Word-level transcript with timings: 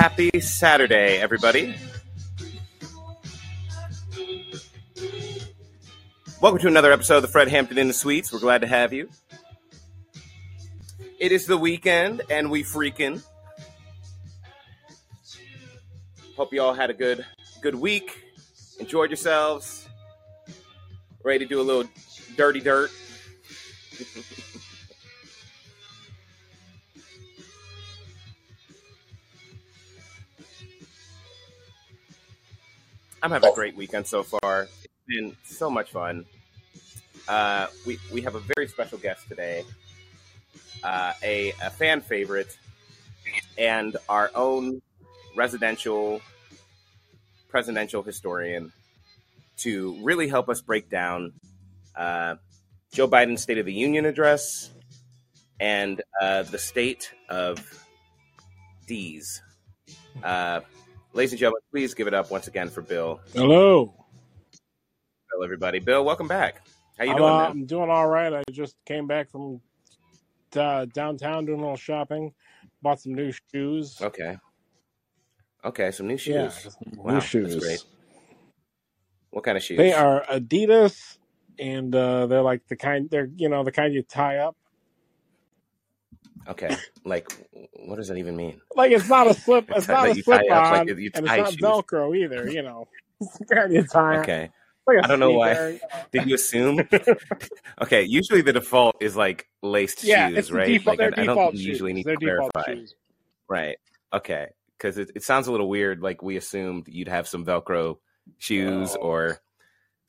Happy 0.00 0.40
Saturday, 0.40 1.18
everybody. 1.18 1.74
Welcome 6.40 6.58
to 6.60 6.68
another 6.68 6.90
episode 6.90 7.16
of 7.16 7.22
the 7.22 7.28
Fred 7.28 7.48
Hampton 7.48 7.76
in 7.76 7.86
the 7.86 7.92
Suites. 7.92 8.32
We're 8.32 8.38
glad 8.38 8.62
to 8.62 8.66
have 8.66 8.94
you. 8.94 9.10
It 11.18 11.32
is 11.32 11.44
the 11.44 11.58
weekend, 11.58 12.22
and 12.30 12.50
we 12.50 12.62
freaking. 12.62 13.22
Hope 16.34 16.54
you 16.54 16.62
all 16.62 16.72
had 16.72 16.88
a 16.88 16.94
good 16.94 17.26
good 17.60 17.74
week. 17.74 18.24
Enjoyed 18.78 19.10
yourselves. 19.10 19.86
Ready 21.22 21.40
to 21.40 21.46
do 21.46 21.60
a 21.60 21.62
little 21.62 21.84
dirty 22.38 22.60
dirt. 22.60 22.90
I'm 33.30 33.34
having 33.34 33.52
a 33.52 33.54
great 33.54 33.76
weekend 33.76 34.08
so 34.08 34.24
far. 34.24 34.62
It's 34.62 35.04
been 35.06 35.36
so 35.44 35.70
much 35.70 35.92
fun. 35.92 36.24
Uh, 37.28 37.68
we 37.86 37.96
we 38.12 38.22
have 38.22 38.34
a 38.34 38.40
very 38.40 38.66
special 38.66 38.98
guest 38.98 39.28
today, 39.28 39.62
uh, 40.82 41.12
a, 41.22 41.50
a 41.62 41.70
fan 41.70 42.00
favorite, 42.00 42.58
and 43.56 43.96
our 44.08 44.32
own 44.34 44.82
residential 45.36 46.20
presidential 47.48 48.02
historian 48.02 48.72
to 49.58 49.96
really 50.02 50.26
help 50.26 50.48
us 50.48 50.60
break 50.60 50.90
down 50.90 51.32
uh, 51.94 52.34
Joe 52.92 53.06
Biden's 53.06 53.42
State 53.42 53.58
of 53.58 53.66
the 53.66 53.72
Union 53.72 54.06
address 54.06 54.70
and 55.60 56.02
uh, 56.20 56.42
the 56.42 56.58
state 56.58 57.12
of 57.28 57.60
Deez. 58.88 59.38
Uh, 60.20 60.62
ladies 61.12 61.32
and 61.32 61.38
gentlemen, 61.38 61.62
please 61.70 61.94
give 61.94 62.06
it 62.06 62.14
up 62.14 62.30
once 62.30 62.48
again 62.48 62.68
for 62.68 62.82
Bill. 62.82 63.20
Hello. 63.34 63.94
Hello, 65.30 65.44
everybody. 65.44 65.78
Bill, 65.78 66.04
welcome 66.04 66.28
back. 66.28 66.62
How 66.98 67.04
you 67.04 67.12
I'm, 67.12 67.16
doing, 67.16 67.30
uh. 67.30 67.48
I'm 67.48 67.66
doing 67.66 67.90
all 67.90 68.08
right. 68.08 68.32
I 68.32 68.42
just 68.50 68.76
came 68.84 69.06
back 69.06 69.30
from 69.30 69.60
uh, 70.56 70.86
downtown 70.86 71.46
doing 71.46 71.60
a 71.60 71.62
little 71.62 71.76
shopping. 71.76 72.32
Bought 72.82 73.00
some 73.00 73.14
new 73.14 73.32
shoes. 73.52 73.98
Okay. 74.00 74.36
Okay, 75.64 75.90
some 75.90 76.06
new 76.06 76.16
shoes. 76.16 76.34
Yeah, 76.34 76.48
some 76.48 76.72
Wow, 76.96 77.14
new 77.14 77.20
shoes. 77.20 77.56
great. 77.56 77.84
What 79.30 79.44
kind 79.44 79.56
of 79.56 79.62
shoes? 79.62 79.76
They 79.78 79.92
are 79.92 80.24
Adidas, 80.24 81.18
and 81.58 81.94
uh, 81.94 82.26
they're 82.26 82.42
like 82.42 82.66
the 82.68 82.76
kind. 82.76 83.08
They're 83.10 83.30
you 83.36 83.48
know 83.48 83.62
the 83.62 83.70
kind 83.72 83.94
you 83.94 84.02
tie 84.02 84.38
up. 84.38 84.56
Okay. 86.48 86.74
Like, 87.04 87.30
what 87.86 87.96
does 87.96 88.08
that 88.08 88.16
even 88.16 88.36
mean? 88.36 88.60
Like 88.74 88.92
it's 88.92 89.08
not 89.08 89.26
a 89.26 89.34
slip. 89.34 89.70
It's 89.76 89.88
not 89.88 90.08
a 90.08 90.14
slip 90.22 90.42
on, 90.42 90.48
like 90.50 90.88
and 90.88 90.98
it's 91.00 91.20
not 91.20 91.50
shoes. 91.52 91.60
Velcro 91.60 92.16
either. 92.16 92.50
You 92.50 92.62
know, 92.62 92.88
it's 93.20 93.38
the 93.38 93.44
kind 93.46 93.72
you 93.72 93.86
tie. 93.86 94.16
up. 94.16 94.22
Okay. 94.22 94.50
Like 94.86 95.04
I 95.04 95.06
don't 95.08 95.20
know 95.20 95.32
why. 95.32 95.54
sneaker, 95.54 95.68
you 95.70 95.78
know. 95.78 96.04
Did 96.12 96.26
you 96.28 96.34
assume? 96.34 96.88
okay. 97.82 98.02
Usually 98.02 98.40
the 98.40 98.52
default 98.54 98.96
is 99.00 99.16
like 99.16 99.48
laced 99.62 100.02
Yeah, 100.04 100.28
shoes, 100.30 100.50
right? 100.50 100.66
default. 100.66 100.98
Like, 100.98 101.18
I, 101.18 101.22
I 101.22 101.24
don't 101.24 101.36
default 101.36 101.52
think 101.52 101.54
you 101.54 101.60
shoes. 101.60 101.68
usually 101.68 101.92
need 101.92 102.06
They're 102.06 102.16
to 102.16 102.20
clarify. 102.52 102.74
shoes. 102.74 102.94
Right. 103.48 103.76
Okay. 104.12 104.46
Because 104.78 104.96
it, 104.98 105.10
it 105.14 105.22
sounds 105.22 105.46
a 105.46 105.52
little 105.52 105.68
weird. 105.68 106.00
Like 106.00 106.22
we 106.22 106.36
assumed 106.38 106.88
you'd 106.88 107.08
have 107.08 107.28
some 107.28 107.44
Velcro 107.44 107.98
shoes 108.38 108.96
or 108.96 109.38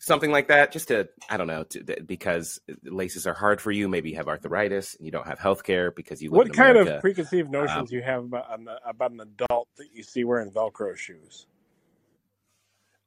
something 0.01 0.31
like 0.31 0.50
that. 0.50 0.72
Just 0.73 0.89
to, 0.89 1.07
I 1.29 1.38
don't 1.38 1.47
know, 1.47 1.63
to, 1.63 2.03
because 2.06 2.59
laces 2.84 3.25
are 3.28 3.34
hard 3.34 3.62
for 3.62 3.72
you. 3.72 3.88
Maybe 3.88 4.09
you 4.09 4.17
have 4.17 4.28
arthritis 4.28 4.95
and 4.95 5.06
you 5.06 5.12
don't 5.12 5.28
have 5.28 5.39
health 5.39 5.63
care 5.63 5.91
because 5.91 6.22
you 6.22 6.29
live 6.31 6.38
What 6.38 6.47
in 6.47 6.53
kind 6.53 6.78
of 6.78 7.00
preconceived 7.00 7.47
Um, 7.47 7.51
notions 7.53 7.91
you 7.91 8.01
have 8.01 8.25
about 8.25 8.59
an, 8.59 8.67
about 8.85 9.12
an 9.12 9.22
adult 9.22 9.69
that 9.78 9.88
you 9.94 10.03
see 10.03 10.23
wearing 10.25 10.51
Velcro 10.51 10.97
shoes? 10.97 11.45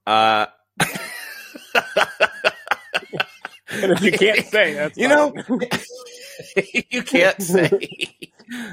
uh, 0.06 0.46
And 3.82 3.92
if 3.92 4.02
you 4.02 4.12
can't 4.12 4.44
say, 4.46 4.74
that's 4.74 4.96
you 4.96 5.08
know, 5.08 5.32
you 6.90 7.02
can't 7.02 7.40
say. 7.42 8.16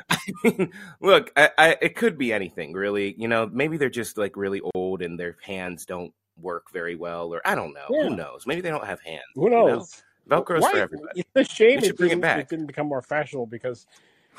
I 0.10 0.18
mean, 0.44 0.72
look, 1.00 1.32
I, 1.36 1.50
I, 1.58 1.78
it 1.82 1.96
could 1.96 2.18
be 2.18 2.34
anything, 2.34 2.74
really. 2.74 3.16
You 3.18 3.28
know, 3.28 3.50
maybe 3.52 3.78
they're 3.78 3.90
just 3.90 4.18
like 4.18 4.36
really 4.36 4.62
old 4.76 5.02
and 5.02 5.20
their 5.20 5.38
hands 5.42 5.86
don't 5.86 6.14
work 6.42 6.72
very 6.72 6.96
well, 6.96 7.34
or 7.34 7.42
I 7.46 7.56
don't 7.56 7.74
know. 7.74 7.86
Yeah. 7.90 8.04
Who 8.04 8.16
knows? 8.16 8.46
Maybe 8.46 8.62
they 8.62 8.70
don't 8.70 8.86
have 8.86 9.02
hands. 9.02 9.24
Who 9.36 9.46
you 9.46 9.50
know? 9.52 9.68
knows? 9.68 10.04
Velcro's 10.30 10.62
Why? 10.62 10.72
for 10.72 10.78
everybody. 10.78 11.26
It's 11.36 11.52
a 11.52 11.54
shame 11.54 11.80
it 11.80 11.86
should 11.86 11.98
bring 11.98 12.12
it 12.12 12.16
didn't, 12.16 12.22
back. 12.22 12.40
it 12.40 12.50
didn't 12.50 12.68
become 12.68 12.88
more 12.88 13.02
fashionable 13.02 13.48
because 13.48 13.88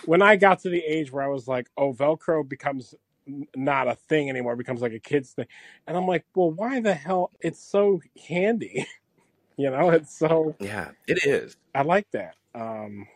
when 0.05 0.23
I 0.23 0.37
got 0.37 0.61
to 0.61 0.69
the 0.69 0.81
age 0.81 1.13
where 1.13 1.23
I 1.23 1.29
was 1.29 1.49
like, 1.49 1.69
oh, 1.77 1.93
Velcro 1.93 2.49
becomes 2.49 2.95
not 3.55 3.89
a 3.89 3.95
thing 3.95 4.31
anymore, 4.31 4.57
becomes 4.57 4.81
like 4.81 4.93
a 4.93 4.99
kid's 4.99 5.33
thing. 5.33 5.47
And 5.87 5.97
I'm 5.97 6.07
like, 6.07 6.25
well, 6.35 6.51
why 6.51 6.81
the 6.81 6.95
hell? 6.95 7.31
It's 7.41 7.63
so 7.63 8.01
handy. 8.29 8.87
you 9.57 9.71
know, 9.71 9.91
it's 9.91 10.17
so, 10.17 10.57
Yeah, 10.59 10.91
it 11.07 11.27
is. 11.27 11.57
I 11.75 11.83
like 11.83 12.11
that. 12.13 12.37
Um, 12.55 13.07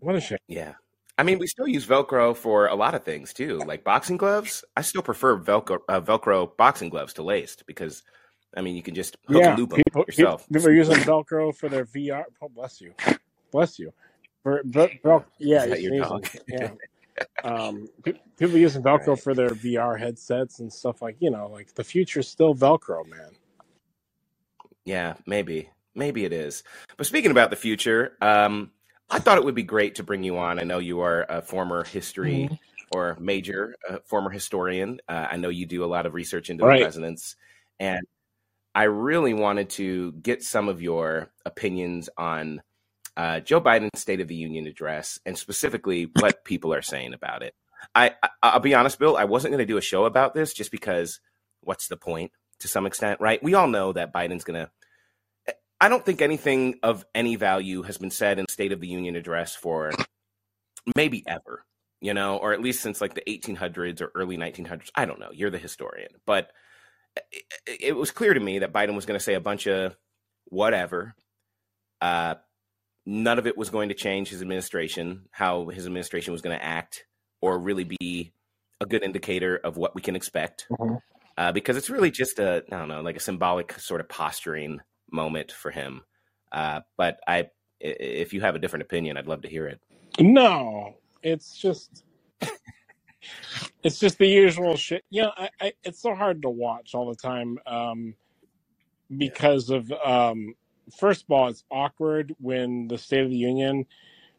what 0.00 0.16
a 0.16 0.20
shame. 0.20 0.38
Yeah. 0.48 0.74
I 1.18 1.22
mean, 1.22 1.38
we 1.38 1.46
still 1.46 1.66
use 1.66 1.86
Velcro 1.86 2.36
for 2.36 2.66
a 2.66 2.74
lot 2.74 2.94
of 2.94 3.04
things 3.04 3.32
too, 3.32 3.58
like 3.66 3.84
boxing 3.84 4.16
gloves. 4.18 4.64
I 4.76 4.82
still 4.82 5.02
prefer 5.02 5.38
Velcro 5.38 5.78
uh, 5.88 6.00
Velcro 6.00 6.54
boxing 6.56 6.90
gloves 6.90 7.14
to 7.14 7.22
laced 7.22 7.66
because, 7.66 8.02
I 8.56 8.60
mean, 8.60 8.76
you 8.76 8.82
can 8.82 8.94
just 8.94 9.16
hook 9.26 9.38
Yeah, 9.40 9.50
and 9.50 9.58
loop 9.58 9.70
them 9.70 9.80
people, 9.86 10.04
yourself. 10.06 10.46
people 10.52 10.68
are 10.68 10.72
using 10.74 10.96
Velcro 10.96 11.56
for 11.56 11.68
their 11.68 11.86
VR. 11.86 12.24
Oh, 12.42 12.48
bless 12.48 12.80
you. 12.80 12.92
Bless 13.50 13.78
you. 13.78 13.92
For, 14.42 14.60
Vel- 14.64 15.24
yeah, 15.38 15.64
Is 15.64 15.82
your 15.82 16.00
dog? 16.00 16.28
Yeah. 16.48 16.70
um, 17.44 17.88
people 18.36 18.56
using 18.58 18.82
Velcro 18.82 19.08
Right. 19.08 19.20
for 19.20 19.34
their 19.34 19.50
VR 19.50 19.98
headsets 19.98 20.60
and 20.60 20.70
stuff 20.70 21.00
like 21.00 21.16
you 21.20 21.30
know, 21.30 21.48
like 21.48 21.74
the 21.74 21.84
future's 21.84 22.28
still 22.28 22.54
Velcro, 22.54 23.06
man. 23.08 23.30
Yeah, 24.84 25.14
maybe. 25.26 25.70
Maybe 25.94 26.26
it 26.26 26.32
is. 26.34 26.62
But 26.98 27.06
speaking 27.06 27.30
about 27.30 27.48
the 27.48 27.56
future, 27.56 28.12
um, 28.20 28.70
I 29.10 29.18
thought 29.18 29.38
it 29.38 29.44
would 29.44 29.54
be 29.54 29.62
great 29.62 29.96
to 29.96 30.02
bring 30.02 30.22
you 30.24 30.36
on. 30.38 30.58
I 30.58 30.64
know 30.64 30.78
you 30.78 31.00
are 31.00 31.24
a 31.28 31.40
former 31.40 31.84
history 31.84 32.48
Mhm. 32.50 32.58
or 32.92 33.16
major, 33.20 33.76
uh, 33.88 33.98
former 34.04 34.30
historian. 34.30 35.00
Uh, 35.08 35.28
I 35.30 35.36
know 35.36 35.48
you 35.48 35.66
do 35.66 35.84
a 35.84 35.86
lot 35.86 36.06
of 36.06 36.14
research 36.14 36.50
into 36.50 36.62
the 36.64 36.68
presidents. 36.82 37.36
And 37.78 38.06
I 38.74 38.84
really 38.84 39.32
wanted 39.34 39.70
to 39.70 40.12
get 40.12 40.42
some 40.42 40.68
of 40.68 40.82
your 40.82 41.30
opinions 41.44 42.08
on 42.16 42.62
uh, 43.16 43.40
Joe 43.40 43.62
Biden's 43.62 43.98
State 43.98 44.20
of 44.20 44.28
the 44.28 44.34
Union 44.34 44.66
address 44.66 45.18
and 45.24 45.38
specifically 45.38 46.10
what 46.20 46.44
people 46.44 46.74
are 46.74 46.82
saying 46.82 47.14
about 47.14 47.42
it. 47.42 47.54
I, 47.94 48.14
I 48.22 48.28
I'll 48.42 48.60
be 48.60 48.74
honest, 48.74 48.98
Bill. 48.98 49.16
I 49.16 49.24
wasn't 49.24 49.52
going 49.52 49.66
to 49.66 49.72
do 49.72 49.78
a 49.78 49.82
show 49.82 50.04
about 50.04 50.34
this 50.34 50.52
just 50.52 50.70
because 50.70 51.20
what's 51.62 51.88
the 51.88 51.96
point 51.96 52.32
to 52.58 52.68
some 52.68 52.84
extent, 52.84 53.20
right? 53.20 53.42
We 53.42 53.54
all 53.54 53.68
know 53.68 53.92
that 53.94 54.12
Biden's 54.12 54.44
going 54.44 54.60
to 54.66 54.70
I 55.80 55.88
don't 55.88 56.04
think 56.04 56.22
anything 56.22 56.78
of 56.82 57.04
any 57.14 57.36
value 57.36 57.82
has 57.82 57.98
been 57.98 58.10
said 58.10 58.38
in 58.38 58.48
State 58.48 58.72
of 58.72 58.80
the 58.80 58.88
Union 58.88 59.16
address 59.16 59.54
for 59.54 59.92
maybe 60.94 61.22
ever, 61.26 61.64
you 62.00 62.14
know, 62.14 62.38
or 62.38 62.52
at 62.52 62.62
least 62.62 62.80
since 62.82 63.00
like 63.00 63.14
the 63.14 63.22
1800s 63.22 64.00
or 64.00 64.10
early 64.14 64.38
1900s. 64.38 64.90
I 64.94 65.04
don't 65.04 65.20
know. 65.20 65.30
You're 65.32 65.50
the 65.50 65.58
historian, 65.58 66.10
but 66.26 66.50
it, 67.32 67.80
it 67.80 67.96
was 67.96 68.10
clear 68.10 68.32
to 68.32 68.40
me 68.40 68.60
that 68.60 68.72
Biden 68.72 68.94
was 68.94 69.06
going 69.06 69.18
to 69.18 69.24
say 69.24 69.34
a 69.34 69.40
bunch 69.40 69.66
of 69.66 69.96
whatever. 70.46 71.14
Uh, 72.00 72.36
none 73.04 73.38
of 73.38 73.46
it 73.46 73.56
was 73.56 73.70
going 73.70 73.90
to 73.90 73.94
change 73.94 74.28
his 74.30 74.42
administration, 74.42 75.26
how 75.30 75.68
his 75.68 75.86
administration 75.86 76.32
was 76.32 76.42
going 76.42 76.56
to 76.56 76.64
act, 76.64 77.04
or 77.40 77.58
really 77.58 77.84
be 77.84 78.32
a 78.80 78.86
good 78.86 79.02
indicator 79.02 79.56
of 79.56 79.76
what 79.76 79.94
we 79.94 80.02
can 80.02 80.16
expect. 80.16 80.66
Mhm. 80.70 81.00
Uh, 81.38 81.52
because 81.52 81.76
it's 81.76 81.90
really 81.90 82.10
just 82.10 82.38
a, 82.38 82.64
I 82.72 82.78
don't 82.78 82.88
know, 82.88 83.02
like 83.02 83.16
a 83.16 83.20
symbolic 83.20 83.78
sort 83.78 84.00
of 84.00 84.08
posturing 84.08 84.80
moment 85.10 85.52
for 85.52 85.70
him. 85.70 86.02
Uh, 86.52 86.80
but 86.96 87.18
I, 87.26 87.48
if 87.80 88.32
you 88.32 88.40
have 88.40 88.54
a 88.54 88.58
different 88.58 88.84
opinion, 88.84 89.16
I'd 89.16 89.26
love 89.28 89.42
to 89.42 89.48
hear 89.48 89.66
it. 89.66 89.80
No, 90.20 90.94
it's 91.22 91.56
just 91.56 92.04
it's 93.82 93.98
just 93.98 94.18
the 94.18 94.26
usual 94.26 94.76
shit. 94.76 95.04
You 95.10 95.22
know, 95.22 95.32
I, 95.36 95.50
I, 95.60 95.72
it's 95.84 96.00
so 96.00 96.14
hard 96.14 96.42
to 96.42 96.50
watch 96.50 96.94
all 96.94 97.08
the 97.08 97.16
time 97.16 97.58
um, 97.66 98.14
because 99.16 99.70
of 99.70 99.90
um, 99.92 100.54
first 100.98 101.24
of 101.24 101.30
all, 101.30 101.48
it's 101.48 101.64
awkward 101.70 102.34
when 102.40 102.88
the 102.88 102.98
State 102.98 103.24
of 103.24 103.30
the 103.30 103.36
Union, 103.36 103.86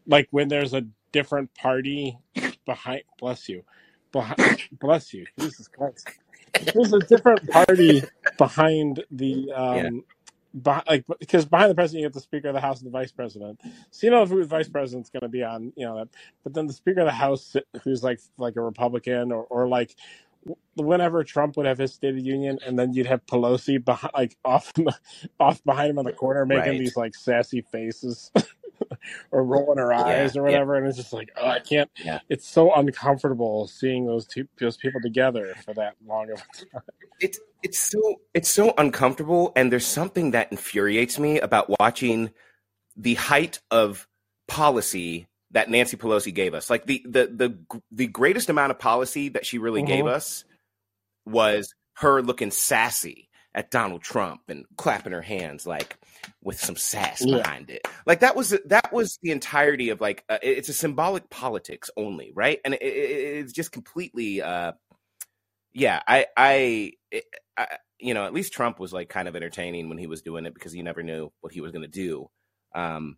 like 0.08 0.28
when 0.32 0.48
there's 0.48 0.74
a 0.74 0.84
different 1.12 1.54
party 1.56 2.18
behind. 2.66 3.04
Bless 3.20 3.50
you, 3.50 3.64
behind, 4.12 4.40
bless 4.80 5.14
you, 5.14 5.26
Jesus 5.40 5.68
Christ. 5.68 6.10
There's 6.74 6.94
a 6.94 7.00
different 7.02 7.50
party 7.50 8.04
behind 8.38 9.04
the 9.12 9.52
um, 9.54 10.04
like 10.88 11.06
because 11.20 11.46
behind 11.46 11.72
the 11.72 11.76
president 11.76 12.02
you 12.02 12.06
have 12.06 12.14
the 12.14 12.22
speaker 12.22 12.50
of 12.50 12.56
the 12.56 12.62
house 12.62 12.80
and 12.82 12.88
the 12.88 12.92
vice 12.92 13.12
president 13.12 13.60
so 13.92 14.08
you 14.08 14.12
know 14.12 14.26
who 14.26 14.40
the 14.42 14.48
vice 14.48 14.70
president's 14.70 15.10
going 15.10 15.22
to 15.22 15.30
be 15.30 15.44
on 15.44 15.74
you 15.78 15.86
know 15.86 15.98
that 15.98 16.10
but 16.44 16.54
then 16.54 16.68
the 16.68 16.74
speaker 16.74 17.02
of 17.02 17.08
the 17.08 17.12
house 17.12 17.56
who's 17.84 18.04
like 18.04 18.20
like 18.38 18.56
a 18.58 18.62
republican 18.62 19.32
or, 19.32 19.46
or 19.46 19.68
like 19.68 19.96
whenever 20.76 21.24
trump 21.24 21.58
would 21.58 21.66
have 21.68 21.78
his 21.80 21.94
state 21.94 22.12
of 22.12 22.16
the 22.18 22.22
union 22.24 22.60
and 22.66 22.80
then 22.80 22.94
you'd 22.94 23.08
have 23.08 23.26
pelosi 23.28 23.84
behind 23.84 24.14
like 24.16 24.38
off 24.46 24.74
off 25.40 25.64
behind 25.66 25.92
him 25.92 26.00
on 26.00 26.06
the 26.06 26.14
corner 26.14 26.46
making 26.46 26.78
Right. 26.78 26.78
these 26.78 26.98
like 26.98 27.16
sassy 27.16 27.62
faces 27.62 28.32
or 29.32 29.44
rolling 29.44 29.78
her 29.78 29.94
eyes 29.94 30.36
Yeah, 30.36 30.42
or 30.42 30.46
yeah, 30.46 30.52
whatever, 30.52 30.76
and 30.76 30.88
it's 30.88 30.98
just 30.98 31.14
like, 31.14 31.30
oh, 31.38 31.48
I 31.48 31.60
can't. 31.60 31.90
yeah. 32.04 32.20
It's 32.30 32.48
so 32.48 32.74
uncomfortable 32.74 33.68
seeing 33.68 34.06
those 34.06 34.26
two 34.26 34.48
those 34.60 34.78
people 34.78 35.02
together 35.02 35.56
for 35.66 35.74
that 35.76 35.96
long 36.06 36.32
of 36.32 36.40
a 36.40 36.66
time. 36.66 36.84
It's 37.20 37.40
it's 37.64 37.80
so 37.80 38.22
it's 38.34 38.50
so 38.50 38.74
uncomfortable, 38.78 39.52
and 39.56 39.72
there's 39.72 39.86
something 39.86 40.32
that 40.32 40.52
infuriates 40.52 41.18
me 41.20 41.40
about 41.40 41.70
watching 41.80 42.32
the 42.96 43.16
height 43.16 43.60
of 43.72 44.08
policy 44.48 45.28
that 45.52 45.70
Nancy 45.70 45.98
Pelosi 45.98 46.34
gave 46.34 46.54
us. 46.54 46.70
Like 46.70 46.86
the 46.86 47.02
the 47.06 47.28
the 47.28 47.82
the 47.92 48.08
greatest 48.08 48.50
amount 48.50 48.72
of 48.72 48.80
policy 48.80 49.30
that 49.30 49.46
she 49.46 49.58
really 49.58 49.82
gave 49.82 50.06
Mhm. 50.06 50.10
us 50.10 50.44
was 51.26 51.74
her 51.96 52.22
looking 52.22 52.52
sassy 52.52 53.27
at 53.58 53.72
Donald 53.72 54.04
Trump 54.04 54.44
and 54.50 54.66
clapping 54.78 55.14
her 55.14 55.24
hands 55.24 55.68
like 55.68 55.98
with 56.44 56.60
some 56.62 56.78
sass 56.78 57.26
Yeah. 57.26 57.28
behind 57.28 57.72
it. 57.72 57.88
Like 58.08 58.22
that 58.22 58.38
was 58.38 58.58
that 58.68 58.94
was 58.94 59.20
the 59.24 59.32
entirety 59.32 59.90
of 59.92 60.02
like 60.02 60.24
uh, 60.30 60.40
it's 60.44 60.70
a 60.70 60.74
symbolic 60.74 61.30
politics 61.32 61.92
only, 61.98 62.34
right? 62.36 62.62
And 62.66 62.76
it, 62.76 62.84
it, 62.84 62.86
it's 62.86 63.54
just 63.54 63.74
completely 63.74 64.42
uh 64.44 64.74
yeah, 65.74 66.02
I 66.08 66.28
I, 66.38 66.94
it, 67.12 67.26
I 67.58 67.68
you 68.00 68.14
know, 68.16 68.26
at 68.28 68.34
least 68.34 68.54
Trump 68.54 68.80
was 68.80 68.94
like 68.94 69.10
kind 69.10 69.28
of 69.28 69.36
entertaining 69.36 69.90
when 69.90 70.00
he 70.00 70.08
was 70.08 70.24
doing 70.24 70.46
it 70.48 70.54
because 70.56 70.76
you 70.76 70.84
never 70.84 71.04
knew 71.04 71.32
what 71.42 71.54
he 71.54 71.62
was 71.62 71.72
going 71.74 71.84
to 71.84 71.88
do. 71.90 72.30
Um 72.76 73.18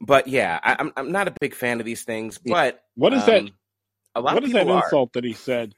but 0.00 0.28
yeah, 0.28 0.60
I, 0.62 0.76
I'm 0.78 0.92
I'm 0.96 1.12
not 1.12 1.28
a 1.28 1.34
big 1.40 1.54
fan 1.54 1.80
of 1.80 1.86
these 1.86 2.04
things, 2.04 2.38
but 2.38 2.80
What 2.96 3.14
is 3.14 3.26
that? 3.26 3.44
um, 3.44 3.54
a 4.14 4.20
lot 4.22 4.38
What 4.38 4.44
is 4.44 4.52
that 4.52 4.68
people 4.68 4.72
are. 4.72 4.92
insult 4.92 5.14
that 5.14 5.24
he 5.24 5.34
said? 5.34 5.74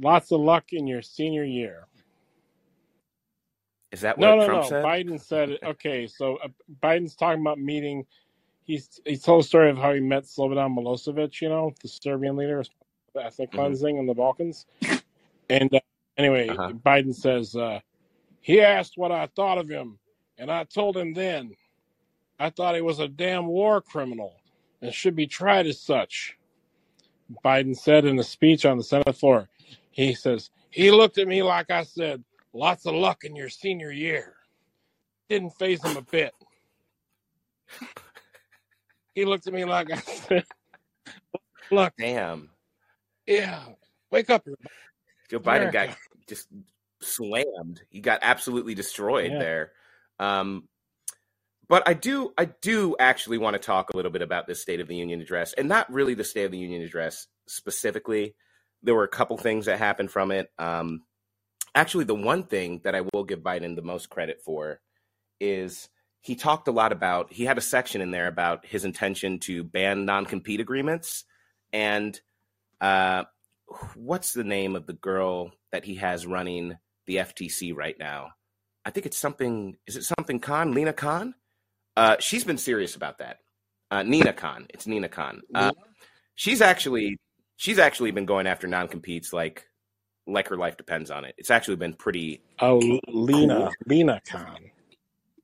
Lots 0.00 0.32
of 0.32 0.40
luck 0.40 0.66
in 0.72 0.86
your 0.86 1.02
senior 1.02 1.44
year. 1.44 1.86
Is 3.92 4.02
that 4.02 4.18
what 4.18 4.24
No, 4.24 4.36
no, 4.36 4.46
Trump 4.46 4.64
no. 4.64 4.70
said? 4.70 4.82
Biden 4.82 5.20
said, 5.20 5.58
okay, 5.64 6.06
so 6.06 6.36
uh, 6.44 6.48
Biden's 6.82 7.16
talking 7.16 7.40
about 7.42 7.58
meeting. 7.60 8.06
He's 8.64 9.00
he 9.06 9.16
told 9.16 9.44
a 9.44 9.46
story 9.46 9.70
of 9.70 9.78
how 9.78 9.94
he 9.94 10.00
met 10.00 10.24
Slobodan 10.24 10.76
Milosevic, 10.76 11.40
you 11.40 11.48
know, 11.50 11.72
the 11.82 11.88
Serbian 11.88 12.36
leader, 12.36 12.64
the 13.14 13.24
ethnic 13.24 13.52
Mhm. 13.52 13.56
cleansing 13.56 13.98
in 13.98 14.06
the 14.06 14.14
Balkans. 14.14 14.66
And 15.50 15.74
uh, 15.74 15.80
anyway, 16.18 16.50
Uh-huh. 16.50 16.72
Biden 16.84 17.14
says 17.14 17.56
uh, 17.56 17.80
he 18.40 18.60
asked 18.62 18.98
what 18.98 19.12
I 19.12 19.26
thought 19.28 19.58
of 19.58 19.68
him, 19.68 19.98
and 20.38 20.50
I 20.50 20.64
told 20.64 20.96
him 20.96 21.14
then 21.14 21.54
I 22.40 22.50
thought 22.50 22.76
he 22.76 22.82
was 22.82 23.00
a 23.00 23.08
damn 23.08 23.48
war 23.48 23.82
criminal 23.82 24.34
and 24.82 24.94
should 24.94 25.16
be 25.16 25.28
tried 25.28 25.66
as 25.68 25.80
such. 25.80 26.38
Biden 27.44 27.76
said 27.76 28.04
in 28.06 28.18
a 28.18 28.24
speech 28.24 28.66
on 28.66 28.78
the 28.78 28.84
Senate 28.84 29.16
floor, 29.16 29.48
he 29.92 30.14
says, 30.14 30.50
he 30.70 30.90
looked 30.90 31.18
at 31.18 31.28
me 31.28 31.42
like 31.42 31.70
I 31.70 31.84
said, 31.84 32.24
lots 32.52 32.86
of 32.86 32.94
luck 32.94 33.24
in 33.24 33.34
your 33.36 33.48
senior 33.48 33.90
year. 33.90 34.34
Didn't 35.28 35.50
faze 35.58 35.84
him 35.84 35.96
a 35.96 36.02
bit. 36.02 36.32
He 39.14 39.24
looked 39.24 39.46
at 39.46 39.52
me 39.52 39.64
like 39.64 39.90
I 39.90 39.96
said, 39.98 40.44
look, 41.70 41.92
Damn. 41.98 42.50
yeah, 43.26 43.64
wake 44.10 44.30
up, 44.30 44.44
Joe 45.28 45.38
Biden 45.40 45.68
America. 45.68 45.72
got 45.88 45.96
just 46.28 46.48
slammed. 47.02 47.82
He 47.90 48.00
got 48.00 48.20
absolutely 48.22 48.74
destroyed 48.74 49.32
Yeah. 49.32 49.38
there. 49.38 49.72
Um, 50.18 50.68
but 51.68 51.86
I 51.88 51.94
do, 51.94 52.32
I 52.36 52.46
do 52.46 52.96
actually 52.98 53.38
want 53.38 53.54
to 53.54 53.60
talk 53.60 53.90
a 53.92 53.96
little 53.96 54.10
bit 54.10 54.22
about 54.22 54.46
this 54.48 54.60
State 54.60 54.80
of 54.80 54.88
the 54.88 54.96
Union 54.96 55.20
address, 55.20 55.52
and 55.52 55.68
not 55.68 55.90
really 55.92 56.14
the 56.14 56.24
State 56.24 56.44
of 56.44 56.50
the 56.50 56.58
Union 56.58 56.82
address 56.82 57.26
specifically. 57.46 58.34
There 58.82 58.94
were 58.94 59.04
a 59.04 59.08
couple 59.08 59.36
things 59.36 59.66
that 59.66 59.78
happened 59.78 60.10
from 60.10 60.30
it. 60.32 60.50
Um, 60.58 61.02
actually, 61.74 62.04
the 62.04 62.14
one 62.14 62.44
thing 62.44 62.80
that 62.84 62.94
I 62.94 63.02
will 63.12 63.24
give 63.24 63.40
Biden 63.40 63.76
the 63.76 63.82
most 63.82 64.10
credit 64.10 64.40
for 64.44 64.80
is 65.40 65.88
he 66.20 66.34
talked 66.34 66.68
a 66.68 66.72
lot 66.72 66.92
about. 66.92 67.32
He 67.32 67.44
had 67.44 67.58
a 67.58 67.62
section 67.62 68.00
in 68.00 68.10
there 68.10 68.26
about 68.26 68.66
his 68.66 68.84
intention 68.84 69.38
to 69.40 69.64
ban 69.64 70.04
non-compete 70.04 70.60
agreements, 70.60 71.24
and 71.72 72.18
uh, 72.80 73.24
what's 73.94 74.32
the 74.32 74.44
name 74.44 74.76
of 74.76 74.86
the 74.86 74.92
girl 74.92 75.52
that 75.72 75.84
he 75.84 75.96
has 75.96 76.26
running 76.26 76.76
the 77.06 77.16
FTC 77.16 77.74
right 77.74 77.96
now? 77.98 78.28
I 78.84 78.90
think 78.90 79.06
it's 79.06 79.18
something. 79.18 79.76
Is 79.86 79.96
it 79.96 80.04
something 80.04 80.40
Khan? 80.40 80.72
Lina 80.72 80.92
Khan? 80.92 81.34
Uh, 81.96 82.16
she's 82.20 82.44
been 82.44 82.58
serious 82.58 82.96
about 82.96 83.18
that. 83.18 83.38
Uh, 83.90 84.02
Nina 84.02 84.32
Khan. 84.32 84.66
It's 84.70 84.86
Nina 84.86 85.08
Khan. 85.08 85.42
Uh, 85.54 85.72
she's 86.34 86.60
actually 86.60 87.18
she's 87.56 87.78
actually 87.78 88.10
been 88.10 88.26
going 88.26 88.46
after 88.46 88.66
non 88.66 88.88
competes 88.88 89.32
like 89.32 89.66
like 90.26 90.48
her 90.48 90.56
life 90.56 90.76
depends 90.76 91.10
on 91.10 91.24
it. 91.24 91.34
It's 91.38 91.50
actually 91.50 91.76
been 91.76 91.94
pretty. 91.94 92.42
Oh, 92.60 92.80
Lina, 93.08 93.70
Lina 93.86 94.20
Khan. 94.26 94.70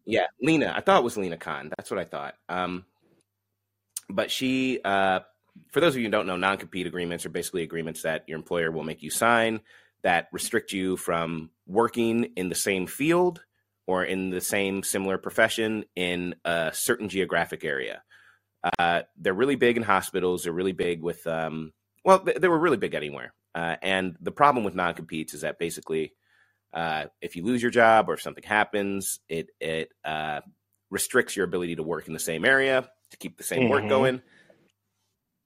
Yeah, 0.05 0.27
Lina. 0.41 0.73
I 0.77 0.81
thought 0.81 1.01
it 1.01 1.05
was 1.05 1.17
Lina 1.17 1.37
Khan. 1.37 1.73
That's 1.77 1.91
what 1.91 1.99
I 1.99 2.05
thought. 2.05 2.35
Um, 2.49 2.85
but 4.09 4.31
she, 4.31 4.81
uh, 4.85 5.21
for 5.73 5.81
those 5.81 5.95
of 5.95 5.99
you 5.99 6.07
who 6.07 6.11
don't 6.11 6.27
know, 6.27 6.37
non 6.37 6.59
compete 6.59 6.87
agreements 6.87 7.27
are 7.27 7.31
basically 7.31 7.63
agreements 7.63 8.03
that 8.03 8.25
your 8.29 8.39
employer 8.39 8.71
will 8.71 8.85
make 8.85 9.03
you 9.03 9.11
sign 9.11 9.61
that 10.03 10.29
restrict 10.31 10.73
you 10.73 10.97
from 10.97 11.51
working 11.67 12.25
in 12.37 12.49
the 12.49 12.55
same 12.55 12.87
field 12.87 13.43
or 13.89 14.05
in 14.05 14.31
the 14.31 14.41
same 14.41 14.83
similar 14.85 15.19
profession 15.19 15.85
in 15.97 16.35
a 16.45 16.71
certain 16.73 17.09
geographic 17.09 17.65
area. 17.65 18.03
Uh, 18.79 19.03
they're 19.17 19.35
really 19.35 19.57
big 19.57 19.77
in 19.77 19.83
hospitals. 19.83 20.45
They're 20.45 20.53
really 20.53 20.73
big 20.73 21.03
with, 21.03 21.27
um, 21.27 21.73
well, 22.05 22.21
they, 22.21 22.35
they 22.35 22.49
were 22.49 22.59
really 22.59 22.77
big 22.77 22.95
anywhere. 22.95 23.33
Uh, 23.57 23.77
and 23.81 24.17
the 24.21 24.31
problem 24.31 24.65
with 24.65 24.75
non 24.75 24.93
competes 24.93 25.33
is 25.33 25.41
that 25.41 25.59
basically, 25.59 26.13
uh, 26.75 27.07
if 27.23 27.37
you 27.37 27.43
lose 27.43 27.63
your 27.63 27.71
job 27.71 28.11
or 28.11 28.15
if 28.15 28.21
something 28.21 28.45
happens, 28.45 29.19
it 29.31 29.49
it 29.61 29.89
uh, 30.05 30.43
restricts 30.91 31.35
your 31.35 31.47
ability 31.47 31.75
to 31.77 31.83
work 31.83 32.07
in 32.07 32.13
the 32.13 32.21
same 32.21 32.45
area 32.45 32.87
to 33.11 33.17
keep 33.17 33.39
the 33.39 33.43
same 33.43 33.67
work 33.67 33.85
Mhm. 33.85 33.89
going, 33.89 34.23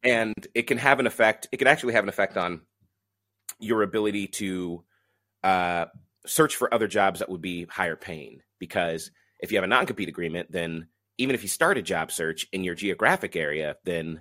and 0.03 0.35
it 0.55 0.63
can 0.63 0.79
have 0.79 0.99
an 0.99 1.07
effect. 1.07 1.47
It 1.53 1.59
can 1.59 1.69
actually 1.69 1.93
have 1.93 2.03
an 2.03 2.09
effect 2.09 2.37
on 2.37 2.63
your 3.61 3.83
ability 3.83 4.27
to 4.27 4.83
uh, 5.45 5.87
search 6.27 6.57
for 6.57 6.73
other 6.75 6.89
jobs 6.89 7.21
that 7.21 7.29
would 7.29 7.43
be 7.43 7.67
higher 7.67 7.97
paying. 7.97 8.41
Because 8.59 9.13
if 9.39 9.53
you 9.53 9.59
have 9.59 9.65
a 9.65 9.69
non 9.69 9.87
compete 9.87 10.09
agreement, 10.09 10.51
then 10.51 10.89
even 11.17 11.37
if 11.37 11.43
you 11.43 11.49
start 11.49 11.79
a 11.79 11.83
job 11.83 12.11
search 12.11 12.49
in 12.53 12.65
your 12.65 12.75
geographic 12.75 13.37
area, 13.37 13.77
then 13.85 14.19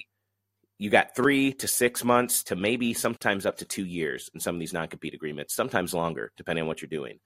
you 0.79 0.89
got 0.89 1.15
three 1.15 1.53
to 1.53 1.67
six 1.67 2.03
months 2.03 2.43
to 2.45 2.55
maybe 2.55 2.93
sometimes 2.93 3.45
up 3.45 3.57
to 3.57 3.65
two 3.65 3.86
years 3.86 4.31
in 4.33 4.39
some 4.39 4.55
of 4.55 4.59
these 4.59 4.74
non 4.74 4.88
compete 4.88 5.13
agreements, 5.13 5.53
sometimes 5.53 5.93
longer, 5.93 6.31
depending 6.38 6.63
on 6.63 6.67
what 6.67 6.81
you're 6.81 6.89
doing, 6.89 7.19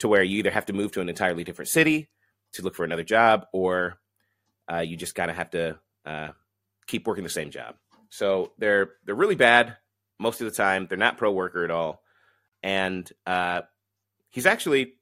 to 0.00 0.08
where 0.08 0.22
you 0.22 0.38
either 0.38 0.50
have 0.50 0.66
to 0.66 0.72
move 0.72 0.92
to 0.92 1.00
an 1.00 1.08
entirely 1.08 1.44
different 1.44 1.68
city 1.68 2.10
to 2.52 2.62
look 2.62 2.74
for 2.74 2.84
another 2.84 3.04
job 3.04 3.46
or 3.52 3.98
uh, 4.70 4.80
you 4.80 4.96
just 4.96 5.14
kind 5.14 5.30
of 5.30 5.36
have 5.36 5.50
to 5.50 5.78
uh, 6.04 6.28
keep 6.86 7.06
working 7.06 7.24
the 7.24 7.30
same 7.30 7.50
job. 7.50 7.76
So 8.10 8.52
they're 8.58 8.90
they're 9.04 9.14
really 9.14 9.34
bad 9.34 9.76
most 10.18 10.40
of 10.40 10.46
the 10.46 10.56
time. 10.56 10.86
They're 10.88 10.98
not 10.98 11.18
pro 11.18 11.32
worker 11.32 11.64
at 11.64 11.70
all, 11.70 12.02
and 12.62 13.10
uh, 13.26 13.62
he's 14.30 14.46
actually 14.46 14.94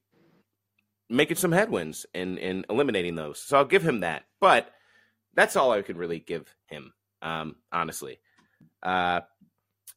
making 1.09 1.37
some 1.37 1.53
headwinds 1.53 2.07
in 2.15 2.39
in 2.39 2.65
eliminating 2.69 3.15
those. 3.15 3.39
So 3.41 3.59
I'll 3.59 3.65
give 3.65 3.87
him 3.87 4.01
that. 4.01 4.25
But 4.41 4.71
that's 5.35 5.57
all 5.57 5.73
I 5.73 5.83
can 5.83 5.97
really 5.97 6.19
give 6.19 6.55
him, 6.67 6.93
um, 7.25 7.57
honestly, 7.73 8.21
uh, 8.83 9.23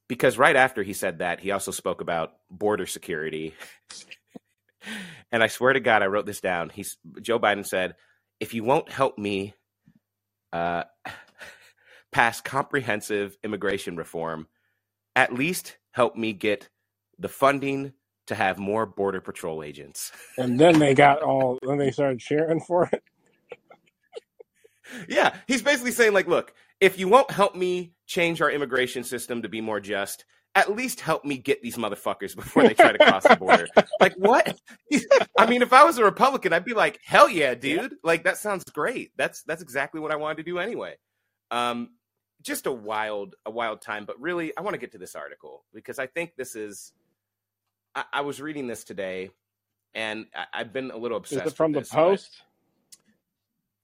because 0.07 0.37
right 0.37 0.55
after 0.55 0.81
he 0.81 0.93
said 0.93 1.19
that, 1.19 1.39
he 1.39 1.51
also 1.51 1.71
spoke 1.71 2.01
about 2.01 2.33
border 2.49 2.87
security. 2.87 3.53
and 5.31 5.43
I 5.43 5.47
swear 5.47 5.73
to 5.73 5.79
God, 5.79 6.01
I 6.01 6.07
wrote 6.07 6.25
this 6.25 6.41
down. 6.41 6.69
He's 6.69 6.97
Joe 7.21 7.39
Biden 7.39 7.65
said, 7.65 7.95
"If 8.39 8.55
you 8.55 8.63
won't 8.63 8.89
help 8.89 9.19
me." 9.19 9.53
Uh, 10.51 10.83
pass 12.11 12.41
comprehensive 12.41 13.37
immigration 13.43 13.95
reform, 13.95 14.47
at 15.15 15.33
least 15.33 15.77
help 15.91 16.15
me 16.15 16.33
get 16.33 16.69
the 17.19 17.27
funding 17.27 17.93
to 18.27 18.35
have 18.35 18.57
more 18.57 18.85
border 18.85 19.21
patrol 19.21 19.63
agents. 19.63 20.11
And 20.37 20.59
then 20.59 20.79
they 20.79 20.93
got 20.93 21.21
all, 21.21 21.57
then 21.61 21.77
they 21.77 21.91
started 21.91 22.19
cheering 22.19 22.59
for 22.59 22.89
it. 22.91 23.03
yeah, 25.09 25.35
he's 25.47 25.61
basically 25.61 25.91
saying 25.91 26.13
like, 26.13 26.27
look, 26.27 26.53
if 26.79 26.99
you 26.99 27.07
won't 27.07 27.31
help 27.31 27.55
me 27.55 27.93
change 28.05 28.41
our 28.41 28.51
immigration 28.51 29.03
system 29.03 29.41
to 29.41 29.49
be 29.49 29.61
more 29.61 29.79
just, 29.79 30.25
at 30.55 30.75
least 30.75 31.01
help 31.01 31.23
me 31.23 31.37
get 31.37 31.61
these 31.61 31.75
motherfuckers 31.77 32.35
before 32.35 32.63
they 32.63 32.73
try 32.73 32.91
to 32.91 32.97
cross 32.97 33.23
the 33.23 33.35
border. 33.35 33.67
like 33.99 34.13
what? 34.15 34.59
I 35.37 35.45
mean, 35.45 35.61
if 35.61 35.73
I 35.73 35.83
was 35.83 35.97
a 35.97 36.03
Republican, 36.03 36.53
I'd 36.53 36.65
be 36.65 36.73
like, 36.73 36.99
hell 37.03 37.29
yeah, 37.29 37.53
dude. 37.53 37.95
Like 38.03 38.23
that 38.23 38.37
sounds 38.37 38.63
great. 38.65 39.11
That's 39.17 39.43
that's 39.43 39.61
exactly 39.61 40.01
what 40.01 40.11
I 40.11 40.15
wanted 40.15 40.37
to 40.37 40.43
do 40.43 40.59
anyway. 40.59 40.95
Um, 41.51 41.89
just 42.41 42.65
a 42.65 42.71
wild, 42.71 43.35
a 43.45 43.51
wild 43.51 43.81
time. 43.81 44.05
But 44.05 44.19
really, 44.19 44.55
I 44.57 44.61
want 44.61 44.73
to 44.73 44.79
get 44.79 44.93
to 44.93 44.97
this 44.97 45.15
article 45.15 45.63
because 45.73 45.99
I 45.99 46.07
think 46.07 46.33
this 46.35 46.55
is. 46.55 46.91
I, 47.95 48.03
I 48.13 48.21
was 48.21 48.41
reading 48.41 48.67
this 48.67 48.83
today, 48.83 49.29
and 49.93 50.25
I, 50.35 50.45
I've 50.53 50.73
been 50.73 50.91
a 50.91 50.97
little 50.97 51.17
obsessed. 51.17 51.45
Is 51.45 51.53
it 51.53 51.55
from 51.55 51.71
the 51.71 51.79
this, 51.79 51.89
Post? 51.89 52.41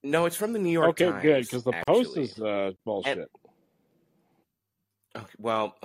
No, 0.04 0.26
it's 0.26 0.36
from 0.36 0.54
the 0.54 0.60
New 0.60 0.72
York 0.72 0.98
Times. 0.98 1.02
Okay, 1.02 1.12
Times. 1.12 1.24
good, 1.24 1.42
because 1.44 1.64
the 1.64 1.84
Post 1.88 2.18
is 2.18 2.40
uh, 2.40 2.72
bullshit. 2.86 3.30
Okay, 5.16 5.26
well, 5.38 5.76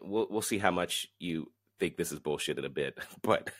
we'll 0.00 0.28
we'll 0.30 0.42
see 0.42 0.58
how 0.58 0.70
much 0.70 1.08
you 1.18 1.50
think 1.78 1.96
this 1.96 2.12
is 2.12 2.18
bullshit 2.20 2.58
in 2.58 2.64
a 2.64 2.70
bit. 2.70 2.98
But 3.22 3.50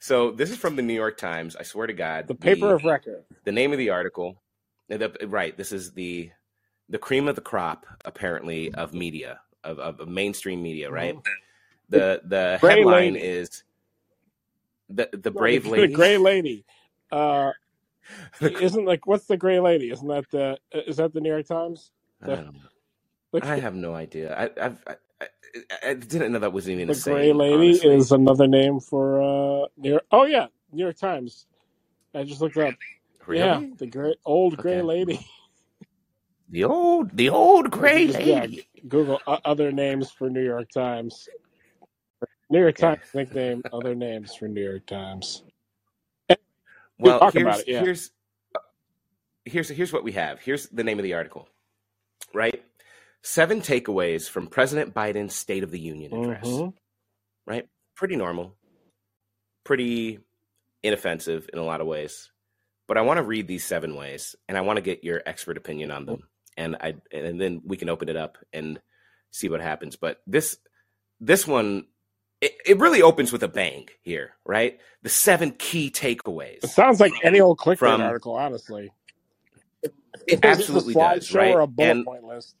so 0.00 0.30
this 0.30 0.50
is 0.50 0.56
from 0.56 0.76
the 0.76 0.82
New 0.82 0.94
York 0.94 1.16
Times. 1.18 1.56
I 1.56 1.62
swear 1.62 1.86
to 1.86 1.92
God, 1.92 2.26
the 2.26 2.34
paper 2.34 2.74
of 2.74 2.84
record. 2.84 3.24
the 3.44 3.52
name 3.52 3.72
of 3.72 3.78
the 3.78 3.90
article. 3.90 4.42
The- 4.88 5.26
right. 5.28 5.56
This 5.56 5.72
is 5.72 5.92
the 5.92 6.30
the 6.88 6.98
cream 6.98 7.26
of 7.28 7.34
the 7.34 7.40
crop, 7.40 7.86
apparently, 8.04 8.72
of 8.74 8.94
media 8.94 9.40
of, 9.66 9.78
of, 9.78 10.00
of 10.00 10.08
mainstream 10.08 10.62
media. 10.62 10.90
Right. 10.90 11.16
The 11.88 12.20
the 12.24 12.58
Gray 12.60 12.78
headline 12.78 13.14
lady. 13.14 13.26
is 13.26 13.62
the 14.88 15.08
the 15.12 15.30
brave 15.30 15.66
lady. 15.66 15.86
the 15.88 15.94
gray 15.94 16.16
lady. 16.16 16.64
Uh, 17.10 17.52
isn't 18.42 18.86
like 18.86 19.06
what's 19.06 19.26
the 19.26 19.36
gray 19.38 19.60
lady? 19.60 19.90
Isn't 19.90 20.08
that 20.08 20.30
the 20.30 20.58
is 20.72 20.98
that 20.98 21.14
the 21.14 21.20
New 21.20 21.30
York 21.30 21.46
Times? 21.46 21.92
I. 22.22 22.38
The, 23.32 23.42
I 23.42 23.58
have 23.60 23.74
no 23.76 23.94
idea. 23.94 24.34
I 24.36 24.66
I've, 24.66 24.84
I, 24.88 24.96
I, 25.22 25.28
I 25.90 25.94
didn't 25.94 26.32
know 26.32 26.40
that 26.40 26.52
was 26.52 26.68
even 26.70 26.90
a 26.90 26.94
the 26.94 26.96
gray 26.96 27.32
saying, 27.32 27.34
lady 27.34 27.72
honestly. 27.78 27.84
is 27.84 28.12
another 28.12 28.48
name 28.48 28.80
for 28.80 29.22
uh 29.22 29.66
New 29.78 29.90
York. 29.90 30.06
Oh 30.12 30.24
yeah, 30.26 30.48
New 30.72 30.84
York 30.84 30.96
Times. 30.98 31.46
I 32.14 32.24
just 32.24 32.40
looked 32.42 32.58
up. 32.58 32.76
really 33.26 33.32
Yeah, 33.32 33.62
the 33.78 33.86
gray 33.86 34.16
old 34.26 34.58
gray 34.58 34.82
Okay. 34.82 34.82
lady. 34.82 35.20
the 36.50 36.64
old 36.64 37.16
the 37.16 37.30
old 37.30 37.70
gray 37.70 38.06
Just, 38.06 38.20
yeah, 38.20 38.46
lady. 38.46 38.68
Google 38.88 39.22
uh, 39.26 39.38
other 39.44 39.72
names 39.72 40.10
for 40.12 40.30
New 40.30 40.44
York 40.44 40.70
Times. 40.70 41.30
New 42.50 42.60
York 42.60 42.76
Okay. 42.78 42.96
Times 42.96 43.00
nickname 43.14 43.64
other 43.72 43.94
names 43.94 44.34
for 44.36 44.48
New 44.48 44.62
York 44.64 44.86
Times. 44.86 45.44
Well, 46.98 47.30
here's 47.30 47.60
it, 47.60 47.68
yeah. 47.68 47.80
here's 47.80 48.10
here's 49.44 49.68
here's 49.68 49.92
what 49.92 50.04
we 50.04 50.12
have. 50.12 50.40
Here's 50.40 50.68
the 50.68 50.84
name 50.84 50.98
of 50.98 51.02
the 51.02 51.14
article. 51.14 51.48
Right? 52.34 52.62
Seven 53.22 53.60
takeaways 53.60 54.28
from 54.28 54.46
President 54.46 54.94
Biden's 54.94 55.34
State 55.34 55.62
of 55.62 55.70
the 55.70 55.80
Union 55.80 56.14
address. 56.14 56.46
Mhm. 56.46 56.74
Right? 57.46 57.68
Pretty 57.94 58.16
normal. 58.16 58.56
Pretty 59.64 60.20
inoffensive 60.82 61.48
in 61.52 61.58
a 61.58 61.64
lot 61.64 61.80
of 61.80 61.86
ways. 61.86 62.30
But 62.86 62.98
I 62.98 63.02
want 63.02 63.18
to 63.18 63.24
read 63.24 63.48
these 63.48 63.64
seven 63.64 63.96
ways 63.96 64.36
and 64.48 64.56
I 64.56 64.60
want 64.60 64.76
to 64.76 64.82
get 64.82 65.02
your 65.02 65.22
expert 65.26 65.56
opinion 65.56 65.90
on 65.90 66.06
them. 66.06 66.28
And 66.56 66.76
I 66.76 66.94
and 67.12 67.40
then 67.40 67.62
we 67.64 67.76
can 67.76 67.88
open 67.88 68.08
it 68.08 68.16
up 68.16 68.38
and 68.52 68.80
see 69.30 69.48
what 69.48 69.60
happens. 69.60 69.96
But 69.96 70.20
this 70.26 70.58
this 71.20 71.46
one 71.46 71.86
it, 72.40 72.52
it 72.66 72.78
really 72.78 73.02
opens 73.02 73.32
with 73.32 73.42
a 73.42 73.48
bang 73.48 73.88
here, 74.02 74.34
right? 74.44 74.78
The 75.02 75.08
seven 75.08 75.52
key 75.52 75.90
takeaways. 75.90 76.64
It 76.64 76.70
sounds 76.70 77.00
like 77.00 77.12
any 77.22 77.40
old 77.40 77.58
clickbait 77.58 77.78
From- 77.78 78.00
article, 78.02 78.34
honestly. 78.34 78.90
It 79.82 79.92
It's 80.26 80.42
absolutely 80.44 80.94
does, 80.94 81.32
right? 81.32 81.54
or 81.54 81.60
a 81.60 81.66
bullet 81.66 81.90
And 81.90 82.04
point 82.04 82.24
list. 82.24 82.56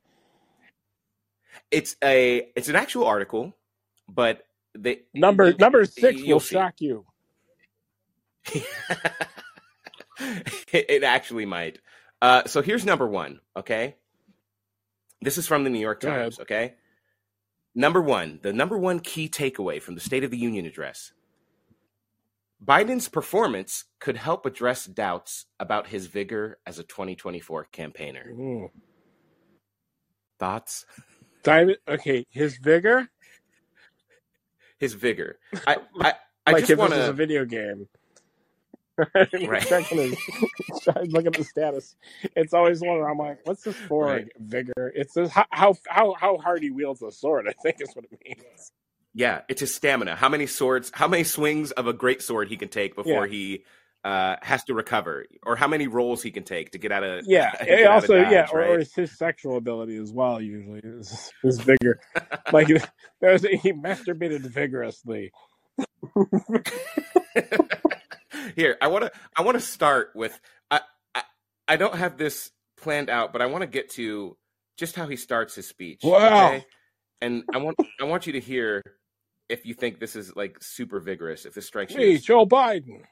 it's 1.70 1.96
a 2.04 2.48
it's 2.54 2.68
an 2.68 2.76
actual 2.76 3.06
article, 3.06 3.54
but 4.08 4.46
they 4.78 5.00
Number 5.14 5.52
number 5.54 5.84
6 5.84 6.20
you'll 6.20 6.38
see. 6.40 6.54
shock 6.54 6.74
you. 6.80 7.04
it, 8.54 8.64
it 10.72 11.02
actually 11.02 11.46
might. 11.46 11.78
Uh, 12.22 12.44
so 12.46 12.62
here's 12.62 12.84
number 12.84 13.06
one. 13.06 13.40
Okay, 13.56 13.96
this 15.20 15.38
is 15.38 15.46
from 15.46 15.64
the 15.64 15.70
New 15.70 15.80
York 15.80 16.00
Times. 16.00 16.38
Okay, 16.40 16.74
number 17.76 18.02
one, 18.02 18.40
the 18.42 18.52
number 18.52 18.76
one 18.76 18.98
key 18.98 19.28
takeaway 19.28 19.80
from 19.80 19.94
the 19.94 20.00
State 20.00 20.24
of 20.24 20.32
the 20.32 20.36
Union 20.36 20.66
address: 20.66 21.12
Biden's 22.64 23.08
performance 23.08 23.84
could 24.00 24.16
help 24.16 24.46
address 24.46 24.86
doubts 24.86 25.46
about 25.60 25.86
his 25.86 26.06
vigor 26.06 26.58
as 26.66 26.80
a 26.80 26.82
2024 26.82 27.68
campaigner. 27.70 28.32
Mm. 28.34 28.70
Thoughts? 30.40 30.86
Diamond, 31.44 31.78
okay, 31.86 32.26
his 32.30 32.56
vigor, 32.56 33.08
His 34.78 34.94
vigor. 34.94 35.38
I 35.66 35.76
I, 36.00 36.14
I 36.46 36.52
like 36.52 36.66
just 36.66 36.78
want 36.78 36.92
is 36.92 37.08
a 37.08 37.12
video 37.12 37.44
game. 37.44 37.88
Right. 39.46 39.62
Checking 39.66 39.98
his, 39.98 40.16
look 41.08 41.26
at 41.26 41.34
the 41.34 41.44
status. 41.44 41.96
It's 42.34 42.54
always 42.54 42.80
one 42.80 42.98
where 42.98 43.10
I'm 43.10 43.18
like, 43.18 43.40
what's 43.44 43.62
this 43.62 43.76
for? 43.76 44.06
Right. 44.06 44.28
Vigor. 44.38 44.92
It's 44.94 45.14
says 45.14 45.30
how, 45.30 45.74
how 45.86 46.14
how 46.18 46.38
hard 46.38 46.62
he 46.62 46.70
wields 46.70 47.02
a 47.02 47.10
sword. 47.12 47.46
I 47.48 47.52
think 47.62 47.76
is 47.80 47.94
what 47.94 48.06
it 48.10 48.18
means. 48.24 48.72
Yeah, 49.14 49.42
it's 49.48 49.60
his 49.60 49.74
stamina. 49.74 50.14
How 50.16 50.28
many 50.28 50.46
swords? 50.46 50.90
How 50.94 51.08
many 51.08 51.24
swings 51.24 51.72
of 51.72 51.86
a 51.86 51.92
great 51.92 52.22
sword 52.22 52.48
he 52.48 52.56
can 52.56 52.68
take 52.68 52.94
before 52.94 53.26
Yeah. 53.26 53.32
he 53.32 53.64
uh, 54.04 54.36
has 54.42 54.62
to 54.64 54.74
recover, 54.74 55.26
or 55.42 55.56
how 55.56 55.66
many 55.66 55.88
rolls 55.88 56.22
he 56.22 56.30
can 56.30 56.44
take 56.44 56.70
to 56.72 56.78
get 56.78 56.92
out 56.92 57.02
of 57.02 57.24
Yeah. 57.26 57.50
It 57.60 57.86
also, 57.86 58.14
yeah, 58.16 58.46
or, 58.52 58.58
right? 58.60 58.70
or 58.70 58.78
it's 58.78 58.94
his 58.94 59.16
sexual 59.16 59.56
ability 59.56 59.96
as 59.96 60.12
well. 60.12 60.40
Usually, 60.40 60.80
is 60.84 61.32
his 61.42 61.58
vigor. 61.60 61.98
like 62.52 62.68
he 62.68 63.72
masturbated 63.72 64.40
vigorously. 64.42 65.32
Here, 68.54 68.76
I 68.80 68.88
want 68.88 69.04
to 69.04 69.12
I 69.36 69.42
want 69.42 69.56
to 69.56 69.60
start 69.60 70.10
with 70.14 70.38
I, 70.70 70.80
I 71.14 71.22
I 71.68 71.76
don't 71.76 71.96
have 71.96 72.16
this 72.16 72.50
planned 72.76 73.10
out, 73.10 73.32
but 73.32 73.42
I 73.42 73.46
want 73.46 73.62
to 73.62 73.66
get 73.66 73.90
to 73.92 74.36
just 74.76 74.94
how 74.94 75.06
he 75.06 75.16
starts 75.16 75.54
his 75.54 75.66
speech. 75.66 76.00
Wow. 76.02 76.48
Okay? 76.48 76.66
And 77.20 77.44
I 77.52 77.58
want 77.58 77.76
I 78.00 78.04
want 78.04 78.26
you 78.26 78.34
to 78.34 78.40
hear 78.40 78.82
if 79.48 79.64
you 79.64 79.74
think 79.74 79.98
this 79.98 80.16
is 80.16 80.34
like 80.36 80.62
super 80.62 81.00
vigorous, 81.00 81.46
if 81.46 81.54
this 81.54 81.66
strikes 81.66 81.92
you. 81.92 82.00
Hey, 82.00 82.18
Joe 82.18 82.46
Biden. 82.46 83.02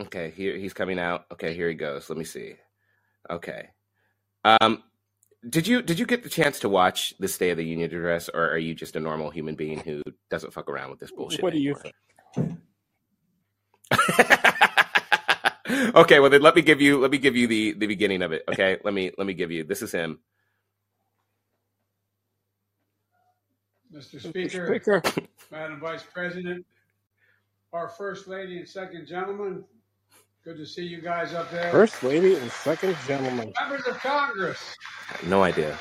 Okay, 0.00 0.32
here 0.34 0.56
he's 0.56 0.72
coming 0.72 0.98
out. 0.98 1.26
Okay, 1.32 1.54
here 1.54 1.68
he 1.68 1.74
goes. 1.74 2.08
Let 2.08 2.18
me 2.18 2.24
see. 2.24 2.54
Okay. 3.30 3.68
Um 4.44 4.82
did 5.48 5.66
you 5.66 5.82
did 5.82 5.98
you 5.98 6.06
get 6.06 6.22
the 6.22 6.28
chance 6.28 6.60
to 6.60 6.68
watch 6.68 7.14
the 7.18 7.28
State 7.28 7.50
of 7.50 7.56
the 7.56 7.64
Union 7.64 7.90
address 7.90 8.28
or 8.28 8.48
are 8.50 8.58
you 8.58 8.74
just 8.74 8.96
a 8.96 9.00
normal 9.00 9.30
human 9.30 9.54
being 9.54 9.78
who 9.80 10.02
doesn't 10.30 10.52
fuck 10.52 10.68
around 10.68 10.90
with 10.90 11.00
this 11.00 11.10
bullshit? 11.10 11.42
What 11.42 11.52
do 11.52 11.58
you 11.60 11.74
think? 11.74 11.94
okay, 15.94 16.20
well 16.20 16.30
then 16.30 16.42
let 16.42 16.54
me 16.56 16.62
give 16.62 16.80
you 16.80 16.98
let 17.00 17.10
me 17.10 17.18
give 17.18 17.36
you 17.36 17.46
the 17.46 17.72
the 17.72 17.86
beginning 17.86 18.22
of 18.22 18.32
it. 18.32 18.42
Okay, 18.48 18.78
let 18.84 18.94
me 18.94 19.10
let 19.18 19.26
me 19.26 19.34
give 19.34 19.50
you. 19.50 19.64
This 19.64 19.82
is 19.82 19.92
him. 19.92 20.18
Mr. 23.94 24.20
Speaker, 24.20 24.66
Speaker. 24.66 25.02
Madam 25.50 25.80
Vice 25.80 26.02
President, 26.02 26.64
our 27.72 27.88
First 27.88 28.28
Lady 28.28 28.58
and 28.58 28.68
Second 28.68 29.06
Gentleman, 29.06 29.64
good 30.44 30.56
to 30.56 30.66
see 30.66 30.84
you 30.84 31.00
guys 31.02 31.34
up 31.34 31.50
there. 31.50 31.70
First 31.70 32.02
lady 32.02 32.36
and 32.36 32.50
second 32.50 32.96
gentleman. 33.06 33.52
Members 33.60 33.86
of 33.86 33.98
Congress, 33.98 34.76
No 35.26 35.42
idea. 35.42 35.78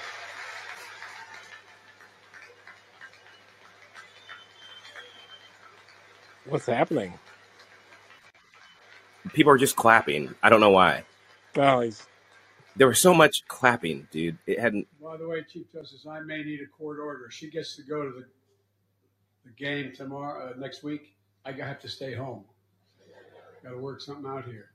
What's 6.45 6.65
happening? 6.65 7.13
People 9.33 9.51
are 9.51 9.57
just 9.57 9.75
clapping. 9.75 10.33
I 10.41 10.49
don't 10.49 10.59
know 10.59 10.71
why. 10.71 11.03
Oh, 11.55 11.81
he's 11.81 12.05
There 12.75 12.87
was 12.87 12.99
so 12.99 13.13
much 13.13 13.47
clapping, 13.47 14.07
dude. 14.11 14.37
It 14.47 14.59
hadn't. 14.59 14.87
by 15.01 15.17
the 15.17 15.27
way, 15.27 15.43
Chief 15.43 15.71
Justice, 15.71 16.05
I 16.09 16.21
may 16.21 16.43
need 16.43 16.61
a 16.61 16.67
court 16.67 16.99
order. 16.99 17.29
She 17.29 17.49
gets 17.49 17.75
to 17.75 17.83
go 17.83 18.03
to 18.03 18.09
the, 18.11 18.25
the 19.45 19.51
game 19.51 19.91
tomorrow, 19.95 20.49
uh, 20.51 20.59
next 20.59 20.83
week. 20.83 21.15
I 21.45 21.51
have 21.51 21.79
to 21.81 21.89
stay 21.89 22.13
home. 22.13 22.43
Got 23.63 23.71
to 23.71 23.77
work 23.77 24.01
something 24.01 24.25
out 24.25 24.45
here. 24.45 24.71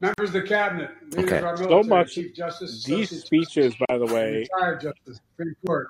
Members 0.00 0.30
of 0.30 0.32
the 0.32 0.42
Cabinet, 0.42 0.90
Okay. 1.14 1.38
of 1.38 1.44
our 1.44 1.56
So 1.58 1.82
much- 1.82 2.14
Chief 2.14 2.34
Justice, 2.34 2.84
these 2.84 3.12
Associate 3.12 3.26
speeches, 3.26 3.74
by 3.86 3.98
the 3.98 4.06
way. 4.06 4.48
retired 4.50 4.80
Justice, 4.80 5.20
Supreme 5.36 5.54
Court, 5.66 5.88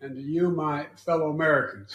and 0.00 0.16
to 0.16 0.20
you, 0.20 0.50
my 0.50 0.86
fellow 0.96 1.30
Americans. 1.30 1.94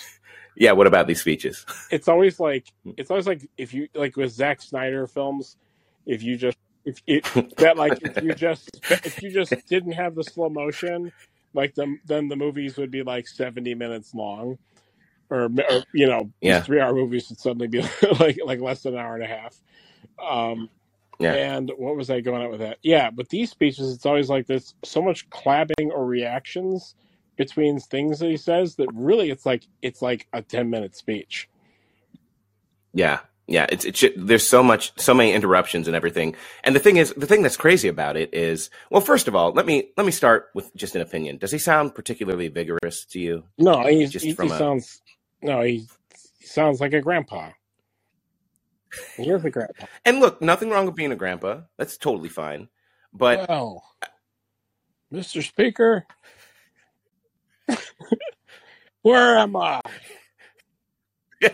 Yeah. 0.55 0.74
What 0.74 0.88
about 0.88 1.08
these 1.08 1.22
speeches? 1.22 1.65
It's 1.91 2.08
always 2.08 2.39
like 2.39 2.72
it's 2.98 3.12
always 3.12 3.27
like 3.27 3.50
if 3.58 3.74
you 3.74 3.88
like 3.96 4.15
with 4.17 4.31
Zack 4.31 4.62
Snyder 4.62 5.08
films, 5.08 5.58
if 6.05 6.24
you 6.24 6.38
just 6.38 6.58
if 6.86 7.01
it 7.08 7.25
that 7.58 7.77
like 7.77 8.00
if 8.01 8.24
you 8.24 8.34
just 8.34 8.70
if 8.89 9.22
you 9.22 9.31
just 9.31 9.53
didn't 9.67 9.91
have 9.93 10.15
the 10.15 10.24
slow 10.24 10.50
motion, 10.50 11.12
like 11.53 11.75
the 11.75 11.98
then 12.05 12.27
the 12.29 12.36
movies 12.36 12.77
would 12.77 12.91
be 12.91 13.03
like 13.03 13.27
seventy 13.27 13.75
minutes 13.75 14.13
long, 14.15 14.58
or, 15.29 15.43
or 15.46 15.84
you 15.93 16.08
know 16.08 16.31
Yeah. 16.41 16.60
these 16.60 16.65
three 16.67 16.79
hour 16.79 16.93
movies 16.93 17.29
would 17.29 17.39
suddenly 17.39 17.67
be 17.67 17.81
like 18.20 18.39
like 18.46 18.62
less 18.62 18.84
than 18.84 18.93
an 18.93 19.00
hour 19.00 19.15
and 19.15 19.24
a 19.24 19.27
half. 19.27 19.55
Um, 20.22 20.70
Yeah. 21.20 21.34
And 21.36 21.72
what 21.77 21.96
was 21.96 22.10
I 22.10 22.22
going 22.22 22.41
at 22.41 22.50
with 22.51 22.62
that? 22.62 22.77
Yeah, 22.84 23.12
but 23.12 23.29
these 23.29 23.51
speeches, 23.51 23.93
it's 23.93 24.05
always 24.05 24.29
like 24.29 24.48
there's 24.48 24.75
so 24.84 25.01
much 25.01 25.29
clapping 25.29 25.91
or 25.91 26.05
reactions 26.05 26.96
between 27.38 27.79
things 27.79 28.19
that 28.19 28.29
he 28.29 28.38
says 28.38 28.75
that 28.75 28.89
really 28.93 29.31
it's 29.31 29.45
like 29.45 29.63
it's 29.81 30.01
like 30.01 30.27
a 30.33 30.41
10 30.41 30.69
minute 30.69 30.95
speech. 30.95 31.50
Yeah, 32.93 33.19
yeah. 33.47 33.65
It's 33.69 33.85
it 33.85 33.95
should, 33.97 34.13
there's 34.17 34.45
so 34.45 34.61
much, 34.61 34.91
so 35.00 35.13
many 35.13 35.33
interruptions 35.33 35.88
and 35.88 35.95
everything. 35.95 36.35
And 36.63 36.75
the 36.75 36.79
thing 36.79 36.97
is, 36.97 37.13
the 37.15 37.25
thing 37.27 37.41
that's 37.41 37.57
crazy 37.57 37.88
about 37.88 38.17
it 38.17 38.33
is, 38.33 38.69
well, 38.89 39.01
first 39.01 39.27
of 39.27 39.35
all, 39.35 39.51
let 39.53 39.65
me 39.65 39.91
let 39.97 40.05
me 40.05 40.11
start 40.11 40.50
with 40.53 40.73
just 40.75 40.95
an 40.95 41.01
opinion. 41.01 41.38
Does 41.38 41.51
he 41.51 41.57
sound 41.57 41.95
particularly 41.95 42.50
vigorous 42.50 43.05
to 43.05 43.19
you? 43.19 43.43
No, 43.57 43.85
he's, 43.88 44.11
Just 44.11 44.25
he, 44.25 44.33
from 44.33 44.47
he 44.47 44.53
a- 44.53 44.57
sounds 44.57 45.01
no, 45.41 45.61
he, 45.61 45.88
he 46.39 46.45
sounds 46.45 46.79
like 46.81 46.93
a 46.93 47.01
grandpa. 47.01 47.51
He 49.15 49.29
is 49.29 49.45
a 49.45 49.50
grandpa. 49.50 49.85
And 50.03 50.19
look, 50.19 50.41
nothing 50.41 50.69
wrong 50.69 50.85
with 50.85 50.95
being 50.95 51.13
a 51.13 51.15
grandpa. 51.15 51.61
That's 51.77 51.97
totally 51.97 52.29
fine. 52.29 52.67
But 53.13 53.47
well, 53.50 53.83
Mr. 55.13 55.45
Speaker, 55.45 56.05
where 59.01 59.38
am 59.38 59.56
I? 59.56 59.82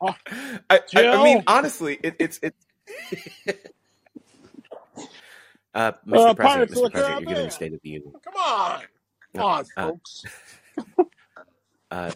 Oh, 0.00 0.14
I, 0.68 0.80
I, 0.96 1.06
I 1.06 1.22
mean, 1.22 1.42
honestly, 1.46 1.98
it, 2.02 2.16
it's 2.18 2.38
it's 2.42 2.66
Uh, 5.74 5.92
Mr. 6.06 6.30
Uh, 6.30 6.34
President, 6.34 6.70
Mr. 6.72 6.90
President, 6.92 7.20
you're 7.20 7.20
giving 7.20 7.24
Caribbean. 7.24 7.44
the 7.46 7.50
State 7.50 7.72
of 7.74 7.80
the 7.82 7.88
Union. 7.88 8.12
Come 8.24 8.34
on, 8.36 8.80
come 8.80 8.86
No, 9.34 9.46
on, 9.46 9.64
uh, 9.76 9.88
folks. 9.88 10.24
Uh, 11.90 12.10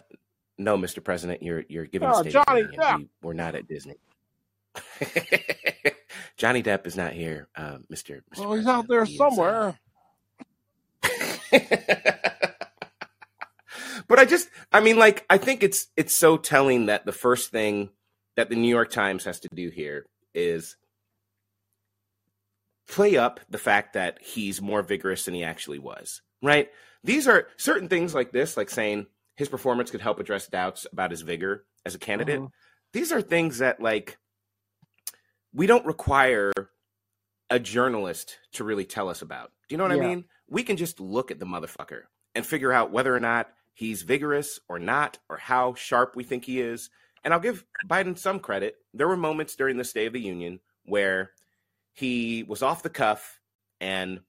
no, 0.57 0.77
Mr. 0.77 1.03
President, 1.03 1.41
you're 1.41 1.63
you're 1.67 1.85
giving 1.85 2.09
Oh, 2.09 2.21
the 2.23 2.29
State 2.29 2.35
of 2.35 2.45
Johnny 2.45 2.61
the 2.63 2.71
Union. 2.73 2.81
Depp. 2.81 2.97
We, 2.99 3.09
we're 3.23 3.33
not 3.33 3.55
at 3.55 3.67
Disney. 3.67 3.95
Johnny 6.37 6.61
Depp 6.61 6.85
is 6.85 6.95
not 6.95 7.13
here, 7.13 7.47
uh, 7.55 7.77
Mr. 7.91 8.21
Mr. 8.33 8.39
Well, 8.39 8.53
he's 8.53 8.67
out 8.67 8.87
there 8.87 9.05
President. 9.05 9.07
He 9.07 9.15
is, 9.15 9.21
uh, 9.21 9.29
somewhere. 9.29 9.79
But 14.09 14.19
I 14.19 14.25
just, 14.25 14.49
I 14.73 14.81
mean, 14.81 14.97
like, 14.97 15.25
I 15.29 15.37
think 15.37 15.63
it's 15.63 15.87
it's 15.95 16.13
so 16.13 16.35
telling 16.35 16.87
that 16.87 17.05
the 17.05 17.13
first 17.13 17.51
thing 17.51 17.91
that 18.35 18.49
the 18.49 18.55
New 18.55 18.67
York 18.67 18.91
Times 18.91 19.23
has 19.23 19.39
to 19.41 19.49
do 19.53 19.69
here 19.69 20.05
is 20.33 20.75
play 22.87 23.15
up 23.17 23.39
the 23.49 23.57
fact 23.57 23.93
that 23.93 24.17
he's 24.21 24.61
more 24.61 24.81
vigorous 24.81 25.25
than 25.25 25.33
he 25.33 25.43
actually 25.43 25.79
was. 25.79 26.21
Right? 26.41 26.69
These 27.03 27.27
are 27.27 27.47
certain 27.57 27.87
things 27.87 28.13
like 28.13 28.31
this, 28.31 28.57
like 28.57 28.69
saying 28.69 29.07
his 29.35 29.47
performance 29.47 29.91
could 29.91 30.01
help 30.01 30.19
address 30.19 30.47
doubts 30.47 30.85
about 30.91 31.11
his 31.11 31.21
vigor 31.21 31.65
as 31.85 31.95
a 31.95 31.99
candidate. 31.99 32.39
Mhm. 32.39 32.51
These 32.91 33.11
are 33.11 33.21
things 33.21 33.59
that, 33.59 33.79
like, 33.79 34.17
we 35.53 35.67
don't 35.67 35.85
require 35.85 36.51
a 37.49 37.59
journalist 37.59 38.37
to 38.53 38.63
really 38.63 38.85
tell 38.85 39.09
us 39.09 39.21
about. 39.21 39.51
Do 39.67 39.73
you 39.73 39.77
know 39.77 39.85
what 39.87 39.97
Yeah. 39.97 40.03
I 40.03 40.07
mean? 40.07 40.25
We 40.47 40.63
can 40.63 40.77
just 40.77 40.99
look 40.99 41.31
at 41.31 41.39
the 41.39 41.45
motherfucker 41.45 42.03
and 42.35 42.45
figure 42.45 42.71
out 42.71 42.91
whether 42.91 43.15
or 43.15 43.19
not 43.19 43.53
he's 43.79 44.01
vigorous 44.01 44.59
or 44.67 44.77
not, 44.77 45.17
or 45.29 45.37
how 45.37 45.73
sharp 45.73 46.15
we 46.15 46.23
think 46.23 46.43
he 46.45 46.59
is. 46.59 46.89
And 47.23 47.33
I'll 47.33 47.39
give 47.39 47.63
Biden 47.87 48.17
some 48.17 48.39
credit. 48.39 48.75
There 48.93 49.07
were 49.07 49.17
moments 49.17 49.55
during 49.55 49.77
the 49.77 49.83
State 49.85 50.07
of 50.07 50.13
the 50.13 50.19
Union 50.19 50.59
where 50.83 51.31
he 51.93 52.43
was 52.43 52.61
off 52.61 52.83
the 52.83 52.89
cuff 52.89 53.39
and 53.79 54.19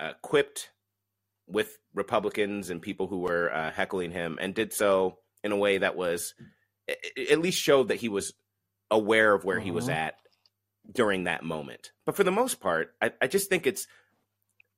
uh, 0.00 0.12
quipped 0.22 0.70
with 1.46 1.78
Republicans 1.94 2.70
and 2.70 2.82
people 2.82 3.06
who 3.06 3.20
were 3.20 3.52
uh, 3.54 3.70
heckling 3.70 4.10
him, 4.10 4.38
and 4.40 4.54
did 4.54 4.72
so 4.72 5.18
in 5.44 5.52
a 5.52 5.56
way 5.56 5.78
that 5.78 5.96
was 5.96 6.34
at 7.30 7.38
least 7.40 7.60
showed 7.60 7.88
that 7.88 8.00
he 8.00 8.08
was 8.08 8.32
aware 8.90 9.32
of 9.32 9.44
where 9.44 9.60
he 9.60 9.70
was 9.70 9.86
Mhm. 9.88 9.94
at 9.94 10.14
during 10.90 11.24
that 11.24 11.44
moment. 11.44 11.92
But 12.04 12.16
for 12.16 12.24
the 12.24 12.32
most 12.32 12.60
part, 12.60 12.94
I, 13.00 13.12
I 13.20 13.26
just 13.28 13.48
think 13.48 13.66
it's 13.66 13.86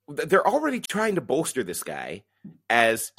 they're 0.07 0.47
already 0.47 0.79
trying 0.79 1.15
to 1.15 1.21
bolster 1.21 1.63
this 1.63 1.81
guy 1.83 2.23
as 2.69 3.11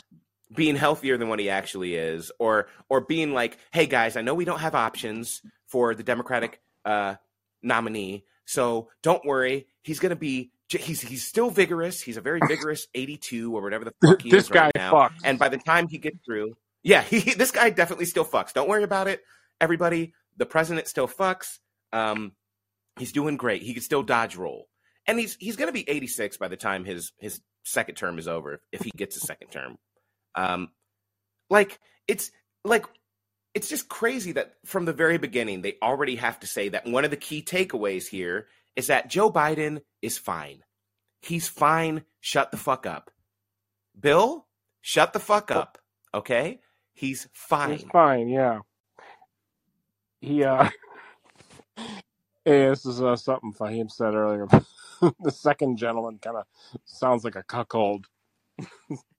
being 0.55 0.77
healthier 0.77 1.17
than 1.17 1.29
what 1.29 1.39
he 1.41 1.51
actually 1.51 1.95
is, 1.95 2.31
or 2.39 2.69
or 2.89 3.01
being 3.01 3.33
like, 3.33 3.59
hey 3.73 3.87
guys, 3.87 4.17
I 4.17 4.23
know 4.23 4.35
we 4.35 4.45
don't 4.45 4.61
have 4.61 4.75
options 4.75 5.43
for 5.67 5.95
the 5.95 6.03
Democratic 6.03 6.61
uh, 6.85 7.17
nominee, 7.63 8.25
so 8.45 8.89
don't 9.03 9.25
worry, 9.25 9.67
he's 9.83 9.99
gonna 9.99 10.17
be 10.17 10.51
he's 10.69 11.01
he's 11.01 11.27
still 11.27 11.51
vigorous. 11.51 12.01
He's 12.01 12.17
a 12.17 12.21
very 12.21 12.41
vigorous 12.49 12.87
82 12.95 13.57
or 13.57 13.63
whatever 13.63 13.85
the 13.85 13.95
fuck 14.07 14.23
he 14.23 14.31
This 14.31 14.45
is 14.45 14.51
right 14.51 14.73
guy 14.75 14.81
now. 14.81 14.93
fucks. 14.93 15.21
And 15.25 15.39
by 15.39 15.49
the 15.49 15.59
time 15.59 15.89
he 15.89 15.99
gets 15.99 16.19
through, 16.25 16.57
yeah, 16.83 17.03
he, 17.11 17.35
this 17.35 17.51
guy 17.51 17.71
definitely 17.71 18.07
still 18.07 18.25
fucks. 18.25 18.53
Don't 18.53 18.69
worry 18.69 18.83
about 18.85 19.09
it, 19.09 19.23
everybody. 19.61 20.15
The 20.37 20.47
president 20.47 20.87
still 20.87 21.09
fucks. 21.09 21.59
Um, 21.93 22.33
he's 22.99 23.13
doing 23.13 23.37
great. 23.37 23.63
He 23.63 23.73
can 23.73 23.83
still 23.83 24.03
dodge 24.03 24.37
roll, 24.37 24.69
and 25.07 25.19
he's 25.19 25.37
he's 25.41 25.57
going 25.57 25.69
to 25.69 25.73
be 25.73 25.89
86 25.89 26.37
by 26.37 26.49
the 26.49 26.57
time 26.57 26.85
his 26.85 27.13
his 27.19 27.41
second 27.65 27.97
term 27.97 28.19
is 28.19 28.29
over, 28.29 28.61
if 28.71 28.83
he 28.83 28.91
gets 28.97 29.17
a 29.17 29.21
second 29.21 29.49
term. 29.49 29.79
Um, 30.37 30.71
like 31.51 31.79
it's 32.07 32.31
like 32.65 32.87
it's 33.55 33.69
just 33.69 33.89
crazy 33.89 34.33
that 34.33 34.55
from 34.65 34.85
the 34.85 34.93
very 34.93 35.19
beginning 35.19 35.63
they 35.63 35.77
already 35.83 36.17
have 36.17 36.39
to 36.41 36.47
say 36.47 36.69
that 36.71 36.87
one 36.87 37.05
of 37.05 37.11
the 37.11 37.17
key 37.17 37.43
takeaways 37.43 38.07
here 38.07 38.49
is 38.77 38.89
that 38.89 39.09
Joe 39.09 39.33
Biden 39.33 39.81
is 40.03 40.19
fine. 40.19 40.63
He's 41.23 41.49
fine. 41.49 42.05
Shut 42.21 42.51
the 42.51 42.57
fuck 42.59 42.87
up. 42.87 43.11
Bill, 43.99 44.47
shut 44.83 45.13
the 45.13 45.21
fuck 45.21 45.51
up. 45.51 45.79
Okay? 46.15 46.61
He's 46.95 47.29
fine. 47.33 47.79
He's 47.79 47.89
fine, 47.91 48.29
yeah. 48.29 48.61
He 50.21 50.45
uh 50.45 50.69
Hey, 52.47 52.69
this 52.69 52.87
is 52.87 53.03
uh, 53.03 53.17
something 53.17 53.53
Fahim 53.53 53.91
said 53.91 54.15
earlier. 54.15 54.47
the 55.21 55.33
second 55.33 55.79
gentleman 55.79 56.19
kind 56.23 56.37
of 56.37 56.45
sounds 56.85 57.25
like 57.25 57.35
a 57.35 57.43
cuckold. 57.43 58.07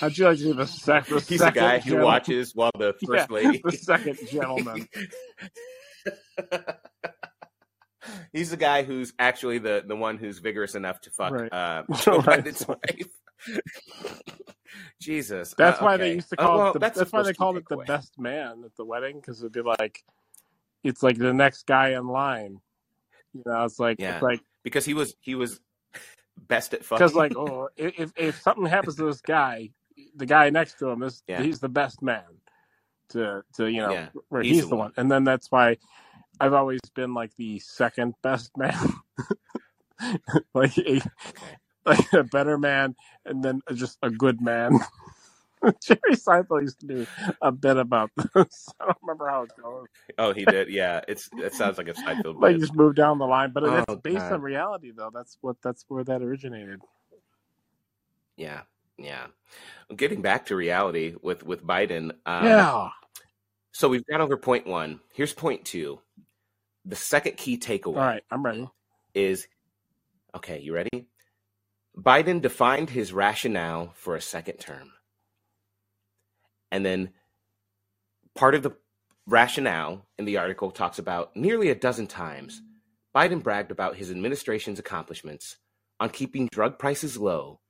How'd 0.00 0.16
you 0.18 0.24
like 0.24 0.38
to 0.38 0.44
be 0.44 0.52
the, 0.52 0.66
sec- 0.66 1.06
the 1.06 1.14
He's 1.20 1.26
the 1.28 1.38
second 1.38 1.60
guy 1.62 1.78
who 1.78 1.98
watches 1.98 2.54
while 2.54 2.70
the 2.76 2.94
first 3.06 3.28
Yeah, 3.30 3.34
lady. 3.34 3.60
the 3.62 3.72
second 3.72 4.18
gentleman. 4.30 4.88
He's 8.32 8.50
the 8.50 8.56
guy 8.56 8.82
who's 8.82 9.12
actually 9.18 9.58
the, 9.58 9.84
the 9.86 9.94
one 9.94 10.16
who's 10.18 10.38
vigorous 10.38 10.74
enough 10.74 11.00
to 11.02 11.10
fuck 11.10 11.32
Right. 11.32 11.52
uh, 11.52 11.84
Right. 12.26 12.68
Wife. 12.68 13.06
Jesus. 15.00 15.54
That's 15.56 15.80
Uh, 15.80 15.84
why 15.84 15.94
okay. 15.94 16.02
they 16.04 16.14
used 16.14 16.30
to 16.30 16.36
call 16.36 16.58
well, 16.58 16.68
it. 16.70 16.72
The, 16.74 16.78
that's 16.80 16.98
that's, 16.98 17.12
why 17.12 17.22
they 17.22 17.32
called 17.34 17.56
it 17.58 17.64
the 17.68 17.76
takeaway. 17.76 17.86
best 17.86 18.18
man 18.18 18.62
at 18.64 18.74
the 18.76 18.84
wedding 18.84 19.20
because 19.20 19.38
it'd 19.40 19.52
be 19.52 19.60
like, 19.62 20.02
it's 20.82 21.02
like 21.02 21.18
the 21.18 21.32
next 21.32 21.66
guy 21.66 21.90
in 21.90 22.08
line. 22.08 22.58
You 23.34 23.42
know, 23.46 23.64
it's 23.64 23.78
like 23.78 24.00
Yeah. 24.00 24.14
it's 24.14 24.22
like 24.22 24.40
because 24.64 24.84
he 24.84 24.94
was 24.94 25.14
he 25.20 25.34
was 25.36 25.60
best 26.48 26.74
at 26.74 26.84
fucking. 26.84 26.98
because 26.98 27.14
like 27.14 27.36
oh, 27.36 27.68
if 27.76 28.12
if 28.16 28.40
something 28.42 28.66
happens 28.66 28.96
to 28.96 29.04
this 29.06 29.20
guy, 29.20 29.70
the 30.16 30.26
guy 30.26 30.50
next 30.50 30.78
to 30.80 30.88
him 30.88 31.02
is 31.02 31.22
Yeah. 31.28 31.42
he's 31.42 31.60
the 31.60 31.68
best 31.68 32.02
man 32.02 32.24
to 33.10 33.42
to 33.56 33.66
you 33.70 33.80
know 33.82 33.92
Yeah, 33.92 34.08
where 34.28 34.42
he's 34.42 34.56
he's, 34.56 34.64
the 34.64 34.70
the 34.70 34.76
one. 34.76 34.86
one. 34.86 34.92
and 34.96 35.10
then 35.10 35.24
that's 35.24 35.50
why 35.50 35.78
I've 36.40 36.54
always 36.54 36.80
been 36.94 37.14
like 37.14 37.34
the 37.36 37.58
second 37.60 38.14
best 38.22 38.56
man, 38.56 38.94
like 40.54 40.76
a 40.78 41.00
like 41.86 42.12
a 42.12 42.24
better 42.24 42.58
man, 42.58 42.96
and 43.24 43.42
then 43.44 43.60
just 43.74 43.98
a 44.02 44.10
good 44.10 44.40
man. 44.40 44.78
Jerry 45.82 46.14
Seinfeld 46.14 46.62
used 46.62 46.80
to 46.80 46.86
do 46.86 47.06
a 47.40 47.52
bit 47.52 47.76
about 47.76 48.10
this. 48.34 48.68
I 48.80 48.86
don't 48.86 48.96
remember 49.02 49.28
how 49.28 49.42
it 49.42 49.52
goes. 49.62 49.86
oh, 50.18 50.32
he 50.32 50.44
did. 50.44 50.68
Yeah, 50.68 51.00
it's 51.08 51.28
it 51.38 51.54
sounds 51.54 51.78
like 51.78 51.88
a 51.88 51.92
Seinfeld 51.94 52.40
Like 52.40 52.54
bit. 52.54 52.60
just 52.60 52.74
move 52.74 52.94
down 52.96 53.18
the 53.18 53.26
line, 53.26 53.52
but 53.52 53.64
Oh, 53.64 53.76
it's 53.76 53.94
based 54.02 54.18
God. 54.18 54.32
on 54.34 54.42
reality, 54.42 54.90
though. 54.96 55.10
That's 55.12 55.38
what 55.40 55.56
that's 55.62 55.84
where 55.88 56.04
that 56.04 56.22
originated. 56.22 56.80
Yeah, 58.36 58.62
yeah. 58.98 59.26
Getting 59.94 60.22
back 60.22 60.46
to 60.46 60.56
reality 60.56 61.14
with 61.22 61.44
with 61.44 61.64
Biden. 61.64 62.12
Um, 62.26 62.44
yeah, 62.44 62.88
So 63.72 63.88
we've 63.88 64.06
got 64.06 64.20
over 64.20 64.36
point 64.36 64.66
one. 64.66 65.00
Here's 65.12 65.32
point 65.32 65.64
two. 65.64 66.00
The 66.84 66.96
second 66.96 67.36
key 67.36 67.58
takeaway 67.58 67.86
all 67.86 67.92
right, 67.94 68.24
I'm 68.30 68.42
ready. 68.44 68.68
is 69.14 69.46
okay. 70.34 70.58
You 70.60 70.74
ready? 70.74 71.06
Biden 71.96 72.40
defined 72.40 72.88
his 72.90 73.12
rationale 73.12 73.92
for 73.94 74.16
a 74.16 74.20
second 74.20 74.56
term, 74.56 74.90
and 76.72 76.84
then 76.84 77.10
part 78.34 78.56
of 78.56 78.64
the 78.64 78.72
rationale 79.26 80.06
in 80.18 80.24
the 80.24 80.38
article 80.38 80.72
talks 80.72 80.98
about 80.98 81.36
nearly 81.36 81.68
a 81.68 81.74
dozen 81.74 82.08
times. 82.08 82.60
Biden 83.14 83.42
bragged 83.42 83.70
about 83.70 83.96
his 83.96 84.10
administration's 84.10 84.78
accomplishments 84.78 85.58
on 86.00 86.08
keeping 86.08 86.48
drug 86.50 86.78
prices 86.78 87.18
low, 87.18 87.60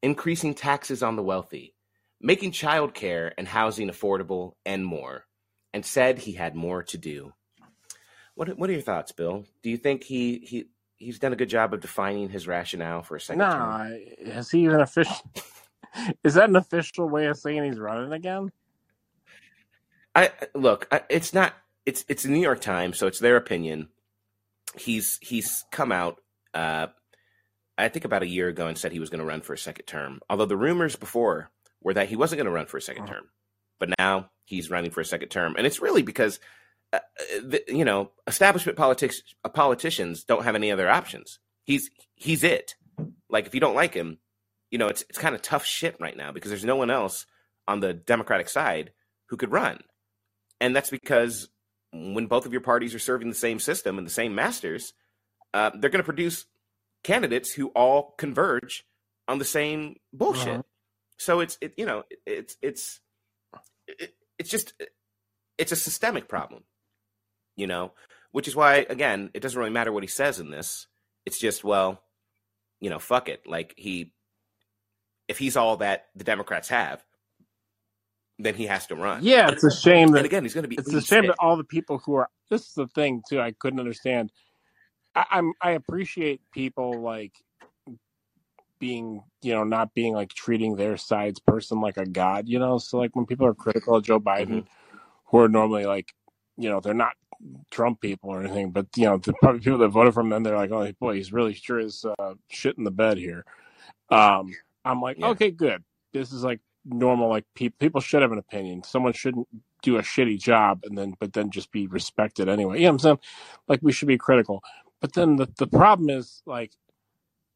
increasing 0.00 0.54
taxes 0.54 1.02
on 1.02 1.16
the 1.16 1.22
wealthy, 1.22 1.74
making 2.20 2.52
child 2.52 2.94
care 2.94 3.34
and 3.36 3.48
housing 3.48 3.90
affordable, 3.90 4.52
and 4.64 4.86
more, 4.86 5.26
and 5.74 5.84
said 5.84 6.20
he 6.20 6.32
had 6.32 6.54
more 6.54 6.84
to 6.84 6.96
do. 6.96 7.32
What 8.36 8.56
What 8.56 8.70
are 8.70 8.72
your 8.72 8.80
thoughts, 8.80 9.10
Bill? 9.12 9.44
Do 9.62 9.70
you 9.70 9.76
think 9.76 10.04
he 10.04 10.38
he 10.38 10.66
he's 10.96 11.18
done 11.18 11.32
a 11.32 11.36
good 11.36 11.50
job 11.50 11.74
of 11.74 11.80
defining 11.80 12.28
his 12.28 12.46
rationale 12.46 13.02
for 13.02 13.16
a 13.16 13.20
second 13.20 13.40
term? 13.40 13.58
Nah, 13.58 14.32
has 14.32 14.50
he 14.52 14.64
even 14.64 14.80
official? 14.80 15.16
Is 16.24 16.34
that 16.34 16.48
an 16.48 16.56
official 16.56 17.08
way 17.08 17.26
of 17.26 17.36
saying 17.36 17.64
he's 17.64 17.78
running 17.78 18.12
again? 18.12 18.50
I 20.14 20.30
look. 20.54 20.86
I, 20.90 21.02
it's 21.08 21.32
not. 21.32 21.54
It's 21.86 22.04
it's 22.08 22.22
the 22.22 22.28
New 22.30 22.40
York 22.40 22.60
Times, 22.60 22.98
so 22.98 23.06
it's 23.06 23.18
their 23.18 23.36
opinion. 23.36 23.88
He's 24.76 25.18
he's 25.22 25.64
come 25.70 25.90
out. 25.92 26.20
Uh, 26.54 26.88
I 27.78 27.88
think 27.88 28.04
about 28.04 28.22
a 28.22 28.28
year 28.28 28.48
ago 28.48 28.66
and 28.66 28.76
said 28.76 28.92
he 28.92 29.00
was 29.00 29.10
going 29.10 29.20
to 29.20 29.24
run 29.26 29.40
for 29.40 29.54
a 29.54 29.58
second 29.58 29.86
term. 29.86 30.20
Although 30.28 30.46
the 30.46 30.56
rumors 30.56 30.96
before 30.96 31.50
were 31.82 31.94
that 31.94 32.08
he 32.08 32.16
wasn't 32.16 32.38
going 32.38 32.46
to 32.46 32.52
run 32.52 32.66
for 32.66 32.76
a 32.76 32.82
second 32.82 33.04
Uh-huh. 33.04 33.14
term, 33.14 33.24
but 33.78 33.88
now 33.98 34.30
he's 34.44 34.70
running 34.70 34.90
for 34.90 35.00
a 35.00 35.04
second 35.04 35.30
term, 35.30 35.54
and 35.56 35.66
it's 35.66 35.80
really 35.80 36.02
because 36.02 36.38
uh, 36.92 36.98
the, 37.42 37.62
you 37.68 37.84
know 37.84 38.10
establishment 38.26 38.76
politics 38.76 39.22
uh, 39.44 39.48
politicians 39.48 40.24
don't 40.24 40.44
have 40.44 40.54
any 40.54 40.70
other 40.70 40.90
options. 40.90 41.38
He's 41.64 41.90
he's 42.14 42.44
it. 42.44 42.74
Like 43.30 43.46
if 43.46 43.54
you 43.54 43.60
don't 43.60 43.74
like 43.74 43.94
him, 43.94 44.18
you 44.72 44.78
know 44.78 44.88
it's 44.88 45.02
it's 45.08 45.18
kind 45.18 45.36
of 45.36 45.42
tough 45.42 45.64
shit 45.64 45.96
right 46.00 46.16
now 46.16 46.32
because 46.32 46.50
there's 46.50 46.64
no 46.64 46.76
one 46.76 46.90
else 46.90 47.26
on 47.68 47.78
the 47.78 47.94
Democratic 47.94 48.48
side 48.48 48.90
who 49.28 49.36
could 49.36 49.52
run, 49.52 49.78
and 50.60 50.74
that's 50.74 50.90
because 50.90 51.48
when 51.92 52.26
both 52.26 52.46
of 52.46 52.52
your 52.52 52.62
parties 52.62 52.94
are 52.94 52.98
serving 52.98 53.28
the 53.28 53.34
same 53.34 53.60
system 53.60 53.98
and 53.98 54.06
the 54.06 54.10
same 54.10 54.34
masters, 54.34 54.94
uh, 55.52 55.70
they're 55.74 55.90
going 55.90 56.00
to 56.00 56.04
produce 56.04 56.46
candidates 57.04 57.52
who 57.52 57.68
all 57.68 58.14
converge 58.16 58.84
on 59.28 59.38
the 59.38 59.44
same 59.44 59.96
bullshit. 60.12 60.48
Uh-huh. 60.48 60.62
So 61.18 61.40
it's 61.40 61.58
it, 61.60 61.74
you 61.76 61.86
know 61.86 62.02
it's 62.26 62.56
it's 62.62 63.00
it, 63.86 64.14
it's 64.38 64.50
just 64.50 64.72
it's 65.58 65.72
a 65.72 65.76
systemic 65.76 66.28
problem. 66.28 66.64
You 67.56 67.66
know, 67.66 67.92
which 68.32 68.48
is 68.48 68.56
why 68.56 68.86
again, 68.88 69.30
it 69.34 69.40
doesn't 69.40 69.58
really 69.58 69.70
matter 69.70 69.92
what 69.92 70.02
he 70.02 70.08
says 70.08 70.40
in 70.40 70.50
this. 70.50 70.86
It's 71.26 71.38
just 71.38 71.62
well, 71.62 72.02
you 72.80 72.90
know, 72.90 72.98
fuck 72.98 73.28
it. 73.28 73.46
Like 73.46 73.74
he, 73.76 74.12
if 75.32 75.38
he's 75.38 75.56
all 75.56 75.78
that 75.78 76.08
the 76.14 76.24
Democrats 76.24 76.68
have, 76.68 77.02
then 78.38 78.54
he 78.54 78.66
has 78.66 78.86
to 78.88 78.94
run. 78.94 79.22
Yeah, 79.22 79.48
it's 79.48 79.64
a 79.64 79.70
shame 79.70 80.12
that 80.12 80.18
And 80.18 80.26
again, 80.26 80.44
he's 80.44 80.52
going 80.52 80.64
to 80.64 80.68
be. 80.68 80.76
it's 80.76 80.92
a 80.92 81.00
shame 81.00 81.26
that 81.26 81.36
all 81.38 81.56
the 81.56 81.64
people 81.64 81.98
who 82.04 82.14
are 82.16 82.28
this 82.50 82.68
is 82.68 82.74
the 82.74 82.86
thing 82.88 83.22
too 83.28 83.40
i 83.40 83.50
couldn't 83.52 83.80
understand 83.80 84.30
I, 85.14 85.24
i'm 85.30 85.54
i 85.62 85.70
appreciate 85.70 86.42
people 86.52 87.00
like 87.02 87.32
being 88.78 89.22
you 89.42 89.54
know 89.54 89.64
not 89.64 89.94
being 89.94 90.12
like 90.12 90.34
treating 90.34 90.76
their 90.76 90.98
side's 90.98 91.40
person 91.40 91.80
like 91.80 91.96
a 91.96 92.04
god 92.04 92.48
you 92.48 92.58
know 92.58 92.78
so 92.78 92.98
like 92.98 93.16
when 93.16 93.26
people 93.26 93.46
are 93.46 93.54
critical 93.54 93.96
of 93.96 94.04
joe 94.04 94.20
biden 94.20 94.64
who 95.26 95.38
are 95.38 95.48
normally 95.48 95.86
like 95.86 96.12
you 96.58 96.68
know 96.68 96.80
they're 96.80 96.94
not 96.94 97.14
trump 97.70 98.00
people 98.00 98.30
or 98.30 98.42
anything 98.44 98.70
but 98.70 98.86
you 98.96 99.04
know 99.04 99.18
the 99.18 99.32
probably 99.34 99.60
people 99.60 99.78
that 99.78 99.88
voted 99.88 100.12
for 100.14 100.20
him 100.20 100.30
then 100.30 100.42
they're 100.42 100.56
like 100.56 100.72
oh 100.72 100.90
boy 101.00 101.14
he's 101.14 101.32
really 101.32 101.54
sure 101.54 101.78
is 101.78 102.04
uh, 102.18 102.34
shit 102.50 102.76
in 102.76 102.84
the 102.84 102.90
bed 102.90 103.16
here 103.18 103.44
um 104.10 104.52
i'm 104.84 105.00
like 105.00 105.18
Yeah. 105.18 105.28
okay 105.28 105.50
good. 105.50 105.84
This 106.12 106.32
is 106.32 106.44
like 106.44 106.60
normal 106.84 107.28
like 107.28 107.46
pe- 107.54 107.70
people 107.70 108.00
should 108.00 108.22
have 108.22 108.32
an 108.32 108.38
opinion. 108.38 108.82
Someone 108.84 109.12
shouldn't 109.14 109.48
do 109.82 109.98
a 109.98 110.02
shitty 110.02 110.40
job 110.40 110.80
and 110.84 110.96
then 110.98 111.14
but 111.20 111.32
then 111.34 111.50
just 111.50 111.72
be 111.72 111.86
respected 111.88 112.48
anyway. 112.48 112.78
You 112.78 112.84
know 112.84 112.90
what 112.90 112.94
i'm 112.94 112.98
saying? 113.00 113.18
Like 113.68 113.80
we 113.82 113.92
should 113.92 114.08
be 114.08 114.18
critical. 114.18 114.62
But 115.00 115.14
then 115.14 115.36
the, 115.36 115.48
the 115.58 115.66
problem 115.68 116.10
is 116.10 116.42
like 116.46 116.72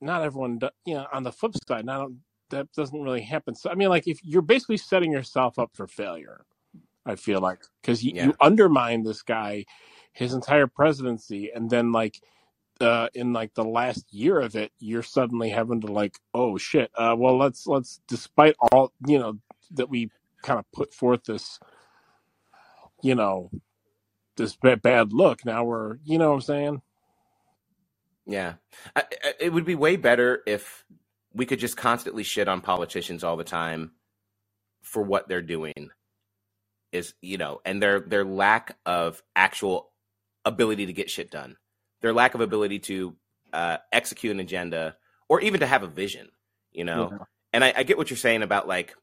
not 0.01 0.23
everyone 0.23 0.59
do, 0.59 0.71
you 0.87 0.95
know 0.95 1.07
on 1.13 1.25
the 1.25 1.33
flip 1.33 1.55
side 1.69 1.87
not 1.87 2.11
that 2.51 2.73
doesn't 2.75 3.03
really 3.03 3.23
happen. 3.23 3.55
So 3.57 3.71
i 3.71 3.75
mean 3.77 3.91
like 3.91 4.09
if 4.09 4.21
you're 4.25 4.43
basically 4.43 4.79
setting 4.79 5.13
yourself 5.13 5.59
up 5.59 5.71
for 5.75 5.87
failure 5.89 6.45
i 7.07 7.17
feel 7.17 7.41
like 7.41 7.61
because 7.83 8.05
you, 8.05 8.13
Yeah. 8.15 8.27
you 8.27 8.35
undermine 8.41 9.03
this 9.05 9.23
guy 9.23 9.65
his 10.13 10.35
entire 10.35 10.67
presidency 10.67 11.51
and 11.55 11.71
then 11.71 11.93
like 11.93 12.21
uh, 12.81 13.09
in 13.15 13.33
like 13.33 13.55
the 13.55 13.65
last 13.65 14.13
year 14.13 14.41
of 14.41 14.57
it, 14.57 14.73
you're 14.79 15.03
suddenly 15.03 15.51
having 15.51 15.81
to 15.83 15.93
like, 15.93 16.19
oh 16.35 16.59
shit. 16.59 16.91
Uh, 16.97 17.15
well, 17.19 17.37
let's 17.37 17.67
let's 17.67 18.01
despite 18.09 18.57
all 18.61 18.93
you 19.07 19.19
know 19.19 19.39
that 19.73 19.89
we 19.89 20.11
kind 20.43 20.59
of 20.59 20.71
put 20.73 20.95
forth 20.95 21.25
this, 21.25 21.59
you 23.03 23.15
know, 23.15 23.51
this 24.37 24.57
bad, 24.57 25.13
look. 25.13 25.45
Now 25.45 25.65
we're, 25.65 25.99
you 26.05 26.19
know, 26.19 26.29
what 26.31 26.37
I'm 26.37 26.41
saying. 26.43 26.83
Yeah, 28.27 28.55
I, 28.95 29.05
I, 29.25 29.35
it 29.41 29.53
would 29.53 29.65
be 29.65 29.77
way 29.77 29.97
better 29.97 30.43
if 30.47 30.85
we 31.33 31.47
could 31.47 31.61
just 31.61 31.77
constantly 31.77 32.25
shit 32.25 32.49
on 32.49 32.61
politicians 32.61 33.23
all 33.23 33.37
the 33.37 33.45
time 33.45 33.93
for 34.83 35.03
what 35.03 35.29
they're 35.29 35.43
doing. 35.43 35.91
Is 36.93 37.15
you 37.21 37.39
know, 37.39 37.61
and 37.65 37.83
their 37.83 38.01
their 38.01 38.25
lack 38.25 38.77
of 38.85 39.23
actual 39.35 39.91
ability 40.45 40.87
to 40.87 40.93
get 40.93 41.11
shit 41.11 41.31
done, 41.31 41.57
their 42.07 42.13
lack 42.15 42.37
of 42.37 42.41
ability 42.41 42.79
to 42.79 43.17
uh, 43.53 43.79
execute 43.93 44.31
an 44.33 44.39
agenda 44.39 44.97
or 45.29 45.41
even 45.41 45.59
to 45.59 45.67
have 45.67 45.83
a 45.83 45.89
vision. 45.89 46.29
You 46.71 46.85
know, 46.85 47.09
Yeah. 47.11 47.19
and 47.53 47.65
I, 47.65 47.73
I 47.79 47.83
get 47.83 47.99
what 47.99 48.11
you're 48.11 48.17
saying 48.17 48.43
about 48.43 48.69
like, 48.69 48.95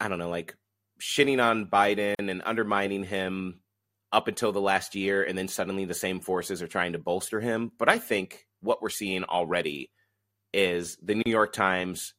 I 0.00 0.08
don't 0.08 0.18
know, 0.18 0.30
like 0.30 0.56
shitting 1.00 1.42
on 1.44 1.66
Biden 1.66 2.14
and 2.18 2.40
undermining 2.46 3.04
him 3.04 3.60
up 4.10 4.26
until 4.26 4.52
the 4.52 4.60
last 4.60 4.94
year, 4.94 5.22
and 5.22 5.36
then 5.36 5.48
suddenly 5.48 5.84
the 5.84 5.92
same 5.92 6.20
forces 6.20 6.62
are 6.62 6.66
trying 6.68 6.92
to 6.92 6.98
bolster 6.98 7.40
him. 7.40 7.72
But 7.78 7.90
I 7.90 7.98
think 7.98 8.46
what 8.60 8.80
we're 8.80 8.88
seeing 8.88 9.24
already 9.24 9.90
is 10.54 10.96
the 11.02 11.16
New 11.16 11.30
York 11.30 11.52
Times, 11.52 12.14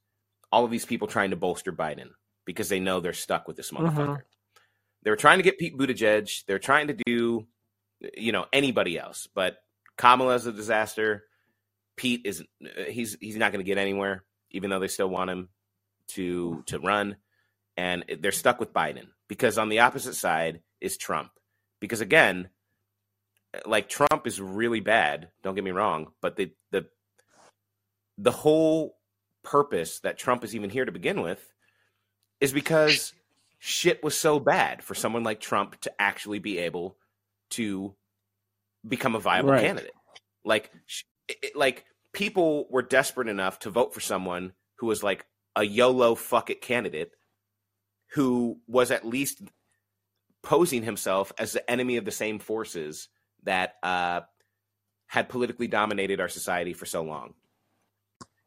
all 0.52 0.66
of 0.66 0.72
these 0.72 0.86
people 0.86 1.08
trying 1.08 1.32
to 1.32 1.36
bolster 1.38 1.72
Biden 1.72 2.10
because 2.46 2.70
they 2.70 2.80
know 2.80 3.00
they're 3.00 3.14
stuck 3.14 3.48
with 3.48 3.58
this 3.58 3.72
motherfucker. 3.72 4.22
They're 5.04 5.16
trying 5.16 5.40
to 5.40 5.44
get 5.44 5.58
Pete 5.58 5.78
Buttigieg. 5.78 6.44
They're 6.46 6.60
trying 6.60 6.88
to 6.88 6.98
do, 7.06 7.48
you 8.18 8.32
know, 8.32 8.46
anybody 8.52 8.98
else, 8.98 9.28
but 9.34 9.58
Kamala's 9.98 10.46
a 10.46 10.52
disaster. 10.52 11.24
Pete 11.96 12.22
is 12.26 12.44
he's 12.90 13.18
he's 13.20 13.38
not 13.38 13.52
going 13.52 13.64
to 13.64 13.70
get 13.70 13.78
anywhere, 13.78 14.24
even 14.52 14.70
though 14.70 14.80
they 14.80 14.88
still 14.88 15.10
want 15.10 15.30
him 15.30 15.50
to 16.10 16.64
to 16.68 16.80
run, 16.80 17.16
and 17.78 18.04
they're 18.20 18.32
stuck 18.32 18.60
with 18.60 18.74
Biden 18.74 19.08
because 19.28 19.58
on 19.58 19.70
the 19.70 19.80
opposite 19.80 20.16
side 20.16 20.62
is 20.82 20.98
Trump. 20.98 21.32
Because 21.80 22.02
again, 22.02 22.50
like 23.66 23.90
Trump 23.90 24.28
is 24.28 24.42
really 24.42 24.82
bad. 24.82 25.30
Don't 25.44 25.56
get 25.56 25.64
me 25.64 25.72
wrong, 25.72 26.12
but 26.22 26.36
the 26.36 26.52
the 26.72 26.88
the 28.18 28.32
whole 28.32 28.98
purpose 29.44 30.00
that 30.00 30.18
Trump 30.18 30.44
is 30.44 30.56
even 30.56 30.70
here 30.70 30.86
to 30.86 30.92
begin 30.92 31.22
with 31.22 31.54
is 32.42 32.52
because 32.52 33.14
shit 33.60 34.04
was 34.04 34.18
so 34.18 34.40
bad 34.40 34.84
for 34.84 34.96
someone 34.96 35.24
like 35.24 35.40
Trump 35.40 35.80
to 35.82 36.02
actually 36.02 36.40
be 36.40 36.58
able 36.60 36.98
to 37.52 37.96
become 38.88 39.16
a 39.16 39.20
viable 39.20 39.52
Right. 39.52 39.62
candidate. 39.64 39.92
Like, 40.44 40.72
it, 41.28 41.56
like 41.56 41.86
people 42.14 42.68
were 42.70 42.82
desperate 42.82 43.28
enough 43.28 43.60
to 43.60 43.70
vote 43.70 43.94
for 43.94 44.00
someone 44.00 44.54
who 44.76 44.88
was 44.88 45.04
like 45.04 45.26
a 45.56 45.64
YOLO 45.64 46.16
fuck 46.16 46.50
it 46.50 46.62
candidate 46.62 47.12
who 48.14 48.60
was 48.68 48.92
at 48.92 49.06
least 49.06 49.42
posing 50.44 50.84
himself 50.84 51.32
as 51.38 51.54
the 51.54 51.70
enemy 51.70 51.98
of 51.98 52.06
the 52.06 52.12
same 52.12 52.38
forces 52.40 53.10
that 53.44 53.76
uh, 53.84 54.22
had 55.08 55.28
politically 55.30 55.68
dominated 55.68 56.20
our 56.22 56.30
society 56.30 56.74
for 56.74 56.86
so 56.86 57.02
long. 57.04 57.34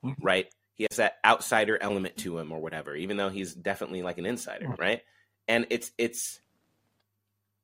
Mhm. 0.04 0.14
Right? 0.20 0.46
He 0.74 0.86
has 0.88 0.98
that 0.98 1.18
outsider 1.24 1.76
element 1.80 2.16
to 2.18 2.38
him 2.38 2.52
or 2.52 2.60
whatever, 2.60 2.94
even 2.94 3.16
though 3.16 3.30
he's 3.30 3.52
definitely 3.52 4.02
like 4.02 4.18
an 4.18 4.26
insider, 4.26 4.68
right? 4.78 5.02
And 5.48 5.66
it's 5.70 5.90
it's 5.98 6.40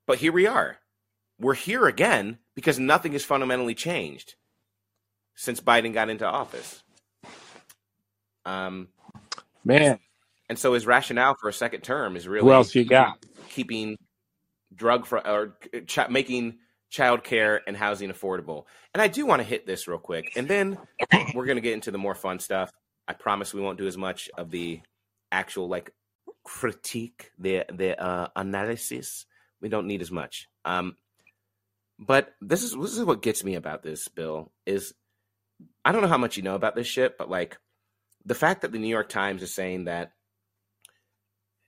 but 0.05 0.17
here 0.17 0.33
we 0.33 0.45
are. 0.47 0.77
We're 1.39 1.53
here 1.53 1.85
again 1.87 2.39
because 2.55 2.79
nothing 2.79 3.11
has 3.13 3.23
fundamentally 3.23 3.75
changed 3.75 4.35
since 5.35 5.59
Biden 5.59 5.93
got 5.93 6.09
into 6.09 6.25
office. 6.25 6.81
Um, 8.45 8.89
Man, 9.63 9.99
and 10.49 10.59
so 10.59 10.73
his 10.73 10.85
rationale 10.85 11.35
for 11.39 11.49
a 11.49 11.53
second 11.53 11.81
term 11.81 12.15
is 12.15 12.27
really 12.27 12.45
who 12.47 12.53
else 12.53 12.75
you 12.75 12.85
got? 12.85 13.25
keeping 13.49 13.97
drug 14.73 15.05
fr- 15.05 15.17
or 15.17 15.57
ch- 15.87 16.09
making 16.09 16.57
child 16.89 17.23
care 17.23 17.61
and 17.67 17.75
housing 17.75 18.11
affordable. 18.11 18.65
And 18.93 19.01
I 19.01 19.07
do 19.07 19.25
want 19.25 19.41
to 19.41 19.47
hit 19.47 19.65
this 19.65 19.87
real 19.87 19.97
quick, 19.97 20.33
and 20.35 20.47
then 20.47 20.77
we're 21.33 21.45
going 21.45 21.57
to 21.57 21.61
get 21.61 21.73
into 21.73 21.91
the 21.91 21.97
more 21.97 22.15
fun 22.15 22.39
stuff. 22.39 22.69
I 23.07 23.13
promise 23.13 23.53
we 23.53 23.61
won't 23.61 23.77
do 23.77 23.87
as 23.87 23.97
much 23.97 24.29
of 24.37 24.51
the 24.51 24.81
actual 25.31 25.67
like 25.67 25.91
critique, 26.43 27.31
the 27.39 27.65
the 27.71 27.99
uh, 28.01 28.27
analysis. 28.35 29.25
We 29.61 29.69
don't 29.69 29.87
need 29.87 30.01
as 30.01 30.11
much. 30.11 30.47
Um, 30.63 30.95
but 31.99 32.33
this 32.41 32.63
is 32.63 32.73
this 32.73 32.97
is 32.97 33.03
what 33.03 33.21
gets 33.21 33.43
me 33.43 33.55
about 33.55 33.83
this 33.83 34.07
bill 34.07 34.51
is 34.65 34.93
I 35.83 35.91
don't 35.91 36.01
know 36.01 36.07
how 36.07 36.17
much 36.17 36.35
you 36.37 36.43
know 36.43 36.55
about 36.55 36.75
this 36.75 36.87
shit, 36.87 37.17
but 37.17 37.29
like 37.29 37.57
the 38.25 38.35
fact 38.35 38.61
that 38.61 38.71
the 38.71 38.79
New 38.79 38.87
York 38.87 39.07
Times 39.09 39.41
is 39.43 39.53
saying 39.53 39.85
that 39.85 40.11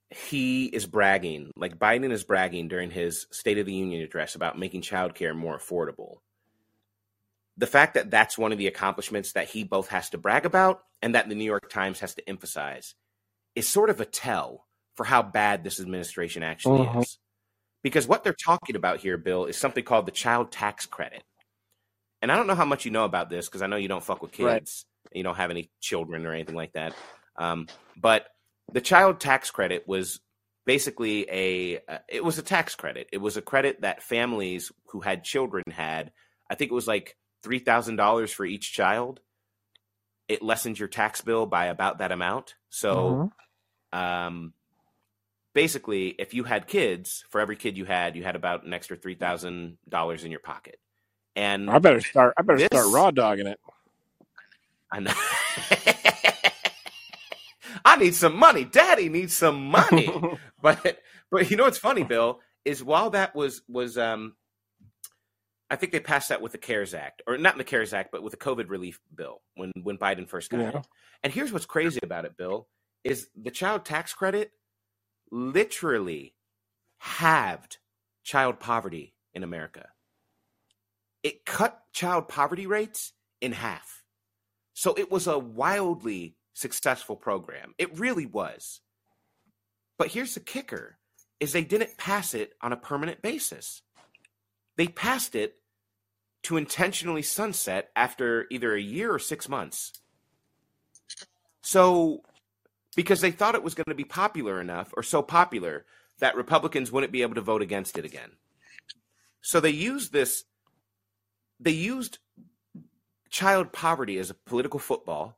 he 0.09 0.65
is 0.65 0.85
bragging, 0.85 1.51
like 1.55 1.77
Biden 1.77 2.11
is 2.11 2.23
bragging 2.23 2.67
during 2.67 2.89
his 2.91 3.27
State 3.31 3.57
of 3.57 3.65
the 3.65 3.73
Union 3.73 4.01
address 4.01 4.35
about 4.35 4.57
making 4.57 4.81
childcare 4.81 5.35
more 5.35 5.57
affordable. 5.57 6.17
The 7.57 7.67
fact 7.67 7.95
that 7.95 8.11
that's 8.11 8.37
one 8.37 8.51
of 8.51 8.57
the 8.57 8.67
accomplishments 8.67 9.33
that 9.33 9.49
he 9.49 9.63
both 9.63 9.89
has 9.89 10.09
to 10.11 10.17
brag 10.17 10.45
about 10.45 10.83
and 11.01 11.15
that 11.15 11.27
the 11.27 11.35
New 11.35 11.43
York 11.45 11.69
Times 11.69 11.99
has 11.99 12.15
to 12.15 12.29
emphasize 12.29 12.95
is 13.55 13.67
sort 13.67 13.89
of 13.89 13.99
a 13.99 14.05
tell 14.05 14.65
for 14.95 15.03
how 15.03 15.21
bad 15.21 15.63
this 15.63 15.79
administration 15.79 16.43
actually 16.43 16.85
Mhm. 16.85 17.01
is. 17.01 17.19
Because 17.87 18.05
what 18.05 18.25
they're 18.25 18.33
talking 18.33 18.75
about 18.75 18.99
here, 18.99 19.17
Bill, 19.17 19.45
is 19.45 19.55
something 19.55 19.81
called 19.81 20.05
the 20.07 20.11
child 20.11 20.51
tax 20.51 20.85
credit. 20.85 21.23
And 22.21 22.29
I 22.29 22.35
don't 22.35 22.47
know 22.47 22.55
how 22.55 22.65
much 22.65 22.83
you 22.83 22.91
know 22.91 23.05
about 23.05 23.29
this 23.29 23.47
because 23.47 23.61
I 23.61 23.67
know 23.67 23.77
you 23.77 23.87
don't 23.87 24.03
fuck 24.03 24.21
with 24.21 24.33
kids. 24.33 24.45
Right. 24.45 25.17
You 25.17 25.23
don't 25.23 25.37
have 25.37 25.51
any 25.51 25.71
children 25.79 26.25
or 26.25 26.33
anything 26.33 26.55
like 26.55 26.73
that. 26.73 26.93
Um, 27.37 27.67
but 27.95 28.27
the 28.73 28.81
child 28.81 29.21
tax 29.21 29.51
credit 29.51 29.87
was 29.87 30.19
basically 30.65 31.25
a 31.31 31.77
uh, 31.87 31.99
it 32.09 32.25
was 32.25 32.37
a 32.37 32.41
tax 32.41 32.75
credit. 32.75 33.07
It 33.13 33.19
was 33.19 33.37
a 33.37 33.41
credit 33.41 33.81
that 33.83 34.03
families 34.03 34.69
who 34.87 34.99
had 34.99 35.23
children 35.23 35.63
had. 35.71 36.11
I 36.49 36.55
think 36.55 36.69
it 36.71 36.75
was 36.75 36.87
like 36.87 37.15
three 37.41 37.59
thousand 37.59 37.95
dollars 37.95 38.33
for 38.33 38.45
each 38.45 38.73
child. 38.73 39.21
It 40.27 40.41
lessens 40.41 40.77
your 40.77 40.89
tax 40.89 41.21
bill 41.21 41.45
by 41.45 41.67
about 41.67 41.99
that 41.99 42.11
amount. 42.11 42.55
So, 42.69 43.31
Mhm. 43.93 43.97
um, 43.97 44.53
basically, 45.57 46.09
if 46.09 46.35
you 46.35 46.43
had 46.43 46.67
kids, 46.67 47.25
for 47.31 47.41
every 47.41 47.55
kid 47.55 47.79
you 47.79 47.85
had, 47.85 48.15
you 48.15 48.23
had 48.23 48.35
about 48.35 48.63
an 48.63 48.73
extra 48.73 48.95
three 48.95 49.15
thousand 49.15 49.79
dollars 49.89 50.23
in 50.23 50.29
your 50.29 50.39
pocket. 50.39 50.77
And 51.35 51.67
I 51.67 51.79
better 51.79 51.99
start. 51.99 52.35
I 52.37 52.43
better 52.43 52.63
start 52.67 52.93
raw 52.93 53.09
dogging 53.09 53.47
it. 53.47 53.59
I 54.91 54.99
know. 54.99 55.13
I 57.85 57.97
need 57.97 58.13
some 58.13 58.37
money. 58.37 58.65
Daddy 58.65 59.09
needs 59.09 59.35
some 59.35 59.65
money. 59.65 60.13
but 60.61 60.99
but 61.31 61.49
you 61.49 61.57
know 61.57 61.63
what's 61.63 61.79
funny, 61.79 62.03
Bill, 62.03 62.39
is 62.63 62.83
while 62.83 63.09
that 63.09 63.35
was 63.35 63.63
was 63.67 63.97
um 63.97 64.35
I 65.71 65.75
think 65.75 65.91
they 65.91 65.99
passed 65.99 66.29
that 66.29 66.43
with 66.43 66.51
the 66.51 66.59
CARES 66.59 66.93
Act, 66.93 67.23
or 67.25 67.35
not 67.39 67.55
in 67.55 67.57
the 67.57 67.63
CARES 67.63 67.95
Act, 67.95 68.11
but 68.11 68.21
with 68.21 68.31
the 68.31 68.37
COVID 68.37 68.69
relief 68.69 68.99
bill 69.15 69.41
when 69.55 69.71
when 69.81 69.97
Biden 69.97 70.29
first 70.29 70.51
got 70.51 70.59
Yeah. 70.59 70.77
it. 70.79 70.87
And 71.23 71.33
here's 71.33 71.51
what's 71.51 71.65
crazy 71.65 71.99
about 72.03 72.25
it, 72.25 72.37
Bill, 72.37 72.67
is 73.03 73.27
the 73.35 73.49
child 73.49 73.85
tax 73.85 74.13
credit 74.13 74.51
literally 75.31 76.33
halved 76.97 77.77
child 78.23 78.59
poverty 78.59 79.13
in 79.33 79.43
America. 79.43 79.89
it 81.27 81.45
cut 81.45 81.83
child 81.91 82.29
poverty 82.29 82.65
rates 82.65 83.11
in 83.41 83.51
half. 83.51 84.03
So 84.73 84.93
it 84.97 85.11
was 85.11 85.27
a 85.27 85.37
wildly 85.37 86.35
successful 86.53 87.17
program. 87.17 87.73
It 87.77 87.99
really 87.99 88.25
was. 88.25 88.79
But 89.97 90.07
here's 90.09 90.35
the 90.35 90.39
kicker 90.39 90.97
is 91.41 91.51
they 91.51 91.65
didn't 91.65 91.97
pass 91.97 92.33
it 92.33 92.53
on 92.61 92.71
a 92.71 92.77
permanent 92.77 93.21
basis. 93.21 93.81
They 94.77 94.87
passed 94.87 95.35
it 95.35 95.55
to 96.43 96.55
intentionally 96.55 97.23
sunset 97.23 97.89
after 97.93 98.47
either 98.49 98.73
a 98.73 98.81
year 98.81 99.13
or 99.13 99.19
6 99.19 99.49
months. 99.49 99.91
So 101.61 102.23
because 102.97 103.21
they 103.21 103.31
thought 103.31 103.55
it 103.55 103.63
was 103.63 103.75
going 103.75 103.85
to 103.87 103.95
be 103.95 104.03
popular 104.03 104.59
enough 104.59 104.91
or 104.97 105.03
so 105.03 105.21
popular 105.21 105.85
that 106.19 106.35
Republicans 106.35 106.91
wouldn't 106.91 107.13
be 107.13 107.21
able 107.21 107.35
to 107.35 107.41
vote 107.41 107.61
against 107.61 107.95
it 107.97 108.03
again. 108.03 108.31
So 109.39 109.59
they 109.59 109.69
used 109.69 110.11
this 110.11 110.43
they 111.59 111.71
used 111.71 112.17
child 113.29 113.71
poverty 113.71 114.17
as 114.17 114.31
a 114.31 114.33
political 114.33 114.79
football 114.79 115.37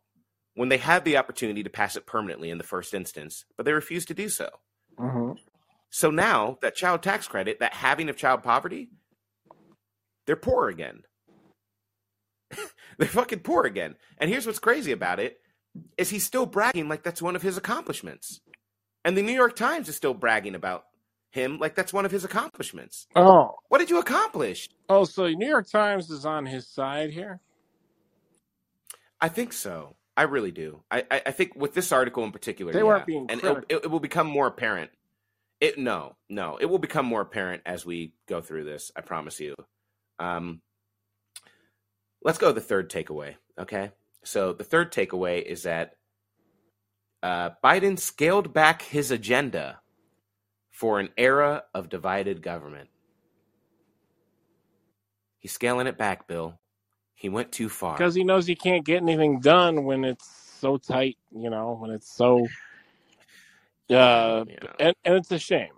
when 0.55 0.69
they 0.69 0.77
had 0.77 1.03
the 1.03 1.17
opportunity 1.17 1.61
to 1.63 1.69
pass 1.69 1.95
it 1.95 2.05
permanently 2.05 2.49
in 2.49 2.57
the 2.57 2.63
first 2.63 2.93
instance, 2.93 3.45
but 3.57 3.65
they 3.65 3.73
refused 3.73 4.07
to 4.07 4.13
do 4.13 4.29
so. 4.29 4.49
Mm-hmm. 4.97 5.33
So 5.89 6.11
now 6.11 6.57
that 6.61 6.75
child 6.75 7.03
tax 7.03 7.27
credit, 7.27 7.59
that 7.59 7.73
having 7.73 8.09
of 8.09 8.17
child 8.17 8.41
poverty, 8.41 8.89
they're 10.25 10.35
poor 10.37 10.69
again. 10.69 11.03
they're 12.97 13.07
fucking 13.07 13.39
poor 13.39 13.65
again. 13.65 13.95
And 14.17 14.29
here's 14.29 14.45
what's 14.45 14.59
crazy 14.59 14.93
about 14.93 15.19
it 15.19 15.39
is 15.97 16.09
he's 16.09 16.25
still 16.25 16.45
bragging 16.45 16.89
like 16.89 17.03
that's 17.03 17.21
one 17.21 17.35
of 17.35 17.41
his 17.41 17.57
accomplishments. 17.57 18.41
And 19.05 19.15
the 19.17 19.21
New 19.21 19.33
York 19.33 19.55
Times 19.55 19.87
is 19.89 19.95
still 19.95 20.13
bragging 20.13 20.55
about 20.55 20.83
him 21.31 21.59
like 21.59 21.75
that's 21.75 21.93
one 21.93 22.05
of 22.05 22.11
his 22.11 22.23
accomplishments. 22.25 23.07
Oh, 23.15 23.55
What 23.69 23.77
did 23.79 23.89
you 23.89 23.99
accomplish? 23.99 24.67
oh, 24.89 25.05
so 25.05 25.27
New 25.27 25.47
York 25.47 25.69
Times 25.69 26.09
is 26.09 26.25
on 26.25 26.45
his 26.45 26.67
side 26.67 27.11
here. 27.11 27.39
I 29.21 29.29
think 29.29 29.53
so. 29.53 29.95
I 30.17 30.23
really 30.23 30.51
do. 30.51 30.83
I, 30.91 31.05
I, 31.09 31.21
I 31.27 31.31
think 31.31 31.55
with 31.55 31.73
this 31.73 31.91
article 31.91 32.23
in 32.23 32.31
particular, 32.31 32.73
They 32.73 32.79
yeah. 32.79 32.85
weren't 32.85 33.05
being 33.05 33.27
and 33.29 33.41
it, 33.43 33.57
it, 33.69 33.75
it 33.85 33.91
will 33.91 33.99
become 33.99 34.27
more 34.27 34.47
apparent. 34.47 34.91
It 35.61 35.77
no, 35.77 36.15
no, 36.29 36.57
it 36.59 36.65
will 36.65 36.79
become 36.79 37.05
more 37.05 37.21
apparent 37.21 37.63
as 37.65 37.85
we 37.85 38.13
go 38.27 38.41
through 38.41 38.63
this. 38.63 38.91
I 38.95 39.01
promise 39.01 39.39
you. 39.39 39.55
Um, 40.17 40.61
let's 42.23 42.37
go 42.37 42.47
to 42.47 42.53
the 42.53 42.61
third 42.61 42.89
takeaway. 42.89 43.35
Okay, 43.57 43.91
so 44.23 44.53
the 44.53 44.63
third 44.63 44.91
takeaway 44.91 45.41
is 45.41 45.63
that 45.63 45.95
uh, 47.21 47.51
Biden 47.63 47.99
scaled 47.99 48.53
back 48.53 48.81
his 48.81 49.11
agenda 49.11 49.79
for 50.71 50.99
an 50.99 51.09
era 51.17 51.63
of 51.73 51.89
divided 51.89 52.41
government. 52.41 52.89
He's 55.39 55.51
scaling 55.51 55.87
it 55.87 55.97
back, 55.97 56.27
Bill. 56.27 56.59
He 57.15 57.27
went 57.27 57.51
too 57.51 57.67
far. 57.67 57.97
because 57.97 58.15
he 58.15 58.23
knows 58.23 58.45
he 58.47 58.55
can't 58.55 58.85
get 58.85 59.01
anything 59.01 59.41
done 59.41 59.83
when 59.83 60.05
it's 60.05 60.25
so 60.59 60.77
tight. 60.77 61.17
You 61.35 61.49
know, 61.49 61.77
when 61.79 61.91
it's 61.91 62.11
so. 62.11 62.47
Uh, 63.91 64.45
know. 64.47 64.69
and, 64.79 64.95
and 65.03 65.15
it's 65.15 65.31
a 65.31 65.39
shame, 65.39 65.71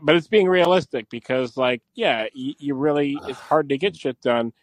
but 0.00 0.16
it's 0.16 0.26
being 0.26 0.48
realistic 0.48 1.10
because, 1.10 1.54
like, 1.58 1.82
yeah, 1.94 2.24
you, 2.32 2.54
you 2.56 2.74
really 2.74 3.18
it's 3.28 3.38
hard 3.50 3.68
to 3.68 3.76
get 3.76 3.94
shit 3.94 4.18
done. 4.22 4.54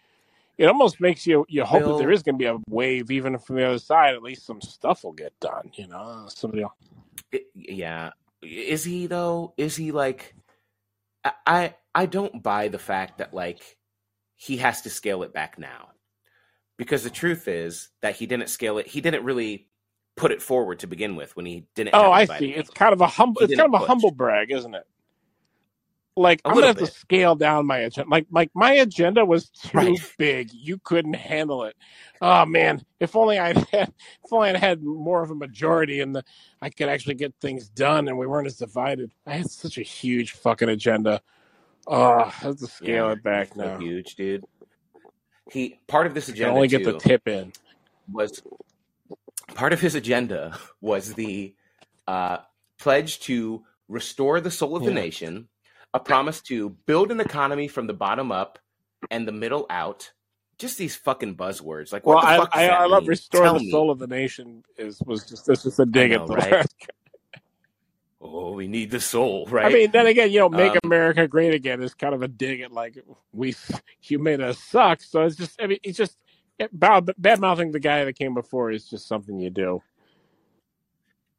It 0.60 0.68
almost 0.68 1.00
makes 1.02 1.26
you 1.26 1.46
you 1.50 1.64
hope 1.64 1.80
that 1.82 1.88
Bill- 1.88 1.98
there 1.98 2.12
is 2.12 2.22
going 2.22 2.36
to 2.36 2.40
be 2.40 2.46
a 2.46 2.58
wave, 2.70 3.10
even 3.10 3.40
from 3.40 3.56
the 3.56 3.66
other 3.66 3.80
side. 3.80 4.14
At 4.14 4.22
least 4.22 4.46
some 4.46 4.62
stuff 4.62 5.04
will 5.04 5.14
get 5.14 5.34
done. 5.40 5.72
You 5.74 5.88
know, 5.88 6.28
somebody. 6.30 6.64
Else. 6.64 6.74
It- 7.32 7.48
yeah 7.56 8.12
is 8.42 8.84
he 8.86 9.08
though 9.08 9.54
is 9.58 9.76
he 9.76 9.92
like 9.92 10.34
I- 11.26 11.34
i 11.46 11.76
i 11.94 12.06
don't 12.06 12.42
buy 12.42 12.70
the 12.70 12.80
fact 12.80 13.18
that 13.18 13.34
like 13.34 13.78
he 14.38 14.56
has 14.58 14.82
to 14.84 14.90
scale 14.90 15.24
it 15.24 15.34
back 15.34 15.60
now 15.60 15.90
because 16.78 17.04
the 17.04 17.10
truth 17.10 17.50
is 17.50 17.90
that 18.02 18.16
he 18.16 18.26
didn't 18.28 18.48
scale 18.48 18.78
it 18.78 18.88
he 18.88 19.02
didn't 19.02 19.26
really 19.26 19.68
put 20.16 20.32
it 20.32 20.42
forward 20.42 20.80
to 20.80 20.88
begin 20.88 21.18
with 21.18 21.36
when 21.36 21.46
he 21.46 21.66
didn't 21.76 21.94
Oh, 21.94 22.04
have 22.04 22.12
I 22.14 22.22
divided 22.22 22.40
see. 22.46 22.52
It's 22.56 22.70
kind 22.70 22.94
of 22.94 23.02
a 23.02 23.08
humble. 23.08 23.42
He 23.42 23.46
It's 23.54 23.56
kind 23.60 23.68
of 23.68 23.74
a 23.76 23.80
push. 23.80 23.88
humble 23.88 24.12
brag, 24.12 24.50
isn't 24.52 24.74
it? 24.74 24.86
Like 26.18 26.42
I'm 26.46 26.54
gonna 26.54 26.68
have 26.68 26.78
to 26.78 26.88
scale 26.88 27.36
down 27.36 27.66
my 27.68 27.80
agenda. 27.80 28.10
Like 28.10 28.28
like 28.32 28.52
my 28.54 28.74
agenda 28.74 29.26
was 29.26 29.50
too 29.50 29.78
Right. 29.78 30.00
big. 30.18 30.52
You 30.54 30.80
couldn't 30.84 31.14
handle 31.16 31.64
it. 31.64 31.76
Oh 32.22 32.46
man, 32.46 32.84
if 33.00 33.16
only 33.16 33.40
I'd 33.40 33.58
had, 33.72 33.94
if 34.24 34.34
only 34.34 34.50
I'd 34.50 34.58
had 34.58 34.84
more 34.84 35.24
of 35.24 35.32
a 35.32 35.36
majority 35.36 36.02
and 36.02 36.16
the 36.16 36.24
I 36.62 36.70
could 36.70 36.90
actually 36.90 37.16
get 37.16 37.34
things 37.42 37.70
done 37.70 38.08
and 38.08 38.18
we 38.18 38.28
weren't 38.28 38.48
as 38.48 38.58
divided. 38.58 39.14
I 39.26 39.36
had 39.36 39.50
such 39.50 39.78
a 39.78 39.84
huge 39.84 40.34
fucking 40.34 40.70
agenda. 40.70 41.22
Oh, 41.88 42.20
I 42.20 42.30
have 42.30 42.58
to 42.58 42.68
scale 42.68 43.08
Yeah, 43.08 43.12
it 43.12 43.24
back 43.24 43.56
so 43.56 43.58
now. 43.58 43.78
huge 43.80 44.16
dude 44.16 44.46
he 45.52 45.80
part 45.88 46.08
of 46.08 46.14
this 46.14 46.30
agenda 46.30 46.52
I 46.52 46.56
only 46.56 46.68
get 46.68 46.84
the 46.84 46.94
tip 47.00 47.28
in. 47.28 47.54
was 48.12 48.42
part 49.56 49.74
of 49.74 49.82
his 49.82 49.96
agenda 49.96 50.58
was 50.82 51.14
the 51.14 51.56
uh, 52.08 52.38
pledge 52.80 53.20
to 53.22 53.64
restore 53.88 54.42
the 54.42 54.52
soul 54.52 54.76
of 54.76 54.84
the 54.84 54.92
nation, 54.92 55.48
a 55.94 56.00
promise 56.00 56.42
to 56.44 56.70
build 56.86 57.12
an 57.12 57.20
economy 57.20 57.68
from 57.68 57.88
the 57.88 57.94
bottom 57.94 58.32
up 58.32 58.60
and 59.10 59.28
the 59.28 59.32
middle 59.32 59.66
out. 59.70 60.12
Just 60.58 60.78
these 60.78 60.96
fucking 60.96 61.36
buzzwords. 61.38 61.94
Like, 61.94 62.06
Well, 62.06 62.18
I, 62.18 62.46
I, 62.52 62.68
I 62.68 62.86
love 62.86 63.08
restore 63.08 63.44
Tell 63.44 63.54
the 63.54 63.62
me. 63.62 63.72
soul 63.72 63.90
of 63.92 64.00
the 64.00 64.08
nation. 64.08 64.64
Is 64.78 65.02
was 65.06 65.26
just 65.26 65.46
this 65.46 65.64
was 65.66 65.80
a 65.80 65.86
dig 65.86 66.12
know, 66.12 66.22
at 66.22 66.28
the 66.28 66.36
right? 66.36 66.68
Oh, 68.22 68.52
we 68.52 68.68
need 68.68 68.92
the 68.92 69.00
soul, 69.00 69.48
right? 69.50 69.66
I 69.66 69.70
mean, 69.70 69.92
then 69.92 70.06
again, 70.06 70.30
you 70.32 70.40
know, 70.40 70.50
make 70.50 70.74
Um, 70.74 70.80
America 70.84 71.26
great 71.28 71.54
again 71.54 71.82
is 71.82 71.94
kind 71.94 72.14
of 72.14 72.22
a 72.22 72.28
dig 72.28 72.60
at 72.60 72.72
like 72.74 72.98
we 73.32 73.56
you 74.04 74.20
made 74.20 74.42
us 74.42 74.60
suck. 74.60 75.02
So 75.02 75.24
it's 75.24 75.38
just, 75.38 75.62
I 75.62 75.68
mean, 75.68 75.80
it's 75.84 75.98
just 75.98 76.18
bad, 76.74 77.10
bad 77.18 77.40
mouthing 77.40 77.72
the 77.72 77.80
guy 77.80 78.04
that 78.04 78.14
came 78.18 78.34
before 78.34 78.72
is 78.72 78.90
just 78.90 79.08
something 79.08 79.40
you 79.40 79.50
do. 79.50 79.82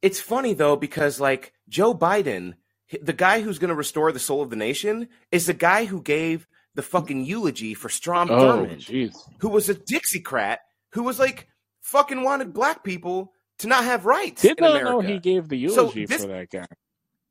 it's 0.02 0.20
funny 0.20 0.54
though 0.54 0.76
because 0.76 1.20
like 1.20 1.52
Joe 1.68 1.94
Biden, 1.94 2.54
the 3.02 3.12
guy 3.12 3.40
who's 3.40 3.58
going 3.58 3.68
to 3.70 3.74
restore 3.74 4.12
the 4.12 4.18
soul 4.18 4.42
of 4.42 4.50
the 4.50 4.56
nation, 4.56 5.08
is 5.30 5.46
the 5.46 5.54
guy 5.54 5.84
who 5.84 6.02
gave 6.02 6.46
the 6.74 6.82
fucking 6.82 7.24
eulogy 7.24 7.74
for 7.74 7.88
Strom 7.88 8.30
Oh, 8.30 8.34
Thurmond. 8.64 8.78
jeez. 8.86 9.16
who 9.38 9.48
was 9.48 9.68
a 9.68 9.74
Dixiecrat, 9.74 10.58
who 10.92 11.02
was 11.02 11.18
like 11.18 11.48
fucking 11.82 12.22
wanted 12.22 12.52
black 12.52 12.84
people 12.84 13.32
to 13.58 13.66
not 13.68 13.84
have 13.84 14.06
rights 14.06 14.42
Did 14.42 14.58
in 14.58 14.64
not 14.64 14.70
America. 14.72 14.90
know 14.92 15.00
he 15.00 15.18
gave 15.18 15.48
the 15.48 15.68
So 15.68 15.82
eulogy 15.82 16.06
this- 16.06 16.22
for 16.22 16.28
that 16.28 16.50
guy. 16.50 16.66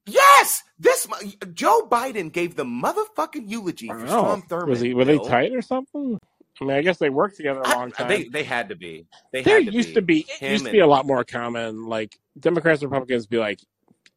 yes, 0.05 0.63
this 0.77 1.07
Joe 1.53 1.87
Biden 1.89 2.31
gave 2.31 2.55
the 2.55 2.65
motherfucking 2.65 3.49
eulogy 3.49 3.87
for. 3.87 4.07
Strom 4.07 4.41
Thurmond. 4.43 4.67
Was 4.67 4.79
he? 4.81 4.93
Were 4.93 5.05
they 5.05 5.17
tight 5.19 5.53
or 5.53 5.61
something? 5.61 6.19
I 6.61 6.65
mean, 6.65 6.75
I 6.75 6.81
guess 6.81 6.97
they 6.97 7.09
worked 7.09 7.37
together 7.37 7.61
a 7.61 7.69
long 7.69 7.91
time. 7.91 8.09
they 8.09 8.23
they 8.25 8.43
had 8.43 8.69
to 8.69 8.75
be. 8.75 9.05
They 9.31 9.43
there 9.43 9.59
had 9.61 9.67
to 9.67 9.71
used 9.73 9.89
be. 9.89 9.93
to 9.95 10.01
be 10.01 10.19
it 10.21 10.29
Him 10.39 10.51
used 10.53 10.65
to 10.65 10.71
be 10.71 10.79
a 10.79 10.87
lot 10.87 11.05
more 11.05 11.23
common. 11.23 11.85
Like 11.85 12.17
Democrats 12.37 12.81
and 12.81 12.91
Republicans 12.91 13.27
be 13.27 13.37
like 13.37 13.59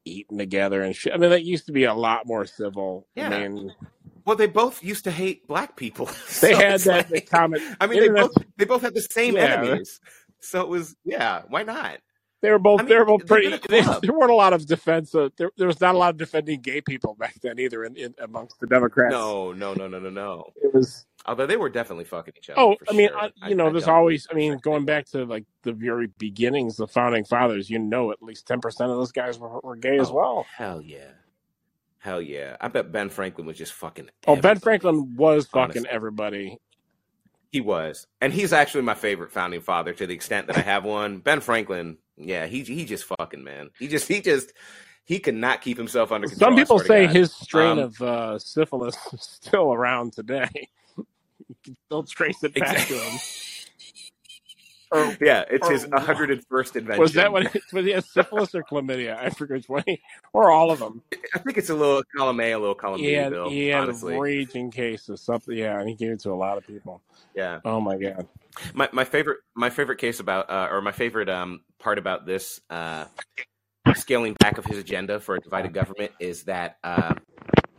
eating 0.05 0.38
together 0.38 0.83
and 0.83 0.95
shit. 0.95 1.12
I 1.12 1.17
mean, 1.17 1.31
that 1.31 1.45
used 1.45 1.67
to 1.67 1.73
be 1.73 1.85
a 1.85 1.95
lot 1.95 2.27
more 2.27 2.45
civil. 2.45 3.07
Yeah. 3.15 3.29
I 3.31 3.49
mean, 3.49 3.75
Well, 4.25 4.37
they 4.37 4.47
both 4.47 4.83
used 4.83 5.05
to 5.05 5.11
hate 5.11 5.47
black 5.47 5.77
people. 5.77 6.09
they 6.41 6.55
had 6.55 6.81
that 6.81 7.11
like- 7.11 7.31
common. 7.31 7.61
I 7.81 7.87
mean, 7.87 8.01
they 8.01 8.09
both 8.09 8.33
they 8.57 8.65
both 8.65 8.83
had 8.83 8.95
the 8.95 9.03
same 9.03 9.35
Yeah. 9.37 9.61
enemies. 9.62 10.01
So 10.41 10.61
it 10.62 10.69
was 10.69 10.97
yeah. 11.05 11.43
Why 11.49 11.62
not? 11.62 11.99
They 12.41 12.51
were 12.51 12.59
both. 12.59 12.81
I 12.81 12.83
mean, 12.83 12.88
they 12.88 12.97
were 12.99 13.05
both 13.05 13.25
pretty. 13.27 13.57
They, 13.69 13.81
there 14.03 14.12
weren't 14.12 14.33
a 14.33 14.35
lot 14.35 14.53
of 14.53 14.67
defense. 14.67 15.15
Uh, 15.15 15.29
there, 15.37 15.53
there 15.57 15.69
was 15.69 15.81
not 15.81 15.95
a 15.95 15.99
lot 15.99 16.11
of 16.11 16.17
defending 16.17 16.61
gay 16.61 16.81
people 16.81 17.15
back 17.15 17.35
then 17.41 17.61
either, 17.61 17.85
in, 17.85 17.97
in 17.97 18.15
amongst 18.19 18.59
the 18.59 18.67
Democrats. 18.67 19.12
No, 19.12 19.53
no, 19.53 19.75
no, 19.75 19.87
no, 19.87 20.01
no, 20.01 20.11
no. 20.11 20.53
it 20.57 20.75
was. 20.75 21.07
Although 21.27 21.47
they 21.47 21.57
were 21.57 21.69
definitely 21.69 22.05
fucking 22.05 22.35
each 22.37 22.51
other. 22.51 22.61
Oh, 22.61 22.77
for 22.85 22.93
I 22.93 22.97
mean, 22.97 23.09
sure. 23.09 23.19
I, 23.19 23.31
I- 23.43 23.49
you 23.49 23.55
know, 23.55 23.69
I 23.69 23.71
there's 23.71 23.89
always. 23.89 24.27
I 24.31 24.35
mean, 24.35 24.59
going 24.59 24.85
back 24.85 25.07
to 25.11 25.25
like 25.25 25.45
the 25.63 25.73
very 25.73 26.09
beginnings, 26.19 26.77
the 26.77 26.87
founding 26.89 27.25
fathers. 27.25 27.71
You 27.71 27.79
know, 27.79 28.11
at 28.11 28.23
least 28.23 28.47
ten 28.47 28.61
percent 28.61 28.91
of 28.91 28.97
those 28.97 29.13
guys 29.13 29.39
were, 29.39 29.61
were 29.61 29.77
gay 29.77 29.99
as 29.99 30.11
Oh, 30.11 30.15
well. 30.15 30.47
Hell 30.57 30.81
yeah. 30.83 31.11
Hell 31.99 32.21
yeah. 32.21 32.57
I 32.61 32.67
bet 32.69 32.91
Ben 32.91 33.09
Franklin 33.11 33.47
was 33.47 33.57
just 33.57 33.73
fucking 33.75 34.11
Oh, 34.27 34.35
Ben 34.35 34.39
everybody. 34.57 34.61
Franklin 34.61 35.15
was 35.17 35.47
fucking 35.47 35.83
honestly. 35.83 35.89
everybody. 35.91 36.59
He 37.53 37.61
was. 37.61 38.07
And 38.21 38.33
he's 38.33 38.53
actually 38.53 38.83
my 38.83 38.95
favorite 38.95 39.31
founding 39.31 39.61
father 39.61 39.93
to 39.93 40.07
the 40.07 40.15
extent 40.15 40.49
that 40.49 40.57
I 40.57 40.63
have 40.63 40.85
one. 40.85 41.19
Ben 41.19 41.41
Franklin, 41.41 41.99
yeah, 42.17 42.47
he 42.47 42.63
he 42.63 42.85
just 42.87 43.05
fucking 43.05 43.45
man. 43.45 43.71
He 43.79 43.87
just 43.89 44.09
he 44.09 44.21
just 44.21 44.53
he 45.05 45.19
could 45.21 45.35
not 45.37 45.61
keep 45.61 45.77
himself 45.77 46.11
under 46.11 46.27
control. 46.27 46.49
Some 46.51 46.57
people 46.57 46.79
say 46.81 47.07
his 47.07 47.33
strain 47.33 47.73
Um, 47.73 47.79
of 47.81 48.03
uh, 48.03 48.39
syphilis 48.41 48.97
is 49.13 49.21
still 49.23 49.73
around 49.73 50.13
today. 50.15 50.49
still 51.87 52.03
trace 52.05 52.43
it 52.45 52.55
back 52.55 52.87
to 52.88 52.95
him. 52.95 53.19
Or 54.93 55.17
Yeah, 55.23 55.45
it's 55.51 55.67
or 55.67 55.73
his 55.73 55.87
101st 55.87 56.77
invention. 56.77 57.01
was 57.01 57.15
that 57.15 57.33
what 57.33 57.45
was 57.73 57.85
he 57.87 57.93
had 57.93 58.05
syphilis 58.05 58.55
or 58.55 58.62
chlamydia? 58.62 59.17
I 59.17 59.31
forget 59.31 59.57
which 59.57 59.69
one. 59.69 59.85
Or 60.35 60.51
all 60.51 60.71
of 60.71 60.81
them. 60.81 61.03
I 61.35 61.38
think 61.38 61.57
it's 61.57 61.71
a 61.71 61.75
little 61.75 62.03
column 62.15 62.38
A, 62.41 62.53
a 62.53 62.59
little 62.59 62.75
column 62.75 63.01
B, 63.01 63.12
had, 63.12 63.31
Bill. 63.31 63.49
he 63.49 63.69
had 63.69 63.85
honestly. 63.85 64.15
a 64.15 64.21
raging 64.21 64.71
case 64.71 65.09
of 65.09 65.19
something. 65.19 65.57
Yeah, 65.57 65.81
and 65.81 65.88
he 65.88 65.95
gave 65.95 66.11
it 66.11 66.21
to 66.21 66.31
a 66.33 66.35
lot 66.35 66.59
of 66.59 66.67
people. 66.67 67.01
Yeah. 67.35 67.61
Oh 67.65 67.81
my 67.81 67.97
god. 67.97 68.29
My 68.75 68.91
my 68.93 69.05
favorite 69.05 69.38
my 69.55 69.71
favorite 69.71 69.97
case 69.97 70.21
about 70.21 70.51
uh, 70.51 70.69
or 70.71 70.83
my 70.83 70.93
favorite 70.93 71.31
um 71.31 71.62
part 71.79 71.97
about 71.97 72.27
this 72.27 72.61
uh 72.69 73.07
scaling 73.95 74.35
back 74.35 74.59
of 74.59 74.67
his 74.67 74.77
agenda 74.77 75.21
for 75.21 75.37
a 75.37 75.41
divided 75.41 75.73
government 75.73 76.12
is 76.21 76.45
that 76.45 76.77
uh, 76.85 77.15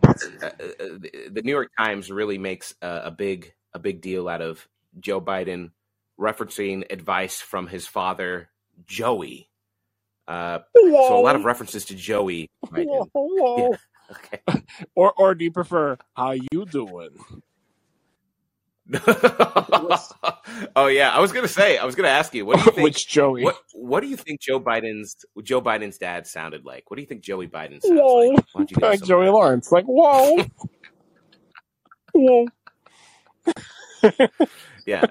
uh, 0.04 0.14
uh, 0.44 0.50
the 0.80 1.30
the 1.32 1.42
New 1.44 1.52
York 1.52 1.70
Times 1.78 2.12
really 2.12 2.40
makes 2.40 2.74
a, 2.82 3.02
a 3.06 3.12
big 3.12 3.54
a 3.74 3.80
big 3.80 4.02
deal 4.02 4.28
out 4.28 4.42
of 4.42 4.68
Joe 5.00 5.22
Biden 5.22 5.72
referencing 6.20 6.92
advice 6.92 7.40
from 7.42 7.68
his 7.68 7.88
father, 7.88 8.50
Joey. 8.86 9.50
Uh, 10.28 10.60
so 10.76 11.20
a 11.20 11.22
lot 11.22 11.36
of 11.36 11.46
references 11.46 11.86
to 11.86 11.96
Joey. 11.96 12.50
Biden. 12.66 12.86
Whoa, 12.88 13.10
whoa. 13.14 13.76
Yeah. 14.10 14.18
Okay. 14.18 14.42
Or 14.96 15.14
or 15.14 15.34
do 15.34 15.46
you 15.46 15.52
prefer 15.52 15.98
how 16.14 16.32
you 16.32 16.66
doing? 16.66 17.12
oh 20.76 20.88
yeah, 20.88 21.10
I 21.12 21.20
was 21.20 21.32
gonna 21.32 21.48
say. 21.48 21.78
I 21.78 21.86
was 21.86 21.96
gonna 21.96 22.10
ask 22.10 22.34
you. 22.34 22.46
What 22.46 22.58
do 22.58 22.66
you 22.66 22.72
think? 22.72 22.84
Which 22.84 23.08
Joey? 23.08 23.44
What 23.44 23.58
What 23.74 24.02
do 24.02 24.08
you 24.08 24.18
think 24.18 24.42
Joe 24.42 24.60
Biden's 24.60 25.26
Joe 25.42 25.62
Biden's 25.62 25.98
dad 25.98 26.28
sounded 26.28 26.66
like? 26.66 26.92
What 26.92 26.98
do 26.98 27.02
you 27.02 27.08
think 27.08 27.22
Joey 27.22 27.48
Biden 27.48 27.82
sounds 27.82 28.00
Whoa. 28.00 28.16
like? 28.18 28.46
Why 28.52 28.60
don't 28.60 28.72
you 28.72 28.78
Like 28.82 29.04
Joey 29.04 29.30
Lawrence. 29.30 29.72
Like, 29.72 29.86
whoa. 29.86 30.44
whoa. 32.14 32.46
Yeah. 34.86 35.06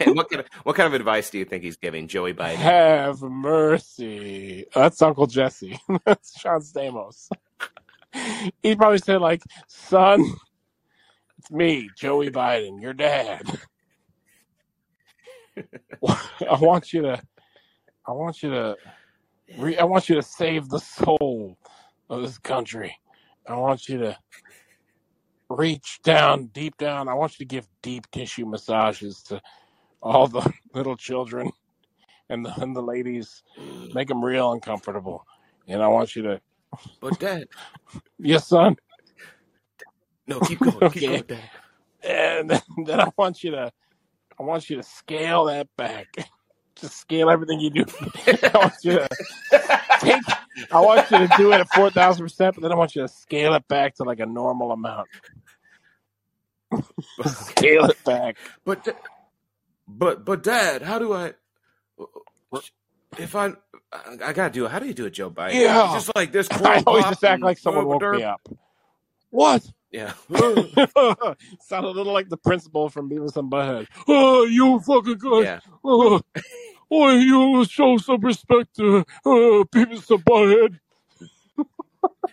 and 0.00 0.16
what 0.16 0.28
kind 0.30 0.40
of 0.40 0.46
what 0.64 0.74
kind 0.76 0.86
of 0.86 0.94
advice 0.94 1.30
do 1.30 1.38
you 1.38 1.44
think 1.44 1.62
he's 1.62 1.76
giving 1.76 2.08
Joey 2.08 2.34
Biden? 2.34 2.56
Have 2.56 3.22
mercy. 3.22 4.64
That's 4.74 5.00
Uncle 5.00 5.26
Jesse. 5.26 5.78
That's 6.04 6.32
John 6.42 6.60
Stamos. 6.60 7.28
He 8.62 8.76
probably 8.76 8.98
said, 8.98 9.22
like, 9.22 9.40
son, 9.68 10.22
it's 11.38 11.50
me, 11.50 11.88
Joey 11.96 12.30
Biden, 12.30 12.82
your 12.82 12.92
dad. 12.92 13.40
I 15.56 16.58
want 16.60 16.92
you 16.92 17.00
to 17.02 17.22
I 18.06 18.12
want 18.12 18.42
you 18.42 18.50
to 18.50 18.76
I 19.80 19.84
want 19.84 20.10
you 20.10 20.16
to 20.16 20.22
save 20.22 20.68
the 20.68 20.78
soul 20.78 21.56
of 22.10 22.20
this 22.20 22.36
country. 22.36 22.94
I 23.48 23.54
want 23.56 23.88
you 23.88 23.96
to 23.98 24.16
reach 25.56 26.00
down, 26.04 26.46
deep 26.48 26.76
down. 26.78 27.08
I 27.08 27.14
want 27.14 27.34
you 27.38 27.46
to 27.46 27.48
give 27.54 27.68
deep 27.82 28.10
tissue 28.12 28.46
massages 28.46 29.22
to 29.24 29.42
all 30.02 30.28
the 30.28 30.52
little 30.74 30.96
children 30.96 31.52
and 32.30 32.46
the, 32.46 32.54
and 32.60 32.76
the 32.76 32.82
ladies, 32.82 33.42
make 33.92 34.08
them 34.08 34.24
real 34.24 34.52
uncomfortable. 34.52 35.26
And 35.68 35.82
I 35.82 35.88
want 35.88 36.16
you 36.16 36.22
to, 36.22 36.40
But 37.00 37.18
dad, 37.18 37.48
yes, 38.18 38.48
son. 38.48 38.76
no, 40.26 40.40
keep 40.40 40.62
going, 40.62 40.86
keep 40.88 41.04
Okay. 41.04 41.06
going, 41.06 41.26
dad. 41.26 41.50
And 42.04 42.50
then, 42.50 42.62
then 42.86 43.00
I 43.00 43.08
want 43.18 43.44
you 43.44 43.52
to, 43.52 43.72
I 44.40 44.42
want 44.44 44.70
you 44.70 44.76
to 44.76 44.82
scale 44.84 45.46
that 45.46 45.68
back. 45.76 46.08
Just 46.76 46.96
scale 46.98 47.30
everything 47.30 47.60
you 47.60 47.70
do. 47.70 47.84
I 48.54 48.58
want 48.58 48.74
you 48.82 48.94
to 48.94 49.08
take. 49.98 50.24
I 50.72 50.80
want 50.80 51.10
you 51.10 51.18
to 51.18 51.28
do 51.28 51.52
it 51.52 51.60
at 51.60 51.68
four 51.68 51.90
thousand 51.90 52.24
percent, 52.24 52.56
but 52.56 52.62
then 52.62 52.72
I 52.72 52.76
want 52.76 52.96
you 52.96 53.02
to 53.02 53.08
scale 53.08 53.54
it 53.54 53.66
back 53.68 53.96
to 53.96 54.04
like 54.04 54.20
a 54.20 54.26
normal 54.26 54.72
amount. 54.72 55.08
Scale 57.26 57.86
it 57.86 58.04
back. 58.04 58.36
But 58.64 58.96
but 59.88 60.24
but 60.24 60.42
dad, 60.42 60.82
how 60.82 60.98
do 60.98 61.12
I? 61.12 61.32
If 63.18 63.34
I 63.36 63.52
I, 63.92 64.32
gotta 64.32 64.50
do 64.50 64.66
it. 64.66 64.70
How 64.70 64.78
do 64.78 64.86
you 64.86 64.94
do 64.94 65.06
it, 65.06 65.10
Joe 65.10 65.30
Biden? 65.30 65.54
Yeah. 65.54 65.90
just 65.92 66.14
like 66.14 66.32
this. 66.32 66.48
I 66.50 66.82
always 66.86 67.04
just 67.04 67.24
act 67.24 67.42
like 67.42 67.58
someone 67.58 67.86
woke 67.86 68.02
me 68.02 68.22
up. 68.22 68.40
What? 69.30 69.66
Yeah. 69.90 70.14
Sound 71.60 71.84
a 71.84 71.90
little 71.90 72.12
like 72.12 72.28
the 72.28 72.38
principal 72.38 72.88
from 72.88 73.10
Beavis 73.10 73.36
and 73.36 73.50
Butthead. 73.50 73.86
Oh, 74.08 74.44
you 74.44 74.80
fucking 74.80 75.18
good. 75.18 75.44
yeah. 75.44 75.60
Oh, 75.84 76.20
oh, 76.90 77.10
you 77.10 77.64
show 77.66 77.98
some 77.98 78.20
respect 78.20 78.74
to 78.76 78.98
uh, 78.98 79.64
Beavis 79.64 80.10
and 80.10 80.24
Butthead. 80.24 80.78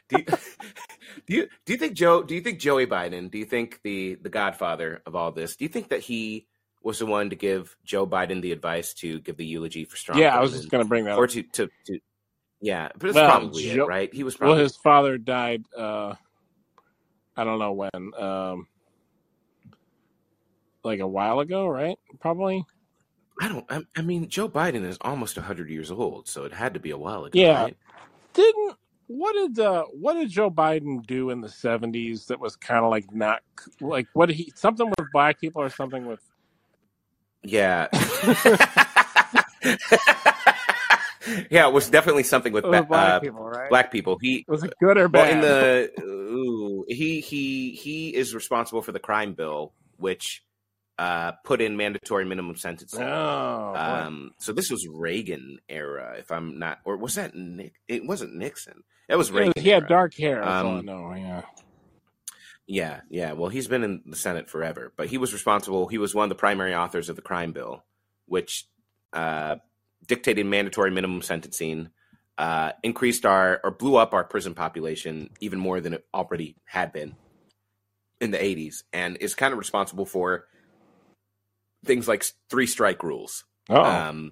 Do 0.10 0.18
you, 0.18 0.26
do 1.28 1.36
you 1.36 1.48
do 1.66 1.74
you 1.74 1.80
think 1.80 1.94
Joe? 1.94 2.24
Do 2.24 2.36
you 2.36 2.42
think 2.42 2.60
Joey 2.60 2.88
Biden? 2.88 3.30
Do 3.32 3.38
you 3.38 3.46
think 3.46 3.80
the 3.84 4.16
the 4.16 4.30
Godfather 4.30 5.02
of 5.06 5.16
all 5.16 5.32
this? 5.32 5.56
Do 5.56 5.66
you 5.66 5.70
think 5.70 5.90
that 5.90 6.02
he 6.02 6.48
was 6.82 7.00
the 7.00 7.06
one 7.06 7.30
to 7.30 7.36
give 7.36 7.76
Joe 7.84 8.08
Biden 8.08 8.42
the 8.42 8.52
advice 8.52 8.94
to 8.96 9.20
give 9.20 9.38
the 9.38 9.46
eulogy 9.46 9.86
for 9.86 9.96
Strong? 9.98 10.20
Yeah, 10.20 10.36
I 10.36 10.40
was 10.42 10.54
just 10.54 10.70
going 10.70 10.84
to 10.84 10.88
bring 10.88 11.06
that 11.06 11.18
or 11.18 11.26
up. 11.26 11.30
to 11.32 11.44
to 11.44 11.70
to. 11.88 12.00
Yeah, 12.62 12.90
but 12.98 13.08
it's 13.10 13.16
Well, 13.16 13.30
probably 13.30 13.64
Joe- 13.74 13.84
it, 13.86 13.88
right? 13.88 14.14
He 14.14 14.24
was 14.24 14.40
Well, 14.40 14.50
probably 14.50 14.64
his 14.64 14.76
father 14.76 15.18
died, 15.18 15.64
uh, 15.78 16.16
I 17.38 17.44
don't 17.46 17.58
know 17.58 17.72
when, 17.72 18.12
um, 18.18 18.68
like 20.84 21.00
a 21.00 21.08
while 21.08 21.40
ago, 21.40 21.68
right? 21.68 21.98
Probably. 22.20 22.66
I 23.42 23.48
don't. 23.48 23.66
I, 23.70 23.82
I 23.96 24.02
mean, 24.02 24.28
Joe 24.28 24.50
Biden 24.50 24.84
is 24.84 24.98
almost 25.02 25.38
hundred 25.38 25.70
years 25.70 25.90
old, 25.92 26.28
so 26.28 26.44
it 26.44 26.52
had 26.54 26.74
to 26.74 26.80
be 26.82 26.92
a 26.92 26.98
while 26.98 27.24
ago. 27.24 27.40
Yeah. 27.40 27.64
right? 27.64 27.78
Didn't 28.34 28.76
what 29.10 29.34
did 29.34 29.60
uh 29.60 29.84
what 29.86 30.14
did 30.14 30.30
Joe 30.30 30.52
Biden 30.52 31.04
do 31.06 31.32
in 31.32 31.42
the 31.42 31.50
seventies 31.50 32.28
that 32.28 32.40
was 32.40 32.56
kind 32.56 32.86
of 32.86 32.92
like 32.92 33.12
not 33.12 33.42
like 33.82 34.08
what 34.14 34.30
he 34.30 34.54
something 34.56 34.88
with 34.88 35.12
black 35.12 35.42
people 35.42 35.64
or 35.64 35.70
something 35.70 36.06
with 36.06 36.22
Yeah. 37.44 37.88
yeah, 41.50 41.68
it 41.68 41.74
was 41.74 41.90
definitely 41.90 42.22
something 42.22 42.54
with, 42.54 42.64
ba- 42.64 42.84
black 42.84 43.14
uh, 43.14 43.20
people, 43.20 43.44
right? 43.44 43.70
black 43.70 43.92
people. 43.92 44.20
He 44.22 44.46
was 44.48 44.64
it 44.64 44.74
good 44.80 44.98
or 44.98 45.08
well 45.08 45.26
bad? 45.26 45.32
in 45.32 45.42
the 45.42 45.92
ooh, 46.04 46.86
he 46.88 47.20
he 47.20 47.72
he 47.72 48.16
is 48.16 48.36
responsible 48.36 48.84
for 48.84 48.92
the 48.92 49.00
crime 49.00 49.34
bill, 49.34 49.74
which 49.98 50.44
uh, 51.00 51.32
put 51.44 51.62
in 51.62 51.78
mandatory 51.78 52.26
minimum 52.26 52.56
sentencing. 52.58 53.02
oh. 53.02 53.74
Um, 53.76 54.32
so 54.38 54.54
this 54.54 54.70
was 54.70 54.88
Reagan 54.88 55.60
era, 55.68 56.16
if 56.20 56.32
I'm 56.32 56.60
not, 56.60 56.80
or 56.86 56.98
was 56.98 57.16
that 57.16 57.34
Nick? 57.34 57.74
It 57.88 58.06
wasn't 58.06 58.36
Nixon. 58.36 58.84
That 59.10 59.18
was 59.18 59.32
Reagan. 59.32 59.54
was- 59.56 59.64
he 59.64 59.70
had 59.70 59.88
dark 59.88 60.14
hair. 60.16 60.36
That's 60.36 60.48
all 60.66 60.76
I 60.76 60.80
Um, 60.80 60.86
know. 60.86 61.14
Yeah. 61.14 61.42
Yeah, 62.68 63.02
yeah. 63.10 63.32
Well, 63.34 63.50
he's 63.50 63.68
been 63.68 63.84
in 63.84 64.04
the 64.06 64.16
Senate 64.16 64.48
forever, 64.50 64.94
but 64.96 65.08
he 65.08 65.18
was 65.18 65.34
responsible. 65.34 65.88
He 65.88 65.98
was 65.98 66.14
one 66.14 66.24
of 66.26 66.30
the 66.30 66.36
primary 66.36 66.74
authors 66.76 67.10
of 67.10 67.16
the 67.16 67.22
crime 67.22 67.52
bill, 67.52 67.84
which 68.28 68.68
uh, 69.12 69.56
dictated 70.06 70.46
mandatory 70.46 70.92
minimum 70.92 71.24
sentencing, 71.24 71.90
uh, 72.38 72.72
increased 72.84 73.26
our 73.26 73.60
or 73.64 73.72
blew 73.72 73.96
up 73.96 74.14
our 74.14 74.24
prison 74.24 74.54
population 74.54 75.32
even 75.40 75.58
more 75.58 75.82
than 75.82 75.94
it 75.94 76.06
already 76.14 76.56
had 76.66 76.94
been 76.94 77.16
in 78.22 78.30
the 78.30 78.38
80s, 78.38 78.84
and 78.94 79.18
is 79.18 79.34
kind 79.34 79.52
of 79.52 79.58
responsible 79.58 80.06
for 80.06 80.46
things 81.84 82.08
like 82.08 82.24
three 82.52 82.68
strike 82.68 83.02
rules. 83.02 83.46
Oh, 83.70 83.82
Um, 83.84 84.32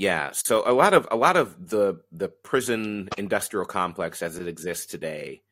yeah, 0.00 0.30
so 0.32 0.64
a 0.66 0.72
lot 0.74 0.94
of 0.94 1.08
a 1.12 1.16
lot 1.16 1.36
of 1.36 1.68
the 1.70 2.00
the 2.12 2.30
prison 2.30 3.10
industrial 3.18 3.66
complex 3.66 4.22
as 4.22 4.38
it 4.38 4.48
exists 4.48 4.86
today 4.86 5.42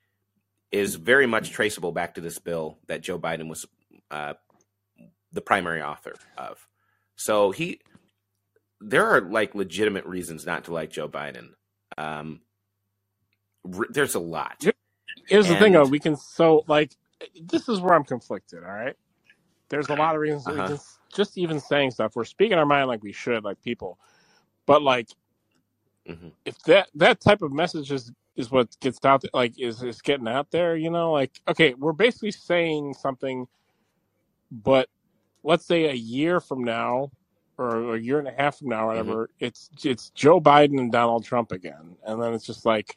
is 0.72 0.96
very 0.96 1.26
much 1.26 1.50
traceable 1.50 1.92
back 1.92 2.14
to 2.16 2.22
this 2.22 2.38
bill 2.38 2.78
that 2.88 3.02
Joe 3.02 3.18
Biden 3.18 3.48
was 3.48 3.66
uh, 4.10 4.34
the 5.32 5.42
primary 5.42 5.82
author 5.82 6.14
of. 6.38 6.66
So 7.16 7.52
he, 7.52 7.80
there 8.80 9.06
are 9.06 9.20
like 9.22 9.54
legitimate 9.54 10.06
reasons 10.06 10.46
not 10.46 10.64
to 10.64 10.74
like 10.74 10.90
Joe 10.90 11.08
Biden. 11.08 11.50
Um, 11.98 12.40
r- 13.76 13.86
there's 13.90 14.14
a 14.16 14.20
lot. 14.20 14.62
here's 15.28 15.48
the 15.48 15.56
thing, 15.56 15.72
though. 15.74 15.86
We 15.86 16.00
can 16.00 16.16
so 16.16 16.64
like 16.68 16.96
this 17.40 17.68
is 17.68 17.80
where 17.80 17.94
I'm 17.94 18.04
conflicted. 18.04 18.64
All 18.64 18.70
right. 18.72 18.96
There's 19.70 19.90
a 19.90 19.94
lot 19.96 20.14
of 20.16 20.20
reasons 20.22 20.46
Uh-huh. 20.46 20.68
can 20.68 20.78
just 21.14 21.38
even 21.38 21.60
saying 21.60 21.92
stuff. 21.92 22.16
We're 22.16 22.24
speaking 22.24 22.58
our 22.58 22.66
mind 22.66 22.88
like 22.88 23.02
we 23.02 23.12
should, 23.12 23.44
like 23.44 23.62
people. 23.62 23.98
But 24.68 24.82
like 24.84 25.08
Mhm. 26.08 26.32
if 26.46 26.58
that 26.64 26.90
that 26.96 27.20
type 27.20 27.42
of 27.42 27.52
message 27.52 27.92
is 27.92 28.12
is 28.36 28.52
what 28.52 28.78
gets 28.80 29.04
out 29.04 29.22
there, 29.22 29.32
like 29.34 29.58
is 29.60 29.82
is 29.82 30.02
getting 30.02 30.28
out 30.28 30.50
there, 30.52 30.76
you 30.76 30.90
know, 30.90 31.12
like 31.12 31.40
okay, 31.48 31.74
we're 31.74 31.92
basically 31.94 32.32
saying 32.32 32.94
something, 32.94 33.48
but 34.52 34.88
let's 35.44 35.66
say 35.66 35.86
a 35.86 35.94
year 35.94 36.40
from 36.40 36.64
now 36.64 37.10
or 37.58 37.96
a 37.96 38.00
year 38.00 38.20
and 38.20 38.28
a 38.28 38.32
half 38.32 38.58
from 38.58 38.68
now, 38.68 38.84
or 38.84 38.88
whatever, 38.88 39.30
it's 39.40 39.70
it's 39.84 40.10
Joe 40.10 40.40
Biden 40.40 40.78
and 40.80 40.92
Donald 40.92 41.24
Trump 41.24 41.52
again, 41.52 41.96
and 42.06 42.22
then 42.22 42.34
it's 42.34 42.46
just 42.46 42.66
like 42.66 42.96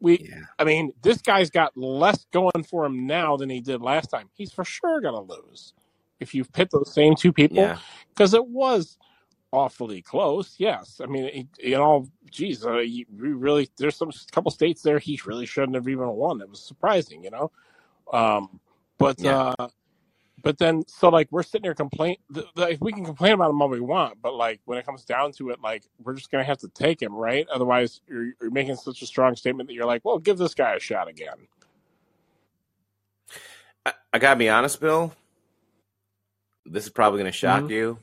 we. 0.00 0.18
Yeah, 0.18 0.42
I 0.58 0.64
mean, 0.64 0.92
this 1.02 1.22
guy's 1.22 1.50
got 1.50 1.76
less 1.76 2.26
going 2.32 2.64
for 2.68 2.86
him 2.86 3.06
now 3.06 3.36
than 3.38 3.50
he 3.50 3.60
did 3.60 3.82
last 3.82 4.08
time. 4.08 4.30
He's 4.34 4.52
for 4.52 4.64
sure 4.64 5.00
gonna 5.00 5.22
lose 5.22 5.74
if 6.20 6.34
you 6.34 6.44
pit 6.44 6.70
those 6.72 6.92
same 6.94 7.16
two 7.16 7.32
people 7.32 7.58
yeah, 7.58 7.78
because 8.10 8.34
it 8.34 8.46
was 8.46 8.98
awfully 9.56 10.02
close. 10.02 10.56
Yes, 10.58 11.00
I 11.02 11.06
mean, 11.06 11.48
you 11.60 11.78
know, 11.78 12.08
geez, 12.30 12.66
uh, 12.66 12.74
we 12.84 13.06
really 13.10 13.70
there's 13.78 13.96
some 13.96 14.12
couple 14.32 14.52
states 14.52 14.82
there 14.82 15.00
he 15.00 15.20
really 15.26 15.46
shouldn't 15.46 15.76
have 15.76 15.88
even 15.88 16.08
won. 16.10 16.42
It 16.42 16.50
was 16.50 16.62
surprising, 16.62 17.24
you 17.24 17.32
know. 17.32 17.52
Um, 18.12 18.60
but 18.98 19.24
Yeah. 19.24 19.36
uh, 19.58 19.68
but 20.42 20.58
then 20.58 20.84
so 20.88 21.10
like 21.10 21.28
we're 21.32 21.44
sitting 21.44 21.64
here 21.64 21.74
complain. 21.74 22.16
th- 22.34 22.46
Like 22.56 22.78
we 22.80 22.92
can 22.92 23.04
complain 23.04 23.34
about 23.34 23.50
him 23.50 23.62
all 23.62 23.68
we 23.70 23.80
want, 23.80 24.22
but 24.22 24.34
like 24.34 24.60
when 24.66 24.78
it 24.78 24.86
comes 24.86 25.04
down 25.04 25.32
to 25.34 25.50
it, 25.50 25.60
like 25.62 25.84
we're 26.04 26.14
just 26.14 26.30
gonna 26.32 26.44
have 26.44 26.58
to 26.60 26.68
take 26.68 27.02
him, 27.02 27.14
right? 27.14 27.48
Otherwise, 27.50 28.02
you're, 28.08 28.32
you're 28.42 28.52
making 28.52 28.76
such 28.76 29.02
a 29.02 29.06
strong 29.06 29.36
statement 29.36 29.68
that 29.68 29.74
you're 29.74 29.86
like, 29.86 30.04
well, 30.04 30.18
give 30.18 30.38
this 30.38 30.54
guy 30.54 30.74
a 30.76 30.80
shot 30.80 31.08
again. 31.08 31.48
I, 33.86 33.94
I 34.14 34.18
gotta 34.18 34.38
be 34.38 34.48
honest, 34.48 34.80
Bill. 34.80 35.12
This 36.66 36.84
is 36.84 36.90
probably 36.90 37.20
going 37.20 37.32
to 37.32 37.36
shock 37.38 37.68
Mhm. 37.68 37.70
you. 37.70 37.98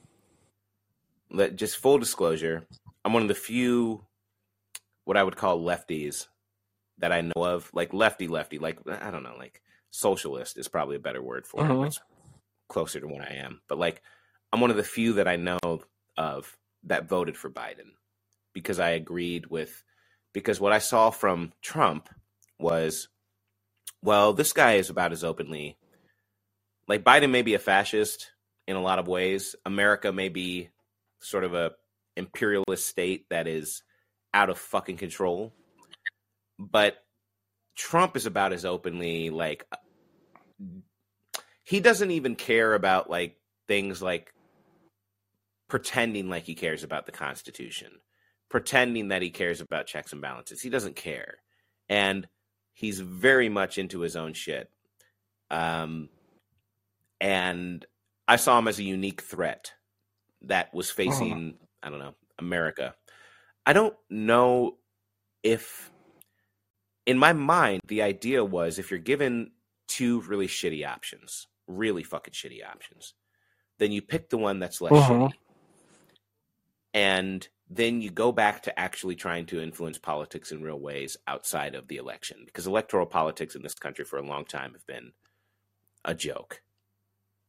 Let 1.34 1.56
just 1.56 1.78
full 1.78 1.98
disclosure. 1.98 2.66
I'm 3.04 3.12
one 3.14 3.24
of 3.24 3.28
the 3.28 3.34
few, 3.36 4.06
what 5.06 5.18
I 5.18 5.24
would 5.24 5.36
call 5.36 5.60
lefties, 5.62 6.28
that 7.00 7.12
I 7.12 7.22
know 7.22 7.34
of. 7.36 7.70
Like 7.74 7.94
lefty, 7.94 8.28
lefty. 8.28 8.60
Like 8.60 8.78
I 8.88 9.12
don't 9.12 9.24
know. 9.24 9.36
Like 9.38 9.62
socialist 9.92 10.58
is 10.58 10.68
probably 10.68 10.96
a 10.96 11.00
better 11.00 11.22
word 11.22 11.46
for 11.48 11.62
Mhm. 11.62 11.84
it. 11.84 11.88
It's 11.88 12.00
closer 12.70 13.00
to 13.00 13.08
what 13.08 13.22
I 13.22 13.34
am, 13.36 13.62
but 13.68 13.78
like 13.78 14.02
I'm 14.52 14.62
one 14.62 14.72
of 14.72 14.78
the 14.78 14.84
few 14.84 15.14
that 15.14 15.28
I 15.28 15.36
know 15.36 15.60
of 16.18 16.58
that 16.84 17.08
voted 17.10 17.36
for 17.38 17.50
Biden 17.50 17.92
because 18.54 18.80
I 18.80 18.92
agreed 18.92 19.48
with 19.48 19.84
because 20.34 20.60
what 20.60 20.74
I 20.74 20.80
saw 20.80 21.10
from 21.10 21.54
Trump 21.62 22.10
was 22.60 23.08
well, 24.02 24.34
this 24.34 24.54
guy 24.54 24.74
is 24.74 24.90
about 24.90 25.12
as 25.12 25.24
openly 25.24 25.78
like 26.88 27.04
Biden 27.04 27.32
may 27.32 27.42
be 27.42 27.54
a 27.54 27.60
fascist 27.60 28.32
in 28.68 28.76
a 28.76 28.82
lot 28.82 29.00
of 29.00 29.08
ways. 29.08 29.56
America 29.66 30.12
may 30.12 30.30
be 30.30 30.70
sort 31.24 31.44
of 31.44 31.54
a 31.54 31.72
imperialist 32.16 32.88
state 32.88 33.26
that 33.30 33.48
is 33.48 33.84
out 34.34 34.50
of 34.50 34.58
fucking 34.58 34.98
control. 34.98 35.54
But 36.60 36.98
Trump 37.76 38.16
is 38.16 38.26
about 38.26 38.54
as 38.54 38.66
openly 38.66 39.30
like 39.30 39.66
he 41.64 41.80
doesn't 41.80 42.12
even 42.12 42.36
care 42.36 42.74
about 42.74 43.10
like 43.10 43.38
things 43.68 44.02
like 44.02 44.34
pretending 45.68 46.30
like 46.30 46.44
he 46.44 46.56
cares 46.56 46.84
about 46.84 47.06
the 47.06 47.12
Constitution, 47.12 47.90
pretending 48.50 49.08
that 49.08 49.22
he 49.22 49.32
cares 49.32 49.62
about 49.62 49.88
checks 49.88 50.12
and 50.14 50.22
balances. 50.22 50.62
He 50.62 50.70
doesn't 50.70 50.96
care. 50.96 51.38
And 51.90 52.28
he's 52.74 53.00
very 53.00 53.50
much 53.50 53.78
into 53.78 54.02
his 54.02 54.16
own 54.16 54.34
shit. 54.34 54.70
Um, 55.50 56.10
and 57.20 57.86
I 58.28 58.36
saw 58.36 58.60
him 58.60 58.68
as 58.68 58.80
a 58.80 58.84
unique 58.84 59.22
threat 59.22 59.74
that 60.44 60.74
was 60.74 60.90
facing, 60.90 61.56
oh. 61.58 61.68
I 61.82 61.90
don't 61.90 62.00
know, 62.00 62.16
America. 62.40 62.96
I 63.66 63.74
don't 63.74 63.96
know 64.10 64.78
if, 65.44 65.92
in 67.06 67.18
my 67.18 67.34
mind, 67.34 67.82
the 67.88 68.02
idea 68.02 68.44
was 68.44 68.80
if 68.80 68.92
you're 68.92 69.00
given 69.00 69.52
two 69.88 70.22
really 70.22 70.48
shitty 70.48 70.88
options, 70.88 71.48
really 71.68 72.04
fucking 72.04 72.34
shitty 72.34 72.66
options, 72.66 73.14
then 73.80 73.92
you 73.92 74.02
pick 74.02 74.30
the 74.30 74.38
one 74.38 74.60
that's 74.60 74.82
less 74.82 74.94
uh-huh. 74.94 75.14
shitty. 75.14 75.32
And 76.94 77.48
then 77.70 78.02
you 78.02 78.12
go 78.12 78.32
back 78.32 78.64
to 78.64 78.80
actually 78.80 79.16
trying 79.16 79.46
to 79.48 79.62
influence 79.62 79.98
politics 79.98 80.52
in 80.52 80.62
real 80.62 80.80
ways 80.80 81.18
outside 81.28 81.76
of 81.76 81.88
the 81.88 81.98
election 81.98 82.44
because 82.46 82.68
electoral 82.68 83.06
politics 83.06 83.56
in 83.56 83.64
this 83.64 83.74
country 83.74 84.06
for 84.06 84.20
a 84.20 84.26
long 84.26 84.46
time 84.46 84.74
have 84.74 84.86
been 84.86 85.12
a 86.06 86.14
joke. 86.14 86.62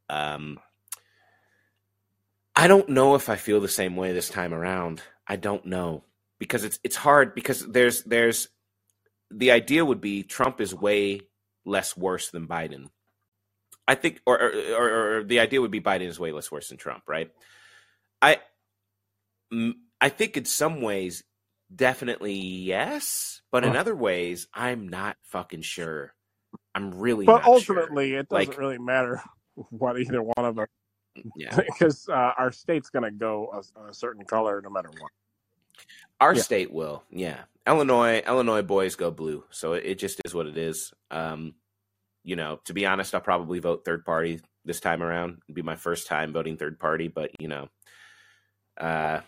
Um, 0.08 0.58
I 2.56 2.68
don't 2.68 2.88
know 2.88 3.14
if 3.14 3.28
I 3.28 3.36
feel 3.36 3.60
the 3.60 3.68
same 3.68 3.96
way 3.96 4.12
this 4.12 4.28
time 4.28 4.54
around. 4.54 5.02
I 5.26 5.36
don't 5.36 5.66
know 5.66 6.04
because 6.38 6.64
it's 6.64 6.78
it's 6.84 6.96
hard 6.96 7.34
because 7.34 7.66
there's 7.66 8.04
there's 8.04 8.48
the 9.30 9.50
idea 9.50 9.84
would 9.84 10.00
be 10.00 10.22
Trump 10.22 10.60
is 10.60 10.74
way 10.74 11.20
less 11.64 11.96
worse 11.96 12.30
than 12.30 12.46
Biden. 12.46 12.88
I 13.86 13.94
think, 13.96 14.20
or 14.26 14.40
or, 14.40 14.52
or, 14.76 15.18
or 15.18 15.24
the 15.24 15.40
idea 15.40 15.60
would 15.60 15.70
be 15.70 15.80
Biden 15.80 16.06
is 16.06 16.20
way 16.20 16.32
less 16.32 16.50
worse 16.50 16.68
than 16.68 16.78
Trump, 16.78 17.02
right? 17.08 17.30
I 18.22 18.38
I 20.00 20.08
think 20.08 20.36
in 20.36 20.44
some 20.44 20.80
ways, 20.80 21.24
definitely 21.74 22.34
yes, 22.34 23.42
but 23.50 23.64
in 23.64 23.76
other 23.76 23.94
ways, 23.94 24.46
I'm 24.54 24.88
not 24.88 25.16
fucking 25.24 25.62
sure. 25.62 26.14
I'm 26.74 26.94
really. 26.94 27.26
But 27.26 27.44
ultimately, 27.44 28.10
sure. 28.10 28.20
it 28.20 28.28
doesn't 28.28 28.48
like, 28.48 28.58
really 28.58 28.78
matter 28.78 29.22
what 29.54 29.98
either 29.98 30.22
one 30.22 30.44
of 30.44 30.56
them. 30.56 30.66
Yeah, 31.36 31.56
because 31.66 32.08
uh, 32.08 32.32
our 32.36 32.52
state's 32.52 32.90
going 32.90 33.04
to 33.04 33.10
go 33.10 33.50
a, 33.52 33.88
a, 33.88 33.94
certain 33.94 34.24
color 34.24 34.60
no 34.62 34.70
matter 34.70 34.90
what. 34.98 35.10
Our 36.20 36.34
yeah. 36.34 36.42
state 36.42 36.72
will, 36.72 37.02
yeah. 37.10 37.42
Illinois, 37.66 38.22
Illinois 38.26 38.62
boys 38.62 38.96
go 38.96 39.10
blue, 39.10 39.44
so 39.50 39.72
it, 39.72 39.84
it 39.84 39.98
just 39.98 40.20
is 40.24 40.34
what 40.34 40.46
it 40.46 40.56
is. 40.56 40.92
Um, 41.10 41.54
you 42.22 42.36
know, 42.36 42.60
to 42.64 42.74
be 42.74 42.86
honest, 42.86 43.14
I'll 43.14 43.20
probably 43.20 43.58
vote 43.58 43.84
third 43.84 44.04
party 44.04 44.40
this 44.64 44.80
time 44.80 45.02
around. 45.02 45.38
It'd 45.46 45.54
be 45.54 45.62
my 45.62 45.76
first 45.76 46.06
time 46.06 46.32
voting 46.32 46.56
third 46.56 46.78
party, 46.78 47.08
but 47.08 47.30
you 47.38 47.48
know, 47.48 47.68
uh, 48.78 49.20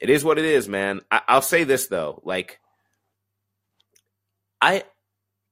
it 0.00 0.10
is 0.10 0.24
what 0.24 0.38
it 0.38 0.44
is, 0.44 0.68
man. 0.68 1.00
I, 1.10 1.22
I'll 1.28 1.42
say 1.42 1.64
this 1.64 1.86
though, 1.88 2.20
like, 2.24 2.60
I 4.60 4.84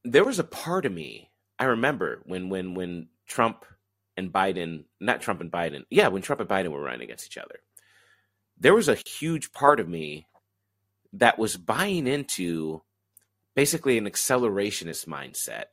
there 0.05 0.25
was 0.25 0.39
a 0.39 0.45
part 0.45 0.87
of 0.87 0.93
me 0.93 1.29
I 1.59 1.65
remember 1.65 2.23
when 2.25 2.49
when 2.49 2.75
when 2.75 3.09
Trump 3.27 3.65
and 4.19 4.33
Biden, 4.33 4.85
not 5.01 5.21
Trump 5.23 5.41
and 5.41 5.51
Biden, 5.51 5.85
yeah, 5.91 6.09
when 6.09 6.23
Trump 6.23 6.41
and 6.41 6.51
Biden 6.51 6.73
were 6.73 6.83
running 6.83 7.03
against 7.03 7.27
each 7.27 7.39
other, 7.39 7.61
there 8.59 8.75
was 8.75 8.89
a 8.89 8.97
huge 8.97 9.53
part 9.53 9.81
of 9.81 9.89
me 9.89 10.27
that 11.15 11.39
was 11.39 11.57
buying 11.57 12.07
into 12.07 12.83
basically 13.55 13.97
an 13.97 14.05
accelerationist 14.07 15.07
mindset 15.07 15.65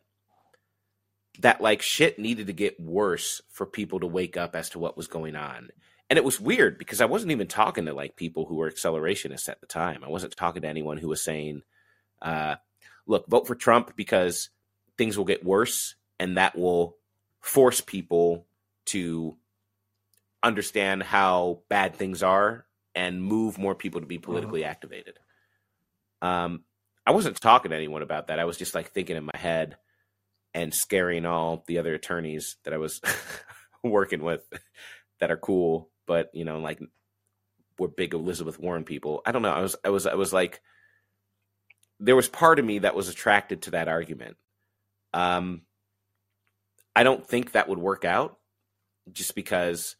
that 1.40 1.60
like 1.60 1.82
shit 1.82 2.18
needed 2.18 2.48
to 2.48 2.54
get 2.54 2.80
worse 2.80 3.42
for 3.50 3.66
people 3.66 4.00
to 4.00 4.08
wake 4.08 4.38
up 4.38 4.56
as 4.56 4.70
to 4.70 4.80
what 4.80 4.96
was 4.96 5.08
going 5.08 5.36
on. 5.36 5.70
And 6.10 6.18
it 6.18 6.24
was 6.24 6.40
weird 6.40 6.78
because 6.78 7.02
I 7.02 7.06
wasn't 7.06 7.32
even 7.32 7.48
talking 7.48 7.86
to 7.86 7.94
like 7.94 8.16
people 8.16 8.46
who 8.46 8.56
were 8.56 8.72
accelerationists 8.72 9.50
at 9.50 9.60
the 9.60 9.68
time. 9.68 10.04
I 10.04 10.10
wasn't 10.10 10.38
talking 10.38 10.62
to 10.62 10.68
anyone 10.68 10.98
who 10.98 11.10
was 11.10 11.24
saying, 11.24 11.64
uh, 12.22 12.56
"Look, 13.08 13.28
vote 13.28 13.48
for 13.48 13.56
Trump 13.56 13.96
because 13.96 14.50
things 14.98 15.18
will 15.18 15.26
get 15.26 15.44
worse, 15.44 15.96
and 16.20 16.38
that 16.38 16.56
will 16.56 16.98
force 17.46 17.82
people 17.82 18.46
to 18.86 19.38
understand 20.44 21.04
how 21.04 21.62
bad 21.70 21.96
things 21.96 22.22
are 22.22 22.66
and 22.94 23.24
move 23.24 23.58
more 23.58 23.76
people 23.76 24.02
to 24.02 24.08
be 24.08 24.18
uh-huh. 24.18 24.26
politically 24.26 24.62
mm-hmm. 24.62 24.72
activated." 24.72 25.20
Um, 26.22 26.64
I 27.06 27.12
wasn't 27.12 27.40
talking 27.40 27.72
to 27.72 27.78
anyone 27.78 28.02
about 28.02 28.28
that. 28.28 28.40
I 28.40 28.46
was 28.46 28.58
just 28.58 28.74
like 28.74 28.92
thinking 28.92 29.18
in 29.18 29.26
my 29.26 29.38
head 29.38 29.78
and 30.54 30.74
scaring 30.74 31.26
all 31.26 31.64
the 31.68 31.78
other 31.78 31.94
attorneys 31.94 32.58
that 32.64 32.74
I 32.74 32.78
was 32.78 33.00
working 33.84 34.24
with 34.24 34.42
that 35.20 35.30
are 35.30 35.38
cool 35.38 35.92
but 36.06 36.32
you 36.34 36.46
know, 36.46 36.60
like 36.60 36.80
we're 37.78 37.88
big 37.88 38.14
Elizabeth 38.14 38.60
Warren 38.60 38.84
people. 38.84 39.22
I 39.26 39.32
don't 39.32 39.42
know. 39.42 39.52
I 39.52 39.62
was 39.62 39.76
I 39.84 39.90
was 39.90 40.06
I 40.06 40.16
was 40.16 40.32
like 40.34 40.62
there 42.00 42.16
was 42.16 42.28
part 42.28 42.60
of 42.60 42.66
me 42.66 42.80
that 42.80 42.96
was 42.96 43.10
attracted 43.10 43.64
to 43.64 43.72
that 43.72 43.88
argument. 43.88 44.38
Um 45.14 45.62
I 46.96 47.04
don't 47.04 47.26
think 47.26 47.52
that 47.52 47.68
would 47.68 47.80
work 47.80 48.06
out 48.06 48.38
just 49.12 49.36
because 49.36 49.96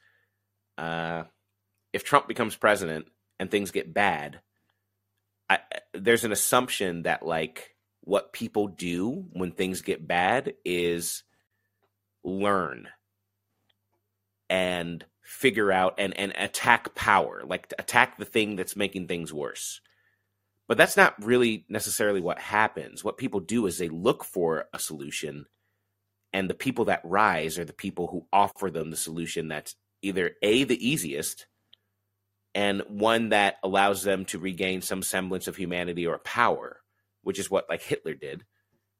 uh 0.78 1.24
if 1.94 2.04
Trump 2.04 2.28
becomes 2.28 2.56
president 2.58 3.06
and 3.40 3.50
things 3.50 3.72
get 3.72 3.94
bad, 3.94 4.42
I, 5.50 5.60
there's 5.94 6.26
an 6.26 6.34
assumption 6.34 7.04
that 7.04 7.26
like 7.26 7.76
what 8.02 8.34
people 8.34 8.68
do 8.68 9.26
when 9.32 9.52
things 9.52 9.82
get 9.82 10.08
bad 10.08 10.56
is 10.66 11.24
learn 12.24 12.90
and 14.50 15.06
figure 15.22 15.72
out 15.72 15.96
and, 15.98 16.18
and 16.18 16.34
attack 16.36 16.94
power, 16.96 17.44
like 17.46 17.74
attack 17.80 18.18
the 18.18 18.26
thing 18.26 18.56
that's 18.56 18.76
making 18.76 19.08
things 19.08 19.34
worse. 19.34 19.82
But 20.68 20.78
that's 20.78 20.98
not 20.98 21.24
really 21.24 21.66
necessarily 21.70 22.22
what 22.22 22.40
happens. 22.40 23.04
What 23.04 23.18
people 23.18 23.40
do 23.40 23.68
is 23.68 23.78
they 23.78 23.90
look 23.90 24.24
for 24.24 24.66
a 24.74 24.80
solution, 24.80 25.46
and 26.36 26.50
the 26.50 26.54
people 26.54 26.86
that 26.86 27.00
rise 27.06 27.58
are 27.58 27.64
the 27.64 27.72
people 27.72 28.08
who 28.08 28.28
offer 28.34 28.70
them 28.70 28.92
the 28.92 28.98
solution 28.98 29.48
that's 29.48 29.74
either 30.02 30.32
A, 30.42 30.66
the 30.66 30.86
easiest, 30.90 31.48
and 32.54 32.82
one 32.90 33.30
that 33.30 33.56
allows 33.64 34.04
them 34.04 34.26
to 34.26 34.38
regain 34.38 34.82
some 34.82 35.02
semblance 35.02 35.48
of 35.48 35.56
humanity 35.56 36.06
or 36.06 36.18
power, 36.18 36.82
which 37.24 37.40
is 37.40 37.50
what 37.50 37.70
like 37.70 37.82
Hitler 37.82 38.16
did, 38.16 38.44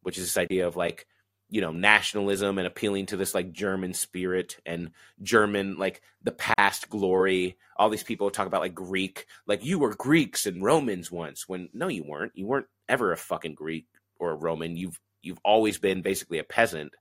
which 0.02 0.18
is 0.18 0.24
this 0.24 0.38
idea 0.38 0.66
of 0.66 0.78
like, 0.78 1.08
you 1.50 1.60
know 1.60 1.74
nationalism 1.74 2.58
and 2.58 2.66
appealing 2.66 3.06
to 3.06 3.18
this 3.18 3.36
like 3.36 3.52
german 3.52 3.94
spirit 3.94 4.58
and 4.66 4.90
german 5.22 5.78
like 5.78 6.02
the 6.24 6.32
past 6.32 6.90
glory. 6.90 7.58
All 7.78 7.90
these 7.90 8.04
people 8.04 8.32
talk 8.32 8.48
about 8.48 8.62
like 8.62 8.74
greek 8.74 9.28
like 9.46 9.64
you 9.64 9.78
were 9.78 9.94
greeks 9.94 10.48
and 10.48 10.64
romans 10.64 11.12
once 11.12 11.48
when 11.48 11.70
no 11.72 11.88
you 11.88 12.04
weren't. 12.04 12.32
You 12.34 12.48
weren't 12.48 12.66
ever 12.90 13.12
a 13.12 13.18
fucking 13.18 13.54
greek 13.54 13.86
or 14.18 14.32
a 14.32 14.36
roman. 14.36 14.76
You've 14.76 15.00
you've 15.22 15.40
always 15.46 15.78
been 15.78 16.02
basically 16.02 16.40
a 16.40 16.44
peasant 16.44 16.96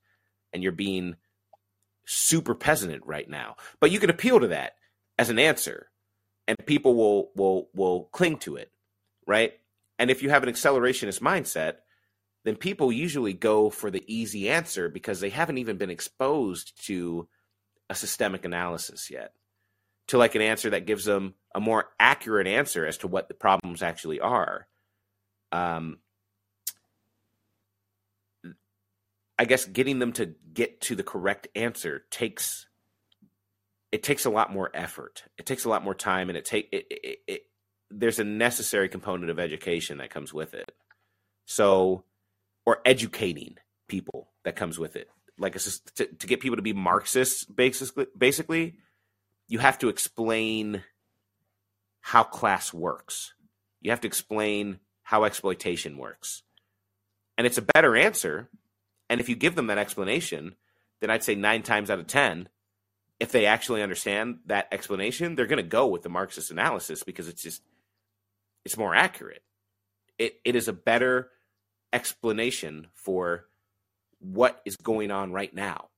and 0.55 0.63
you're 0.63 0.73
being 0.73 1.17
super 2.07 2.55
peasant 2.55 3.05
right 3.05 3.29
now. 3.29 3.57
But 3.81 3.91
you 3.91 3.99
can 3.99 4.11
appeal 4.11 4.41
to 4.41 4.49
that 4.49 4.77
as 5.19 5.31
an 5.31 5.39
answer 5.39 5.91
and 6.47 6.57
people 6.67 6.95
will 6.95 7.31
will 7.35 7.69
will 7.75 8.05
cling 8.13 8.39
to 8.39 8.57
it 8.57 8.71
right? 9.27 9.55
And 9.99 10.11
if 10.11 10.23
you 10.23 10.31
have 10.31 10.43
an 10.43 10.53
accelerationist 10.53 11.21
mindset 11.21 11.77
then 12.45 12.57
people 12.57 12.93
usually 12.93 13.33
go 13.33 13.71
for 13.71 13.91
the 13.91 14.05
easy 14.07 14.51
answer 14.51 14.89
because 14.89 15.21
they 15.21 15.31
haven't 15.31 15.59
even 15.59 15.79
been 15.79 15.91
exposed 15.91 16.85
to 16.87 17.27
a 17.89 17.95
systemic 17.95 18.45
analysis 18.45 19.11
yet 19.11 19.33
to 20.09 20.19
like 20.19 20.35
an 20.35 20.43
answer 20.43 20.71
that 20.71 20.87
gives 20.87 21.05
them 21.07 21.35
a 21.55 21.61
more 21.61 21.89
accurate 21.99 22.47
answer 22.47 22.87
as 22.87 22.99
to 22.99 23.09
what 23.09 23.29
the 23.29 23.35
problems 23.35 23.83
actually 23.83 24.21
are. 24.21 24.67
Um, 25.53 25.99
i 29.39 29.45
guess 29.45 29.65
getting 29.65 29.99
them 29.99 30.13
to 30.13 30.35
get 30.53 30.81
to 30.81 30.95
the 30.95 31.03
correct 31.03 31.49
answer 31.55 32.05
takes 32.11 32.67
it 33.93 34.03
takes 34.03 34.25
a 34.25 34.31
lot 34.31 34.53
more 34.53 34.71
effort 34.75 35.25
it 35.39 35.47
takes 35.47 35.65
a 35.65 35.69
lot 35.69 35.85
more 35.85 35.95
time 35.95 36.29
and 36.29 36.37
it 36.39 36.45
take 36.45 36.69
it, 36.73 36.87
it, 36.91 37.19
it 37.27 37.43
there's 37.91 38.19
a 38.19 38.25
necessary 38.25 38.89
component 38.89 39.31
of 39.31 39.39
education 39.39 39.99
that 39.99 40.11
comes 40.11 40.33
with 40.33 40.55
it 40.55 40.73
so 41.47 42.05
or 42.67 42.81
educating 42.85 43.57
people 43.89 44.29
that 44.45 44.57
comes 44.57 44.79
with 44.79 44.97
it. 44.97 45.09
like 45.39 45.57
a, 45.57 45.61
to, 45.97 46.07
to 46.07 46.27
get 46.27 46.41
people 46.41 46.57
to 46.57 46.63
be 46.63 46.73
Marxists, 46.73 47.45
basically, 47.45 48.07
basically, 48.17 48.77
you 49.49 49.59
have 49.59 49.79
to 49.79 49.89
explain 49.89 50.83
how 52.01 52.23
class 52.23 52.73
works. 52.73 53.35
You 53.81 53.91
have 53.91 54.01
to 54.03 54.07
explain 54.07 54.79
how 55.03 55.25
exploitation 55.25 55.99
works. 55.99 56.43
And 57.37 57.47
it's 57.47 57.59
a 57.59 57.63
better 57.63 57.97
answer. 57.97 58.49
And 59.15 59.21
if 59.21 59.29
you 59.29 59.37
give 59.37 59.55
them 59.55 59.69
that 59.69 59.79
explanation, 59.79 60.57
then 61.01 61.09
I'd 61.09 61.23
say 61.23 61.37
nine 61.37 61.63
times 61.63 61.89
out 61.89 62.01
of 62.01 62.09
10, 62.09 62.49
if 63.21 63.31
they 63.31 63.47
actually 63.47 63.81
understand 63.81 64.39
that 64.47 64.67
explanation, 64.73 65.37
they're 65.37 65.47
going 65.47 65.59
to 65.59 65.63
go 65.63 65.87
with 65.87 66.03
the 66.03 66.09
Marxist 66.09 66.51
analysis 66.51 67.05
because 67.05 67.29
it's 67.29 67.41
just, 67.41 67.63
it's 68.65 68.77
more 68.77 68.93
accurate. 68.93 69.45
It, 70.19 70.41
it 70.45 70.57
is 70.57 70.67
a 70.67 70.73
better 70.73 71.31
explanation 71.93 72.89
for 72.93 73.45
what 74.19 74.61
is 74.65 74.75
going 74.75 75.13
on 75.13 75.31
right 75.33 75.55
now. 75.55 75.91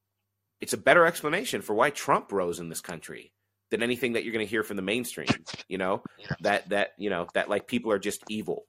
It's 0.60 0.74
a 0.74 0.76
better 0.76 1.06
explanation 1.06 1.62
for 1.62 1.72
why 1.72 1.88
Trump 1.88 2.30
rose 2.30 2.60
in 2.60 2.68
this 2.68 2.82
country 2.82 3.32
than 3.70 3.82
anything 3.82 4.12
that 4.12 4.24
you're 4.24 4.34
going 4.34 4.44
to 4.44 4.50
hear 4.50 4.62
from 4.62 4.76
the 4.76 4.82
mainstream. 4.82 5.28
You 5.68 5.78
know 5.78 6.02
that 6.40 6.68
that 6.68 6.90
you 6.98 7.08
know 7.08 7.28
that 7.32 7.48
like 7.48 7.66
people 7.66 7.92
are 7.92 7.98
just 7.98 8.22
evil, 8.28 8.66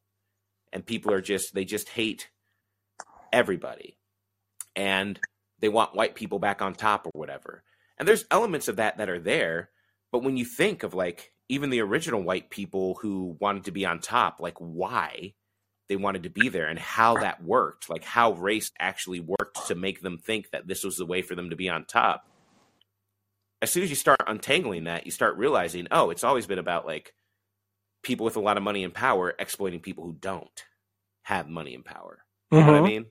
and 0.71 0.85
people 0.85 1.11
are 1.11 1.19
just 1.19 1.53
they 1.53 1.65
just 1.65 1.89
hate 1.89 2.29
everybody, 3.33 3.97
and 4.77 5.19
they 5.59 5.67
want 5.67 5.95
white 5.95 6.15
people 6.15 6.39
back 6.39 6.61
on 6.61 6.73
top 6.73 7.07
or 7.07 7.11
whatever. 7.13 7.63
And 7.97 8.07
there's 8.07 8.25
elements 8.31 8.67
of 8.67 8.77
that 8.77 8.97
that 8.97 9.09
are 9.09 9.19
there, 9.19 9.71
but 10.11 10.23
when 10.23 10.37
you 10.37 10.45
think 10.45 10.83
of 10.83 10.93
like 10.93 11.33
even 11.49 11.71
the 11.71 11.81
original 11.81 12.21
white 12.21 12.49
people 12.49 12.93
who 13.01 13.35
wanted 13.39 13.65
to 13.65 13.71
be 13.71 13.85
on 13.85 13.99
top, 13.99 14.39
like 14.39 14.57
why 14.59 15.33
they 15.89 15.95
wanted 15.95 16.23
to 16.23 16.29
be 16.29 16.47
there 16.49 16.67
and 16.67 16.77
how 16.77 17.15
that 17.15 17.43
worked, 17.43 17.89
like 17.89 18.03
how 18.03 18.33
race 18.33 18.71
actually 18.79 19.19
worked 19.19 19.67
to 19.67 19.75
make 19.75 20.01
them 20.01 20.17
think 20.17 20.51
that 20.51 20.67
this 20.67 20.83
was 20.83 20.97
the 20.97 21.05
way 21.05 21.21
for 21.21 21.33
them 21.33 21.49
to 21.49 21.55
be 21.55 21.69
on 21.69 21.85
top. 21.85 22.23
As 23.61 23.71
soon 23.71 23.83
as 23.83 23.89
you 23.89 23.95
start 23.95 24.21
untangling 24.27 24.83
that, 24.83 25.05
you 25.05 25.11
start 25.11 25.37
realizing, 25.37 25.87
oh, 25.89 26.11
it's 26.11 26.23
always 26.23 26.45
been 26.45 26.59
about 26.59 26.85
like 26.85 27.13
people 28.03 28.25
with 28.25 28.35
a 28.35 28.41
lot 28.41 28.57
of 28.57 28.63
money 28.63 28.83
and 28.83 28.93
power 28.93 29.33
exploiting 29.39 29.79
people 29.79 30.03
who 30.03 30.13
don't 30.13 30.65
have 31.23 31.49
money 31.49 31.73
and 31.73 31.83
power. 31.83 32.19
You 32.51 32.59
know 32.59 32.65
what 32.65 32.77
I 32.77 32.81
Mhm. 32.81 32.85
mean? 32.85 33.05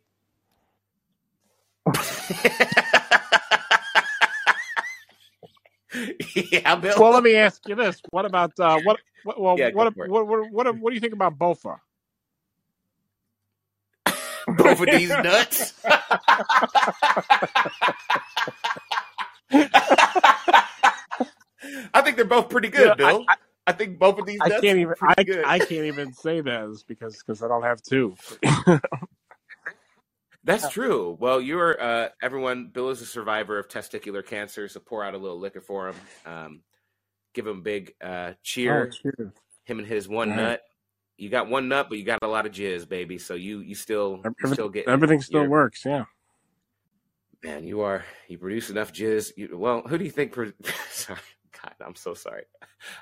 Yeah, 6.52 6.74
Bill. 6.76 6.94
Well, 6.98 7.12
let 7.12 7.22
me 7.22 7.36
ask 7.36 7.66
you 7.68 7.74
this: 7.74 8.00
What 8.10 8.24
about 8.26 8.58
uh, 8.58 8.80
what? 8.82 8.98
what 9.24 9.40
well, 9.40 9.58
Yeah, 9.58 9.70
go 9.70 9.78
what, 9.78 9.96
what, 9.96 10.26
what, 10.26 10.50
what, 10.50 10.78
what 10.78 10.90
do 10.90 10.94
you 10.94 11.00
think 11.00 11.12
about 11.12 11.38
Bofa? 11.38 11.78
both 14.56 14.80
of 14.80 14.86
these 14.86 15.10
nuts. 15.10 15.74
I 21.94 22.02
think 22.02 22.16
they're 22.16 22.24
both 22.24 22.48
pretty 22.48 22.68
good, 22.68 22.96
Bill. 22.96 23.24
I- 23.28 23.36
I, 23.68 23.72
think 23.72 23.98
both 23.98 24.20
of 24.20 24.26
these 24.26 24.38
I 24.40 24.48
nuts 24.48 24.60
can't 24.60 24.78
are 24.78 24.80
even. 24.80 24.94
pretty 24.94 25.14
I, 25.18 25.24
good. 25.24 25.44
I 25.44 25.58
can't 25.58 25.86
even 25.86 26.12
say 26.12 26.40
that 26.40 26.82
because 26.86 27.16
because 27.16 27.42
I 27.42 27.48
don't 27.48 27.64
have 27.64 27.82
two. 27.82 28.14
That's 30.46 30.70
true. 30.70 31.16
Well, 31.20 31.40
you're 31.40 31.80
uh, 31.80 32.08
everyone. 32.22 32.68
Bill 32.72 32.88
is 32.90 33.02
a 33.02 33.06
survivor 33.06 33.58
of 33.58 33.68
testicular 33.68 34.24
cancer, 34.24 34.68
so 34.68 34.80
pour 34.80 35.04
out 35.04 35.12
a 35.14 35.18
little 35.18 35.38
liquor 35.38 35.60
for 35.60 35.88
him. 35.88 35.96
Um, 36.24 36.60
give 37.34 37.46
him 37.46 37.58
a 37.58 37.62
big 37.62 37.92
uh, 38.00 38.32
cheer. 38.42 38.86
Oh, 38.86 38.90
cheers. 38.90 39.32
him 39.64 39.78
and 39.80 39.86
his 39.88 40.08
one 40.08 40.30
Right. 40.30 40.36
nut. 40.36 40.60
You 41.18 41.30
got 41.30 41.48
one 41.48 41.68
nut, 41.68 41.86
but 41.88 41.98
you 41.98 42.04
got 42.04 42.20
a 42.22 42.28
lot 42.28 42.46
of 42.46 42.52
jizz, 42.52 42.88
baby. 42.88 43.18
So 43.18 43.34
you 43.34 43.58
you 43.60 43.74
still 43.74 44.22
you 44.42 44.52
still 44.52 44.68
get 44.68 44.86
Everything 44.86 45.20
still 45.20 45.46
works. 45.46 45.84
Yeah. 45.84 46.04
Man, 47.42 47.64
you 47.64 47.80
are 47.80 48.04
you 48.28 48.38
produce 48.38 48.70
enough 48.70 48.92
jizz. 48.92 49.32
You, 49.36 49.58
well, 49.58 49.82
who 49.82 49.98
do 49.98 50.04
you 50.04 50.10
think? 50.10 50.32
Pro- 50.32 50.52
sorry, 50.90 51.18
God, 51.60 51.74
I'm 51.84 51.94
so 51.96 52.14
sorry. 52.14 52.44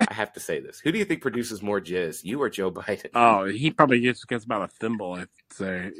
I 0.09 0.13
have 0.13 0.33
to 0.33 0.39
say 0.39 0.59
this. 0.59 0.79
Who 0.79 0.91
do 0.91 0.97
you 0.97 1.05
think 1.05 1.21
produces 1.21 1.61
more 1.61 1.79
jizz, 1.79 2.23
you 2.23 2.41
or 2.41 2.49
Joe 2.49 2.71
Biden? 2.71 3.09
Oh, 3.13 3.45
he 3.45 3.69
probably 3.69 3.99
gets 3.99 4.23
gets 4.25 4.45
about 4.45 4.63
a 4.63 4.67
thimble. 4.67 5.13
I'd 5.13 5.27
say. 5.51 5.91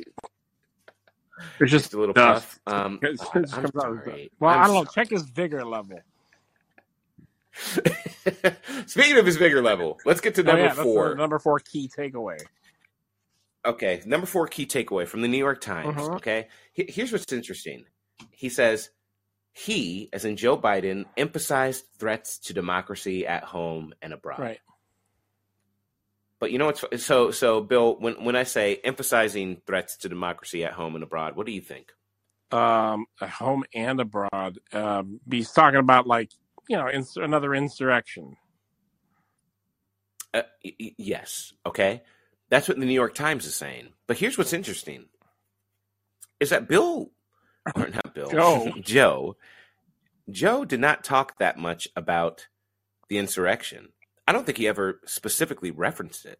It's 1.59 1.71
just 1.71 1.85
just 1.85 1.93
a 1.93 1.99
little 1.99 2.13
dust. 2.13 2.59
puff. 2.65 2.73
Um, 2.85 2.99
It 3.01 3.19
I- 3.19 3.23
I'm 3.25 3.31
comes 3.31 3.53
out 3.53 3.65
as 3.65 3.71
sorry. 3.73 4.05
dust. 4.05 4.29
Well, 4.39 4.51
I'm 4.51 4.61
I 4.61 4.67
don't 4.67 4.75
know. 4.75 4.85
Check 4.85 5.09
his 5.09 5.23
vigor 5.23 5.63
level. 5.65 5.99
Speaking 8.85 9.17
of 9.17 9.25
his 9.25 9.37
vigor 9.37 9.61
level, 9.61 9.99
let's 10.05 10.21
get 10.21 10.35
to 10.35 10.41
Oh, 10.41 10.45
number 10.45 10.61
yeah, 10.63 10.73
four. 10.73 11.15
number 11.15 11.39
four 11.39 11.59
key 11.59 11.87
takeaway. 11.89 12.37
Okay, 13.65 14.01
number 14.05 14.27
four 14.27 14.47
key 14.47 14.65
takeaway 14.65 15.07
from 15.07 15.21
the 15.21 15.27
New 15.27 15.37
York 15.37 15.61
Times. 15.61 15.95
Mhm. 15.95 16.15
Okay, 16.17 16.47
here's 16.73 17.11
what's 17.11 17.31
interesting. 17.31 17.85
He 18.31 18.49
says 18.49 18.89
he, 19.53 20.09
as 20.13 20.25
in 20.25 20.35
Joe 20.37 20.57
Biden, 20.57 21.05
emphasized 21.17 21.85
threats 21.97 22.37
to 22.39 22.53
democracy 22.53 23.25
at 23.25 23.43
home 23.43 23.93
and 24.01 24.13
abroad. 24.13 24.39
Right. 24.39 24.59
But 26.45 26.51
you 26.51 26.59
know 26.59 26.67
what's 26.67 27.03
so 27.03 27.31
so 27.31 27.59
Bill? 27.59 27.95
When 27.97 28.23
when 28.23 28.35
I 28.35 28.43
say 28.43 28.79
emphasizing 28.83 29.63
threats 29.65 29.97
to 29.97 30.09
democracy 30.09 30.63
at 30.63 30.73
home 30.73 30.93
and 30.93 31.03
abroad, 31.03 31.35
what 31.35 31.47
do 31.47 31.51
you 31.51 31.59
think? 31.59 31.91
Um, 32.51 33.07
at 33.19 33.29
home 33.29 33.63
and 33.73 33.99
abroad. 33.99 34.59
Um, 34.71 35.21
he's 35.27 35.49
talking 35.49 35.79
about 35.79 36.05
like 36.05 36.29
you 36.69 36.77
know 36.77 36.87
ins- 36.87 37.17
another 37.17 37.55
insurrection. 37.55 38.35
Uh, 40.35 40.43
y- 40.63 40.93
yes. 40.99 41.51
Okay. 41.65 42.03
That's 42.51 42.67
what 42.67 42.79
the 42.79 42.85
New 42.85 42.93
York 42.93 43.15
Times 43.15 43.47
is 43.47 43.55
saying. 43.55 43.87
But 44.05 44.19
here's 44.19 44.37
what's 44.37 44.53
interesting: 44.53 45.05
is 46.39 46.51
that 46.51 46.67
Bill, 46.67 47.09
or 47.75 47.87
not 47.89 48.13
Bill, 48.13 48.29
Joe. 48.29 48.71
Joe, 48.81 49.35
Joe 50.29 50.63
did 50.63 50.79
not 50.79 51.03
talk 51.03 51.39
that 51.39 51.57
much 51.57 51.87
about 51.95 52.45
the 53.09 53.17
insurrection. 53.17 53.93
I 54.27 54.31
don't 54.33 54.45
think 54.45 54.57
he 54.57 54.67
ever 54.67 54.99
specifically 55.05 55.71
referenced 55.71 56.25
it. 56.25 56.39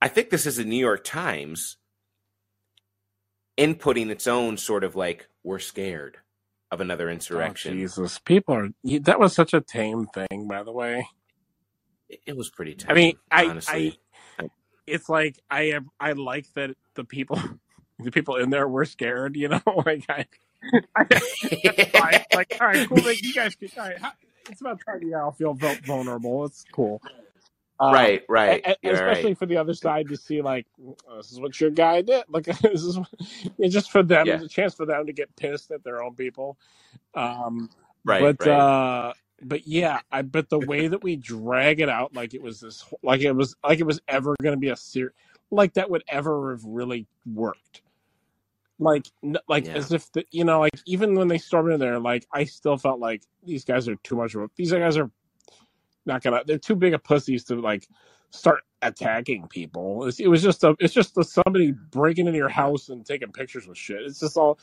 I 0.00 0.08
think 0.08 0.30
this 0.30 0.46
is 0.46 0.56
the 0.56 0.64
New 0.64 0.78
York 0.78 1.02
Times 1.04 1.76
inputting 3.58 4.10
its 4.10 4.26
own 4.26 4.56
sort 4.56 4.84
of 4.84 4.96
like 4.96 5.28
we're 5.42 5.58
scared 5.58 6.18
of 6.70 6.80
another 6.80 7.08
Oh, 7.08 7.12
insurrection. 7.12 7.74
Jesus, 7.74 8.18
people 8.18 8.54
are 8.54 8.68
that 9.02 9.18
was 9.20 9.34
such 9.34 9.54
a 9.54 9.60
tame 9.60 10.06
thing, 10.06 10.48
by 10.48 10.62
the 10.62 10.72
way. 10.72 11.06
it, 12.08 12.36
was 12.36 12.50
pretty. 12.50 12.74
tame. 12.74 12.90
I 12.90 12.94
mean, 12.94 13.12
tame, 13.12 13.20
I, 13.30 13.44
honestly. 13.46 14.00
I, 14.38 14.48
it's 14.86 15.08
like 15.08 15.38
I 15.50 15.64
have, 15.66 15.84
I 16.00 16.12
like 16.12 16.46
that 16.54 16.70
the 16.94 17.04
people, 17.04 17.40
the 17.98 18.10
people 18.10 18.36
in 18.36 18.50
there 18.50 18.68
were 18.68 18.84
scared. 18.84 19.36
You 19.36 19.48
know, 19.48 19.60
like 19.86 20.04
I, 20.08 20.26
I 20.96 22.24
like 22.34 22.56
all 22.60 22.66
right, 22.68 22.88
cool. 22.88 22.98
Like, 23.02 23.22
you 23.22 23.32
guys, 23.32 23.54
can, 23.54 23.68
all 23.78 23.88
right, 23.88 23.98
how, 23.98 24.12
it's 24.50 24.60
about 24.60 24.80
time 24.86 25.00
to 25.00 25.06
y'all 25.06 25.32
feel 25.32 25.54
vulnerable. 25.54 26.44
It's 26.44 26.64
cool, 26.72 27.02
Um, 27.80 27.92
right, 27.92 28.22
right, 28.28 28.62
a- 28.64 28.76
a- 28.88 28.92
especially 28.92 29.30
right. 29.30 29.38
for 29.38 29.46
the 29.46 29.56
other 29.58 29.74
side 29.74 30.08
to 30.08 30.16
see 30.16 30.42
like 30.42 30.66
oh, 31.08 31.16
this 31.16 31.32
is 31.32 31.40
what 31.40 31.60
your 31.60 31.70
guy 31.70 32.02
did. 32.02 32.24
Like 32.28 32.44
this 32.62 32.82
is 32.82 32.98
it's 33.58 33.74
just 33.74 33.90
for 33.92 34.02
them. 34.02 34.26
Yeah. 34.26 34.34
It's 34.36 34.44
a 34.44 34.48
chance 34.48 34.74
for 34.74 34.86
them 34.86 35.06
to 35.06 35.12
get 35.12 35.34
pissed 35.36 35.70
at 35.72 35.84
their 35.84 36.02
own 36.02 36.14
people. 36.14 36.58
Um, 37.14 37.70
Right, 38.04 38.36
but 38.38 38.46
right. 38.46 38.50
uh, 38.50 39.12
but 39.42 39.66
yeah, 39.66 40.00
I 40.12 40.22
but 40.22 40.50
the 40.50 40.58
way 40.60 40.88
that 40.88 41.02
we 41.02 41.16
drag 41.16 41.80
it 41.80 41.88
out 41.88 42.14
like 42.14 42.34
it 42.34 42.42
was 42.42 42.60
this 42.60 42.84
like 43.02 43.22
it 43.22 43.32
was 43.32 43.56
like 43.64 43.80
it 43.80 43.86
was 43.86 44.00
ever 44.08 44.36
going 44.42 44.54
to 44.54 44.60
be 44.60 44.70
a 44.70 44.76
series, 44.76 45.12
like 45.50 45.74
that 45.74 45.90
would 45.90 46.04
ever 46.08 46.50
have 46.52 46.64
really 46.64 47.06
worked. 47.26 47.82
Like 48.78 49.06
like 49.48 49.66
Yeah. 49.66 49.76
as 49.76 49.92
if 49.92 50.10
the 50.12 50.24
you 50.32 50.44
know 50.44 50.60
like 50.60 50.72
even 50.84 51.14
when 51.14 51.28
they 51.28 51.38
stormed 51.38 51.72
in 51.72 51.78
there, 51.80 52.00
like 52.00 52.26
I 52.32 52.44
still 52.44 52.76
felt 52.76 52.98
like 52.98 53.22
these 53.44 53.64
guys 53.64 53.88
are 53.88 53.96
too 53.96 54.16
much 54.16 54.34
of 54.34 54.42
a 54.42 54.50
these 54.56 54.72
guys 54.72 54.96
are 54.96 55.10
not 56.06 56.22
gonna 56.22 56.42
they're 56.46 56.58
too 56.58 56.74
big 56.74 56.92
of 56.92 57.04
pussies 57.04 57.44
to 57.44 57.60
like 57.60 57.88
start 58.30 58.60
attacking 58.82 59.46
people. 59.48 60.06
It's, 60.06 60.18
it 60.18 60.26
was 60.26 60.42
just 60.42 60.64
a 60.64 60.74
it's 60.80 60.92
just 60.92 61.16
a, 61.16 61.24
somebody 61.24 61.72
breaking 61.72 62.26
into 62.26 62.36
your 62.36 62.48
house 62.48 62.88
and 62.88 63.06
taking 63.06 63.30
pictures 63.32 63.66
with 63.66 63.78
shit. 63.78 64.02
It's 64.02 64.18
just 64.18 64.36
all 64.36 64.58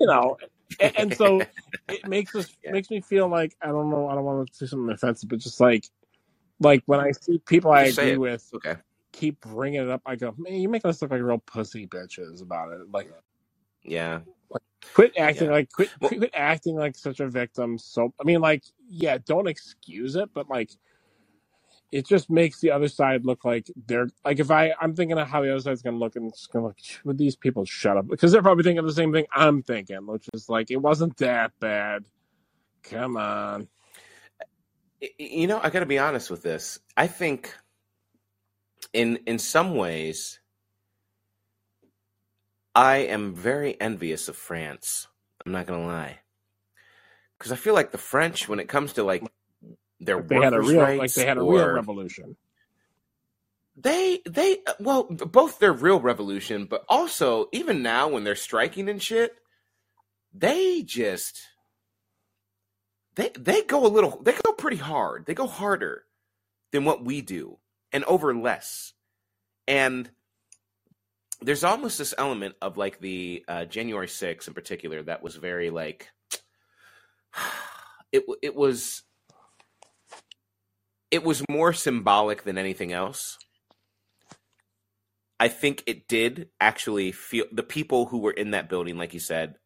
you 0.00 0.06
know, 0.06 0.38
and, 0.80 0.96
and 0.98 1.14
so 1.14 1.40
it 1.88 2.06
makes 2.08 2.34
us 2.34 2.48
Yeah. 2.64 2.72
makes 2.72 2.90
me 2.90 3.00
feel 3.02 3.28
like 3.28 3.54
I 3.60 3.66
don't 3.66 3.90
know 3.90 4.08
I 4.08 4.14
don't 4.14 4.24
want 4.24 4.48
to 4.48 4.54
say 4.54 4.66
something 4.66 4.92
offensive, 4.92 5.28
but 5.28 5.38
just 5.40 5.60
like 5.60 5.86
like 6.58 6.82
when 6.86 7.00
I 7.00 7.12
see 7.12 7.38
people 7.38 7.70
I 7.70 7.84
say 7.84 8.04
agree 8.04 8.12
it. 8.12 8.20
with 8.20 8.50
okay. 8.54 8.76
keep 9.12 9.40
bringing 9.40 9.82
it 9.82 9.90
up, 9.90 10.02
I 10.06 10.16
go, 10.16 10.34
man, 10.38 10.54
you're 10.54 10.70
making 10.70 10.88
us 10.88 11.02
look 11.02 11.10
like 11.10 11.20
real 11.22 11.38
pussy 11.38 11.86
bitches 11.86 12.42
about 12.42 12.72
it. 12.72 12.90
Like 12.90 13.12
Yeah. 13.84 14.20
quit 14.94 15.12
acting 15.16 15.46
Yeah. 15.46 15.52
like 15.52 15.70
quit 15.72 15.90
Well- 16.00 16.10
quit 16.10 16.30
acting 16.34 16.76
like 16.76 16.96
such 16.96 17.20
a 17.20 17.28
victim. 17.28 17.78
So 17.78 18.12
I 18.20 18.24
mean, 18.24 18.40
like 18.40 18.64
yeah, 18.88 19.18
don't 19.24 19.46
excuse 19.48 20.16
it, 20.16 20.30
but 20.34 20.48
like 20.48 20.70
it 21.90 22.06
just 22.06 22.30
makes 22.30 22.60
the 22.60 22.70
other 22.70 22.88
side 22.88 23.24
look 23.26 23.44
like 23.44 23.70
they're 23.86 24.08
like 24.24 24.40
if 24.40 24.50
I 24.50 24.72
I'm 24.80 24.94
thinking 24.96 25.18
of 25.18 25.28
how 25.28 25.42
the 25.42 25.50
other 25.50 25.60
side's 25.60 25.82
gonna 25.82 25.98
look 25.98 26.16
and 26.16 26.28
it's 26.30 26.46
gonna 26.46 26.66
look 26.66 26.76
would 27.04 27.18
these 27.18 27.36
people 27.36 27.64
shut 27.64 27.96
up 27.96 28.08
because 28.08 28.32
they're 28.32 28.42
probably 28.42 28.64
thinking 28.64 28.84
the 28.84 28.92
same 28.92 29.12
thing 29.12 29.26
I'm 29.32 29.62
thinking, 29.62 30.06
which 30.06 30.28
is 30.34 30.48
like 30.48 30.70
it 30.70 30.78
wasn't 30.78 31.16
that 31.18 31.52
bad. 31.60 32.04
Come 32.82 33.16
on. 33.16 33.68
You 35.18 35.46
know, 35.48 35.60
I 35.62 35.70
got 35.70 35.80
to 35.80 35.86
be 35.86 35.98
honest 35.98 36.30
with 36.30 36.42
this. 36.42 36.78
I 36.96 37.08
think, 37.08 37.52
in 38.92 39.18
in 39.26 39.38
some 39.38 39.74
ways, 39.76 40.38
I 42.74 42.96
am 42.98 43.34
very 43.34 43.78
envious 43.80 44.28
of 44.28 44.36
France 44.36 45.08
I'm 45.44 45.52
not 45.52 45.66
gonna 45.66 45.86
lie, 45.86 46.20
because 47.38 47.52
I 47.52 47.56
feel 47.56 47.74
like 47.74 47.90
the 47.90 47.98
French, 47.98 48.48
when 48.48 48.60
it 48.60 48.68
comes 48.68 48.94
to 48.94 49.02
like 49.02 49.24
their 49.98 50.16
Like 50.16 50.28
they 50.28 50.36
had 50.36 50.54
a 50.54 50.60
real, 50.60 50.80
rights, 50.80 50.98
like 50.98 51.12
they 51.14 51.26
had 51.26 51.38
a 51.38 51.42
real 51.42 51.62
or- 51.62 51.74
revolution. 51.74 52.36
They 53.74 54.20
they 54.28 54.58
well 54.80 55.04
both 55.04 55.58
their 55.58 55.72
real 55.72 55.98
revolution, 55.98 56.66
but 56.66 56.84
also 56.88 57.48
even 57.52 57.82
now 57.82 58.08
when 58.08 58.22
they're 58.22 58.36
striking 58.36 58.88
and 58.88 59.02
shit, 59.02 59.34
they 60.34 60.82
just 60.82 61.40
they 63.14 63.30
they 63.30 63.62
go 63.62 63.86
a 63.86 63.88
little 63.88 64.20
they 64.22 64.32
go 64.44 64.52
pretty 64.52 64.76
hard. 64.76 65.24
They 65.24 65.34
go 65.34 65.46
harder 65.46 66.04
than 66.70 66.84
what 66.84 67.02
we 67.02 67.22
do 67.22 67.58
and 67.92 68.04
over 68.04 68.34
less. 68.34 68.92
And 69.66 70.10
there's 71.42 71.64
almost 71.64 71.98
this 71.98 72.14
element 72.16 72.54
of 72.62 72.76
like 72.76 73.00
the 73.00 73.44
uh, 73.48 73.64
January 73.64 74.06
6th 74.06 74.48
in 74.48 74.54
particular 74.54 75.02
that 75.02 75.22
was 75.22 75.36
very 75.36 75.70
like 75.70 76.08
it 78.12 78.24
it 78.42 78.54
was 78.54 79.02
it 81.10 81.22
was 81.22 81.44
more 81.48 81.72
symbolic 81.72 82.42
than 82.44 82.58
anything 82.58 82.92
else. 82.92 83.38
I 85.38 85.48
think 85.48 85.82
it 85.86 86.08
did 86.08 86.48
actually 86.60 87.12
feel 87.12 87.44
the 87.52 87.62
people 87.62 88.06
who 88.06 88.18
were 88.18 88.30
in 88.30 88.52
that 88.52 88.68
building, 88.68 88.96
like 88.96 89.12
you 89.12 89.20
said, 89.20 89.56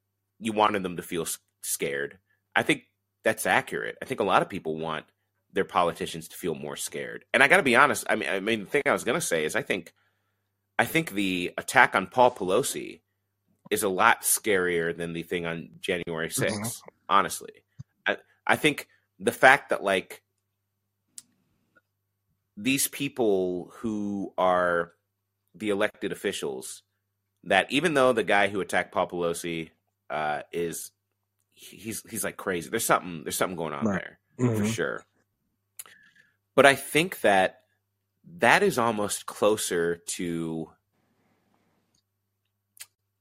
you 0.40 0.52
wanted 0.52 0.82
them 0.82 0.96
to 0.96 1.02
feel 1.02 1.26
scared. 1.62 2.18
I 2.56 2.62
think 2.62 2.84
that's 3.22 3.46
accurate. 3.46 3.96
I 4.02 4.06
think 4.06 4.20
a 4.20 4.24
lot 4.24 4.42
of 4.42 4.48
people 4.48 4.78
want 4.78 5.04
their 5.52 5.64
politicians 5.64 6.28
to 6.28 6.36
feel 6.36 6.54
more 6.54 6.76
scared. 6.76 7.24
And 7.32 7.42
I 7.42 7.48
got 7.48 7.58
to 7.58 7.62
be 7.62 7.76
honest. 7.76 8.06
I 8.08 8.16
mean, 8.16 8.28
I 8.28 8.40
mean, 8.40 8.60
the 8.60 8.66
thing 8.66 8.82
I 8.86 8.92
was 8.92 9.04
going 9.04 9.20
to 9.20 9.26
say 9.26 9.44
is, 9.44 9.54
I 9.54 9.62
think, 9.62 9.92
I 10.78 10.84
think 10.84 11.12
the 11.12 11.52
attack 11.56 11.94
on 11.94 12.06
Paul 12.06 12.30
Pelosi 12.32 13.00
is 13.70 13.82
a 13.82 13.88
lot 13.88 14.22
scarier 14.22 14.96
than 14.96 15.12
the 15.12 15.22
thing 15.22 15.46
on 15.46 15.70
January 15.80 16.28
6th. 16.28 16.80
Honestly, 17.08 17.64
I 18.06 18.16
I 18.46 18.56
think 18.56 18.88
the 19.18 19.32
fact 19.32 19.70
that 19.70 19.82
like 19.82 20.22
these 22.56 22.88
people 22.88 23.70
who 23.76 24.32
are 24.38 24.92
the 25.54 25.70
elected 25.70 26.12
officials 26.12 26.82
that 27.44 27.70
even 27.70 27.94
though 27.94 28.12
the 28.12 28.24
guy 28.24 28.48
who 28.48 28.60
attacked 28.60 28.92
Paul 28.92 29.08
Pelosi 29.08 29.70
uh, 30.10 30.42
is 30.52 30.90
he's 31.54 32.02
he's 32.08 32.24
like 32.24 32.36
crazy. 32.36 32.68
There's 32.70 32.84
something 32.84 33.22
there's 33.24 33.36
something 33.36 33.56
going 33.56 33.72
on 33.72 33.84
Right. 33.86 34.02
there 34.02 34.18
for 34.38 34.62
Mhm. 34.64 34.72
sure. 34.74 35.04
But 36.54 36.66
I 36.66 36.74
think 36.74 37.20
that 37.20 37.62
that 38.38 38.62
is 38.62 38.78
almost 38.78 39.26
closer 39.26 39.96
to 39.96 40.70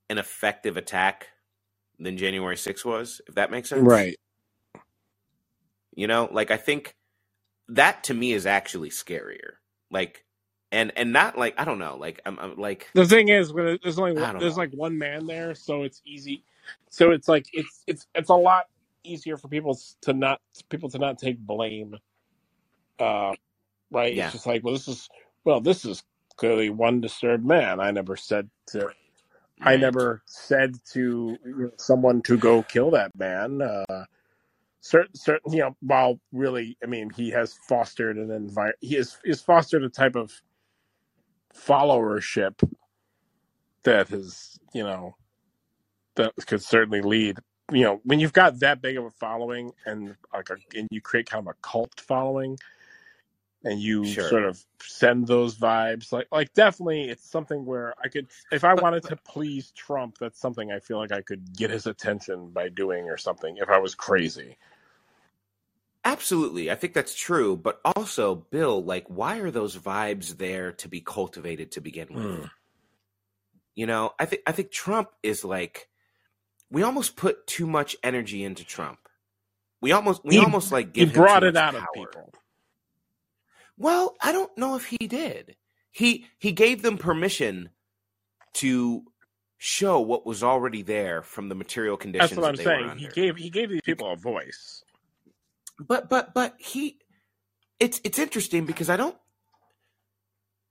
an 0.10 0.18
effective 0.18 0.78
attack 0.78 1.30
than 2.00 2.18
January 2.18 2.56
6th 2.56 2.86
was, 2.86 3.22
if 3.28 3.36
that 3.36 3.52
makes 3.52 3.70
sense. 3.70 3.82
Right. 3.84 4.16
You 5.96 6.08
know, 6.08 6.30
like 6.32 6.52
I 6.52 6.58
think 6.58 6.96
that 7.70 8.04
to 8.06 8.14
me 8.14 8.34
is 8.34 8.46
actually 8.46 8.90
scarier. 8.90 9.54
Like 9.92 10.26
and 10.72 10.92
and 10.98 11.14
not 11.14 11.38
like 11.38 11.56
I 11.58 11.66
don't 11.66 11.80
know, 11.80 11.98
like 11.98 12.22
I'm, 12.26 12.38
I'm 12.40 12.58
like 12.58 12.90
The 12.94 13.06
thing 13.06 13.30
is, 13.30 13.54
when 13.54 13.80
there's 13.82 14.00
only 14.00 14.14
one, 14.14 14.38
there's 14.40 14.58
know. 14.58 14.64
like 14.64 14.72
one 14.74 14.98
man 14.98 15.26
there, 15.28 15.56
so 15.56 15.84
it's 15.84 16.02
easy. 16.06 16.44
So 16.90 17.12
it's 17.12 17.28
like 17.28 17.48
it's 17.54 17.84
it's 17.88 18.08
it's 18.16 18.30
a 18.30 18.36
lot 18.36 18.66
easier 19.04 19.38
for 19.38 19.48
people 19.48 19.80
to 20.02 20.14
not 20.14 20.42
people 20.70 20.90
to 20.90 20.98
not 20.98 21.18
take 21.20 21.40
blame. 21.40 21.96
Uh, 23.00 23.34
right? 23.92 24.14
Yeah. 24.14 24.26
It's 24.26 24.34
just 24.34 24.48
like, 24.48 24.64
well, 24.64 24.74
this 24.74 24.88
is 24.88 25.10
well, 25.44 25.62
this 25.62 25.86
is 25.86 26.04
clearly 26.38 26.70
one 26.70 27.02
disturbed 27.02 27.46
man. 27.46 27.80
I 27.80 27.92
never 27.92 28.16
said 28.16 28.50
to. 28.68 28.90
I 29.62 29.78
never 29.78 30.22
said 30.26 30.76
to 30.92 31.38
you 31.46 31.56
know, 31.58 31.72
someone 31.78 32.22
to 32.24 32.38
go 32.38 32.62
kill 32.64 32.92
that 32.92 33.12
man. 33.18 33.62
Uh, 33.62 34.04
certain, 34.82 35.16
certain, 35.16 35.54
you 35.54 35.60
know, 35.60 35.76
while 35.80 36.20
really, 36.32 36.78
I 36.84 36.88
mean, 36.88 37.10
he 37.10 37.32
has 37.32 37.58
fostered 37.68 38.18
an 38.18 38.32
environment. 38.32 38.78
He 38.82 38.96
has, 38.96 39.18
has 39.26 39.42
fostered 39.42 39.84
a 39.84 39.90
type 39.90 40.16
of 40.16 40.32
followership 41.58 42.62
that 43.84 44.10
has, 44.10 44.60
you 44.74 44.84
know, 44.84 45.16
that 46.16 46.34
could 46.46 46.62
certainly 46.62 47.02
lead. 47.02 47.40
You 47.72 47.84
know, 47.84 48.02
when 48.04 48.20
you've 48.20 48.34
got 48.34 48.60
that 48.60 48.82
big 48.82 48.98
of 48.98 49.06
a 49.06 49.12
following 49.12 49.72
and 49.86 50.16
like, 50.34 50.50
a, 50.50 50.58
and 50.78 50.88
you 50.92 51.02
create 51.02 51.30
kind 51.30 51.48
of 51.48 51.48
a 51.48 51.56
cult 51.62 52.00
following, 52.00 52.60
and 53.66 53.82
you 53.82 54.06
Sure. 54.06 54.30
sort 54.30 54.44
of 54.46 54.64
send 54.82 55.28
those 55.28 55.56
vibes, 55.56 56.12
like, 56.14 56.28
like 56.32 56.54
definitely, 56.54 57.10
it's 57.10 57.28
something 57.30 57.66
where 57.66 57.94
I 58.02 58.08
could, 58.08 58.28
if 58.52 58.64
I 58.64 58.76
wanted 58.76 59.04
to 59.04 59.18
please 59.18 59.72
Trump, 59.72 60.18
that's 60.20 60.40
something 60.40 60.72
I 60.72 60.80
feel 60.80 60.98
like 60.98 61.12
I 61.12 61.22
could 61.22 61.54
get 61.58 61.72
his 61.72 61.88
attention 61.88 62.52
by 62.52 62.70
doing 62.70 63.10
or 63.10 63.18
something. 63.18 63.58
If 63.58 63.70
I 63.70 63.80
was 63.80 63.96
crazy, 63.96 64.58
Absolutely. 66.08 66.70
I 66.70 66.76
think 66.76 66.94
that's 66.94 67.16
true. 67.16 67.58
But 67.58 67.82
also, 67.84 68.36
Bill, 68.36 68.84
like, 68.84 69.06
why 69.08 69.40
are 69.40 69.50
those 69.50 69.76
vibes 69.76 70.38
there 70.38 70.72
to 70.74 70.88
be 70.88 71.02
cultivated 71.02 71.72
to 71.72 71.82
begin 71.82 72.08
with? 72.14 72.24
Mm. 72.24 72.52
You 73.74 73.88
know, 73.88 74.14
I 74.20 74.26
think 74.26 74.44
I 74.46 74.52
think 74.52 74.70
Trump 74.70 75.10
is 75.24 75.44
like 75.44 75.90
we 76.70 76.84
almost 76.84 77.16
put 77.16 77.48
too 77.48 77.66
much 77.66 77.96
energy 78.04 78.44
into 78.44 78.64
Trump. 78.64 79.00
We 79.82 79.94
almost 79.94 80.24
we 80.24 80.36
He- 80.36 80.42
almost 80.42 80.72
like 80.72 80.96
he 80.96 81.02
give 81.06 81.10
him 81.10 81.16
brought 81.16 81.44
it 81.44 81.58
out 81.58 81.74
of 81.74 81.84
people. 81.96 82.32
Well, 83.78 84.16
I 84.22 84.32
don't 84.32 84.56
know 84.58 84.76
if 84.76 84.86
he 84.86 85.08
did. 85.08 85.56
He 85.92 86.26
he 86.38 86.52
gave 86.52 86.82
them 86.82 86.98
permission 86.98 87.70
to 88.56 89.04
show 89.58 90.00
what 90.00 90.26
was 90.26 90.44
already 90.44 90.82
there 90.82 91.22
from 91.22 91.50
the 91.50 91.56
material 91.56 91.98
conditions 91.98 92.32
That's 92.32 92.40
what 92.40 92.50
I'm 92.50 92.56
saying. 92.56 92.98
He 92.98 93.08
gave 93.08 93.38
he 93.38 93.50
gave 93.50 93.70
these 93.70 93.82
people 93.82 94.12
a 94.12 94.16
voice. 94.16 94.84
but 95.80 96.10
but 96.10 96.34
but 96.34 96.56
he 96.58 97.00
it's 97.80 98.00
it's 98.04 98.20
interesting 98.20 98.66
because 98.66 98.90
I 98.90 98.98
don't 98.98 99.18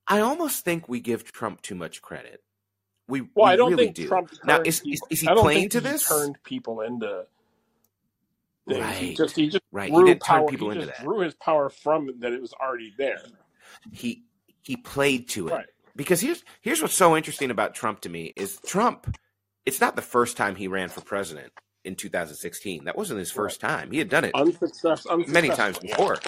I 0.06 0.20
almost 0.20 0.64
think 0.64 0.88
we 0.88 1.00
give 1.00 1.24
Trump 1.24 1.62
too 1.62 1.74
much 1.74 2.02
credit. 2.02 2.42
We, 3.08 3.22
Well, 3.22 3.46
we 3.46 3.50
I 3.52 3.56
don't 3.56 3.70
really 3.70 3.84
think 3.84 3.96
do. 3.96 4.08
Trump 4.08 4.30
now 4.44 4.60
is, 4.64 4.82
is 4.86 5.00
is 5.10 5.20
he 5.20 5.26
playing 5.26 5.70
to 5.70 5.80
this? 5.80 6.06
Turned 6.08 6.42
people 6.42 6.80
into 6.80 7.26
things. 8.68 8.96
He 8.98 9.06
Right. 9.08 9.16
just 9.16 9.36
he 9.36 9.48
just 9.48 9.64
Right, 9.72 9.90
he 9.92 10.04
didn't 10.04 10.22
turn 10.22 10.40
power. 10.40 10.48
people 10.48 10.70
he 10.70 10.76
into 10.78 10.86
that. 10.86 11.02
drew 11.02 11.20
his 11.20 11.34
power 11.34 11.68
from 11.70 12.10
that 12.20 12.32
it 12.32 12.40
was 12.40 12.52
already 12.54 12.92
there. 12.98 13.20
He 13.92 14.24
he 14.62 14.76
played 14.76 15.28
to 15.30 15.48
it. 15.48 15.52
Right. 15.52 15.66
Because 15.96 16.20
here's 16.20 16.42
here's 16.62 16.80
what's 16.82 16.94
so 16.94 17.16
interesting 17.16 17.50
about 17.50 17.74
Trump 17.74 18.00
to 18.02 18.08
me 18.08 18.32
is 18.36 18.58
Trump. 18.66 19.16
It's 19.66 19.80
not 19.80 19.96
the 19.96 20.02
first 20.02 20.36
time 20.36 20.56
he 20.56 20.68
ran 20.68 20.88
for 20.88 21.00
president 21.00 21.52
in 21.84 21.94
2016. 21.96 22.84
That 22.84 22.96
wasn't 22.96 23.18
his 23.18 23.30
first 23.30 23.60
time. 23.60 23.90
He 23.90 23.98
had 23.98 24.08
done 24.08 24.24
it 24.24 24.32
Unsuccess, 24.34 25.06
unsuccessful. 25.06 25.32
many 25.32 25.48
times 25.50 25.78
yeah. 25.82 25.96
before. 25.96 26.18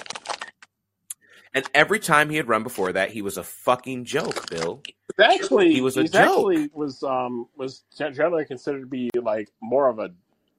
And 1.53 1.67
every 1.73 1.99
time 1.99 2.29
he 2.29 2.35
had 2.37 2.47
run 2.47 2.61
before 2.63 2.91
that, 2.93 3.11
he 3.11 3.21
was 3.21 3.37
a 3.37 3.43
fucking 3.43 4.05
joke, 4.05 4.49
Bill. 4.49 4.81
Actually 5.19 5.73
He 5.73 5.81
was 5.81 5.97
a 5.97 6.03
joke. 6.03 6.15
actually 6.15 6.69
was 6.73 7.01
um 7.03 7.47
was 7.55 7.83
generally 7.97 8.45
considered 8.45 8.81
to 8.81 8.85
be 8.87 9.09
like 9.21 9.49
more 9.61 9.87
of 9.89 9.97
a 9.99 10.09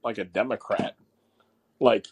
like 0.03 0.17
a 0.17 0.25
Democrat. 0.25 0.95
Like 1.79 2.07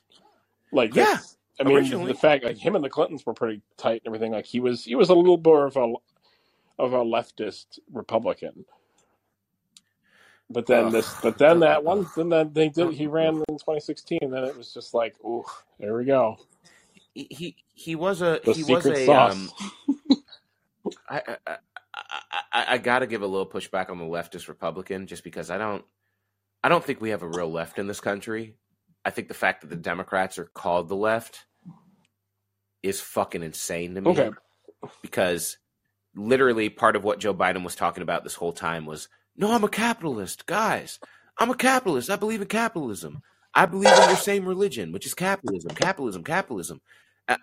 like 0.72 0.96
Yeah, 0.96 1.06
that's- 1.06 1.38
I 1.60 1.64
mean 1.64 1.76
originally. 1.78 2.12
the 2.14 2.18
fact 2.18 2.44
like 2.44 2.58
him 2.58 2.76
and 2.76 2.84
the 2.84 2.90
Clintons 2.90 3.26
were 3.26 3.34
pretty 3.34 3.62
tight 3.78 4.02
and 4.06 4.08
everything. 4.08 4.32
Like 4.34 4.46
he 4.46 4.60
was 4.60 4.86
he 4.86 4.96
was 4.96 5.10
a 5.10 5.16
little 5.16 5.38
more 5.38 5.66
of 5.66 5.78
a 5.78 5.94
of 6.80 6.94
a 6.94 7.04
leftist 7.04 7.80
Republican. 7.92 8.66
But 10.50 10.66
then 10.68 10.86
Ugh. 10.86 10.92
this 10.94 11.16
but 11.22 11.38
then 11.38 11.60
that 11.62 11.84
one 11.84 12.08
then 12.16 12.30
that 12.30 12.54
they 12.54 12.70
did 12.70 12.94
he 12.94 13.08
ran 13.08 13.44
in 13.50 13.58
twenty 13.58 13.82
sixteen 13.82 14.20
and 14.22 14.34
then 14.34 14.44
it 14.44 14.56
was 14.56 14.74
just 14.74 14.94
like, 14.94 15.16
ooh, 15.26 15.44
there 15.80 15.96
we 15.96 16.06
go. 16.06 16.38
He 17.14 17.28
he, 17.32 17.56
he 17.74 17.96
was 17.96 18.22
a 18.22 18.40
The 18.46 18.54
he 18.54 18.64
was 18.64 18.86
secret 18.86 18.98
a 18.98 19.06
sauce. 19.06 19.34
um 19.34 19.52
I, 21.10 21.22
I, 21.28 21.38
I, 21.48 21.58
I, 22.54 22.66
I 22.74 22.78
got 22.78 23.00
to 23.00 23.08
give 23.08 23.22
a 23.22 23.28
little 23.28 23.48
pushback 23.50 23.90
on 23.90 23.98
the 23.98 24.06
leftist 24.06 24.48
Republican 24.48 25.08
just 25.08 25.24
because 25.24 25.50
I 25.52 25.58
don't 25.58 25.84
I 26.64 26.70
don't 26.70 26.84
think 26.84 27.02
we 27.02 27.10
have 27.10 27.24
a 27.24 27.28
real 27.28 27.52
left 27.52 27.80
in 27.80 27.88
this 27.88 28.02
country. 28.02 28.56
I 29.06 29.10
think 29.10 29.28
the 29.28 29.34
fact 29.34 29.62
that 29.62 29.70
the 29.70 29.76
Democrats 29.76 30.38
are 30.38 30.46
called 30.54 30.90
the 30.90 30.96
left 30.96 31.46
is 32.84 33.00
fucking 33.00 33.44
insane 33.44 33.96
to 33.96 34.02
me. 34.02 34.12
Okay. 34.12 34.32
Because 35.02 35.58
literally 36.16 36.70
part 36.70 36.96
of 36.96 37.04
what 37.04 37.20
Joe 37.20 37.34
Biden 37.34 37.64
was 37.64 37.76
talking 37.76 38.04
about 38.04 38.24
this 38.24 38.36
whole 38.36 38.54
time 38.54 38.86
was, 38.86 39.08
no, 39.36 39.52
I'm 39.52 39.64
a 39.64 39.70
capitalist, 39.70 40.46
guys. 40.46 41.00
I'm 41.38 41.50
a 41.50 41.56
capitalist. 41.56 42.10
I 42.10 42.16
believe 42.16 42.42
in 42.42 42.48
capitalism. 42.48 43.22
I 43.54 43.66
believe 43.66 43.92
in 43.92 44.10
your 44.10 44.18
same 44.18 44.46
religion, 44.46 44.92
which 44.92 45.06
is 45.06 45.14
capitalism, 45.14 45.72
capitalism, 45.72 46.24
capitalism. 46.24 46.82
Uh, 47.28 47.38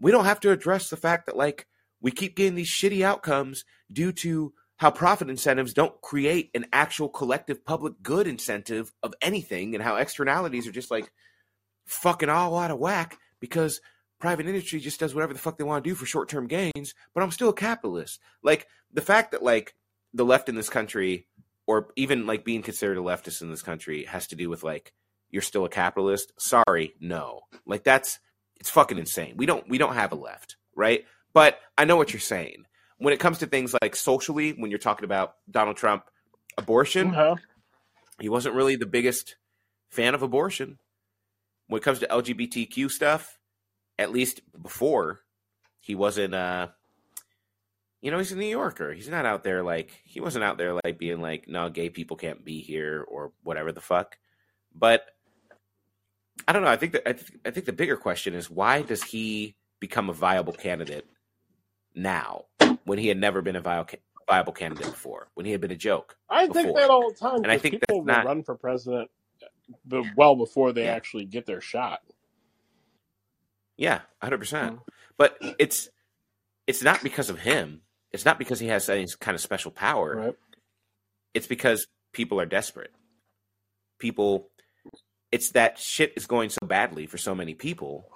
we 0.00 0.10
don't 0.10 0.24
have 0.24 0.40
to 0.40 0.50
address 0.50 0.88
the 0.88 0.96
fact 0.96 1.26
that 1.26 1.36
like 1.36 1.66
we 2.00 2.10
keep 2.10 2.36
getting 2.36 2.54
these 2.54 2.70
shitty 2.70 3.02
outcomes 3.02 3.64
due 3.92 4.12
to 4.12 4.52
how 4.78 4.90
profit 4.90 5.28
incentives 5.28 5.74
don't 5.74 6.00
create 6.00 6.50
an 6.54 6.66
actual 6.72 7.08
collective 7.08 7.64
public 7.64 7.94
good 8.02 8.26
incentive 8.26 8.92
of 9.02 9.14
anything 9.20 9.74
and 9.74 9.84
how 9.84 9.96
externalities 9.96 10.66
are 10.66 10.72
just 10.72 10.90
like 10.90 11.12
fucking 11.84 12.28
all 12.28 12.56
out 12.56 12.70
of 12.70 12.78
whack 12.78 13.18
because 13.40 13.80
private 14.18 14.46
industry 14.46 14.80
just 14.80 14.98
does 14.98 15.14
whatever 15.14 15.32
the 15.32 15.38
fuck 15.38 15.58
they 15.58 15.64
want 15.64 15.84
to 15.84 15.90
do 15.90 15.94
for 15.94 16.06
short-term 16.06 16.46
gains 16.46 16.94
but 17.14 17.22
i'm 17.22 17.30
still 17.30 17.48
a 17.48 17.54
capitalist 17.54 18.20
like 18.42 18.66
the 18.92 19.00
fact 19.00 19.32
that 19.32 19.42
like 19.42 19.74
the 20.12 20.24
left 20.24 20.48
in 20.48 20.54
this 20.54 20.68
country 20.68 21.26
or 21.66 21.88
even 21.96 22.26
like 22.26 22.44
being 22.44 22.62
considered 22.62 22.96
a 22.96 23.00
leftist 23.00 23.42
in 23.42 23.50
this 23.50 23.62
country 23.62 24.04
has 24.04 24.26
to 24.26 24.36
do 24.36 24.48
with 24.48 24.64
like 24.64 24.92
you're 25.30 25.42
still 25.42 25.66
a 25.66 25.68
capitalist. 25.68 26.32
Sorry, 26.38 26.94
no. 27.00 27.42
Like 27.66 27.84
that's 27.84 28.18
it's 28.56 28.70
fucking 28.70 28.98
insane. 28.98 29.34
We 29.36 29.46
don't 29.46 29.68
we 29.68 29.78
don't 29.78 29.94
have 29.94 30.12
a 30.12 30.16
left, 30.16 30.56
right? 30.74 31.04
But 31.32 31.58
I 31.76 31.84
know 31.84 31.96
what 31.96 32.12
you're 32.12 32.20
saying. 32.20 32.64
When 32.98 33.14
it 33.14 33.20
comes 33.20 33.38
to 33.38 33.46
things 33.46 33.74
like 33.80 33.94
socially, 33.96 34.52
when 34.52 34.70
you're 34.70 34.78
talking 34.78 35.04
about 35.04 35.34
Donald 35.50 35.76
Trump 35.76 36.04
abortion, 36.56 37.08
Uh-huh. 37.10 37.36
he 38.20 38.28
wasn't 38.28 38.54
really 38.54 38.76
the 38.76 38.86
biggest 38.86 39.36
fan 39.90 40.14
of 40.14 40.22
abortion. 40.22 40.78
When 41.68 41.78
it 41.80 41.84
comes 41.84 42.00
to 42.00 42.06
LGBTQ 42.08 42.90
stuff, 42.90 43.38
at 43.98 44.10
least 44.12 44.40
before, 44.60 45.20
he 45.80 45.94
wasn't 45.94 46.34
uh 46.34 46.68
you 48.00 48.12
know, 48.12 48.18
he's 48.18 48.30
a 48.30 48.36
New 48.36 48.46
Yorker. 48.46 48.92
He's 48.92 49.08
not 49.08 49.26
out 49.26 49.42
there 49.42 49.62
like 49.62 49.90
he 50.04 50.20
wasn't 50.20 50.44
out 50.44 50.56
there 50.56 50.72
like 50.84 50.98
being 50.98 51.20
like, 51.20 51.48
no, 51.48 51.68
gay 51.68 51.90
people 51.90 52.16
can't 52.16 52.44
be 52.44 52.60
here 52.60 53.04
or 53.08 53.32
whatever 53.42 53.72
the 53.72 53.80
fuck. 53.80 54.16
But 54.74 55.04
I 56.46 56.52
don't 56.52 56.62
know. 56.62 56.68
I 56.68 56.76
think 56.76 56.92
that 56.92 57.08
I, 57.08 57.12
th- 57.14 57.32
I 57.44 57.50
think 57.50 57.66
the 57.66 57.72
bigger 57.72 57.96
question 57.96 58.34
is 58.34 58.48
why 58.48 58.82
does 58.82 59.02
he 59.02 59.56
become 59.80 60.08
a 60.10 60.12
viable 60.12 60.52
candidate 60.52 61.06
now 61.94 62.44
when 62.88 62.98
he 62.98 63.08
had 63.08 63.18
never 63.18 63.40
been 63.42 63.56
a 63.56 63.60
viable, 63.60 63.90
viable 64.28 64.52
candidate 64.52 64.86
before? 64.86 65.28
When 65.34 65.46
he 65.46 65.52
had 65.52 65.60
been 65.60 65.70
a 65.70 65.76
joke? 65.76 66.16
I 66.28 66.46
think 66.48 66.74
that 66.76 66.90
all 66.90 67.08
the 67.10 67.14
time. 67.16 67.36
And 67.36 67.46
I 67.46 67.54
'cause 67.56 67.62
think 67.62 67.74
people 67.86 68.02
that's 68.04 68.18
not- 68.18 68.26
run 68.26 68.42
for 68.42 68.56
president 68.56 69.10
but 69.84 70.02
well 70.16 70.34
before 70.34 70.72
they 70.72 70.84
Yeah. 70.84 70.94
actually 70.94 71.26
get 71.26 71.44
their 71.44 71.60
shot. 71.60 72.00
Yeah, 73.76 74.00
hundred 74.22 74.38
percent. 74.38 74.76
Mhm. 74.76 74.82
But 75.16 75.36
it's 75.58 75.88
it's 76.66 76.82
not 76.82 77.02
because 77.02 77.30
of 77.30 77.38
him. 77.38 77.82
It's 78.12 78.24
not 78.24 78.38
because 78.38 78.60
he 78.60 78.66
has 78.68 78.88
any 78.88 79.06
kind 79.20 79.34
of 79.34 79.40
special 79.40 79.70
power. 79.70 80.16
Right? 80.16 80.34
It's 81.34 81.46
because 81.46 81.86
people 82.12 82.40
are 82.40 82.46
desperate. 82.46 82.92
People, 83.98 84.50
it's 85.32 85.50
that 85.52 85.78
shit 85.78 86.12
is 86.16 86.26
going 86.26 86.50
so 86.50 86.66
badly 86.66 87.06
for 87.06 87.16
so 87.18 87.34
many 87.34 87.54
people 87.54 88.10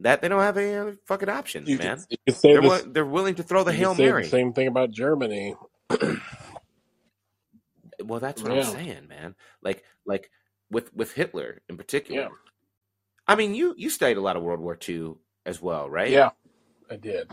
that 0.00 0.22
they 0.22 0.28
don't 0.28 0.40
have 0.40 0.56
any 0.56 0.74
other 0.74 0.96
fucking 1.06 1.28
options, 1.28 1.68
You 1.68 1.78
man. 1.78 1.98
you 2.10 2.16
could 2.26 2.36
They're, 2.42 2.60
this, 2.60 2.82
they're 2.88 3.06
willing 3.06 3.36
to 3.36 3.42
throw 3.42 3.64
the 3.64 3.72
hail 3.72 3.94
mary. 3.94 4.24
the 4.24 4.28
same 4.28 4.52
thing 4.52 4.66
about 4.68 4.90
Germany. 4.90 5.56
Well, 8.02 8.20
that's 8.20 8.42
what 8.42 8.52
Yeah. 8.52 8.60
I'm 8.62 8.72
saying, 8.72 9.08
man. 9.08 9.34
Like, 9.62 9.84
like 10.04 10.30
with 10.70 10.92
with 10.94 11.12
Hitler 11.12 11.62
in 11.68 11.76
particular. 11.76 12.22
Yeah. 12.22 12.28
I 13.26 13.36
mean, 13.36 13.54
you 13.54 13.74
you 13.76 13.88
studied 13.90 14.16
a 14.18 14.20
lot 14.20 14.36
of 14.36 14.42
World 14.42 14.60
War 14.60 14.76
II 14.88 15.14
as 15.46 15.62
well, 15.62 15.88
right? 15.88 16.10
Yeah, 16.10 16.30
I 16.90 16.96
did. 16.96 17.30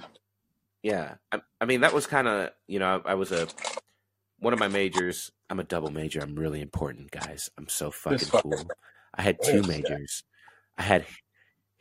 Yeah, 0.83 1.15
I, 1.31 1.41
I 1.59 1.65
mean 1.65 1.81
that 1.81 1.93
was 1.93 2.07
kind 2.07 2.27
of 2.27 2.51
you 2.67 2.79
know 2.79 3.01
I, 3.05 3.11
I 3.11 3.13
was 3.15 3.31
a 3.31 3.47
one 4.39 4.53
of 4.53 4.59
my 4.59 4.67
majors. 4.67 5.31
I'm 5.49 5.59
a 5.59 5.63
double 5.63 5.91
major. 5.91 6.21
I'm 6.21 6.35
really 6.35 6.61
important, 6.61 7.11
guys. 7.11 7.49
I'm 7.57 7.67
so 7.67 7.91
fucking 7.91 8.29
cool. 8.29 8.71
I 9.13 9.21
had 9.23 9.37
oh, 9.43 9.51
two 9.51 9.63
majors. 9.63 10.23
I 10.77 10.83
had 10.83 11.05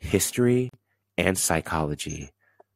history 0.01 0.69
and 1.17 1.37
psychology. 1.37 2.31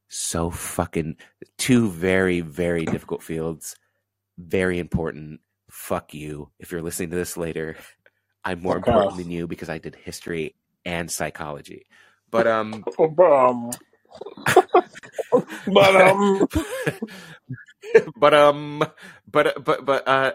So 0.08 0.50
fucking 0.50 1.16
two 1.58 1.90
very 1.90 2.40
very 2.40 2.84
difficult 2.86 3.22
fields. 3.22 3.76
Very 4.38 4.78
important. 4.78 5.40
Fuck 5.70 6.14
you. 6.14 6.50
If 6.58 6.72
you're 6.72 6.82
listening 6.82 7.10
to 7.10 7.16
this 7.16 7.36
later, 7.36 7.76
I'm 8.44 8.62
more 8.62 8.74
Fuck 8.74 8.86
important 8.86 9.12
off. 9.12 9.18
than 9.18 9.30
you 9.30 9.46
because 9.46 9.68
I 9.68 9.78
did 9.78 9.96
history 9.96 10.54
and 10.84 11.10
psychology. 11.10 11.86
But 12.30 12.46
um, 12.46 12.84
Um, 12.98 13.70
but 15.66 15.96
um, 15.96 16.48
but 18.16 18.34
um, 18.34 18.84
but 19.30 19.64
but 19.64 19.84
but 19.84 20.08
uh, 20.08 20.32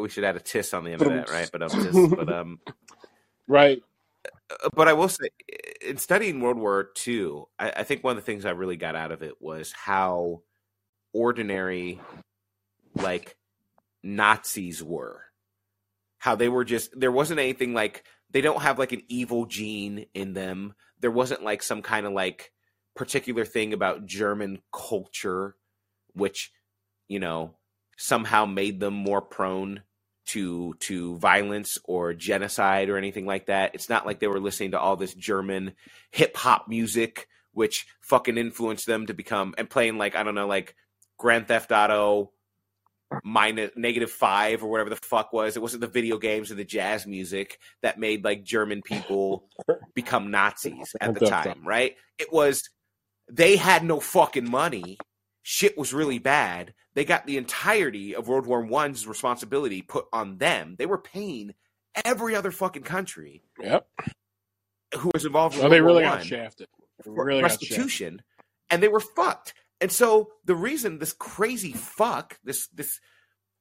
we 0.00 0.08
should 0.08 0.24
add 0.24 0.36
a 0.36 0.40
tis 0.40 0.72
on 0.74 0.84
the 0.84 0.92
end 0.92 1.02
of 1.02 1.08
that, 1.08 1.30
right? 1.30 1.48
But 1.50 1.62
um, 1.62 1.70
tis, 1.70 2.08
but 2.14 2.32
um, 2.32 2.60
right. 3.48 3.82
Uh, 4.64 4.68
but 4.74 4.88
I 4.88 4.92
will 4.92 5.08
say, 5.08 5.28
in 5.80 5.96
studying 5.98 6.40
World 6.40 6.58
War 6.58 6.90
II, 7.06 7.44
I, 7.58 7.70
I 7.78 7.82
think 7.84 8.02
one 8.04 8.16
of 8.16 8.22
the 8.24 8.26
things 8.26 8.44
I 8.44 8.50
really 8.50 8.76
got 8.76 8.96
out 8.96 9.12
of 9.12 9.22
it 9.22 9.34
was 9.40 9.72
how 9.72 10.42
ordinary, 11.12 12.00
like 12.94 13.36
Nazis 14.02 14.82
were. 14.82 15.22
How 16.18 16.36
they 16.36 16.48
were 16.48 16.64
just 16.64 16.98
there 16.98 17.10
wasn't 17.10 17.40
anything 17.40 17.74
like 17.74 18.04
they 18.30 18.40
don't 18.40 18.62
have 18.62 18.78
like 18.78 18.92
an 18.92 19.02
evil 19.08 19.46
gene 19.46 20.06
in 20.14 20.34
them. 20.34 20.74
There 21.00 21.10
wasn't 21.10 21.42
like 21.42 21.62
some 21.62 21.82
kind 21.82 22.06
of 22.06 22.12
like 22.12 22.52
particular 22.94 23.44
thing 23.44 23.72
about 23.72 24.06
German 24.06 24.60
culture, 24.72 25.56
which 26.14 26.52
you 27.08 27.18
know 27.18 27.56
somehow 27.98 28.46
made 28.46 28.78
them 28.78 28.94
more 28.94 29.20
prone 29.20 29.82
to 30.26 30.74
to 30.80 31.16
violence 31.18 31.78
or 31.84 32.14
genocide 32.14 32.88
or 32.88 32.96
anything 32.96 33.26
like 33.26 33.46
that. 33.46 33.74
It's 33.74 33.88
not 33.88 34.06
like 34.06 34.20
they 34.20 34.28
were 34.28 34.40
listening 34.40 34.72
to 34.72 34.80
all 34.80 34.96
this 34.96 35.14
German 35.14 35.72
hip 36.10 36.36
hop 36.36 36.68
music, 36.68 37.28
which 37.52 37.86
fucking 38.00 38.38
influenced 38.38 38.86
them 38.86 39.06
to 39.06 39.14
become 39.14 39.54
and 39.58 39.68
playing 39.68 39.98
like 39.98 40.16
I 40.16 40.22
don't 40.22 40.34
know, 40.34 40.46
like 40.46 40.76
Grand 41.18 41.48
Theft 41.48 41.72
Auto 41.72 42.32
minus 43.22 43.70
negative 43.76 44.10
five 44.10 44.62
or 44.62 44.70
whatever 44.70 44.90
the 44.90 44.96
fuck 44.96 45.32
was. 45.32 45.56
It 45.56 45.62
wasn't 45.62 45.82
the 45.82 45.86
video 45.86 46.18
games 46.18 46.50
or 46.50 46.54
the 46.54 46.64
jazz 46.64 47.06
music 47.06 47.58
that 47.82 47.98
made 47.98 48.24
like 48.24 48.44
German 48.44 48.82
people 48.82 49.48
become 49.94 50.30
Nazis 50.30 50.94
at 51.00 51.14
the 51.14 51.26
time, 51.26 51.66
right? 51.66 51.96
It 52.18 52.32
was 52.32 52.70
they 53.30 53.56
had 53.56 53.84
no 53.84 54.00
fucking 54.00 54.50
money. 54.50 54.98
Shit 55.42 55.76
was 55.76 55.92
really 55.92 56.18
bad. 56.18 56.74
They 56.94 57.04
got 57.04 57.26
the 57.26 57.36
entirety 57.36 58.14
of 58.14 58.28
World 58.28 58.46
War 58.46 58.60
One's 58.62 59.06
responsibility 59.06 59.82
put 59.82 60.06
on 60.12 60.38
them. 60.38 60.76
They 60.78 60.86
were 60.86 60.98
paying 60.98 61.54
every 62.04 62.34
other 62.36 62.50
fucking 62.50 62.84
country 62.84 63.42
Yep. 63.60 63.86
who 64.98 65.10
was 65.12 65.24
involved 65.24 65.54
in 65.56 65.60
World 65.62 65.72
they 65.72 65.80
really 65.80 66.02
got 66.04 66.24
shafted. 66.24 66.68
Really 67.04 67.40
got 67.40 67.50
shafted. 67.50 67.70
restitution, 67.70 68.22
and 68.70 68.82
they 68.82 68.88
were 68.88 69.00
fucked. 69.00 69.54
And 69.80 69.90
so 69.90 70.30
the 70.44 70.54
reason 70.54 70.98
this 70.98 71.12
crazy 71.12 71.72
fuck, 71.72 72.38
this 72.44 72.68
this 72.68 73.00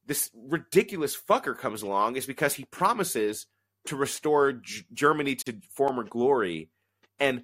this 0.05 0.29
ridiculous 0.35 1.15
fucker 1.17 1.57
comes 1.57 1.81
along 1.81 2.15
is 2.15 2.25
because 2.25 2.53
he 2.53 2.65
promises 2.65 3.47
to 3.85 3.95
restore 3.95 4.53
G- 4.53 4.83
Germany 4.93 5.35
to 5.35 5.55
former 5.73 6.03
glory, 6.03 6.69
and 7.19 7.43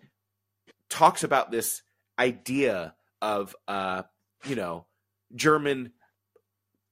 talks 0.90 1.24
about 1.24 1.50
this 1.50 1.82
idea 2.20 2.94
of 3.22 3.56
uh, 3.68 4.04
you 4.46 4.56
know 4.56 4.86
German 5.36 5.92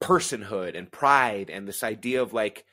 personhood 0.01 0.77
and 0.77 0.91
pride, 0.91 1.49
and 1.49 1.67
this 1.67 1.83
idea 1.83 2.21
of 2.21 2.33
like 2.33 2.65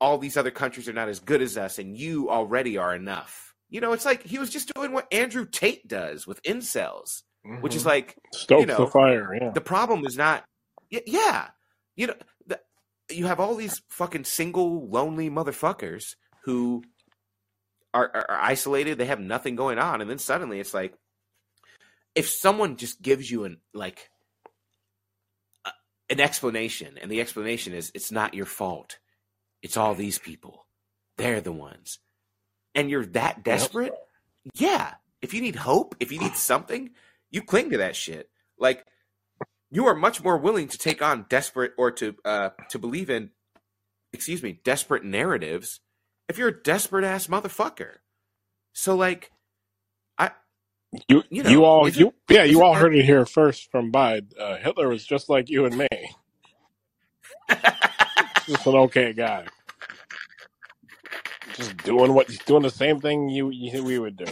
all 0.00 0.18
these 0.18 0.36
other 0.36 0.50
countries 0.50 0.88
are 0.88 0.92
not 0.92 1.08
as 1.08 1.20
good 1.20 1.42
as 1.42 1.56
us, 1.56 1.78
and 1.78 1.96
you 1.96 2.30
already 2.30 2.76
are 2.78 2.94
enough. 2.94 3.54
You 3.68 3.80
know, 3.80 3.92
it's 3.92 4.04
like 4.04 4.22
he 4.22 4.38
was 4.38 4.50
just 4.50 4.72
doing 4.74 4.92
what 4.92 5.12
Andrew 5.12 5.46
Tate 5.46 5.86
does 5.88 6.26
with 6.26 6.42
incels, 6.42 7.22
which 7.60 7.74
is 7.74 7.82
Mhm. 7.82 7.86
like 7.86 8.16
Stoke 8.32 8.60
you 8.60 8.66
know, 8.66 8.76
the 8.78 8.86
fire. 8.86 9.34
Yeah. 9.40 9.50
the 9.50 9.60
problem 9.60 10.04
is 10.06 10.16
not 10.16 10.44
yeah 10.88 11.48
you 11.96 12.06
know 12.06 12.14
the, 12.46 12.60
you 13.10 13.26
have 13.26 13.40
all 13.40 13.56
these 13.56 13.82
fucking 13.88 14.22
single 14.24 14.88
lonely 14.88 15.28
motherfuckers 15.28 16.14
who 16.44 16.84
are, 17.92 18.08
are 18.14 18.38
isolated 18.40 18.96
they 18.98 19.06
have 19.06 19.18
nothing 19.18 19.56
going 19.56 19.78
on 19.80 20.00
and 20.00 20.08
then 20.08 20.18
suddenly 20.18 20.60
it's 20.60 20.72
like 20.74 20.94
if 22.16 22.28
someone 22.28 22.76
just 22.76 23.00
gives 23.02 23.30
you 23.30 23.44
an 23.44 23.58
like 23.74 24.10
a, 25.64 25.70
an 26.10 26.18
explanation 26.18 26.98
and 27.00 27.10
the 27.10 27.20
explanation 27.20 27.74
is 27.74 27.92
it's 27.94 28.10
not 28.10 28.34
your 28.34 28.46
fault. 28.46 28.98
It's 29.62 29.76
all 29.76 29.94
these 29.94 30.18
people. 30.18 30.66
They're 31.18 31.42
the 31.42 31.52
ones. 31.52 31.98
And 32.74 32.90
you're 32.90 33.06
that 33.06 33.44
desperate? 33.44 33.94
yeah. 34.54 34.94
If 35.22 35.34
you 35.34 35.40
need 35.42 35.56
hope 35.56 35.94
if 36.00 36.10
you 36.10 36.18
need 36.18 36.36
something 36.36 36.90
you 37.30 37.42
cling 37.42 37.70
to 37.70 37.78
that 37.78 37.94
shit. 37.94 38.30
Like 38.58 38.84
you 39.70 39.86
are 39.86 39.94
much 39.94 40.24
more 40.24 40.38
willing 40.38 40.68
to 40.68 40.78
take 40.78 41.02
on 41.02 41.26
desperate 41.28 41.72
or 41.76 41.90
to 41.92 42.16
uh 42.24 42.50
to 42.70 42.78
believe 42.78 43.10
in 43.10 43.30
excuse 44.12 44.42
me 44.42 44.60
desperate 44.64 45.04
narratives 45.04 45.80
if 46.28 46.38
you're 46.38 46.48
a 46.48 46.62
desperate 46.62 47.04
ass 47.04 47.26
motherfucker. 47.26 47.96
So 48.72 48.96
like 48.96 49.32
You, 51.08 51.22
you 51.30 51.42
you, 51.44 51.64
all, 51.64 51.86
is 51.86 51.96
it- 51.96 52.00
you, 52.00 52.14
yeah, 52.28 52.44
is 52.44 52.52
you 52.52 52.60
it 52.60 52.64
all 52.64 52.74
heard 52.74 52.94
it 52.96 53.04
here 53.04 53.26
first 53.26 53.70
from 53.70 53.90
Bide. 53.90 54.26
Uh, 54.38 54.56
Hitler 54.56 54.88
was 54.88 55.04
just 55.04 55.28
like 55.28 55.48
you 55.50 55.66
and 55.66 55.76
me, 55.76 55.88
just 58.46 58.66
an 58.66 58.74
okay 58.76 59.12
guy, 59.12 59.46
just 61.54 61.76
doing 61.78 62.14
what, 62.14 62.28
doing 62.46 62.62
the 62.62 62.70
same 62.70 63.00
thing 63.00 63.28
you, 63.28 63.50
you 63.50 63.82
we 63.82 63.98
would 63.98 64.16
do. 64.16 64.26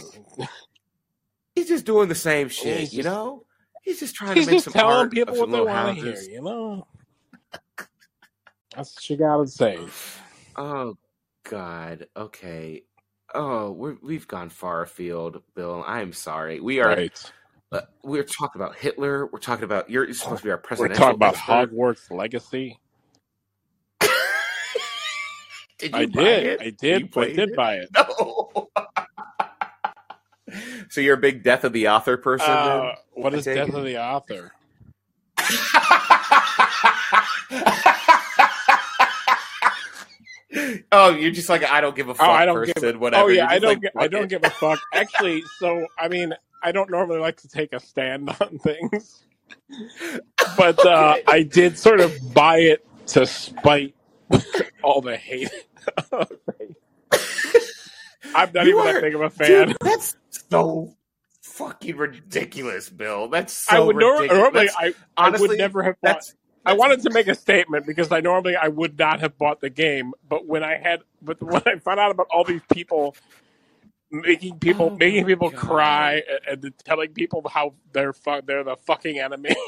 he's 1.55 1.67
just 1.67 1.85
doing 1.85 2.07
the 2.09 2.15
same 2.15 2.47
shit 2.49 2.79
He's 2.79 2.93
you 2.93 3.03
just- 3.03 3.13
know 3.13 3.45
he's 3.83 3.99
just 3.99 4.15
trying 4.15 4.35
He's 4.35 4.45
to 4.45 4.51
make 4.51 4.55
just 4.63 4.63
some 4.65 4.73
telling 4.73 4.97
art 4.97 5.11
people 5.11 5.33
of 5.33 5.39
what 5.39 5.43
some 5.45 5.51
they 5.51 5.57
little 5.59 5.73
want 5.73 5.97
to 5.97 6.03
hear, 6.03 6.11
houses 6.13 6.27
you 6.29 6.41
know. 6.41 6.87
That's 8.75 8.95
what 8.95 9.09
you 9.09 9.17
gotta 9.17 9.47
say. 9.47 9.77
oh 10.55 10.97
god 11.43 12.07
okay 12.17 12.81
oh 13.35 13.71
we're, 13.71 13.97
we've 14.01 14.27
gone 14.27 14.49
far 14.49 14.81
afield 14.81 15.41
bill 15.55 15.83
i'm 15.87 16.13
sorry 16.13 16.59
we 16.59 16.79
are 16.79 16.87
Right. 16.87 17.31
uh, 17.71 17.81
we're 18.03 18.23
talking 18.23 18.61
about 18.61 18.75
hitler 18.75 19.27
we're 19.27 19.39
talking 19.39 19.65
about 19.65 19.89
you're 19.89 20.11
supposed 20.13 20.39
to 20.41 20.45
be 20.45 20.51
our 20.51 20.57
president. 20.57 20.93
We're 20.93 20.97
talking 20.97 21.15
about 21.15 21.35
expert. 21.35 21.71
Hogwarts 21.73 22.11
legacy. 22.11 22.79
Did 25.77 25.91
you 25.91 25.97
I 25.97 26.05
buy 26.05 26.23
did. 26.23 26.43
it? 26.45 26.61
I 26.61 26.69
did. 26.69 27.17
I 27.17 27.25
did 27.27 27.39
it? 27.49 27.55
buy 27.55 27.75
it. 27.75 27.89
No. 30.47 30.53
so 30.89 31.01
you're 31.01 31.15
a 31.15 31.19
big 31.19 31.43
Death 31.43 31.63
of 31.65 31.73
the 31.73 31.89
Author 31.89 32.15
person 32.17 32.49
Uh, 32.49 32.93
what 33.13 33.33
I 33.33 33.37
is 33.37 33.45
Death 33.45 33.69
it. 33.69 33.75
of 33.75 33.83
the 33.83 33.97
Author? 34.01 34.53
oh, 40.91 41.09
you're 41.11 41.31
just 41.31 41.49
like 41.49 41.63
I 41.63 41.81
don't 41.81 41.95
give 41.95 42.09
a 42.09 42.15
fuck 42.15 42.27
Oh, 42.27 42.31
I 42.31 42.45
don't 42.45 42.55
person, 42.55 42.73
give. 42.93 42.99
whatever. 42.99 43.23
Oh 43.23 43.27
yeah, 43.27 43.47
I 43.49 43.59
don't. 43.59 43.83
like, 43.83 43.91
I 43.97 44.07
don't 44.07 44.27
give 44.27 44.43
a 44.43 44.49
fuck. 44.49 44.79
Actually, 44.93 45.43
so 45.59 45.85
I 45.99 46.07
mean, 46.07 46.33
I 46.63 46.71
don't 46.71 46.89
normally 46.89 47.19
like 47.19 47.37
to 47.41 47.47
take 47.47 47.73
a 47.73 47.79
stand 47.79 48.29
on 48.41 48.59
things, 48.59 49.23
but 50.57 50.83
uh, 50.85 51.15
Okay. 51.17 51.23
I 51.27 51.43
did 51.43 51.77
sort 51.77 51.99
of 51.99 52.13
buy 52.33 52.57
it 52.59 52.85
to 53.07 53.25
spite 53.25 53.95
all 54.83 55.01
the 55.01 55.15
hate. 55.17 55.49
I'm 58.33 58.51
not 58.53 58.65
You 58.65 58.79
even 58.79 58.87
are, 58.87 58.93
that 58.93 59.01
big 59.01 59.15
of 59.15 59.21
a 59.21 59.29
fan. 59.29 59.67
dude. 59.69 59.77
That's 59.81 60.15
so 60.49 60.95
fucking 61.41 61.95
ridiculous, 61.95 62.89
Bill. 62.89 63.27
That's 63.29 63.69
I 63.71 63.75
so 63.77 63.85
would 63.87 63.95
nor- 63.95 64.13
ridiculous. 64.21 64.41
normally 64.41 64.65
That's 64.65 64.75
I 65.17 65.27
I 65.27 65.29
would 65.39 65.57
never 65.57 65.83
have 65.83 65.95
bought. 66.01 66.23
I 66.65 66.73
wanted 66.73 67.01
to 67.03 67.09
make 67.11 67.27
a 67.27 67.35
statement 67.35 67.85
because 67.85 68.11
I 68.11 68.21
normally 68.21 68.55
I 68.55 68.67
would 68.67 68.97
not 68.97 69.19
have 69.19 69.37
bought 69.37 69.61
the 69.61 69.69
game, 69.69 70.13
but 70.27 70.47
when 70.47 70.63
I 70.63 70.77
had, 70.77 71.01
but 71.21 71.41
when 71.41 71.61
I 71.65 71.75
found 71.79 71.99
out 71.99 72.11
about 72.11 72.27
all 72.31 72.43
these 72.43 72.61
people 72.71 73.15
making 74.11 74.59
people 74.59 74.91
oh 74.91 74.97
making 74.97 75.25
people 75.25 75.49
god. 75.49 75.59
cry 75.59 76.21
and, 76.47 76.63
and 76.63 76.73
telling 76.85 77.09
people 77.13 77.43
how 77.49 77.73
they're 77.91 78.13
fu- 78.13 78.41
they're 78.45 78.63
the 78.63 78.77
fucking 78.77 79.19
enemy. 79.19 79.55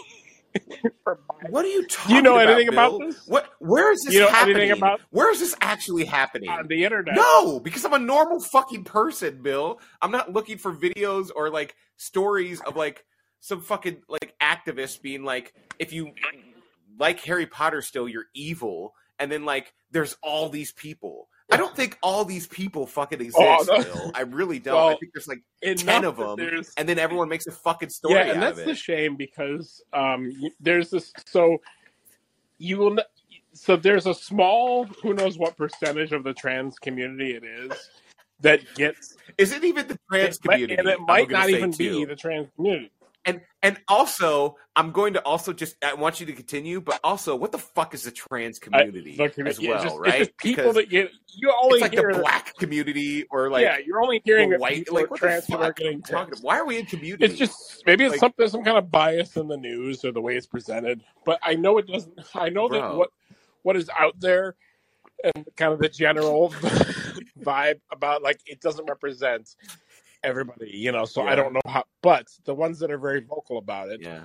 What 1.50 1.66
are 1.66 1.68
you 1.68 1.82
Do 1.82 1.86
you 1.86 1.88
talking 1.90 2.24
know 2.24 2.38
about, 2.40 2.48
anything 2.50 2.68
about 2.70 3.00
this? 3.00 3.28
What? 3.28 3.50
Where 3.60 3.92
is 3.92 4.04
this 4.04 4.14
You 4.14 4.22
know 4.22 4.28
anything 4.28 4.70
happening? 4.70 4.72
about 4.72 5.02
Where 5.12 5.32
is 5.32 5.40
this 5.40 5.56
actually 5.62 6.06
happening? 6.06 6.50
on 6.50 6.68
the 6.68 6.84
internet? 6.84 7.16
No, 7.16 7.60
because 7.60 7.86
I'm 7.86 7.94
a 7.94 8.00
normal 8.00 8.40
fucking 8.40 8.84
person, 8.84 9.42
Bill. 9.42 9.80
I'm 10.02 10.12
not 10.12 10.34
looking 10.34 10.58
for 10.58 10.74
videos 10.74 11.30
or 11.36 11.50
like 11.50 11.76
stories 11.98 12.60
of 12.62 12.76
like 12.76 13.06
some 13.40 13.62
fucking 13.62 13.98
like 14.10 14.34
activists 14.42 15.00
being 15.02 15.24
like, 15.24 15.54
if 15.80 15.94
you 15.94 16.12
like 16.98 17.20
Harry 17.22 17.46
Potter 17.46 17.82
still, 17.82 18.08
you're 18.08 18.28
evil. 18.34 18.94
And 19.20 19.32
then 19.32 19.46
like 19.46 19.74
there's 19.92 20.16
all 20.22 20.50
these 20.50 20.72
people. 20.74 21.30
I 21.50 21.56
don't 21.56 21.76
think 21.76 21.98
all 22.04 22.26
these 22.26 22.46
people 22.46 22.86
fucking 22.86 23.20
Oh 23.36 23.62
exist, 23.62 23.70
no. 23.70 23.84
Bill. 23.84 24.12
I 24.14 24.22
really 24.22 24.60
don't. 24.60 24.94
I 24.94 24.96
think 24.98 25.14
there's 25.14 25.28
like 25.28 25.42
ten 25.78 26.04
of 26.04 26.18
them, 26.18 26.64
and 26.76 26.90
then 26.90 27.00
everyone 27.00 27.30
makes 27.30 27.48
a 27.48 27.52
fucking 27.52 27.88
yeah, 27.90 27.94
story 27.94 28.20
and 28.20 28.44
out 28.44 28.50
of 28.52 28.56
that's 28.58 28.68
the 28.68 28.76
shame 28.76 29.16
because 29.16 29.82
um 29.94 30.32
there's 30.60 30.90
this 30.90 31.14
so 31.26 31.58
you 32.58 32.78
will 32.78 32.98
so 33.54 33.76
there's 33.76 34.06
a 34.06 34.14
small 34.14 34.86
who 35.02 35.14
knows 35.14 35.38
what 35.38 35.56
percentage 35.58 36.12
of 36.12 36.24
the 36.24 36.34
trans 36.34 36.78
community 36.80 37.32
it 37.32 37.44
is 37.44 37.72
that 38.42 38.62
gets 38.76 39.16
Is 39.38 39.52
it 39.52 39.64
even 39.64 39.88
the 39.88 39.98
trans 40.12 40.38
it 40.38 40.46
might, 40.46 40.60
and 40.62 40.70
community? 40.70 40.90
it 40.92 41.08
might 41.08 41.30
not 41.30 41.50
even 41.50 41.72
be 41.72 42.06
the 42.06 42.16
trans 42.16 42.50
community. 42.56 42.92
And 43.28 43.42
and 43.62 43.78
also, 43.90 44.56
I'm 44.78 44.92
going 44.92 45.14
to 45.14 45.22
also 45.22 45.52
just 45.52 45.76
I 45.84 45.94
want 45.96 46.22
you 46.22 46.26
to 46.28 46.34
continue, 46.34 46.80
but 46.80 47.00
also, 47.04 47.36
what 47.36 47.52
the 47.52 47.58
fuck 47.58 47.94
is 47.94 48.04
the 48.04 48.12
trans 48.12 48.58
I, 48.64 48.78
community 48.78 49.18
look, 49.18 49.38
as 49.38 49.60
yeah, 49.60 49.72
well, 49.72 49.84
just 49.84 49.96
it's 49.96 50.00
right? 50.00 50.20
just 50.20 50.38
people 50.38 50.64
Because 50.64 50.76
that 50.76 50.92
you 50.92 51.02
it's 51.02 51.54
only 51.62 51.82
like 51.82 51.92
the 51.92 51.98
hear 51.98 52.14
that 52.14 52.22
black 52.22 52.56
community 52.56 53.26
or 53.30 53.50
like 53.52 53.64
yeah 53.64 53.80
you're 53.86 54.02
only 54.02 54.22
hearing 54.24 54.54
white. 54.54 54.90
Like, 54.90 55.12
what 55.12 55.20
trans 55.20 55.46
people 55.46 55.64
are 55.64 55.74
getting 55.74 55.98
you 55.98 56.04
talking 56.04 56.34
about? 56.34 56.44
Why 56.44 56.58
are 56.58 56.66
we 56.66 56.80
in 56.80 56.86
community? 56.86 57.26
It's 57.26 57.36
just 57.36 57.84
maybe 57.86 58.06
it's 58.06 58.22
Like, 58.22 58.34
some 58.38 58.48
some 58.48 58.64
kind 58.64 58.78
of 58.78 58.90
bias 58.90 59.36
in 59.36 59.50
the 59.50 59.58
news 59.58 60.06
or 60.06 60.14
the 60.14 60.22
way 60.22 60.38
it's 60.38 60.48
presented, 60.48 61.04
but 61.26 61.38
I 61.44 61.56
know 61.56 61.78
it 61.80 61.88
doesn't. 61.88 62.18
I 62.34 62.48
know 62.48 62.70
that 62.70 62.96
what 62.96 63.10
what 63.64 63.76
is 63.76 63.90
out 64.00 64.18
there 64.22 64.56
and 65.24 65.46
kind 65.58 65.74
of 65.74 65.80
the 65.80 65.90
general 65.90 66.50
vibe 67.42 67.80
about 67.92 68.22
like 68.22 68.40
it 68.46 68.62
doesn't 68.62 68.86
represent 68.86 69.56
everybody, 70.24 70.72
you 70.74 70.92
know. 70.92 71.06
So 71.06 71.22
I 71.24 71.36
don't 71.36 71.54
know 71.54 71.62
how, 71.66 71.84
but 72.02 72.28
the 72.46 72.54
ones 72.54 72.80
that 72.80 72.92
are 72.92 72.98
very 72.98 73.22
vocal 73.22 73.58
about 73.58 73.90
it. 73.90 74.02
yeah. 74.02 74.24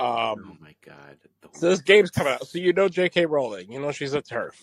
Um, 0.00 0.06
Oh 0.52 0.56
my 0.60 0.74
god. 0.84 1.16
The- 1.42 1.48
so 1.58 1.70
this 1.70 1.80
game's 1.80 2.10
coming 2.10 2.32
out. 2.32 2.46
So 2.46 2.58
you 2.58 2.72
know 2.72 2.88
J.K. 2.88 3.26
Rowling, 3.26 3.72
you 3.72 3.80
know 3.80 3.90
she's 3.92 4.14
a 4.14 4.22
TERF. 4.22 4.54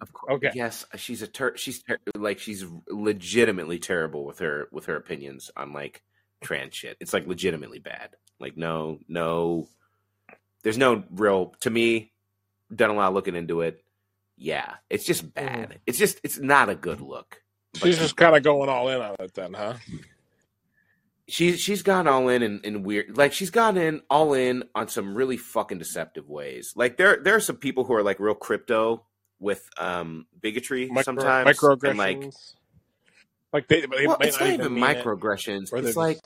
Of 0.00 0.12
course, 0.12 0.34
Okay, 0.36 0.50
yes, 0.54 0.84
she's 0.96 1.22
a 1.22 1.26
ter- 1.26 1.56
she's 1.56 1.82
ter- 1.82 1.98
like 2.16 2.38
she's 2.38 2.64
legitimately 2.88 3.78
terrible 3.78 4.24
with 4.24 4.38
her 4.40 4.68
with 4.72 4.86
her 4.86 4.96
opinions 4.96 5.50
on 5.56 5.72
like 5.72 6.02
trans 6.42 6.74
shit. 6.74 6.96
It's 7.00 7.12
like 7.12 7.26
legitimately 7.26 7.78
bad. 7.78 8.16
Like 8.40 8.56
no, 8.56 8.98
no, 9.08 9.68
there's 10.62 10.76
no 10.78 11.04
real 11.10 11.54
to 11.60 11.70
me. 11.70 12.12
Done 12.74 12.90
a 12.90 12.94
lot 12.94 13.08
of 13.08 13.14
looking 13.14 13.36
into 13.36 13.60
it. 13.60 13.82
Yeah, 14.36 14.74
it's 14.90 15.04
just 15.04 15.32
bad. 15.32 15.78
It's 15.86 15.98
just 15.98 16.20
it's 16.24 16.38
not 16.38 16.68
a 16.68 16.74
good 16.74 17.00
look. 17.00 17.40
She's 17.74 17.98
just 17.98 18.16
kind 18.16 18.36
of 18.36 18.42
going 18.42 18.68
all 18.68 18.88
in 18.88 19.00
on 19.00 19.16
it 19.18 19.34
then, 19.34 19.54
huh? 19.54 19.74
she's 21.26 21.60
she's 21.60 21.82
gone 21.82 22.06
all 22.06 22.28
in, 22.28 22.42
in 22.42 22.60
in 22.64 22.82
weird 22.82 23.16
like 23.16 23.32
she's 23.32 23.50
gone 23.50 23.76
in 23.76 24.02
all 24.10 24.34
in 24.34 24.64
on 24.74 24.88
some 24.88 25.14
really 25.14 25.36
fucking 25.36 25.78
deceptive 25.78 26.28
ways. 26.28 26.72
Like 26.76 26.96
there 26.96 27.18
there 27.22 27.34
are 27.34 27.40
some 27.40 27.56
people 27.56 27.84
who 27.84 27.94
are 27.94 28.02
like 28.02 28.20
real 28.20 28.34
crypto 28.34 29.04
with 29.40 29.68
um 29.78 30.26
bigotry 30.40 30.88
Micro 30.88 31.02
sometimes 31.02 31.62
and 31.84 31.98
like 31.98 32.18
microaggressions, 32.18 32.54
like 33.52 33.68
they, 33.68 33.80
they 33.80 34.06
well 34.06 34.18
it's 34.20 34.38
not 34.38 34.48
even 34.48 34.60
even 34.60 34.74
mean 34.74 34.84
it, 34.84 35.04
microaggressions 35.04 35.72
it's 35.72 35.72
just 35.72 35.96
like 35.96 36.20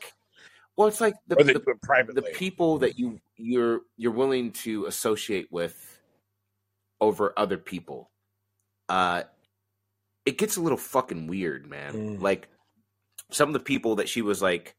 well 0.77 0.89
it's 0.89 1.01
like 1.01 1.15
the 1.27 1.37
the 1.37 2.13
the 2.13 2.23
people 2.23 2.79
that 2.79 2.99
you 2.99 3.19
you're 3.37 3.81
you're 3.97 4.13
willing 4.13 4.53
to 4.53 4.87
associate 4.87 5.49
with 5.51 6.01
over 7.01 7.33
other 7.37 7.57
people 7.57 8.11
uh 8.89 9.23
it 10.29 10.37
gets 10.37 10.59
a 10.59 10.61
little 10.61 10.77
fucking 10.77 11.27
weird 11.27 11.67
man. 11.67 11.95
Mm. 11.95 12.21
like 12.21 12.49
some 13.31 13.49
of 13.49 13.55
the 13.55 13.61
people 13.61 13.97
that 13.97 14.11
she 14.11 14.21
was 14.21 14.43
like 14.43 14.77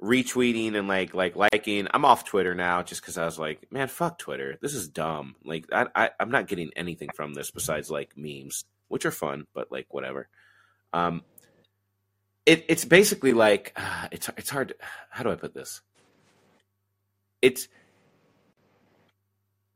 retweeting 0.00 0.76
and 0.76 0.86
like 0.86 1.12
like 1.14 1.34
liking 1.34 1.88
i'm 1.92 2.04
off 2.04 2.24
twitter 2.24 2.54
now 2.54 2.84
just 2.84 3.00
because 3.00 3.18
i 3.18 3.24
was 3.24 3.36
like 3.40 3.66
man 3.72 3.88
fuck 3.88 4.16
twitter. 4.18 4.56
This 4.62 4.72
is 4.74 4.86
dumb. 4.88 5.34
Like 5.44 5.66
I, 5.72 5.86
I 5.96 6.10
i'm 6.20 6.30
not 6.30 6.46
getting 6.46 6.70
anything 6.76 7.08
from 7.12 7.34
this 7.34 7.50
besides 7.50 7.90
like 7.90 8.16
memes 8.16 8.64
which 8.86 9.04
are 9.04 9.10
fun 9.10 9.46
but 9.52 9.72
like 9.72 9.86
whatever. 9.90 10.28
Um 10.92 11.22
it, 12.46 12.64
it's 12.68 12.84
basically 12.84 13.32
like 13.32 13.72
uh, 13.74 14.06
it's 14.12 14.30
it's 14.36 14.50
hard 14.50 14.68
to, 14.68 14.74
how 15.10 15.24
do 15.24 15.32
i 15.32 15.34
put 15.34 15.54
this? 15.54 15.80
It's 17.42 17.66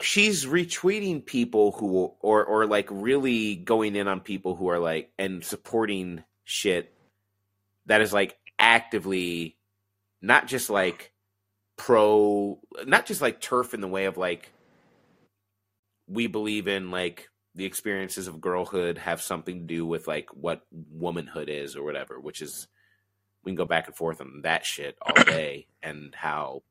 she's 0.03 0.45
retweeting 0.45 1.25
people 1.25 1.73
who 1.73 2.13
or 2.21 2.45
or 2.45 2.67
like 2.67 2.89
really 2.91 3.57
going 3.57 3.97
in 3.97 4.09
on 4.09 4.21
people 4.21 4.55
who 4.55 4.69
are 4.69 4.79
like 4.79 5.11
and 5.19 5.45
supporting 5.45 6.23
shit 6.45 6.93
that 7.87 8.01
is 8.01 8.13
like 8.13 8.37
actively 8.59 9.57
not 10.21 10.47
just 10.47 10.71
like 10.71 11.13
pro 11.77 12.59
not 12.87 13.07
just 13.07 13.21
like 13.21 13.41
TERF 13.41 13.75
in 13.75 13.81
the 13.81 13.89
way 13.89 14.07
of 14.07 14.17
like 14.17 14.53
we 16.09 16.27
believe 16.27 16.69
in 16.69 16.91
like 16.91 17.29
the 17.55 17.65
experiences 17.65 18.29
of 18.29 18.41
girlhood 18.41 18.99
have 18.99 19.21
something 19.21 19.61
to 19.61 19.67
do 19.67 19.87
with 19.87 20.07
like 20.07 20.29
what 20.35 20.63
womanhood 20.91 21.49
is 21.49 21.77
or 21.77 21.83
whatever 21.83 22.19
which 22.19 22.41
is 22.41 22.67
we 23.45 23.51
can 23.51 23.57
go 23.57 23.65
back 23.65 23.87
and 23.87 23.97
forth 23.97 24.21
on 24.21 24.41
that 24.43 24.65
shit 24.65 24.97
all 25.03 25.25
day 25.27 25.67
and 25.83 26.15
how 26.15 26.63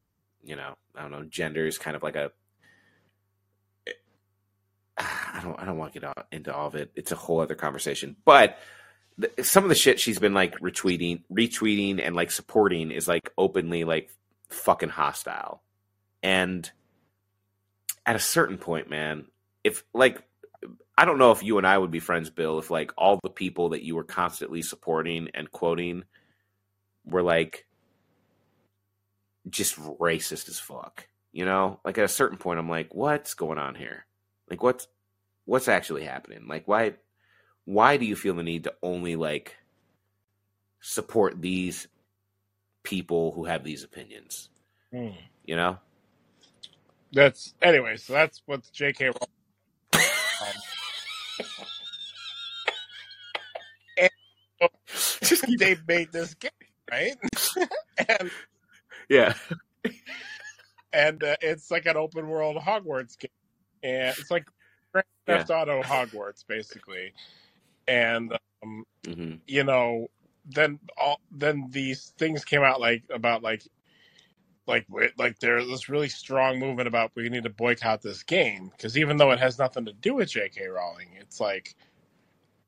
you 0.43 0.55
know 0.55 0.75
i 0.95 1.01
don't 1.01 1.11
know 1.11 1.23
gender 1.23 1.65
is 1.65 1.77
kind 1.77 1.95
of 1.95 2.03
like 2.03 2.15
a 2.15 2.31
I 5.01 5.39
don't 5.41 5.59
I 5.59 5.65
don't 5.65 5.77
want 5.77 5.93
to 5.93 5.99
get 5.99 6.27
into 6.31 6.53
all 6.53 6.67
of 6.67 6.75
it. 6.75 6.91
It's 6.95 7.11
a 7.11 7.15
whole 7.15 7.39
other 7.39 7.55
conversation. 7.55 8.15
But 8.25 8.57
th- 9.19 9.45
some 9.45 9.63
of 9.63 9.69
the 9.69 9.75
shit 9.75 9.99
she's 9.99 10.19
been 10.19 10.33
like 10.33 10.59
retweeting, 10.59 11.23
retweeting, 11.31 12.05
and 12.05 12.15
like 12.15 12.31
supporting 12.31 12.91
is 12.91 13.07
like 13.07 13.31
openly 13.37 13.83
like 13.83 14.11
fucking 14.49 14.89
hostile. 14.89 15.61
And 16.23 16.69
at 18.05 18.15
a 18.15 18.19
certain 18.19 18.57
point, 18.57 18.89
man, 18.89 19.25
if 19.63 19.83
like 19.93 20.21
I 20.97 21.05
don't 21.05 21.17
know 21.17 21.31
if 21.31 21.43
you 21.43 21.57
and 21.57 21.65
I 21.65 21.77
would 21.77 21.91
be 21.91 21.99
friends, 21.99 22.29
Bill, 22.29 22.59
if 22.59 22.69
like 22.69 22.91
all 22.97 23.19
the 23.23 23.29
people 23.29 23.69
that 23.69 23.83
you 23.83 23.95
were 23.95 24.03
constantly 24.03 24.61
supporting 24.61 25.29
and 25.33 25.51
quoting 25.51 26.03
were 27.05 27.23
like 27.23 27.65
just 29.49 29.79
racist 29.79 30.49
as 30.49 30.59
fuck. 30.59 31.07
You 31.31 31.45
know, 31.45 31.79
like 31.85 31.97
at 31.97 32.03
a 32.03 32.09
certain 32.09 32.37
point, 32.37 32.59
I'm 32.59 32.69
like, 32.69 32.93
what's 32.93 33.33
going 33.33 33.57
on 33.57 33.75
here? 33.75 34.05
Like, 34.51 34.61
what's 34.61 34.87
what's 35.45 35.69
actually 35.69 36.03
happening? 36.03 36.45
Like, 36.45 36.67
why 36.67 36.95
why 37.63 37.95
do 37.95 38.05
you 38.05 38.17
feel 38.17 38.33
the 38.35 38.43
need 38.43 38.65
to 38.65 38.73
only 38.83 39.15
like 39.15 39.55
support 40.81 41.41
these 41.41 41.87
people 42.83 43.31
who 43.31 43.45
have 43.45 43.63
these 43.63 43.85
opinions? 43.85 44.49
Mm. 44.93 45.15
You 45.45 45.55
know, 45.55 45.77
That's 47.13 47.53
anyway. 47.61 47.95
So 47.95 48.11
that's 48.11 48.41
what 48.45 48.69
J.K. 48.73 49.07
Um, 49.07 49.13
and 55.47 55.59
they 55.59 55.77
made 55.87 56.11
this 56.11 56.33
game, 56.33 56.51
right? 56.91 57.15
and 58.19 58.29
yeah, 59.07 59.33
and 60.91 61.23
uh, 61.23 61.37
it's 61.39 61.71
like 61.71 61.85
an 61.85 61.95
open 61.95 62.27
world 62.27 62.57
Hogwarts 62.57 63.17
game, 63.17 63.31
and 63.83 64.15
it's 64.17 64.31
like 64.31 64.45
Grand 64.93 65.05
yeah, 65.27 65.45
Theft 65.45 65.49
Auto 65.49 65.81
Hogwarts, 65.83 66.45
basically. 66.47 67.13
and 67.87 68.33
um, 68.63 68.85
hmm 69.05 69.35
you 69.47 69.63
know, 69.63 70.07
then 70.45 70.79
all 70.97 71.19
then 71.31 71.67
these 71.71 72.13
things 72.17 72.45
came 72.45 72.63
out 72.63 72.79
like 72.81 73.03
about 73.13 73.43
like 73.43 73.67
like 74.67 74.85
like 75.17 75.39
there's 75.39 75.67
this 75.67 75.89
really 75.89 76.09
strong 76.09 76.59
movement 76.59 76.87
about 76.87 77.11
we 77.15 77.29
need 77.29 77.43
to 77.43 77.49
boycott 77.49 78.01
this 78.01 78.23
game 78.23 78.71
because 78.75 78.97
even 78.97 79.17
though 79.17 79.31
it 79.31 79.39
has 79.39 79.59
nothing 79.59 79.85
to 79.85 79.93
do 79.93 80.15
with 80.15 80.29
J.K. 80.29 80.67
Rowling, 80.67 81.09
it's 81.19 81.39
like 81.39 81.75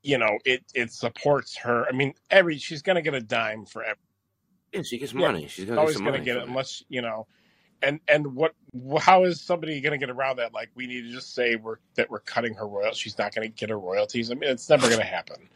you 0.04 0.18
know 0.18 0.38
it 0.46 0.64
it 0.74 0.92
supports 0.92 1.58
her. 1.58 1.86
I 1.88 1.92
mean, 1.94 2.14
every 2.30 2.58
she's 2.58 2.82
gonna 2.82 3.02
get 3.02 3.14
a 3.14 3.22
dime 3.22 3.66
for 3.66 3.84
every. 3.84 4.02
Yeah, 4.74 4.82
she 4.84 4.98
gets 4.98 5.14
Yeah, 5.16 5.28
money. 5.28 5.48
She's 5.48 5.66
she's 5.66 5.66
gonna 5.66 5.80
get 5.80 5.82
always 5.82 5.98
gonna 6.02 6.18
money 6.18 6.26
get 6.26 6.38
it. 6.38 6.48
unless 6.48 6.84
you 6.90 7.02
know. 7.02 7.28
And 7.84 8.02
and 8.08 8.36
what 8.36 8.56
how 9.00 9.26
is 9.26 9.42
somebody 9.42 9.82
gonna 9.82 10.00
get 10.00 10.10
around 10.12 10.38
that? 10.38 10.54
Like 10.54 10.72
we 10.76 10.88
need 10.88 11.04
to 11.04 11.12
just 11.12 11.36
say 11.36 11.58
we're 11.58 11.78
that 11.96 12.10
we're 12.10 12.22
cutting 12.22 12.56
her 12.56 12.68
royalties. 12.68 13.00
She's 13.00 13.20
not 13.20 13.36
gonna 13.36 13.50
get 13.50 13.70
her 13.70 13.80
royalties. 13.80 14.32
I 14.32 14.36
mean, 14.36 14.50
it's 14.52 14.70
never 14.70 14.90
gonna 14.90 15.04
happen. 15.06 15.50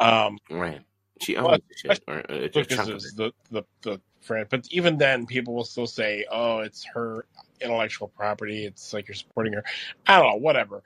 Um, 0.00 0.38
Right. 0.50 0.82
She 1.20 1.36
well, 1.40 1.52
owns 1.54 1.62
the 1.68 1.76
shit, 1.76 2.04
or 2.08 2.22
a, 2.28 2.44
a 2.44 2.48
because 2.48 2.88
it's 2.88 3.06
it. 3.06 3.16
the 3.16 3.32
the 3.50 3.64
the 3.82 4.00
friend. 4.22 4.46
But 4.50 4.66
even 4.70 4.98
then, 4.98 5.26
people 5.26 5.54
will 5.54 5.64
still 5.64 5.86
say, 5.86 6.26
"Oh, 6.30 6.60
it's 6.60 6.84
her 6.94 7.26
intellectual 7.60 8.08
property. 8.08 8.66
It's 8.66 8.92
like 8.92 9.08
you're 9.08 9.14
supporting 9.14 9.54
her." 9.54 9.64
I 10.06 10.18
don't 10.20 10.30
know. 10.30 10.36
Whatever. 10.36 10.82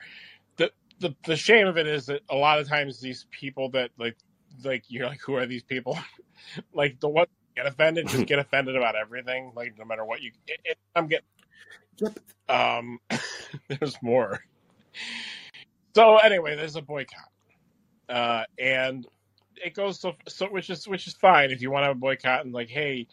The 0.57 0.72
the 1.00 1.14
the 1.26 1.36
shame 1.36 1.66
of 1.68 1.78
it 1.78 1.86
is 1.86 2.07
that 2.07 2.22
a 2.30 2.36
lot 2.36 2.61
of 2.61 2.68
times 2.68 3.00
these 3.00 3.26
people 3.30 3.70
that 3.70 3.90
like 3.98 4.16
like 4.64 4.84
you're 4.88 5.07
like, 5.07 5.20
who 5.20 5.36
are 5.36 5.46
these 5.46 5.64
people? 5.64 5.98
like 6.74 7.00
the 7.00 7.09
one 7.09 7.26
get 7.57 7.66
offended, 7.66 8.09
just 8.09 8.26
get 8.26 8.38
offended 8.38 8.76
about 8.76 8.96
everything. 8.96 9.52
Like 9.55 9.78
no 9.78 9.84
matter 9.84 10.05
what 10.05 10.22
you, 10.22 10.32
it, 10.46 10.61
it, 10.64 10.78
I'm 10.94 11.09
getting. 11.09 11.26
Um, 12.48 12.98
there's 13.68 13.96
more. 14.02 14.44
So 15.94 16.16
anyway, 16.18 16.57
there's 16.57 16.76
a 16.76 16.82
boycott, 16.82 17.30
uh, 18.09 18.44
and 18.59 19.07
it 19.64 19.74
goes 19.74 20.00
so 20.00 20.14
so, 20.26 20.46
which 20.46 20.70
is 20.70 20.88
which 20.88 21.07
is 21.07 21.14
fine 21.14 21.50
if 21.50 21.62
you 21.62 21.70
want 21.70 21.82
to 21.82 21.88
have 21.88 21.96
a 21.96 22.00
boycott 22.00 22.44
and 22.44 22.52
like, 22.52 22.68
hey, 22.68 23.07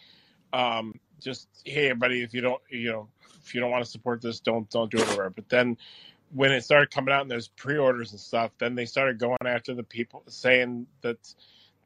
um, 0.53 0.93
just 1.19 1.47
hey 1.63 1.85
everybody, 1.89 2.23
if 2.23 2.33
you 2.33 2.41
don't, 2.41 2.61
you 2.69 2.91
know, 2.91 3.07
if 3.43 3.53
you 3.53 3.61
don't 3.61 3.71
want 3.71 3.83
to 3.83 3.89
support 3.89 4.21
this, 4.21 4.39
don't 4.39 4.69
don't 4.69 4.91
do 4.91 4.97
it 4.97 5.07
whatever. 5.07 5.29
But 5.29 5.49
then 5.49 5.77
when 6.33 6.51
it 6.51 6.63
started 6.63 6.91
coming 6.91 7.13
out 7.13 7.21
and 7.21 7.31
there's 7.31 7.49
pre-orders 7.49 8.11
and 8.11 8.19
stuff, 8.19 8.51
then 8.57 8.75
they 8.75 8.85
started 8.85 9.19
going 9.19 9.37
after 9.45 9.73
the 9.73 9.83
people, 9.83 10.23
saying 10.27 10.87
that 11.01 11.17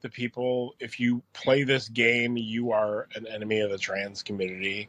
the 0.06 0.10
people, 0.12 0.76
if 0.80 1.00
you 1.00 1.24
play 1.34 1.64
this 1.64 1.90
game, 1.90 2.38
you 2.38 2.72
are 2.72 3.08
an 3.16 3.26
enemy 3.26 3.62
of 3.62 3.72
the 3.72 3.78
trans 3.80 4.22
community, 4.22 4.88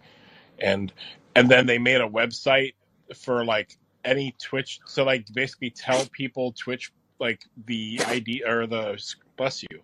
and 0.58 0.92
and 1.34 1.50
then 1.50 1.64
they 1.64 1.78
made 1.78 2.02
a 2.02 2.06
website 2.06 2.74
for 3.14 3.42
like 3.42 3.78
any 4.04 4.34
Twitch 4.38 4.78
so 4.84 5.04
like 5.04 5.24
basically 5.32 5.70
tell 5.70 6.04
people 6.12 6.52
Twitch 6.52 6.92
like 7.18 7.40
the 7.64 7.98
ID 8.06 8.44
or 8.46 8.66
the 8.66 9.02
bless 9.38 9.62
you. 9.62 9.80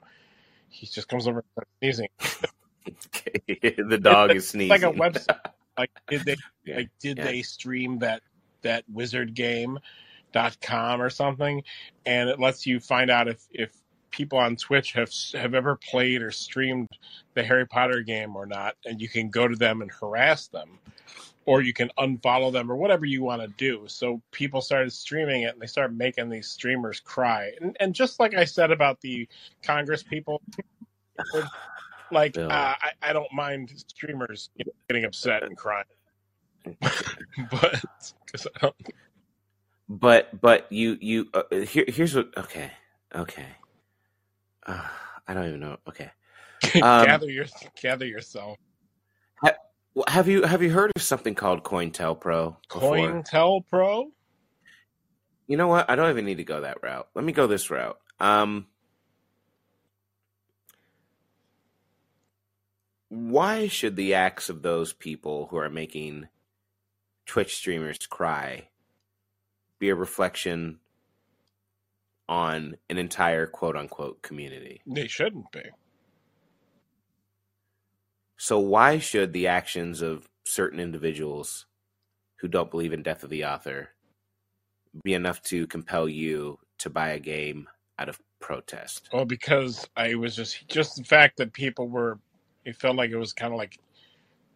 He 0.69 0.87
just 0.87 1.09
comes 1.09 1.27
over 1.27 1.43
and 1.57 1.67
sneezing. 1.81 2.09
the 3.47 3.99
dog 4.03 4.37
is 4.37 4.51
sneezing 4.51 4.69
like 4.69 4.83
a 4.83 4.93
website. 4.93 5.39
Like 5.79 5.91
did 6.11 6.27
they 6.27 6.37
yeah. 6.67 6.77
like 6.77 6.91
did 7.01 7.17
Yeah. 7.17 7.25
they 7.25 7.41
stream 7.41 8.01
that 8.01 8.21
that 8.61 8.85
wizard 8.93 9.33
game 9.33 9.79
dot 10.35 10.59
com 10.61 11.01
or 11.01 11.09
something 11.09 11.63
and 12.05 12.29
it 12.29 12.39
lets 12.39 12.67
you 12.67 12.81
find 12.81 13.11
out 13.11 13.29
if 13.29 13.47
if 13.51 13.71
people 14.13 14.39
on 14.39 14.57
twitch 14.57 14.93
have 14.93 15.11
have 15.35 15.55
ever 15.55 15.77
played 15.77 16.23
or 16.23 16.31
streamed 16.31 16.89
the 17.35 17.43
harry 17.43 17.67
potter 17.67 18.03
game 18.03 18.37
or 18.37 18.47
not 18.47 18.77
and 18.85 19.01
you 19.01 19.09
can 19.09 19.31
go 19.31 19.49
to 19.49 19.57
them 19.57 19.83
and 19.83 19.91
harass 19.91 20.49
them 20.49 20.79
or 21.45 21.61
you 21.63 21.73
can 21.73 21.91
unfollow 21.99 22.53
them 22.53 22.71
or 22.71 22.77
whatever 22.77 23.05
you 23.05 23.23
want 23.23 23.43
to 23.43 23.49
do. 23.49 23.85
So 23.89 24.23
people 24.31 24.61
started 24.61 24.93
streaming 24.93 25.43
it 25.43 25.53
and 25.53 25.61
they 25.61 25.67
started 25.67 25.97
making 25.97 26.29
these 26.29 26.49
streamers 26.49 27.01
cry. 27.01 27.51
And, 27.61 27.77
and 27.81 27.95
just 27.95 28.21
like 28.21 28.35
i 28.35 28.45
said 28.45 28.71
about 28.71 29.01
the 29.01 29.29
congress 29.63 30.03
people 30.03 30.41
like 32.11 32.37
uh, 32.37 32.49
I, 32.51 32.91
I 33.03 33.13
don't 33.13 33.33
mind 33.33 33.73
streamers 33.89 34.51
getting 34.89 35.05
upset 35.05 35.43
and 35.43 35.57
crying. 35.57 35.85
But 37.51 37.83
'cause 38.31 38.47
I 38.57 38.59
don't, 38.61 38.77
But 39.89 40.41
but 40.41 40.71
you 40.71 40.99
you 41.01 41.29
uh, 41.35 41.43
here 41.67 41.85
here's 41.89 42.15
what 42.15 42.37
okay 42.37 42.73
okay 43.15 43.47
uh, 44.67 44.89
I 45.29 45.35
don't 45.35 45.47
even 45.47 45.61
know 45.61 45.77
okay 45.89 46.11
um 46.83 47.07
gather 47.07 47.31
your 47.31 47.47
gather 47.81 48.07
yourself. 48.07 48.59
ha- 49.37 49.57
have 50.09 50.29
you 50.29 50.43
have 50.43 50.63
you 50.63 50.71
heard 50.71 50.93
of 50.97 51.03
something 51.03 51.35
called 51.35 51.65
COINTELPRO? 51.65 52.57
COINTELPRO. 52.69 54.11
You 55.47 55.57
know 55.57 55.69
what? 55.69 55.91
I 55.91 55.97
don't 55.97 56.11
even 56.11 56.25
need 56.25 56.37
to 56.37 56.45
go 56.45 56.61
that 56.61 56.83
route. 56.83 57.09
Let 57.15 57.25
me 57.25 57.33
go 57.33 57.47
this 57.47 57.71
route. 57.71 57.99
Um, 58.21 58.67
why 63.09 63.69
should 63.69 63.97
the 63.97 64.15
acts 64.15 64.49
of 64.49 64.63
those 64.63 64.93
people 64.93 65.49
who 65.51 65.59
are 65.59 65.69
making 65.69 66.29
Twitch 67.27 67.57
streamers 67.57 67.99
cry 68.07 68.69
be 69.79 69.91
a 69.91 69.95
reflection 69.95 70.79
on 72.33 72.75
an 72.89 72.97
entire 72.97 73.47
quote 73.47 73.77
unquote 73.77 74.23
community? 74.23 74.81
They 74.87 75.07
shouldn't 75.07 75.53
be. 75.53 75.61
So 78.39 78.59
why 78.59 78.99
should 78.99 79.35
the 79.35 79.49
actions 79.49 80.01
of 80.01 80.27
certain 80.47 80.81
individuals 80.81 81.67
who 82.37 82.49
don't 82.49 82.71
believe 82.71 82.95
in 82.95 83.03
death 83.03 83.23
of 83.23 83.29
the 83.29 83.45
author 83.45 83.91
be 85.05 85.13
enough 85.13 85.43
to 85.43 85.67
compel 85.67 86.09
you 86.09 86.59
to 86.79 86.89
buy 86.89 87.11
a 87.11 87.21
game 87.21 87.69
out 87.99 88.09
of 88.09 88.19
protest? 88.41 89.11
Well, 89.13 89.27
because 89.27 89.87
I 89.95 90.15
was 90.15 90.35
just 90.35 90.67
just 90.69 90.97
the 90.97 91.05
fact 91.05 91.37
that 91.37 91.53
people 91.53 91.89
were, 91.89 92.19
it 92.65 92.77
felt 92.77 92.97
like 92.97 93.11
it 93.11 93.19
was 93.19 93.35
kind 93.35 93.53
of 93.53 93.59
like 93.59 93.79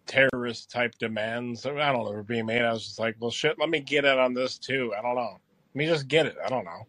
terrorist 0.07 0.70
type 0.70 0.95
demands. 0.99 1.66
I 1.66 1.93
don't 1.93 2.05
know, 2.05 2.11
were 2.11 2.22
being 2.22 2.47
made. 2.47 2.62
I 2.62 2.72
was 2.72 2.87
just 2.87 2.99
like, 2.99 3.16
well, 3.20 3.31
shit, 3.31 3.59
let 3.59 3.68
me 3.68 3.81
get 3.81 4.07
in 4.07 4.18
on 4.18 4.33
this 4.33 4.57
too. 4.57 4.95
I 4.99 5.03
don't 5.03 5.14
know. 5.14 5.39
Let 5.74 5.74
me 5.74 5.87
just 5.87 6.09
get 6.09 6.24
it. 6.24 6.37
I 6.43 6.49
don't 6.49 6.64
know. 6.64 6.87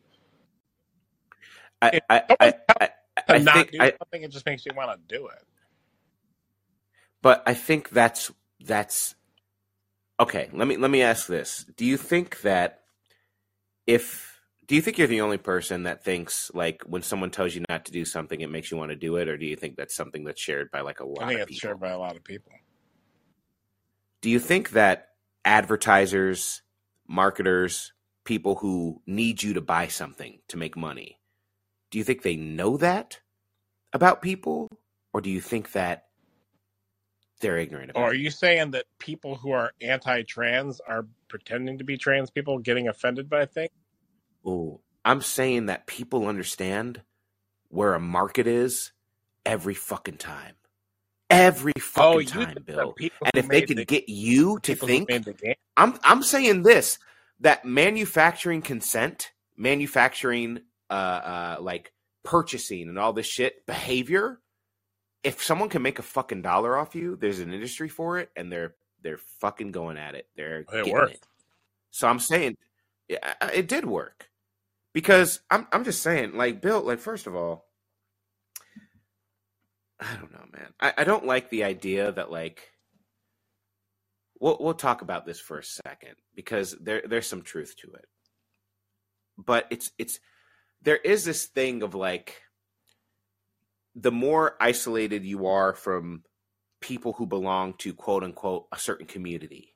I 1.82 2.00
I 2.10 2.24
I, 2.40 2.54
I, 2.82 2.90
I 3.28 3.38
not 3.40 3.56
think 3.56 3.72
do 3.72 3.78
something, 3.78 4.24
it 4.24 4.32
just 4.32 4.46
makes 4.46 4.66
you 4.66 4.72
want 4.76 4.92
to 4.92 5.16
do 5.16 5.28
it. 5.28 5.44
but 7.22 7.44
I 7.46 7.54
think 7.54 7.90
that's 7.90 8.32
that's 8.60 9.16
okay. 10.20 10.50
Let 10.54 10.68
me 10.68 10.78
let 10.78 10.92
me 10.92 11.02
ask 11.02 11.28
this. 11.28 11.66
Do 11.76 11.86
you 11.86 11.98
think 11.98 12.42
that 12.42 12.82
if 13.86 14.40
do 14.68 14.76
you 14.76 14.82
think 14.82 14.98
you're 14.98 15.08
the 15.08 15.22
only 15.22 15.38
person 15.38 15.84
that 15.84 16.04
thinks 16.04 16.52
like 16.54 16.84
when 16.84 17.02
someone 17.02 17.32
tells 17.32 17.56
you 17.56 17.64
not 17.70 17.86
to 17.86 17.92
do 17.92 18.04
something 18.04 18.42
it 18.42 18.50
makes 18.50 18.70
you 18.70 18.78
want 18.78 18.90
to 18.90 18.98
do 18.98 19.16
it 19.16 19.30
or 19.30 19.38
do 19.38 19.46
you 19.46 19.56
think 19.56 19.78
that's 19.78 19.96
something 19.96 20.26
that's 20.26 20.42
shared 20.42 20.70
by 20.72 20.82
like 20.82 21.00
a 21.00 21.06
lot 21.06 21.24
I 21.24 21.28
think 21.30 21.40
of 21.42 21.50
it's 21.50 21.58
shared 21.58 21.80
by 21.80 21.90
a 21.90 21.98
lot 21.98 22.16
of 22.18 22.24
people. 22.24 22.52
Do 24.22 24.30
you 24.30 24.40
think 24.40 24.72
that 24.72 25.10
advertisers, 25.46 26.62
marketers, 27.08 27.94
people 28.26 28.56
who 28.56 29.02
need 29.08 29.42
you 29.42 29.54
to 29.54 29.62
buy 29.62 29.88
something 29.88 30.40
to 30.50 30.58
make 30.58 30.76
money, 30.76 31.17
do 31.92 31.98
you 31.98 32.04
think 32.04 32.22
they 32.22 32.36
know 32.36 32.78
that 32.78 33.20
about 33.94 34.22
people 34.22 34.68
or 35.14 35.22
do 35.22 35.30
you 35.30 35.42
think 35.42 35.72
that 35.72 36.06
they're 37.40 37.58
ignorant 37.58 37.92
Or 37.96 38.04
are 38.04 38.06
about 38.08 38.20
you 38.20 38.30
saying 38.30 38.72
that 38.72 38.86
people 39.00 39.36
who 39.36 39.52
are 39.52 39.72
anti-trans 39.82 40.80
are 40.82 41.06
pretending 41.28 41.78
to 41.78 41.84
be 41.84 41.98
trans 41.98 42.30
people, 42.30 42.58
getting 42.60 42.88
offended 42.88 43.30
by 43.30 43.46
things? 43.46 43.72
Ooh, 44.46 44.80
I'm 45.06 45.22
saying 45.22 45.68
that 45.68 45.88
people 45.88 46.28
understand 46.28 47.02
where 47.70 47.94
a 47.94 48.00
market 48.00 48.48
is 48.48 48.92
every 49.46 49.74
fucking 49.74 50.18
time. 50.18 50.56
Every 51.30 51.74
Oh, 51.76 51.82
fucking 51.82 52.20
you 52.22 52.26
time, 52.28 52.58
Bill. 52.66 52.96
And 53.00 53.32
if 53.34 53.48
they 53.50 53.62
can 53.62 53.78
the 53.78 53.86
get 53.86 54.08
you 54.08 54.60
to 54.60 54.76
think 54.76 55.10
made 55.10 55.26
the 55.26 55.34
game? 55.34 55.56
I'm 55.76 56.00
I'm 56.04 56.24
saying 56.24 56.64
this 56.64 57.00
that 57.42 57.66
manufacturing 57.66 58.62
consent, 58.62 59.32
manufacturing 59.58 60.62
uh 60.90 60.94
uh 60.94 61.58
like 61.62 61.92
purchasing 62.24 62.90
and 62.90 63.00
all 63.00 63.14
this 63.14 63.26
shit 63.26 63.66
behavior, 63.66 64.40
if 65.24 65.44
someone 65.44 65.70
can 65.70 65.82
make 65.82 66.00
a 66.00 66.04
fucking 66.04 66.42
dollar 66.42 66.78
off 66.78 66.96
you, 66.96 67.16
there's 67.16 67.40
an 67.40 67.54
industry 67.54 67.90
for 67.90 68.20
it 68.20 68.30
and 68.36 68.52
they're 68.52 68.76
they're 69.02 69.20
fucking 69.40 69.72
going 69.72 69.98
at 69.98 70.16
it. 70.16 70.28
They're 70.36 70.60
It 70.62 70.68
getting 70.72 70.94
worked. 70.94 71.14
it. 71.14 71.28
So 71.92 72.08
I'm 72.08 72.20
saying 72.20 72.58
yeah, 73.08 73.34
it 73.54 73.68
did 73.68 73.86
work. 73.86 74.30
Because 74.94 75.40
I'm 75.50 75.68
I'm 75.72 75.84
just 75.84 76.02
saying 76.02 76.36
like 76.36 76.62
Bill 76.62 76.82
like 76.82 77.00
first 77.00 77.28
of 77.28 77.36
all 77.36 77.66
I 80.00 80.16
don't 80.16 80.32
know, 80.32 80.46
man. 80.54 80.74
I, 80.80 80.94
I 81.00 81.04
don't 81.04 81.26
like 81.26 81.50
the 81.50 81.64
idea 81.64 82.12
that 82.12 82.32
like 82.32 82.72
we'll 84.40 84.58
we'll 84.60 84.74
talk 84.74 85.02
about 85.02 85.26
this 85.26 85.40
for 85.40 85.58
a 85.60 85.64
second 85.64 86.16
because 86.36 86.76
there 86.80 87.02
there's 87.08 87.28
some 87.28 87.42
truth 87.42 87.76
to 87.82 87.92
it. 87.94 88.06
But 89.38 89.68
it's 89.70 89.92
it's 89.98 90.20
there 90.82 90.98
is 90.98 91.26
this 91.26 91.46
thing 91.46 91.84
of 91.84 91.96
like 91.96 92.42
the 93.96 94.12
more 94.12 94.56
isolated 94.60 95.26
you 95.26 95.48
are 95.48 95.74
from 95.74 96.24
people 96.82 97.14
who 97.14 97.26
belong 97.26 97.74
to 97.80 97.94
quote 97.94 98.24
unquote 98.24 98.68
a 98.72 98.78
certain 98.78 99.08
community, 99.08 99.76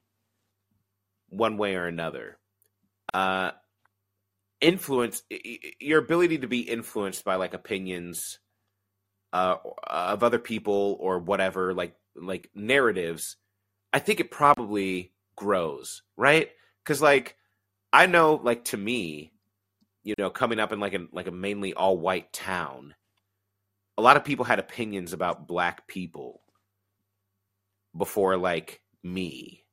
one 1.29 1.57
way 1.57 1.75
or 1.75 1.87
another, 1.87 2.37
uh, 3.13 3.51
influence 4.61 5.23
your 5.79 5.99
ability 5.99 6.37
to 6.37 6.47
be 6.47 6.61
influenced 6.61 7.25
by 7.25 7.35
like 7.35 7.55
opinions 7.55 8.39
uh, 9.33 9.55
of 9.87 10.23
other 10.23 10.39
people 10.39 10.97
or 10.99 11.19
whatever, 11.19 11.73
like 11.73 11.95
like 12.15 12.49
narratives. 12.53 13.37
I 13.93 13.99
think 13.99 14.19
it 14.19 14.31
probably 14.31 15.13
grows, 15.35 16.03
right? 16.15 16.49
Because 16.83 17.01
like 17.01 17.35
I 17.91 18.05
know, 18.05 18.39
like 18.41 18.65
to 18.65 18.77
me, 18.77 19.30
you 20.03 20.15
know, 20.17 20.29
coming 20.29 20.59
up 20.59 20.71
in 20.71 20.79
like 20.79 20.93
a 20.93 21.07
like 21.11 21.27
a 21.27 21.31
mainly 21.31 21.73
all 21.73 21.97
white 21.97 22.31
town, 22.33 22.95
a 23.97 24.01
lot 24.01 24.17
of 24.17 24.23
people 24.23 24.45
had 24.45 24.59
opinions 24.59 25.13
about 25.13 25.47
black 25.47 25.87
people 25.87 26.41
before 27.95 28.37
like 28.37 28.81
me. 29.03 29.63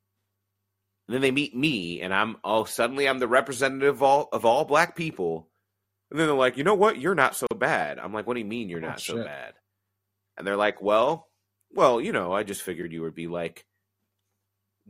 And 1.07 1.15
then 1.15 1.21
they 1.21 1.31
meet 1.31 1.55
me 1.55 2.01
and 2.01 2.13
I'm 2.13 2.37
oh 2.43 2.65
suddenly 2.65 3.07
I'm 3.07 3.19
the 3.19 3.27
representative 3.27 3.95
of 3.95 4.03
all 4.03 4.29
of 4.31 4.45
all 4.45 4.65
black 4.65 4.95
people. 4.95 5.49
And 6.11 6.19
then 6.19 6.27
they're 6.27 6.35
like, 6.35 6.57
you 6.57 6.63
know 6.63 6.75
what? 6.75 6.99
You're 6.99 7.15
not 7.15 7.35
so 7.35 7.47
bad. 7.55 7.99
I'm 7.99 8.13
like, 8.13 8.25
what 8.27 8.33
do 8.33 8.39
you 8.39 8.45
mean 8.45 8.69
you're 8.69 8.83
Oh, 8.83 8.87
not 8.87 8.99
so 8.99 9.23
bad? 9.23 9.53
And 10.37 10.45
they're 10.45 10.57
like, 10.57 10.81
well, 10.81 11.27
well, 11.71 12.01
you 12.01 12.11
know, 12.11 12.31
I 12.33 12.43
just 12.43 12.61
figured 12.63 12.91
you 12.91 13.01
would 13.03 13.15
be 13.15 13.27
like 13.27 13.65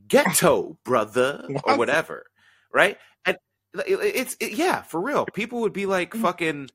ghetto, 0.07 0.77
brother, 0.85 1.47
or 1.63 1.77
whatever. 1.77 2.25
Right? 2.73 2.97
And 3.25 3.37
it- 3.73 4.15
it's 4.15 4.37
it- 4.39 4.53
yeah, 4.53 4.81
for 4.81 4.99
real. 5.01 5.25
People 5.33 5.61
would 5.61 5.73
be 5.73 5.85
like 5.85 6.11
Mm. 6.11 6.21
fucking 6.21 6.69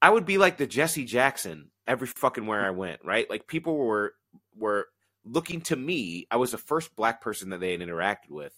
I 0.00 0.10
would 0.10 0.26
be 0.26 0.38
like 0.38 0.56
the 0.56 0.66
Jesse 0.66 1.04
Jackson 1.04 1.70
every 1.86 2.06
fucking 2.08 2.46
where 2.46 2.64
I 2.64 2.70
went, 2.70 3.04
right? 3.04 3.28
Like 3.30 3.46
people 3.46 3.76
were 3.76 4.14
were 4.56 4.88
looking 5.24 5.60
to 5.62 5.76
me. 5.76 6.26
I 6.30 6.36
was 6.36 6.50
the 6.50 6.58
first 6.58 6.94
black 6.96 7.20
person 7.20 7.50
that 7.50 7.60
they 7.60 7.72
had 7.72 7.80
interacted 7.80 8.30
with, 8.30 8.52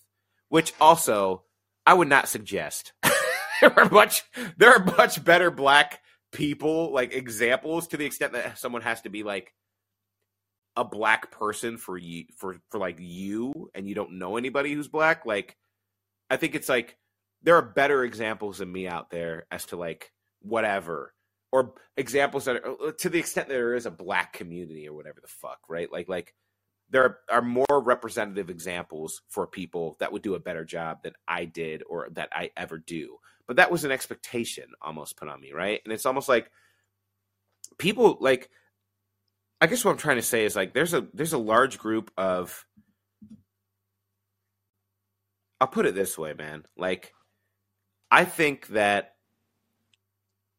which 0.48 0.72
also 0.80 1.44
I 1.86 1.94
would 1.94 2.08
not 2.08 2.28
suggest. 2.28 2.92
there 3.60 3.78
are 3.78 3.88
much 3.90 4.22
there 4.56 4.72
are 4.74 4.84
much 4.84 5.22
better 5.24 5.50
black 5.50 6.00
people, 6.32 6.92
like 6.92 7.12
examples 7.14 7.88
to 7.88 7.96
the 7.96 8.06
extent 8.06 8.32
that 8.32 8.58
someone 8.58 8.82
has 8.82 9.02
to 9.02 9.08
be 9.10 9.22
like 9.22 9.54
a 10.76 10.84
black 10.84 11.30
person 11.30 11.76
for 11.78 11.96
you 11.96 12.24
for 12.36 12.56
for 12.70 12.78
like 12.80 12.96
you 12.98 13.70
and 13.74 13.86
you 13.88 13.94
don't 13.94 14.18
know 14.18 14.36
anybody 14.36 14.72
who's 14.72 14.88
black. 14.88 15.24
Like 15.26 15.56
I 16.30 16.36
think 16.36 16.54
it's 16.54 16.68
like 16.68 16.96
there 17.44 17.56
are 17.56 17.62
better 17.62 18.04
examples 18.04 18.58
than 18.58 18.72
me 18.72 18.88
out 18.88 19.10
there 19.10 19.46
as 19.52 19.66
to 19.66 19.76
like 19.76 20.12
whatever 20.40 21.14
or 21.52 21.74
examples 21.96 22.46
that 22.46 22.56
are 22.56 22.88
uh, 22.88 22.92
to 22.98 23.08
the 23.08 23.18
extent 23.18 23.48
that 23.48 23.54
there 23.54 23.74
is 23.74 23.86
a 23.86 23.90
black 23.90 24.32
community 24.32 24.88
or 24.88 24.94
whatever 24.94 25.20
the 25.20 25.28
fuck, 25.28 25.60
right? 25.68 25.92
Like 25.92 26.08
like 26.08 26.34
there 26.90 27.18
are 27.30 27.42
more 27.42 27.82
representative 27.82 28.50
examples 28.50 29.22
for 29.28 29.46
people 29.46 29.96
that 30.00 30.12
would 30.12 30.22
do 30.22 30.34
a 30.34 30.40
better 30.40 30.64
job 30.64 31.02
than 31.02 31.12
I 31.28 31.44
did 31.44 31.82
or 31.88 32.08
that 32.12 32.30
I 32.32 32.50
ever 32.56 32.78
do. 32.78 33.18
But 33.46 33.56
that 33.56 33.70
was 33.70 33.84
an 33.84 33.90
expectation 33.92 34.64
almost 34.82 35.16
put 35.16 35.28
on 35.28 35.40
me, 35.40 35.52
right? 35.52 35.80
And 35.84 35.92
it's 35.92 36.06
almost 36.06 36.28
like 36.28 36.50
people 37.78 38.16
like 38.20 38.50
I 39.60 39.66
guess 39.66 39.84
what 39.84 39.92
I'm 39.92 39.98
trying 39.98 40.16
to 40.16 40.22
say 40.22 40.44
is 40.44 40.56
like 40.56 40.72
there's 40.72 40.94
a 40.94 41.06
there's 41.12 41.34
a 41.34 41.38
large 41.38 41.78
group 41.78 42.10
of 42.16 42.66
I'll 45.60 45.68
put 45.68 45.86
it 45.86 45.94
this 45.94 46.18
way, 46.18 46.34
man. 46.34 46.64
Like 46.76 47.12
I 48.14 48.24
think 48.24 48.68
that 48.68 49.16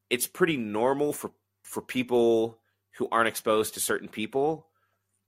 it's 0.09 0.27
pretty 0.27 0.57
normal 0.57 1.13
for 1.13 1.31
for 1.63 1.81
people 1.81 2.59
who 2.97 3.07
aren't 3.09 3.29
exposed 3.29 3.75
to 3.75 3.79
certain 3.79 4.09
people 4.09 4.67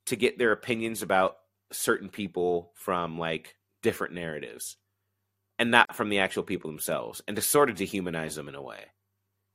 to 0.08 0.18
get 0.18 0.38
their 0.38 0.52
opinions 0.52 1.02
about 1.02 1.38
certain 1.72 2.10
people 2.10 2.74
from 2.76 3.18
like 3.18 3.56
different 3.82 4.14
narratives 4.14 4.76
and 5.58 5.72
not 5.72 5.96
from 5.96 6.10
the 6.10 6.20
actual 6.20 6.44
people 6.44 6.70
themselves 6.70 7.22
and 7.30 7.38
to 7.38 7.42
sort 7.42 7.70
of 7.70 7.78
dehumanize 7.78 8.36
them 8.36 8.50
in 8.50 8.56
a 8.56 8.62
way. 8.62 8.84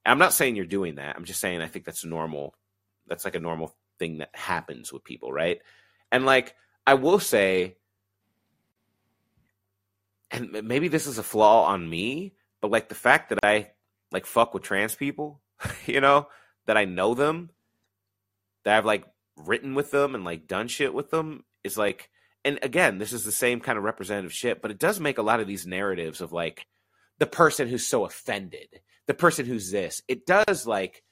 I'm 0.06 0.18
not 0.18 0.32
saying 0.32 0.56
you're 0.56 0.64
doing 0.64 0.94
that. 0.94 1.14
I'm 1.14 1.26
just 1.26 1.40
saying 1.40 1.60
I 1.60 1.68
think 1.68 1.84
that's 1.84 2.06
normal. 2.06 2.54
That's 3.06 3.26
like 3.26 3.34
a 3.36 3.40
normal 3.40 3.76
thing 3.98 4.18
that 4.18 4.30
happens 4.32 4.90
with 4.90 5.04
people, 5.04 5.30
right? 5.30 5.60
And 6.10 6.24
like 6.24 6.54
I 6.86 6.94
will 6.94 7.20
say 7.20 7.76
and 10.30 10.52
maybe 10.64 10.88
this 10.88 11.06
is 11.06 11.18
a 11.18 11.22
flaw 11.22 11.66
on 11.66 11.86
me, 11.86 12.32
but 12.62 12.70
like 12.70 12.88
the 12.88 12.94
fact 12.94 13.28
that 13.28 13.40
I 13.42 13.72
like 14.10 14.24
fuck 14.24 14.54
with 14.54 14.62
trans 14.62 14.94
people, 14.94 15.42
you 15.86 16.00
know, 16.00 16.28
that 16.66 16.78
I 16.78 16.86
know 16.86 17.12
them, 17.12 17.50
that 18.64 18.78
I've 18.78 18.86
like 18.86 19.04
written 19.36 19.74
with 19.74 19.90
them 19.90 20.14
and 20.14 20.24
like 20.24 20.46
done 20.46 20.68
shit 20.68 20.94
with 20.94 21.10
them 21.10 21.44
is 21.64 21.76
like 21.76 22.08
and 22.44 22.58
again, 22.62 22.98
this 22.98 23.12
is 23.12 23.24
the 23.24 23.32
same 23.32 23.60
kind 23.60 23.78
of 23.78 23.84
representative 23.84 24.32
shit, 24.32 24.62
but 24.62 24.70
it 24.70 24.78
does 24.78 24.98
make 24.98 25.18
a 25.18 25.22
lot 25.22 25.38
of 25.38 25.46
these 25.46 25.66
narratives 25.66 26.20
of 26.20 26.32
like 26.32 26.66
the 27.18 27.26
person 27.26 27.68
who's 27.68 27.86
so 27.86 28.04
offended, 28.04 28.80
the 29.06 29.14
person 29.14 29.46
who's 29.46 29.70
this. 29.70 30.02
It 30.08 30.26
does 30.26 30.66
like 30.66 31.02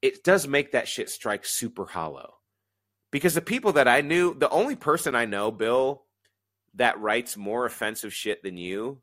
it 0.00 0.22
does 0.24 0.46
make 0.46 0.72
that 0.72 0.88
shit 0.88 1.10
strike 1.10 1.44
super 1.44 1.86
hollow. 1.86 2.34
Because 3.10 3.34
the 3.34 3.40
people 3.40 3.72
that 3.72 3.88
I 3.88 4.00
knew, 4.02 4.34
the 4.34 4.50
only 4.50 4.76
person 4.76 5.14
I 5.14 5.24
know, 5.24 5.50
Bill, 5.50 6.04
that 6.74 7.00
writes 7.00 7.36
more 7.36 7.64
offensive 7.64 8.12
shit 8.12 8.42
than 8.42 8.56
you 8.56 9.00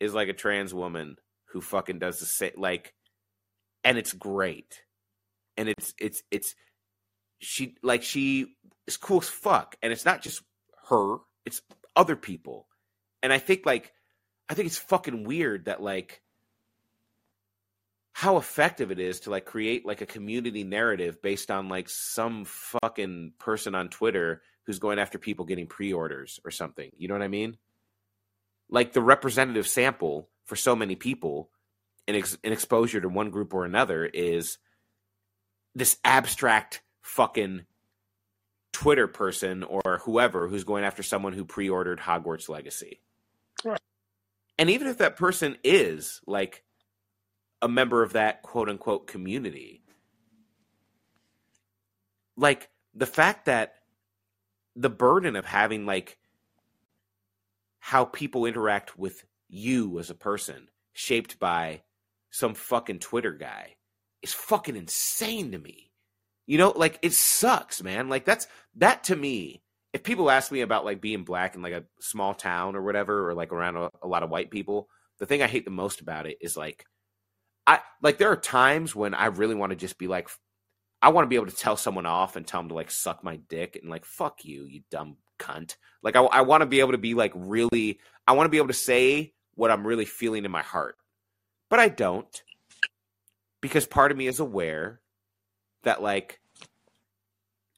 is 0.00 0.14
like 0.14 0.28
a 0.28 0.32
trans 0.32 0.72
woman 0.72 1.16
who 1.46 1.60
fucking 1.60 1.98
does 1.98 2.20
the 2.20 2.26
same 2.26 2.52
like 2.56 2.94
and 3.84 3.98
it's 3.98 4.12
great. 4.12 4.82
And 5.56 5.68
it's 5.68 5.94
it's 5.98 6.22
it's 6.30 6.54
she 7.40 7.76
like 7.82 8.02
she 8.02 8.54
is 8.86 8.96
cool 8.96 9.20
as 9.20 9.28
fuck. 9.28 9.76
And 9.82 9.92
it's 9.92 10.04
not 10.04 10.22
just 10.22 10.42
her, 10.88 11.16
it's 11.44 11.62
other 11.96 12.16
people. 12.16 12.66
And 13.22 13.32
I 13.32 13.38
think 13.38 13.66
like 13.66 13.92
I 14.48 14.54
think 14.54 14.66
it's 14.66 14.78
fucking 14.78 15.24
weird 15.24 15.66
that 15.66 15.82
like 15.82 16.22
how 18.12 18.36
effective 18.36 18.90
it 18.90 18.98
is 18.98 19.20
to 19.20 19.30
like 19.30 19.44
create 19.44 19.86
like 19.86 20.00
a 20.00 20.06
community 20.06 20.64
narrative 20.64 21.22
based 21.22 21.50
on 21.50 21.68
like 21.68 21.88
some 21.88 22.44
fucking 22.44 23.32
person 23.38 23.74
on 23.74 23.88
Twitter 23.88 24.42
who's 24.64 24.80
going 24.80 24.98
after 24.98 25.18
people 25.18 25.44
getting 25.44 25.66
pre-orders 25.66 26.40
or 26.44 26.50
something. 26.50 26.90
You 26.96 27.08
know 27.08 27.14
what 27.14 27.22
I 27.22 27.28
mean? 27.28 27.56
Like 28.70 28.92
the 28.92 29.00
representative 29.00 29.66
sample 29.66 30.28
for 30.44 30.56
so 30.56 30.76
many 30.76 30.94
people 30.94 31.50
in, 32.06 32.16
ex- 32.16 32.38
in 32.42 32.52
exposure 32.52 33.00
to 33.00 33.08
one 33.08 33.30
group 33.30 33.54
or 33.54 33.64
another 33.64 34.04
is 34.04 34.58
this 35.74 35.98
abstract 36.04 36.82
fucking 37.02 37.64
Twitter 38.72 39.06
person 39.06 39.62
or 39.62 40.00
whoever 40.04 40.48
who's 40.48 40.64
going 40.64 40.84
after 40.84 41.02
someone 41.02 41.32
who 41.32 41.44
pre-ordered 41.44 42.00
Hogwarts 42.00 42.48
Legacy. 42.48 43.00
Right. 43.64 43.80
And 44.58 44.70
even 44.70 44.88
if 44.88 44.98
that 44.98 45.16
person 45.16 45.56
is 45.64 46.20
like 46.26 46.64
a 47.60 47.68
member 47.68 48.02
of 48.02 48.12
that 48.12 48.42
quote 48.42 48.68
unquote 48.68 49.06
community, 49.06 49.82
like 52.36 52.68
the 52.94 53.06
fact 53.06 53.46
that 53.46 53.74
the 54.76 54.90
burden 54.90 55.36
of 55.36 55.44
having 55.44 55.86
like 55.86 56.18
how 57.88 58.04
people 58.04 58.44
interact 58.44 58.98
with 58.98 59.24
you 59.48 59.98
as 59.98 60.10
a 60.10 60.14
person 60.14 60.68
shaped 60.92 61.38
by 61.38 61.80
some 62.28 62.52
fucking 62.52 62.98
Twitter 62.98 63.32
guy 63.32 63.76
is 64.20 64.34
fucking 64.34 64.76
insane 64.76 65.52
to 65.52 65.58
me. 65.58 65.90
You 66.46 66.58
know, 66.58 66.74
like 66.76 66.98
it 67.00 67.14
sucks, 67.14 67.82
man. 67.82 68.10
Like 68.10 68.26
that's 68.26 68.46
that 68.76 69.04
to 69.04 69.16
me. 69.16 69.62
If 69.94 70.02
people 70.02 70.30
ask 70.30 70.52
me 70.52 70.60
about 70.60 70.84
like 70.84 71.00
being 71.00 71.24
black 71.24 71.54
in 71.54 71.62
like 71.62 71.72
a 71.72 71.84
small 71.98 72.34
town 72.34 72.76
or 72.76 72.82
whatever, 72.82 73.30
or 73.30 73.32
like 73.32 73.54
around 73.54 73.78
a, 73.78 73.90
a 74.02 74.06
lot 74.06 74.22
of 74.22 74.28
white 74.28 74.50
people, 74.50 74.90
the 75.18 75.24
thing 75.24 75.42
I 75.42 75.46
hate 75.46 75.64
the 75.64 75.70
most 75.70 76.02
about 76.02 76.26
it 76.26 76.36
is 76.42 76.58
like, 76.58 76.84
I 77.66 77.80
like 78.02 78.18
there 78.18 78.30
are 78.30 78.36
times 78.36 78.94
when 78.94 79.14
I 79.14 79.26
really 79.26 79.54
want 79.54 79.70
to 79.70 79.76
just 79.76 79.96
be 79.96 80.08
like, 80.08 80.28
I 81.00 81.08
want 81.08 81.24
to 81.24 81.30
be 81.30 81.36
able 81.36 81.46
to 81.46 81.56
tell 81.56 81.78
someone 81.78 82.04
off 82.04 82.36
and 82.36 82.46
tell 82.46 82.60
them 82.60 82.68
to 82.68 82.74
like 82.74 82.90
suck 82.90 83.24
my 83.24 83.36
dick 83.48 83.78
and 83.80 83.90
like 83.90 84.04
fuck 84.04 84.44
you, 84.44 84.64
you 84.64 84.82
dumb 84.90 85.16
cunt. 85.38 85.76
Like 86.02 86.16
I, 86.16 86.22
I 86.22 86.40
want 86.42 86.62
to 86.62 86.66
be 86.66 86.80
able 86.80 86.92
to 86.92 86.98
be 86.98 87.14
like 87.14 87.32
really, 87.34 87.98
I 88.26 88.32
want 88.32 88.46
to 88.46 88.50
be 88.50 88.58
able 88.58 88.68
to 88.68 88.74
say 88.74 89.32
what 89.54 89.70
I'm 89.70 89.86
really 89.86 90.04
feeling 90.04 90.44
in 90.44 90.50
my 90.50 90.62
heart, 90.62 90.96
but 91.68 91.80
I 91.80 91.88
don't 91.88 92.42
because 93.60 93.86
part 93.86 94.10
of 94.10 94.18
me 94.18 94.26
is 94.26 94.40
aware 94.40 95.00
that 95.82 96.02
like 96.02 96.40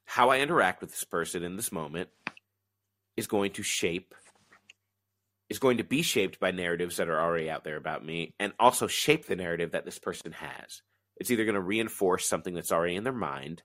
how 0.04 0.30
I 0.30 0.40
interact 0.40 0.80
with 0.80 0.90
this 0.90 1.04
person 1.04 1.42
in 1.42 1.56
this 1.56 1.72
moment 1.72 2.08
is 3.16 3.26
going 3.26 3.52
to 3.52 3.62
shape 3.62 4.14
is 5.48 5.58
going 5.58 5.78
to 5.78 5.84
be 5.84 6.02
shaped 6.02 6.38
by 6.38 6.52
narratives 6.52 6.96
that 6.96 7.08
are 7.08 7.20
already 7.20 7.50
out 7.50 7.64
there 7.64 7.76
about 7.76 8.04
me 8.04 8.34
and 8.38 8.52
also 8.60 8.86
shape 8.86 9.26
the 9.26 9.34
narrative 9.34 9.72
that 9.72 9.84
this 9.84 9.98
person 9.98 10.30
has. 10.30 10.82
It's 11.16 11.30
either 11.30 11.44
going 11.44 11.56
to 11.56 11.60
reinforce 11.60 12.26
something 12.28 12.54
that's 12.54 12.70
already 12.70 12.94
in 12.94 13.02
their 13.02 13.12
mind 13.12 13.64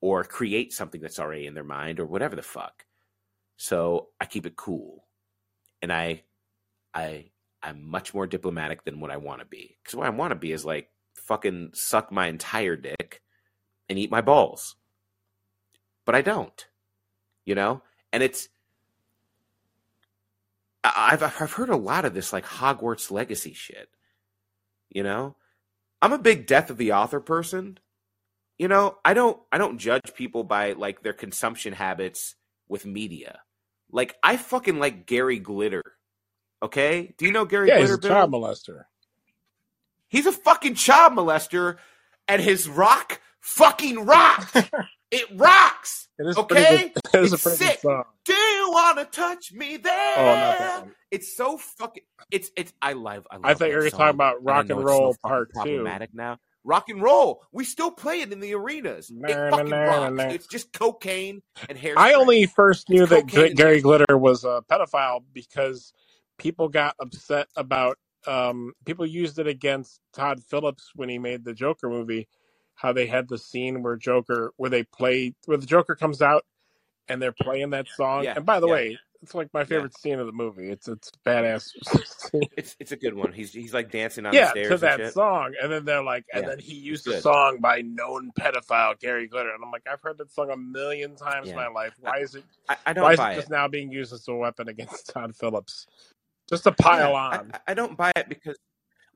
or 0.00 0.24
create 0.24 0.72
something 0.72 1.00
that's 1.00 1.18
already 1.18 1.46
in 1.46 1.52
their 1.52 1.62
mind 1.62 2.00
or 2.00 2.06
whatever 2.06 2.36
the 2.36 2.42
fuck. 2.42 2.86
So 3.60 4.08
I 4.18 4.24
keep 4.24 4.46
it 4.46 4.56
cool. 4.56 5.04
And 5.82 5.92
I 5.92 6.22
I 6.94 7.26
I'm 7.62 7.86
much 7.86 8.14
more 8.14 8.26
diplomatic 8.26 8.84
than 8.84 9.00
what 9.00 9.10
I 9.10 9.18
want 9.18 9.40
to 9.40 9.46
be. 9.46 9.76
Cuz 9.84 9.94
what 9.94 10.06
I 10.06 10.10
want 10.10 10.30
to 10.30 10.34
be 10.34 10.50
is 10.50 10.64
like 10.64 10.88
fucking 11.14 11.72
suck 11.74 12.10
my 12.10 12.28
entire 12.28 12.74
dick 12.74 13.20
and 13.86 13.98
eat 13.98 14.10
my 14.10 14.22
balls. 14.22 14.76
But 16.06 16.14
I 16.14 16.22
don't. 16.22 16.66
You 17.44 17.54
know? 17.54 17.82
And 18.14 18.22
it's 18.22 18.48
I've 20.82 21.22
I've 21.22 21.52
heard 21.52 21.68
a 21.68 21.76
lot 21.76 22.06
of 22.06 22.14
this 22.14 22.32
like 22.32 22.46
Hogwarts 22.46 23.10
legacy 23.10 23.52
shit. 23.52 23.90
You 24.88 25.02
know, 25.02 25.36
I'm 26.00 26.14
a 26.14 26.18
big 26.18 26.46
death 26.46 26.70
of 26.70 26.78
the 26.78 26.92
author 26.92 27.20
person. 27.20 27.78
You 28.56 28.68
know, 28.68 28.96
I 29.04 29.12
don't 29.12 29.38
I 29.52 29.58
don't 29.58 29.76
judge 29.76 30.14
people 30.14 30.44
by 30.44 30.72
like 30.72 31.02
their 31.02 31.12
consumption 31.12 31.74
habits 31.74 32.36
with 32.66 32.86
media. 32.86 33.40
Like 33.92 34.16
I 34.22 34.36
fucking 34.36 34.78
like 34.78 35.06
Gary 35.06 35.38
Glitter. 35.38 35.82
Okay? 36.62 37.14
Do 37.18 37.24
you 37.24 37.32
know 37.32 37.44
Gary 37.44 37.68
Yeah, 37.68 37.78
Glitter? 37.78 37.86
he's 37.88 37.94
a 37.96 38.00
Bill? 38.00 38.10
child 38.10 38.32
molester. 38.32 38.84
He's 40.08 40.26
a 40.26 40.32
fucking 40.32 40.74
child 40.74 41.12
molester, 41.14 41.76
and 42.26 42.42
his 42.42 42.68
rock 42.68 43.20
fucking 43.40 44.04
rocks. 44.06 44.52
it 45.10 45.24
rocks. 45.36 46.08
It 46.18 46.26
is 46.26 46.36
Okay? 46.36 46.92
good. 46.92 46.92
It 47.12 47.20
is 47.24 47.32
It's 47.32 47.44
a 47.44 47.48
pretty 47.48 47.64
sick. 47.64 47.82
good 47.82 47.88
song. 47.90 48.04
Do 48.24 48.32
you 48.34 48.70
want 48.70 48.98
to 48.98 49.04
touch 49.06 49.52
me 49.52 49.76
there? 49.78 50.14
Oh, 50.16 50.24
not 50.24 50.58
that 50.58 50.80
one. 50.82 50.92
It's 51.10 51.36
so 51.36 51.56
fucking. 51.58 52.04
It's 52.30 52.50
it's. 52.56 52.72
I 52.80 52.92
love. 52.92 53.26
I, 53.30 53.36
love 53.36 53.44
I 53.46 53.54
thought 53.54 53.64
you 53.66 53.70
that 53.72 53.76
were 53.78 53.80
gonna 53.82 53.90
song, 53.90 53.98
talk 53.98 54.14
about 54.14 54.44
Rock 54.44 54.70
and 54.70 54.84
Roll 54.84 55.16
Part 55.22 55.48
Two. 55.48 55.54
problematic 55.54 56.10
now. 56.14 56.38
Rock 56.64 56.88
and 56.88 57.02
roll. 57.02 57.42
We 57.52 57.64
still 57.64 57.90
play 57.90 58.20
it 58.20 58.32
in 58.32 58.40
the 58.40 58.54
arenas. 58.54 59.10
It 59.10 59.16
nah, 59.16 59.50
fucking 59.50 59.70
nah, 59.70 59.82
rocks. 59.82 60.16
nah. 60.16 60.24
It's 60.24 60.46
just 60.46 60.72
cocaine 60.72 61.42
and 61.68 61.78
hair. 61.78 61.94
I 61.96 62.12
only 62.12 62.46
first 62.46 62.90
knew 62.90 63.06
that. 63.06 63.26
G- 63.26 63.54
Gary 63.54 63.80
Glitter 63.80 64.18
was 64.18 64.44
a 64.44 64.62
pedophile 64.70 65.22
because 65.32 65.92
people 66.38 66.68
got 66.68 66.96
upset 67.00 67.48
about 67.56 67.98
um, 68.26 68.72
people 68.84 69.06
used 69.06 69.38
it 69.38 69.46
against 69.46 70.00
Todd 70.12 70.42
Phillips 70.42 70.90
when 70.94 71.08
he 71.08 71.18
made 71.18 71.44
the 71.44 71.54
Joker 71.54 71.88
movie. 71.88 72.28
How 72.74 72.92
they 72.92 73.06
had 73.06 73.28
the 73.28 73.38
scene 73.38 73.82
where 73.82 73.96
Joker, 73.96 74.52
where 74.56 74.70
they 74.70 74.84
play, 74.84 75.34
where 75.44 75.58
the 75.58 75.66
Joker 75.66 75.94
comes 75.94 76.22
out 76.22 76.46
and 77.08 77.20
they're 77.20 77.32
playing 77.32 77.70
that 77.70 77.88
song. 77.88 78.24
Yeah, 78.24 78.34
and 78.36 78.46
by 78.46 78.60
the 78.60 78.68
yeah. 78.68 78.72
way, 78.72 78.98
it's 79.22 79.34
like 79.34 79.48
my 79.52 79.64
favorite 79.64 79.96
scene 79.96 80.18
of 80.18 80.26
the 80.26 80.32
movie. 80.32 80.70
It's 80.70 80.88
it's 80.88 81.10
badass. 81.26 81.70
It's 82.56 82.76
it's 82.78 82.92
a 82.92 82.96
good 82.96 83.14
one. 83.14 83.32
He's 83.32 83.52
he's 83.52 83.74
like 83.74 83.90
dancing 83.90 84.26
on 84.26 84.34
yeah, 84.34 84.42
the 84.44 84.50
stairs 84.50 84.70
to 84.70 84.78
and 84.82 84.82
that 84.82 84.96
shit. 84.96 85.14
song, 85.14 85.54
and 85.60 85.72
then 85.72 85.84
they're 85.84 86.02
like, 86.02 86.24
and 86.32 86.42
Yeah, 86.42 86.50
then 86.50 86.58
he 86.58 86.74
used 86.74 87.06
a 87.08 87.20
song 87.20 87.58
by 87.60 87.80
known 87.80 88.30
pedophile 88.38 88.98
Gary 89.00 89.26
Glitter, 89.26 89.50
and 89.52 89.64
I'm 89.64 89.70
like, 89.70 89.86
I've 89.90 90.00
heard 90.00 90.18
that 90.18 90.30
song 90.30 90.50
a 90.50 90.56
million 90.56 91.16
times 91.16 91.48
in 91.50 91.56
my 91.56 91.68
life. 91.68 91.94
Why 92.00 92.18
is 92.18 92.34
it? 92.34 92.44
I, 92.68 92.76
I 92.86 92.92
Why 92.92 93.12
don't 93.12 93.14
is 93.14 93.18
buy 93.18 93.32
it 93.32 93.34
it. 93.34 93.36
just 93.36 93.50
now 93.50 93.66
being 93.68 93.90
used 93.90 94.12
as 94.12 94.28
a 94.28 94.34
weapon 94.34 94.68
against 94.68 95.08
Todd 95.12 95.34
Phillips? 95.34 95.86
Just 96.48 96.64
to 96.64 96.72
pile 96.72 97.14
Yeah, 97.14 97.14
on. 97.14 97.52
I, 97.52 97.72
I 97.72 97.74
don't 97.74 97.96
buy 97.96 98.12
it 98.16 98.28
because, 98.28 98.56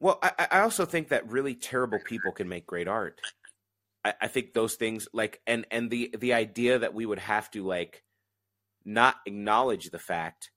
well, 0.01 0.19
I, 0.23 0.49
I 0.51 0.61
also 0.61 0.85
think 0.85 1.09
that 1.09 1.31
really 1.31 1.55
terrible 1.55 1.99
people 1.99 2.33
can 2.33 2.49
make 2.49 2.67
great 2.67 2.89
art. 2.89 3.21
I, 4.05 4.15
I 4.23 4.27
think 4.29 4.55
those 4.55 4.75
things 4.75 5.09
like 5.13 5.41
and 5.47 5.67
and 5.71 5.91
the 5.91 6.15
the 6.19 6.35
idea 6.35 6.79
that 6.81 6.95
we 6.95 7.07
would 7.07 7.19
have 7.21 7.51
to 7.53 7.65
like 7.65 8.03
not 8.85 9.16
acknowledge 9.27 9.90
the 9.90 9.98
fact 9.98 10.51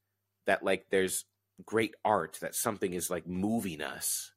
that 0.46 0.64
like 0.64 0.88
there's 0.90 1.26
great 1.66 1.96
art 2.06 2.38
that 2.42 2.56
something 2.56 2.94
is 2.94 3.10
like 3.10 3.28
moving 3.28 3.82
us 3.82 4.34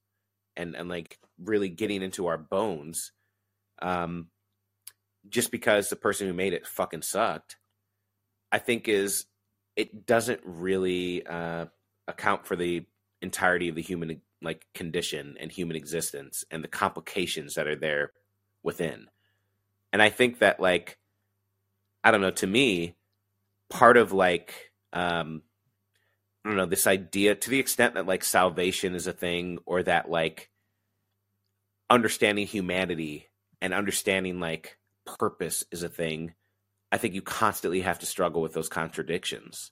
and 0.56 0.74
and 0.74 0.88
like 0.88 1.18
really 1.42 1.68
getting 1.68 2.02
into 2.02 2.26
our 2.26 2.38
bones 2.38 3.12
um 3.82 4.28
just 5.28 5.50
because 5.50 5.88
the 5.88 5.96
person 5.96 6.26
who 6.26 6.32
made 6.32 6.52
it 6.52 6.66
fucking 6.66 7.02
sucked 7.02 7.56
i 8.50 8.58
think 8.58 8.88
is 8.88 9.26
it 9.76 10.06
doesn't 10.06 10.40
really 10.44 11.26
uh 11.26 11.66
account 12.08 12.46
for 12.46 12.56
the 12.56 12.84
entirety 13.22 13.68
of 13.68 13.74
the 13.74 13.82
human 13.82 14.20
like 14.42 14.66
condition 14.74 15.36
and 15.40 15.52
human 15.52 15.76
existence 15.76 16.44
and 16.50 16.64
the 16.64 16.68
complications 16.68 17.54
that 17.54 17.66
are 17.66 17.76
there 17.76 18.12
within. 18.62 19.06
And 19.92 20.00
i 20.00 20.08
think 20.08 20.38
that 20.38 20.60
like 20.60 20.98
i 22.04 22.10
don't 22.10 22.20
know 22.20 22.30
to 22.30 22.46
me 22.46 22.94
part 23.70 23.96
of 23.96 24.12
like 24.12 24.70
um 24.92 25.42
i 26.44 26.48
don't 26.48 26.56
know 26.58 26.66
this 26.66 26.86
idea 26.86 27.34
to 27.34 27.48
the 27.48 27.58
extent 27.58 27.94
that 27.94 28.06
like 28.06 28.24
salvation 28.24 28.94
is 28.94 29.06
a 29.06 29.12
thing 29.12 29.58
or 29.64 29.82
that 29.82 30.10
like 30.10 30.50
understanding 31.88 32.46
humanity 32.46 33.28
and 33.62 33.72
understanding 33.72 34.40
like 34.40 34.76
purpose 35.18 35.64
is 35.70 35.82
a 35.82 35.88
thing 35.88 36.34
i 36.92 36.98
think 36.98 37.14
you 37.14 37.22
constantly 37.22 37.80
have 37.80 38.00
to 38.00 38.06
struggle 38.06 38.42
with 38.42 38.52
those 38.52 38.68
contradictions. 38.68 39.70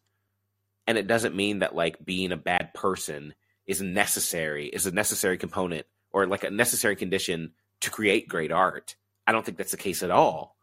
And 0.86 0.96
it 0.96 1.06
doesn't 1.06 1.36
mean 1.36 1.58
that 1.58 1.74
like 1.74 2.02
being 2.02 2.32
a 2.32 2.36
bad 2.38 2.72
person 2.72 3.34
is 3.66 3.82
necessary 3.82 4.68
is 4.68 4.86
a 4.86 4.90
necessary 4.90 5.36
component 5.36 5.84
or 6.10 6.26
like 6.26 6.44
a 6.44 6.50
necessary 6.50 6.96
condition 6.96 7.52
to 7.82 7.90
create 7.90 8.26
great 8.26 8.50
art. 8.50 8.96
I 9.26 9.32
don't 9.32 9.44
think 9.44 9.58
that's 9.58 9.72
the 9.72 9.76
case 9.76 10.02
at 10.02 10.10
all 10.10 10.56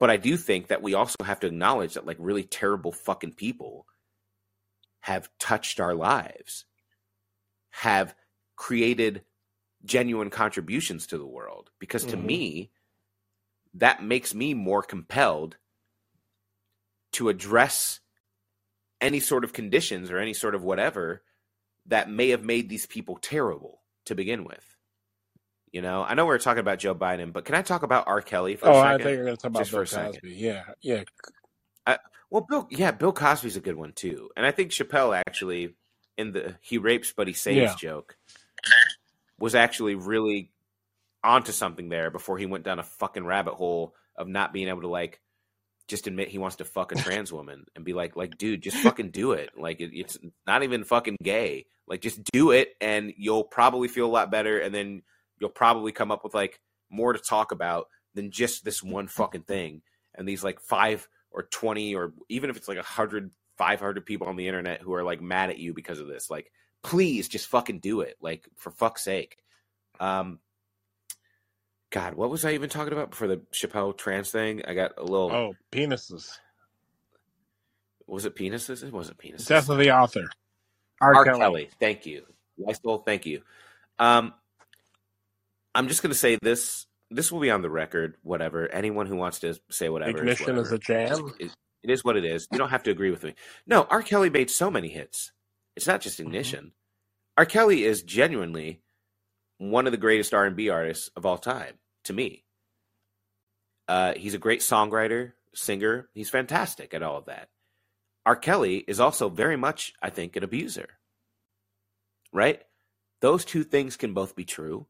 but 0.00 0.10
i 0.10 0.16
do 0.16 0.36
think 0.36 0.68
that 0.68 0.82
we 0.82 0.94
also 0.94 1.16
have 1.24 1.40
to 1.40 1.46
acknowledge 1.46 1.94
that 1.94 2.06
like 2.06 2.16
really 2.20 2.44
terrible 2.44 2.92
fucking 2.92 3.34
people 3.34 3.86
have 5.02 5.30
touched 5.38 5.80
our 5.80 5.94
lives 5.94 6.66
have 7.70 8.14
created 8.56 9.24
genuine 9.84 10.30
contributions 10.30 11.06
to 11.06 11.18
the 11.18 11.26
world 11.26 11.70
because 11.78 12.04
to 12.06 12.16
Mhm. 12.16 12.24
me 12.24 12.72
that 13.74 14.02
makes 14.02 14.34
me 14.34 14.54
more 14.54 14.82
compelled 14.82 15.56
to 17.12 17.28
address 17.28 18.00
any 19.00 19.20
sort 19.20 19.44
of 19.44 19.52
conditions 19.52 20.10
or 20.10 20.18
any 20.18 20.34
sort 20.34 20.54
of 20.54 20.62
whatever 20.64 21.24
that 21.86 22.10
may 22.10 22.30
have 22.30 22.44
made 22.44 22.68
these 22.68 22.86
people 22.86 23.16
terrible 23.16 23.82
to 24.04 24.14
begin 24.14 24.44
with. 24.44 24.76
You 25.72 25.82
know, 25.82 26.02
I 26.02 26.14
know 26.14 26.26
we 26.26 26.34
are 26.34 26.38
talking 26.38 26.60
about 26.60 26.78
Joe 26.80 26.94
Biden, 26.94 27.32
but 27.32 27.44
can 27.44 27.54
I 27.54 27.62
talk 27.62 27.82
about 27.84 28.08
R. 28.08 28.20
Kelly 28.22 28.56
for 28.56 28.66
Oh, 28.68 28.72
a 28.72 28.78
I 28.80 28.82
second? 28.92 29.04
think 29.04 29.16
you're 29.16 29.24
going 29.24 29.36
to 29.36 29.42
talk 29.42 29.50
about 29.50 29.58
Just 29.60 29.70
for 29.70 29.76
Bill 29.76 29.82
a 29.82 29.86
second. 29.86 30.12
Cosby. 30.14 30.34
Yeah, 30.34 30.62
yeah. 30.80 31.04
Well, 32.32 32.46
Bill, 32.48 32.68
yeah, 32.70 32.92
Bill 32.92 33.12
Cosby's 33.12 33.56
a 33.56 33.60
good 33.60 33.74
one 33.74 33.92
too, 33.92 34.30
and 34.36 34.46
I 34.46 34.52
think 34.52 34.70
Chappelle 34.70 35.16
actually 35.26 35.74
in 36.16 36.30
the 36.32 36.54
he 36.60 36.78
rapes 36.78 37.12
but 37.16 37.26
he 37.26 37.32
saves 37.32 37.56
Yeah. 37.56 37.74
joke 37.76 38.16
was 39.38 39.54
actually 39.56 39.94
really 39.96 40.52
onto 41.24 41.50
something 41.50 41.88
there 41.88 42.10
before 42.10 42.38
he 42.38 42.46
went 42.46 42.62
down 42.64 42.78
a 42.78 42.82
fucking 42.84 43.24
rabbit 43.24 43.54
hole 43.54 43.94
of 44.16 44.28
not 44.28 44.52
being 44.52 44.68
able 44.68 44.82
to 44.82 44.86
like 44.88 45.20
just 45.88 46.06
admit 46.06 46.28
he 46.28 46.38
wants 46.38 46.56
to 46.56 46.64
fuck 46.64 46.92
a 46.92 46.94
trans 46.94 47.32
woman 47.32 47.64
and 47.74 47.84
be 47.84 47.94
like, 47.94 48.14
like, 48.14 48.38
dude, 48.38 48.62
just 48.62 48.76
fucking 48.76 49.10
do 49.10 49.32
it. 49.32 49.50
Like, 49.58 49.80
it, 49.80 49.90
it's 49.92 50.16
not 50.46 50.62
even 50.62 50.84
fucking 50.84 51.16
gay. 51.20 51.66
Like, 51.88 52.00
just 52.00 52.22
do 52.32 52.52
it, 52.52 52.76
and 52.80 53.12
you'll 53.16 53.42
probably 53.42 53.88
feel 53.88 54.06
a 54.06 54.12
lot 54.12 54.30
better, 54.30 54.60
and 54.60 54.72
then 54.72 55.02
you'll 55.40 55.50
probably 55.50 55.90
come 55.90 56.12
up 56.12 56.22
with 56.22 56.34
like 56.34 56.60
more 56.90 57.12
to 57.12 57.18
talk 57.18 57.50
about 57.50 57.88
than 58.14 58.30
just 58.30 58.64
this 58.64 58.82
one 58.82 59.08
fucking 59.08 59.42
thing. 59.42 59.82
And 60.14 60.28
these 60.28 60.44
like 60.44 60.60
five 60.60 61.08
or 61.30 61.44
20 61.44 61.94
or 61.94 62.12
even 62.28 62.50
if 62.50 62.56
it's 62.56 62.68
like 62.68 62.78
a 62.78 62.82
hundred, 62.82 63.30
five 63.56 63.80
hundred 63.80 64.06
people 64.06 64.28
on 64.28 64.36
the 64.36 64.46
internet 64.46 64.80
who 64.80 64.92
are 64.94 65.04
like 65.04 65.20
mad 65.20 65.50
at 65.50 65.58
you 65.58 65.72
because 65.74 66.00
of 66.00 66.06
this, 66.06 66.30
like, 66.30 66.50
please 66.82 67.28
just 67.28 67.46
fucking 67.46 67.80
do 67.80 68.00
it. 68.00 68.16
Like, 68.20 68.48
for 68.56 68.70
fuck's 68.70 69.04
sake. 69.04 69.36
Um, 69.98 70.38
God, 71.90 72.14
what 72.14 72.30
was 72.30 72.44
I 72.44 72.52
even 72.52 72.70
talking 72.70 72.92
about 72.92 73.10
before 73.10 73.28
the 73.28 73.42
Chappelle 73.52 73.96
trans 73.96 74.30
thing? 74.30 74.62
I 74.66 74.74
got 74.74 74.92
a 74.96 75.02
little. 75.02 75.30
Oh, 75.30 75.54
penises. 75.72 76.38
Was 78.06 78.24
it 78.24 78.36
penises? 78.36 78.82
It 78.82 78.92
wasn't 78.92 79.18
penises. 79.18 79.46
Death 79.46 79.68
of 79.68 79.78
the 79.78 79.90
author. 79.90 80.30
R. 81.00 81.14
R. 81.16 81.24
Kelly. 81.24 81.38
Kelly. 81.38 81.70
Thank 81.78 82.06
you. 82.06 82.24
Lysol, 82.58 82.98
thank 82.98 83.26
you. 83.26 83.42
Um, 83.98 84.34
I'm 85.74 85.88
just 85.88 86.02
going 86.02 86.12
to 86.12 86.18
say 86.18 86.38
this. 86.42 86.86
This 87.10 87.32
will 87.32 87.40
be 87.40 87.50
on 87.50 87.62
the 87.62 87.70
record. 87.70 88.16
Whatever. 88.22 88.68
Anyone 88.68 89.06
who 89.06 89.16
wants 89.16 89.40
to 89.40 89.58
say 89.70 89.88
whatever. 89.88 90.18
Ignition 90.18 90.56
is 90.56 90.70
whatever. 90.70 90.74
a 90.74 90.78
jam. 90.78 91.32
It, 91.38 91.50
it 91.82 91.90
is 91.90 92.04
what 92.04 92.16
it 92.16 92.24
is. 92.24 92.46
You 92.52 92.58
don't 92.58 92.70
have 92.70 92.82
to 92.84 92.90
agree 92.90 93.10
with 93.10 93.22
me. 93.24 93.34
No, 93.66 93.86
R. 93.90 94.02
Kelly 94.02 94.30
made 94.30 94.50
so 94.50 94.70
many 94.70 94.88
hits. 94.88 95.32
It's 95.76 95.86
not 95.86 96.00
just 96.00 96.18
Mm-hmm. 96.18 96.28
Ignition. 96.28 96.72
R. 97.36 97.46
Kelly 97.46 97.84
is 97.84 98.02
genuinely 98.02 98.82
one 99.58 99.86
of 99.86 99.92
the 99.92 99.98
greatest 99.98 100.34
R&B 100.34 100.68
artists 100.68 101.10
of 101.16 101.24
all 101.24 101.38
time 101.38 101.74
to 102.04 102.12
me. 102.12 102.44
Uh, 103.88 104.14
he's 104.14 104.34
a 104.34 104.38
great 104.38 104.60
songwriter, 104.60 105.32
singer. 105.54 106.08
He's 106.14 106.30
fantastic 106.30 106.94
at 106.94 107.02
all 107.02 107.16
of 107.18 107.26
that. 107.26 107.48
R. 108.26 108.36
Kelly 108.36 108.76
is 108.76 109.00
also 109.00 109.28
very 109.28 109.56
much, 109.56 109.94
I 110.02 110.10
think, 110.10 110.36
an 110.36 110.44
abuser. 110.44 110.88
Right? 112.32 112.62
Those 113.20 113.44
two 113.44 113.64
things 113.64 113.96
can 113.96 114.14
both 114.14 114.36
be 114.36 114.44
true. 114.44 114.86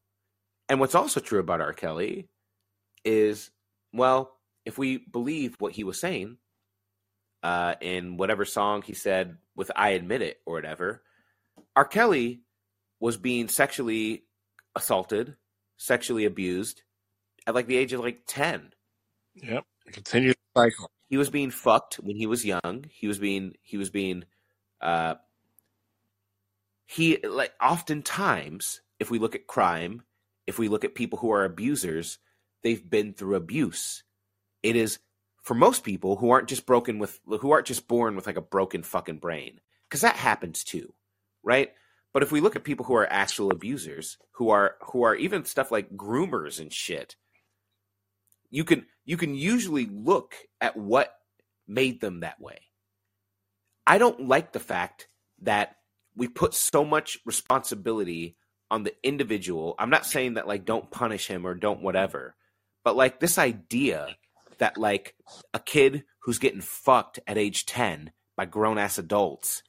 And 0.71 0.79
what's 0.79 0.95
also 0.95 1.19
true 1.21 1.41
about 1.41 1.61
R. 1.61 1.73
Kelly 1.73 2.29
is, 3.05 3.51
well, 3.93 4.39
if 4.65 4.79
we 4.79 4.99
believe 4.99 5.57
what 5.59 5.73
he 5.73 5.83
was 5.83 6.01
saying 6.01 6.37
uh, 7.43 7.75
in 7.81 8.17
whatever 8.17 8.45
song 8.45 8.83
he 8.83 8.95
said 8.95 9.37
with 9.57 9.73
I 9.75 9.91
Admit 9.91 10.23
It 10.23 10.37
or 10.47 10.55
whatever, 10.55 11.03
R. 11.75 11.85
Kelly 11.85 12.43
was 13.01 13.17
being 13.17 13.49
sexually 13.49 14.23
assaulted, 14.77 15.35
sexually 15.77 16.25
abused 16.25 16.83
at 17.49 17.55
like 17.57 17.67
the 17.67 17.77
age 17.77 17.93
of 17.93 18.01
like 18.01 18.21
10 18.29 18.73
Yep. 19.35 19.65
Continue 19.93 20.35
the 20.55 20.61
cycle. 20.61 20.91
he 21.09 21.17
was 21.17 21.31
being 21.31 21.51
fucked 21.51 21.95
when 21.97 22.15
he 22.15 22.27
was 22.27 22.45
young. 22.45 22.85
He 22.91 23.09
was 23.09 23.19
being 23.19 23.55
he 23.63 23.77
was 23.77 23.91
being 23.91 24.25
uh 24.81 25.15
he 26.87 27.19
like 27.25 27.53
oftentimes 27.61 28.83
if 29.01 29.11
we 29.11 29.19
look 29.19 29.35
at 29.35 29.47
crime, 29.47 30.03
if 30.51 30.59
we 30.59 30.68
look 30.68 30.85
at 30.85 30.94
people 30.94 31.18
who 31.18 31.31
are 31.31 31.44
abusers, 31.44 32.18
they've 32.62 32.90
been 32.90 33.14
through 33.14 33.36
abuse. 33.36 34.02
It 34.62 34.77
is 34.77 34.98
for 35.43 35.55
most 35.55 35.85
people 35.85 36.16
who 36.16 36.31
aren't 36.31 36.48
just 36.48 36.66
broken 36.66 36.98
with 36.98 37.18
who 37.24 37.52
aren't 37.52 37.66
just 37.66 37.89
born 37.89 38.16
with 38.16 38.27
like 38.27 38.36
a 38.36 38.43
broken 38.43 38.82
fucking 38.82 39.18
brain 39.18 39.60
cuz 39.89 40.02
that 40.02 40.16
happens 40.16 40.64
too, 40.64 40.93
right? 41.43 41.72
But 42.12 42.24
if 42.24 42.32
we 42.32 42.40
look 42.40 42.56
at 42.56 42.64
people 42.64 42.85
who 42.85 42.94
are 42.94 43.10
actual 43.10 43.52
abusers, 43.52 44.18
who 44.32 44.51
are 44.51 44.77
who 44.82 45.05
are 45.05 45.14
even 45.14 45.44
stuff 45.44 45.70
like 45.70 45.97
groomers 45.97 46.59
and 46.60 46.72
shit, 46.72 47.16
you 48.51 48.64
can 48.64 48.86
you 49.05 49.16
can 49.16 49.35
usually 49.35 49.86
look 49.86 50.35
at 50.60 50.77
what 50.77 51.14
made 51.68 52.01
them 52.01 52.20
that 52.20 52.40
way. 52.40 52.59
I 53.86 53.98
don't 53.98 54.27
like 54.28 54.52
the 54.52 54.60
fact 54.60 55.09
that 55.43 55.77
we 56.16 56.27
put 56.27 56.55
so 56.55 56.85
much 56.85 57.18
responsibility 57.24 58.36
on 58.71 58.85
the 58.85 58.95
individual. 59.03 59.75
I'm 59.79 59.91
not 59.91 60.07
saying 60.07 60.35
that 60.35 60.47
like 60.49 60.65
don't 60.65 60.91
punish 60.91 61.27
him 61.27 61.47
or 61.47 61.55
don't 61.55 61.83
whatever, 61.83 62.35
but 62.85 62.97
like 62.97 63.21
this 63.21 63.39
idea 63.39 64.17
that 64.59 64.79
like 64.79 65.15
a 65.55 65.59
kid 65.59 66.05
who's 66.23 66.39
getting 66.39 66.61
fucked 66.61 67.19
at 67.27 67.39
age 67.39 67.67
10 67.67 68.13
by 68.37 68.45
grown 68.47 68.79
ass 68.79 68.99
adults 68.99 69.63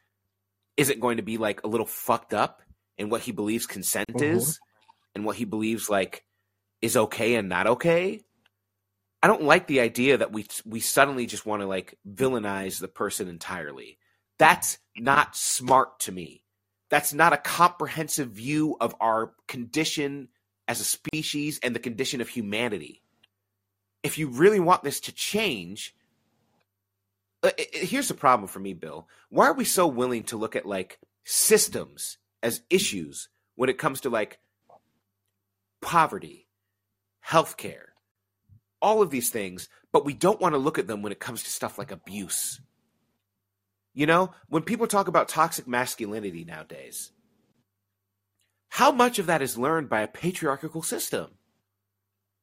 isn't 0.77 0.99
going 0.99 1.17
to 1.17 1.23
be 1.23 1.37
like 1.37 1.63
a 1.63 1.67
little 1.67 1.85
fucked 1.85 2.33
up 2.33 2.61
in 2.97 3.09
what 3.09 3.21
he 3.21 3.31
believes 3.31 3.65
consent 3.65 4.09
Mhm. 4.09 4.21
is 4.35 4.59
and 5.15 5.25
what 5.25 5.35
he 5.37 5.45
believes 5.45 5.89
like 5.89 6.25
is 6.81 6.95
okay 6.97 7.35
and 7.35 7.49
not 7.49 7.67
okay. 7.67 8.21
I 9.23 9.27
don't 9.27 9.43
like 9.43 9.67
the 9.67 9.81
idea 9.81 10.17
that 10.17 10.31
we 10.31 10.47
we 10.65 10.79
suddenly 10.79 11.25
just 11.25 11.45
want 11.45 11.61
to 11.61 11.67
like 11.67 11.97
villainize 12.07 12.79
the 12.79 12.87
person 12.87 13.27
entirely. 13.27 13.97
That's 14.39 14.79
not 14.97 15.35
smart 15.35 15.99
to 16.01 16.11
me. 16.11 16.40
That's 16.91 17.13
not 17.13 17.31
a 17.31 17.37
comprehensive 17.37 18.31
view 18.31 18.75
of 18.81 18.93
our 18.99 19.33
condition 19.47 20.27
as 20.67 20.81
a 20.81 20.83
species 20.83 21.57
and 21.63 21.73
the 21.73 21.79
condition 21.79 22.19
of 22.19 22.27
humanity. 22.27 23.01
If 24.03 24.17
you 24.17 24.27
really 24.27 24.59
want 24.59 24.83
this 24.83 24.99
to 25.01 25.13
change, 25.13 25.95
uh, 27.43 27.51
here's 27.57 28.09
the 28.09 28.13
problem 28.13 28.49
for 28.49 28.59
me, 28.59 28.73
Bill. 28.73 29.07
Why 29.29 29.47
are 29.47 29.53
we 29.53 29.63
so 29.63 29.87
willing 29.87 30.23
to 30.25 30.37
look 30.37 30.57
at 30.57 30.65
like 30.65 30.99
systems 31.23 32.17
as 32.43 32.61
issues 32.69 33.29
when 33.55 33.69
it 33.69 33.77
comes 33.77 34.01
to 34.01 34.09
like 34.09 34.39
poverty, 35.81 36.47
healthcare, 37.25 37.85
all 38.81 39.01
of 39.01 39.11
these 39.11 39.29
things, 39.29 39.69
but 39.93 40.03
we 40.03 40.13
don't 40.13 40.41
want 40.41 40.55
to 40.55 40.59
look 40.59 40.77
at 40.77 40.87
them 40.87 41.01
when 41.01 41.13
it 41.13 41.21
comes 41.21 41.43
to 41.43 41.49
stuff 41.49 41.77
like 41.77 41.91
abuse? 41.91 42.59
You 43.93 44.05
know, 44.05 44.33
when 44.47 44.63
people 44.63 44.87
talk 44.87 45.07
about 45.07 45.27
toxic 45.27 45.67
masculinity 45.67 46.45
nowadays, 46.45 47.11
how 48.69 48.91
much 48.91 49.19
of 49.19 49.25
that 49.25 49.41
is 49.41 49.57
learned 49.57 49.89
by 49.89 50.01
a 50.01 50.07
patriarchal 50.07 50.81
system? 50.81 51.31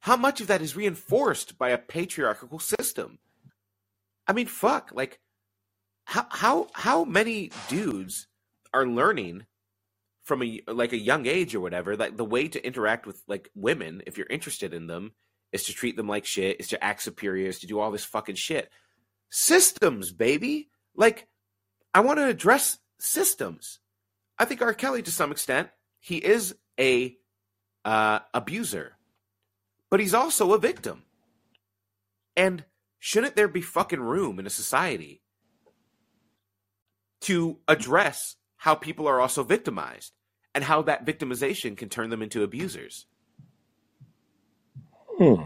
How 0.01 0.17
much 0.17 0.41
of 0.41 0.47
that 0.49 0.63
is 0.63 0.77
reinforced 0.77 1.59
by 1.59 1.71
a 1.71 1.79
patriarchal 1.79 2.59
system? 2.59 3.19
I 4.27 4.35
mean, 4.35 4.47
fuck, 4.47 4.91
like 4.93 5.21
how 6.05 6.27
how 6.31 6.69
how 6.75 7.05
many 7.05 7.51
dudes 7.69 8.29
are 8.75 8.87
learning 8.87 9.47
from 10.23 10.43
a 10.43 10.61
like 10.69 10.93
a 10.93 10.99
young 10.99 11.27
age 11.27 11.55
or 11.55 11.61
whatever 11.61 11.97
that 11.97 12.19
the 12.19 12.25
way 12.25 12.47
to 12.49 12.65
interact 12.65 13.07
with 13.07 13.23
like 13.27 13.51
women 13.55 14.03
if 14.07 14.19
you're 14.19 14.27
interested 14.29 14.75
in 14.75 14.87
them 14.87 15.13
is 15.53 15.65
to 15.65 15.73
treat 15.73 15.97
them 15.97 16.09
like 16.09 16.27
shit, 16.27 16.61
is 16.61 16.69
to 16.69 16.85
act 16.85 17.03
superior, 17.03 17.49
is 17.49 17.61
to 17.61 17.67
do 17.67 17.81
all 17.81 17.91
this 17.91 18.05
fucking 18.05 18.35
shit. 18.35 18.71
Systems, 19.31 20.13
baby. 20.13 20.69
Like 20.95 21.27
I 21.95 22.01
want 22.01 22.19
to 22.19 22.27
address 22.27 22.79
systems. 22.99 23.81
I 24.39 24.45
think 24.45 24.63
R. 24.63 24.75
Kelly, 24.75 25.03
to 25.03 25.11
some 25.11 25.33
extent, 25.33 25.69
he 26.01 26.17
is 26.17 26.55
a 26.79 27.17
uh, 27.85 28.21
abuser, 28.35 28.97
but 29.91 30.01
he's 30.01 30.15
also 30.15 30.53
a 30.53 30.59
victim. 30.59 31.03
And 32.37 32.65
shouldn't 32.99 33.37
there 33.37 33.49
be 33.49 33.61
fucking 33.61 34.01
room 34.01 34.39
in 34.39 34.47
a 34.47 34.51
society 34.51 35.23
to 37.23 37.59
address 37.67 38.37
how 38.59 38.75
people 38.75 39.09
are 39.09 39.21
also 39.21 39.43
victimized 39.43 40.13
and 40.55 40.65
how 40.65 40.83
that 40.83 41.05
victimization 41.05 41.77
can 41.77 41.89
turn 41.89 42.11
them 42.11 42.23
into 42.23 42.43
abusers? 42.43 43.07
Hmm. 45.19 45.45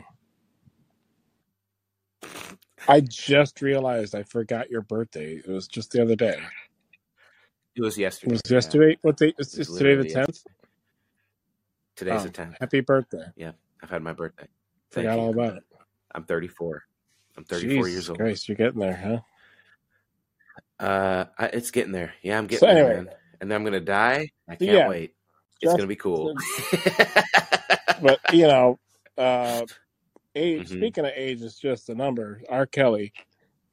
I 2.88 3.00
just 3.00 3.62
realized 3.62 4.14
I 4.14 4.24
forgot 4.24 4.70
your 4.70 4.82
birthday. 4.82 5.34
It 5.36 5.48
was 5.48 5.68
just 5.68 5.92
the 5.92 6.02
other 6.02 6.16
day. 6.16 6.38
It 7.76 7.82
was 7.82 7.98
yesterday. 7.98 8.30
It 8.30 8.32
yesterday. 8.32 8.32
was 8.32 8.42
Yeah, 8.50 8.54
yesterday. 8.56 8.98
What 9.02 9.16
date? 9.18 9.36
Is, 9.38 9.54
it 9.54 9.58
was 9.60 9.68
is 9.68 9.76
today 9.78 9.96
the 9.96 10.04
tenth? 10.04 10.44
Today's 11.96 12.22
the 12.24 12.30
Oh, 12.30 12.32
10th. 12.32 12.56
happy 12.60 12.80
birthday! 12.80 13.26
Yeah, 13.36 13.52
I've 13.82 13.90
had 13.90 14.02
my 14.02 14.12
birthday. 14.12 14.48
Thank 14.92 15.06
Forgot 15.06 15.18
you. 15.18 15.20
all 15.20 15.30
about 15.30 15.56
it. 15.58 15.64
I'm 16.14 16.24
34. 16.24 16.82
I'm 17.36 17.44
34 17.44 17.88
years 17.88 18.10
old. 18.10 18.18
Christ, 18.18 18.48
you're 18.48 18.56
getting 18.56 18.80
there, 18.80 18.96
huh? 18.96 19.20
Uh, 20.78 21.26
I, 21.38 21.46
it's 21.46 21.70
getting 21.70 21.92
there. 21.92 22.14
Yeah, 22.22 22.38
I'm 22.38 22.46
So 22.50 22.66
getting 22.66 22.68
there, 22.68 22.78
anyway, 22.78 22.86
man. 22.86 23.10
And 23.40 23.50
then 23.50 23.56
I'm 23.56 23.64
gonna 23.64 23.80
die. 23.80 24.30
I 24.48 24.56
can't 24.56 24.82
yeah, 24.82 24.84
wait. 24.84 25.14
It's 25.62 25.74
gonna 25.74 25.88
be 25.88 25.96
cool. 25.96 26.32
but 28.02 28.20
you 28.32 28.46
know, 28.48 28.78
uh, 29.18 29.66
age. 30.34 30.68
hmm 30.68 30.76
Speaking 30.78 31.04
of 31.04 31.12
age, 31.14 31.42
is 31.42 31.56
just 31.56 31.88
a 31.88 31.94
number. 31.94 32.42
R. 32.48 32.66
Kelly. 32.66 33.12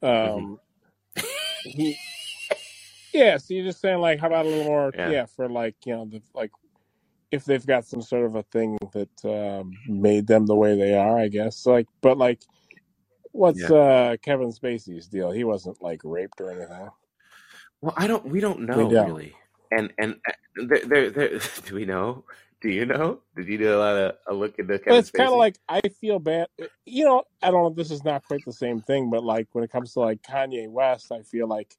Um, 0.02 0.58
he. 1.64 1.96
Yeah, 3.12 3.38
so 3.38 3.54
you're 3.54 3.64
just 3.64 3.80
saying 3.80 3.98
like, 3.98 4.20
how 4.20 4.28
about 4.28 4.46
a 4.46 4.48
little 4.48 4.64
more? 4.64 4.92
Yeah. 4.96 5.10
Yeah, 5.10 5.26
for 5.26 5.48
like 5.48 5.74
you 5.84 5.94
know, 5.94 6.04
the, 6.06 6.22
like 6.34 6.52
if 7.32 7.44
they've 7.44 7.66
got 7.66 7.84
some 7.84 8.02
sort 8.02 8.24
of 8.24 8.36
a 8.36 8.42
thing 8.44 8.78
that 8.92 9.24
um, 9.24 9.72
made 9.88 10.26
them 10.26 10.46
the 10.46 10.54
way 10.54 10.76
they 10.76 10.94
are, 10.94 11.18
I 11.18 11.28
guess. 11.28 11.66
Like, 11.66 11.86
but 12.02 12.18
like, 12.18 12.40
what's 13.32 13.60
Yeah. 13.60 13.72
uh, 13.72 14.16
Kevin 14.22 14.50
Spacey's 14.52 15.06
deal? 15.08 15.30
He 15.30 15.44
wasn't 15.44 15.82
like 15.82 16.00
raped 16.04 16.40
or 16.40 16.50
anything. 16.50 16.88
Well, 17.80 17.94
I 17.96 18.06
don't. 18.06 18.26
We 18.26 18.40
don't 18.40 18.60
We 18.60 18.66
know 18.66 18.88
don't. 18.90 19.06
really. 19.08 19.34
And 19.72 19.92
and 19.98 20.16
uh, 20.28 20.32
there, 20.66 20.84
there, 20.86 21.10
there, 21.10 21.38
do 21.66 21.74
we 21.74 21.84
know? 21.84 22.24
Do 22.60 22.68
you 22.68 22.84
know? 22.84 23.20
Did 23.36 23.48
you 23.48 23.58
do 23.58 23.74
a 23.74 23.78
lot 23.78 23.96
of 23.96 24.14
a 24.26 24.34
look 24.34 24.58
into 24.58 24.78
Kevin 24.78 24.98
it's 24.98 25.10
kind 25.10 25.30
of 25.30 25.36
like 25.36 25.56
I 25.68 25.80
feel 26.00 26.18
bad. 26.18 26.48
Eh, 26.58 26.66
you 26.84 27.04
know, 27.04 27.22
I 27.42 27.50
don't 27.50 27.62
know 27.62 27.70
this 27.70 27.90
is 27.90 28.04
not 28.04 28.24
quite 28.24 28.44
the 28.44 28.52
same 28.52 28.80
thing, 28.82 29.08
but 29.10 29.24
like 29.24 29.48
when 29.52 29.64
it 29.64 29.70
comes 29.72 29.94
to 29.94 30.00
like 30.00 30.22
Kanye 30.22 30.68
West, 30.68 31.10
I 31.10 31.22
feel 31.22 31.48
like 31.48 31.74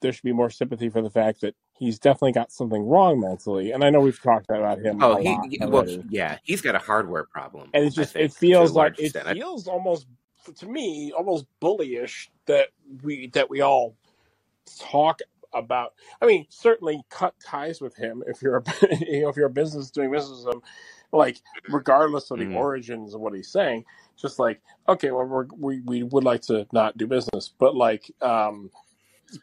there 0.00 0.12
should 0.12 0.22
be 0.22 0.32
more 0.32 0.48
sympathy 0.48 0.88
for 0.88 1.02
the 1.02 1.10
fact 1.10 1.42
that 1.42 1.54
he's 1.78 1.98
definitely 1.98 2.32
got 2.32 2.50
something 2.50 2.86
wrong 2.86 3.20
mentally. 3.20 3.72
And 3.72 3.84
I 3.84 3.90
know 3.90 4.00
we've 4.00 4.20
talked 4.20 4.46
about 4.48 4.78
him 4.78 5.02
a 5.02 5.06
Oh, 5.06 5.16
he, 5.16 5.28
lot 5.28 5.46
he 5.50 5.58
well, 5.60 6.04
yeah, 6.08 6.38
he's 6.44 6.62
got 6.62 6.74
a 6.74 6.78
hardware 6.78 7.24
problem. 7.24 7.68
And 7.74 7.84
it's 7.84 7.94
just 7.94 8.16
it 8.16 8.32
think 8.32 8.32
a 8.32 8.34
feels 8.34 8.72
like 8.72 8.98
it 8.98 9.06
extent. 9.06 9.28
Feels 9.28 9.68
almost 9.68 10.06
to 10.56 10.66
me 10.66 11.12
almost 11.16 11.44
bullyish 11.60 12.28
that 12.46 12.68
we 13.02 13.26
that 13.28 13.50
we 13.50 13.60
all 13.60 13.94
talk 14.78 15.20
about. 15.54 15.94
I 16.20 16.26
mean, 16.26 16.46
certainly 16.48 17.02
cut 17.10 17.34
ties 17.44 17.80
with 17.80 17.96
him 17.96 18.22
if 18.26 18.42
you're 18.42 18.56
a 18.58 18.62
you 19.00 19.22
know 19.22 19.28
if 19.28 19.36
you're 19.36 19.46
a 19.46 19.50
business 19.50 19.90
doing 19.90 20.10
business 20.10 20.44
with 20.44 20.54
him, 20.56 20.62
like 21.12 21.38
regardless 21.68 22.30
of 22.30 22.38
the 22.38 22.46
Mhm. 22.46 22.54
origins 22.56 23.14
of 23.14 23.20
what 23.20 23.34
he's 23.34 23.48
saying. 23.50 23.84
Just 24.20 24.38
like 24.38 24.60
okay, 24.88 25.10
well 25.10 25.24
we're, 25.26 25.46
we 25.56 25.80
we 25.80 26.02
would 26.02 26.24
like 26.24 26.42
to 26.42 26.66
not 26.72 26.96
do 26.98 27.06
business, 27.06 27.52
but 27.58 27.76
like 27.76 28.10
um 28.22 28.70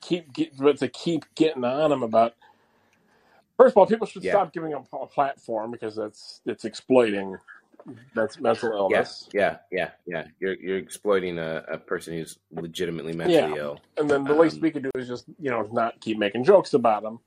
keep 0.01 0.33
get, 0.33 0.57
but 0.57 0.77
to 0.79 0.87
keep 0.87 1.25
getting 1.35 1.63
on 1.63 1.91
him 1.91 2.03
about. 2.03 2.35
First 3.57 3.73
of 3.73 3.77
all, 3.77 3.87
people 3.87 4.07
should 4.07 4.23
yeah, 4.23 4.31
stop 4.31 4.53
giving 4.53 4.71
him 4.71 4.83
a 4.93 5.07
platform 5.07 5.71
because 5.71 5.95
that's 5.95 6.41
it's 6.45 6.65
exploiting 6.65 7.37
that's 8.15 8.39
mental 8.39 8.73
yeah, 8.87 9.07
illness. 9.11 9.29
yeah, 9.33 9.57
yeah, 9.71 9.91
yeah. 10.07 10.25
You're 10.39 10.55
you're 10.55 10.77
exploiting 10.77 11.39
a, 11.39 11.63
a 11.71 11.77
person 11.79 12.13
who's 12.15 12.39
legitimately 12.51 13.13
Yeah, 13.23 13.47
mentally 13.47 13.57
ill. 13.57 13.81
and 13.97 14.09
then 14.09 14.25
the 14.27 14.35
least 14.35 14.61
Um, 14.61 14.61
we 14.61 14.71
could 14.71 14.83
do 14.83 14.91
is 14.95 15.07
just 15.07 15.25
you 15.39 15.51
know 15.51 15.67
not 15.71 16.01
keep 16.01 16.17
making 16.19 16.45
jokes 16.45 16.73
about 16.73 17.03
him, 17.03 17.19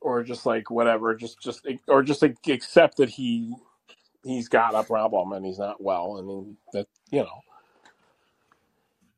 or 0.00 0.22
just 0.24 0.46
like 0.46 0.70
whatever, 0.70 1.14
just 1.16 1.40
just 1.40 1.66
or 1.88 2.02
just 2.02 2.22
like 2.22 2.36
accept 2.48 2.98
that 2.98 3.10
he 3.10 3.54
he's 4.24 4.48
got 4.48 4.74
a 4.74 4.84
problem 4.84 5.32
and 5.32 5.46
he's 5.46 5.58
not 5.60 5.82
well, 5.82 6.18
and 6.18 6.56
that 6.72 6.88
you 7.10 7.20
know 7.24 7.42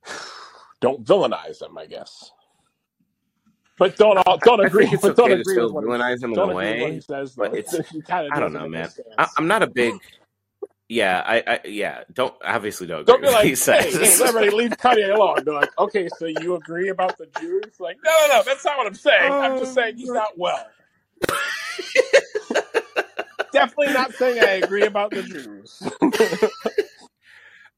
don't 0.81 1.05
villainize 1.05 1.63
him, 1.63 1.79
I 1.79 1.87
guess. 1.87 2.33
But 3.77 3.97
don't 3.97 4.19
all, 4.19 4.39
don't 4.39 4.61
I 4.61 4.67
agree. 4.67 4.89
But 5.01 5.17
don't 5.17 5.27
okay 5.27 5.35
to 5.35 5.41
agree 5.41 5.55
still 5.55 5.73
with 5.73 5.85
what 5.85 6.01
he 6.01 6.13
him 6.25 6.31
in 6.31 6.35
don't 6.35 6.51
a 6.51 6.57
agree 6.57 6.81
what 6.81 6.91
he 6.91 6.95
way, 6.97 7.01
says 7.01 7.33
but 7.33 7.55
it's 7.55 7.77
he 7.91 8.03
kind 8.03 8.27
of 8.27 8.33
I 8.33 8.41
don't 8.41 8.53
know, 8.53 8.69
man. 8.69 8.89
I, 9.19 9.29
I'm 9.37 9.49
not 9.49 9.63
a 9.63 9.67
big 9.67 9.95
yeah. 10.89 11.23
I, 11.25 11.43
I 11.47 11.61
yeah. 11.65 12.05
Don't 12.13 12.35
obviously 12.45 12.87
don't 12.87 13.07
Don't 13.07 13.21
be 13.21 13.27
what 13.29 13.45
he 13.45 13.51
like, 13.53 13.59
hey, 13.85 13.91
hey, 13.91 14.23
everybody 14.23 14.51
leave 14.57 14.71
Kanye 14.73 15.15
alone. 15.15 15.45
Be 15.45 15.51
like, 15.51 15.71
okay, 15.79 16.09
so 16.19 16.27
you 16.27 16.55
agree 16.55 16.89
about 16.89 17.19
the 17.19 17.27
Jews? 17.41 17.81
Like, 17.81 17.97
no, 18.05 18.11
no, 18.29 18.35
no, 18.37 18.43
that's 18.45 18.65
not 18.65 18.77
what 18.77 18.87
I'm 18.87 18.95
saying. 18.95 19.33
I'm 19.33 19.59
just 19.59 19.73
oh, 19.73 19.75
saying 19.75 19.97
he's 19.97 20.11
not 20.11 20.39
well. 20.39 20.67
Definitely 23.53 23.95
not 23.95 24.13
saying 24.15 24.43
I 24.43 24.53
agree 24.65 24.85
about 24.85 25.11
the 25.11 25.23
Jews. 25.23 25.83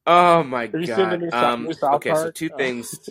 oh 0.06 0.42
my 0.42 0.66
god. 0.66 1.32
Um. 1.32 1.68
Okay, 1.68 2.10
so 2.10 2.14
Park? 2.14 2.34
two 2.34 2.50
Uh, 2.52 2.56
things. 2.56 3.08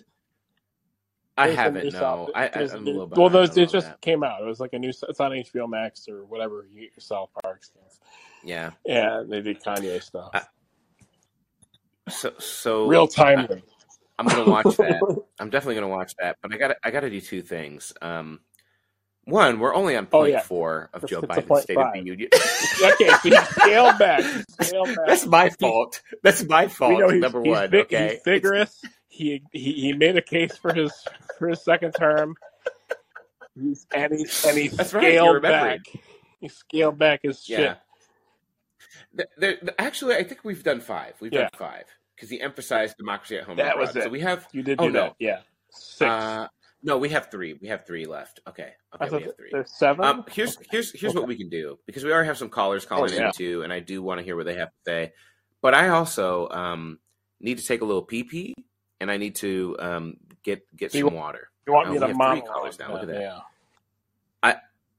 I 1.38 1.50
haven't. 1.50 1.84
new 1.84 1.92
South. 1.92 2.30
No, 2.30 2.34
I, 2.34 2.46
I 2.46 2.48
There's 2.50 2.74
a 2.74 2.78
I'm 2.78 2.84
a 2.84 2.86
little 2.86 3.02
Well, 3.08 3.30
behind 3.30 3.34
there's, 3.36 3.58
on 3.58 3.64
it 3.64 3.70
just 3.70 3.88
that. 3.88 4.02
came 4.02 4.24
out. 4.24 4.42
It 4.42 4.46
was 4.46 4.60
like 4.60 4.74
a 4.74 4.80
new. 4.80 4.90
It's 4.90 5.20
on 5.20 5.32
HBO 5.32 5.70
Max 5.70 6.08
or 6.08 6.24
whatever 6.26 6.66
you 6.72 6.82
get 6.82 6.92
your 6.96 7.02
South 7.02 7.30
Park 7.44 7.64
stuff. 7.64 8.00
Yeah. 8.44 8.72
Yeah, 8.86 9.24
they 9.28 9.42
did 9.42 9.62
Kanye 9.62 9.96
I, 9.96 10.00
stuff. 10.00 10.48
so 12.10 12.34
so 12.40 12.88
Real 12.88 13.08
time. 13.08 13.48
I'm 14.18 14.28
gonna 14.28 14.50
watch 14.50 14.64
that. 14.78 15.02
I'm 15.40 15.50
definitely 15.50 15.76
gonna 15.76 15.90
watch 15.90 16.16
that. 16.20 16.38
But 16.42 16.54
I 16.54 16.58
got 16.58 16.68
to 16.70 16.76
I 16.84 16.92
got 16.92 17.02
to 17.02 17.10
do 17.10 17.20
two 17.20 17.42
things. 17.42 17.92
Um. 18.02 18.40
one, 19.26 19.60
we're 19.60 19.74
only 19.76 19.98
on 19.98 20.08
Oh, 20.14 20.24
yeah. 20.26 20.40
four 20.42 20.90
of 20.94 21.04
It's- 21.04 21.10
Joe 21.10 21.26
it's 21.28 21.28
Biden's 21.40 21.48
point 21.48 21.64
State 21.64 21.78
of 21.78 21.94
the 21.94 22.00
Union. 22.04 22.30
okay, 22.34 23.10
so 23.10 23.28
you 23.30 23.36
scale 23.46 23.98
back. 23.98 24.22
Scale 24.62 24.86
back. 24.86 24.96
That's 25.08 25.26
my 25.26 25.50
fault. 25.50 26.02
That's 26.24 26.44
my 26.46 26.68
fault. 26.68 27.14
number 27.16 27.42
he's 27.42 27.50
one. 27.52 27.72
vi- 27.72 27.82
okay. 27.82 28.10
he's 28.14 28.22
vigorous. 28.24 28.82
He, 29.16 29.42
he 29.54 29.72
he 29.74 29.94
made 29.94 30.18
a 30.18 30.22
case 30.22 30.58
for 30.58 30.74
his 30.74 30.92
for 31.40 31.48
his 31.48 31.64
second 31.64 31.94
term. 31.94 32.36
He's, 33.58 33.88
and 33.96 34.12
he 34.14 34.26
and 34.48 34.58
he 34.58 34.68
That's 34.68 34.90
scaled 34.90 35.36
remembering. 35.36 35.78
back. 35.78 36.04
He 36.42 36.50
scaled 36.50 36.98
back 36.98 37.22
his 37.24 37.48
Yeah. 37.48 37.58
shit. 37.58 37.78
Th- 39.18 39.30
there- 39.38 39.58
th- 39.58 39.76
actually, 39.80 40.16
I 40.16 40.24
think 40.24 40.44
we've 40.44 40.64
done 40.64 40.82
five. 40.82 41.14
We've 41.22 41.32
Yeah. 41.32 41.42
done 41.44 41.52
five 41.58 41.86
because 42.16 42.30
he 42.30 42.42
emphasized 42.42 42.98
democracy 42.98 43.38
at 43.38 43.46
home. 43.46 43.56
That 43.58 43.78
was 43.78 43.92
abroad. 43.92 44.04
So 44.04 44.10
we 44.10 44.20
have. 44.20 44.46
You 44.52 44.64
did 44.64 44.80
Oh, 44.82 44.88
do 44.88 44.92
no. 44.94 45.02
that, 45.04 45.16
yeah. 45.20 45.40
Six. 45.70 46.02
Uh, 46.02 46.48
no, 46.84 46.98
we 46.98 47.08
have 47.10 47.32
three. 47.32 47.54
We 47.54 47.70
have 47.70 47.86
three 47.88 48.06
left. 48.06 48.42
Okay. 48.48 48.74
Okay, 49.02 49.16
we 49.18 49.24
have 49.24 49.36
three. 49.38 49.50
there's 49.54 49.72
seven. 49.78 50.04
Um, 50.04 50.26
here's 50.30 50.58
here's 50.70 50.92
here's 50.92 51.16
what 51.16 51.26
we 51.28 51.38
can 51.38 51.48
do 51.50 51.80
because 51.86 52.04
we 52.04 52.12
already 52.12 52.28
have 52.28 52.38
some 52.38 52.50
callers 52.50 52.86
calling 52.86 53.14
Oh, 53.14 53.16
yeah. 53.16 53.28
in 53.28 53.32
too, 53.32 53.62
and 53.64 53.72
I 53.72 53.80
do 53.80 54.04
want 54.04 54.20
to 54.20 54.24
hear 54.26 54.36
what 54.36 54.46
they 54.46 54.56
have 54.56 54.70
to 54.70 54.76
say. 54.86 55.14
But 55.62 55.74
I 55.74 55.88
also 55.90 56.50
um, 56.50 57.00
need 57.40 57.58
to 57.60 57.66
take 57.66 57.82
a 57.82 57.86
little 57.86 58.04
pee 58.04 58.24
pee, 58.24 58.54
and 59.00 59.12
I 59.12 59.18
need 59.18 59.36
to 59.36 59.76
um, 59.80 60.18
get 60.44 60.66
get 60.76 60.92
So 60.92 61.00
some 61.00 61.14
water. 61.14 61.50
you 61.68 61.74
want 61.74 61.88
uh, 61.88 61.92
me 61.92 62.00
to 62.00 62.08
have 62.08 62.16
three 62.16 62.42
callers 62.42 62.80
now. 62.80 62.94
Look 62.94 63.04
at 63.04 63.08
that. 63.08 63.22
Yeah. 63.22 63.40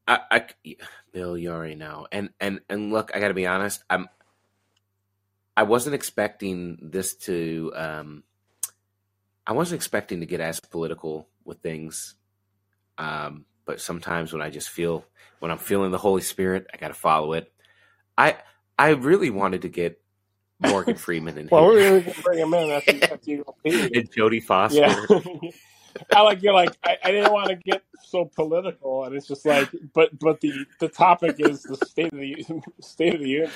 I, 0.09 0.20
I, 0.31 0.44
Bill, 1.12 1.36
you 1.36 1.51
already 1.51 1.74
know. 1.74 2.06
And 2.12 2.31
and 2.40 2.60
and 2.68 2.93
look, 2.93 3.10
I 3.14 3.20
got 3.20 3.28
to 3.28 3.35
be 3.35 3.47
honest. 3.47 3.82
I'm. 3.90 4.09
I 5.56 5.62
wasn't 5.62 5.94
expecting 5.94 6.78
this 6.82 7.14
to. 7.14 7.73
Um, 7.74 8.23
I 9.47 9.52
wasn't 9.52 9.78
expecting 9.78 10.20
to 10.20 10.27
get 10.27 10.40
as 10.40 10.60
political 10.60 11.28
with 11.44 11.59
things. 11.59 12.14
Um, 12.98 13.47
but 13.64 13.81
sometimes 13.81 14.32
when 14.32 14.43
I 14.43 14.51
just 14.51 14.68
feel 14.68 15.05
when 15.40 15.51
I'm 15.51 15.59
feeling 15.59 15.90
the 15.90 15.98
Holy 15.98 16.23
Spirit, 16.23 16.66
I 16.73 16.77
got 16.77 16.89
to 16.89 16.94
follow 16.94 17.32
it. 17.32 17.52
I 18.16 18.36
I 18.78 18.90
really 18.90 19.31
wanted 19.31 19.62
to 19.62 19.68
get 19.68 20.01
Morgan 20.60 20.96
Freeman 20.96 21.38
in 21.38 21.48
Well, 21.50 21.66
we're 21.66 22.00
gonna 22.00 22.14
bring 22.22 22.38
him 22.38 22.54
in 22.54 22.70
after, 22.70 23.04
after 23.04 23.30
you 23.30 23.44
and 23.64 24.10
Jodie 24.10 24.42
Foster. 24.42 24.80
Yeah. 24.80 25.50
I 26.14 26.20
like 26.22 26.42
you're 26.42 26.54
like 26.54 26.76
I, 26.84 26.96
I 27.04 27.10
didn't 27.10 27.32
want 27.32 27.48
to 27.48 27.56
get 27.56 27.82
so 28.02 28.26
political, 28.26 29.04
and 29.04 29.14
it's 29.14 29.26
just 29.26 29.46
like, 29.46 29.68
but 29.94 30.18
but 30.18 30.40
the 30.40 30.66
the 30.78 30.88
topic 30.88 31.36
is 31.38 31.62
the 31.62 31.76
state 31.86 32.12
of 32.12 32.18
the 32.18 32.44
state 32.80 33.14
of 33.14 33.20
the 33.20 33.28
union. 33.28 33.50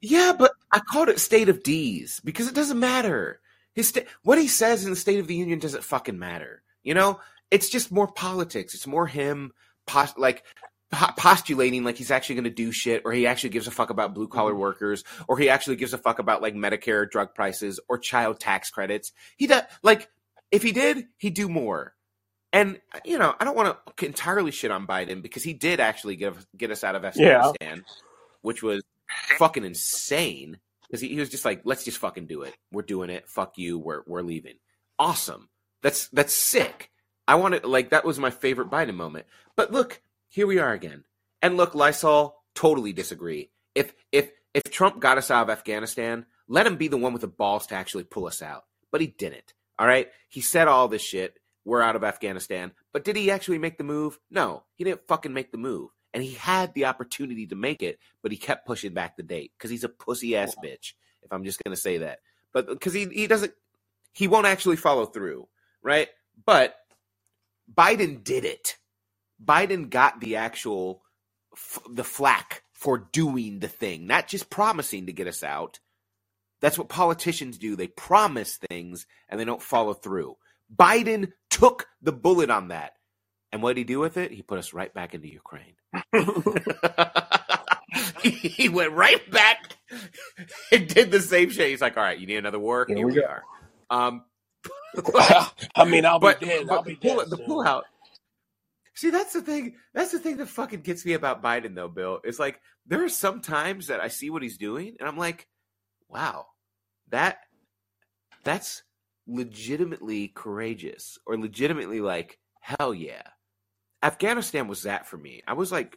Yeah, 0.00 0.32
but 0.38 0.52
I 0.72 0.80
called 0.80 1.08
it 1.10 1.20
State 1.20 1.48
of 1.48 1.62
Deez 1.62 2.24
because 2.24 2.48
it 2.48 2.54
doesn't 2.54 2.78
matter. 2.78 3.40
His 3.74 3.88
sta- 3.88 4.06
what 4.22 4.38
he 4.38 4.48
says 4.48 4.84
in 4.84 4.90
the 4.90 4.96
State 4.96 5.20
of 5.20 5.26
the 5.26 5.34
Union 5.34 5.58
doesn't 5.58 5.84
fucking 5.84 6.18
matter. 6.18 6.62
You 6.82 6.94
know, 6.94 7.20
it's 7.50 7.68
just 7.68 7.92
more 7.92 8.08
politics. 8.08 8.74
It's 8.74 8.86
more 8.86 9.06
him 9.06 9.52
pos- 9.86 10.16
like 10.16 10.44
postulating 10.90 11.84
like 11.84 11.96
he's 11.96 12.10
actually 12.10 12.36
going 12.36 12.44
to 12.44 12.50
do 12.50 12.72
shit, 12.72 13.02
or 13.04 13.12
he 13.12 13.26
actually 13.26 13.50
gives 13.50 13.66
a 13.66 13.70
fuck 13.70 13.90
about 13.90 14.14
blue 14.14 14.28
collar 14.28 14.52
mm-hmm. 14.52 14.60
workers, 14.60 15.04
or 15.28 15.38
he 15.38 15.48
actually 15.48 15.76
gives 15.76 15.94
a 15.94 15.98
fuck 15.98 16.18
about 16.18 16.42
like 16.42 16.54
Medicare 16.54 17.08
drug 17.08 17.34
prices 17.34 17.80
or 17.88 17.98
child 17.98 18.40
tax 18.40 18.70
credits. 18.70 19.12
He 19.36 19.46
does 19.46 19.62
like 19.82 20.08
if 20.50 20.62
he 20.62 20.72
did, 20.72 21.06
he'd 21.18 21.34
do 21.34 21.48
more. 21.48 21.94
And 22.52 22.80
you 23.04 23.18
know, 23.18 23.34
I 23.38 23.44
don't 23.44 23.56
want 23.56 23.76
to 23.96 24.06
entirely 24.06 24.50
shit 24.50 24.72
on 24.72 24.86
Biden 24.86 25.22
because 25.22 25.44
he 25.44 25.52
did 25.52 25.78
actually 25.78 26.16
give 26.16 26.46
get 26.56 26.70
us 26.70 26.82
out 26.82 26.96
of 26.96 27.02
Yeah. 27.16 27.48
Afghanistan, 27.48 27.84
which 28.42 28.62
was 28.62 28.82
fucking 29.38 29.64
insane. 29.64 30.58
Because 30.88 31.00
he, 31.00 31.08
he 31.08 31.20
was 31.20 31.28
just 31.28 31.44
like, 31.44 31.62
"Let's 31.64 31.84
just 31.84 31.98
fucking 31.98 32.26
do 32.26 32.42
it. 32.42 32.52
We're 32.72 32.82
doing 32.82 33.10
it. 33.10 33.28
Fuck 33.28 33.58
you. 33.58 33.78
We're 33.78 34.02
we're 34.06 34.22
leaving." 34.22 34.56
Awesome. 34.98 35.48
That's 35.82 36.08
that's 36.08 36.34
sick. 36.34 36.90
I 37.28 37.36
wanted 37.36 37.64
like 37.64 37.90
that 37.90 38.04
was 38.04 38.18
my 38.18 38.30
favorite 38.30 38.70
Biden 38.70 38.96
moment. 38.96 39.26
But 39.54 39.70
look, 39.70 40.02
here 40.30 40.46
we 40.46 40.58
are 40.58 40.72
again. 40.72 41.04
And 41.42 41.56
look, 41.56 41.74
Lysol 41.74 42.36
totally 42.54 42.92
disagree. 42.92 43.50
If 43.74 43.92
if 44.12 44.30
if 44.54 44.64
Trump 44.64 45.00
got 45.00 45.18
us 45.18 45.30
out 45.30 45.42
of 45.42 45.50
Afghanistan, 45.50 46.26
let 46.48 46.66
him 46.66 46.76
be 46.76 46.88
the 46.88 46.96
one 46.96 47.12
with 47.12 47.22
the 47.22 47.28
balls 47.28 47.66
to 47.68 47.74
actually 47.74 48.04
pull 48.04 48.26
us 48.26 48.40
out. 48.40 48.64
But 48.90 49.00
he 49.00 49.08
didn't. 49.08 49.54
All 49.78 49.86
right. 49.86 50.08
He 50.28 50.40
said 50.40 50.68
all 50.68 50.88
this 50.88 51.02
shit. 51.02 51.38
We're 51.64 51.82
out 51.82 51.96
of 51.96 52.04
Afghanistan. 52.04 52.72
But 52.92 53.04
did 53.04 53.16
he 53.16 53.30
actually 53.30 53.58
make 53.58 53.76
the 53.76 53.84
move? 53.84 54.18
No, 54.30 54.64
he 54.76 54.84
didn't 54.84 55.06
fucking 55.06 55.32
make 55.32 55.52
the 55.52 55.58
move. 55.58 55.90
And 56.12 56.22
he 56.22 56.34
had 56.34 56.74
the 56.74 56.86
opportunity 56.86 57.46
to 57.46 57.54
make 57.54 57.82
it, 57.82 57.98
but 58.22 58.32
he 58.32 58.38
kept 58.38 58.66
pushing 58.66 58.94
back 58.94 59.16
the 59.16 59.22
date 59.22 59.52
because 59.56 59.70
he's 59.70 59.84
a 59.84 59.88
pussy 59.88 60.36
ass 60.36 60.56
bitch. 60.64 60.94
If 61.22 61.32
I'm 61.32 61.44
just 61.44 61.62
gonna 61.62 61.76
say 61.76 61.98
that, 61.98 62.18
but 62.52 62.66
because 62.66 62.92
he 62.92 63.06
he 63.06 63.26
doesn't, 63.26 63.52
he 64.12 64.26
won't 64.26 64.46
actually 64.46 64.76
follow 64.76 65.06
through, 65.06 65.46
right? 65.82 66.08
But 66.44 66.74
Biden 67.72 68.24
did 68.24 68.44
it. 68.44 68.76
Biden 69.42 69.90
got 69.90 70.20
the 70.20 70.36
actual 70.36 71.02
f- 71.52 71.80
the 71.90 72.04
flack 72.04 72.62
for 72.72 73.08
doing 73.12 73.58
the 73.58 73.68
thing, 73.68 74.06
not 74.06 74.28
just 74.28 74.50
promising 74.50 75.06
to 75.06 75.12
get 75.12 75.26
us 75.26 75.42
out. 75.42 75.78
That's 76.60 76.78
what 76.78 76.88
politicians 76.88 77.58
do. 77.58 77.76
They 77.76 77.86
promise 77.86 78.58
things 78.70 79.06
and 79.28 79.40
they 79.40 79.44
don't 79.44 79.62
follow 79.62 79.94
through. 79.94 80.36
Biden 80.74 81.32
took 81.48 81.86
the 82.02 82.12
bullet 82.12 82.50
on 82.50 82.68
that. 82.68 82.92
And 83.52 83.62
what 83.62 83.70
did 83.70 83.78
he 83.78 83.84
do 83.84 83.98
with 83.98 84.16
it? 84.16 84.30
He 84.30 84.42
put 84.42 84.58
us 84.58 84.72
right 84.72 84.92
back 84.94 85.14
into 85.14 85.28
Ukraine. 85.28 85.74
he, 88.22 88.68
went 88.68 88.92
right 88.92 89.28
back 89.30 89.76
and 90.70 90.86
did 90.86 91.10
the 91.10 91.20
same 91.20 91.50
shit. 91.50 91.70
He's 91.70 91.80
like, 91.80 91.96
all 91.96 92.02
right, 92.02 92.18
you 92.18 92.26
need 92.26 92.36
another 92.36 92.60
war? 92.60 92.84
Here 92.86 92.96
Here, 92.96 93.06
we 93.06 93.12
we 93.14 93.24
are. 93.24 93.42
Um, 93.90 94.24
I 95.74 95.84
mean, 95.84 96.04
I'll 96.06 96.20
but, 96.20 96.40
be 96.40 96.46
dead. 96.46 96.66
but 96.68 96.74
I'll 96.74 96.82
be 96.82 96.94
the, 96.94 97.08
pull, 97.08 97.18
dead. 97.18 97.30
the 97.30 97.36
pull 97.38 97.66
out. 97.66 97.84
See, 99.00 99.08
that's 99.08 99.32
the 99.32 99.40
thing. 99.40 99.76
That's 99.94 100.12
the 100.12 100.18
thing 100.18 100.36
that 100.36 100.48
fucking 100.50 100.82
gets 100.82 101.06
me 101.06 101.14
about 101.14 101.42
Biden, 101.42 101.74
though, 101.74 101.88
Bill. 101.88 102.20
It's 102.22 102.38
like 102.38 102.60
there 102.84 103.02
are 103.02 103.08
some 103.08 103.40
times 103.40 103.86
that 103.86 103.98
I 103.98 104.08
see 104.08 104.28
what 104.28 104.42
he's 104.42 104.58
doing, 104.58 104.94
and 105.00 105.08
I'm 105.08 105.16
like, 105.16 105.48
wow, 106.10 106.48
that 107.08 107.38
that's 108.44 108.82
legitimately 109.26 110.28
courageous, 110.28 111.16
or 111.26 111.38
legitimately 111.38 112.02
like, 112.02 112.38
hell 112.60 112.92
yeah. 112.92 113.22
Afghanistan 114.02 114.68
was 114.68 114.82
that 114.82 115.06
for 115.06 115.16
me. 115.16 115.42
I 115.46 115.54
was 115.54 115.72
like, 115.72 115.96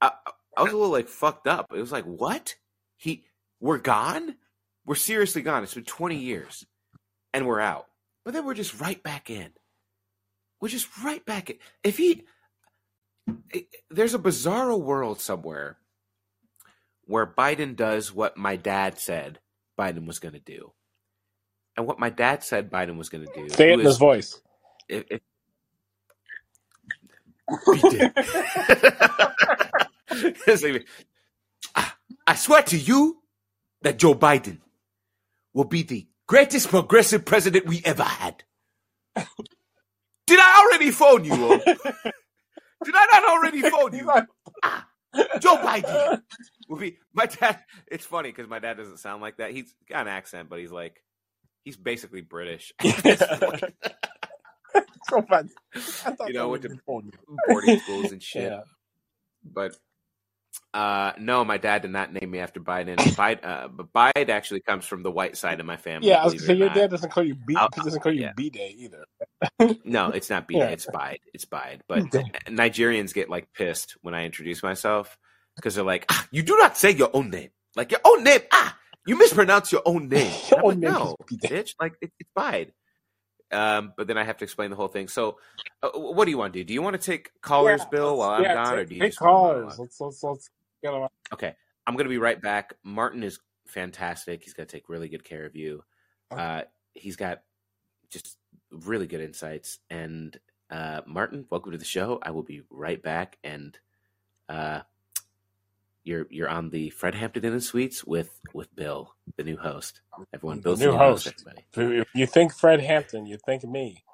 I, 0.00 0.10
I 0.56 0.62
was 0.62 0.72
a 0.72 0.76
little 0.76 0.92
like 0.92 1.08
fucked 1.08 1.46
up. 1.46 1.66
It 1.74 1.80
was 1.80 1.92
like, 1.92 2.06
what? 2.06 2.54
He, 2.96 3.24
we're 3.60 3.76
gone. 3.76 4.36
We're 4.86 4.94
seriously 4.94 5.42
gone. 5.42 5.64
It's 5.64 5.74
been 5.74 5.84
20 5.84 6.16
years, 6.16 6.64
and 7.34 7.46
we're 7.46 7.60
out. 7.60 7.88
But 8.24 8.32
then 8.32 8.46
we're 8.46 8.54
just 8.54 8.80
right 8.80 9.02
back 9.02 9.28
in. 9.28 9.50
We're 10.60 10.68
just 10.68 10.88
right 11.04 11.24
back 11.24 11.50
in. 11.50 11.58
If 11.84 11.98
he, 11.98 12.24
it- 13.52 13.68
there's 13.90 14.14
a 14.14 14.18
bizarro 14.20 14.80
world 14.80 15.20
somewhere 15.20 15.78
where 17.06 17.26
Biden 17.26 17.76
does 17.76 18.14
what 18.14 18.36
my 18.36 18.56
dad 18.56 18.98
said 18.98 19.40
Biden 19.78 20.06
was 20.06 20.18
going 20.20 20.34
to 20.34 20.40
do, 20.40 20.72
and 21.76 21.86
what 21.86 21.98
my 22.00 22.10
dad 22.10 22.44
said 22.44 22.70
Biden 22.70 22.98
was 22.98 23.08
going 23.10 23.26
to 23.26 23.32
do. 23.32 23.48
Say 23.54 23.72
it 23.72 23.80
in 23.80 23.86
his 23.86 23.98
voice. 23.98 24.40
if, 24.88 25.04
if 25.10 25.20
he 27.72 27.84
did. 27.84 28.12
It's 30.46 30.62
like, 30.64 30.86
"I- 31.74 31.92
I 32.26 32.34
swear 32.36 32.62
to 32.64 32.78
you 32.78 33.22
that 33.82 33.98
Joe 33.98 34.14
Biden 34.14 34.60
will 35.54 35.64
be 35.64 35.82
the 35.82 36.06
greatest 36.28 36.68
progressive 36.70 37.24
president 37.24 37.66
we 37.66 37.82
ever 37.84 38.04
had. 38.04 38.44
Did 40.26 40.38
I 40.40 40.64
already 40.66 40.90
phone 40.90 41.24
you? 41.24 41.32
Will? 41.32 41.58
Did 42.84 42.94
I 42.94 43.06
not 43.12 43.24
already 43.30 43.62
phone 43.62 43.94
you? 43.96 44.10
Ah, 44.62 44.86
Joe 45.40 45.56
Biden 45.56 46.22
will 46.68 46.78
be 46.78 46.98
my 47.14 47.26
dad. 47.26 47.60
It's 47.86 48.04
funny 48.04 48.30
because 48.30 48.48
my 48.48 48.58
dad 48.58 48.76
doesn't 48.76 48.98
sound 48.98 49.22
like 49.22 49.36
that. 49.38 49.52
He's 49.52 49.72
got 49.88 50.02
an 50.02 50.08
accent, 50.08 50.48
but 50.48 50.58
he's 50.58 50.72
like 50.72 51.02
he's 51.64 51.76
basically 51.76 52.20
British. 52.20 52.72
so 52.82 52.92
fun. 55.22 55.48
I 55.74 55.78
thought 55.78 56.28
You 56.28 56.34
know, 56.34 56.42
that 56.44 56.48
with 56.48 56.62
was 56.64 56.72
the- 56.72 56.78
phone. 56.86 57.10
boarding 57.48 57.78
schools 57.80 58.12
and 58.12 58.22
shit. 58.22 58.50
Yeah. 58.52 58.60
But 59.44 59.76
uh, 60.74 61.12
no, 61.18 61.44
my 61.44 61.56
dad 61.56 61.82
did 61.82 61.90
not 61.90 62.12
name 62.12 62.30
me 62.30 62.38
after 62.38 62.60
Biden. 62.60 62.96
Biden, 62.98 63.44
uh, 63.44 63.68
but 63.68 63.92
Biden 63.92 64.28
actually 64.28 64.60
comes 64.60 64.84
from 64.84 65.02
the 65.02 65.10
white 65.10 65.36
side 65.36 65.60
of 65.60 65.66
my 65.66 65.76
family. 65.76 66.08
Yeah, 66.08 66.22
I 66.22 66.24
was 66.24 66.34
gonna 66.34 66.46
say 66.46 66.54
your 66.54 66.68
not. 66.68 66.76
dad 66.76 66.90
doesn't 66.90 67.10
call 67.10 67.24
you 67.24 67.34
B. 67.34 67.56
Doesn't 67.76 68.00
call 68.00 68.12
you 68.12 68.22
yeah. 68.22 68.32
B 68.36 68.50
Day 68.50 68.74
either. 68.78 69.04
No, 69.84 70.10
it's 70.10 70.30
not 70.30 70.48
Biden. 70.48 70.58
Yeah. 70.58 70.68
It's 70.68 70.86
Biden. 70.86 71.18
It's 71.32 71.44
Biden. 71.44 71.80
But. 71.88 72.04
Nigerians 72.46 73.14
get 73.14 73.30
like 73.30 73.52
pissed 73.52 73.96
when 74.02 74.14
I 74.14 74.24
introduce 74.24 74.62
myself 74.62 75.16
because 75.56 75.74
they're 75.74 75.84
like, 75.84 76.06
ah, 76.10 76.26
"You 76.30 76.42
do 76.42 76.56
not 76.56 76.76
say 76.76 76.90
your 76.90 77.10
own 77.12 77.30
name. 77.30 77.50
Like 77.74 77.90
your 77.90 78.00
own 78.04 78.24
name. 78.24 78.40
Ah, 78.52 78.76
you 79.06 79.16
mispronounce 79.16 79.72
your 79.72 79.82
own 79.86 80.08
name." 80.08 80.32
Your 80.50 80.60
own 80.64 80.70
like, 80.70 80.78
name 80.78 80.92
no, 80.92 81.16
bitch. 81.32 81.74
Like 81.80 81.94
it, 82.00 82.12
it's 82.18 82.30
Biden. 82.36 82.72
Um, 83.52 83.92
but 83.96 84.06
then 84.06 84.18
I 84.18 84.24
have 84.24 84.36
to 84.38 84.44
explain 84.44 84.70
the 84.70 84.76
whole 84.76 84.88
thing. 84.88 85.08
So, 85.08 85.38
uh, 85.82 85.90
what 85.94 86.24
do 86.24 86.30
you 86.30 86.38
want 86.38 86.52
to 86.52 86.60
do? 86.60 86.64
Do 86.64 86.74
you 86.74 86.82
want 86.82 87.00
to 87.00 87.04
take 87.04 87.30
callers, 87.42 87.82
Yeah, 87.82 87.88
Bill, 87.90 88.16
while 88.18 88.30
I'm 88.30 88.42
yeah, 88.42 88.54
gone, 88.54 88.78
or 88.78 88.84
do 88.84 88.94
you 88.94 89.00
take 89.00 89.12
just 89.12 89.20
wanna 89.20 89.32
callers? 89.32 89.78
Let's 89.78 90.00
let's 90.00 90.22
let's 90.22 90.50
get 90.82 90.90
them. 90.90 91.08
Okay, 91.32 91.54
I'm 91.86 91.94
going 91.94 92.06
to 92.06 92.10
be 92.10 92.18
right 92.18 92.40
back. 92.40 92.74
Martin 92.82 93.22
is 93.22 93.38
fantastic. 93.66 94.42
He's 94.42 94.52
going 94.54 94.66
to 94.66 94.72
take 94.72 94.88
really 94.88 95.08
good 95.08 95.24
care 95.24 95.44
of 95.44 95.54
you. 95.54 95.84
Okay. 96.32 96.42
Uh, 96.42 96.62
he's 96.94 97.16
got 97.16 97.42
just 98.10 98.36
really 98.70 99.06
good 99.06 99.20
insights, 99.20 99.78
and 99.90 100.38
Uh, 100.68 101.00
Martin, 101.06 101.46
welcome 101.48 101.70
to 101.70 101.78
the 101.78 101.84
show. 101.84 102.18
I 102.22 102.32
will 102.32 102.42
be 102.42 102.62
right 102.70 103.00
back, 103.00 103.38
and 103.44 103.78
uh, 104.48 104.80
you're 106.06 106.26
you're 106.30 106.48
on 106.48 106.70
the 106.70 106.90
Fred 106.90 107.14
Hampton 107.14 107.44
Inn 107.44 107.52
and 107.54 107.62
Suites 107.62 108.04
with 108.04 108.40
with 108.54 108.74
Bill, 108.76 109.14
the 109.36 109.44
new 109.44 109.56
host. 109.58 110.00
Everyone, 110.34 110.60
Bill's 110.60 110.80
new 110.80 110.92
the 110.92 110.98
host. 110.98 111.26
everybody. 111.28 111.66
If 111.74 112.08
you 112.14 112.26
think 112.26 112.54
Fred 112.54 112.80
Hampton, 112.80 113.26
you 113.26 113.38
think 113.44 113.64
me. 113.64 114.04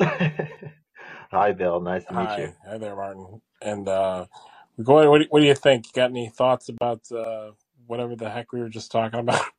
Hi, 1.30 1.52
Bill. 1.52 1.80
Nice 1.80 2.04
to 2.06 2.14
meet 2.14 2.30
Hi, 2.30 2.38
you. 2.38 2.52
hi 2.66 2.78
there, 2.78 2.96
Martin. 2.96 3.42
And 3.62 3.88
uh, 3.88 4.26
we're 4.76 4.84
going. 4.84 5.08
What 5.10 5.22
do, 5.22 5.26
what 5.30 5.40
do 5.40 5.46
you 5.46 5.54
think? 5.54 5.86
You 5.86 5.92
got 5.94 6.10
any 6.10 6.28
thoughts 6.28 6.68
about 6.68 7.00
uh, 7.12 7.52
whatever 7.86 8.16
the 8.16 8.30
heck 8.30 8.52
we 8.52 8.60
were 8.60 8.68
just 8.68 8.92
talking 8.92 9.20
about? 9.20 9.42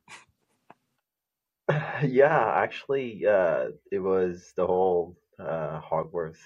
Yeah, 2.08 2.52
actually, 2.56 3.26
uh, 3.26 3.66
it 3.92 4.00
was 4.00 4.52
the 4.56 4.66
whole 4.66 5.16
uh, 5.40 5.80
Hogwarts 5.80 6.38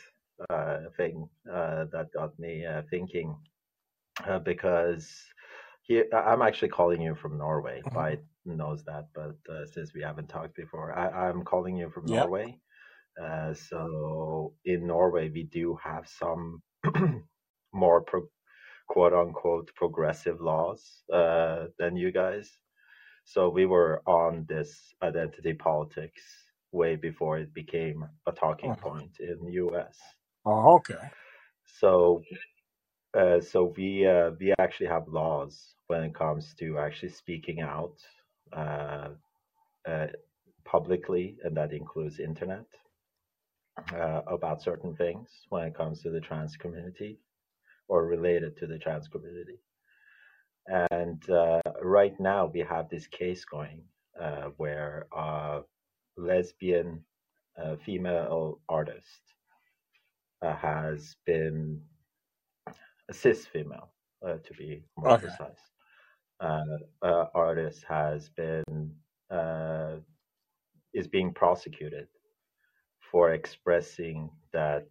uh, 0.51 0.81
thing 0.97 1.29
uh, 1.53 1.85
that 1.93 2.13
got 2.15 2.39
me 2.39 2.65
uh, 2.67 2.83
thinking 2.91 3.37
uh, 4.29 4.39
because 4.41 5.09
I'm 6.15 6.43
actually 6.43 6.69
calling 6.71 7.03
you 7.03 7.15
from 7.15 7.39
Norway. 7.39 7.85
Mhm. 7.85 7.93
Bite 7.93 8.23
knows 8.45 8.85
that, 8.85 9.09
but 9.15 9.37
uh, 9.53 9.67
since 9.67 9.95
we 9.95 10.03
haven't 10.03 10.29
talked 10.29 10.57
before, 10.57 10.97
I, 10.97 11.29
I'm 11.29 11.45
calling 11.45 11.77
you 11.77 11.91
from 11.91 12.07
Yep. 12.07 12.11
Norway. 12.11 12.61
Uh, 13.23 13.55
so 13.55 14.55
in 14.65 14.87
Norway, 14.87 15.31
we 15.31 15.45
do 15.45 15.77
have 15.83 16.09
some 16.09 16.63
more 17.73 18.03
pro 18.03 18.23
quote 18.89 19.15
unquote 19.15 19.71
progressive 19.77 20.41
laws 20.41 21.05
uh, 21.13 21.67
than 21.79 21.97
you 21.97 22.13
guys. 22.13 22.51
So 23.25 23.49
we 23.51 23.67
were 23.67 24.03
on 24.07 24.47
this 24.49 24.95
identity 25.03 25.55
politics 25.55 26.23
way 26.73 26.97
before 26.97 27.39
it 27.39 27.55
became 27.55 28.05
a 28.27 28.33
talking 28.33 28.75
Mhm. 28.75 28.77
point 28.77 29.19
in 29.21 29.39
the 29.45 29.53
US. 29.55 29.99
Oh, 30.45 30.77
okay. 30.77 31.11
So 31.65 32.23
uh, 33.15 33.41
so 33.41 33.73
we 33.77 34.07
uh, 34.07 34.31
we 34.41 34.55
actually 34.59 34.87
have 34.87 35.09
laws 35.09 35.75
when 35.89 36.03
it 36.03 36.15
comes 36.15 36.55
to 36.55 36.79
actually 36.79 37.11
speaking 37.11 37.61
out 37.61 37.97
uh, 38.53 39.09
uh, 39.89 40.07
publicly, 40.65 41.37
and 41.45 41.57
that 41.57 41.73
includes 41.73 42.21
internet 42.21 42.67
uh, 43.95 44.23
about 44.27 44.63
certain 44.63 44.95
things 44.97 45.29
when 45.49 45.65
it 45.65 45.75
comes 45.75 46.03
to 46.03 46.11
the 46.11 46.21
trans 46.21 46.57
community 46.57 47.19
or 47.89 48.07
related 48.07 48.57
to 48.57 48.67
the 48.67 48.79
trans 48.79 49.09
community. 49.09 49.59
And 50.69 51.29
uh, 51.29 51.61
right 51.83 52.19
now 52.21 52.47
we 52.47 52.61
have 52.61 52.89
this 52.89 53.07
case 53.07 53.45
going 53.45 53.83
uh, 54.21 54.51
where 54.57 55.07
a 55.17 55.61
lesbian 56.17 57.05
uh, 57.63 57.77
female 57.85 58.61
artist 58.69 59.21
uh, 60.41 60.55
has 60.57 61.17
been 61.27 61.81
cis 63.13 63.47
female, 63.47 63.93
uh, 64.27 64.37
to 64.45 64.55
be 64.55 64.85
more 64.97 65.13
Okay. 65.13 65.29
precise. 65.29 65.61
Uh, 66.41 66.79
uh, 67.03 67.27
artist 67.35 67.85
has 67.89 68.31
been 68.31 68.95
uh, 69.31 69.97
is 70.95 71.09
being 71.09 71.33
prosecuted 71.33 72.09
for 73.11 73.33
expressing 73.33 74.31
that 74.53 74.87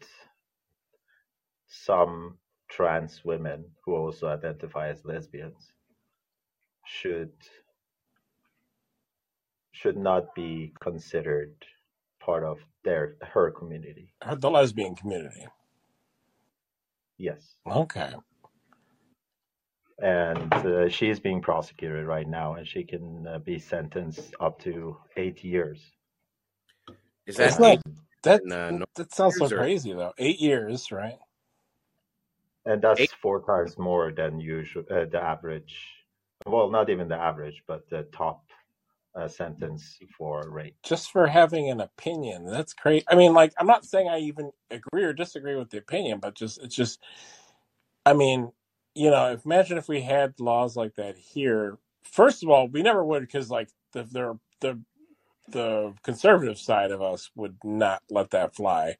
some 1.67 2.37
trans 2.69 3.23
women 3.25 3.65
who 3.85 3.95
also 3.95 4.27
identify 4.27 4.89
as 4.89 5.03
lesbians 5.05 5.73
should 6.85 7.31
should 9.73 9.97
not 9.97 10.33
be 10.35 10.73
considered 10.81 11.53
part 12.19 12.43
of 12.43 12.59
their 12.83 13.15
her 13.21 13.51
community. 13.51 14.13
The 14.37 14.49
lesbian 14.49 14.95
community. 14.95 15.47
Yes, 17.21 17.55
Okay. 17.67 18.13
and 20.01 20.53
uh, 20.53 20.89
she 20.89 21.09
is 21.09 21.19
being 21.19 21.41
prosecuted 21.41 22.05
right 22.05 22.27
now, 22.27 22.55
and 22.55 22.67
she 22.67 22.83
can 22.83 23.27
uh, 23.27 23.39
be 23.39 23.59
sentenced 23.59 24.35
up 24.39 24.59
to 24.63 24.97
eight 25.17 25.43
years. 25.43 25.79
Is 27.27 27.37
that 27.37 27.59
not 27.59 27.73
eight 27.73 27.81
that. 28.23 28.43
in 28.43 28.51
uh, 28.51 28.71
North 28.71 28.89
That 28.95 29.13
sounds 29.13 29.37
so 29.37 29.45
years 29.45 29.53
or 29.53 29.57
crazy 29.57 29.93
though. 29.93 30.13
Eight 30.17 30.39
years, 30.41 30.91
right? 30.91 31.19
And 32.65 32.81
that's 32.81 33.01
eight? 33.01 33.11
four 33.21 33.43
times 33.45 33.77
more 33.77 34.11
than 34.11 34.39
usual, 34.39 34.83
uh, 34.91 35.05
the 35.11 35.21
average. 35.21 35.75
Well, 36.47 36.69
not 36.71 36.89
even 36.89 37.07
the 37.07 37.15
average, 37.17 37.63
but 37.67 37.89
the 37.89 38.03
top 38.13 38.45
uh, 39.15 39.27
sentence 39.27 39.97
for 40.17 40.49
rape. 40.49 40.75
Just 40.83 41.11
for 41.11 41.27
having 41.27 41.69
an 41.69 41.81
opinion. 41.81 42.45
That's 42.45 42.73
crazy. 42.73 43.05
I 43.09 43.15
mean, 43.15 43.33
like, 43.33 43.53
I'm 43.57 43.67
not 43.67 43.85
saying 43.85 44.09
I 44.09 44.19
even 44.19 44.51
agree 44.69 45.03
or 45.03 45.13
disagree 45.13 45.55
with 45.55 45.69
the 45.69 45.77
opinion, 45.77 46.19
but 46.19 46.35
just 46.35 46.61
it's 46.61 46.75
just. 46.75 46.99
I 48.05 48.13
mean, 48.13 48.51
you 48.95 49.11
know, 49.11 49.37
imagine 49.45 49.77
if 49.77 49.87
we 49.87 50.01
had 50.01 50.39
laws 50.39 50.75
like 50.75 50.95
that 50.95 51.17
here. 51.17 51.77
First 52.03 52.43
of 52.43 52.49
all, 52.49 52.67
we 52.67 52.81
never 52.81 53.03
would 53.03 53.21
because 53.21 53.49
like 53.49 53.69
the 53.93 54.03
the 54.03 54.39
the 54.59 54.79
the 55.49 55.93
conservative 56.03 56.57
side 56.57 56.91
of 56.91 57.01
us 57.01 57.29
would 57.35 57.57
not 57.63 58.01
let 58.09 58.31
that 58.31 58.55
fly. 58.55 58.95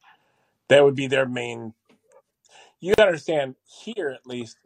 That 0.68 0.84
would 0.84 0.94
be 0.94 1.06
their 1.06 1.26
main. 1.26 1.74
You 2.82 2.94
gotta 2.96 3.10
understand 3.10 3.56
here 3.84 4.10
at 4.10 4.26
least. 4.26 4.58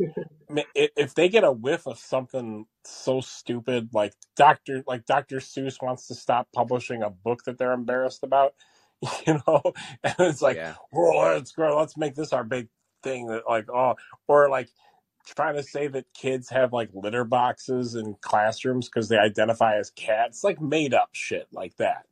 If 0.77 1.15
they 1.15 1.29
get 1.29 1.45
a 1.45 1.53
whiff 1.53 1.89
of 1.89 1.99
something 1.99 2.67
so 2.85 3.21
stupid 3.23 3.91
like 3.95 4.15
Doctor 4.37 4.85
like 4.87 5.07
Dr. 5.07 5.39
Seuss 5.39 5.83
wants 5.83 6.09
to 6.09 6.15
stop 6.17 6.49
publishing 6.55 7.03
a 7.03 7.11
book 7.11 7.45
that 7.47 7.59
they're 7.59 7.73
embarrassed 7.73 8.25
about, 8.25 8.55
you 9.27 9.41
know, 9.49 9.63
and 10.05 10.15
it's 10.21 10.43
like, 10.43 10.59
Yeah. 10.59 10.75
well, 10.93 11.35
let's 11.35 11.53
grow, 11.53 11.79
let's 11.79 11.99
make 11.99 12.17
this 12.17 12.33
our 12.33 12.45
big 12.45 12.69
thing 13.03 13.29
that 13.29 13.45
like 13.49 13.71
oh, 13.71 13.97
or 14.29 14.51
like 14.51 14.71
trying 15.27 15.57
to 15.57 15.65
say 15.65 15.89
that 15.89 16.07
kids 16.15 16.51
have 16.51 16.73
like 16.73 16.91
litter 16.95 17.25
boxes 17.25 17.97
in 17.97 18.17
classrooms 18.23 18.89
because 18.89 19.09
they 19.09 19.19
identify 19.19 19.77
as 19.79 19.91
cats, 19.91 20.45
like 20.45 20.61
made 20.63 20.95
up 20.95 21.11
shit 21.13 21.49
like 21.53 21.77
that. 21.79 22.07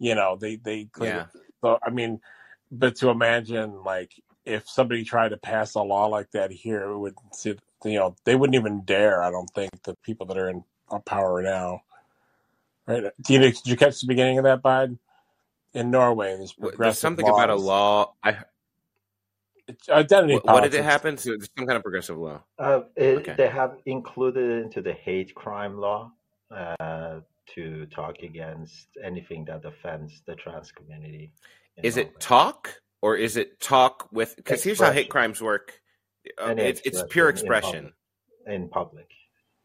You 0.00 0.16
know, 0.16 0.36
they 0.40 0.56
they 0.56 0.88
Yeah. 0.96 1.26
so 1.62 1.78
I 1.82 1.90
mean, 1.90 2.20
but 2.72 2.96
to 2.98 3.10
imagine 3.10 3.84
like 3.84 4.12
if 4.48 4.68
somebody 4.68 5.04
tried 5.04 5.30
to 5.30 5.36
pass 5.36 5.74
a 5.74 5.82
law 5.82 6.06
like 6.06 6.30
that 6.32 6.50
here, 6.50 6.82
it 6.90 6.98
would 6.98 7.14
see 7.32 7.56
you 7.84 7.98
know 7.98 8.16
they 8.24 8.34
wouldn't 8.34 8.56
even 8.56 8.82
dare. 8.84 9.22
I 9.22 9.30
don't 9.30 9.50
think 9.54 9.70
the 9.84 9.94
people 10.02 10.26
that 10.26 10.38
are 10.38 10.48
in 10.48 10.64
power 11.04 11.42
now. 11.42 11.82
Right? 12.86 13.04
Do 13.22 13.34
you, 13.34 13.40
did 13.40 13.66
you 13.66 13.76
catch 13.76 14.00
the 14.00 14.06
beginning 14.06 14.38
of 14.38 14.44
that, 14.44 14.62
Biden? 14.62 14.98
In 15.74 15.90
Norway, 15.90 16.34
there's 16.36 16.52
Wh- 16.52 16.60
There's 16.60 16.70
progressive 16.70 17.00
something 17.00 17.28
about 17.28 17.50
a 17.50 17.54
law. 17.56 18.14
I 18.24 18.38
It's 19.66 19.88
identity 19.90 20.34
what, 20.34 20.46
what 20.46 20.62
did 20.62 20.74
it 20.74 20.84
happen? 20.84 21.18
So 21.18 21.30
there's 21.30 21.50
some 21.56 21.66
kind 21.66 21.76
of 21.76 21.82
progressive 21.82 22.16
law. 22.16 22.42
Uh, 22.58 22.80
it, 22.96 23.18
Okay. 23.18 23.34
they 23.36 23.48
have 23.48 23.76
included 23.84 24.62
into 24.64 24.80
the 24.80 24.94
hate 24.94 25.34
crime 25.34 25.76
law 25.78 26.10
uh, 26.50 27.20
to 27.54 27.86
talk 27.86 28.22
against 28.22 28.88
anything 29.04 29.44
that 29.44 29.64
offends 29.66 30.22
the 30.26 30.34
trans 30.34 30.72
community 30.72 31.30
Is 31.82 31.96
Norway. 31.96 32.10
it 32.10 32.20
talk 32.20 32.80
or 33.02 33.16
is 33.16 33.36
it 33.36 33.60
talk 33.60 34.08
with? 34.12 34.36
Because 34.36 34.62
here's 34.62 34.80
how 34.80 34.92
hate 34.92 35.10
crimes 35.10 35.40
work. 35.40 35.80
Uh, 36.40 36.54
it's 36.56 36.80
it's 36.84 37.02
pure 37.08 37.28
expression 37.28 37.92
in 38.46 38.52
public. 38.52 38.54
In 38.54 38.68
public. 38.68 39.10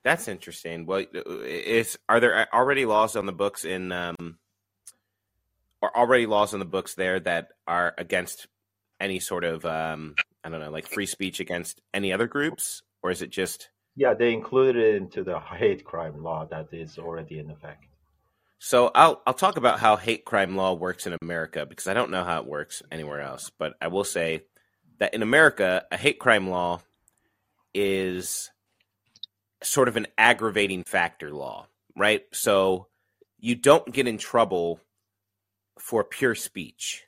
That's 0.04 0.28
interesting. 0.28 0.86
Well, 0.86 1.06
is 1.46 1.98
are 2.10 2.20
there 2.20 2.54
already 2.54 2.86
laws 2.86 3.16
on 3.16 3.26
the 3.26 3.32
books 3.32 3.64
in 3.64 3.92
um, 3.92 4.38
or 5.82 5.96
already 5.96 6.26
laws 6.26 6.54
on 6.54 6.60
the 6.60 6.66
books 6.66 6.96
there 6.96 7.20
that 7.22 7.50
are 7.68 7.94
against 7.98 8.48
any 9.00 9.20
sort 9.20 9.44
of 9.44 9.66
um, 9.66 10.16
I 10.44 10.50
don't 10.50 10.60
know, 10.60 10.72
like 10.72 10.88
free 10.88 11.06
speech 11.06 11.40
against 11.40 11.82
any 11.94 12.12
other 12.12 12.28
groups, 12.28 12.84
or 13.02 13.12
is 13.12 13.22
it 13.22 13.30
just 13.30 13.70
Yeah, 13.96 14.14
they 14.14 14.34
included 14.34 14.82
it 14.82 14.96
into 14.96 15.24
the 15.24 15.40
hate 15.40 15.86
crime 15.86 16.22
law 16.22 16.46
that 16.52 16.68
is 16.74 16.98
already 16.98 17.40
in 17.40 17.50
effect. 17.50 17.86
So? 18.66 18.92
I'll 18.96 19.22
I'll 19.28 19.34
talk 19.34 19.58
about 19.58 19.80
how 19.80 19.96
hate 19.96 20.26
crime 20.26 20.56
law 20.56 20.74
works 20.74 21.06
in 21.06 21.16
America 21.22 21.66
because 21.66 21.88
I 21.88 21.94
don't 21.94 22.12
know 22.12 22.24
how 22.24 22.40
it 22.40 22.48
works 22.48 22.82
anywhere 22.92 23.22
else, 23.22 23.52
but 23.58 23.74
I 23.82 23.88
will 23.88 24.04
say 24.04 24.44
that 25.00 25.14
in 25.14 25.22
America, 25.22 25.86
a 25.92 25.98
hate 25.98 26.20
crime 26.20 26.50
law 26.50 26.82
is 27.74 28.52
sort 29.62 29.88
of 29.88 29.98
an 29.98 30.08
aggravating 30.18 30.84
factor 30.84 31.32
law, 31.32 31.68
right? 31.96 32.24
So 32.32 32.88
you 33.40 33.56
don't 33.56 33.92
get 33.92 34.08
in 34.08 34.18
trouble 34.18 34.80
for 35.80 36.04
pure 36.04 36.36
speech. 36.36 37.04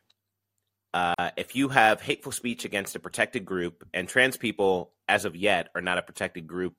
Uh, 0.93 1.31
if 1.37 1.55
you 1.55 1.69
have 1.69 2.01
hateful 2.01 2.31
speech 2.31 2.65
against 2.65 2.95
a 2.95 2.99
protected 2.99 3.45
group, 3.45 3.85
and 3.93 4.07
trans 4.07 4.37
people, 4.37 4.91
as 5.07 5.25
of 5.25 5.35
yet, 5.35 5.69
are 5.75 5.81
not 5.81 5.97
a 5.97 6.01
protected 6.01 6.47
group 6.47 6.75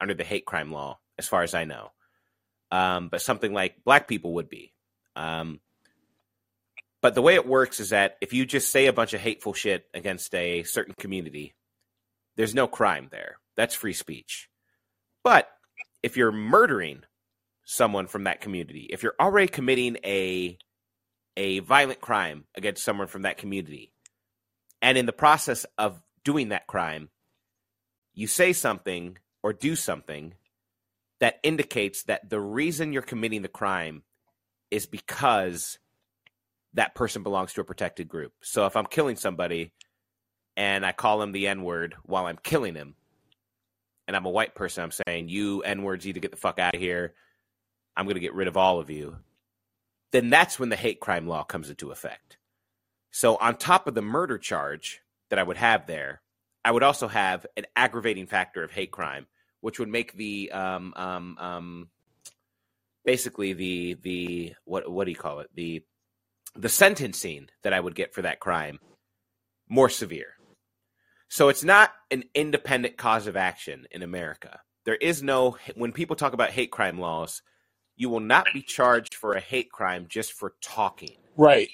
under 0.00 0.14
the 0.14 0.24
hate 0.24 0.44
crime 0.44 0.72
law, 0.72 0.98
as 1.18 1.28
far 1.28 1.42
as 1.42 1.54
I 1.54 1.64
know. 1.64 1.90
Um, 2.70 3.08
but 3.08 3.22
something 3.22 3.52
like 3.52 3.84
black 3.84 4.06
people 4.06 4.34
would 4.34 4.48
be. 4.48 4.72
Um, 5.16 5.60
but 7.02 7.14
the 7.14 7.22
way 7.22 7.34
it 7.34 7.46
works 7.46 7.80
is 7.80 7.90
that 7.90 8.16
if 8.20 8.32
you 8.32 8.46
just 8.46 8.70
say 8.70 8.86
a 8.86 8.92
bunch 8.92 9.14
of 9.14 9.20
hateful 9.20 9.54
shit 9.54 9.86
against 9.94 10.34
a 10.34 10.62
certain 10.62 10.94
community, 10.94 11.54
there's 12.36 12.54
no 12.54 12.66
crime 12.66 13.08
there. 13.10 13.38
That's 13.56 13.74
free 13.74 13.92
speech. 13.92 14.48
But 15.24 15.48
if 16.02 16.16
you're 16.16 16.32
murdering 16.32 17.02
someone 17.64 18.06
from 18.06 18.24
that 18.24 18.40
community, 18.40 18.88
if 18.90 19.02
you're 19.02 19.16
already 19.18 19.48
committing 19.48 19.96
a 20.04 20.58
a 21.36 21.60
violent 21.60 22.00
crime 22.00 22.44
against 22.54 22.84
someone 22.84 23.06
from 23.06 23.22
that 23.22 23.38
community. 23.38 23.92
And 24.82 24.98
in 24.98 25.06
the 25.06 25.12
process 25.12 25.66
of 25.78 26.02
doing 26.24 26.50
that 26.50 26.66
crime, 26.66 27.10
you 28.14 28.26
say 28.26 28.52
something 28.52 29.18
or 29.42 29.52
do 29.52 29.76
something 29.76 30.34
that 31.20 31.38
indicates 31.42 32.04
that 32.04 32.28
the 32.28 32.40
reason 32.40 32.92
you're 32.92 33.02
committing 33.02 33.42
the 33.42 33.48
crime 33.48 34.02
is 34.70 34.86
because 34.86 35.78
that 36.74 36.94
person 36.94 37.22
belongs 37.22 37.52
to 37.52 37.60
a 37.60 37.64
protected 37.64 38.08
group. 38.08 38.32
So 38.42 38.66
if 38.66 38.76
I'm 38.76 38.86
killing 38.86 39.16
somebody 39.16 39.72
and 40.56 40.84
I 40.84 40.92
call 40.92 41.22
him 41.22 41.32
the 41.32 41.48
N 41.48 41.62
word 41.62 41.94
while 42.04 42.26
I'm 42.26 42.38
killing 42.42 42.74
him, 42.74 42.94
and 44.06 44.16
I'm 44.16 44.26
a 44.26 44.30
white 44.30 44.54
person, 44.54 44.82
I'm 44.82 44.92
saying, 45.06 45.28
you 45.28 45.62
N 45.62 45.82
words 45.82 46.04
need 46.04 46.14
to 46.14 46.20
get 46.20 46.30
the 46.30 46.36
fuck 46.36 46.58
out 46.58 46.74
of 46.74 46.80
here. 46.80 47.14
I'm 47.96 48.06
going 48.06 48.14
to 48.14 48.20
get 48.20 48.34
rid 48.34 48.48
of 48.48 48.56
all 48.56 48.80
of 48.80 48.90
you. 48.90 49.16
Then 50.12 50.30
that's 50.30 50.58
when 50.58 50.68
the 50.68 50.76
hate 50.76 51.00
crime 51.00 51.28
law 51.28 51.44
comes 51.44 51.70
into 51.70 51.90
effect. 51.90 52.38
So, 53.12 53.36
on 53.36 53.56
top 53.56 53.86
of 53.86 53.94
the 53.94 54.02
murder 54.02 54.38
charge 54.38 55.00
that 55.28 55.38
I 55.38 55.42
would 55.42 55.56
have 55.56 55.86
there, 55.86 56.22
I 56.64 56.72
would 56.72 56.82
also 56.82 57.08
have 57.08 57.46
an 57.56 57.66
aggravating 57.76 58.26
factor 58.26 58.62
of 58.62 58.70
hate 58.70 58.90
crime, 58.90 59.26
which 59.60 59.78
would 59.78 59.88
make 59.88 60.12
the 60.14 60.50
um, 60.52 60.92
um, 60.96 61.36
um, 61.38 61.88
basically 63.04 63.52
the 63.52 63.94
the 64.02 64.54
what 64.64 64.90
what 64.90 65.04
do 65.04 65.10
you 65.10 65.16
call 65.16 65.40
it 65.40 65.50
the 65.54 65.82
the 66.56 66.68
sentencing 66.68 67.48
that 67.62 67.72
I 67.72 67.80
would 67.80 67.94
get 67.94 68.14
for 68.14 68.22
that 68.22 68.40
crime 68.40 68.80
more 69.68 69.88
severe. 69.88 70.34
So 71.28 71.48
it's 71.48 71.62
not 71.62 71.92
an 72.10 72.24
independent 72.34 72.96
cause 72.96 73.28
of 73.28 73.36
action 73.36 73.86
in 73.92 74.02
America. 74.02 74.60
There 74.84 74.96
is 74.96 75.22
no, 75.22 75.56
when 75.76 75.92
people 75.92 76.16
talk 76.16 76.32
about 76.32 76.50
hate 76.50 76.72
crime 76.72 76.98
laws, 76.98 77.42
you 77.96 78.08
will 78.08 78.20
not 78.20 78.48
be 78.52 78.62
charged 78.62 79.14
for 79.14 79.34
a 79.34 79.40
hate 79.40 79.70
crime 79.70 80.06
just 80.08 80.32
for 80.32 80.54
talking. 80.60 81.16
Right. 81.36 81.68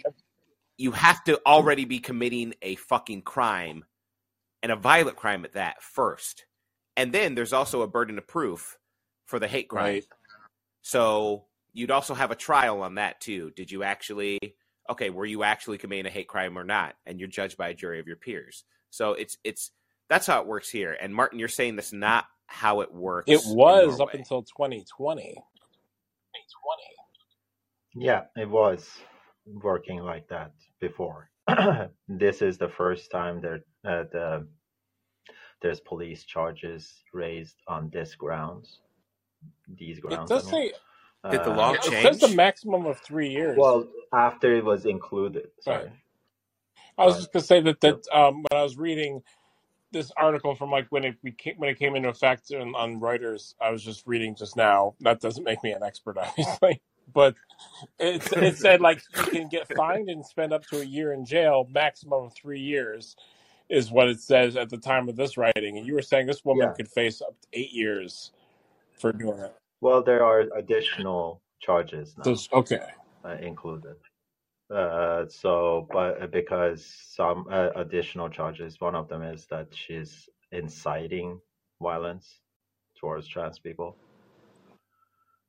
You 0.76 0.92
have 0.92 1.24
to 1.24 1.40
already 1.46 1.86
be 1.86 2.00
committing 2.00 2.54
a 2.60 2.74
fucking 2.74 3.22
crime 3.22 3.84
and 4.62 4.70
a 4.70 4.76
violent 4.76 5.16
crime 5.16 5.44
at 5.46 5.54
that 5.54 5.82
first. 5.82 6.44
And 6.96 7.12
then 7.12 7.34
there's 7.34 7.52
also 7.52 7.82
a 7.82 7.88
burden 7.88 8.18
of 8.18 8.26
proof 8.26 8.78
for 9.26 9.38
the 9.38 9.48
hate 9.48 9.68
crime. 9.68 9.94
Right. 9.94 10.06
So 10.82 11.44
you'd 11.72 11.90
also 11.90 12.14
have 12.14 12.30
a 12.30 12.36
trial 12.36 12.82
on 12.82 12.94
that 12.94 13.20
too. 13.20 13.50
Did 13.54 13.70
you 13.70 13.82
actually, 13.82 14.38
okay, 14.88 15.10
were 15.10 15.26
you 15.26 15.42
actually 15.42 15.78
committing 15.78 16.06
a 16.06 16.10
hate 16.10 16.28
crime 16.28 16.56
or 16.58 16.64
not? 16.64 16.94
And 17.04 17.20
you're 17.20 17.28
judged 17.28 17.56
by 17.56 17.68
a 17.68 17.74
jury 17.74 18.00
of 18.00 18.06
your 18.06 18.16
peers. 18.16 18.64
So 18.90 19.12
it's 19.12 19.36
it's 19.44 19.72
that's 20.08 20.26
how 20.26 20.40
it 20.40 20.46
works 20.46 20.70
here. 20.70 20.96
And 21.00 21.14
Martin, 21.14 21.38
you're 21.38 21.48
saying 21.48 21.76
that's 21.76 21.92
not 21.92 22.26
how 22.46 22.80
it 22.80 22.92
works. 22.92 23.30
It 23.30 23.42
was 23.46 24.00
up 24.00 24.14
until 24.14 24.42
2020. 24.42 24.84
2020. 24.86 25.42
Yeah, 27.96 28.24
it 28.36 28.48
was 28.48 28.88
working 29.46 30.00
like 30.00 30.28
that 30.28 30.52
before. 30.80 31.30
this 32.08 32.42
is 32.42 32.58
the 32.58 32.68
first 32.68 33.10
time 33.10 33.40
that 33.40 33.62
uh, 33.84 34.04
the, 34.12 34.46
there's 35.62 35.80
police 35.80 36.24
charges 36.24 37.02
raised 37.12 37.56
on 37.66 37.90
this 37.90 38.14
grounds. 38.14 38.80
These 39.78 40.00
grounds. 40.00 40.30
It 40.30 40.34
grounds. 40.34 40.44
does 40.44 40.52
I 40.52 40.56
mean. 40.58 40.70
say 40.70 41.30
Did 41.30 41.44
the 41.44 41.50
law 41.50 41.70
Uh, 41.70 41.74
it 41.74 41.82
change? 41.82 42.20
says 42.20 42.32
a 42.32 42.34
maximum 42.36 42.86
of 42.86 42.98
three 43.00 43.30
years. 43.30 43.56
Well, 43.58 43.88
after 44.12 44.54
it 44.54 44.64
was 44.64 44.86
included. 44.86 45.48
Sorry. 45.60 45.84
Right. 45.84 45.92
I 46.98 47.04
was 47.04 47.14
Right. 47.14 47.20
just 47.20 47.32
gonna 47.32 47.44
say 47.44 47.60
that 47.60 47.80
that 47.80 48.06
um, 48.12 48.44
when 48.48 48.60
I 48.60 48.62
was 48.62 48.76
reading 48.76 49.22
this 49.92 50.12
article 50.16 50.54
from 50.54 50.70
like 50.70 50.86
when 50.90 51.04
it 51.04 51.22
became 51.22 51.54
when 51.58 51.70
it 51.70 51.78
came 51.78 51.96
into 51.96 52.08
effect 52.08 52.52
on, 52.52 52.74
on 52.74 53.00
Reuters, 53.00 53.54
I 53.60 53.70
was 53.70 53.82
just 53.82 54.06
reading 54.06 54.34
just 54.34 54.56
now. 54.56 54.94
That 55.00 55.20
doesn't 55.20 55.44
make 55.44 55.62
me 55.62 55.72
an 55.72 55.82
expert, 55.82 56.18
obviously, 56.22 56.80
but 57.12 57.34
it 57.98 58.26
it 58.32 58.58
said 58.58 58.80
like 58.80 59.02
you 59.16 59.24
can 59.26 59.48
get 59.48 59.68
fined 59.76 60.08
and 60.10 60.24
spend 60.24 60.52
up 60.52 60.64
to 60.68 60.80
a 60.80 60.84
year 60.84 61.12
in 61.12 61.24
jail, 61.24 61.68
maximum 61.70 62.24
of 62.26 62.34
three 62.34 62.60
years, 62.60 63.16
is 63.68 63.90
what 63.90 64.08
it 64.08 64.20
says 64.20 64.56
at 64.56 64.70
the 64.70 64.78
time 64.78 65.08
of 65.08 65.16
this 65.16 65.36
writing. 65.36 65.78
And 65.78 65.86
you 65.86 65.94
were 65.94 66.02
saying 66.02 66.26
this 66.26 66.44
woman 66.44 66.68
Yeah. 66.68 66.74
could 66.74 66.88
face 66.88 67.20
up 67.20 67.40
to 67.40 67.48
eight 67.52 67.72
years 67.72 68.32
for 68.92 69.12
doing 69.12 69.38
it. 69.40 69.54
Well, 69.80 70.02
there 70.02 70.24
are 70.24 70.40
additional 70.54 71.42
charges 71.60 72.16
now 72.16 72.22
it's- 72.22 72.48
okay, 72.52 72.92
uh, 73.24 73.36
included. 73.40 73.96
Uh, 74.70 75.26
so, 75.28 75.86
but 75.92 76.20
uh, 76.22 76.26
because 76.26 76.84
some 76.84 77.46
uh, 77.50 77.70
additional 77.76 78.28
charges, 78.28 78.80
one 78.80 78.94
of 78.96 79.08
them 79.08 79.22
is 79.22 79.46
that 79.46 79.72
she's 79.74 80.28
inciting 80.50 81.40
violence 81.80 82.40
towards 82.98 83.28
trans 83.28 83.58
people. 83.58 83.96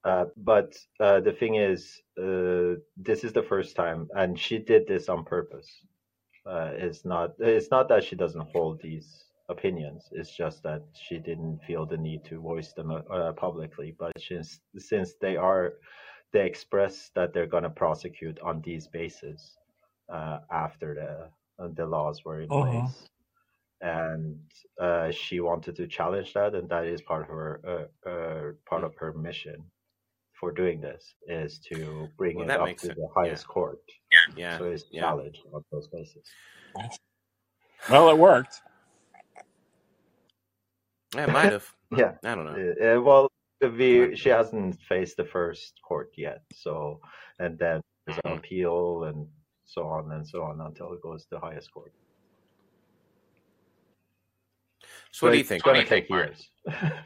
Uh, 0.04 0.26
but 0.38 0.78
uh, 1.00 1.20
the 1.20 1.32
thing 1.32 1.56
is, 1.56 2.02
uh, 2.18 2.80
this 2.96 3.24
is 3.24 3.34
the 3.34 3.44
first 3.44 3.76
time, 3.76 4.08
and 4.16 4.40
she 4.40 4.58
did 4.60 4.88
this 4.88 5.10
on 5.10 5.24
purpose. 5.26 5.82
Uh, 6.48 6.72
it's 6.74 7.06
not. 7.06 7.34
It's 7.40 7.72
not 7.72 7.90
that 7.90 8.04
she 8.04 8.16
doesn't 8.16 8.50
hold 8.52 8.82
these 8.82 9.26
opinions. 9.50 10.10
It's 10.12 10.36
just 10.36 10.64
that 10.64 10.84
she 10.94 11.20
didn't 11.20 11.60
feel 11.68 11.86
the 11.86 11.98
need 11.98 12.24
to 12.26 12.40
voice 12.42 12.74
them 12.74 12.92
uh, 12.92 13.34
publicly. 13.34 13.96
But 14.00 14.14
since 14.20 14.60
since 14.78 15.16
they 15.22 15.36
are, 15.38 15.74
they 16.34 16.46
express 16.46 17.12
that 17.16 17.34
they're 17.34 17.48
going 17.48 17.64
to 17.64 17.70
prosecute 17.70 18.40
on 18.42 18.62
these 18.62 18.88
bases 18.88 19.58
uh, 20.10 20.40
after 20.52 20.96
the 20.96 21.64
uh, 21.64 21.70
the 21.76 21.86
laws 21.86 22.24
were 22.26 22.42
in 22.42 22.50
Mhm. 22.50 22.86
place, 22.86 23.08
and 23.82 24.40
uh, 24.80 25.12
she 25.12 25.40
wanted 25.42 25.76
to 25.78 25.88
challenge 25.88 26.34
that, 26.34 26.56
and 26.56 26.70
that 26.70 26.86
is 26.86 27.02
part 27.02 27.24
of 27.24 27.30
her 27.30 27.62
uh, 28.06 28.10
uh, 28.10 28.52
part 28.70 28.84
of 28.84 28.96
her 28.96 29.14
mission 29.14 29.64
for 30.40 30.52
doing 30.52 30.80
this 30.82 31.16
is 31.28 31.60
to 31.60 32.08
bring 32.18 32.38
Well, 32.38 32.46
it 32.50 32.52
up 32.52 32.70
to 32.80 32.88
sense. 32.88 32.96
the 32.96 33.08
highest 33.16 33.48
court. 33.48 33.80
Yeah. 34.36 34.58
So 34.58 34.66
it's 34.66 34.86
yeah. 34.92 35.02
challenged 35.02 35.42
on 35.54 35.64
those 35.72 35.88
bases. 35.88 36.26
well, 37.90 38.10
it 38.10 38.18
worked. 38.18 38.62
It 41.16 41.30
might 41.32 41.52
have. 41.52 41.68
Yeah. 41.98 42.16
I 42.26 42.36
don't 42.36 42.44
know. 42.44 43.02
Well, 43.02 43.32
we, 43.62 44.14
she 44.18 44.28
hasn't 44.28 44.78
faced 44.82 45.16
the 45.16 45.24
first 45.24 45.80
court 45.82 46.12
yet. 46.18 46.42
So, 46.54 47.00
and 47.40 47.58
then 47.58 47.80
there's 48.06 48.20
an 48.26 48.32
Mhm. 48.34 48.38
appeal 48.40 49.04
and 49.06 49.26
so 49.64 49.88
on 49.88 50.12
and 50.12 50.28
so 50.28 50.44
on 50.44 50.60
until 50.60 50.92
it 50.92 51.02
goes 51.02 51.24
to 51.24 51.30
the 51.32 51.40
highest 51.40 51.72
court. 51.72 51.94
So 55.12 55.28
what 55.28 55.32
do 55.32 55.38
you 55.38 55.46
think? 55.46 55.64
it's 55.64 55.64
think? 55.64 55.64
going 55.64 55.78
Martin? 55.78 55.88
to 55.88 55.96
take 55.96 56.10
years. 56.10 56.50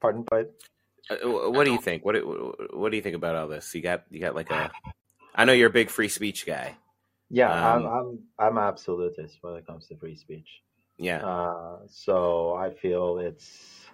Pardon, 0.00 0.24
but 0.30 0.54
wh- 0.62 0.79
what 1.22 1.64
do 1.64 1.72
you 1.72 1.80
think? 1.80 2.04
What 2.04 2.14
do- 2.14 2.54
what 2.72 2.90
do 2.90 2.96
you 2.96 3.02
think 3.02 3.16
about 3.16 3.36
all 3.36 3.48
this? 3.48 3.74
You 3.74 3.82
got 3.82 4.04
you 4.10 4.20
got 4.20 4.34
like 4.34 4.50
a. 4.50 4.70
I 5.34 5.44
know 5.44 5.52
you're 5.52 5.68
a 5.70 5.72
big 5.72 5.90
free 5.90 6.08
speech 6.08 6.44
guy. 6.44 6.76
yeah, 7.30 7.52
Um, 7.74 7.86
I'm 7.86 7.92
I'm 7.92 8.18
I'm 8.38 8.58
absolutist 8.58 9.38
when 9.42 9.54
it 9.54 9.66
comes 9.66 9.86
to 9.88 9.96
free 9.96 10.16
speech. 10.16 10.62
Yeah. 10.98 11.24
Uh, 11.24 11.78
so 11.88 12.54
I 12.54 12.74
feel 12.74 13.18
it's 13.18 13.86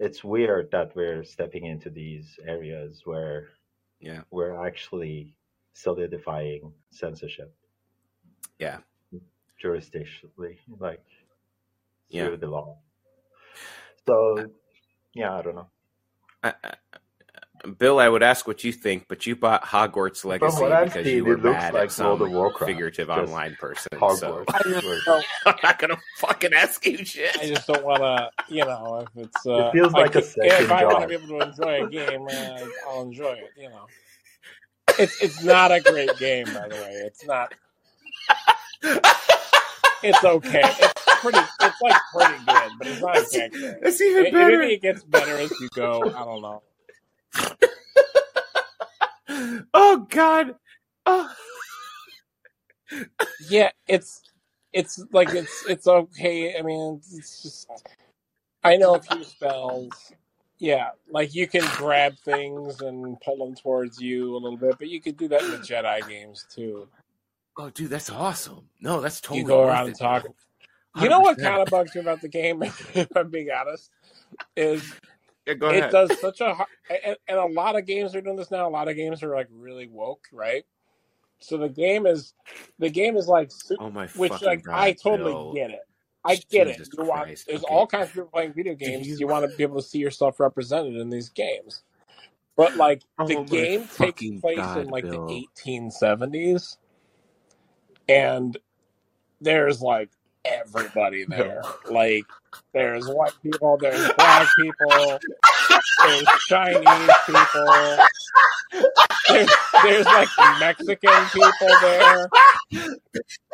it's 0.00 0.24
weird 0.24 0.70
that 0.72 0.94
we're 0.96 1.24
stepping 1.24 1.66
into 1.66 1.90
these 1.90 2.38
areas 2.46 3.02
where 3.04 3.48
Yeah. 4.00 4.22
we're 4.30 4.64
actually 4.66 5.34
solidifying 5.74 6.72
censorship 6.90 7.52
Yeah. 8.58 8.78
jurisdictionally, 9.62 10.58
like 10.78 11.04
Yeah. 12.08 12.26
through 12.26 12.38
the 12.38 12.46
law. 12.48 12.78
So 14.06 14.50
yeah, 15.18 15.36
I 15.36 15.42
don't 15.42 15.54
know. 15.56 15.66
I, 16.42 16.54
I, 16.64 16.74
Bill, 17.76 17.98
I 17.98 18.08
would 18.08 18.22
ask 18.22 18.46
what 18.46 18.62
you 18.62 18.72
think, 18.72 19.06
but 19.08 19.26
you 19.26 19.34
bought 19.34 19.64
Hogwarts 19.64 20.24
Legacy 20.24 20.62
because 20.62 20.92
seen, 20.92 21.06
you 21.16 21.24
were 21.24 21.34
it 21.34 21.42
looks 21.42 21.56
mad 21.58 21.74
like 21.74 21.82
at 21.84 21.92
some 21.92 22.06
World 22.06 22.22
of 22.22 22.30
Warcraft, 22.30 22.70
figurative 22.70 23.08
just 23.08 23.18
online 23.18 23.56
person. 23.56 23.88
So 23.92 23.98
Hogwarts. 23.98 24.44
I 24.48 24.70
know, 24.70 25.20
I'm 25.46 25.54
not 25.64 25.78
gonna 25.80 25.98
fucking 26.18 26.52
ask 26.54 26.86
you 26.86 27.04
shit. 27.04 27.36
I 27.36 27.48
just 27.48 27.66
don't 27.66 27.84
want 27.84 28.00
to, 28.00 28.30
you 28.48 28.64
know, 28.64 29.04
if 29.16 29.24
it's 29.24 29.44
uh, 29.46 29.66
It 29.66 29.72
feels 29.72 29.92
like 29.92 30.14
a 30.14 30.18
if- 30.18 30.26
second 30.26 30.64
if 30.64 30.70
I 30.70 30.84
want 30.84 31.02
to 31.02 31.08
be 31.08 31.14
able 31.14 31.40
to 31.40 31.48
enjoy 31.48 31.84
a 31.84 31.90
game, 31.90 32.26
uh, 32.30 32.58
I'll 32.88 33.02
enjoy 33.02 33.32
it. 33.32 33.50
You 33.56 33.70
know, 33.70 33.86
it's 34.96 35.20
it's 35.20 35.42
not 35.42 35.72
a 35.72 35.80
great 35.80 36.16
game, 36.18 36.46
by 36.46 36.68
the 36.68 36.76
way. 36.76 37.02
It's 37.04 37.26
not. 37.26 37.54
It's 40.00 40.22
okay. 40.22 40.62
It's 40.64 40.97
pretty. 41.20 41.38
It's 41.60 41.80
like 41.82 42.00
pretty 42.14 42.44
good, 42.46 42.72
but 42.78 42.86
it's 42.88 43.00
not 43.02 43.12
That's, 43.12 43.30
that 43.32 43.52
great. 43.52 43.74
that's 43.82 44.00
even 44.00 44.26
It, 44.26 44.32
better. 44.32 44.58
maybe 44.58 44.72
it 44.74 44.82
gets 44.82 45.02
better 45.04 45.36
as 45.38 45.50
you 45.60 45.68
go. 45.74 46.02
I 46.14 46.24
don't 46.24 46.42
know. 46.42 46.62
oh 49.74 50.06
God. 50.10 50.56
Oh. 51.06 51.30
Yeah, 53.38 53.70
it's 53.88 54.22
it's 54.72 55.02
like 55.12 55.30
it's 55.34 55.64
it's 55.68 55.86
okay. 55.86 56.56
I 56.58 56.62
mean, 56.62 57.00
it's 57.12 57.42
just 57.42 57.68
I 58.64 58.76
know 58.76 58.94
a 58.96 59.00
few 59.00 59.24
spells. 59.24 60.12
Yeah, 60.58 60.90
like 61.10 61.34
you 61.34 61.46
can 61.48 61.64
grab 61.76 62.16
things 62.24 62.80
and 62.80 63.18
pull 63.20 63.44
them 63.46 63.54
towards 63.56 64.00
you 64.00 64.34
a 64.36 64.38
little 64.38 64.56
bit, 64.58 64.76
but 64.78 64.88
you 64.88 65.00
could 65.00 65.16
do 65.16 65.28
that 65.28 65.42
in 65.42 65.50
the 65.52 65.56
Jedi 65.58 66.06
games 66.08 66.46
too. 66.54 66.88
oh, 67.58 67.70
dude, 67.70 67.90
that's 67.90 68.10
awesome. 68.10 68.68
No, 68.80 69.00
that's 69.00 69.20
totally 69.20 69.40
you 69.40 69.44
go 69.44 69.64
around 69.64 69.86
it, 69.88 69.90
and 69.90 69.98
talk. 69.98 70.26
You 70.94 71.08
know 71.10 71.20
what 71.20 71.38
kind 71.40 71.62
of 71.62 71.70
bugs 71.70 71.94
me 71.94 72.00
about 72.00 72.20
the 72.22 72.28
game, 72.28 72.62
if 72.94 73.08
I'm 73.16 73.30
being 73.30 73.50
honest, 73.50 73.90
is 74.56 74.96
Yeah, 75.46 75.54
go 75.54 75.70
it 75.70 75.90
does 75.90 76.18
such 76.18 76.40
a 76.40 76.66
and, 76.90 77.16
and 77.28 77.38
a 77.38 77.46
lot 77.46 77.76
of 77.76 77.86
games 77.86 78.14
are 78.14 78.20
doing 78.22 78.36
this 78.36 78.50
now. 78.50 78.68
A 78.68 78.70
lot 78.70 78.88
of 78.88 78.96
games 78.96 79.22
are 79.22 79.34
like 79.34 79.48
really 79.52 79.88
woke, 79.88 80.26
right? 80.32 80.64
So 81.40 81.58
the 81.58 81.68
game 81.70 82.06
is 82.06 82.34
the 82.78 82.90
game 82.90 83.16
is 83.16 83.28
like 83.28 83.52
Oh 83.78 83.90
my 83.90 84.08
which 84.14 84.42
like 84.42 84.64
god, 84.64 84.72
I 84.72 84.92
totally 84.94 85.42
Bill. 85.42 85.52
get 85.52 85.70
it. 85.70 85.82
I 86.24 86.42
get 86.50 86.68
it. 86.68 86.80
Jesus 86.80 86.90
You 86.92 87.04
want 87.04 87.30
there's 87.46 87.64
Okay. 87.64 87.64
all 87.64 87.86
kinds 87.86 88.08
of 88.10 88.14
people 88.14 88.30
playing 88.32 88.54
video 88.54 88.74
games. 88.74 89.06
you- 89.08 89.16
You 89.18 89.28
want 89.28 89.44
to 89.44 89.48
be 89.48 89.64
able 89.64 89.76
to 89.82 89.88
see 89.88 89.98
yourself 89.98 90.40
represented 90.40 90.96
in 90.96 91.10
these 91.10 91.30
games. 91.30 91.82
But 92.56 92.76
like 92.76 93.02
the 93.26 93.36
Oh 93.36 93.44
game 93.46 93.88
takes 93.88 94.30
place 94.40 94.74
God, 94.74 94.76
in 94.76 94.90
like 94.90 95.08
Bill. 95.08 95.10
the 95.10 95.48
1870s, 95.66 96.78
and 98.08 98.58
there's 99.40 99.82
like 99.82 100.10
everybody 100.44 101.24
there. 101.28 101.62
Like 101.90 102.26
there's 102.74 103.08
white 103.08 103.34
people, 103.42 103.78
there's 103.80 104.12
black 104.14 104.48
people, 104.56 105.20
there's 106.04 106.28
Chinese 106.48 107.10
people, 107.26 107.98
there's, 109.28 109.50
there's 109.84 110.06
like 110.06 110.28
Mexican 110.60 111.30
people 111.32 111.78
there. 111.82 112.28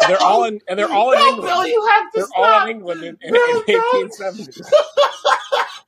They're 0.09 0.23
all 0.23 0.45
in, 0.45 0.61
and 0.69 0.79
they're 0.79 0.93
all 0.93 1.13
in 1.13 1.19
No, 1.21 1.29
England. 1.31 1.49
Bill, 1.49 1.67
you 1.67 1.87
have 1.89 2.13
to 2.13 2.19
They're 2.21 2.29
all 2.37 2.55
in 2.65 2.71
England 2.71 3.05
in, 3.05 3.19
in, 3.23 3.35
Bill, 3.35 3.47
in 3.67 3.67
don't. 3.73 4.11
1870s. 4.11 4.61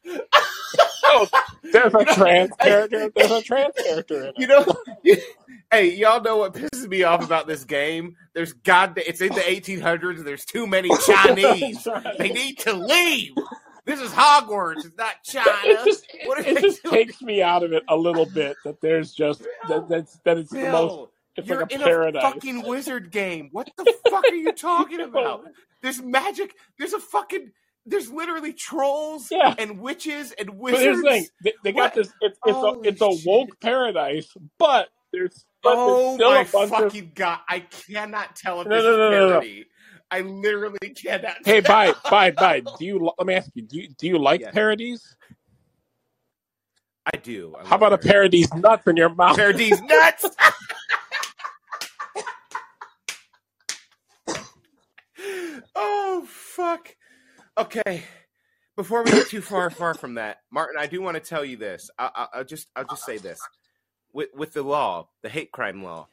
There's 1.73 1.95
a 1.95 2.05
trans 2.05 2.51
character. 2.61 3.11
There's 3.15 3.31
a 3.31 3.43
trans 3.43 3.75
character 3.85 4.21
in 4.23 4.27
it. 4.29 4.35
You 4.37 4.47
know, 4.47 4.65
hey, 5.71 5.95
y'all 5.95 6.23
know 6.23 6.37
what 6.39 6.55
pisses 6.55 6.89
me 6.89 7.03
off 7.03 7.25
about 7.25 7.47
this 7.47 7.65
game? 7.65 8.17
There's 8.35 8.53
god, 8.53 8.99
it's 8.99 9.21
in 9.21 9.33
the 9.33 9.41
1800s. 9.41 10.25
There's 10.25 10.45
too 10.45 10.67
many 10.67 10.91
Chinese. 11.07 11.87
They 12.19 12.31
need 12.31 12.59
to 12.61 12.73
leave. 12.73 13.33
This 13.85 14.01
is 14.01 14.11
Hogwarts. 14.11 14.85
It's 14.85 14.97
not 14.99 15.23
China. 15.25 15.49
it 15.65 15.85
just 15.85 16.07
it 16.13 16.61
just 16.61 16.85
takes 16.85 17.23
me 17.23 17.41
out 17.43 17.63
of 17.63 17.73
it 17.73 17.85
a 17.89 17.97
little 17.97 18.27
bit 18.27 18.57
that 18.65 18.81
there's 18.81 19.13
just 19.13 19.43
that 19.69 19.89
that's 19.89 20.19
that 20.25 20.39
it's 20.39 20.51
the 20.51 20.71
most 20.71 21.11
it's 21.37 21.49
you're 21.49 21.61
like 21.61 21.71
a 21.71 21.75
in 21.75 21.81
paradise. 21.83 22.23
a 22.25 22.33
fucking 22.33 22.63
wizard 22.63 23.11
game. 23.11 23.49
What 23.53 23.71
the 23.77 23.95
fuck 24.11 24.25
are 24.25 24.35
you 24.35 24.53
talking 24.53 25.01
about? 25.01 25.45
There's 25.83 26.03
magic. 26.03 26.55
There's 26.79 26.95
a 26.95 26.99
fucking. 26.99 27.53
There's 27.87 28.11
literally 28.11 28.53
trolls 28.55 29.33
Yeah. 29.33 29.55
and 29.59 29.81
witches 29.81 30.33
and 30.33 30.59
But 30.71 30.81
wizards. 30.81 30.83
here's 30.83 31.03
the 31.03 31.09
thing: 31.09 31.29
they, 31.45 31.55
they 31.65 31.73
got 31.73 31.95
this. 31.95 32.13
It's 32.21 32.39
it's 32.45 32.63
a 32.63 32.73
it's 32.85 33.01
a 33.03 33.11
shit. 33.11 33.25
woke 33.27 33.61
paradise, 33.61 34.29
but 34.59 34.89
there's 35.13 35.47
but 35.63 35.81
there's 35.85 36.03
Oh 36.03 36.15
still 36.15 36.39
my 36.39 36.43
a 36.43 36.47
bunch 36.47 36.79
of 36.81 36.95
fucking 36.95 37.13
god! 37.15 37.41
I 37.49 37.61
cannot 37.61 38.37
tell 38.37 38.61
if 38.63 38.71
No, 38.71 38.73
this 38.73 38.85
no, 38.85 38.91
is 38.91 38.99
no, 38.99 39.11
no, 39.11 39.29
no. 39.31 39.43
parody. 39.43 39.67
I 40.11 40.23
literally 40.23 40.79
cannot. 40.97 41.39
Hey, 41.45 41.61
bye, 41.61 41.97
bye, 42.11 42.33
bye. 42.33 42.61
Do 42.61 42.85
you? 42.85 43.11
Let 43.19 43.27
me 43.27 43.35
ask 43.35 43.51
you. 43.55 43.63
Do 43.63 43.79
you 43.79 43.89
do 43.99 44.07
you 44.09 44.19
like 44.19 44.43
Yes. 44.43 44.53
parodies? 44.53 45.17
I 47.07 47.19
do. 47.19 47.57
I 47.59 47.65
How 47.65 47.77
about 47.77 47.93
a 47.95 47.99
love 47.99 47.99
parody's 47.99 48.53
nuts 48.55 48.87
in 48.87 48.97
your 48.97 49.15
mouth? 49.15 49.37
Parody's 49.37 49.83
nuts. 49.83 50.37
oh 55.77 56.27
fuck. 56.29 56.97
Okay. 57.59 58.03
Before 58.77 59.03
we 59.03 59.11
get 59.11 59.29
too 59.29 59.41
far 59.41 59.71
far 59.71 59.95
from 59.95 60.15
that, 60.15 60.39
Martin, 60.51 60.77
I 60.79 60.87
do 60.87 61.01
want 61.01 61.15
to 61.15 61.21
tell 61.21 61.45
you 61.45 61.57
this. 61.57 61.91
I, 61.99 62.11
I, 62.15 62.27
I'll 62.39 62.45
just 62.45 62.69
I'll 62.77 62.85
just 62.85 63.07
say 63.07 63.17
this 63.17 63.39
with 64.13 64.29
with 64.35 64.53
the 64.53 64.63
law, 64.63 65.09
the 65.23 65.31
hate 65.31 65.51
crime 65.51 65.83
law. 65.83 66.09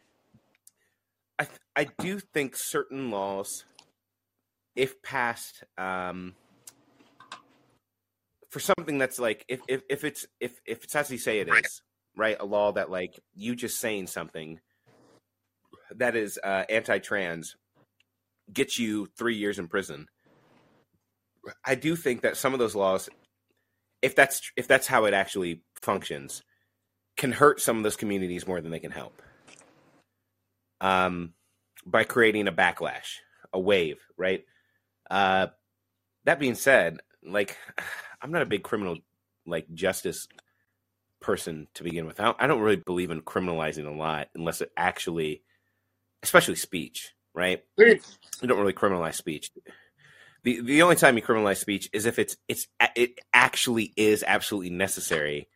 I 1.37 1.47
I 1.75 1.87
do 1.99 2.19
think 2.19 2.55
certain 2.55 3.11
laws, 3.11 3.65
if 4.77 5.01
passed, 5.01 5.65
um, 5.77 6.35
for 8.49 8.61
something 8.61 8.97
that's 8.97 9.19
like 9.19 9.43
if 9.49 9.59
if, 9.67 9.81
if 9.89 10.03
it's 10.05 10.25
if 10.39 10.53
if 10.65 10.85
it's 10.85 10.95
as 10.95 11.11
you 11.11 11.17
say 11.17 11.39
it 11.39 11.49
is, 11.49 11.81
right? 12.15 12.37
A 12.39 12.45
law 12.45 12.71
that 12.71 12.89
like 12.89 13.19
you 13.35 13.55
just 13.55 13.81
saying 13.81 14.07
something 14.07 14.61
that 15.95 16.15
is 16.15 16.39
uh, 16.41 16.63
anti-trans 16.69 17.57
gets 18.51 18.79
you 18.79 19.07
three 19.17 19.35
years 19.35 19.59
in 19.59 19.67
prison. 19.67 20.07
I 21.65 21.75
do 21.75 21.95
think 21.95 22.21
that 22.21 22.37
some 22.37 22.53
of 22.53 22.59
those 22.59 22.75
laws, 22.75 23.09
if 24.01 24.15
that's 24.15 24.51
if 24.55 24.67
that's 24.67 24.87
how 24.87 25.05
it 25.05 25.13
actually 25.13 25.63
functions, 25.81 26.43
can 27.17 27.31
hurt 27.31 27.61
some 27.61 27.77
of 27.77 27.83
those 27.83 27.95
communities 27.95 28.47
more 28.47 28.61
than 28.61 28.71
they 28.71 28.79
can 28.79 28.91
help. 28.91 29.21
Um, 30.81 31.33
by 31.85 32.03
creating 32.03 32.47
a 32.47 32.51
backlash, 32.51 33.17
a 33.51 33.59
wave, 33.59 33.99
right? 34.17 34.45
Uh, 35.09 35.47
that 36.25 36.39
being 36.39 36.55
said, 36.55 36.99
like 37.25 37.57
I'm 38.21 38.31
not 38.31 38.41
a 38.41 38.47
big 38.47 38.63
criminal 38.63 38.97
like 39.45 39.71
justice 39.73 40.27
person 41.19 41.67
to 41.75 41.83
begin 41.83 42.05
with. 42.05 42.19
I 42.19 42.25
don't, 42.25 42.37
I 42.39 42.47
don't 42.47 42.61
really 42.61 42.77
believe 42.77 43.11
in 43.11 43.21
criminalizing 43.21 43.87
a 43.87 43.97
lot 43.97 44.29
unless 44.35 44.61
it 44.61 44.71
actually, 44.77 45.41
especially 46.21 46.55
speech, 46.55 47.13
right? 47.33 47.63
You 48.41 48.47
don't 48.47 48.59
really 48.59 48.73
criminalize 48.73 49.15
speech. 49.15 49.51
The 50.43 50.61
The 50.61 50.81
only 50.83 50.95
time 50.95 51.17
you 51.17 51.23
criminalize 51.23 51.57
speech 51.57 51.89
is 51.93 52.05
if 52.05 52.19
it's 52.19 52.37
it's 52.47 52.67
it 52.95 53.19
actually 53.33 53.93
is 53.97 54.23
absolutely 54.25 54.71
necessary 54.71 55.49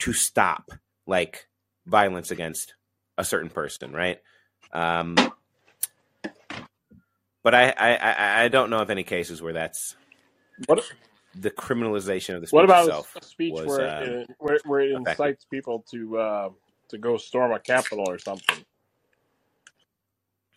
to 0.00 0.12
stop 0.12 0.70
like 1.06 1.48
violence 1.86 2.30
against 2.30 2.74
a 3.18 3.24
certain 3.24 3.50
person, 3.50 3.92
right? 3.92 4.20
Um, 4.72 5.16
but 7.44 7.54
I, 7.54 7.70
I 7.70 8.44
I 8.44 8.48
don't 8.48 8.70
know 8.70 8.80
of 8.80 8.90
any 8.90 9.04
cases 9.04 9.42
where 9.42 9.52
that's 9.54 9.96
What 10.66 10.80
the 11.34 11.50
criminalization 11.50 12.34
of 12.34 12.40
the 12.40 12.46
speech 12.46 12.56
What 12.56 12.64
about 12.64 12.88
a 12.88 13.24
speech 13.24 13.52
was, 13.52 13.66
where, 13.66 13.88
um, 13.88 14.20
it, 14.20 14.30
where 14.38 14.58
where 14.64 14.80
it 14.80 14.92
effective. 14.94 14.98
incites 14.98 15.46
people 15.50 15.84
to 15.90 16.18
uh, 16.18 16.50
to 16.90 16.98
go 16.98 17.16
storm 17.16 17.52
a 17.52 17.60
capitol 17.60 18.04
or 18.08 18.18
something? 18.18 18.64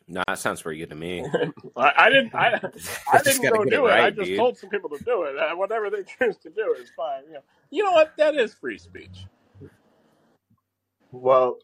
No, 0.08 0.22
that 0.28 0.38
sounds 0.38 0.62
pretty 0.62 0.80
good 0.80 0.90
to 0.90 0.96
me. 0.96 1.26
I, 1.76 1.92
I 1.98 2.10
didn't. 2.10 2.36
I, 2.36 2.60
I 3.14 3.22
didn't 3.24 3.42
go 3.52 3.64
do 3.66 3.88
it. 3.88 3.90
right, 3.90 4.04
I 4.06 4.10
just 4.12 4.28
dude. 4.28 4.38
told 4.38 4.58
some 4.58 4.70
people 4.70 4.90
to 4.92 5.04
do 5.04 5.24
it. 5.24 5.36
Uh, 5.38 5.56
whatever 5.56 5.90
they 5.90 6.04
choose 6.20 6.38
to 6.38 6.50
do 6.50 6.76
is 6.80 6.92
fine. 6.96 7.24
You 7.28 7.34
know, 7.34 7.40
you 7.72 7.84
know 7.84 7.92
what? 7.92 8.14
That 8.18 8.36
is 8.36 8.54
free 8.54 8.78
speech. 8.78 9.26
Well, 11.12 11.58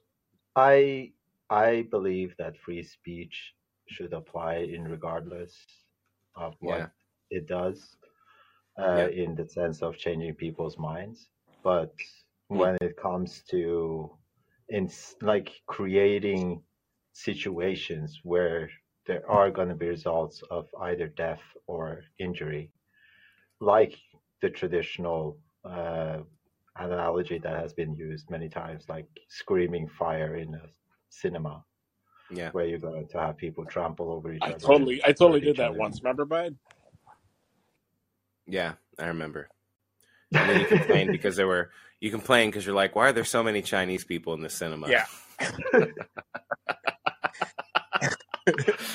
I 0.56 1.12
I 1.50 1.88
believe 1.92 2.36
that 2.38 2.58
free 2.58 2.82
speech 2.84 3.54
should 3.88 4.14
apply 4.14 4.56
in 4.56 4.86
regardless 4.88 5.54
of 6.36 6.56
what 6.62 6.78
Yeah. 6.80 6.88
it 7.30 7.48
does, 7.48 7.98
uh, 8.80 9.08
Yeah. 9.12 9.24
in 9.24 9.36
the 9.36 9.46
sense 9.48 9.82
of 9.82 9.98
changing 9.98 10.36
people's 10.36 10.78
minds. 10.78 11.30
But 11.64 11.94
Mm. 12.50 12.58
when 12.58 12.78
it 12.82 12.98
comes 12.98 13.44
to 13.52 14.18
in 14.70 14.90
like 15.22 15.52
creating 15.68 16.64
situations 17.14 18.20
where 18.24 18.70
there 19.08 19.30
are 19.30 19.52
going 19.52 19.70
to 19.70 19.76
be 19.76 19.88
results 19.88 20.42
of 20.52 20.68
either 20.82 21.08
death 21.08 21.42
or 21.68 22.02
injury, 22.20 22.72
like 23.60 23.96
the 24.42 24.50
traditional 24.50 25.38
uh, 25.66 26.20
analogy 26.78 27.38
that 27.40 27.60
has 27.60 27.74
been 27.74 27.96
used 27.96 28.30
many 28.30 28.50
times, 28.50 28.86
like 28.90 29.08
screaming 29.30 29.88
fire 29.88 30.36
in 30.36 30.54
a 30.56 30.62
cinema, 31.10 31.64
Yeah. 32.32 32.52
where 32.52 32.66
you're 32.66 32.80
going 32.80 33.08
to 33.10 33.20
have 33.20 33.38
people 33.38 33.66
trample 33.66 34.12
over 34.12 34.34
each 34.34 34.42
I 34.42 34.52
other. 34.52 34.60
totally, 34.60 35.02
I 35.04 35.12
totally 35.12 35.42
did 35.42 35.58
that 35.58 35.72
other. 35.72 35.80
once. 35.80 36.02
Remember, 36.02 36.26
bud? 36.26 36.56
Yeah, 38.48 38.74
I 39.00 39.08
remember. 39.08 39.50
And 40.34 40.50
then 40.50 40.60
you 40.62 40.66
complained 40.66 41.12
because 41.14 41.36
there 41.36 41.48
were 41.48 41.72
you 42.00 42.10
complained 42.12 42.52
because 42.52 42.66
you're 42.66 42.76
like, 42.76 42.96
why 42.96 43.10
are 43.10 43.14
there 43.14 43.24
so 43.26 43.44
many 43.44 43.62
Chinese 43.62 44.04
people 44.04 44.34
in 44.34 44.42
the 44.42 44.50
cinema? 44.50 44.90
Yeah. 44.90 45.06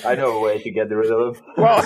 I 0.04 0.14
know 0.14 0.38
a 0.38 0.40
way 0.40 0.62
to 0.62 0.70
get 0.70 0.90
rid 0.90 1.10
of 1.10 1.34
them. 1.36 1.44
Well, 1.56 1.84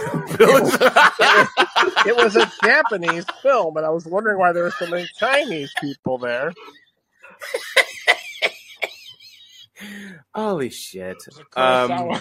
it 2.06 2.16
was 2.16 2.36
a 2.36 2.50
Japanese 2.64 3.26
film, 3.42 3.76
and 3.76 3.86
I 3.86 3.90
was 3.90 4.06
wondering 4.06 4.38
why 4.38 4.52
there 4.52 4.64
were 4.64 4.70
so 4.72 4.86
many 4.86 5.06
Chinese 5.18 5.72
people 5.80 6.18
there. 6.18 6.52
Holy 10.34 10.70
shit. 10.70 11.16
Um, 11.56 11.90
wow. 11.90 12.20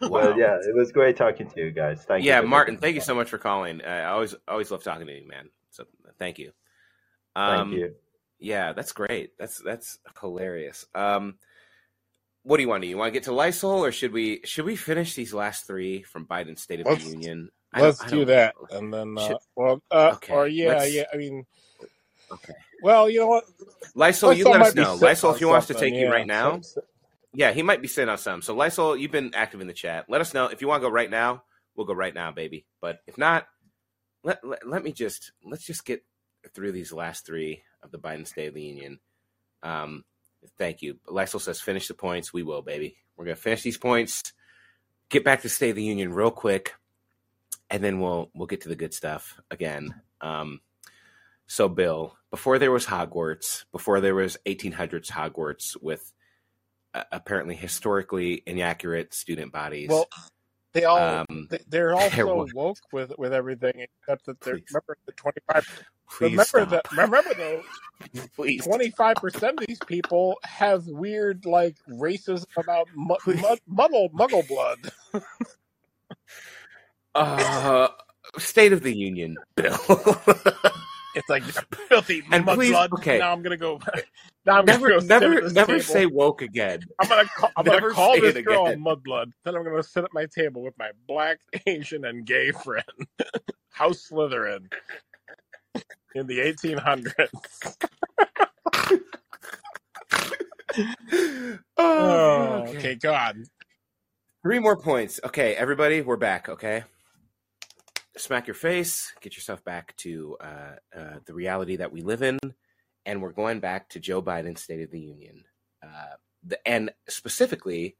Well, 0.00 0.38
yeah, 0.38 0.56
it 0.62 0.74
was 0.76 0.92
great 0.92 1.16
talking 1.16 1.50
to 1.50 1.60
you 1.60 1.70
guys. 1.70 2.04
Thank 2.04 2.24
you. 2.24 2.30
yeah, 2.30 2.40
Martin, 2.42 2.76
thank 2.76 2.94
you 2.94 3.00
so 3.00 3.14
much 3.14 3.28
for 3.28 3.38
calling. 3.38 3.80
Uh, 3.84 3.88
I 3.88 4.04
always 4.10 4.34
always 4.46 4.70
love 4.70 4.84
talking 4.84 5.06
to 5.06 5.12
you, 5.12 5.26
man. 5.26 5.50
So 5.70 5.84
thank 6.18 6.38
you. 6.38 6.52
Um, 7.34 7.70
Thank 7.70 7.80
you. 7.80 7.94
Yeah, 8.40 8.72
that's 8.72 8.92
great. 8.92 9.30
That's 9.38 9.60
that's 9.60 9.98
hilarious. 10.20 10.86
Um, 10.94 11.34
what 12.42 12.56
do 12.56 12.62
you 12.62 12.68
want 12.68 12.82
to 12.82 12.86
do? 12.86 12.90
You 12.90 12.96
want 12.98 13.08
to 13.08 13.12
get 13.12 13.24
to 13.24 13.32
Lysol, 13.32 13.84
or 13.84 13.92
should 13.92 14.12
we 14.12 14.40
should 14.44 14.64
we 14.64 14.76
finish 14.76 15.14
these 15.14 15.34
last 15.34 15.66
three 15.66 16.02
from 16.02 16.26
Biden's 16.26 16.62
State 16.62 16.80
of 16.80 16.86
Let's- 16.86 17.04
the 17.04 17.10
Union? 17.10 17.50
I 17.72 17.82
Let's 17.82 18.02
do 18.06 18.24
that, 18.24 18.54
know. 18.70 18.78
and 18.78 18.94
then, 18.94 19.18
uh, 19.18 19.28
Should- 19.28 19.36
well, 19.54 19.82
uh, 19.90 20.12
Okay, 20.14 20.32
or 20.32 20.46
yeah, 20.48 20.84
yeah. 20.84 21.04
I 21.12 21.18
mean, 21.18 21.44
Okay. 22.32 22.54
well, 22.82 23.10
you 23.10 23.20
know 23.20 23.26
what? 23.26 23.44
Lysol, 23.94 24.32
you 24.32 24.44
let 24.44 24.62
us 24.62 24.74
know. 24.74 24.94
Lysol, 24.94 25.32
if 25.32 25.38
he 25.38 25.44
wants 25.44 25.66
to 25.66 25.74
take 25.74 25.92
you 25.92 26.08
right 26.10 26.26
now, 26.26 26.62
yeah, 27.34 27.52
he 27.52 27.62
might 27.62 27.82
be 27.82 27.88
sitting 27.88 28.08
on 28.08 28.16
some. 28.16 28.40
So 28.40 28.54
Lysol, 28.54 28.96
you've 28.96 29.10
been 29.10 29.34
active 29.34 29.60
in 29.60 29.66
the 29.66 29.74
chat. 29.74 30.06
Let 30.08 30.22
us 30.22 30.32
know 30.32 30.46
if 30.46 30.62
you 30.62 30.68
want 30.68 30.82
to 30.82 30.88
go 30.88 30.92
right 30.92 31.10
now. 31.10 31.44
We'll 31.76 31.86
go 31.86 31.92
right 31.92 32.14
now, 32.14 32.32
baby. 32.32 32.64
But 32.80 33.00
if 33.06 33.18
not, 33.18 33.46
let 34.24 34.42
let, 34.42 34.66
let 34.66 34.82
me 34.82 34.92
just 34.92 35.32
let's 35.44 35.64
just 35.64 35.84
get 35.84 36.02
through 36.54 36.72
these 36.72 36.90
last 36.92 37.26
three 37.26 37.62
of 37.82 37.90
the 37.90 37.98
Biden 37.98 38.26
State 38.26 38.48
of 38.48 38.54
the 38.54 38.62
Union. 38.62 38.98
Um, 39.62 40.04
thank 40.58 40.82
you. 40.82 40.98
Lexel 41.06 41.40
says, 41.40 41.60
finish 41.60 41.88
the 41.88 41.94
points. 41.94 42.32
We 42.32 42.42
will, 42.42 42.62
baby. 42.62 42.96
We're 43.16 43.24
going 43.24 43.36
to 43.36 43.42
finish 43.42 43.62
these 43.62 43.78
points, 43.78 44.32
get 45.08 45.24
back 45.24 45.42
to 45.42 45.48
State 45.48 45.70
of 45.70 45.76
the 45.76 45.82
Union 45.82 46.12
real 46.12 46.30
quick, 46.30 46.74
and 47.68 47.82
then 47.82 48.00
we'll 48.00 48.30
we'll 48.34 48.46
get 48.46 48.62
to 48.62 48.68
the 48.68 48.76
good 48.76 48.94
stuff 48.94 49.40
again. 49.50 50.00
Um, 50.20 50.60
so, 51.46 51.68
Bill, 51.68 52.16
before 52.30 52.58
there 52.58 52.70
was 52.70 52.86
Hogwarts, 52.86 53.64
before 53.72 54.00
there 54.00 54.14
was 54.14 54.36
1800s 54.46 55.10
Hogwarts 55.10 55.76
with 55.80 56.12
uh, 56.94 57.04
apparently 57.10 57.56
historically 57.56 58.42
inaccurate 58.46 59.14
student 59.14 59.52
bodies. 59.52 59.88
Well, 59.88 60.08
they 60.72 60.84
all 60.84 60.98
Um, 61.28 61.46
they- 61.50 61.64
they're 61.68 61.94
all 61.94 62.10
so 62.10 62.34
was- 62.36 62.52
woke 62.54 62.78
with 62.92 63.12
with 63.18 63.32
everything 63.32 63.72
except 63.80 64.26
that 64.26 64.40
they're 64.40 64.58
Please. 64.58 64.64
remember 64.70 64.96
the 65.06 65.12
twenty 65.12 65.40
five. 65.52 65.84
Remember 66.20 66.44
stop. 66.44 66.68
that. 66.70 66.90
Remember 66.92 67.34
though, 67.36 67.62
Please. 68.36 68.64
twenty 68.64 68.90
five 68.90 69.16
percent 69.16 69.60
of 69.60 69.66
these 69.66 69.78
people 69.86 70.38
have 70.44 70.86
weird 70.86 71.44
like 71.46 71.76
racism 71.88 72.46
about 72.56 72.88
mu- 72.94 73.16
muddle 73.66 74.08
muggle 74.10 74.46
blood. 74.48 75.22
Uh, 77.14 77.88
State 78.38 78.72
of 78.72 78.82
the 78.82 78.96
Union, 78.96 79.36
Bill. 79.56 79.76
It's 81.14 81.28
like 81.28 81.42
filthy 81.88 82.22
And 82.30 82.44
mud 82.44 82.56
please- 82.56 82.70
blood. 82.70 82.92
okay. 82.94 83.18
Now 83.18 83.32
I'm 83.32 83.42
gonna 83.42 83.56
go. 83.56 83.80
Now 84.46 84.60
I'm 84.60 84.64
never, 84.64 84.88
gonna 84.88 85.00
go 85.02 85.06
never, 85.06 85.50
never 85.50 85.72
table. 85.74 85.82
say 85.84 86.06
woke 86.06 86.40
again. 86.40 86.80
I'm 86.98 87.08
gonna 87.08 87.28
call, 87.36 87.50
I'm 87.54 87.66
Never 87.66 87.80
gonna 87.80 87.94
call 87.94 88.18
this 88.18 88.34
it 88.34 88.44
girl 88.46 88.66
again. 88.68 88.82
mudblood. 88.82 89.32
Then 89.44 89.54
I'm 89.56 89.62
gonna 89.62 89.82
sit 89.82 90.04
at 90.04 90.14
my 90.14 90.24
table 90.26 90.62
with 90.62 90.72
my 90.78 90.90
black, 91.06 91.38
Asian, 91.66 92.06
and 92.06 92.24
gay 92.24 92.52
friend, 92.52 92.82
House 93.70 94.08
Slytherin, 94.10 94.72
in 96.14 96.26
the 96.26 96.38
1800s. 96.38 97.28
oh, 101.76 101.76
Oh, 101.76 102.64
okay. 102.68 102.78
okay, 102.78 102.94
God. 102.94 103.36
Three 104.42 104.60
more 104.60 104.76
points. 104.76 105.20
Okay, 105.24 105.54
everybody, 105.56 106.00
we're 106.00 106.16
back. 106.16 106.48
Okay, 106.48 106.84
smack 108.18 108.46
your 108.46 108.54
face. 108.54 109.12
Get 109.20 109.36
yourself 109.36 109.64
back 109.64 109.96
to 109.98 110.36
uh, 110.40 110.76
uh, 110.96 111.18
the 111.26 111.34
reality 111.34 111.76
that 111.76 111.92
we 111.92 112.02
live 112.02 112.22
in, 112.22 112.38
and 113.06 113.22
we're 113.22 113.32
going 113.32 113.60
back 113.60 113.88
to 113.90 114.00
Joe 114.00 114.22
Biden's 114.22 114.62
State 114.62 114.82
of 114.82 114.90
the 114.90 115.00
Union, 115.00 115.44
uh, 115.82 116.16
the, 116.44 116.66
and 116.66 116.90
specifically 117.08 117.96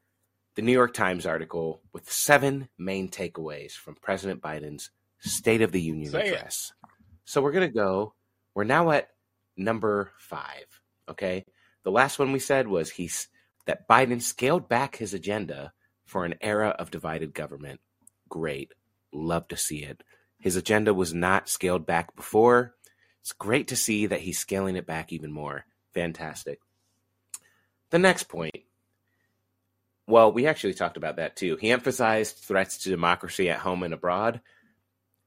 the 0.55 0.63
New 0.63 0.73
York 0.73 0.95
Times 0.95 1.27
article 1.27 1.83
with 1.93 2.11
seven 2.11 2.69
main 2.79 3.09
takeaways 3.09 3.73
from 3.73 3.97
President 4.01 4.43
Biden's 4.43 4.91
State 5.21 5.63
of 5.63 5.73
the 5.73 5.81
Union 5.81 6.11
Say 6.11 6.29
it. 6.29 6.35
address. 6.35 6.73
So 7.25 7.41
we're 7.43 7.53
gonna 7.53 7.69
go. 7.69 8.15
We're 8.55 8.65
now 8.65 8.91
at 8.91 9.09
number 9.57 10.13
five. 10.19 10.65
Okay, 11.09 11.45
the 11.85 11.91
last 11.91 12.19
one 12.19 12.33
we 12.33 12.39
said 12.39 12.69
was 12.69 12.91
he's 12.91 13.29
that 13.67 13.89
Biden 13.89 14.23
scaled 14.23 14.69
back 14.69 14.97
his 14.97 15.15
agenda 15.15 15.73
for 16.07 16.25
an 16.25 16.35
era 16.41 16.69
of 16.79 16.91
divided 16.91 17.35
government. 17.35 17.81
Great. 18.29 18.73
Love 19.13 19.47
to 19.49 19.57
see 19.57 19.85
it. 19.85 20.03
His 20.39 20.57
agenda 20.57 20.95
was 20.95 21.13
not 21.13 21.49
scaled 21.49 21.87
back 21.87 22.15
before. 22.17 22.75
It's 23.21 23.33
great 23.33 23.69
to 23.69 23.77
see 23.77 24.07
that 24.07 24.21
he's 24.21 24.39
scaling 24.39 24.77
it 24.77 24.87
back 24.87 25.13
even 25.13 25.33
more. 25.33 25.65
Fantastic. 25.95 26.61
The 27.91 27.99
next 27.99 28.25
point. 28.25 28.55
Well, 30.07 30.33
we 30.33 30.47
actually 30.47 30.75
talked 30.75 30.97
about 30.97 31.17
that 31.17 31.37
too. 31.37 31.57
He 31.57 31.71
emphasized 31.71 32.37
threats 32.37 32.79
to 32.79 32.91
democracy 32.91 33.51
at 33.51 33.59
home 33.59 33.83
and 33.83 33.93
abroad. 33.93 34.41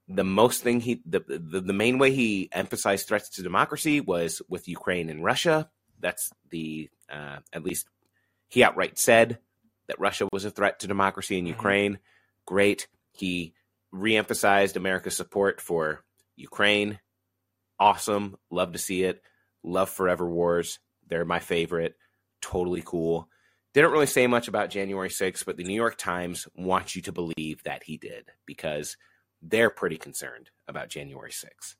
The 0.08 0.24
most 0.24 0.62
thing 0.62 0.80
he, 0.80 1.00
the, 1.06 1.20
the, 1.20 1.60
the 1.60 1.72
main 1.72 1.98
way 1.98 2.10
he 2.10 2.48
emphasized 2.50 3.06
threats 3.06 3.28
to 3.30 3.42
democracy 3.42 4.00
was 4.00 4.42
with 4.48 4.66
Ukraine 4.68 5.08
and 5.08 5.22
Russia. 5.22 5.70
That's 6.00 6.30
the, 6.50 6.90
uh, 7.08 7.38
at 7.52 7.62
least 7.62 7.86
he 8.48 8.64
outright 8.64 8.98
said 8.98 9.38
that 9.86 10.00
Russia 10.00 10.28
was 10.32 10.44
a 10.44 10.50
threat 10.50 10.80
to 10.80 10.88
democracy 10.88 11.38
in 11.38 11.44
Mhm. 11.44 11.48
Ukraine. 11.48 11.98
Great. 12.44 12.88
He 13.12 13.54
reemphasized 13.94 14.76
America's 14.76 15.16
support 15.16 15.60
for 15.60 16.04
Ukraine. 16.36 16.98
Awesome. 17.78 18.36
Love 18.50 18.72
to 18.72 18.78
see 18.78 19.04
it. 19.04 19.22
Love 19.62 19.90
Forever 19.90 20.28
Wars. 20.28 20.78
They're 21.08 21.24
my 21.24 21.40
favorite. 21.40 21.96
Totally 22.40 22.82
cool. 22.84 23.28
Didn't 23.74 23.92
really 23.92 24.06
say 24.06 24.26
much 24.26 24.48
about 24.48 24.70
January 24.70 25.08
6th, 25.08 25.44
but 25.44 25.56
the 25.56 25.64
New 25.64 25.74
York 25.74 25.96
Times 25.96 26.46
wants 26.54 26.94
you 26.94 27.02
to 27.02 27.12
believe 27.12 27.62
that 27.64 27.84
he 27.84 27.96
did 27.96 28.30
because 28.46 28.96
they're 29.40 29.70
pretty 29.70 29.96
concerned 29.96 30.50
about 30.68 30.88
January 30.88 31.30
6th. 31.30 31.74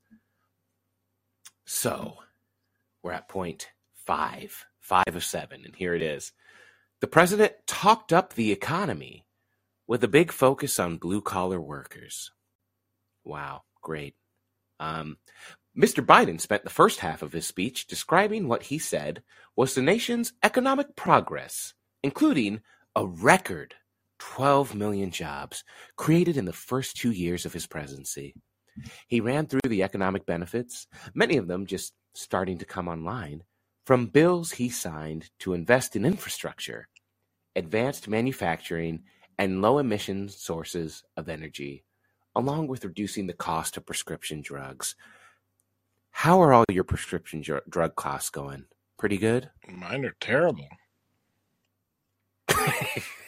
So 1.67 2.17
we're 3.03 3.13
at 3.13 3.29
point 3.29 3.69
five, 4.07 4.65
five 4.81 5.15
of 5.15 5.25
seven, 5.25 5.63
and 5.65 5.77
here 5.77 5.95
it 5.95 6.03
is. 6.03 6.33
The 7.01 7.07
president 7.07 7.53
talked 7.67 8.13
up 8.13 8.35
the 8.35 8.53
economy 8.53 9.25
with 9.87 10.05
a 10.05 10.09
big 10.09 10.33
focus 10.33 10.79
on 10.79 10.97
blue 10.97 11.21
collar 11.21 11.61
workers. 11.61 12.31
Wow, 13.25 13.63
great. 13.83 14.15
Um, 14.81 15.19
Mr. 15.77 16.05
Biden 16.05 16.41
spent 16.41 16.65
the 16.65 16.71
first 16.71 17.01
half 17.01 17.23
of 17.23 17.33
his 17.33 17.47
speech 17.47 17.87
describing 17.87 18.47
what 18.47 18.65
he 18.65 18.79
said 18.79 19.23
was 19.57 19.75
the 19.75 19.83
nation's 19.83 20.33
economic 20.43 20.97
progress, 20.97 21.73
including 22.03 22.61
a 22.95 23.07
record 23.07 23.75
12 24.19 24.75
million 24.75 25.11
jobs 25.11 25.65
created 25.97 26.37
in 26.37 26.45
the 26.45 26.53
first 26.53 26.97
two 26.97 27.11
years 27.11 27.47
of 27.47 27.53
his 27.53 27.67
presidency. 27.67 28.35
He 29.09 29.21
ran 29.21 29.47
through 29.47 29.69
the 29.69 29.83
economic 29.83 30.27
benefits, 30.27 30.87
many 31.15 31.37
of 31.37 31.49
them 31.49 31.67
just 31.67 31.93
starting 32.15 32.59
to 32.59 32.65
come 32.65 32.89
online, 32.89 33.43
from 33.87 34.07
bills 34.07 34.53
he 34.53 34.69
signed 34.69 35.31
to 35.41 35.55
invest 35.55 35.97
in 35.97 36.05
infrastructure, 36.05 36.89
advanced 37.57 38.09
manufacturing, 38.09 39.05
and 39.39 39.63
low 39.63 39.79
emission 39.79 40.29
sources 40.29 41.03
of 41.17 41.29
energy, 41.29 41.85
along 42.37 42.69
with 42.69 42.85
reducing 42.85 43.27
the 43.27 43.33
cost 43.33 43.77
of 43.77 43.87
prescription 43.87 44.41
drugs. 44.43 44.95
How 46.11 46.41
are 46.43 46.53
all 46.53 46.65
your 46.71 46.85
prescription 46.85 47.41
dr- 47.41 47.63
drug 47.69 47.97
costs 47.97 48.31
going? 48.31 48.67
Pretty 48.99 49.19
good? 49.19 49.51
Mine 49.69 50.05
are 50.05 50.15
terrible. 50.21 50.69
I'm 52.49 52.65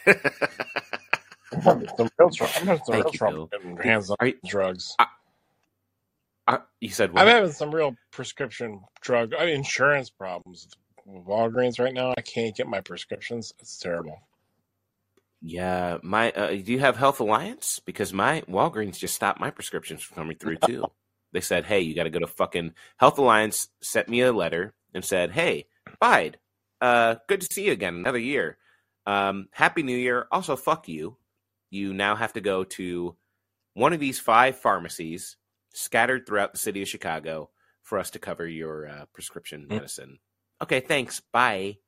having 1.61 1.87
some 1.97 2.09
real, 2.19 2.29
tr- 2.29 2.43
I'm 2.43 2.67
having 2.67 2.83
some 2.85 2.95
real 2.95 3.05
you, 3.11 3.17
trouble 3.17 3.47
Bill. 3.47 3.59
getting 3.59 3.77
hands 3.77 4.09
on 4.09 4.17
Are 4.19 4.27
you, 4.27 4.35
drugs. 4.47 4.95
uh, 6.47 6.57
you 6.79 6.89
said 6.89 7.11
I'm 7.15 7.27
having 7.27 7.51
some 7.51 7.73
real 7.73 7.95
prescription 8.11 8.81
drug 9.01 9.33
I 9.33 9.45
mean, 9.47 9.55
insurance 9.55 10.09
problems 10.09 10.67
with 11.05 11.25
Walgreens 11.25 11.79
right 11.79 11.93
now. 11.93 12.13
I 12.17 12.21
can't 12.21 12.55
get 12.55 12.67
my 12.67 12.81
prescriptions. 12.81 13.53
It's 13.59 13.77
terrible. 13.79 14.19
Yeah, 15.47 15.99
my 16.01 16.31
uh, 16.31 16.49
do 16.49 16.71
you 16.71 16.79
have 16.79 16.97
Health 16.97 17.19
Alliance? 17.19 17.79
Because 17.85 18.11
my 18.11 18.41
Walgreens 18.49 18.97
just 18.97 19.13
stopped 19.13 19.39
my 19.39 19.51
prescriptions 19.51 20.01
from 20.01 20.15
coming 20.15 20.37
through 20.37 20.57
too. 20.57 20.85
They 21.33 21.41
said, 21.41 21.65
"Hey, 21.65 21.81
you 21.81 21.93
got 21.93 22.03
to 22.05 22.09
go 22.09 22.19
to 22.19 22.27
fucking 22.27 22.73
Health 22.97 23.17
Alliance." 23.19 23.67
Sent 23.81 24.07
me 24.07 24.21
a 24.21 24.31
letter 24.31 24.73
and 24.93 25.03
said, 25.03 25.31
"Hey, 25.31 25.65
Bide, 25.99 26.39
uh, 26.79 27.15
good 27.27 27.41
to 27.41 27.47
see 27.53 27.65
you 27.65 27.73
again. 27.73 27.95
Another 27.95 28.17
year. 28.17 28.57
Um, 29.05 29.49
Happy 29.51 29.83
New 29.83 29.97
Year. 29.97 30.27
Also, 30.31 30.55
fuck 30.55 30.87
you. 30.87 31.17
You 31.69 31.93
now 31.93 32.15
have 32.15 32.33
to 32.33 32.41
go 32.41 32.63
to 32.63 33.17
one 33.73 33.91
of 33.91 33.99
these 33.99 34.17
five 34.19 34.57
pharmacies 34.57 35.35
scattered 35.73 36.25
throughout 36.25 36.53
the 36.53 36.59
city 36.59 36.81
of 36.81 36.87
Chicago 36.87 37.49
for 37.83 37.99
us 37.99 38.11
to 38.11 38.19
cover 38.19 38.47
your 38.47 38.87
uh, 38.87 39.05
prescription 39.13 39.65
Mm. 39.65 39.69
medicine." 39.69 40.19
Okay, 40.63 40.79
thanks. 40.79 41.19
Bye. 41.33 41.79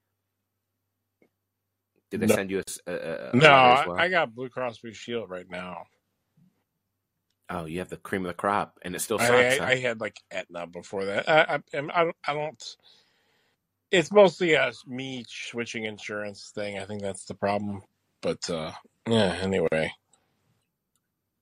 Did 2.11 2.21
they 2.21 2.27
No, 2.27 2.35
send 2.35 2.51
you 2.51 2.59
a, 2.59 2.63
no 3.33 3.47
letter 3.47 3.71
as 3.71 3.81
I, 3.81 3.85
well? 3.85 3.97
I 3.97 4.09
got 4.09 4.35
Blue 4.35 4.49
Cross 4.49 4.79
Blue 4.79 4.93
Shield 4.93 5.29
right 5.29 5.49
now. 5.49 5.85
Oh, 7.49 7.65
you 7.65 7.79
have 7.79 7.89
the 7.89 7.97
cream 7.97 8.23
of 8.25 8.29
the 8.29 8.33
crop, 8.35 8.79
and 8.83 8.95
it 8.95 9.01
still 9.01 9.19
sucks. 9.19 9.59
I, 9.59 9.59
huh? 9.59 9.65
I 9.65 9.75
had 9.77 10.01
like 10.01 10.17
Aetna 10.31 10.67
before 10.67 11.05
that. 11.05 11.29
I, 11.29 11.41
I, 11.41 11.55
I, 11.73 12.03
don't, 12.03 12.15
I 12.27 12.33
don't. 12.33 12.77
It's 13.91 14.11
mostly 14.11 14.53
a 14.55 14.71
me 14.87 15.25
switching 15.27 15.85
insurance 15.85 16.51
thing. 16.55 16.79
I 16.79 16.85
think 16.85 17.01
that's 17.01 17.25
the 17.25 17.35
problem. 17.35 17.83
But 18.21 18.49
uh 18.49 18.71
yeah. 19.07 19.37
Anyway, 19.41 19.91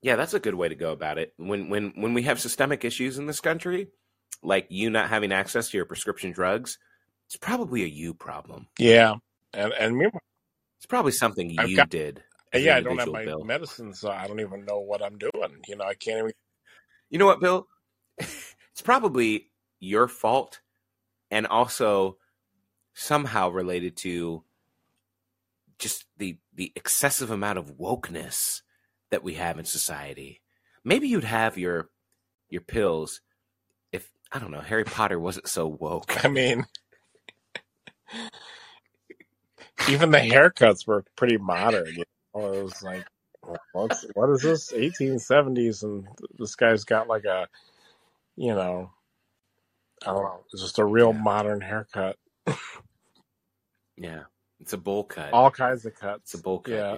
yeah, 0.01 0.15
that's 0.15 0.33
a 0.35 0.39
good 0.39 0.55
way 0.55 0.69
to 0.69 0.75
go 0.75 0.91
about 0.91 1.17
it. 1.17 1.33
When 1.37 1.69
when 1.69 1.93
when 1.95 2.13
we 2.13 2.23
have 2.23 2.39
systemic 2.39 2.85
issues 2.85 3.17
in 3.17 3.27
this 3.27 3.41
country, 3.41 3.87
like 4.43 4.67
you 4.69 4.89
not 4.89 5.09
having 5.09 5.31
access 5.31 5.69
to 5.71 5.77
your 5.77 5.85
prescription 5.85 6.31
drugs, 6.31 6.77
it's 7.27 7.37
probably 7.37 7.83
a 7.83 7.87
you 7.87 8.13
problem. 8.13 8.67
yeah. 8.79 9.15
And 9.53 9.73
and 9.73 9.97
meanwhile, 9.97 10.21
It's 10.77 10.85
probably 10.85 11.11
something 11.11 11.49
you 11.49 11.75
got 11.75 11.89
did 11.89 12.23
yeah. 12.63 12.77
I 12.77 12.81
don't 12.81 12.97
have 12.97 13.09
my 13.09 13.25
Bill. 13.25 13.43
medicine, 13.43 13.93
so 13.93 14.09
I 14.09 14.27
don't 14.27 14.39
even 14.39 14.65
know 14.65 14.79
what 14.79 15.03
I'm 15.03 15.17
doing. 15.17 15.61
You 15.67 15.77
know, 15.77 15.85
I 15.85 15.95
can't 15.95 16.19
even. 16.19 16.31
You 17.09 17.19
know 17.19 17.25
what, 17.25 17.39
Bill? 17.39 17.67
it's 18.17 18.81
probably 18.83 19.49
your 19.79 20.07
fault, 20.07 20.61
and 21.31 21.47
also 21.47 22.17
somehow 22.93 23.49
related 23.49 23.97
to 23.97 24.43
just 25.79 26.05
the 26.17 26.37
the 26.53 26.71
excessive 26.75 27.31
amount 27.31 27.59
of 27.59 27.77
wokeness 27.77 28.61
that 29.11 29.23
we 29.23 29.35
have 29.35 29.59
in 29.59 29.65
society. 29.65 30.41
Maybe 30.83 31.07
you'd 31.07 31.23
have 31.23 31.57
your 31.57 31.89
your 32.49 32.61
pills 32.61 33.21
if 33.91 34.09
I 34.31 34.39
don't 34.39 34.51
know. 34.51 34.61
Harry 34.61 34.85
Potter 34.85 35.19
wasn't 35.19 35.47
so 35.47 35.67
woke. 35.67 36.23
I 36.25 36.29
mean, 36.29 36.65
even 39.89 40.11
the 40.11 40.19
haircuts 40.19 40.87
were 40.87 41.03
pretty 41.15 41.37
modern. 41.37 41.87
You 41.87 42.03
know? 42.35 42.53
It 42.53 42.63
was 42.63 42.83
like, 42.83 43.05
what's 43.73 44.05
what 44.13 44.29
is 44.29 44.41
this? 44.41 44.71
1870s, 44.71 45.83
and 45.83 46.07
this 46.37 46.55
guy's 46.55 46.83
got 46.83 47.07
like 47.07 47.25
a, 47.25 47.47
you 48.35 48.53
know, 48.53 48.91
I 50.03 50.07
don't 50.07 50.23
know, 50.23 50.43
it's 50.51 50.61
just 50.61 50.79
a 50.79 50.85
real 50.85 51.13
Yeah, 51.13 51.21
modern 51.21 51.61
haircut. 51.61 52.17
yeah. 53.97 54.23
It's 54.59 54.73
a 54.73 54.77
bowl 54.77 55.03
cut. 55.03 55.33
All 55.33 55.51
kinds 55.51 55.85
of 55.85 55.95
cuts. 55.95 56.33
It's 56.33 56.41
a 56.41 56.43
bowl 56.43 56.59
cut. 56.59 56.71
Yeah. 56.71 56.97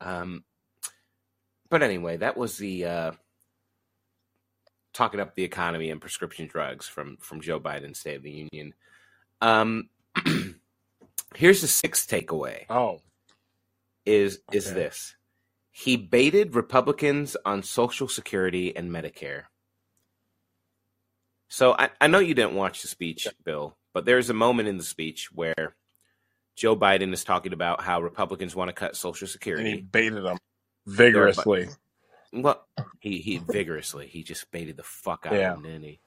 Um, 0.00 0.44
but 1.68 1.82
anyway, 1.82 2.18
that 2.18 2.36
was 2.36 2.58
the 2.58 2.84
uh, 2.84 3.12
talking 4.92 5.20
up 5.20 5.34
the 5.34 5.44
economy 5.44 5.90
and 5.90 6.00
prescription 6.00 6.46
drugs 6.46 6.86
from 6.86 7.16
from 7.18 7.40
Joe 7.40 7.60
Biden's 7.60 7.98
State 7.98 8.16
of 8.16 8.22
the 8.22 8.48
Union. 8.52 8.74
Um, 9.40 9.88
here's 11.34 11.60
the 11.60 11.66
sixth 11.68 12.08
takeaway: 12.08 12.64
Oh, 12.70 13.00
is 14.06 14.40
is 14.52 14.66
Okay. 14.68 14.74
this? 14.74 15.16
He 15.72 15.96
baited 15.96 16.54
Republicans 16.54 17.36
on 17.44 17.62
Social 17.62 18.08
Security 18.08 18.74
and 18.76 18.90
Medicare. 18.90 19.44
So 21.48 21.74
I, 21.78 21.90
I 22.00 22.06
know 22.06 22.18
you 22.18 22.34
didn't 22.34 22.54
watch 22.54 22.82
the 22.82 22.88
speech, 22.88 23.26
Bill, 23.44 23.76
but 23.92 24.04
there's 24.04 24.30
a 24.30 24.34
moment 24.34 24.68
in 24.68 24.76
the 24.76 24.84
speech 24.84 25.30
where 25.32 25.74
Joe 26.56 26.76
Biden 26.76 27.12
is 27.12 27.24
talking 27.24 27.52
about 27.52 27.82
how 27.82 28.00
Republicans 28.02 28.54
want 28.54 28.68
to 28.68 28.72
cut 28.74 28.96
Social 28.96 29.26
Security. 29.26 29.68
and 29.70 29.74
he 29.78 29.82
baited 29.82 30.24
them 30.24 30.38
vigorously. 30.86 31.68
Well, 32.32 32.64
he 33.00 33.18
he 33.18 33.38
vigorously 33.38 34.06
he 34.06 34.22
just 34.22 34.50
baited 34.52 34.76
the 34.76 34.82
fuck 34.84 35.26
out 35.26 35.32
Yeah. 35.34 35.52
of 35.52 35.58
him, 35.58 35.64
didn't 35.64 35.82
he? 35.82 36.00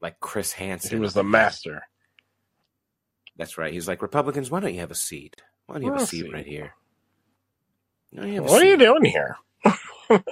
Like 0.00 0.18
Chris 0.20 0.52
Hansen. 0.52 0.90
He 0.90 1.00
was 1.00 1.14
the 1.14 1.22
master. 1.24 1.86
That's 3.36 3.58
right. 3.58 3.72
He's 3.72 3.88
like 3.88 4.02
Republicans. 4.02 4.50
Why 4.50 4.60
don't 4.60 4.74
you 4.74 4.80
have 4.80 4.90
a 4.90 4.96
seat? 4.96 5.42
Why 5.66 5.74
don't 5.74 5.84
you 5.84 5.92
have 5.92 6.02
a 6.02 6.06
seat 6.06 6.32
right 6.32 6.46
here? 6.46 6.74
Why 8.10 8.22
don't 8.22 8.32
you 8.32 8.34
have 8.36 8.44
a 8.46 8.52
What 8.52 8.62
are 8.62 8.66
you 8.66 8.76
doing 8.78 9.04
here? 9.04 9.36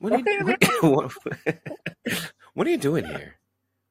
What 0.00 0.14
are 0.14 0.18
you, 0.18 0.24
what, 0.80 1.12
what 2.54 2.66
are 2.66 2.70
you 2.70 2.78
doing 2.78 3.04
here? 3.04 3.36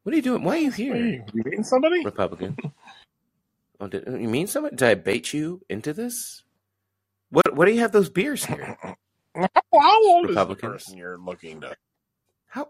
What 0.04 0.14
are 0.14 0.16
you 0.16 0.24
doing? 0.24 0.44
Why 0.44 0.56
are 0.56 0.60
you 0.60 0.72
here, 0.72 0.96
Hey, 0.96 1.24
you 1.34 1.44
meeting 1.46 1.64
somebody? 1.64 2.04
Republican? 2.04 2.58
Oh, 3.80 3.88
did, 3.88 4.06
you 4.08 4.28
mean 4.28 4.48
something? 4.48 4.76
Did 4.76 4.88
I 4.88 4.96
bait 4.96 5.34
you 5.34 5.62
into 5.70 5.94
this? 5.94 6.44
What 7.30 7.56
What 7.56 7.66
do 7.66 7.74
you 7.74 7.80
have 7.82 7.92
those 7.92 8.10
beers 8.10 8.44
here? 8.46 8.76
How 9.36 9.50
old 9.72 10.30
the 10.30 10.56
person 10.56 10.98
you're 10.98 11.18
looking 11.18 11.62
to? 11.62 11.76
How? 12.48 12.70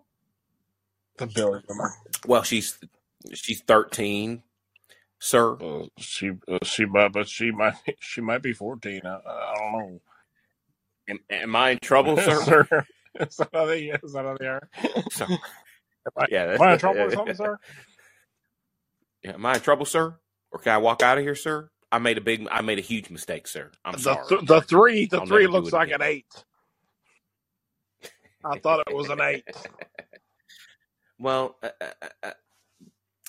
The 1.18 1.28
Billy. 1.28 1.62
Well, 2.28 2.44
she's 2.44 2.78
she's 3.34 3.62
thirteen, 3.62 4.44
sir. 5.20 5.54
Uh, 5.56 5.86
she 5.98 6.32
uh, 6.48 6.60
she 6.64 6.86
might, 6.86 7.12
but 7.12 7.28
she 7.30 7.52
might 7.52 7.76
she 8.00 8.22
might 8.22 8.42
be 8.42 8.54
fourteen. 8.54 9.02
I, 9.06 9.18
I 9.26 9.56
don't 9.58 9.72
know. 9.74 10.02
Am, 11.10 11.20
am 11.30 11.56
I 11.56 11.72
in 11.72 11.80
trouble, 11.80 12.18
sir? 12.22 12.42
sir, 12.42 12.86
is 13.20 13.38
that 13.38 13.50
how 13.54 13.66
they 13.66 13.86
is 14.04 14.14
that 14.14 14.26
how 14.26 14.38
they 14.40 14.48
are? 14.48 14.70
Sir. 15.12 15.28
Am 16.08 16.12
I, 16.18 16.26
Yeah. 16.32 16.54
am 16.56 16.62
I 16.62 16.74
in 16.74 16.80
trouble 16.80 17.02
or 17.02 17.12
something, 17.12 17.36
sir? 17.36 17.60
Yeah, 19.24 19.34
am 19.34 19.46
I 19.46 19.56
in 19.56 19.60
trouble, 19.62 19.86
sir? 19.86 20.16
Or 20.52 20.60
can 20.60 20.72
I 20.74 20.78
walk 20.78 21.04
out 21.04 21.18
of 21.18 21.24
here, 21.26 21.36
sir? 21.36 21.70
I 21.92 22.00
made 22.00 22.18
a 22.18 22.22
big, 22.22 22.48
I 22.50 22.62
made 22.62 22.80
a 22.80 22.82
huge 22.82 23.10
mistake, 23.10 23.48
sir. 23.48 23.70
I'm 23.84 23.94
The, 23.94 24.00
sorry. 24.00 24.28
th- 24.30 24.46
the 24.46 24.62
three 24.62 25.06
the 25.08 25.20
I'll 25.20 25.26
three 25.28 25.46
looks 25.48 25.74
like 25.74 25.90
again. 25.90 26.02
an 26.02 26.08
eight. 26.08 26.46
I 28.46 28.58
thought 28.60 28.80
it 28.88 28.96
was 28.96 29.10
an 29.10 29.20
eight. 29.22 29.44
Well, 31.20 31.58
uh, 31.62 31.70
uh, 31.82 32.08
uh, 32.24 32.32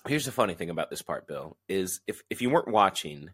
here's 0.07 0.25
the 0.27 0.33
funny 0.33 0.55
thing 0.55 0.71
about 0.71 0.91
this 0.91 1.03
part, 1.03 1.27
Bill, 1.27 1.57
is 1.69 2.01
if 2.07 2.23
if 2.31 2.41
you 2.43 2.51
weren't 2.51 2.69
watching 2.69 3.31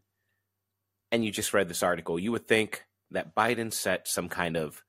and 1.13 1.25
you 1.25 1.31
just 1.31 1.55
read 1.55 1.69
this 1.69 1.83
article, 1.83 2.19
you 2.19 2.33
would 2.33 2.47
think 2.49 2.85
that 3.11 3.35
Biden 3.35 3.73
set 3.73 4.09
some 4.09 4.29
kind 4.29 4.57
of 4.57 4.83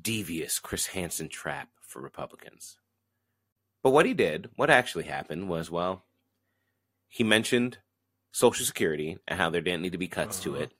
devious 0.00 0.58
Chris 0.58 0.86
Hansen 0.86 1.28
trap 1.28 1.68
for 1.80 2.00
Republicans. 2.00 2.76
But 3.82 3.90
what 3.90 4.06
he 4.06 4.14
did, 4.14 4.48
what 4.56 4.70
actually 4.70 5.04
happened 5.04 5.48
was, 5.48 5.70
well, 5.70 6.04
he 7.08 7.22
mentioned 7.24 7.78
Social 8.32 8.64
Security 8.64 9.18
and 9.28 9.38
how 9.38 9.50
there 9.50 9.60
didn't 9.60 9.82
need 9.82 9.92
to 9.92 9.98
be 9.98 10.08
cuts 10.08 10.40
to 10.40 10.54
Uh-huh. 10.54 10.62
it. 10.62 10.72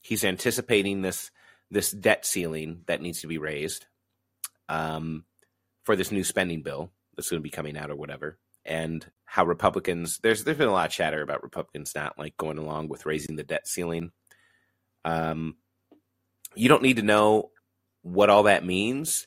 He's 0.00 0.24
anticipating 0.24 1.02
this 1.02 1.30
this 1.70 1.90
debt 1.92 2.24
ceiling 2.26 2.82
that 2.86 3.00
needs 3.00 3.20
to 3.20 3.28
be 3.28 3.38
raised 3.38 3.86
um, 4.68 5.24
for 5.84 5.94
this 5.94 6.10
new 6.10 6.24
spending 6.24 6.62
bill 6.62 6.90
that's 7.14 7.30
going 7.30 7.38
to 7.40 7.44
be 7.44 7.50
coming 7.50 7.76
out 7.76 7.90
or 7.90 7.96
whatever, 7.96 8.38
and 8.64 9.10
how 9.24 9.44
Republicans 9.44 10.18
there's 10.22 10.44
there's 10.44 10.58
been 10.58 10.68
a 10.68 10.72
lot 10.72 10.86
of 10.86 10.92
chatter 10.92 11.22
about 11.22 11.42
Republicans 11.42 11.94
not 11.94 12.18
like 12.18 12.36
going 12.36 12.58
along 12.58 12.88
with 12.88 13.06
raising 13.06 13.36
the 13.36 13.42
debt 13.44 13.66
ceiling. 13.66 14.10
Um, 15.04 15.56
you 16.54 16.68
don't 16.68 16.82
need 16.82 16.96
to 16.96 17.02
know 17.02 17.50
what 18.02 18.30
all 18.30 18.44
that 18.44 18.64
means. 18.64 19.26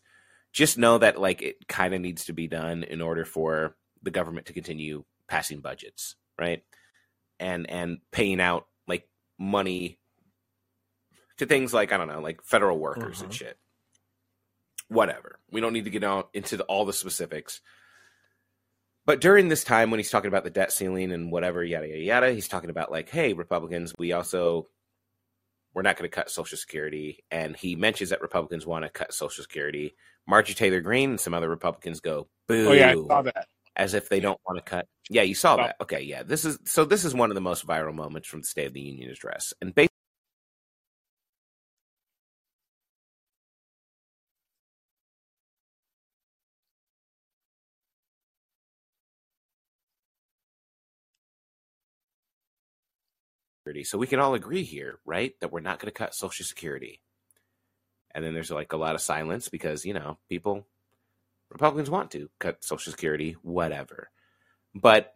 Just 0.51 0.77
know 0.77 0.97
that 0.97 1.19
like 1.19 1.41
it 1.41 1.67
kind 1.67 1.93
of 1.93 2.01
needs 2.01 2.25
to 2.25 2.33
be 2.33 2.47
done 2.47 2.83
in 2.83 3.01
order 3.01 3.25
for 3.25 3.75
the 4.03 4.11
government 4.11 4.47
to 4.47 4.53
continue 4.53 5.03
passing 5.27 5.61
budgets, 5.61 6.15
right? 6.39 6.63
And 7.39 7.69
and 7.69 7.99
paying 8.11 8.39
out 8.41 8.67
like 8.87 9.07
money 9.39 9.99
to 11.37 11.45
things 11.45 11.73
like 11.73 11.91
I 11.91 11.97
don't 11.97 12.07
know, 12.09 12.21
like 12.21 12.43
federal 12.43 12.77
workers 12.77 13.21
and 13.21 13.31
Mhm. 13.31 13.35
shit. 13.35 13.57
Whatever. 14.89 15.39
We 15.49 15.61
don't 15.61 15.73
need 15.73 15.85
to 15.85 15.89
get 15.89 16.03
out 16.03 16.29
into 16.33 16.57
the, 16.57 16.63
all 16.65 16.85
the 16.85 16.93
specifics. 16.93 17.61
But 19.05 19.19
during 19.19 19.49
this 19.49 19.63
time 19.63 19.91
when 19.91 19.99
he's 19.99 20.09
talking 20.09 20.29
about 20.29 20.43
the 20.45 20.49
debt 20.49 20.71
ceiling 20.71 21.11
and 21.11 21.31
whatever, 21.31 21.63
yada 21.63 21.87
yada 21.87 21.99
yada, 22.01 22.31
he's 22.31 22.47
talking 22.47 22.69
about 22.69 22.91
like, 22.91 23.09
hey, 23.09 23.33
Republicans, 23.33 23.93
we 23.97 24.13
also 24.13 24.67
we're 25.73 25.81
not 25.81 25.97
going 25.97 26.09
to 26.09 26.15
cut 26.15 26.29
Social 26.29 26.57
Security, 26.57 27.23
and 27.31 27.55
he 27.55 27.75
mentions 27.75 28.11
that 28.11 28.21
Republicans 28.21 28.65
want 28.65 28.85
to 28.85 28.89
cut 28.89 29.13
Social 29.13 29.41
Security. 29.43 29.95
Marjorie 30.27 30.53
Taylor 30.55 30.79
Greene 30.81 31.11
and 31.11 31.19
some 31.19 31.33
other 31.33 31.49
Republicans 31.49 31.99
go 31.99 32.27
boo, 32.47 32.69
Oh 32.69 32.71
yeah, 32.73 32.91
I 32.91 32.93
saw 32.93 33.21
that. 33.23 33.47
as 33.75 33.93
if 33.93 34.07
they 34.07 34.19
don't 34.19 34.39
want 34.47 34.57
to 34.63 34.69
cut. 34.69 34.87
Yeah, 35.09 35.23
you 35.23 35.35
saw 35.35 35.57
Saw- 35.57 35.63
that. 35.63 35.75
Okay, 35.81 36.01
yeah, 36.01 36.23
this 36.23 36.45
is 36.45 36.59
so. 36.65 36.85
This 36.85 37.03
is 37.03 37.13
one 37.13 37.29
of 37.31 37.35
the 37.35 37.41
most 37.41 37.67
viral 37.67 37.93
moments 37.93 38.27
from 38.29 38.39
the 38.41 38.47
State 38.47 38.67
of 38.67 38.73
the 38.73 38.81
Union 38.81 39.09
address, 39.11 39.53
and 39.61 39.73
basically. 39.75 39.89
So 53.83 53.97
we 53.97 54.07
can 54.07 54.19
all 54.19 54.33
agree 54.33 54.63
here, 54.63 54.99
right, 55.05 55.33
that 55.39 55.51
we're 55.51 55.61
not 55.61 55.79
going 55.79 55.91
to 55.91 55.97
cut 55.97 56.15
Social 56.15 56.45
Security. 56.45 57.01
And 58.13 58.23
then 58.23 58.33
there's 58.33 58.51
like 58.51 58.73
a 58.73 58.77
lot 58.77 58.95
of 58.95 59.01
silence 59.01 59.49
because 59.49 59.85
you 59.85 59.93
know 59.93 60.17
people, 60.29 60.67
Republicans 61.49 61.89
want 61.89 62.11
to 62.11 62.29
cut 62.39 62.63
Social 62.63 62.91
Security, 62.91 63.35
whatever. 63.41 64.09
But 64.75 65.15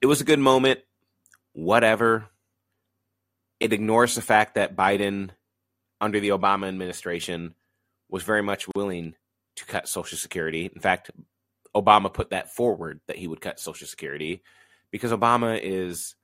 it 0.00 0.06
was 0.06 0.20
a 0.20 0.24
good 0.24 0.38
moment. 0.38 0.80
Whatever. 1.52 2.26
It 3.60 3.72
ignores 3.72 4.14
the 4.14 4.22
fact 4.22 4.54
that 4.54 4.76
Biden, 4.76 5.30
under 6.00 6.20
the 6.20 6.28
Obama 6.28 6.68
administration, 6.68 7.54
was 8.08 8.22
very 8.22 8.42
much 8.42 8.66
willing 8.74 9.14
to 9.56 9.64
cut 9.64 9.88
Social 9.88 10.18
Security. 10.18 10.70
In 10.72 10.80
fact, 10.80 11.10
Obama 11.74 12.12
put 12.12 12.30
that 12.30 12.54
forward 12.54 13.00
that 13.06 13.16
he 13.16 13.26
would 13.26 13.40
cut 13.40 13.60
Social 13.60 13.86
Security 13.86 14.42
because 14.90 15.12
Obama 15.12 15.58
is 15.60 16.14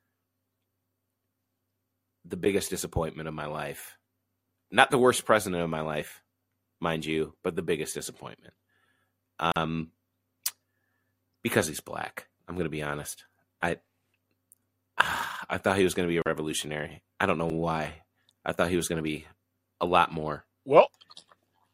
the 2.25 2.37
biggest 2.37 2.71
disappointment 2.71 3.29
of 3.29 3.35
my 3.35 3.47
life. 3.47 3.97
Not 4.71 4.91
the 4.91 4.99
worst 4.99 5.25
president 5.25 5.63
of 5.63 5.71
my 5.71 5.83
life, 5.83 6.23
mind 6.81 7.05
you, 7.05 7.35
but 7.43 7.55
the 7.55 7.63
biggest 7.63 7.95
disappointment. 7.95 8.55
Um, 9.57 9.91
because 11.43 11.67
he's 11.67 11.81
black. 11.81 12.29
I'm 12.49 12.55
going 12.55 12.65
to 12.65 12.71
be 12.71 12.83
honest. 12.83 13.25
I 13.63 13.77
I 14.99 15.59
thought 15.59 15.77
he 15.79 15.85
was 15.85 15.95
going 15.95 16.09
to 16.09 16.13
be 16.13 16.19
a 16.19 16.23
revolutionary. 16.27 17.03
I 17.21 17.27
don't 17.27 17.39
know 17.39 17.49
why. 17.49 18.03
I 18.45 18.53
thought 18.53 18.71
he 18.71 18.77
was 18.77 18.89
going 18.89 18.97
to 18.99 19.03
be 19.03 19.27
a 19.81 19.87
lot 19.87 20.13
more, 20.13 20.45
Well, 20.65 20.89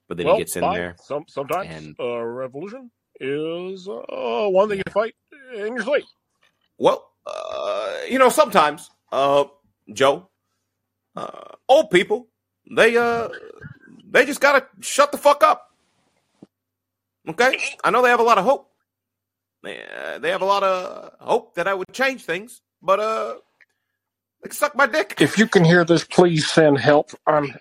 but 0.09 0.17
then 0.17 0.27
well, 0.27 0.37
he 0.37 0.41
gets 0.43 0.57
in 0.57 0.63
fine. 0.63 0.75
there. 0.75 0.97
Some 1.03 1.25
sometimes 1.29 1.69
and- 1.71 1.97
a 1.99 2.27
revolution 2.27 2.91
is 3.21 3.87
uh, 3.89 4.49
one 4.49 4.69
that 4.71 4.77
you 4.79 4.83
fight 4.91 5.15
in 5.55 5.75
your 5.75 5.83
sleep. 5.83 6.05
Well, 6.79 7.07
uh, 7.27 7.97
you 8.09 8.19
know, 8.19 8.31
sometimes, 8.31 8.89
uh, 9.13 9.45
Joe, 9.93 10.30
uh, 11.16 11.55
old 11.69 11.91
people, 11.91 12.28
they 12.74 12.97
uh, 12.97 13.28
they 14.11 14.27
just 14.27 14.41
gotta 14.41 14.66
shut 14.81 15.12
the 15.12 15.19
fuck 15.19 15.43
up. 15.43 15.69
Okay, 17.28 17.59
I 17.85 17.91
know 17.91 18.03
they 18.03 18.11
have 18.11 18.20
a 18.20 18.24
lot 18.24 18.39
of 18.39 18.45
hope. 18.45 18.69
They, 19.62 19.82
uh, 19.82 20.19
they 20.19 20.31
have 20.31 20.43
a 20.43 20.47
lot 20.47 20.62
of 20.62 21.12
hope 21.20 21.55
that 21.57 21.69
I 21.69 21.74
would 21.74 21.93
change 21.93 22.24
things, 22.24 22.62
but 22.82 23.01
uh, 23.01 23.35
they 24.43 24.49
can 24.49 24.57
suck 24.57 24.74
my 24.74 24.87
dick. 24.87 25.16
If 25.20 25.39
you 25.39 25.47
can 25.47 25.65
hear 25.65 25.85
this, 25.85 26.05
please 26.05 26.49
send 26.51 26.78
help. 26.78 27.11
I'm 27.27 27.55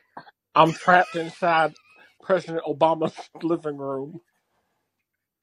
I'm 0.55 0.73
trapped 0.73 1.15
inside 1.15 1.73
President 2.21 2.63
Obama's 2.65 3.13
living 3.43 3.77
room. 3.77 4.21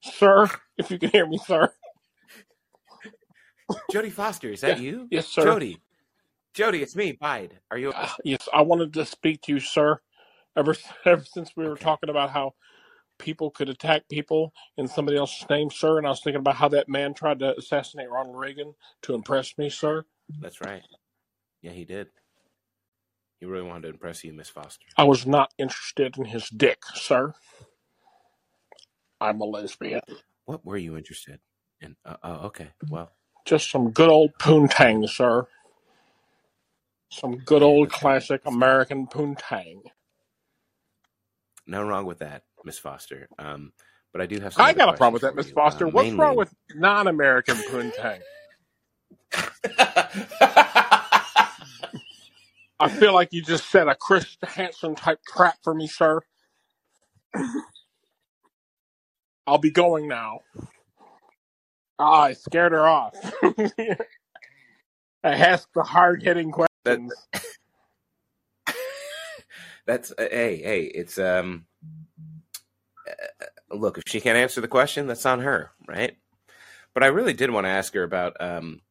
sir. 0.03 0.49
If 0.77 0.91
you 0.91 0.99
can 0.99 1.09
hear 1.11 1.27
me, 1.27 1.37
sir. 1.39 1.71
Jodie 3.91 4.11
Foster, 4.11 4.49
is 4.49 4.61
that 4.61 4.79
you? 4.79 5.07
Yes, 5.11 5.27
sir. 5.27 5.45
Jodie. 5.45 5.79
Jodie, 6.57 6.81
it's 6.83 6.97
me, 6.97 7.13
Bide. 7.13 7.59
Are 7.71 7.79
you 7.79 7.93
Uh, 7.93 8.09
yes, 8.23 8.49
I 8.53 8.63
wanted 8.63 8.93
to 8.95 9.05
speak 9.05 9.41
to 9.43 9.53
you, 9.53 9.61
sir. 9.61 10.01
Ever 10.57 10.75
ever 11.05 11.25
since 11.25 11.51
we 11.57 11.67
were 11.67 11.75
Okay. 11.75 11.85
talking 11.85 12.09
about 12.09 12.31
how 12.31 12.53
people 13.19 13.51
could 13.51 13.69
attack 13.69 14.09
people 14.09 14.53
in 14.77 14.87
somebody 14.87 15.17
else's 15.17 15.49
name, 15.49 15.71
sir, 15.71 15.97
and 15.99 16.07
I 16.07 16.11
was 16.11 16.21
thinking 16.21 16.41
about 16.41 16.55
how 16.57 16.69
that 16.69 16.89
man 16.89 17.13
tried 17.13 17.39
to 17.39 17.57
assassinate 17.57 18.09
Ronald 18.11 18.37
Reagan 18.37 18.75
to 19.03 19.15
impress 19.15 19.57
me, 19.57 19.69
sir. 19.69 20.05
That's 20.41 20.61
right. 20.61 20.83
Yeah, 21.61 21.71
he 21.71 21.85
did. 21.85 22.09
He 23.39 23.47
really 23.47 23.67
wanted 23.67 23.83
to 23.83 23.89
impress 23.89 24.23
you, 24.23 24.33
Miss 24.33 24.49
Foster. 24.49 24.87
I 24.97 25.05
was 25.05 25.25
not 25.27 25.53
interested 25.57 26.17
in 26.17 26.25
his 26.25 26.49
dick, 26.49 26.83
sir. 26.95 27.33
I'm 29.21 29.41
a 29.41 29.45
lesbian. 29.45 30.01
What 30.45 30.65
were 30.65 30.77
you 30.77 30.97
interested 30.97 31.39
in? 31.81 31.97
Uh, 32.05 32.17
oh, 32.23 32.35
okay. 32.47 32.69
Well, 32.89 33.11
Just 33.45 33.71
some 33.71 33.91
good 33.91 34.09
old 34.09 34.33
poontang, 34.39 35.09
sir. 35.09 35.47
Some 37.17 37.37
good 37.37 37.63
old 37.63 37.91
classic 37.91 38.41
American 38.45 39.07
poontang. 39.07 39.81
no 41.65 41.81
wrong 41.83 42.05
with 42.05 42.19
that, 42.19 42.43
Miss 42.63 42.77
Foster. 42.77 43.27
Um, 43.39 43.73
but 44.13 44.21
I 44.21 44.25
do 44.27 44.39
have 44.39 44.53
some. 44.53 44.63
I 44.65 44.73
got 44.73 44.89
a 44.89 44.97
problem 44.97 45.13
with 45.13 45.23
that, 45.23 45.35
Miss. 45.35 45.49
Foster. 45.51 45.87
Uh, 45.87 45.89
What's 45.89 46.05
mainly- 46.09 46.19
wrong 46.23 46.35
with 46.35 46.53
non-American 46.75 47.55
poontang? 47.69 48.19
I 52.79 52.89
feel 52.89 53.13
like 53.13 53.29
you 53.33 53.41
just 53.41 53.69
set 53.71 53.87
a 53.87 53.95
Chris 53.95 54.37
Hansen 54.43 54.93
type 54.95 55.19
trap 55.27 55.57
for 55.63 55.73
me, 55.73 55.87
sir. 55.87 56.21
I'll 59.47 59.57
be 59.57 59.71
going 59.71 60.07
now. 60.07 60.41
Ah, 61.97 62.21
I 62.23 62.33
scared 62.33 62.73
her 62.73 62.87
off. 62.87 63.15
I 63.43 63.95
asked 65.23 65.69
the 65.73 65.81
hard 65.83 66.21
hitting 66.21 66.51
That's 69.85 70.11
uh, 70.11 70.27
hey, 70.29 70.57
hey. 70.61 70.81
It's 70.83 71.17
um. 71.17 71.65
uh, 73.07 73.45
look, 73.75 73.97
if 73.97 74.03
she 74.07 74.19
can't 74.19 74.37
answer 74.37 74.59
the 74.59 74.67
question, 74.67 75.07
that's 75.07 75.25
on 75.25 75.39
her, 75.39 75.71
right? 75.87 76.17
But 76.93 77.03
I 77.03 77.07
really 77.07 77.33
did 77.33 77.51
want 77.51 77.65
to 77.65 77.69
ask 77.69 77.93
her 77.93 78.03
about 78.03 78.35
um, 78.41 78.81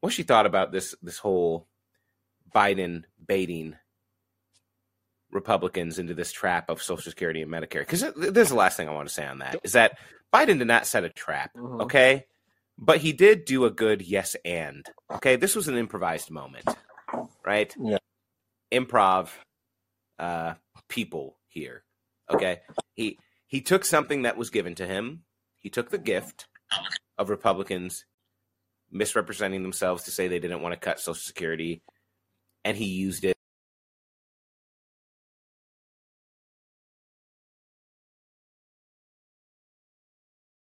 what 0.00 0.12
she 0.14 0.22
thought 0.22 0.46
about 0.46 0.72
this 0.72 0.94
this 1.02 1.18
whole 1.18 1.66
Biden 2.54 3.04
baiting 3.26 3.76
Republicans 5.30 5.98
into 5.98 6.14
this 6.14 6.32
trap 6.32 6.70
of 6.70 6.82
Social 6.82 7.10
Security 7.10 7.42
and 7.42 7.50
Medicare. 7.50 7.80
Because 7.80 8.04
there's 8.16 8.48
the 8.48 8.54
last 8.54 8.76
thing 8.78 8.88
I 8.88 8.94
want 8.94 9.08
to 9.08 9.14
say 9.14 9.26
on 9.26 9.40
that 9.40 9.56
is 9.62 9.72
that 9.72 9.98
Biden 10.32 10.58
did 10.58 10.66
not 10.68 10.86
set 10.86 11.04
a 11.04 11.10
trap, 11.10 11.50
Mhm. 11.54 11.82
okay? 11.82 12.26
But 12.78 12.98
he 12.98 13.12
did 13.12 13.44
do 13.44 13.64
a 13.64 13.70
good 13.70 14.02
yes 14.02 14.34
and. 14.44 14.86
Okay, 15.10 15.36
this 15.36 15.54
was 15.54 15.68
an 15.68 15.76
improvised 15.76 16.30
moment, 16.30 16.68
right? 17.44 17.74
Yeah. 17.78 17.98
Improv 18.72 19.28
uh 20.18 20.54
people 20.88 21.36
here. 21.48 21.84
Okay? 22.30 22.60
He 22.94 23.18
he 23.46 23.60
took 23.60 23.84
something 23.84 24.22
that 24.22 24.36
was 24.36 24.50
given 24.50 24.74
to 24.76 24.86
him. 24.86 25.22
He 25.58 25.70
took 25.70 25.90
the 25.90 25.98
gift 25.98 26.46
of 27.18 27.30
Republicans 27.30 28.04
misrepresenting 28.90 29.62
themselves 29.62 30.04
to 30.04 30.10
say 30.10 30.28
they 30.28 30.38
didn't 30.38 30.62
want 30.62 30.72
to 30.72 30.80
cut 30.80 31.00
Social 31.00 31.14
Security 31.14 31.82
and 32.64 32.76
he 32.76 32.86
used 32.86 33.24
it 33.24 33.36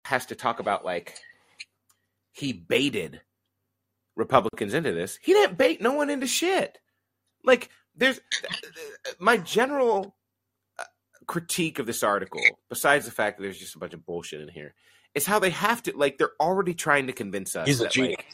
has 0.05 0.27
to 0.27 0.35
talk 0.35 0.59
about 0.59 0.85
like 0.85 1.19
he 2.33 2.53
baited 2.53 3.21
Republicans 4.17 4.75
into 4.75 4.93
this. 4.93 5.19
He 5.23 5.33
didn't 5.33 5.59
bait 5.59 5.81
no 5.81 5.93
one 5.93 6.11
into 6.11 6.27
shit. 6.27 6.79
Like 7.45 7.71
there's 7.95 8.21
my 9.19 9.37
general 9.37 10.17
uh, 10.79 10.85
critique 11.27 11.79
of 11.79 11.87
this 11.87 12.03
article, 12.03 12.41
besides 12.69 13.05
the 13.05 13.11
fact 13.13 13.39
that 13.39 13.43
there's 13.45 13.59
just 13.59 13.77
a 13.77 13.79
bunch 13.79 13.95
of 13.95 14.05
bullshit 14.05 14.41
in 14.41 14.49
here, 14.49 14.75
is 15.15 15.27
how 15.27 15.39
they 15.39 15.51
have 15.51 15.83
to 15.85 15.97
like 15.97 16.19
they're 16.19 16.33
already 16.41 16.75
trying 16.75 17.07
to 17.07 17.13
convince 17.13 17.57
us 17.57 17.67
He's 17.67 17.81
a 17.81 17.89
genius. 17.89 18.17
like 18.19 18.27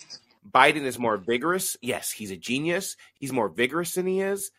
Biden 0.74 0.84
is 0.84 0.98
more 0.98 1.16
vigorous. 1.16 1.76
Yes, 1.80 2.10
he's 2.10 2.30
a 2.30 2.36
genius. 2.36 2.96
He's 3.18 3.32
more 3.32 3.48
vigorous 3.48 3.94
than 3.94 4.06
he 4.06 4.20
is. 4.20 4.50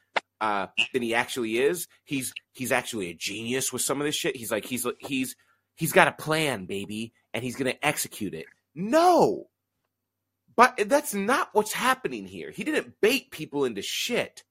Uh, 0.42 0.68
than 0.94 1.02
he 1.02 1.16
actually 1.16 1.58
is. 1.58 1.88
He's 2.04 2.34
he's 2.54 2.72
actually 2.72 3.10
a 3.10 3.14
genius 3.14 3.72
with 3.72 3.82
some 3.82 4.02
of 4.02 4.06
this 4.06 4.16
shit. 4.16 4.36
He's 4.36 4.52
like 4.52 4.66
he's 4.66 4.86
he's 5.00 5.36
he's 5.76 5.94
got 5.94 6.08
a 6.08 6.12
plan, 6.12 6.66
baby, 6.66 7.14
and 7.34 7.44
he's 7.44 7.56
gonna 7.56 7.76
execute 7.82 8.34
it. 8.34 8.46
No, 8.76 9.46
but 10.56 10.76
that's 10.88 11.14
not 11.14 11.50
what's 11.54 11.74
happening 11.74 12.26
here. 12.28 12.52
He 12.52 12.64
didn't 12.64 13.02
bait 13.02 13.32
people 13.32 13.66
into 13.66 13.82
shit. 13.82 14.44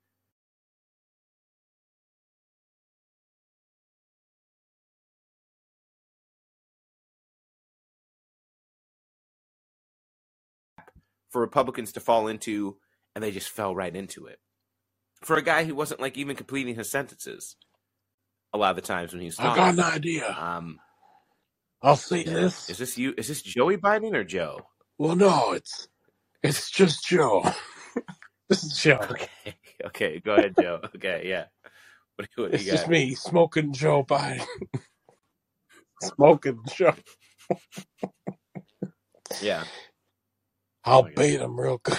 For 11.30 11.40
Republicans 11.40 11.92
to 11.92 12.00
fall 12.00 12.28
into, 12.28 12.78
and 13.14 13.24
they 13.24 13.32
just 13.32 13.50
fell 13.50 13.74
right 13.74 13.94
into 13.94 14.26
it. 14.26 14.40
For 15.22 15.36
a 15.36 15.42
guy 15.42 15.64
who 15.64 15.74
wasn't 15.74 16.00
like 16.00 16.16
even 16.18 16.36
completing 16.36 16.76
his 16.76 16.90
sentences, 16.90 17.56
a 18.54 18.58
lot 18.58 18.70
of 18.70 18.76
the 18.76 18.82
times 18.82 19.12
when 19.12 19.20
he 19.20 19.26
was 19.26 19.38
I 19.38 19.50
got 19.50 19.74
an 19.74 19.80
idea. 19.80 20.36
Um, 20.38 20.80
I'll 21.84 21.96
say 21.96 22.24
this. 22.24 22.70
is 22.70 22.78
this 22.78 22.96
you? 22.96 23.12
Is 23.18 23.28
this 23.28 23.42
Joey 23.42 23.76
Biden 23.76 24.14
or 24.14 24.24
Joe? 24.24 24.58
Well, 24.96 25.16
no, 25.16 25.52
it's 25.52 25.86
it's 26.42 26.70
just 26.70 27.04
Joe. 27.06 27.44
this 28.48 28.64
is 28.64 28.78
Joe. 28.78 29.00
Okay, 29.02 29.54
okay, 29.86 30.20
go 30.20 30.34
ahead, 30.34 30.54
Joe. 30.58 30.80
Okay, 30.96 31.24
yeah. 31.26 31.44
What, 32.16 32.28
what 32.36 32.54
It's 32.54 32.64
just 32.64 32.88
me 32.88 33.14
smoking 33.14 33.74
Joe 33.74 34.02
Biden. 34.02 34.46
smoking 36.02 36.60
Joe. 36.74 36.94
Yeah. 39.42 39.64
I'll 40.86 41.00
oh, 41.00 41.02
God. 41.02 41.14
bait 41.16 41.40
him 41.40 41.60
real 41.60 41.80
good. 41.82 41.98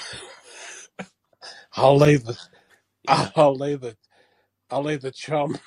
I'll 1.73 1.97
lay 1.97 2.15
the. 2.15 2.35
I'll 3.07 3.55
lay 3.55 3.75
the 3.75 3.95
I'll 4.71 4.81
lay 4.83 4.95
the 4.95 5.11
chum. 5.11 5.59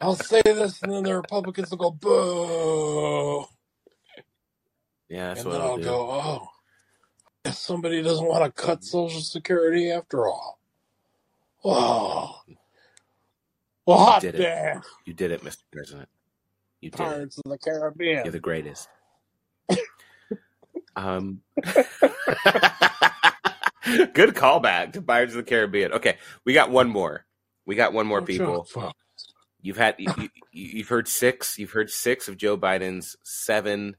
I'll 0.00 0.16
say 0.16 0.42
this, 0.44 0.82
and 0.82 0.92
then 0.92 1.04
the 1.04 1.16
Republicans 1.16 1.70
will 1.70 1.78
go 1.78 1.90
boo, 1.90 3.44
yeah, 5.08 5.28
that's 5.28 5.40
and 5.40 5.44
what 5.44 5.52
then 5.52 5.60
I'll 5.62 5.78
go, 5.78 6.10
oh, 6.10 6.48
guess 7.44 7.58
somebody 7.58 8.02
doesn't 8.02 8.26
want 8.26 8.44
to 8.44 8.50
cut 8.62 8.84
Social 8.84 9.20
Security 9.20 9.90
after 9.90 10.26
all. 10.28 10.60
Oh, 11.64 12.40
well, 13.86 13.98
You 13.98 14.04
hot 14.04 14.16
did 14.16 14.34
it. 14.36 14.38
damn, 14.38 14.82
You 15.06 15.14
did 15.14 15.30
it, 15.32 15.42
Mr. 15.42 15.62
President. 15.72 16.08
You 16.80 16.90
did 16.90 17.00
it. 17.10 17.10
Pirates 17.10 17.38
of 17.38 17.44
the 17.50 17.58
Caribbean. 17.58 18.24
You're 18.24 18.32
the 18.32 18.40
greatest. 18.40 18.88
um, 20.96 21.40
good 21.64 21.86
callback 24.34 24.92
to 24.94 25.02
Pirates 25.02 25.32
of 25.32 25.38
the 25.38 25.44
Caribbean. 25.50 25.92
Okay, 25.94 26.16
we 26.44 26.54
got 26.54 26.70
one 26.70 26.88
more. 26.88 27.24
We 27.66 27.76
got 27.76 27.92
one 27.92 28.06
more 28.06 28.22
people. 28.22 28.66
You've 29.60 29.76
had 29.76 29.94
you, 29.98 30.12
you, 30.18 30.28
you've 30.50 30.88
heard 30.88 31.06
six. 31.06 31.58
You've 31.58 31.70
heard 31.70 31.90
six 31.90 32.28
of 32.28 32.36
Joe 32.36 32.56
Biden's 32.58 33.16
seven 33.22 33.96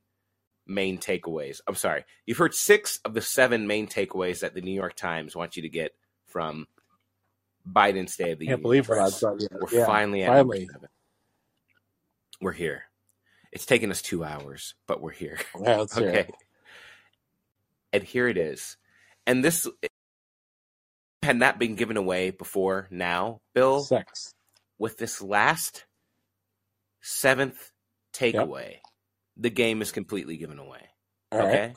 main 0.68 0.98
takeaways. 0.98 1.61
I'm 1.68 1.76
sorry. 1.76 2.03
You've 2.26 2.38
heard 2.38 2.53
six 2.53 2.99
of 3.06 3.14
the 3.14 3.22
seven 3.22 3.65
main 3.68 3.88
takeaways 3.88 4.41
that 4.41 4.53
the 4.53 4.61
New 4.61 4.73
York 4.73 4.95
Times 4.95 5.35
wants 5.35 5.56
you 5.56 5.64
to 5.64 5.69
get 5.69 5.94
from 6.26 6.68
Biden's 7.69 8.14
State 8.14 8.31
of 8.34 8.40
the 8.40 8.48
Can't 8.48 8.61
believe 8.61 8.90
we're 8.90 8.95
address. 8.95 9.22
not 9.22 9.40
done 9.40 9.40
yet. 9.40 9.52
We're 9.53 9.80
Yeah, 9.80 9.85
finally 9.85 10.23
at 10.23 10.27
finally. 10.30 10.69
We're 12.41 12.52
here. 12.52 12.84
It's 13.53 13.65
taken 13.65 13.91
us 13.91 14.02
two 14.02 14.23
hours, 14.23 14.73
but 14.88 14.99
we're 15.02 15.11
here. 15.11 15.38
Yeah, 15.61 15.85
Okay. 15.98 16.27
And 17.94 18.03
here 18.03 18.27
it 18.27 18.38
is. 18.38 18.76
And 19.27 19.44
this 19.45 19.68
had 21.24 21.38
not 21.38 21.58
been 21.60 21.76
given 21.76 21.98
away 21.98 22.32
before 22.32 22.88
now, 22.91 23.40
Bill, 23.56 23.82
Sex. 23.84 24.34
with 24.78 24.98
this 24.98 25.22
last 25.22 25.86
seventh 27.02 27.72
takeaway, 28.14 28.76
the 29.38 29.50
game 29.50 29.82
is 29.82 29.91
completely 29.91 30.38
given 30.38 30.60
away. 30.60 30.90
All 31.32 31.40
right. 31.40 31.48
okay. 31.50 31.74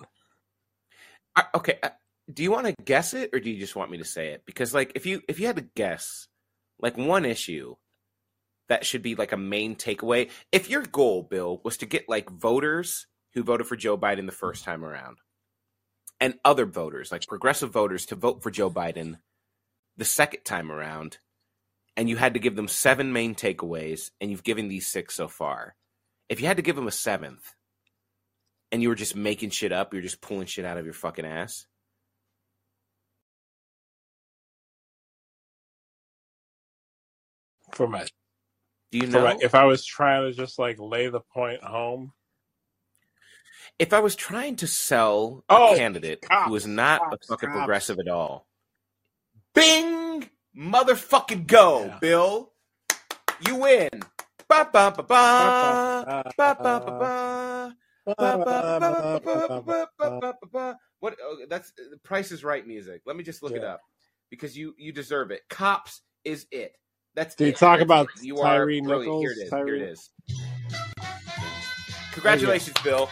I- 1.37 1.47
okay. 1.55 1.79
uh, 1.83 1.91
Do 2.33 2.43
you 2.43 2.51
want 2.51 2.67
to 2.67 2.75
guess 2.85 3.15
it 3.15 3.31
or 3.33 3.41
do 3.41 3.51
you 3.51 3.59
just 3.59 3.77
want 3.77 3.91
me 3.91 3.99
to 3.99 4.05
say 4.05 4.29
it? 4.29 4.43
Because 4.47 4.75
like 4.75 4.93
if 4.95 5.07
you 5.07 5.23
if 5.29 5.39
you 5.41 5.47
had 5.47 5.57
to 5.57 5.67
guess 5.75 6.29
like 6.79 6.97
one 6.97 7.25
issue 7.25 7.77
that 8.69 8.85
should 8.85 9.03
be 9.03 9.15
like 9.15 9.33
a 9.33 9.37
main 9.37 9.77
takeaway, 9.77 10.31
if 10.53 10.69
your 10.69 10.83
goal, 10.83 11.23
Bill, 11.23 11.61
was 11.65 11.77
to 11.79 11.87
get 11.87 12.09
like 12.09 12.29
voters 12.31 13.07
who 13.35 13.43
voted 13.45 13.67
for 13.67 13.77
Joe 13.77 13.97
Biden 13.97 14.27
the 14.27 14.33
first 14.33 14.65
time 14.65 14.85
around 14.85 15.19
and 16.21 16.35
other 16.45 16.67
voters, 16.67 17.13
like 17.13 17.27
progressive 17.27 17.71
voters 17.71 18.07
to 18.07 18.17
vote 18.17 18.43
for 18.43 18.51
Joe 18.51 18.71
Biden 18.71 19.19
the 19.97 20.05
second 20.05 20.45
time 20.45 20.71
around, 20.71 21.19
and 21.97 22.09
you 22.09 22.17
had 22.17 22.35
to 22.35 22.41
give 22.41 22.57
them 22.57 22.69
seven 22.69 23.13
main 23.13 23.35
takeaways, 23.35 24.11
and 24.21 24.31
you've 24.31 24.45
given 24.45 24.69
these 24.69 24.87
six 24.87 25.15
so 25.15 25.29
far. 25.29 25.75
If 26.29 26.41
you 26.41 26.47
had 26.47 26.57
to 26.59 26.63
give 26.63 26.77
them 26.77 26.89
a 26.89 26.93
seventh, 26.93 27.55
and 28.73 28.83
you 28.83 28.89
were 28.89 28.95
just 28.95 29.17
making 29.17 29.51
shit 29.51 29.73
up, 29.73 29.93
you're 29.93 30.03
just 30.03 30.21
pulling 30.21 30.47
shit 30.47 30.65
out 30.65 30.77
of 30.79 30.85
your 30.85 30.95
fucking 30.95 31.25
ass. 31.25 31.67
For 37.73 37.87
my, 37.89 38.07
Do 38.93 38.99
you 38.99 39.07
know? 39.07 39.23
my, 39.25 39.37
if 39.41 39.55
I 39.55 39.65
was 39.65 39.85
trying 39.85 40.31
to 40.31 40.37
just 40.37 40.59
like 40.59 40.79
lay 40.79 41.09
the 41.09 41.21
point 41.21 41.63
home, 41.63 42.13
if 43.79 43.93
I 43.93 44.01
was 44.01 44.17
trying 44.17 44.57
to 44.57 44.67
sell 44.67 45.45
Oh, 45.49 45.75
a 45.75 45.77
candidate 45.77 46.23
cops, 46.23 46.47
who 46.47 46.53
was 46.53 46.67
not 46.67 47.01
cops, 47.11 47.29
a 47.29 47.33
fucking 47.35 47.49
cops. 47.51 47.59
progressive 47.59 47.99
at 47.99 48.09
all, 48.09 48.47
Bing! 49.57 50.31
Motherfucking 50.57 51.47
go, 51.47 51.87
yeah. 51.87 51.99
Bill. 52.01 52.53
You 53.47 53.57
win. 53.57 53.89
Ba 54.49 54.69
ba 54.73 54.93
ba 54.97 55.03
ba. 55.03 56.25
Ba 56.37 56.57
ba 56.63 56.81
ba 56.81 57.77
ba. 60.53 60.79
What? 61.01 61.17
Oh, 61.23 61.39
that's 61.49 61.73
the 61.73 61.99
Price 62.05 62.31
is 62.31 62.45
Right 62.45 62.67
music. 62.67 63.03
Let 63.07 63.17
me 63.17 63.25
just 63.25 63.43
look 63.43 63.53
yeah. 63.53 63.59
it 63.59 63.65
up 63.65 63.81
because 64.31 64.57
you 64.57 64.75
you 64.79 64.93
deserve 64.93 65.31
it. 65.31 65.41
Cops 65.51 66.03
is 66.25 66.47
it. 66.53 66.73
That's 67.15 67.35
dude. 67.35 67.49
It. 67.49 67.57
Talk 67.57 67.79
that's 67.79 67.85
about 67.85 68.09
it. 68.17 68.23
you 68.23 68.37
Tyree 68.37 68.79
are 68.79 68.83
Nichols. 68.83 69.23
Here 69.23 69.33
it 69.33 69.39
is. 69.39 69.51
Tyree. 69.51 69.79
Here 69.79 69.89
it 69.89 69.93
is. 69.93 70.11
Congratulations, 72.13 72.77
oh, 72.79 72.83
yeah. 72.85 72.97
Bill. 72.97 73.11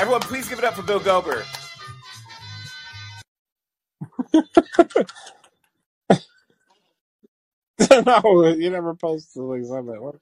Everyone, 0.00 0.20
please 0.20 0.48
give 0.48 0.58
it 0.58 0.64
up 0.64 0.74
for 0.74 0.82
Bill 0.82 1.00
Gober. 1.00 1.44
no, 8.06 8.54
you 8.58 8.70
never 8.70 8.94
posted 8.94 9.42
things 9.50 9.70
on 9.70 9.86
that. 9.86 10.02
What? 10.02 10.16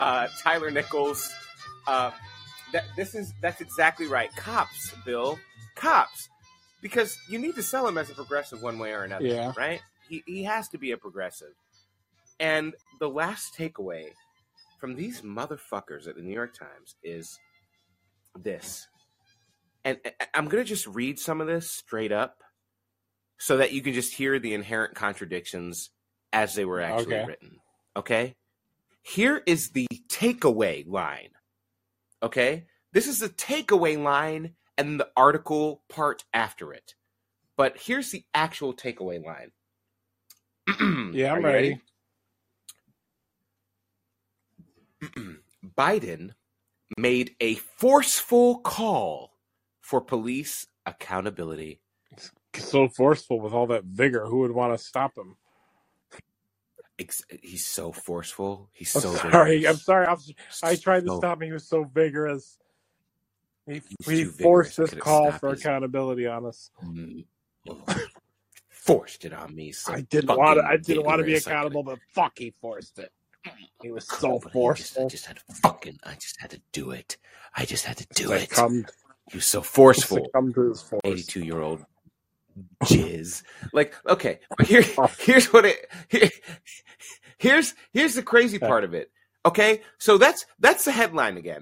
uh, 0.00 0.28
Tyler 0.42 0.70
Nichols. 0.70 1.32
Uh, 1.86 2.10
that 2.72 2.84
this 2.96 3.14
is 3.14 3.32
that's 3.42 3.60
exactly 3.60 4.06
right. 4.06 4.30
Cops, 4.36 4.92
Bill, 5.04 5.38
cops, 5.76 6.28
because 6.82 7.16
you 7.30 7.38
need 7.38 7.54
to 7.56 7.62
sell 7.62 7.86
him 7.86 7.98
as 7.98 8.10
a 8.10 8.14
progressive 8.14 8.62
one 8.62 8.78
way 8.78 8.92
or 8.92 9.02
another, 9.04 9.28
Yeah. 9.28 9.52
right? 9.56 9.80
He 10.08 10.22
he 10.26 10.44
has 10.44 10.68
to 10.70 10.78
be 10.78 10.92
a 10.92 10.96
progressive. 10.96 11.54
And 12.40 12.74
the 13.00 13.10
last 13.10 13.56
takeaway 13.56 14.10
from 14.78 14.94
these 14.94 15.22
motherfuckers 15.22 16.06
at 16.06 16.16
the 16.16 16.22
New 16.22 16.34
York 16.34 16.54
Times 16.54 16.96
is 17.02 17.38
this. 18.38 18.86
And 19.84 19.98
I'm 20.34 20.48
going 20.48 20.62
to 20.62 20.68
just 20.68 20.86
read 20.86 21.18
some 21.18 21.40
of 21.40 21.46
this 21.46 21.70
straight 21.70 22.12
up 22.12 22.38
so 23.38 23.56
that 23.58 23.72
you 23.72 23.82
can 23.82 23.92
just 23.92 24.14
hear 24.14 24.38
the 24.38 24.54
inherent 24.54 24.94
contradictions 24.94 25.90
as 26.32 26.54
they 26.54 26.64
were 26.64 26.80
actually 26.80 27.14
Okay. 27.16 27.24
written. 27.26 27.60
Okay? 27.96 28.34
Here 29.02 29.42
is 29.46 29.70
the 29.70 29.86
takeaway 30.08 30.84
line. 30.86 31.30
Okay? 32.22 32.64
This 32.92 33.06
is 33.06 33.20
the 33.20 33.28
takeaway 33.28 34.02
line 34.02 34.54
and 34.76 34.98
the 34.98 35.08
article 35.16 35.82
part 35.88 36.24
after 36.34 36.72
it. 36.72 36.94
But 37.56 37.78
here's 37.78 38.10
the 38.10 38.24
actual 38.34 38.74
takeaway 38.74 39.24
line. 39.24 39.52
Yeah, 41.14 41.32
I'm 41.32 41.40
you 41.40 41.46
ready. 41.46 41.80
Biden 45.76 46.30
made 46.98 47.34
a 47.40 47.54
forceful 47.56 48.58
call 48.60 49.32
for 49.80 50.00
police 50.00 50.66
accountability. 50.86 51.80
So 52.54 52.88
forceful 52.88 53.40
with 53.40 53.52
all 53.52 53.66
that 53.68 53.84
vigor. 53.84 54.24
Who 54.26 54.38
would 54.38 54.52
want 54.52 54.78
to 54.78 54.82
stop 54.82 55.16
him? 55.16 55.36
He's 57.42 57.66
so 57.66 57.92
forceful. 57.92 58.70
He's 58.72 58.94
I'm 58.96 59.02
so 59.02 59.14
sorry. 59.16 59.56
vigorous. 59.58 59.74
I'm 59.74 59.76
sorry. 59.76 60.06
I'm, 60.06 60.16
I 60.62 60.76
tried 60.76 61.00
to 61.00 61.08
So- 61.08 61.18
stop 61.18 61.42
him. 61.42 61.46
He 61.48 61.52
was 61.52 61.68
so 61.68 61.84
vigorous. 61.84 62.58
He, 63.66 63.82
he 64.06 64.24
forced 64.24 64.76
vigorous. 64.76 64.90
this 64.92 65.00
call 65.00 65.32
for 65.32 65.50
his- 65.50 65.60
accountability 65.60 66.26
on 66.26 66.46
us. 66.46 66.70
Mm. 66.82 67.24
forced 68.70 69.24
it 69.26 69.34
on 69.34 69.54
me. 69.54 69.72
So 69.72 69.92
I 69.92 70.00
didn't 70.02 70.34
want 70.36 70.58
to. 70.60 70.64
I 70.64 70.76
didn't 70.78 71.04
want 71.04 71.18
to 71.18 71.24
be 71.24 71.32
vigorous. 71.32 71.46
I 71.46 71.50
couldn't- 71.50 71.58
accountable, 71.58 71.82
but 71.82 71.98
fuck, 72.14 72.32
he 72.38 72.54
forced 72.62 72.98
it. 72.98 73.12
He 73.82 73.90
was 73.90 74.06
so 74.06 74.28
on, 74.28 74.34
I 74.34 74.38
just, 74.38 74.52
forceful. 74.52 75.04
I 75.04 75.08
just 75.08 75.26
had 75.26 75.36
to 75.36 75.42
fucking. 75.62 75.98
I 76.04 76.14
just 76.14 76.40
had 76.40 76.50
to 76.50 76.60
do 76.72 76.90
it. 76.90 77.16
I 77.54 77.64
just 77.64 77.84
had 77.84 77.96
to 77.98 78.06
do 78.14 78.32
it. 78.32 78.48
Succumbed, 78.48 78.90
He 79.30 79.36
was 79.36 79.46
so 79.46 79.60
forceful. 79.62 80.24
succumbed 80.24 80.54
to 80.54 80.68
his 80.68 80.82
force. 80.82 81.00
82 81.04 81.44
year 81.44 81.60
old 81.60 81.84
jizz. 82.84 83.42
Like, 83.72 83.94
okay, 84.08 84.40
but 84.56 84.66
here, 84.66 84.84
oh. 84.98 85.10
here's 85.18 85.52
what 85.52 85.64
it. 85.66 85.90
Here, 86.08 86.30
here's 87.38 87.74
here's 87.92 88.14
the 88.14 88.22
crazy 88.22 88.58
part 88.58 88.84
of 88.84 88.94
it. 88.94 89.10
Okay, 89.44 89.82
so 89.98 90.18
that's 90.18 90.46
that's 90.58 90.84
the 90.84 90.92
headline 90.92 91.36
again. 91.36 91.60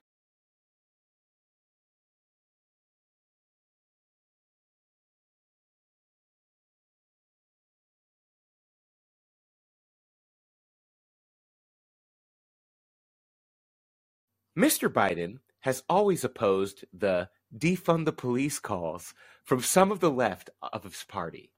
Mr. 14.56 14.88
Biden 14.88 15.38
has 15.60 15.82
always 15.88 16.24
opposed 16.24 16.84
the 16.92 17.28
defund 17.56 18.04
the 18.04 18.12
police 18.12 18.58
calls 18.58 19.14
from 19.44 19.60
some 19.60 19.90
of 19.90 20.00
the 20.00 20.10
left 20.10 20.50
of 20.72 20.84
his 20.84 21.04
party. 21.08 21.52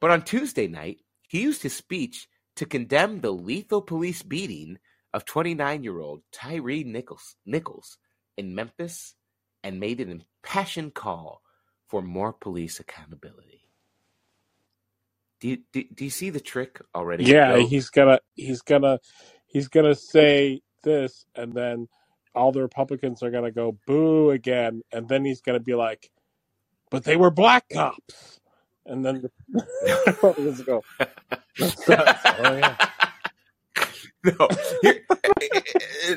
But 0.00 0.10
on 0.10 0.22
Tuesday 0.22 0.66
night, 0.66 1.00
he 1.28 1.42
used 1.42 1.62
his 1.62 1.74
speech 1.74 2.28
to 2.56 2.66
condemn 2.66 3.20
the 3.20 3.30
lethal 3.32 3.82
police 3.82 4.22
beating 4.22 4.78
of 5.12 5.24
29 5.24 5.82
year 5.82 6.00
old 6.00 6.22
Tyree 6.32 6.84
Nichols, 6.84 7.36
Nichols 7.46 7.98
in 8.36 8.54
Memphis 8.54 9.14
and 9.62 9.80
made 9.80 10.00
an 10.00 10.10
impassioned 10.10 10.94
call 10.94 11.42
for 11.88 12.02
more 12.02 12.32
police 12.32 12.80
accountability. 12.80 13.62
Do 15.40 15.48
you, 15.48 15.58
do, 15.72 15.84
do 15.94 16.04
you 16.04 16.10
see 16.10 16.30
the 16.30 16.40
trick 16.40 16.80
already? 16.94 17.24
Yeah, 17.24 17.54
Bill? 17.54 17.66
he's 17.68 17.90
gonna 17.90 18.18
he's 18.34 18.60
gonna 18.62 18.98
he's 19.46 19.68
gonna 19.68 19.94
say 19.94 20.62
this, 20.82 21.24
and 21.36 21.52
then 21.54 21.88
all 22.38 22.52
the 22.52 22.62
Republicans 22.62 23.22
are 23.22 23.30
gonna 23.30 23.50
go 23.50 23.76
boo 23.86 24.30
again, 24.30 24.82
and 24.92 25.08
then 25.08 25.24
he's 25.24 25.40
gonna 25.40 25.60
be 25.60 25.74
like, 25.74 26.10
"But 26.90 27.04
they 27.04 27.16
were 27.16 27.30
black 27.30 27.64
cops," 27.72 28.40
and 28.86 29.04
then 29.04 29.22
the 29.22 29.66
Republicans 30.06 30.62
go, 30.62 30.82
"Oh 31.00 32.58
yeah." 32.58 32.76
no, 34.24 34.48
here, 34.82 35.04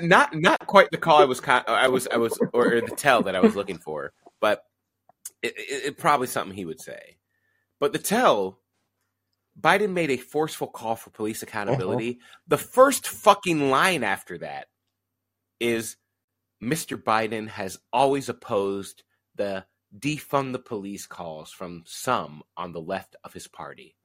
not 0.01 0.35
not 0.35 0.65
quite 0.65 0.89
the 0.91 0.97
call 0.97 1.19
I 1.19 1.25
was 1.25 1.39
con- 1.39 1.63
I 1.67 1.87
was 1.87 2.07
I 2.07 2.17
was 2.17 2.37
or 2.53 2.81
the 2.81 2.93
tell 2.95 3.23
that 3.23 3.35
I 3.35 3.39
was 3.39 3.55
looking 3.55 3.77
for, 3.77 4.13
but 4.39 4.63
it, 5.41 5.53
it, 5.57 5.85
it 5.85 5.97
probably 5.97 6.27
something 6.27 6.55
he 6.55 6.65
would 6.65 6.81
say. 6.81 7.17
But 7.79 7.93
the 7.93 7.99
tell, 7.99 8.59
Biden 9.59 9.93
made 9.93 10.11
a 10.11 10.17
forceful 10.17 10.67
call 10.67 10.95
for 10.95 11.09
police 11.09 11.43
accountability. 11.43 12.19
Uh-huh. 12.19 12.37
The 12.47 12.57
first 12.57 13.07
fucking 13.07 13.69
line 13.69 14.03
after 14.03 14.37
that 14.39 14.67
is, 15.59 15.97
"Mr. 16.61 17.01
Biden 17.01 17.47
has 17.47 17.79
always 17.91 18.29
opposed 18.29 19.03
the 19.35 19.65
defund 19.97 20.51
the 20.53 20.59
police 20.59 21.05
calls 21.05 21.51
from 21.51 21.83
some 21.85 22.43
on 22.55 22.71
the 22.71 22.81
left 22.81 23.15
of 23.23 23.33
his 23.33 23.47
party." 23.47 23.95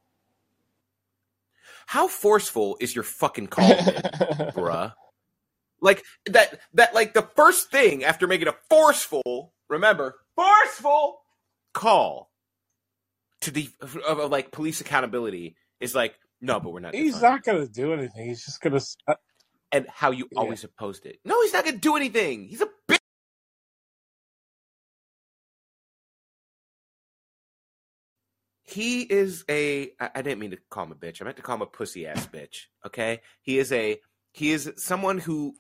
How 1.87 2.09
forceful 2.09 2.77
is 2.81 2.95
your 2.95 3.05
fucking 3.05 3.47
call, 3.49 3.69
bruh? 4.55 4.93
Like 5.81 6.03
that 6.27 6.59
that 6.75 6.95
like 6.95 7.13
the 7.15 7.29
first 7.37 7.71
thing 7.71 8.03
after 8.03 8.27
making 8.27 8.49
a 8.49 8.55
forceful, 8.71 9.53
remember, 9.69 10.17
forceful 10.35 11.21
call 11.73 12.31
to 13.43 13.51
the 13.51 13.69
of, 13.81 13.97
of, 13.99 14.31
like 14.31 14.51
police 14.51 14.81
accountability 14.81 15.55
is 15.81 15.95
like 15.95 16.15
no, 16.41 16.61
but 16.61 16.73
we're 16.73 16.81
not. 16.81 16.95
He's 16.95 17.21
not 17.21 17.45
gonna 17.45 17.67
do 17.69 17.93
anything. 17.93 18.29
He's 18.29 18.45
just 18.45 18.61
gonna. 18.61 18.77
s- 18.77 18.97
uh, 19.07 19.15
and 19.73 19.87
how 19.89 20.11
you 20.11 20.29
Yeah. 20.31 20.39
always 20.41 20.65
opposed 20.65 21.07
it. 21.07 21.19
No, 21.25 21.41
he's 21.43 21.53
not 21.53 21.65
gonna 21.65 21.77
do 21.79 21.97
anything. 21.97 22.49
He's 22.49 22.61
a 22.63 22.69
bitch. 22.89 22.99
He 28.65 29.03
is 29.03 29.45
a. 29.49 29.93
I 30.01 30.11
I 30.17 30.23
didn't 30.23 30.41
mean 30.41 30.51
to 30.51 30.59
call 30.71 30.85
him 30.85 30.93
a 30.93 30.97
bitch. 30.97 31.21
I 31.21 31.25
meant 31.25 31.37
to 31.37 31.43
call 31.43 31.57
him 31.57 31.63
a 31.63 31.67
pussy 31.67 32.07
ass 32.07 32.27
bitch. 32.27 32.67
Okay, 32.85 33.21
he 33.43 33.59
is 33.59 33.73
a. 33.73 34.01
He 34.33 34.51
is 34.53 34.73
someone 34.77 35.19
who 35.19 35.55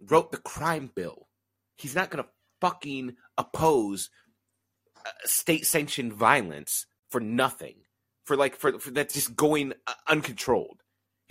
wrote 0.00 0.32
the 0.32 0.38
crime 0.38 0.90
bill. 0.94 1.28
He's 1.76 1.94
not 1.94 2.10
gonna 2.10 2.26
fucking 2.60 3.16
oppose 3.36 4.10
uh, 5.04 5.10
state 5.24 5.66
sanctioned 5.66 6.12
violence 6.14 6.86
for 7.10 7.20
nothing. 7.20 7.76
For 8.24 8.36
like 8.36 8.56
for, 8.56 8.78
for 8.78 8.90
that's 8.90 9.14
just 9.14 9.36
going 9.36 9.72
uh, 9.86 9.94
uncontrolled. 10.08 10.81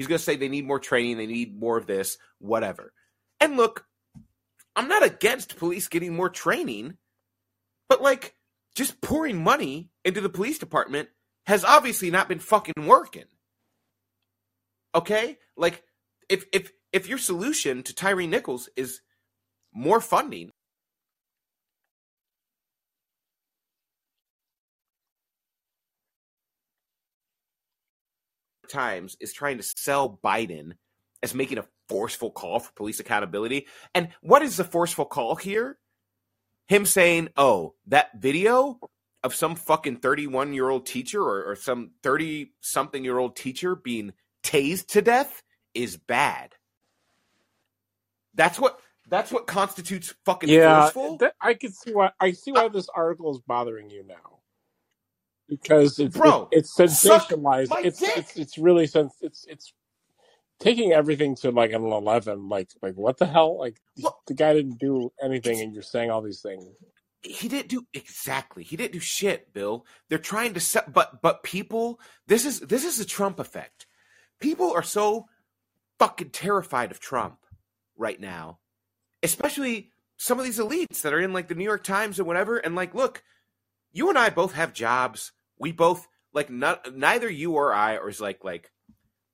He's 0.02 0.08
going 0.08 0.18
to 0.20 0.26
say 0.26 0.36
they 0.36 0.50
need 0.50 0.66
more 0.66 0.80
training, 0.80 1.18
they 1.18 1.28
need 1.28 1.60
more 1.60 1.78
of 1.78 1.86
this, 1.86 2.18
whatever. 2.40 2.92
And 3.40 3.56
look, 3.56 3.86
I'm 4.76 4.88
not 4.88 5.06
against 5.06 5.58
police 5.58 5.88
getting 5.90 6.16
more 6.16 6.30
training, 6.30 6.98
But 7.90 8.02
like 8.02 8.36
just 8.76 9.02
pouring 9.02 9.44
money 9.44 9.92
into 10.06 10.22
the 10.22 10.30
police 10.30 10.58
department 10.58 11.10
has 11.46 11.64
obviously 11.66 12.10
not 12.10 12.30
been 12.30 12.40
fucking 12.40 12.88
working. 12.88 13.26
Okay? 14.96 15.38
Like 15.58 15.84
if 16.30 16.46
if 16.54 16.72
if 16.94 17.08
your 17.08 17.20
solution 17.20 17.84
to 17.84 17.94
Tyree 17.94 18.28
Nichols 18.28 18.70
is 18.76 19.02
more 19.74 20.02
funding 20.02 20.52
times 28.72 29.18
is 29.20 29.34
trying 29.34 29.58
to 29.58 29.64
sell 29.64 30.20
Biden 30.24 30.74
as 31.24 31.36
making 31.36 31.58
a 31.58 31.66
forceful 31.90 32.32
call 32.32 32.60
for 32.60 32.72
police 32.74 33.00
accountability. 33.00 33.68
And 33.94 34.10
what 34.22 34.42
is 34.42 34.58
the 34.58 34.64
forceful 34.64 35.06
call 35.06 35.36
here? 35.36 35.78
Him 36.68 36.86
saying, 36.86 37.30
oh, 37.36 37.76
that 37.88 38.10
video 38.20 38.80
of 39.24 39.36
some 39.36 39.56
fucking 39.56 39.98
31 39.98 40.54
year 40.54 40.70
old 40.70 40.86
teacher 40.86 41.22
or, 41.22 41.44
or 41.44 41.56
some 41.56 41.92
30 42.04 42.54
something 42.62 43.04
year 43.04 43.18
old 43.18 43.36
teacher 43.36 43.76
being 43.76 44.14
tased 44.44 44.88
to 44.88 45.02
death 45.02 45.44
is 45.74 45.98
bad. 45.98 46.56
That's 48.34 48.60
what 48.60 48.80
that's 49.10 49.32
what 49.32 49.46
constitutes 49.46 50.14
fucking 50.26 50.50
Yeah, 50.50 50.82
forceful. 50.82 51.18
that, 51.18 51.34
I 51.42 51.54
can 51.56 51.74
see 51.74 51.94
why. 51.94 52.12
I 52.20 52.32
see 52.32 52.52
why 52.54 52.70
this 52.70 52.88
article 52.96 53.32
is 53.32 53.42
bothering 53.46 53.90
you 53.90 54.06
now 54.08 54.41
because 55.52 56.00
it's 56.00 56.18
Bro, 56.18 56.48
it, 56.52 56.60
it's 56.60 56.76
sensationalized. 56.80 57.70
It's 57.84 58.02
it's 58.02 58.38
it's 58.38 58.58
really 58.58 58.88
sens- 58.88 59.18
it's 59.22 59.46
it's 59.50 59.74
taking 60.60 60.94
everything 60.94 61.36
to 61.38 61.52
like 61.52 61.74
an 61.74 61.84
eleven. 61.84 62.48
Like 62.48 62.70
like 62.82 62.96
what 62.96 63.18
the 63.18 63.26
hell? 63.28 63.60
Like 63.60 63.78
Well, 64.02 64.18
the 64.28 64.34
guy 64.34 64.54
didn't 64.54 64.80
do 64.80 65.12
anything, 65.22 65.60
and 65.60 65.74
you're 65.74 65.84
saying 65.84 66.10
all 66.10 66.22
these 66.22 66.42
things. 66.42 66.66
he 67.22 67.50
didn't 67.50 67.68
do 67.68 67.86
exactly. 67.94 68.64
He 68.64 68.78
didn't 68.78 68.94
do 68.94 69.00
shit, 69.00 69.54
Bill. 69.54 69.86
They're 70.10 70.18
trying 70.18 70.54
to 70.54 70.62
set, 70.62 70.94
but 70.94 71.22
but 71.22 71.44
people. 71.44 72.00
This 72.28 72.46
is 72.46 72.62
this 72.62 72.86
is 72.86 72.98
the 72.98 73.06
Trump 73.06 73.38
effect. 73.38 73.88
People 74.40 74.72
are 74.72 74.84
so 74.84 75.26
fucking 76.00 76.30
terrified 76.30 76.92
of 76.92 77.02
Trump 77.02 77.40
right 77.98 78.20
now, 78.20 78.60
especially 79.22 79.92
some 80.16 80.40
of 80.40 80.46
these 80.46 80.60
elites 80.60 81.02
that 81.02 81.14
are 81.14 81.20
in 81.20 81.34
like 81.34 81.50
the 81.50 81.56
New 81.56 81.66
York 81.66 81.84
Times 81.84 82.20
or 82.20 82.24
whatever. 82.24 82.58
And 82.58 82.74
like, 82.74 82.96
look, 82.96 83.22
you 83.92 84.08
and 84.08 84.18
I 84.18 84.30
both 84.30 84.54
have 84.54 84.72
jobs. 84.74 85.34
We 85.62 85.72
both 85.72 86.08
like 86.34 86.50
not, 86.50 86.96
neither 86.96 87.30
you 87.30 87.54
or 87.54 87.74
I 87.74 87.98
or 87.98 88.10
is 88.10 88.20
like 88.20 88.44
like 88.44 88.72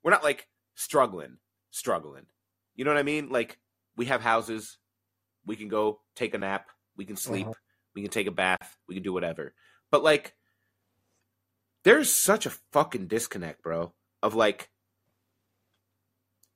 we're 0.03 0.11
not 0.11 0.23
like 0.23 0.47
struggling, 0.75 1.37
struggling. 1.71 2.25
You 2.75 2.85
know 2.85 2.91
what 2.91 2.99
I 2.99 3.03
mean? 3.03 3.29
Like 3.29 3.57
we 3.95 4.05
have 4.05 4.21
houses. 4.21 4.77
We 5.45 5.55
can 5.55 5.69
go 5.69 6.01
take 6.15 6.33
a 6.33 6.37
nap. 6.37 6.67
We 6.95 7.05
can 7.05 7.15
sleep. 7.15 7.47
Mhm. 7.47 7.53
We 7.95 8.01
can 8.01 8.11
take 8.11 8.27
a 8.27 8.31
bath. 8.31 8.77
We 8.87 8.95
can 8.95 9.03
do 9.03 9.13
whatever. 9.13 9.55
But 9.89 10.03
like, 10.03 10.35
there's 11.83 12.13
such 12.13 12.45
a 12.45 12.51
fucking 12.71 13.07
disconnect, 13.07 13.63
bro. 13.63 13.93
Of 14.21 14.35
like, 14.35 14.69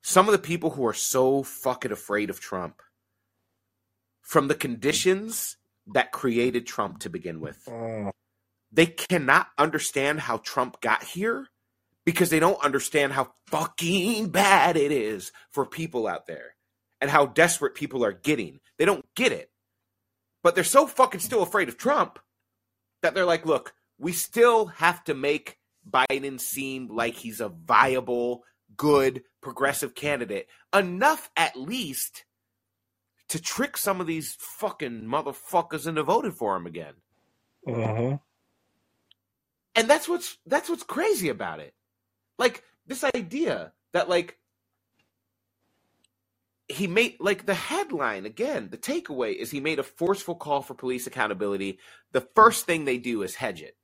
some 0.02 0.27
of 0.27 0.34
the 0.34 0.39
people 0.39 0.72
who 0.72 0.85
are 0.85 0.93
so 0.93 1.41
fucking 1.43 1.91
afraid 1.91 2.30
of 2.30 2.39
Trump 2.39 2.81
from 4.22 4.48
the 4.48 4.56
conditions 4.56 5.57
that 5.88 6.11
created 6.11 6.68
Trump 6.68 6.99
to 6.99 7.10
begin 7.10 7.39
with. 7.39 7.64
Mm. 7.65 8.11
They 8.72 8.85
cannot 8.85 9.48
understand 9.57 10.22
how 10.22 10.38
Trump 10.38 10.80
got 10.81 11.03
here 11.03 11.48
because 12.06 12.30
they 12.30 12.39
don't 12.39 12.64
understand 12.64 13.14
how 13.14 13.34
fucking 13.48 14.30
bad 14.30 14.77
it 14.77 14.91
is 14.91 15.31
for 15.52 15.65
people 15.65 16.07
out 16.07 16.26
there 16.27 16.56
and 16.99 17.10
how 17.10 17.26
desperate 17.26 17.76
people 17.76 18.03
are 18.06 18.14
getting. 18.14 18.60
They 18.77 18.85
don't 18.85 19.06
get 19.15 19.31
it. 19.31 19.52
But 20.43 20.56
they're 20.56 20.64
so 20.64 20.88
fucking 20.88 21.19
still 21.19 21.43
afraid 21.43 21.69
of 21.69 21.77
Trump 21.77 22.19
that 23.02 23.14
they're 23.14 23.26
like, 23.26 23.45
look, 23.45 23.73
we 23.99 24.11
still 24.14 24.68
have 24.68 25.03
to 25.03 25.14
make 25.14 25.57
Biden 25.88 26.39
seem 26.39 26.88
like 26.88 27.15
he's 27.15 27.39
a 27.39 27.49
viable, 27.49 28.43
good, 28.77 29.23
progressive 29.41 29.93
candidate. 29.95 30.48
Enough, 30.73 31.30
at 31.35 31.56
least, 31.56 32.26
to 33.30 33.41
trick 33.41 33.77
some 33.77 34.02
of 34.02 34.07
these 34.07 34.35
fucking 34.39 35.03
motherfuckers 35.03 35.88
into 35.88 36.03
voting 36.03 36.31
for 36.31 36.56
him 36.56 36.65
again. 36.65 36.95
Mhm. 37.68 38.19
And 39.76 39.89
that's 39.89 40.07
what's 40.07 40.38
that's 40.45 40.69
what's 40.69 40.84
crazy 40.84 41.30
about 41.30 41.60
it. 41.60 41.73
Like 42.38 42.64
this 42.88 43.03
idea 43.03 43.72
that 43.93 44.10
like 44.10 44.38
he 46.68 46.88
made 46.88 47.18
like 47.19 47.45
the 47.45 47.53
headline 47.53 48.26
again, 48.26 48.69
the 48.69 48.77
takeaway 48.77 49.35
is 49.35 49.52
he 49.52 49.60
made 49.60 49.80
a 49.80 49.84
forceful 49.84 50.35
call 50.35 50.61
for 50.61 50.73
police 50.73 51.07
accountability. 51.07 51.80
The 52.11 52.27
first 52.35 52.65
thing 52.65 52.85
they 52.85 52.98
do 52.98 53.23
is 53.23 53.35
hedge 53.35 53.61
it. 53.61 53.76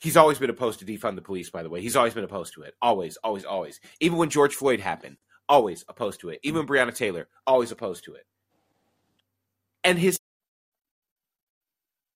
He's 0.00 0.16
always 0.16 0.38
been 0.38 0.50
opposed 0.50 0.80
to 0.80 0.84
defund 0.84 1.14
the 1.14 1.22
police, 1.22 1.50
by 1.50 1.62
the 1.62 1.70
way. 1.70 1.80
He's 1.80 1.96
always 1.96 2.14
been 2.14 2.24
opposed 2.24 2.54
to 2.54 2.62
it. 2.62 2.74
Always, 2.82 3.16
always, 3.18 3.44
always. 3.44 3.80
Even 4.00 4.18
when 4.18 4.28
George 4.28 4.54
Floyd 4.54 4.80
happened, 4.80 5.16
always 5.48 5.84
opposed 5.88 6.20
to 6.20 6.28
it. 6.28 6.40
Even 6.42 6.66
Breonna 6.66 6.94
Taylor, 6.94 7.28
always 7.46 7.72
opposed 7.72 8.04
to 8.04 8.14
it. 8.14 8.26
And 9.82 9.98
his 9.98 10.18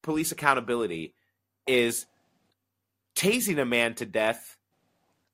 police 0.02 0.32
accountability 0.32 1.14
is 1.66 2.06
tasing 3.18 3.60
a 3.60 3.64
man 3.64 3.94
to 3.94 4.06
death 4.06 4.56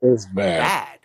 is 0.01 0.27
bad. 0.27 0.61
bad. 0.61 0.98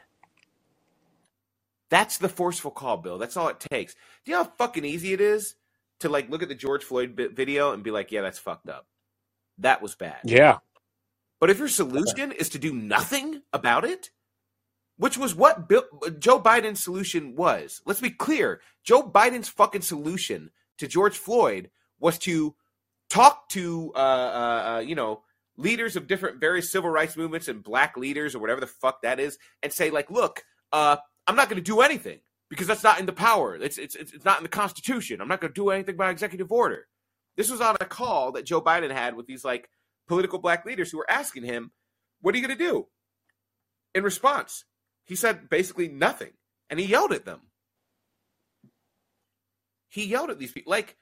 That's 1.90 2.18
the 2.18 2.30
forceful 2.30 2.72
call, 2.72 2.98
Bill. 2.98 3.18
That's 3.18 3.36
all 3.36 3.50
it 3.50 3.60
takes. 3.60 3.94
Do 3.94 4.32
you 4.32 4.38
know 4.38 4.44
how 4.44 4.52
fucking 4.58 4.86
easy 4.86 5.14
it 5.14 5.22
is 5.22 5.56
to 6.00 6.10
like 6.10 6.30
look 6.30 6.44
at 6.44 6.50
the 6.50 6.56
George 6.56 6.84
Floyd 6.84 7.14
vi- 7.18 7.28
video 7.28 7.74
and 7.74 7.84
be 7.84 7.92
like, 7.92 8.12
"Yeah, 8.12 8.22
that's 8.22 8.40
fucked 8.40 8.70
up. 8.70 8.88
That 9.58 9.82
was 9.82 9.96
bad." 9.96 10.20
Yeah. 10.24 10.60
But 11.40 11.50
if 11.50 11.58
your 11.58 11.68
solution 11.68 12.32
is 12.32 12.50
to 12.50 12.60
do 12.60 12.74
nothing 12.74 13.42
about 13.52 13.86
it, 13.86 14.12
which 14.98 15.18
was 15.18 15.34
what 15.34 15.68
Bill, 15.68 15.84
Joe 16.20 16.40
Biden's 16.40 16.84
solution 16.84 17.36
was. 17.36 17.82
Let's 17.86 18.02
be 18.02 18.12
clear. 18.12 18.62
Joe 18.84 19.02
Biden's 19.02 19.50
fucking 19.50 19.82
solution 19.82 20.52
to 20.78 20.88
George 20.88 21.18
Floyd 21.18 21.72
was 22.00 22.18
to 22.20 22.56
talk 23.10 23.50
to, 23.50 23.92
uh, 23.96 23.98
uh, 23.98 24.74
uh, 24.76 24.80
you 24.80 24.96
know, 24.96 25.24
leaders 25.60 25.96
of 25.96 26.08
different 26.08 26.40
various 26.40 26.72
civil 26.72 26.90
rights 26.90 27.18
movements 27.18 27.48
and 27.48 27.64
black 27.64 27.98
leaders 27.98 28.34
or 28.34 28.40
whatever 28.40 28.62
the 28.62 28.68
fuck 28.68 29.02
that 29.02 29.20
is, 29.20 29.38
and 29.62 29.72
say 29.72 29.92
like, 29.92 30.10
look, 30.10 30.44
uh, 30.72 30.98
I'm 31.28 31.36
not 31.36 31.50
going 31.50 31.62
to 31.62 31.72
do 31.72 31.82
anything 31.82 32.20
because 32.50 32.66
that's 32.66 32.84
not 32.84 33.00
in 33.00 33.06
the 33.06 33.14
power. 33.14 33.56
It's, 33.56 33.78
it's 33.78 33.96
it's 33.96 34.26
not 34.26 34.38
in 34.38 34.44
the 34.44 34.50
Constitution. 34.50 35.22
I'm 35.22 35.28
not 35.28 35.42
going 35.42 35.54
to 35.54 35.62
do 35.62 35.70
anything 35.70 35.98
by 35.98 36.10
executive 36.10 36.52
order. 36.52 36.88
This 37.38 37.52
was 37.52 37.62
on 37.62 37.76
a 37.80 37.86
call 37.86 38.32
that 38.32 38.46
Joe 38.46 38.62
Biden 38.62 38.92
had 38.92 39.16
with 39.16 39.28
these 39.28 39.46
like 39.46 39.70
political 40.08 40.40
black 40.40 40.66
leaders 40.66 40.90
who 40.90 40.98
were 40.98 41.12
asking 41.12 41.44
him, 41.44 41.72
"What 42.22 42.34
are 42.34 42.38
you 42.38 42.48
going 42.48 42.58
to 42.58 42.64
do?" 42.64 42.88
In 43.94 44.04
response, 44.04 44.66
he 45.06 45.16
said 45.16 45.50
basically 45.50 45.90
nothing, 45.90 46.32
and 46.70 46.80
he 46.80 46.86
yelled 46.86 47.14
at 47.14 47.26
them. 47.26 47.42
He 49.90 50.06
yelled 50.06 50.30
at 50.30 50.38
these 50.38 50.52
people 50.52 50.72
like, 50.72 50.96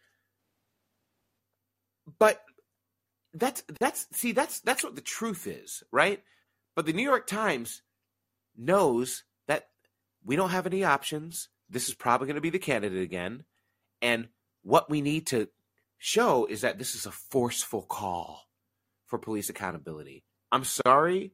but 2.19 2.41
that's 3.39 3.63
that's 3.79 4.07
see 4.11 4.31
that's 4.31 4.59
that's 4.61 4.83
what 4.83 4.95
the 4.95 5.01
truth 5.01 5.47
is, 5.47 5.83
right? 5.91 6.21
But 6.75 6.85
the 6.85 6.93
New 6.93 7.03
York 7.03 7.27
Times 7.27 7.81
knows 8.57 9.23
that 9.47 9.69
we 10.25 10.35
don't 10.35 10.51
have 10.51 10.65
any 10.67 10.83
options. 10.83 11.49
This 11.69 11.87
is 11.89 11.95
probably 11.95 12.27
going 12.27 12.35
to 12.35 12.41
be 12.41 12.49
the 12.49 12.59
candidate 12.59 13.01
again, 13.03 13.43
and 14.01 14.29
what 14.63 14.89
we 14.89 15.01
need 15.01 15.27
to 15.27 15.49
show 15.97 16.45
is 16.45 16.61
that 16.61 16.77
this 16.77 16.95
is 16.95 17.05
a 17.05 17.11
forceful 17.11 17.81
call 17.81 18.43
for 19.05 19.17
police 19.19 19.49
accountability. 19.49 20.23
I'm 20.51 20.63
sorry. 20.63 21.33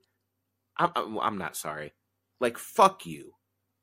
I'm, 0.78 1.20
I'm, 1.20 1.38
not 1.38 1.56
sorry. 1.56 1.94
Like, 2.40 2.58
fuck 2.58 3.06
you. 3.06 3.34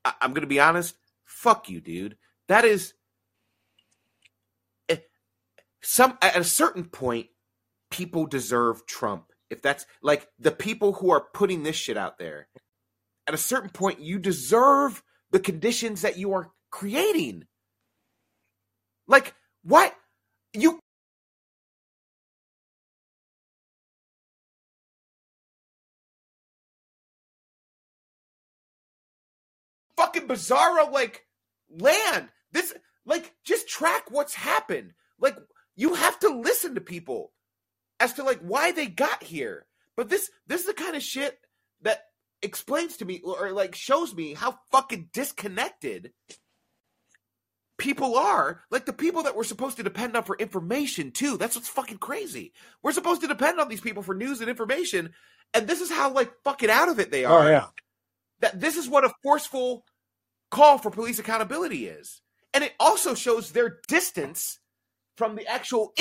I, 0.05 0.15
I'm 0.21 0.31
going 0.33 0.43
to 0.43 0.49
be 0.49 0.61
honest. 0.61 0.97
Fuck 1.25 1.69
you, 1.69 1.81
dude. 1.81 2.17
That 2.49 2.65
is. 2.65 2.95
eh, 4.89 4.97
Some 5.83 6.19
at 6.23 6.37
a 6.37 6.45
certain 6.45 6.85
point, 6.85 7.29
people 7.91 8.27
deserve 8.27 8.87
Trump. 8.87 9.27
If 9.51 9.62
that's 9.62 9.85
like 10.03 10.29
the 10.39 10.53
people 10.53 10.95
who 10.95 11.11
are 11.11 11.27
putting 11.35 11.62
this 11.62 11.77
shit 11.77 11.97
out 11.97 12.19
there, 12.19 12.49
at 13.27 13.35
a 13.35 13.39
certain 13.39 13.71
point, 13.71 14.01
you 14.01 14.19
deserve 14.19 15.03
the 15.31 15.41
conditions 15.41 16.03
that 16.03 16.17
you 16.17 16.33
are 16.33 16.51
creating. 16.71 17.45
Like, 19.07 19.35
what? 19.62 19.95
You 20.53 20.81
fucking 29.97 30.27
bizarro 30.27 30.91
like 30.91 31.27
land. 31.69 32.29
This 32.53 32.75
like 33.05 33.35
just 33.45 33.69
track 33.69 34.11
what's 34.11 34.35
happened. 34.35 34.93
Like 35.21 35.37
you 35.77 35.95
have 35.95 36.19
to 36.21 36.29
listen 36.29 36.75
to 36.75 36.81
people 36.81 37.33
as 38.01 38.14
to 38.14 38.24
like 38.24 38.40
why 38.40 38.72
they 38.72 38.86
got 38.86 39.22
here. 39.22 39.66
But 39.97 40.09
this 40.09 40.31
this 40.47 40.62
is 40.62 40.66
the 40.66 40.74
kind 40.74 40.97
of 40.97 41.02
shit 41.02 41.39
that 41.82 42.01
explains 42.43 42.97
to 42.97 43.05
me 43.05 43.20
or 43.22 43.52
like 43.52 43.74
shows 43.74 44.14
me 44.14 44.35
how 44.35 44.59
fucking 44.72 45.10
disconnected 45.12 46.12
people 47.81 48.16
are 48.16 48.62
like 48.70 48.85
the 48.85 48.93
people 48.93 49.22
that 49.22 49.35
we're 49.35 49.43
supposed 49.43 49.78
to 49.78 49.82
depend 49.82 50.14
on 50.16 50.22
for 50.22 50.36
information 50.36 51.10
too. 51.10 51.36
That's 51.36 51.56
what's 51.56 51.68
fucking 51.68 51.98
crazy. 51.98 52.52
We're 52.82 52.93
supposed 52.93 53.22
to 53.22 53.27
depend 53.27 53.59
on 53.59 53.68
these 53.68 53.81
people 53.81 54.02
for 54.02 54.14
news 54.14 54.40
and 54.40 54.51
information, 54.51 55.12
and 55.55 55.66
this 55.66 55.81
is 55.81 55.90
how 55.90 56.12
like 56.12 56.31
fucking 56.44 56.70
out 56.70 56.89
of 56.89 57.01
it 57.01 57.10
they 57.10 57.24
oh, 57.24 57.32
are. 57.32 57.48
Oh 57.48 57.51
yeah. 57.51 57.66
That 58.40 58.60
this 58.60 58.77
is 58.77 58.89
what 58.89 59.05
a 59.05 59.12
forceful 59.22 59.85
call 60.51 60.78
for 60.78 60.90
police 60.90 61.18
accountability 61.18 61.86
is, 61.86 62.20
and 62.55 62.62
it 62.62 62.74
also 62.78 63.14
shows 63.14 63.51
their 63.51 63.81
distance 63.89 64.60
from 65.16 65.35
the 65.35 65.47
actual. 65.47 65.93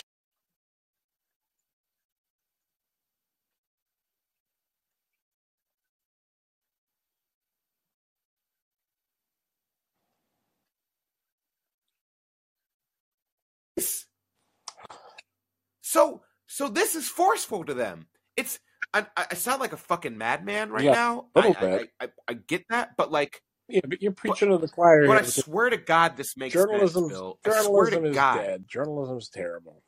So, 15.90 16.22
so 16.46 16.68
this 16.68 16.94
is 16.94 17.08
forceful 17.10 17.66
to 17.66 17.74
them. 17.74 18.06
It's 18.38 18.60
I, 18.94 19.08
I 19.18 19.34
sound 19.34 19.60
like 19.60 19.74
a 19.74 19.78
fucking 19.78 20.16
madman 20.16 20.70
right 20.70 20.84
Yeah, 20.84 20.92
now. 20.94 21.26
little 21.36 21.56
I, 21.60 21.66
I, 21.66 21.68
bit. 21.78 21.90
I, 22.00 22.06
I, 22.06 22.10
I 22.28 22.34
get 22.34 22.64
that, 22.70 22.92
but 22.96 23.12
like, 23.12 23.42
Yeah, 23.68 23.82
but 23.88 24.00
you're 24.00 24.12
preaching 24.12 24.52
to 24.52 24.60
the 24.60 24.68
choir. 24.68 25.08
but 25.08 25.18
I 25.18 25.24
swear 25.24 25.72
to 25.72 25.78
God, 25.78 26.16
this 26.16 26.38
makes 26.38 26.54
journalism, 26.54 27.06
sense, 27.06 27.14
Bill. 27.14 27.40
I 27.44 27.50
journalism 27.50 28.06
is 28.06 28.14
God. 28.16 28.38
dead. 28.38 28.66
Journalism's 28.68 29.30
terrible. 29.30 29.82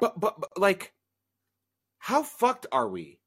But, 0.00 0.18
but 0.18 0.40
but 0.40 0.50
like, 0.56 0.92
how 1.98 2.22
fucked 2.22 2.66
are 2.70 2.88
we? 2.88 3.18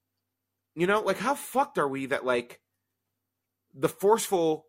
You 0.74 0.88
know, 0.88 1.02
like 1.02 1.18
how 1.18 1.36
fucked 1.36 1.78
are 1.80 1.88
we 1.88 2.06
that 2.08 2.26
like 2.26 2.62
the 3.74 3.90
forceful 3.90 4.68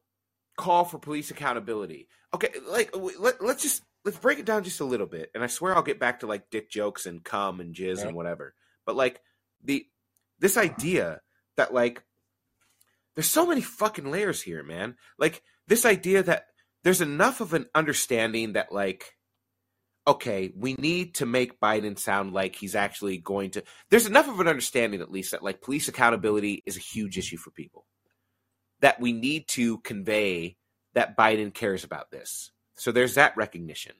call 0.58 0.84
for 0.84 0.98
police 0.98 1.30
accountability? 1.30 2.08
Okay, 2.34 2.48
like 2.68 2.90
let, 3.20 3.40
let's 3.40 3.62
just 3.62 3.84
let's 4.04 4.18
break 4.18 4.38
it 4.38 4.46
down 4.46 4.64
just 4.64 4.80
a 4.80 4.84
little 4.84 5.06
bit, 5.06 5.30
and 5.34 5.42
I 5.44 5.46
swear 5.46 5.74
I'll 5.74 5.82
get 5.82 6.00
back 6.00 6.20
to 6.20 6.26
like 6.26 6.50
dick 6.50 6.70
jokes 6.70 7.06
and 7.06 7.24
cum 7.24 7.60
and 7.60 7.74
jizz 7.74 7.98
Yeah. 7.98 8.08
and 8.08 8.16
whatever. 8.16 8.54
But 8.86 8.96
like 8.96 9.20
the 9.62 9.86
this 10.38 10.56
idea 10.56 11.20
that 11.56 11.74
like 11.74 12.02
there's 13.14 13.28
so 13.28 13.46
many 13.46 13.60
fucking 13.60 14.10
layers 14.10 14.40
here, 14.42 14.62
man. 14.62 14.96
Like 15.18 15.42
this 15.66 15.84
idea 15.84 16.22
that 16.22 16.46
there's 16.82 17.00
enough 17.00 17.40
of 17.40 17.54
an 17.54 17.66
understanding 17.74 18.54
that 18.54 18.72
like 18.72 19.16
okay, 20.06 20.50
we 20.56 20.74
need 20.74 21.14
to 21.16 21.26
make 21.26 21.60
Biden 21.60 21.98
sound 21.98 22.32
like 22.32 22.56
he's 22.56 22.74
actually 22.74 23.18
going 23.18 23.50
to. 23.52 23.62
There's 23.90 24.06
enough 24.06 24.28
of 24.28 24.40
an 24.40 24.48
understanding, 24.48 25.00
at 25.02 25.10
least, 25.10 25.30
that 25.32 25.42
like 25.42 25.60
police 25.60 25.88
accountability 25.88 26.62
is 26.66 26.76
a 26.76 26.80
huge 26.80 27.18
issue 27.18 27.36
for 27.36 27.50
people. 27.50 27.86
That 28.80 29.00
we 29.00 29.12
need 29.12 29.46
to 29.48 29.78
convey 29.80 30.56
that 30.94 31.16
Biden 31.16 31.52
cares 31.54 31.84
about 31.84 32.10
this. 32.10 32.50
So 32.80 32.92
there's 32.92 33.16
that 33.16 33.36
recognition. 33.36 33.92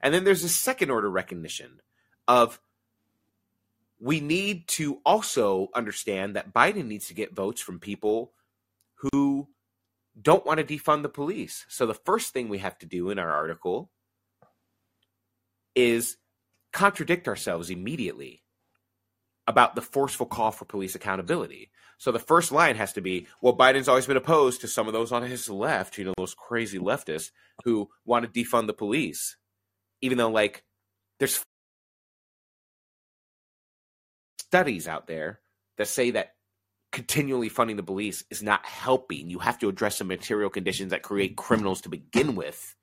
And 0.00 0.14
then 0.14 0.24
there's 0.24 0.44
a 0.44 0.48
second 0.48 0.88
order 0.88 1.10
recognition 1.10 1.82
of 2.26 2.58
we 4.00 4.20
need 4.20 4.66
to 4.68 5.02
also 5.04 5.68
understand 5.74 6.34
that 6.34 6.54
Biden 6.54 6.86
needs 6.86 7.08
to 7.08 7.14
get 7.14 7.34
votes 7.34 7.60
from 7.60 7.78
people 7.78 8.32
who 8.94 9.48
don't 10.20 10.46
want 10.46 10.58
to 10.58 10.64
defund 10.64 11.02
the 11.02 11.10
police. 11.10 11.66
So 11.68 11.84
the 11.84 11.92
first 11.92 12.32
thing 12.32 12.48
we 12.48 12.58
have 12.58 12.78
to 12.78 12.86
do 12.86 13.10
in 13.10 13.18
our 13.18 13.30
article 13.30 13.90
is 15.74 16.16
contradict 16.72 17.28
ourselves 17.28 17.68
immediately 17.68 18.42
about 19.46 19.74
the 19.74 19.82
forceful 19.82 20.24
call 20.24 20.50
for 20.50 20.64
police 20.64 20.94
accountability. 20.94 21.70
So 21.98 22.12
the 22.12 22.18
first 22.18 22.52
line 22.52 22.76
has 22.76 22.92
to 22.94 23.00
be, 23.00 23.26
well, 23.40 23.56
Biden's 23.56 23.88
always 23.88 24.06
been 24.06 24.16
opposed 24.16 24.60
to 24.60 24.68
some 24.68 24.86
of 24.86 24.92
those 24.92 25.12
on 25.12 25.22
his 25.22 25.48
left, 25.48 25.96
you 25.96 26.04
know, 26.04 26.14
those 26.16 26.34
crazy 26.34 26.78
leftists 26.78 27.30
who 27.64 27.88
want 28.04 28.24
to 28.24 28.44
defund 28.44 28.66
the 28.66 28.72
police. 28.72 29.36
Even 30.00 30.18
though, 30.18 30.30
like, 30.30 30.64
there's 31.18 31.44
studies 34.38 34.86
out 34.86 35.06
there 35.06 35.40
that 35.78 35.88
say 35.88 36.10
that 36.12 36.34
continually 36.92 37.48
funding 37.48 37.76
the 37.76 37.82
police 37.82 38.22
is 38.30 38.42
not 38.42 38.64
helping. 38.66 39.30
You 39.30 39.38
have 39.40 39.58
to 39.60 39.68
address 39.68 39.98
the 39.98 40.04
material 40.04 40.50
conditions 40.50 40.90
that 40.90 41.02
create 41.02 41.36
criminals 41.36 41.80
to 41.82 41.88
begin 41.88 42.36
with. 42.36 42.76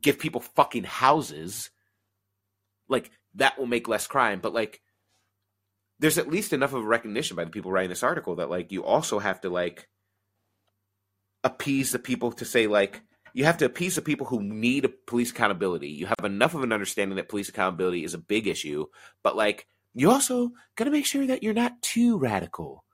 Give 0.00 0.18
people 0.18 0.40
fucking 0.40 0.84
houses. 0.84 1.70
Like, 2.88 3.10
that 3.34 3.58
will 3.58 3.66
make 3.66 3.88
less 3.88 4.06
crime. 4.06 4.40
But, 4.40 4.54
like, 4.54 4.80
there's 5.98 6.18
at 6.18 6.28
least 6.28 6.52
enough 6.52 6.72
of 6.72 6.84
a 6.84 6.86
recognition 6.86 7.36
by 7.36 7.44
the 7.44 7.50
people 7.50 7.72
writing 7.72 7.90
this 7.90 8.02
article 8.02 8.36
that, 8.36 8.50
like, 8.50 8.72
you 8.72 8.84
also 8.84 9.18
have 9.18 9.40
to, 9.42 9.50
like, 9.50 9.88
appease 11.44 11.92
the 11.92 11.98
people 11.98 12.32
to 12.32 12.44
say, 12.44 12.66
like, 12.66 13.02
you 13.34 13.44
have 13.44 13.58
to 13.58 13.64
appease 13.64 13.94
the 13.94 14.02
people 14.02 14.26
who 14.26 14.42
need 14.42 14.88
police 15.06 15.30
accountability. 15.30 15.88
You 15.88 16.06
have 16.06 16.24
enough 16.24 16.54
of 16.54 16.62
an 16.62 16.72
understanding 16.72 17.16
that 17.16 17.28
police 17.28 17.48
accountability 17.48 18.04
is 18.04 18.14
a 18.14 18.18
big 18.18 18.46
issue, 18.46 18.86
but 19.22 19.36
like 19.36 19.66
you 19.94 20.10
also 20.10 20.50
got 20.76 20.84
to 20.84 20.90
make 20.90 21.06
sure 21.06 21.26
that 21.26 21.42
you're 21.42 21.54
not 21.54 21.80
too 21.82 22.18
radical. 22.18 22.84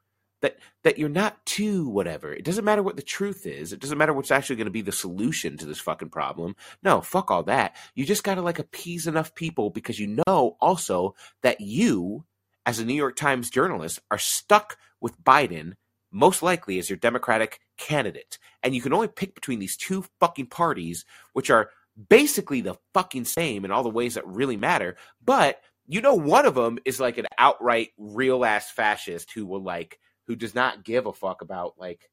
That 0.43 0.59
that 0.82 0.98
you're 0.98 1.09
not 1.09 1.44
too 1.47 1.89
whatever. 1.89 2.32
It 2.32 2.44
doesn't 2.44 2.64
matter 2.64 2.82
what 2.82 2.97
the 2.97 3.02
truth 3.02 3.47
is. 3.47 3.72
It 3.72 3.81
doesn't 3.81 3.97
matter 3.97 4.12
what's 4.12 4.31
actually 4.31 4.56
going 4.56 4.66
to 4.66 4.70
be 4.70 4.82
the 4.82 4.93
solution 4.93 5.56
to 5.56 5.66
this 5.66 5.81
fucking 5.81 6.10
problem. 6.10 6.55
No, 6.82 7.01
fuck 7.01 7.31
all 7.31 7.44
that. 7.44 7.76
You 7.94 8.05
just 8.05 8.24
got 8.24 8.35
to 8.35 8.43
like 8.43 8.59
appease 8.59 9.06
enough 9.06 9.35
people 9.35 9.70
because 9.70 9.98
you 9.98 10.18
know 10.26 10.56
also 10.60 11.14
that 11.43 11.62
you 11.62 12.26
as 12.66 12.78
a 12.78 12.85
New 12.85 12.95
York 12.95 13.16
Times 13.16 13.51
journalist 13.51 14.01
are 14.11 14.19
stuck 14.19 14.78
with 15.01 15.23
Biden 15.23 15.74
most 16.11 16.43
likely 16.43 16.78
as 16.78 16.89
your 16.89 16.97
Democratic 16.97 17.61
candidate. 17.77 18.39
And 18.62 18.74
you 18.74 18.81
can 18.81 18.93
only 18.93 19.09
pick 19.09 19.35
between 19.35 19.59
these 19.59 19.77
two 19.77 20.05
fucking 20.20 20.47
parties, 20.47 21.05
which 21.32 21.51
are 21.51 21.70
basically 22.09 22.61
the 22.61 22.77
fucking 22.93 23.24
same 23.24 23.65
in 23.65 23.70
all 23.70 23.82
the 23.82 23.91
ways 23.91 24.15
that 24.15 24.27
really 24.27 24.57
matter. 24.57 24.97
But 25.24 25.61
you 25.86 26.01
know, 26.01 26.15
one 26.15 26.47
of 26.47 26.55
them 26.55 26.78
is 26.85 27.01
like 27.01 27.19
an 27.19 27.27
outright 27.36 27.91
real 27.99 28.45
ass 28.45 28.70
fascist 28.70 29.32
who 29.32 29.47
will 29.47 29.62
like, 29.62 29.99
who 30.27 30.36
does 30.36 30.55
not 30.55 30.85
give 30.85 31.07
a 31.07 31.12
fuck 31.12 31.43
about 31.43 31.74
like 31.78 32.11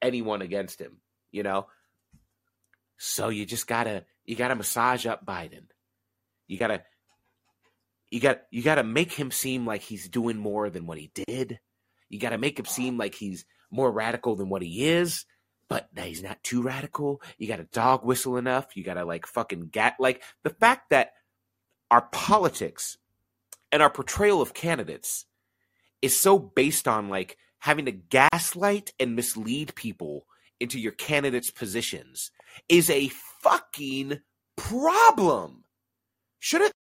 anyone 0.00 0.42
against 0.42 0.80
him, 0.80 0.98
you 1.32 1.42
know? 1.42 1.66
So 2.98 3.28
you 3.30 3.46
just 3.46 3.66
gotta, 3.66 4.04
you 4.24 4.36
gotta 4.36 4.54
massage 4.54 5.06
up 5.06 5.26
Biden. 5.26 5.66
You 6.46 6.58
gotta, 6.58 6.82
you 8.10 8.20
got, 8.20 8.42
you 8.50 8.62
gotta 8.62 8.84
make 8.84 9.12
him 9.12 9.30
seem 9.30 9.66
like 9.66 9.82
he's 9.82 10.08
doing 10.08 10.36
more 10.36 10.70
than 10.70 10.86
what 10.86 10.98
he 10.98 11.10
did. 11.14 11.60
You 12.08 12.18
got 12.18 12.30
to 12.30 12.38
make 12.38 12.58
him 12.58 12.64
seem 12.64 12.96
like 12.96 13.14
he's 13.14 13.44
more 13.70 13.90
radical 13.90 14.36
than 14.36 14.48
what 14.48 14.62
he 14.62 14.86
is, 14.86 15.26
but 15.68 15.88
he's 15.96 16.22
not 16.22 16.42
too 16.42 16.62
radical. 16.62 17.20
You 17.36 17.48
got 17.48 17.56
to 17.56 17.64
dog 17.64 18.04
whistle 18.04 18.36
enough. 18.36 18.76
You 18.76 18.84
got 18.84 18.94
to 18.94 19.04
like 19.04 19.26
fucking 19.26 19.68
get 19.68 19.96
like 19.98 20.22
the 20.42 20.50
fact 20.50 20.90
that 20.90 21.12
our 21.90 22.02
politics 22.12 22.96
and 23.70 23.82
our 23.82 23.90
portrayal 23.90 24.40
of 24.40 24.54
candidates 24.54 25.26
is 26.00 26.18
so 26.18 26.38
based 26.38 26.88
on 26.88 27.08
like 27.08 27.36
having 27.58 27.84
to 27.86 27.92
gaslight 27.92 28.92
and 28.98 29.16
mislead 29.16 29.74
people 29.74 30.26
into 30.60 30.78
your 30.78 30.92
candidates' 30.92 31.50
positions 31.50 32.30
is 32.68 32.88
a 32.88 33.10
fucking 33.42 34.20
problem. 34.56 35.64
Shouldn't 36.38 36.72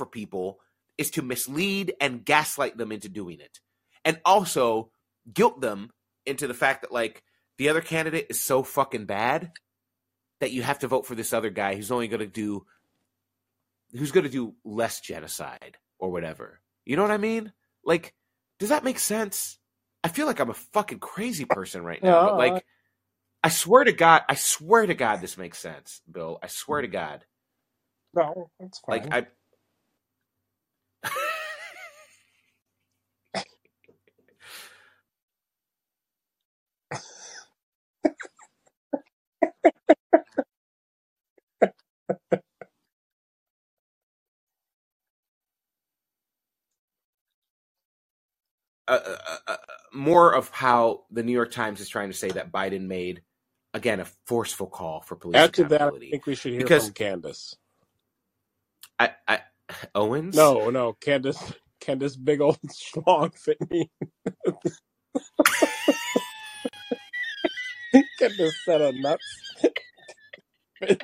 for 0.00 0.06
people 0.06 0.58
is 0.96 1.10
to 1.10 1.22
mislead 1.22 1.92
and 2.00 2.24
gaslight 2.24 2.78
them 2.78 2.90
into 2.90 3.10
doing 3.10 3.38
it. 3.38 3.60
And 4.02 4.18
also 4.24 4.90
guilt 5.30 5.60
them 5.60 5.90
into 6.24 6.46
the 6.46 6.54
fact 6.54 6.80
that 6.80 6.92
like 6.92 7.22
the 7.58 7.68
other 7.68 7.82
candidate 7.82 8.28
is 8.30 8.40
so 8.40 8.62
fucking 8.62 9.04
bad 9.04 9.52
that 10.40 10.52
you 10.52 10.62
have 10.62 10.78
to 10.78 10.88
vote 10.88 11.04
for 11.04 11.14
this 11.14 11.34
other 11.34 11.50
guy 11.50 11.74
who's 11.74 11.90
only 11.90 12.08
going 12.08 12.20
to 12.20 12.26
do 12.26 12.64
who's 13.92 14.12
going 14.12 14.24
to 14.24 14.30
do 14.30 14.54
less 14.64 15.00
genocide 15.00 15.76
or 15.98 16.10
whatever. 16.10 16.60
You 16.86 16.96
know 16.96 17.02
what 17.02 17.10
I 17.10 17.18
mean? 17.18 17.52
Like 17.84 18.14
does 18.58 18.70
that 18.70 18.84
make 18.84 18.98
sense? 18.98 19.58
I 20.02 20.08
feel 20.08 20.26
like 20.26 20.40
I'm 20.40 20.48
a 20.48 20.54
fucking 20.54 21.00
crazy 21.00 21.44
person 21.44 21.84
right 21.84 22.02
now, 22.02 22.20
Yeah, 22.20 22.26
but 22.26 22.38
like 22.38 22.64
I 23.42 23.50
swear 23.50 23.84
to 23.84 23.92
God, 23.92 24.22
I 24.28 24.34
swear 24.34 24.86
to 24.86 24.94
God 24.94 25.20
this 25.20 25.36
makes 25.36 25.58
sense, 25.58 26.00
Bill. 26.10 26.38
I 26.42 26.46
swear 26.46 26.80
to 26.80 26.88
God. 26.88 27.24
No, 28.14 28.50
that's 28.58 28.78
fine. 28.80 29.00
Like 29.00 29.12
I 29.12 29.26
uh, 48.88 48.98
uh, 49.28 49.36
uh, 49.48 49.56
more 49.92 50.34
of 50.34 50.50
how 50.50 51.04
the 51.10 51.22
New 51.22 51.32
York 51.32 51.52
Times 51.52 51.80
is 51.80 51.88
trying 51.88 52.10
to 52.10 52.16
say 52.16 52.30
that 52.30 52.52
Biden 52.52 52.82
made 52.86 53.22
again 53.74 54.00
a 54.00 54.06
forceful 54.26 54.66
call 54.66 55.00
for 55.02 55.16
police 55.16 55.36
After 55.36 55.64
that, 55.64 55.82
I 55.82 55.86
accountability. 55.86 56.10
think 56.10 56.26
we 56.26 56.34
should 56.34 56.52
hear 56.52 56.60
Because- 56.62 56.86
from 56.86 56.94
Candace. 56.94 57.56
I, 58.98 59.10
I 59.28 59.40
Owens? 59.94 60.36
No, 60.36 60.70
no. 60.70 60.94
Can 60.94 61.22
this 61.22 61.52
can 61.80 61.98
this 61.98 62.16
big 62.16 62.40
old 62.40 62.58
schlong 62.68 63.34
fit 63.34 63.58
me? 63.70 63.90
can 68.18 68.32
this 68.38 68.54
set 68.64 68.80
of 68.82 68.94
nuts 68.96 69.24
fit 69.60 69.72
in 69.72 69.72
your 69.72 69.72
mouth? 69.72 70.69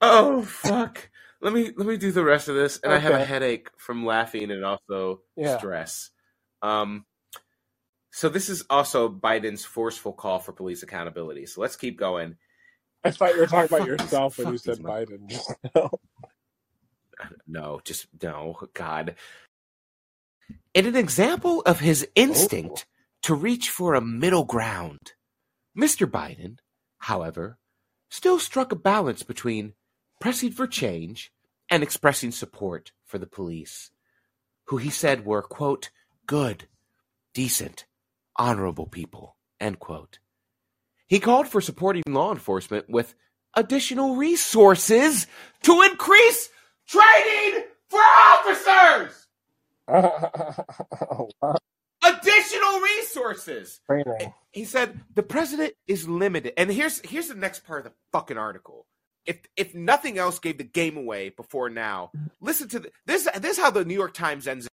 Oh 0.00 0.42
fuck. 0.42 1.10
Let 1.40 1.52
me 1.52 1.72
let 1.76 1.86
me 1.88 1.96
do 1.96 2.12
the 2.12 2.24
rest 2.24 2.48
of 2.48 2.56
this, 2.56 2.80
and 2.84 2.92
I 2.92 2.98
have 2.98 3.14
a 3.14 3.20
headache 3.20 3.70
from 3.78 4.06
laughing 4.06 4.50
and 4.50 4.64
also 4.64 5.22
Yeah. 5.36 5.56
stress. 5.56 6.10
Um, 6.62 7.06
so 8.12 8.28
this 8.28 8.48
is 8.48 8.64
also 8.70 9.08
Biden's 9.10 9.64
forceful 9.64 10.12
call 10.12 10.40
for 10.40 10.52
police 10.52 10.82
accountability. 10.82 11.46
So 11.46 11.60
let's 11.62 11.76
keep 11.76 11.98
going. 11.98 12.36
I 13.04 13.10
thought 13.12 13.34
you 13.34 13.40
were 13.40 13.46
talking 13.48 13.66
about 13.66 13.84
yourself 13.86 14.38
when 14.38 14.48
you 14.50 14.58
said 14.58 14.78
Biden. 14.80 15.32
No, 17.46 17.80
just 17.84 18.06
no, 18.22 18.58
God. 18.74 19.16
In 20.74 20.86
an 20.86 20.96
example 20.96 21.62
of 21.62 21.80
his 21.80 22.08
instinct 22.16 22.86
to 23.22 23.34
reach 23.34 23.70
for 23.70 23.94
a 23.94 24.00
middle 24.00 24.44
ground, 24.44 25.12
Mr. 25.76 26.06
Biden, 26.10 26.58
however, 26.98 27.58
still 28.10 28.38
struck 28.38 28.72
a 28.72 28.76
balance 28.76 29.22
between 29.22 29.74
pressing 30.20 30.50
for 30.50 30.66
change 30.66 31.32
and 31.70 31.82
expressing 31.82 32.32
support 32.32 32.92
for 33.04 33.18
the 33.18 33.26
police, 33.26 33.90
who 34.66 34.78
he 34.78 34.90
said 34.90 35.24
were, 35.24 35.42
quote, 35.42 35.90
good, 36.26 36.66
decent, 37.34 37.86
honorable 38.36 38.86
people, 38.86 39.36
end 39.60 39.78
quote. 39.78 40.18
He 41.06 41.20
called 41.20 41.48
for 41.48 41.60
supporting 41.60 42.02
law 42.06 42.32
enforcement 42.32 42.88
with 42.88 43.14
additional 43.54 44.16
resources 44.16 45.26
to 45.62 45.82
increase 45.82 46.50
training 46.86 47.64
for 47.88 48.00
officers. 48.00 49.26
oh. 52.68 52.76
Additional 52.76 52.96
resources. 52.98 53.80
Training. 53.86 54.32
He 54.52 54.64
said 54.64 55.00
the 55.14 55.22
president 55.22 55.74
is 55.86 56.08
limited. 56.08 56.52
And 56.56 56.70
here's 56.70 57.00
here's 57.00 57.28
the 57.28 57.34
next 57.34 57.64
part 57.64 57.86
of 57.86 57.92
the 57.92 57.96
fucking 58.12 58.38
article. 58.38 58.86
If 59.26 59.40
if 59.56 59.74
nothing 59.74 60.18
else 60.18 60.38
gave 60.38 60.58
the 60.58 60.64
game 60.64 60.96
away 60.96 61.30
before 61.30 61.68
now, 61.68 62.10
listen 62.40 62.68
to 62.70 62.80
the, 62.80 62.90
this. 63.06 63.28
This 63.38 63.58
is 63.58 63.62
how 63.62 63.70
the 63.70 63.84
New 63.84 63.94
York 63.94 64.14
Times 64.14 64.46
ends 64.46 64.66
it. 64.66 64.72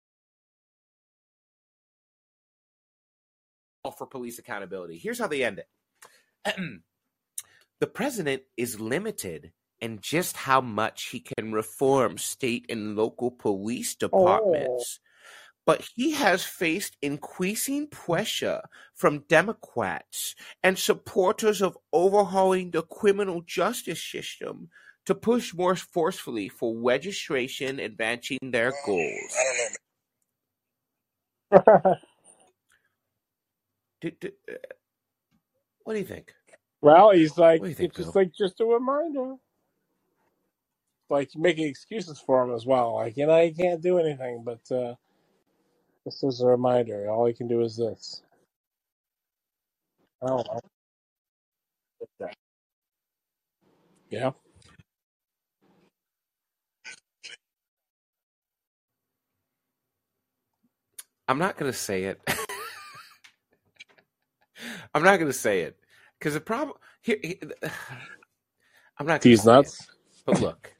for 3.98 4.06
police 4.06 4.38
accountability. 4.38 4.96
Here's 4.96 5.18
how 5.18 5.26
they 5.26 5.42
end 5.42 5.58
it. 5.58 6.56
the 7.80 7.86
president 7.86 8.42
is 8.56 8.80
limited 8.80 9.52
in 9.80 9.98
just 10.00 10.36
how 10.36 10.60
much 10.60 11.08
he 11.08 11.18
can 11.18 11.52
reform 11.52 12.16
state 12.16 12.66
and 12.68 12.94
local 12.96 13.30
police 13.30 13.96
oh. 13.96 14.06
departments. 14.06 15.00
But 15.66 15.88
he 15.96 16.12
has 16.12 16.44
faced 16.44 16.96
increasing 17.02 17.88
pressure 17.88 18.62
from 18.94 19.24
Democrats 19.28 20.34
and 20.62 20.78
supporters 20.78 21.62
of 21.62 21.78
overhauling 21.92 22.72
the 22.72 22.82
criminal 22.82 23.42
justice 23.42 24.02
system 24.04 24.70
to 25.06 25.14
push 25.14 25.54
more 25.54 25.76
forcefully 25.76 26.48
for 26.48 26.76
registration 26.78 27.80
advancing 27.80 28.38
their 28.42 28.72
goals. 28.86 29.34
I 29.36 29.44
don't. 29.56 29.76
Do- 34.00 34.12
do- 34.20 34.32
uh, 34.50 34.54
what 35.84 35.94
do 35.94 36.00
you 36.00 36.06
think? 36.06 36.32
well, 36.82 37.10
he's 37.12 37.38
like, 37.38 37.60
What 37.60 37.66
do 37.66 37.70
you 37.70 37.74
think, 37.76 37.90
it's 37.90 37.96
just 37.98 38.14
like 38.16 38.32
just 38.34 38.60
a 38.60 38.66
reminder. 38.66 39.36
Like 41.10 41.30
making 41.36 41.66
excuses 41.68 42.20
for 42.20 42.42
him 42.44 42.54
as 42.54 42.66
well. 42.66 42.94
Like 42.96 43.16
you 43.16 43.26
know, 43.26 43.42
he 43.44 43.52
can't 43.52 43.82
do 43.82 43.98
anything, 43.98 44.44
but 44.44 44.60
uh, 44.74 44.94
this 46.04 46.22
is 46.22 46.40
a 46.40 46.46
reminder. 46.46 47.08
All 47.10 47.26
he 47.26 47.32
can 47.32 47.48
do 47.48 47.62
is 47.62 47.76
this. 47.76 48.22
I. 50.22 50.42
Yeah. 54.10 54.32
I'm 61.28 61.38
not 61.38 61.56
going 61.56 61.70
to 61.72 61.76
say 61.76 62.04
it. 62.04 62.20
I'm 64.94 65.02
not 65.02 65.18
going 65.18 65.30
to 65.30 65.32
say 65.32 65.62
it 65.62 65.78
because 66.18 66.34
the 66.34 66.40
problem 66.40 66.76
here. 67.00 67.18
here- 67.22 67.38
I'm 68.98 69.06
not. 69.06 69.22
These 69.22 69.42
say 69.44 69.44
it. 69.44 69.46
nuts. 69.52 69.88
But 70.26 70.40
look. 70.40 70.74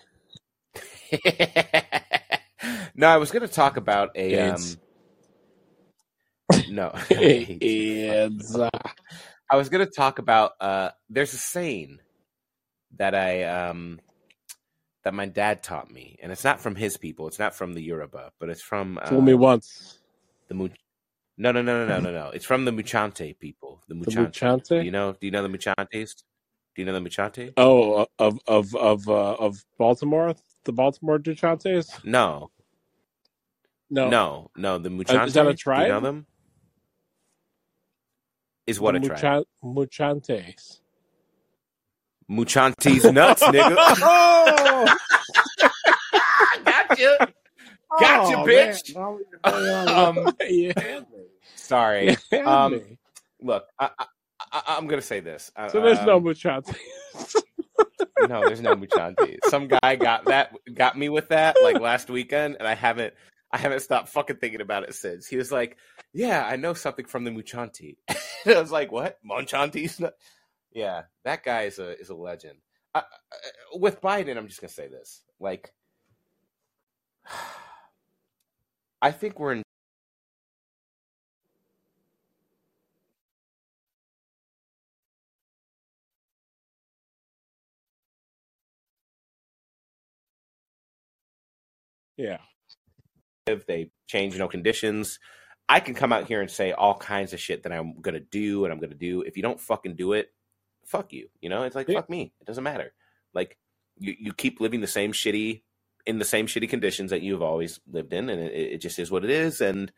no, 2.94 3.09
I 3.09 3.16
was 3.16 3.31
going 3.31 3.47
to 3.47 3.53
talk 3.53 3.77
about 3.77 4.11
a. 4.16 4.35
Um. 4.51 4.78
No. 6.69 6.93
It's, 7.11 8.55
uh, 8.57 8.69
I 9.51 9.57
was 9.57 9.69
going 9.69 9.85
to 9.87 9.91
talk 9.93 10.19
about. 10.19 10.53
Uh, 10.61 10.91
there's 11.11 11.33
a 11.35 11.39
saying 11.39 11.99
that 12.97 13.15
I 13.15 13.45
um, 13.45 14.01
that 15.05 15.15
my 15.15 15.27
dad 15.27 15.62
taught 15.62 15.91
me, 15.91 16.19
and 16.23 16.33
it's 16.33 16.45
not 16.45 16.61
from 16.61 16.74
his 16.74 16.97
people. 16.97 17.27
It's 17.29 17.39
not 17.39 17.55
from 17.55 17.73
the 17.74 17.83
Yoruba, 17.83 18.33
but 18.39 18.49
it's 18.49 18.62
from 18.62 18.99
uh, 19.03 19.07
fool 19.09 19.20
me 19.20 19.35
once. 19.35 19.99
the 20.49 20.55
Mu- 20.55 20.69
No, 21.39 21.53
no, 21.53 21.62
no, 21.62 21.87
no, 21.87 22.01
no, 22.01 22.01
no, 22.01 22.12
no. 22.12 22.31
It's 22.31 22.45
from 22.47 22.65
the 22.65 22.73
Muchante 22.73 23.39
people. 23.39 23.83
The 23.89 23.95
The 23.95 24.11
Muchante. 24.11 24.69
Do 24.81 24.85
you 24.85 24.91
know? 24.91 25.12
Do 25.12 25.27
you 25.27 25.31
know 25.31 25.43
the 25.43 25.49
Muchantes? 25.49 26.15
Do 26.74 26.81
you 26.83 26.87
know 26.87 26.95
the 26.95 27.01
Muchante? 27.01 27.53
Oh, 27.57 28.07
of 28.19 28.39
of 28.47 28.74
of 28.74 29.09
uh, 29.09 29.35
of 29.35 29.62
Baltimore, 29.79 30.35
the 30.65 30.73
Baltimore 30.73 31.19
Duchantes. 31.19 31.91
No, 32.05 32.51
No, 33.91 34.09
no, 34.09 34.51
no. 34.57 34.79
The 34.79 34.89
Uh, 34.89 34.93
Muchante. 34.93 35.27
is 35.27 35.35
that 35.35 35.47
a 35.47 35.55
Do 35.55 35.83
you 35.83 35.89
know 35.89 36.01
them? 36.01 36.27
Is 38.66 38.80
what 38.80 38.93
the 39.01 39.12
a 39.12 39.18
tribe? 39.18 39.44
Muchantes. 39.62 40.80
Muchante's 42.28 43.05
nuts, 43.05 43.43
nigga. 43.43 43.76
oh, 43.78 44.97
gotcha. 46.64 47.32
Gotcha, 48.01 48.36
oh, 48.39 48.47
bitch. 48.47 48.97
Um, 49.44 50.34
you. 50.48 50.72
Sorry. 51.56 52.16
You 52.30 52.47
Um. 52.47 52.80
Look, 53.43 53.66
I, 53.78 53.90
I, 53.98 54.05
I, 54.52 54.62
I'm 54.78 54.86
gonna 54.86 55.02
say 55.02 55.20
this. 55.20 55.51
I- 55.56 55.68
So 55.68 55.80
there's 55.82 56.01
no 56.06 56.16
um, 56.18 56.24
Muchantes. 56.24 56.76
no, 58.28 58.47
there's 58.47 58.60
no 58.62 58.74
Muchanti. 58.76 59.39
Some 59.48 59.66
guy 59.68 59.97
got 59.97 60.24
that, 60.26 60.55
got 60.72 60.97
me 60.97 61.09
with 61.09 61.28
that 61.28 61.56
like 61.62 61.80
last 61.80 62.09
weekend, 62.09 62.56
and 62.60 62.68
I 62.68 62.74
haven't, 62.74 63.12
I 63.53 63.59
haven't 63.59 63.81
stopped 63.81 64.09
fucking 64.09 64.37
thinking 64.37 64.61
about 64.62 64.85
it 64.85 64.95
since. 64.95 65.27
He 65.27 65.37
was 65.37 65.53
like, 65.53 65.77
"Yeah, 66.12 66.45
I 66.45 66.57
know 66.57 66.74
something 66.74 67.05
from 67.07 67.24
the 67.24 67.31
Muchanti." 67.31 67.97
I 68.47 68.61
was 68.61 68.73
like, 68.73 68.93
"What? 68.93 69.19
Munchanti's?" 69.24 70.01
not-" 70.01 70.15
Yeah, 70.73 71.03
that 71.24 71.45
guy 71.45 71.62
is 71.65 71.79
a 71.79 71.99
is 72.01 72.11
a 72.11 72.15
legend. 72.15 72.59
I, 72.95 73.01
I, 73.01 73.05
with 73.74 74.01
Biden, 74.01 74.37
I'm 74.39 74.49
just 74.49 74.61
gonna 74.61 74.73
say 74.73 74.89
this: 74.89 75.23
like, 75.41 75.73
I 79.03 79.11
think 79.12 79.39
we're 79.41 79.53
in. 79.55 79.62
yeah. 92.16 92.39
If 93.47 93.66
they 93.66 93.90
change 94.06 94.39
no 94.39 94.48
conditions 94.48 95.19
i 95.69 95.81
can 95.81 95.94
come 95.94 96.12
out 96.12 96.27
here 96.27 96.40
and 96.40 96.51
say 96.51 96.73
all 96.73 96.94
kinds 96.97 97.32
of 97.32 97.40
shit 97.40 97.62
that 97.64 97.73
i'm 97.73 98.01
gonna 98.01 98.20
do 98.20 98.64
and 98.64 98.73
i'm 98.73 98.81
gonna 98.81 98.94
do. 98.94 99.23
If 99.23 99.36
you 99.36 99.43
don't 99.43 99.60
fucking 99.60 99.97
do 99.97 100.12
it 100.12 100.32
fuck 100.86 101.12
you 101.12 101.28
you 101.40 101.48
know? 101.48 101.62
It's 101.64 101.77
like 101.77 101.89
Yeah. 101.89 101.97
fuck 101.97 102.10
me. 102.10 102.32
It 102.40 102.47
doesn't 102.47 102.64
matter. 102.64 102.93
Like 103.35 103.59
you, 103.98 104.14
you 104.19 104.32
keep 104.32 104.60
living 104.60 104.81
the 104.81 104.86
same 104.86 105.12
shitty 105.12 105.62
in 106.06 106.19
the 106.19 106.24
same 106.24 106.47
shitty 106.47 106.69
conditions 106.69 107.10
that 107.10 107.23
you've 107.23 107.43
always 107.43 107.81
lived 107.90 108.12
in 108.12 108.28
and 108.28 108.43
it, 108.43 108.52
it 108.74 108.78
just 108.78 108.98
is 108.98 109.10
what 109.10 109.24
it 109.24 109.31
is 109.31 109.60
and 109.60 109.93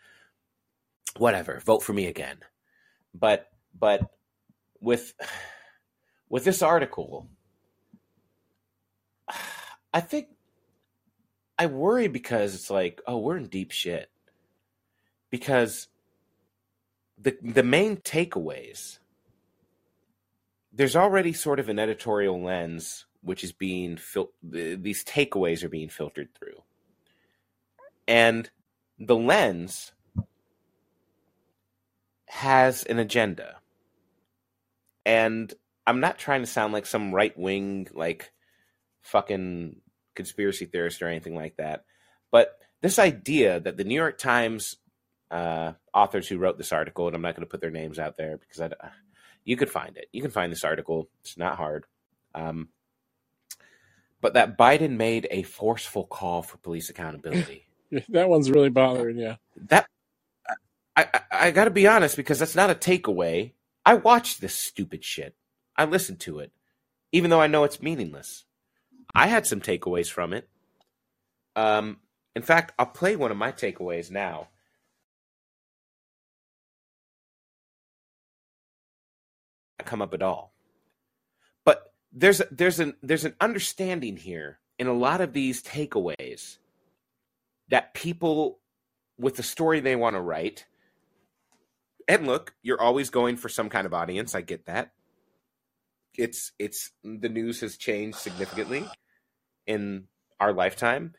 whatever. 1.17 1.61
Vote 1.61 1.83
for 1.83 1.93
me 1.93 2.07
again. 2.07 2.39
But 3.15 3.49
but 3.79 4.03
with 4.81 5.15
with 6.29 6.45
this 6.45 6.63
article 6.63 7.29
i 9.95 10.01
think 10.01 10.29
I 11.59 11.67
worry 11.67 12.09
because 12.09 12.55
it's 12.55 12.71
like, 12.71 13.01
oh, 13.07 13.19
we're 13.19 13.37
in 13.37 13.47
deep 13.47 13.71
shit. 13.71 14.11
Because 15.31 15.89
the 17.19 17.37
the 17.43 17.63
main 17.63 17.97
takeaways 17.99 18.99
there's 20.73 20.97
already 20.97 21.33
sort 21.33 21.61
of 21.61 21.69
an 21.69 21.79
editorial 21.79 22.43
lens 22.43 23.07
which 23.23 23.43
is 23.43 23.53
being 23.53 23.97
fil- 23.97 24.33
these 24.43 25.03
takeaways 25.05 25.63
are 25.63 25.69
being 25.69 25.89
filtered 25.89 26.29
through. 26.35 26.63
And 28.07 28.51
the 28.99 29.17
lens 29.17 29.93
has 32.27 32.85
an 32.85 32.99
agenda. 32.99 33.57
And 35.07 35.55
I'm 35.87 36.01
not 36.01 36.19
trying 36.19 36.43
to 36.43 36.47
sound 36.47 36.75
like 36.75 36.85
some 36.85 37.15
right 37.15 37.37
wing 37.39 37.89
like 37.95 38.33
fucking 39.01 39.77
conspiracy 40.15 40.67
theorist 40.67 41.03
or 41.03 41.09
anything 41.09 41.35
like 41.35 41.57
that. 41.57 41.85
But 42.31 42.59
this 42.81 42.99
idea 42.99 43.61
that 43.61 43.77
the 43.77 43.85
New 43.85 43.95
York 43.95 44.19
Times 44.19 44.77
uh, 45.31 45.73
authors 45.93 46.29
who 46.29 46.39
wrote 46.39 46.59
this 46.59 46.73
article, 46.73 47.07
and 47.07 47.17
I'm 47.17 47.23
not 47.23 47.35
going 47.35 47.47
to 47.47 47.51
put 47.51 47.61
their 47.61 47.71
names 47.71 47.99
out 47.99 48.17
there 48.17 48.37
because 48.37 48.61
I, 48.61 48.71
you 49.45 49.57
could 49.57 49.71
find 49.71 49.97
it. 49.97 50.07
You 50.13 50.23
can 50.23 50.31
find 50.31 50.53
this 50.53 50.65
article. 50.65 51.09
It's 51.23 51.37
not 51.37 51.57
hard. 51.57 51.87
Um, 52.35 52.69
but 54.21 54.35
that 54.35 54.57
Biden 54.57 54.97
made 54.97 55.27
a 55.31 55.43
forceful 55.43 56.05
call 56.05 56.43
for 56.43 56.57
police 56.59 56.89
accountability. 56.89 57.67
that 58.09 58.29
one's 58.29 58.51
really 58.51 58.71
bothering 58.71 59.19
you. 59.19 59.35
That 59.69 59.87
I, 60.97 61.07
I, 61.13 61.21
I 61.31 61.51
got 61.51 61.65
to 61.65 61.71
be 61.71 61.87
honest 61.87 62.17
because 62.17 62.39
that's 62.39 62.55
not 62.55 62.71
a 62.71 62.75
takeaway. 62.75 63.53
I 63.85 63.95
watched 63.95 64.41
this 64.41 64.55
stupid 64.55 65.05
shit. 65.05 65.35
I 65.77 65.85
listened 65.85 66.21
to 66.21 66.39
it, 66.39 66.53
even 67.13 67.31
though 67.31 67.41
I 67.41 67.49
know 67.49 67.65
it's 67.65 67.83
meaningless. 67.83 68.45
I 69.15 69.29
had 69.29 69.47
some 69.47 69.61
takeaways 69.61 70.11
from 70.11 70.33
it. 70.33 70.49
Um, 71.55 71.99
in 72.35 72.43
fact, 72.43 72.73
I'll 72.79 72.87
play 72.87 73.15
one 73.17 73.31
of 73.31 73.37
my 73.37 73.53
takeaways 73.53 74.11
now. 74.11 74.49
Come 79.85 80.01
up 80.01 80.15
at 80.15 80.23
all, 80.23 80.55
but 81.67 81.93
there's 82.11 82.41
there's 82.51 82.81
an 82.81 82.95
there's 83.03 83.27
an 83.27 83.35
understanding 83.39 84.17
here 84.17 84.59
in 84.79 84.87
a 84.87 84.95
lot 84.95 85.21
of 85.21 85.35
these 85.35 85.63
takeaways 85.63 86.57
that 87.69 87.93
people 87.93 88.61
with 89.19 89.37
the 89.37 89.43
story 89.43 89.81
they 89.81 89.95
want 89.95 90.17
to 90.17 90.21
write 90.21 90.65
and 92.09 92.27
look 92.27 92.55
you're 92.63 92.81
always 92.81 93.11
going 93.11 93.37
for 93.37 93.51
some 93.51 93.69
kind 93.69 93.87
of 93.87 93.93
audience 93.93 94.35
i 94.35 94.41
get 94.41 94.65
that 94.65 94.93
it's 96.17 96.53
it's 96.59 96.93
the 97.03 97.29
news 97.29 97.61
has 97.61 97.77
changed 97.77 98.17
significantly 98.17 98.85
in 99.67 100.05
our 100.41 100.53
lifetime 100.53 101.15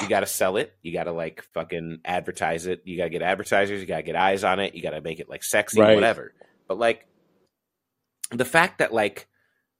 you 0.00 0.08
got 0.08 0.20
to 0.20 0.26
sell 0.26 0.56
it. 0.56 0.74
You 0.82 0.92
got 0.92 1.04
to 1.04 1.12
like 1.12 1.42
fucking 1.52 2.00
advertise 2.04 2.66
it. 2.66 2.82
You 2.84 2.96
got 2.96 3.04
to 3.04 3.10
get 3.10 3.22
advertisers. 3.22 3.80
You 3.80 3.86
got 3.86 3.98
to 3.98 4.02
get 4.02 4.16
eyes 4.16 4.44
on 4.44 4.58
it. 4.58 4.74
You 4.74 4.82
got 4.82 4.90
to 4.90 5.00
make 5.00 5.20
it 5.20 5.28
like 5.28 5.44
sexy 5.44 5.80
Right. 5.80 5.94
whatever. 5.94 6.32
But 6.66 6.78
like 6.78 7.06
the 8.30 8.44
fact 8.44 8.78
that 8.78 8.92
like 8.92 9.28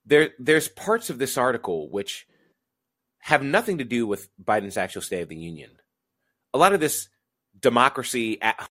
there 0.05 0.31
there's 0.39 0.69
parts 0.69 1.09
of 1.09 1.19
this 1.19 1.39
article 1.39 1.91
which 1.91 2.27
have 3.21 3.43
nothing 3.43 3.79
to 3.79 3.85
do 3.85 4.07
with 4.07 4.29
Biden's 4.43 4.77
actual 4.77 5.01
State 5.03 5.23
of 5.23 5.29
the 5.29 5.37
Union. 5.37 5.71
A 6.53 6.59
lot 6.59 6.75
of 6.75 6.81
this 6.81 7.09
democracy 7.59 8.41
at 8.43 8.69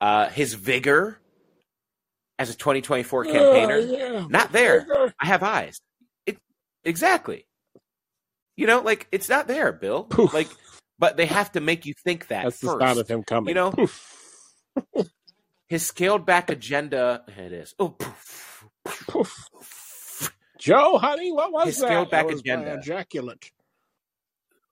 uh, 0.00 0.28
his 0.28 0.54
vigor 0.54 1.18
as 2.38 2.50
a 2.50 2.54
2024 2.56 3.24
campaigner, 3.24 3.74
Oh, 3.74 3.78
yeah. 3.78 4.26
not 4.28 4.52
there. 4.52 4.86
I 5.20 5.26
have 5.26 5.42
eyes. 5.42 5.80
It 6.26 6.38
exactly. 6.84 7.46
You 8.56 8.66
know, 8.66 8.80
like 8.80 9.08
it's 9.12 9.28
not 9.28 9.46
there, 9.48 9.72
Bill. 9.72 10.04
Poof. 10.04 10.32
Like, 10.34 10.48
but 10.98 11.16
they 11.16 11.26
have 11.26 11.52
to 11.52 11.60
make 11.60 11.86
you 11.86 11.94
think 12.04 12.28
that 12.28 12.44
That's 12.44 12.58
the 12.60 12.68
first. 12.68 12.80
sound 12.80 12.98
of 12.98 13.08
him 13.08 13.22
coming. 13.22 13.48
You 13.48 13.54
know? 13.54 15.04
His 15.68 15.84
scaled 15.86 16.24
back 16.26 16.50
agenda. 16.50 17.22
It 17.28 17.52
is. 17.52 17.74
Oh, 17.78 17.90
poof, 17.90 18.64
Poof. 18.84 19.48
Joe, 20.58 20.98
honey, 20.98 21.30
what 21.30 21.52
was 21.52 21.66
His 21.66 21.78
that? 21.78 21.86
scaled 21.86 22.10
back 22.10 22.26
That 22.26 22.32
was 22.34 22.44
my 22.44 22.52
agenda. 22.54 22.74
ejaculate. 22.78 23.50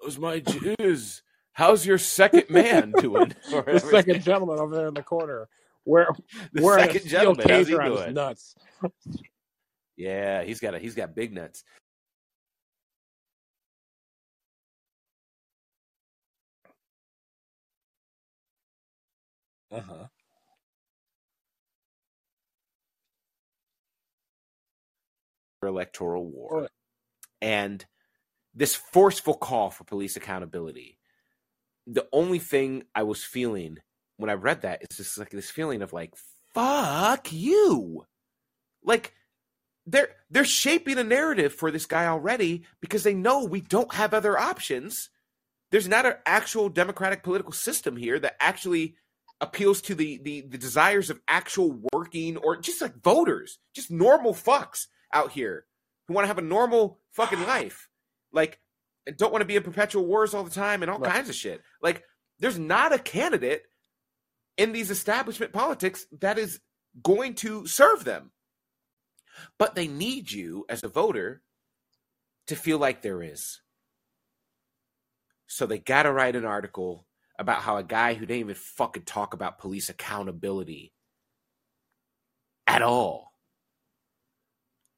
was 0.05 0.18
my 0.18 0.40
jizz. 0.40 1.20
How's 1.57 1.86
your 1.86 1.97
second 1.97 2.51
man 2.51 2.93
doing? 3.01 3.33
The 3.51 3.78
second 3.91 4.23
gentleman 4.23 4.59
over 4.59 4.76
there 4.76 4.89
in 4.89 4.94
the 4.94 5.02
corner, 5.02 5.49
where 5.85 6.07
The 6.52 6.60
a 6.62 6.81
second 6.81 7.01
steel 7.01 7.35
gentleman, 7.35 7.49
his 7.49 7.68
doing? 7.68 8.12
nuts. 8.12 8.55
Yeah, 9.97 10.44
he's 10.44 10.60
got 10.60 10.75
a 10.75 10.78
he's 10.78 10.94
got 10.94 11.15
big 11.15 11.33
nuts. 11.33 11.65
Uh 19.70 19.81
huh. 19.81 20.07
electoral 25.62 26.26
war. 26.26 26.68
And 27.41 27.83
this 28.55 28.75
forceful 28.75 29.35
call 29.35 29.70
for 29.70 29.85
police 29.85 30.17
accountability. 30.17 30.95
The 31.86 32.06
only 32.12 32.39
thing 32.39 32.84
I 32.94 33.05
was 33.05 33.23
feeling 33.23 33.78
when 34.16 34.31
I 34.31 34.34
read 34.34 34.62
that 34.62 34.82
is 34.89 34.97
just 34.97 35.18
like 35.18 35.31
this 35.31 35.50
feeling 35.50 35.82
of 35.82 35.92
like, 35.92 36.15
fuck 36.55 37.32
you. 37.32 38.06
Like 38.82 39.12
they're 39.86 40.08
they're 40.31 40.44
shaping 40.44 40.98
a 40.98 41.05
narrative 41.05 41.55
for 41.55 41.70
this 41.70 41.86
guy 41.86 42.06
already 42.06 42.65
because 42.81 43.05
they 43.05 43.15
know 43.15 43.44
we 43.44 43.60
don't 43.60 43.94
have 43.94 44.12
other 44.12 44.39
options. 44.39 45.10
There's 45.70 45.89
not 45.89 46.06
an 46.06 46.15
actual 46.24 46.68
democratic 46.68 47.23
political 47.23 47.52
system 47.52 47.97
here 47.97 48.18
that 48.18 48.36
actually 48.40 48.97
appeals 49.40 49.82
to 49.82 49.94
the, 49.94 50.18
the 50.23 50.40
the 50.42 50.58
desires 50.58 51.10
of 51.10 51.20
actual 51.28 51.78
working 51.92 52.36
or 52.36 52.56
just 52.56 52.81
like 52.81 53.00
voters, 53.02 53.58
just 53.74 53.90
normal 53.90 54.34
fucks 54.34 54.86
out 55.12 55.32
here 55.32 55.66
who 56.06 56.15
want 56.15 56.24
to 56.24 56.28
have 56.28 56.39
a 56.39 56.42
normal 56.42 57.00
fucking 57.12 57.42
life, 57.47 57.89
like 58.32 58.58
and 59.07 59.17
don't 59.17 59.33
want 59.33 59.43
to 59.43 59.47
be 59.47 59.57
in 59.57 59.62
perpetual 59.62 60.07
wars 60.07 60.35
all 60.35 60.44
the 60.44 60.51
time 60.51 60.83
and 60.83 60.91
all 60.91 60.99
Right. 60.99 61.12
kinds 61.12 61.28
of 61.28 61.35
shit. 61.35 61.62
Like, 61.83 62.05
there's 62.39 62.59
not 62.59 62.93
a 62.93 62.99
candidate 62.99 63.62
in 64.57 64.73
these 64.73 64.91
establishment 64.91 65.52
politics 65.52 66.07
that 66.20 66.39
is 66.39 66.60
going 67.02 67.35
to 67.35 67.67
serve 67.67 68.05
them, 68.05 68.33
but 69.59 69.75
they 69.75 69.86
need 69.86 70.31
you 70.31 70.65
as 70.68 70.83
a 70.83 70.89
voter 70.89 71.43
to 72.47 72.57
feel 72.57 72.78
like 72.78 73.02
there 73.02 73.23
is. 73.23 73.60
So 75.47 75.67
they 75.67 75.78
got 75.78 76.05
to 76.05 76.12
write 76.12 76.36
an 76.36 76.44
article 76.44 77.07
about 77.39 77.62
how 77.62 77.76
a 77.76 77.85
guy 77.85 78.15
who 78.15 78.26
didn't 78.26 78.41
even 78.41 78.55
fucking 78.55 79.05
talk 79.05 79.35
about 79.35 79.59
police 79.59 79.89
accountability 79.89 80.93
at 82.67 82.83
all 82.83 83.33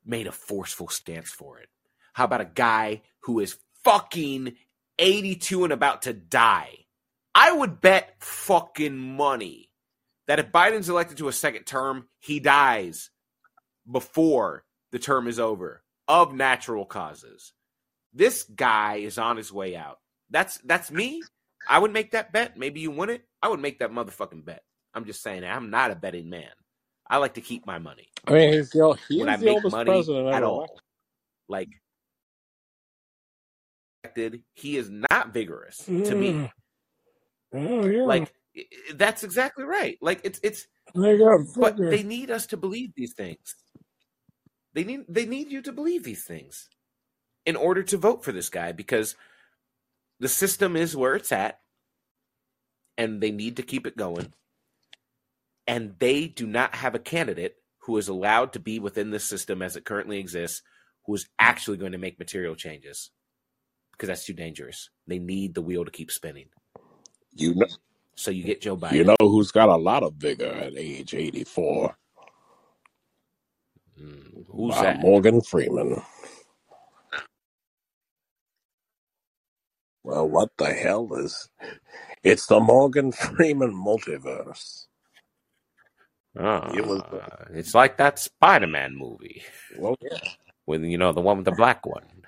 made 0.05 0.27
a 0.27 0.33
forceful 0.33 0.89
stance 0.89 1.31
for 1.31 1.59
it. 1.59 1.69
How 2.15 2.25
about 2.25 2.41
a 2.41 2.47
guy 2.47 3.03
who 3.21 3.41
is 3.41 3.59
fucking 3.85 4.55
82 4.99 5.65
and 5.65 5.73
about 5.73 6.03
to 6.03 6.13
die? 6.13 6.75
I 7.35 7.53
would 7.53 7.81
bet 7.81 8.17
fucking 8.21 8.97
money 8.97 9.71
that 10.27 10.39
if 10.41 10.53
Biden's 10.53 10.89
elected 10.89 11.19
to 11.19 11.29
a 11.29 11.33
second 11.33 11.65
term, 11.65 12.09
he 12.21 12.41
dies 12.41 13.11
before 13.91 14.65
the 14.93 14.99
term 14.99 15.27
is 15.29 15.39
over 15.39 15.83
of 16.09 16.35
natural 16.35 16.85
causes. 16.85 17.53
This 18.13 18.43
guy 18.45 18.97
is 18.97 19.19
on 19.19 19.37
his 19.37 19.53
way 19.53 19.77
out. 19.77 19.99
That's 20.31 20.59
that's 20.59 20.91
me. 20.91 21.23
I 21.69 21.79
would 21.79 21.93
make 21.93 22.13
that 22.13 22.33
bet. 22.33 22.57
Maybe 22.59 22.81
you 22.81 22.91
win 22.91 23.11
it. 23.11 23.23
I 23.43 23.49
would 23.49 23.61
make 23.61 23.79
that 23.81 23.91
motherfucking 23.93 24.45
bet. 24.45 24.63
I'm 24.95 25.05
just 25.05 25.23
saying. 25.23 25.45
I'm 25.45 25.71
not 25.71 25.91
a 25.91 25.95
betting 25.97 26.31
man. 26.31 26.51
I 27.09 27.19
like 27.19 27.35
to 27.35 27.41
keep 27.41 27.67
my 27.67 27.79
money 27.79 28.09
I 28.27 28.33
mean, 28.33 28.53
he's 28.53 28.71
the, 28.71 28.81
old- 28.81 28.99
he 29.09 29.21
when 29.21 29.29
I 29.31 29.37
the 29.37 29.47
make 29.47 29.55
oldest 29.57 29.73
money 29.73 29.85
president 29.85 30.29
at 30.29 30.43
all. 30.43 30.69
elected. 31.49 31.79
He 34.55 34.77
is 34.77 34.91
not 34.91 35.33
vigorous 35.33 35.79
to 35.85 36.15
me. 36.15 36.33
Mm. 36.33 36.51
Oh, 37.55 37.87
yeah. 37.87 38.03
Like, 38.03 38.33
that's 38.95 39.25
exactly 39.25 39.65
right. 39.65 39.99
Like, 40.01 40.21
it's 40.25 40.41
it's. 40.43 40.67
there. 40.95 41.39
But 41.57 41.77
they 41.77 42.03
need 42.03 42.31
us 42.31 42.47
to 42.47 42.57
believe 42.57 42.93
these 42.95 43.15
things. 43.15 43.55
They 44.75 44.85
need 44.85 45.05
they 45.09 45.27
need 45.27 45.51
you 45.51 45.63
to 45.63 45.73
believe 45.73 46.05
these 46.05 46.25
things 46.25 46.69
in 47.47 47.57
order 47.57 47.83
to 47.83 47.97
vote 47.97 48.25
for 48.25 48.33
this 48.33 48.49
guy 48.49 48.73
because 48.73 49.17
the 50.21 50.29
system 50.29 50.77
is 50.77 50.97
where 50.97 51.15
it's 51.15 51.33
at, 51.33 51.61
and 52.97 53.21
they 53.21 53.31
need 53.31 53.57
to 53.57 53.63
keep 53.63 53.87
it 53.87 53.97
going. 53.97 54.33
And 55.67 55.95
they 55.99 56.27
do 56.27 56.47
not 56.47 56.75
have 56.75 56.95
a 56.95 56.99
candidate 56.99 57.57
who 57.83 57.97
is 57.97 58.09
allowed 58.09 58.53
to 58.53 58.61
be 58.61 58.79
within 58.79 59.11
the 59.11 59.21
system 59.21 59.63
as 59.63 59.77
it 59.77 59.85
currently 59.85 60.19
exists, 60.19 60.63
who 61.07 61.15
is 61.15 61.29
actually 61.39 61.79
going 61.79 61.93
to 61.93 61.99
make 61.99 62.19
material 62.19 62.55
changes, 62.55 63.11
because 63.99 64.07
that's 64.09 64.25
too 64.25 64.33
dangerous. 64.33 64.91
They 65.09 65.19
need 65.19 65.55
the 65.55 65.61
wheel 65.63 65.85
to 65.85 65.91
keep 65.91 66.13
spinning. 66.13 66.47
you 67.35 67.55
know, 67.55 67.67
So 68.15 68.31
you 68.31 68.45
get 68.45 68.61
Joe 68.63 68.77
Biden. 68.77 68.93
you 68.93 69.05
know 69.05 69.17
who's 69.21 69.51
got 69.51 69.69
a 69.69 69.77
lot 69.77 70.03
of 70.05 70.15
vigor 70.15 70.47
at 70.53 70.77
age 70.77 71.15
84? 71.15 71.97
Mm, 74.01 74.45
who's 74.51 74.75
Uh, 74.77 74.83
that? 74.83 75.01
Morgan 75.01 75.41
Freeman. 75.43 76.01
Well, 80.05 80.29
what 80.29 80.51
the 80.57 80.73
hell 80.73 81.13
is? 81.15 81.49
It's 82.23 82.47
the 82.47 82.61
Morgan 82.61 83.13
Freeman 83.13 83.73
multiverse. 83.73 84.87
Ah, 86.39 86.73
It 86.73 86.87
was- 86.87 87.03
it's 87.51 87.75
like 87.75 87.97
that 87.97 88.19
Spider-Man 88.19 88.95
movie 88.95 89.43
Well, 89.77 89.97
yeah. 90.01 90.19
with 90.67 90.83
you 90.85 90.97
know 90.99 91.13
the 91.13 91.21
one 91.21 91.39
with 91.39 91.47
the 91.47 91.53
black 91.53 91.85
one, 91.85 92.25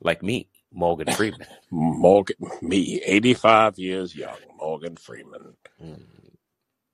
like 0.00 0.22
me, 0.22 0.50
Morgan 0.76 1.10
Freeman. 1.12 1.46
Morgan, 1.70 2.36
me, 2.60 3.00
85 3.04 3.78
years 3.78 4.14
young, 4.14 4.36
Morgan 4.58 4.96
Freeman. 4.96 5.54
Mm. 5.82 6.02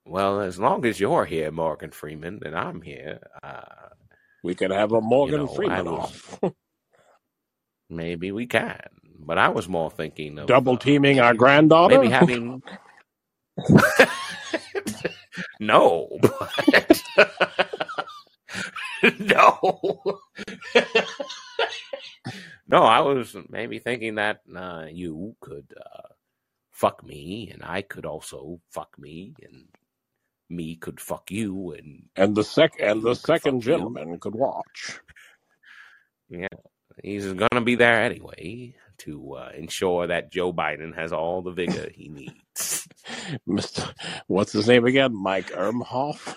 Well, 0.07 0.41
as 0.41 0.59
long 0.59 0.87
as 0.87 1.01
you're 1.01 1.25
here, 1.25 1.51
Morgan 1.51 1.91
Freeman, 1.91 2.41
and 2.47 2.57
I'm 2.57 2.81
here, 2.81 3.19
uh, 3.43 3.89
We 4.45 4.55
could 4.55 4.71
have 4.71 4.93
a 4.93 5.01
Morgan 5.01 5.41
know, 5.41 5.47
Freeman 5.49 5.89
off. 5.89 6.41
maybe 7.91 8.31
we 8.31 8.47
can. 8.47 8.81
But 9.19 9.39
I 9.39 9.49
was 9.49 9.69
more 9.69 9.91
thinking 9.91 10.39
of 10.39 10.47
Double 10.47 10.75
uh, 10.75 10.79
teaming 10.79 11.19
our 11.21 11.35
granddaughter? 11.35 11.99
maybe 11.99 12.11
having. 12.11 12.63
no, 15.61 16.09
but 16.21 17.03
no, 19.19 20.21
no. 22.69 22.83
I 22.83 23.01
was 23.01 23.37
maybe 23.49 23.79
thinking 23.79 24.17
that 24.17 24.41
uh, 24.55 24.87
you 24.91 25.37
could 25.41 25.75
uh, 25.77 26.09
fuck 26.71 27.05
me, 27.05 27.51
and 27.53 27.63
I 27.65 27.83
could 27.83 28.07
also 28.07 28.61
fuck 28.71 28.99
me, 28.99 29.35
and 29.43 29.67
me 30.49 30.77
could 30.77 31.01
fuck 31.01 31.31
you, 31.31 31.73
and 31.73 32.05
and 32.17 32.35
the 32.35 32.45
sec 32.45 32.73
and 32.81 33.03
the 33.03 33.15
second 33.15 33.57
you. 33.57 33.73
gentleman 33.73 34.19
could 34.19 34.35
watch. 34.35 35.01
Yeah, 36.29 36.49
he's 37.03 37.33
gonna 37.33 37.61
be 37.63 37.75
there 37.75 38.03
anyway 38.03 38.75
to 38.99 39.35
uh, 39.35 39.51
ensure 39.57 40.07
that 40.07 40.31
Joe 40.31 40.53
Biden 40.53 40.95
has 40.95 41.13
all 41.13 41.43
the 41.43 41.51
vigor 41.51 41.89
he 41.93 42.09
needs. 42.09 42.87
Mr. 43.49 43.93
What's 44.27 44.53
his 44.53 44.69
name 44.69 44.85
again? 44.85 45.15
Mike 45.15 45.51
Ermhoff? 45.51 46.35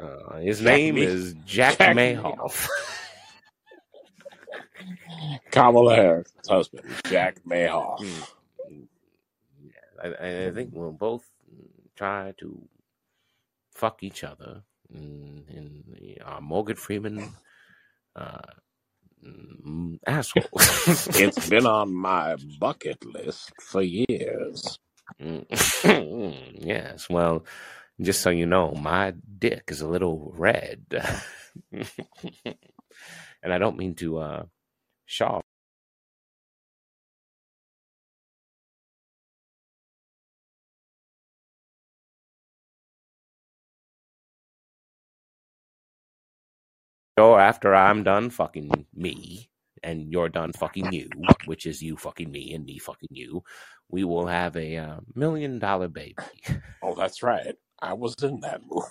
Uh, 0.00 0.36
his 0.38 0.58
Jack 0.58 0.66
name 0.66 0.94
Me- 0.96 1.02
is 1.02 1.34
Jack, 1.46 1.78
Jack 1.78 1.96
Mayhoff. 1.96 2.68
Kamala 5.50 5.94
Harris' 5.96 6.32
husband, 6.48 6.84
Jack 7.06 7.40
Mayhoff. 7.48 8.00
Mm. 8.70 8.86
I, 10.02 10.46
I- 10.46 10.50
think 10.52 10.70
we'll 10.72 10.92
both 10.92 11.28
try 11.96 12.32
to 12.38 12.68
fuck 13.74 14.02
each 14.02 14.24
other. 14.24 14.62
And, 14.92 15.44
and 15.48 16.18
uh, 16.24 16.40
Morgan 16.40 16.76
Freeman, 16.76 17.30
uh, 18.16 18.38
mm, 19.24 19.98
asshole. 20.06 20.44
It's 20.56 21.48
been 21.48 21.66
on 21.66 21.92
my 21.94 22.36
bucket 22.58 23.04
list 23.04 23.52
for 23.60 23.82
years. 23.82 24.78
Mm. 25.20 25.46
yes, 26.58 27.08
well, 27.08 27.44
just 28.00 28.22
so 28.22 28.30
you 28.30 28.46
know, 28.46 28.72
my 28.72 29.12
dick 29.38 29.64
is 29.68 29.80
a 29.80 29.88
little 29.88 30.32
red. 30.36 30.84
and 31.72 33.52
I 33.52 33.58
don't 33.58 33.76
mean 33.76 33.94
to 33.96 34.18
uh 34.18 34.42
shaw 35.10 35.40
or 47.16 47.40
after 47.40 47.74
I'm 47.74 48.02
done 48.02 48.30
fucking 48.30 48.86
me 48.94 49.50
and 49.82 50.10
you're 50.12 50.28
done 50.28 50.52
fucking 50.52 50.92
you, 50.92 51.08
which 51.46 51.66
is 51.66 51.82
you 51.82 51.96
fucking 51.96 52.30
me 52.30 52.52
and 52.54 52.64
me 52.64 52.78
fucking 52.78 53.08
you, 53.12 53.42
we 53.90 54.04
will 54.04 54.26
have 54.26 54.56
a 54.56 54.76
uh, 54.78 54.96
million 55.14 55.58
dollar 55.58 55.88
baby. 55.88 56.16
Oh, 56.82 56.94
that's 56.94 57.22
right. 57.22 57.54
I 57.82 57.92
was 57.94 58.14
in 58.22 58.40
that 58.40 58.60
movie. 58.66 58.86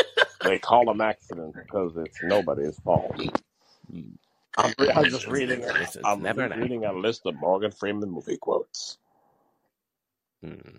They 0.44 0.58
call 0.60 0.86
them 0.86 1.02
accidents 1.02 1.58
because 1.62 1.94
it's 1.98 2.22
nobody's 2.22 2.78
fault. 2.80 3.16
I'm, 4.58 4.74
re- 4.78 4.92
I'm 4.94 5.10
just 5.10 5.28
reading. 5.28 5.62
It's, 5.62 5.96
it's 5.96 6.04
I'm 6.04 6.22
never 6.22 6.44
an 6.44 6.60
reading 6.60 6.84
a 6.86 6.92
list 6.92 7.22
of 7.26 7.36
Morgan 7.36 7.72
Freeman 7.72 8.10
movie 8.10 8.38
quotes. 8.38 8.98
Hmm. 10.44 10.78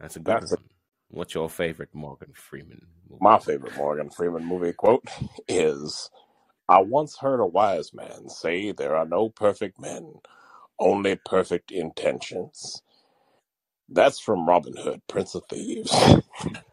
That's 0.00 0.16
a 0.16 0.20
good 0.20 0.40
That's 0.40 0.52
a- 0.52 0.58
one. 0.58 0.64
What's 1.10 1.34
your 1.34 1.50
favorite 1.50 1.94
Morgan 1.94 2.32
Freeman 2.34 2.86
movie? 3.08 3.22
My 3.22 3.38
favorite 3.38 3.76
Morgan 3.76 4.10
Freeman 4.10 4.44
movie 4.44 4.72
quote 4.74 5.04
is 5.48 6.10
I 6.68 6.80
once 6.80 7.18
heard 7.18 7.40
a 7.40 7.46
wise 7.46 7.94
man 7.94 8.28
say 8.30 8.72
there 8.72 8.96
are 8.96 9.06
no 9.06 9.30
perfect 9.30 9.80
men, 9.80 10.14
only 10.78 11.16
perfect 11.16 11.72
intentions. 11.72 12.82
That's 13.88 14.20
from 14.20 14.48
Robin 14.48 14.76
Hood, 14.76 15.02
Prince 15.08 15.34
of 15.34 15.44
Thieves. 15.50 15.92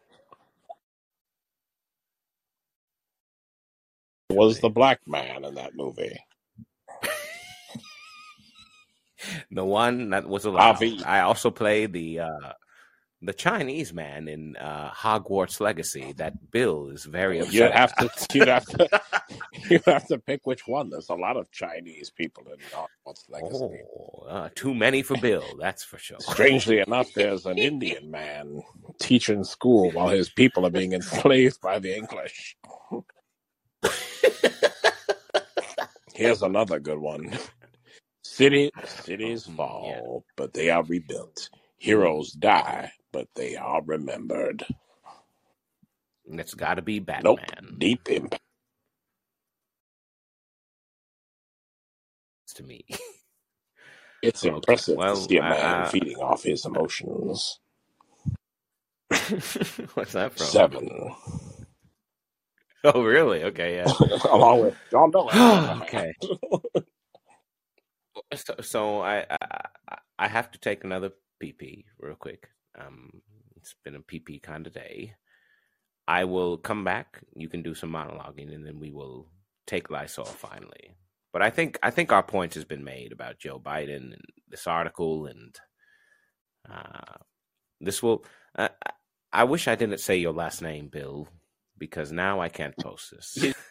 Was 4.30 4.60
the 4.60 4.68
black 4.68 5.00
man 5.06 5.44
in 5.44 5.54
that 5.54 5.74
movie? 5.74 6.18
The 9.50 9.64
one 9.64 10.10
that 10.10 10.28
was. 10.28 10.46
Avi. 10.46 11.02
I 11.02 11.22
also 11.22 11.50
played 11.50 11.92
the 11.92 12.20
uh, 12.20 12.52
the 13.20 13.32
Chinese 13.32 13.92
man 13.92 14.28
in 14.28 14.56
uh, 14.56 14.90
Hogwarts 14.90 15.60
Legacy. 15.60 16.12
That 16.16 16.52
Bill 16.52 16.88
is 16.90 17.04
very 17.04 17.40
upset. 17.40 17.54
You'd 17.54 17.72
have 17.72 17.96
to 17.96 18.10
you'd 18.32 18.48
have 18.48 18.64
to 18.66 19.00
you'd 19.68 19.84
have 19.86 20.06
to 20.06 20.18
pick 20.18 20.46
which 20.46 20.68
one. 20.68 20.90
There's 20.90 21.08
a 21.08 21.14
lot 21.14 21.36
of 21.36 21.50
Chinese 21.50 22.10
people 22.10 22.44
in 22.46 22.58
Hogwarts 22.72 23.24
Legacy. 23.28 23.80
Oh, 23.98 24.26
uh, 24.28 24.48
too 24.54 24.74
many 24.74 25.02
for 25.02 25.16
Bill. 25.18 25.44
That's 25.58 25.82
for 25.82 25.98
sure. 25.98 26.20
Strangely 26.20 26.78
enough, 26.78 27.12
there's 27.14 27.44
an 27.44 27.58
Indian 27.58 28.10
man 28.10 28.62
teaching 29.00 29.42
school 29.42 29.90
while 29.90 30.08
his 30.08 30.28
people 30.28 30.64
are 30.64 30.70
being 30.70 30.92
enslaved 30.92 31.60
by 31.60 31.80
the 31.80 31.96
English. 31.96 32.56
Here's 36.14 36.42
another 36.42 36.80
good 36.80 36.98
one. 36.98 37.38
City 38.24 38.72
cities 38.84 39.46
Mhm, 39.48 39.56
fall, 39.56 40.24
but 40.36 40.54
they 40.54 40.70
are 40.70 40.84
rebuilt. 40.84 41.50
Heroes 41.78 42.32
die, 42.32 42.92
but 43.12 43.28
they 43.36 43.56
are 43.56 43.82
remembered. 43.84 44.64
And 46.28 46.40
it's 46.40 46.54
got 46.54 46.76
to 46.76 46.82
be 46.82 47.00
Batman. 47.00 47.24
Nope. 47.24 47.52
Deep 47.78 48.08
impact. 48.10 48.42
to 52.56 52.62
me. 52.64 52.84
It's 54.22 54.44
Okay, 54.44 54.80
impressive 54.82 54.94
well, 54.94 55.08
to 55.08 55.16
see 55.16 55.36
a 55.38 55.42
man 55.42 55.84
uh, 55.84 55.84
feeding 55.84 56.18
off 56.18 56.44
his 56.44 56.66
emotions. 56.66 57.60
What's 59.94 60.12
that 60.12 60.32
from? 60.34 60.70
Seven. 60.70 61.14
Oh, 62.94 63.02
really? 63.02 63.44
Okay, 63.44 63.76
yeah. 63.76 63.92
Along 64.30 64.60
with 64.62 64.76
John 64.90 65.10
Dolan. 65.10 65.82
okay. 65.82 66.12
So, 68.34 68.54
so 68.60 69.00
I, 69.00 69.24
I 69.30 69.98
I 70.18 70.28
have 70.28 70.50
to 70.50 70.58
take 70.58 70.84
another 70.84 71.10
PP 71.42 71.84
real 71.98 72.16
quick. 72.16 72.48
Um, 72.78 73.22
it's 73.56 73.74
been 73.84 73.94
a 73.94 74.00
PP 74.00 74.42
kind 74.42 74.66
of 74.66 74.72
day. 74.72 75.14
I 76.06 76.24
will 76.24 76.56
come 76.58 76.84
back. 76.84 77.20
You 77.34 77.48
can 77.48 77.62
do 77.62 77.74
some 77.74 77.90
monologuing, 77.92 78.52
and 78.54 78.66
then 78.66 78.80
we 78.80 78.90
will 78.90 79.28
take 79.66 79.90
Lysol 79.90 80.24
finally. 80.24 80.96
But 81.32 81.42
I 81.42 81.50
think 81.50 81.78
I 81.82 81.90
think 81.90 82.12
our 82.12 82.22
point 82.22 82.54
has 82.54 82.64
been 82.64 82.84
made 82.84 83.12
about 83.12 83.38
Joe 83.38 83.58
Biden 83.60 84.12
and 84.12 84.24
this 84.48 84.66
article, 84.66 85.26
and 85.26 85.54
uh, 86.70 87.18
this 87.80 88.02
will. 88.02 88.24
Uh, 88.56 88.68
I- 88.86 88.92
I 89.30 89.44
wish 89.44 89.68
I 89.68 89.74
didn't 89.74 90.00
say 90.00 90.16
your 90.16 90.32
last 90.32 90.62
name, 90.62 90.88
Bill, 90.88 91.28
because 91.78 92.12
now 92.12 92.40
I 92.40 92.48
can't 92.48 92.76
post 92.76 93.12
this. 93.12 93.54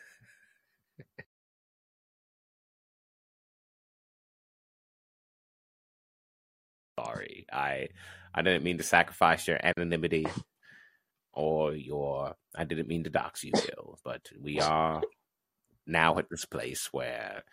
sorry. 7.00 7.46
I 7.52 7.90
I 8.34 8.42
didn't 8.42 8.64
mean 8.64 8.78
to 8.78 8.84
sacrifice 8.84 9.48
your 9.48 9.60
anonymity 9.64 10.28
or 11.34 11.74
your 11.74 12.36
I 12.56 12.64
didn't 12.64 12.88
mean 12.88 13.04
to 13.04 13.10
dox 13.10 13.44
you, 13.44 13.52
Bill, 13.54 14.00
but 14.04 14.30
we 14.40 14.60
are 14.60 15.02
now 15.86 16.18
at 16.18 16.30
this 16.30 16.46
place 16.46 16.90
where 16.92 17.44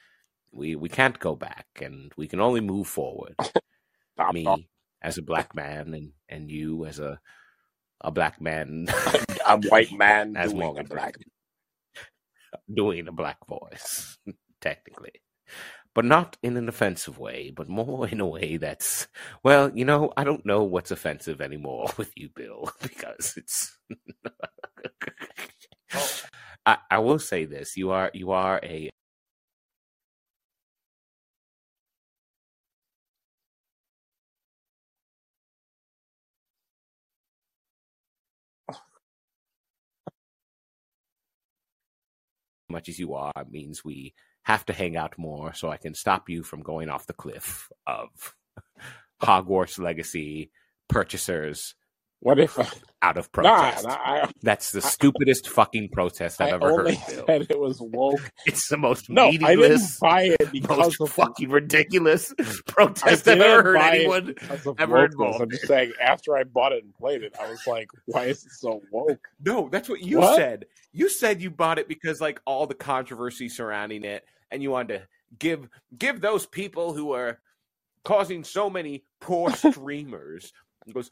we 0.52 0.76
we 0.76 0.89
can't 0.89 1.18
go 1.18 1.34
back 1.36 1.66
and 1.83 2.12
we 2.16 2.26
can 2.26 2.41
only 2.41 2.60
move 2.60 2.86
forward. 2.86 3.34
Me 4.33 4.47
as 5.02 5.18
a 5.18 5.23
black 5.23 5.55
man 5.55 5.92
and 5.92 6.12
and 6.28 6.50
you 6.50 6.84
as 6.86 6.99
a 7.00 7.20
a 8.00 8.10
black 8.10 8.41
man 8.41 8.86
a 9.47 9.59
white 9.69 9.93
man 9.93 10.37
as 10.37 10.53
doing 10.53 10.65
Morgan 10.65 10.87
a 10.87 10.89
black 10.89 11.17
doing 12.75 13.09
a 13.09 13.13
black 13.13 13.39
voice, 13.47 14.19
technically. 14.61 15.13
But 15.95 16.05
not 16.05 16.37
in 16.43 16.57
an 16.57 16.69
offensive 16.69 17.19
way, 17.19 17.53
but 17.55 17.69
more 17.69 18.09
in 18.09 18.21
a 18.21 18.27
way 18.27 18.57
that's, 18.57 19.07
well, 19.45 19.71
you 19.73 19.85
know, 19.85 20.13
I 20.17 20.25
don't 20.25 20.45
know 20.45 20.65
what's 20.65 20.91
offensive 20.91 21.41
anymore 21.41 21.89
with 21.97 22.11
you, 22.17 22.31
Bill, 22.35 22.71
because 22.83 23.35
it's. 23.37 23.79
Oh. 25.95 26.21
I, 26.67 26.79
I 26.91 26.99
will 26.99 27.19
say 27.19 27.45
this: 27.45 27.77
you 27.77 27.91
are 27.91 28.11
you 28.15 28.33
are 28.33 28.59
a 28.63 28.91
much 42.75 42.89
as 42.89 42.99
you 42.99 43.15
are 43.15 43.33
means 43.51 43.85
we 43.85 44.12
have 44.43 44.67
to 44.67 44.73
hang 44.75 44.97
out 44.97 45.17
more 45.17 45.55
so 45.55 45.70
I 45.70 45.78
can 45.78 45.94
stop 45.94 46.28
you 46.28 46.43
from 46.43 46.62
going 46.62 46.91
off 46.91 47.07
the 47.07 47.15
cliff 47.15 47.70
of 47.86 48.35
Hogwarts 49.23 49.78
Legacy 49.78 50.51
purchasers 50.89 51.75
What 52.25 52.39
if 52.41 52.59
out 53.03 53.19
of 53.19 53.28
nah, 53.36 53.61
protest. 53.61 53.85
nah, 53.85 53.91
I, 53.93 54.31
That's 54.43 54.73
the 54.73 54.81
stupidest 54.81 55.51
fucking 55.51 55.91
protest 55.91 56.41
I've 56.41 56.55
I 56.55 56.57
ever 56.57 56.69
heard. 56.70 56.86
Bill. 56.86 56.97
said 57.27 57.47
it 57.51 57.59
was 57.61 57.83
woke. 57.83 58.33
It's 58.47 58.67
the 58.69 58.78
most 58.78 59.11
No, 59.11 59.27
I 59.27 59.36
didn't 59.36 59.83
buy 60.01 60.35
it 60.41 60.51
because 60.51 60.99
most 60.99 61.11
fucking 61.12 61.51
ridiculous 61.51 62.33
protest 62.67 63.28
I've 63.28 63.41
ever 63.43 63.62
heard 63.62 63.77
anyone 63.77 64.35
ever 64.78 65.05
involved 65.05 65.43
I'm 65.43 65.51
just 65.51 65.67
saying, 65.67 65.93
after 66.01 66.35
I 66.35 66.44
bought 66.44 66.73
it 66.73 66.83
and 66.83 66.94
played 66.94 67.23
it, 67.23 67.35
I 67.39 67.51
was 67.51 67.61
like, 67.67 67.89
why 68.07 68.25
is 68.25 68.43
it 68.47 68.53
so 68.53 68.81
woke? 68.91 69.28
No, 69.44 69.69
that's 69.70 69.91
what 69.91 70.01
you 70.01 70.20
What? 70.20 70.36
said. 70.36 70.65
You 70.94 71.11
said 71.11 71.43
you 71.43 71.51
bought 71.51 71.78
it 71.78 71.89
because 71.89 72.23
like 72.23 72.41
all 72.47 72.67
the 72.67 72.75
controversy 72.75 73.51
surrounding 73.51 74.03
it, 74.03 74.25
and 74.51 74.62
you 74.62 74.70
wanted 74.70 75.01
to 75.01 75.09
give 75.39 75.69
give 75.99 76.23
those 76.23 76.47
people 76.47 76.94
who 76.94 77.12
are 77.12 77.39
causing 78.03 78.44
so 78.44 78.70
many 78.70 79.05
poor 79.20 79.51
streamers, 79.51 80.53
those 80.86 81.11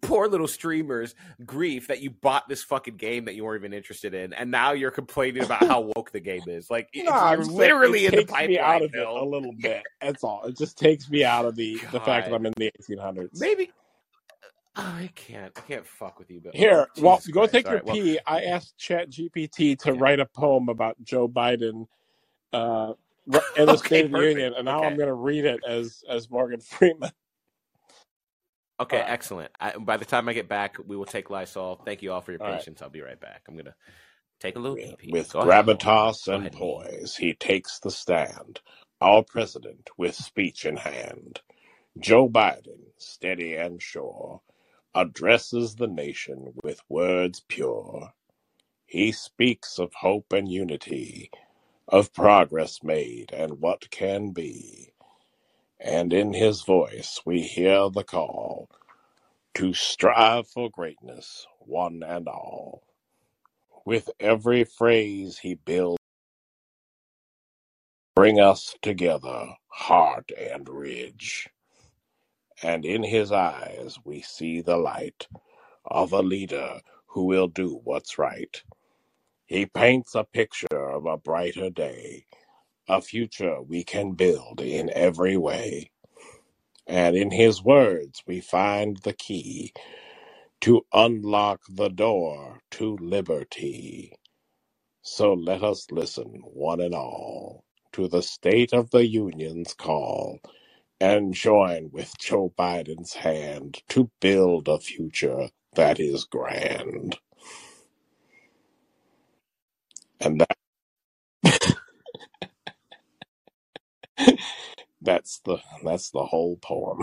poor 0.00 0.26
little 0.28 0.48
streamers, 0.48 1.14
grief 1.44 1.88
that 1.88 2.00
you 2.00 2.10
bought 2.10 2.48
this 2.48 2.62
fucking 2.64 2.96
game 2.96 3.26
that 3.26 3.34
you 3.34 3.44
weren't 3.44 3.60
even 3.60 3.72
interested 3.72 4.14
in, 4.14 4.32
and 4.32 4.50
now 4.50 4.72
you're 4.72 4.90
complaining 4.90 5.42
about 5.42 5.66
how 5.66 5.80
woke 5.94 6.10
the 6.12 6.20
game 6.20 6.42
is. 6.46 6.70
Like 6.70 6.88
Nah, 6.96 7.12
I'm 7.12 7.40
you're 7.40 7.46
literally 7.48 8.06
in 8.06 8.14
the 8.14 8.22
me 8.22 8.58
out 8.58 8.80
pipeline, 8.80 8.82
of 8.82 8.94
it 8.94 9.06
a 9.06 9.24
little 9.24 9.52
bit. 9.60 9.82
That's 10.00 10.24
all. 10.24 10.44
It 10.44 10.56
just 10.56 10.78
takes 10.78 11.10
me 11.10 11.24
out 11.24 11.44
of 11.44 11.56
the 11.56 11.78
the 11.92 12.00
fact 12.00 12.28
that 12.28 12.34
I'm 12.34 12.46
in 12.46 12.52
the 12.56 12.70
1800s. 12.88 13.40
Maybe. 13.40 13.70
Oh, 14.74 14.80
I 14.82 15.10
can't. 15.14 15.52
I 15.54 15.60
can't 15.60 15.86
fuck 15.86 16.18
with 16.18 16.30
you, 16.30 16.40
Bill. 16.40 16.52
Here, 16.54 16.86
Jesus 16.96 17.04
well, 17.04 17.20
go 17.30 17.40
Christ. 17.40 17.52
take 17.52 17.64
your 17.66 17.74
right, 17.74 17.84
well, 17.84 17.94
pee. 17.94 18.18
I 18.26 18.44
asked 18.44 18.78
Chat 18.78 19.10
GPT 19.10 19.78
to 19.80 19.92
Yeah. 19.92 20.00
write 20.00 20.18
a 20.18 20.24
poem 20.26 20.70
about 20.70 20.96
Joe 21.04 21.28
Biden 21.28 21.86
uh, 22.54 22.94
in 23.26 23.42
the 23.66 23.72
Okay, 23.72 23.76
State 23.76 24.04
of 24.06 24.12
the. 24.12 24.18
Union, 24.28 24.54
and 24.56 24.64
now 24.64 24.78
Okay. 24.78 24.86
I'm 24.86 24.96
going 24.96 25.08
to 25.08 25.14
read 25.14 25.44
it 25.44 25.60
as 25.68 26.02
as 26.08 26.30
Morgan 26.30 26.60
Freeman. 26.60 27.10
Okay, 28.82 28.98
Uh, 28.98 29.06
excellent. 29.06 29.52
I, 29.60 29.78
by 29.78 29.98
the 29.98 30.06
time 30.06 30.28
I 30.28 30.34
get 30.34 30.48
back, 30.48 30.76
we 30.86 30.96
will 30.96 31.06
take 31.06 31.30
Lysol. 31.30 31.80
Thank 31.84 32.02
you 32.02 32.12
all 32.12 32.22
for 32.22 32.32
your 32.32 32.40
All 32.40 32.50
right. 32.50 32.66
patience. 32.66 32.82
I'll 32.82 32.90
be 32.90 33.02
right 33.02 33.20
back. 33.20 33.42
I'm 33.48 33.56
gonna 33.56 33.76
take 34.40 34.56
a 34.56 34.60
little 34.60 34.80
With, 34.80 34.96
with 35.04 35.38
gravitas 35.38 36.28
and 36.28 36.50
ahead. 36.50 36.52
poise, 36.52 37.16
he 37.16 37.34
takes 37.34 37.80
the 37.80 37.90
stand. 37.90 38.60
Our 39.00 39.24
president 39.24 39.90
with 39.98 40.14
speech 40.16 40.64
in 40.66 40.78
hand. 40.78 41.40
Joe 41.98 42.28
Biden, 42.28 42.92
steady 42.98 43.56
and 43.56 43.82
sure, 43.82 44.42
addresses 44.94 45.76
the 45.76 45.88
nation 45.88 46.54
with 46.64 46.82
words 46.88 47.42
pure. 47.48 48.14
He 48.86 49.12
speaks 49.12 49.78
of 49.78 49.94
hope 49.94 50.32
and 50.32 50.50
unity, 50.50 51.30
of 51.88 52.12
progress 52.14 52.82
made 52.82 53.32
and 53.32 53.60
what 53.60 53.90
can 53.90 54.32
be. 54.32 54.91
And 55.84 56.12
in 56.12 56.32
his 56.32 56.62
voice 56.62 57.20
we 57.26 57.42
hear 57.42 57.90
the 57.90 58.04
call 58.04 58.70
to 59.54 59.74
strive 59.74 60.48
for 60.48 60.70
greatness, 60.70 61.46
one 61.60 62.02
and 62.04 62.28
all. 62.28 62.84
With 63.84 64.10
every 64.20 64.64
phrase 64.64 65.38
he 65.38 65.54
builds, 65.54 65.98
bring 68.14 68.40
us 68.40 68.76
together, 68.82 69.48
heart 69.68 70.30
and 70.38 70.68
ridge. 70.68 71.48
And 72.62 72.84
in 72.84 73.02
his 73.02 73.32
eyes 73.32 73.98
we 74.04 74.22
see 74.22 74.60
the 74.60 74.76
light 74.76 75.26
of 75.84 76.12
a 76.12 76.22
leader 76.22 76.80
who 77.06 77.24
will 77.24 77.48
do 77.48 77.80
what's 77.84 78.18
right. 78.18 78.62
He 79.46 79.66
paints 79.66 80.14
a 80.14 80.24
picture 80.24 80.90
of 80.90 81.06
a 81.06 81.18
brighter 81.18 81.70
day, 81.70 82.26
a 82.88 83.02
future 83.02 83.62
we 83.62 83.84
can 83.84 84.12
build 84.12 84.60
in 84.60 84.90
every 84.94 85.36
way. 85.36 85.90
And 86.86 87.16
in 87.16 87.30
his 87.32 87.62
words 87.64 88.22
we 88.26 88.40
find 88.40 88.98
the 89.04 89.14
key 89.14 89.72
to 90.62 90.86
unlock 90.92 91.62
the 91.70 91.90
door 91.90 92.60
to 92.72 92.98
liberty. 93.00 94.14
So 95.02 95.34
let 95.34 95.62
us 95.64 95.86
listen, 95.90 96.42
one 96.44 96.80
and 96.80 96.94
all, 96.94 97.64
to 97.92 98.08
the 98.08 98.22
State 98.22 98.72
of 98.74 98.90
the 98.90 99.06
Union's 99.06 99.74
call 99.74 100.40
and 101.00 101.34
join 101.34 101.90
with 101.92 102.14
Joe 102.20 102.54
Biden's 102.58 103.14
hand 103.14 103.82
to 103.90 104.10
build 104.20 104.68
a 104.68 104.80
future 104.80 105.50
that 105.76 106.00
is 106.00 106.24
grand. 106.26 107.18
And 110.20 110.40
that 110.40 110.51
that's 115.02 115.40
the 115.46 115.58
that's 115.84 116.12
the 116.12 116.26
whole 116.26 116.58
poem. 116.62 117.00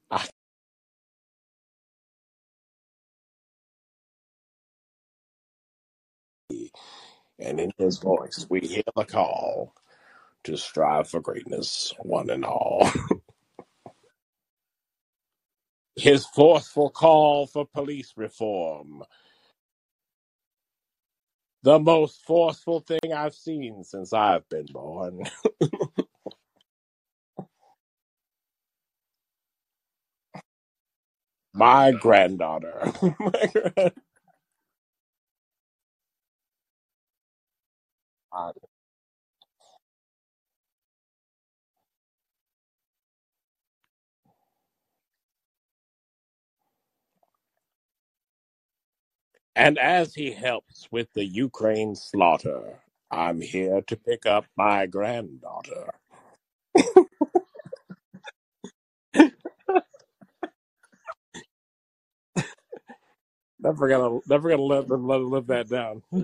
and 7.38 7.60
in 7.60 7.70
his 7.78 7.98
voice 7.98 8.46
we 8.50 8.60
hear 8.60 8.82
the 8.96 9.04
call 9.04 9.74
to 10.44 10.56
strive 10.56 11.08
for 11.08 11.20
greatness, 11.20 11.94
one 12.00 12.30
and 12.30 12.44
all. 12.44 12.88
His 15.98 16.26
forceful 16.26 16.90
call 16.90 17.48
for 17.48 17.66
police 17.66 18.14
reform, 18.16 19.04
the 21.62 21.78
most 21.80 22.22
forceful 22.26 22.80
thing 22.80 23.12
I've 23.14 23.34
seen 23.34 23.84
since 23.84 24.12
I've 24.12 24.48
been 24.50 24.66
born. 24.72 25.24
My 31.54 31.92
granddaughter. 31.92 32.92
My 33.20 33.50
grand- 33.54 33.92
and 49.58 49.78
as 49.78 50.14
he 50.14 50.32
helps 50.32 50.88
with 50.92 51.08
the 51.14 51.26
Ukraine 51.26 51.96
slaughter, 51.96 52.80
I'm 53.12 53.42
here 53.42 53.82
to 53.88 53.96
pick 53.96 54.26
up 54.26 54.46
my 54.56 54.86
granddaughter. 54.86 55.94
Never 63.60 63.88
gonna, 63.88 64.20
never 64.28 64.50
gonna 64.50 64.62
let 64.62 64.88
them 64.88 65.08
let 65.08 65.22
live 65.22 65.48
that 65.48 65.70
down. 65.70 66.04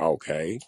Okay. 0.00 0.58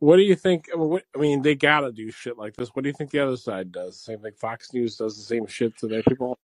What 0.00 0.18
do 0.18 0.22
you 0.24 0.36
think? 0.36 0.66
Uh, 0.74 0.78
what, 0.80 1.04
I 1.16 1.20
mean, 1.20 1.42
they 1.42 1.56
gotta 1.56 1.92
do 1.92 2.12
shit 2.12 2.38
like 2.38 2.56
this. 2.56 2.70
What 2.70 2.84
do 2.84 2.90
you 2.90 2.94
think 2.94 3.12
the 3.12 3.20
other 3.20 3.38
side 3.38 3.72
does? 3.72 4.00
Same 4.00 4.20
thing. 4.20 4.34
Fox 4.40 4.74
News 4.74 4.96
does 4.96 5.16
the 5.18 5.24
same 5.24 5.46
shit 5.48 5.78
to 5.78 5.88
their 5.88 6.04
people. 6.04 6.38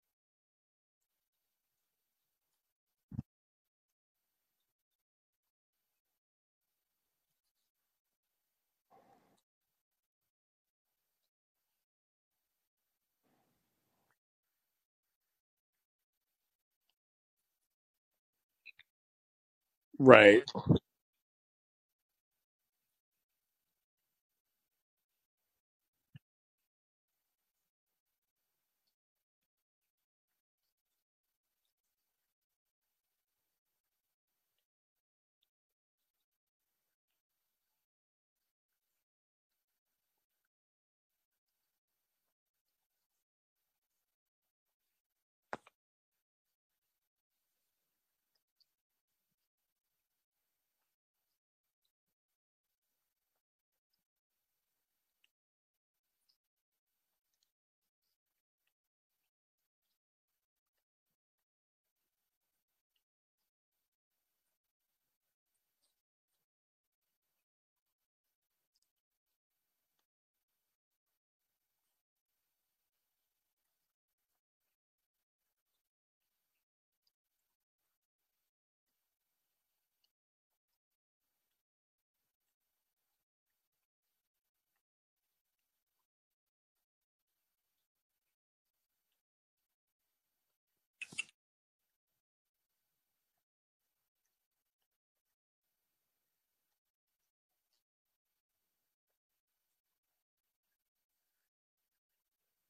Right. 19.99 20.44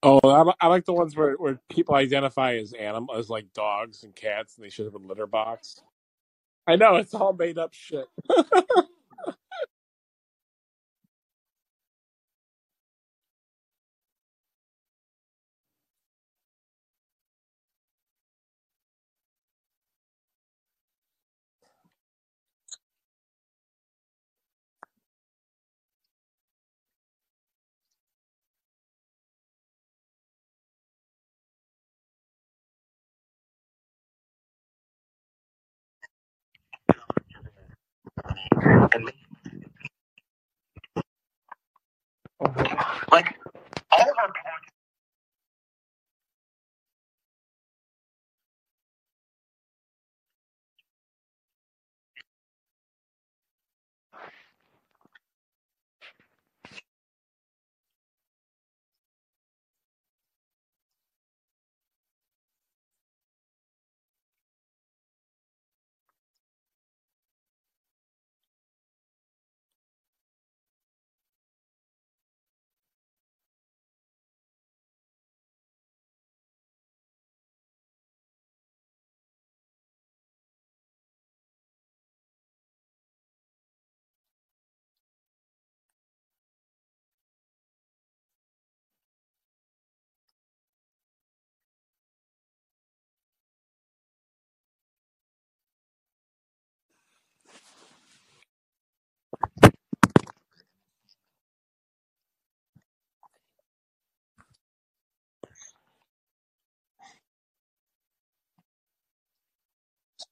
Oh, 0.05 0.21
I, 0.25 0.67
I 0.67 0.69
like 0.69 0.87
the 0.87 0.95
ones 0.95 1.17
where, 1.17 1.35
where 1.35 1.61
people 1.71 1.97
identify 1.97 2.57
as 2.57 2.75
animal 2.75 3.17
as 3.17 3.31
like 3.31 3.53
dogs 3.55 4.05
and 4.05 4.15
cats, 4.15 4.57
and 4.57 4.65
they 4.65 4.71
should 4.71 4.87
have 4.87 4.95
a 4.95 4.99
litter 4.99 5.27
box. 5.27 5.83
I 6.67 6.77
know 6.77 6.97
it's 6.97 7.15
all 7.15 7.35
made 7.35 7.59
up 7.59 7.75
shit. 7.75 8.07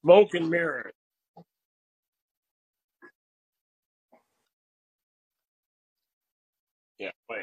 Smoke 0.00 0.34
and 0.34 0.50
mirrors. 0.50 0.92
Yeah. 6.98 7.10
Wait. 7.30 7.40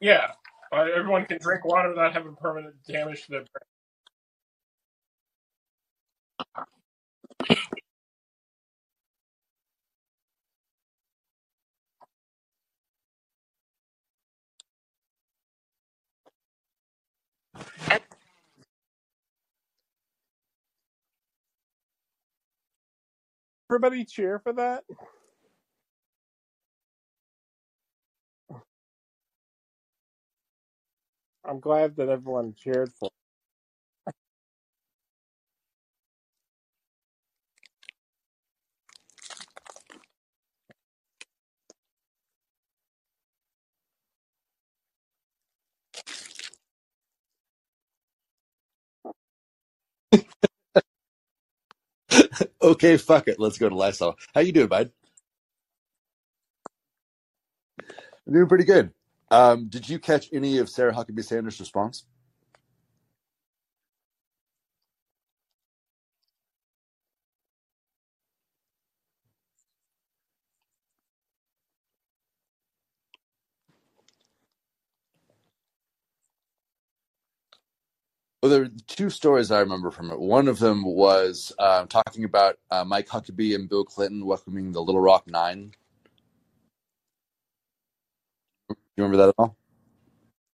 Yeah. 0.00 0.32
Uh, 0.72 0.86
everyone 0.96 1.26
can 1.26 1.38
drink 1.40 1.64
water 1.66 1.90
without 1.90 2.14
having 2.14 2.36
permanent 2.36 2.76
damage 2.88 3.24
to 3.26 3.32
their 3.32 3.40
brain. 3.40 3.62
Everybody 23.70 24.04
cheer 24.04 24.40
for 24.40 24.52
that. 24.54 24.84
I'm 31.44 31.60
glad 31.60 31.96
that 31.96 32.08
everyone 32.10 32.54
cheered 32.56 32.92
for. 32.94 33.10
Okay, 52.62 52.96
fuck 52.98 53.28
it. 53.28 53.40
Let's 53.40 53.58
go 53.58 53.68
to 53.68 53.76
Lysol. 53.76 54.16
How 54.34 54.40
you 54.42 54.52
doing, 54.52 54.68
bud? 54.68 54.90
I'm 58.26 58.34
doing 58.34 58.48
pretty 58.48 58.64
good. 58.64 58.92
Um, 59.30 59.68
did 59.68 59.88
you 59.88 59.98
catch 59.98 60.28
any 60.32 60.58
of 60.58 60.68
Sarah 60.70 60.92
Huckabee 60.94 61.24
Sanders' 61.24 61.60
response? 61.60 62.04
Well, 78.42 78.50
there 78.50 78.62
are 78.62 78.68
two 78.86 79.10
stories 79.10 79.50
I 79.50 79.60
remember 79.60 79.90
from 79.90 80.10
it. 80.10 80.18
One 80.18 80.48
of 80.48 80.58
them 80.60 80.84
was 80.84 81.52
uh, 81.58 81.84
talking 81.86 82.24
about 82.24 82.58
uh, 82.70 82.84
Mike 82.84 83.08
Huckabee 83.08 83.54
and 83.54 83.68
Bill 83.68 83.84
Clinton 83.84 84.24
welcoming 84.24 84.72
the 84.72 84.82
Little 84.82 85.00
Rock 85.02 85.26
Nine. 85.26 85.72
You 89.00 89.04
remember 89.06 89.18
that 89.18 89.30
at 89.30 89.34
all? 89.38 89.56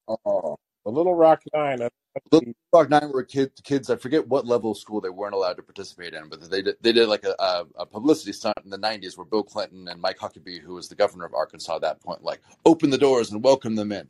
Oh, 0.08 0.56
the 0.86 0.92
Little 0.92 1.14
Rock 1.16 1.42
Nine. 1.54 1.82
I- 1.82 1.90
Little 2.32 2.54
Rock 2.72 2.90
Nine 2.90 3.10
were 3.12 3.24
kids. 3.24 3.60
Kids, 3.62 3.90
I 3.90 3.96
forget 3.96 4.28
what 4.28 4.46
level 4.46 4.72
of 4.72 4.78
school 4.78 5.00
they 5.00 5.10
weren't 5.10 5.34
allowed 5.34 5.56
to 5.58 5.62
participate 5.62 6.14
in, 6.14 6.28
but 6.28 6.50
they 6.50 6.62
did. 6.62 6.76
They 6.82 6.92
did 6.92 7.08
like 7.08 7.24
a, 7.24 7.34
a, 7.42 7.66
a 7.80 7.86
publicity 7.86 8.32
stunt 8.32 8.58
in 8.64 8.70
the 8.70 8.78
'90s 8.78 9.18
where 9.18 9.26
Bill 9.26 9.44
Clinton 9.44 9.88
and 9.88 10.00
Mike 10.00 10.18
Huckabee, 10.18 10.60
who 10.60 10.74
was 10.74 10.88
the 10.88 10.96
governor 10.96 11.26
of 11.26 11.34
Arkansas 11.34 11.76
at 11.76 11.82
that 11.82 12.02
point, 12.02 12.22
like 12.24 12.40
opened 12.66 12.92
the 12.92 12.98
doors 12.98 13.32
and 13.32 13.44
welcomed 13.44 13.78
them 13.78 13.92
in. 13.92 14.08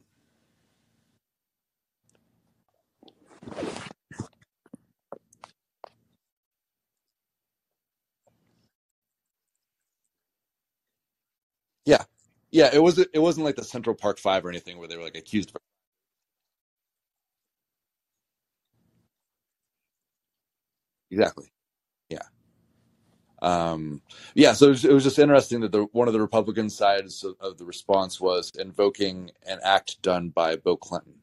Yeah, 11.87 12.05
yeah. 12.57 12.71
It 12.75 12.81
was. 12.83 12.99
It 12.99 13.21
wasn't 13.21 13.47
like 13.47 13.57
the 13.57 13.65
Central 13.65 13.97
Park 13.97 14.19
Five 14.19 14.45
or 14.47 14.51
anything 14.51 14.79
where 14.79 14.89
they 14.89 14.97
were 14.99 15.05
like 15.05 15.17
accused. 15.17 15.51
Of, 15.55 15.63
exactly. 21.11 21.47
Yeah. 22.11 22.23
Um, 23.43 24.03
yeah. 24.35 24.55
So 24.55 24.67
it 24.69 24.71
was, 24.71 24.85
it 24.87 24.93
was 24.93 25.05
just 25.05 25.19
interesting 25.21 25.61
that 25.63 25.73
the 25.73 25.85
one 25.93 26.09
of 26.09 26.15
the 26.15 26.21
Republican 26.23 26.71
sides 26.71 27.25
of, 27.25 27.37
of 27.41 27.59
the 27.59 27.67
response 27.67 28.21
was 28.21 28.53
invoking 28.59 29.33
an 29.47 29.61
act 29.65 30.03
done 30.03 30.31
by 30.31 30.57
Bill 30.57 30.79
Clinton. 30.79 31.15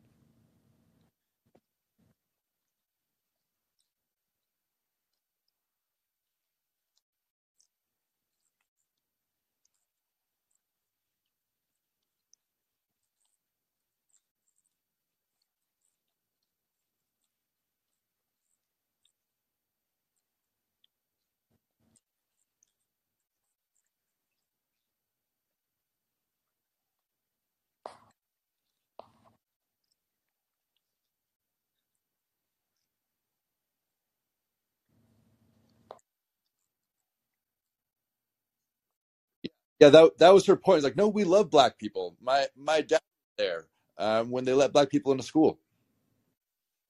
Yeah, 39.83 39.89
that 39.91 40.19
that 40.19 40.33
was 40.33 40.45
her 40.47 40.57
point. 40.57 40.79
It's 40.79 40.85
like, 40.85 40.97
no, 40.97 41.09
we 41.09 41.25
love 41.25 41.51
black 41.51 41.79
people. 41.79 42.17
My 42.21 42.47
my 42.57 42.81
dad 42.81 43.01
was 43.01 43.37
there 43.39 43.65
um, 43.99 44.31
when 44.31 44.45
they 44.45 44.53
let 44.53 44.73
black 44.73 44.89
people 44.91 45.11
into 45.13 45.23
school. 45.25 45.59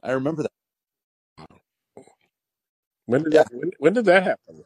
I 0.03 0.13
remember 0.13 0.43
that. 0.43 0.51
When 3.07 3.23
did 3.23 3.33
Yeah, 3.33 3.43
that? 3.43 3.47
When, 3.51 3.72
when 3.80 3.93
did 3.93 4.05
that 4.05 4.23
happen? 4.23 4.63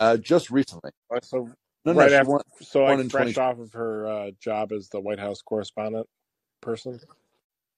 uh, 0.00 0.16
just 0.18 0.50
recently. 0.50 0.92
Uh, 1.14 1.20
So 1.22 1.50
No, 1.84 1.94
no, 1.94 2.06
right 2.06 2.08
she 2.08 2.22
after, 2.22 2.24
won 2.24 2.42
so 2.62 2.84
won 2.86 3.00
like 3.10 3.10
fresh 3.10 3.38
off 3.38 3.58
of 3.60 3.72
her 3.74 4.06
uh, 4.08 4.32
job 4.40 4.72
as 4.72 4.88
the 4.90 5.00
White 5.00 5.20
House 5.20 5.42
correspondent 5.42 6.06
person. 6.62 7.00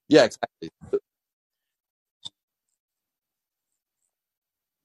Yeah, 0.09 0.25
exactly. 0.27 0.71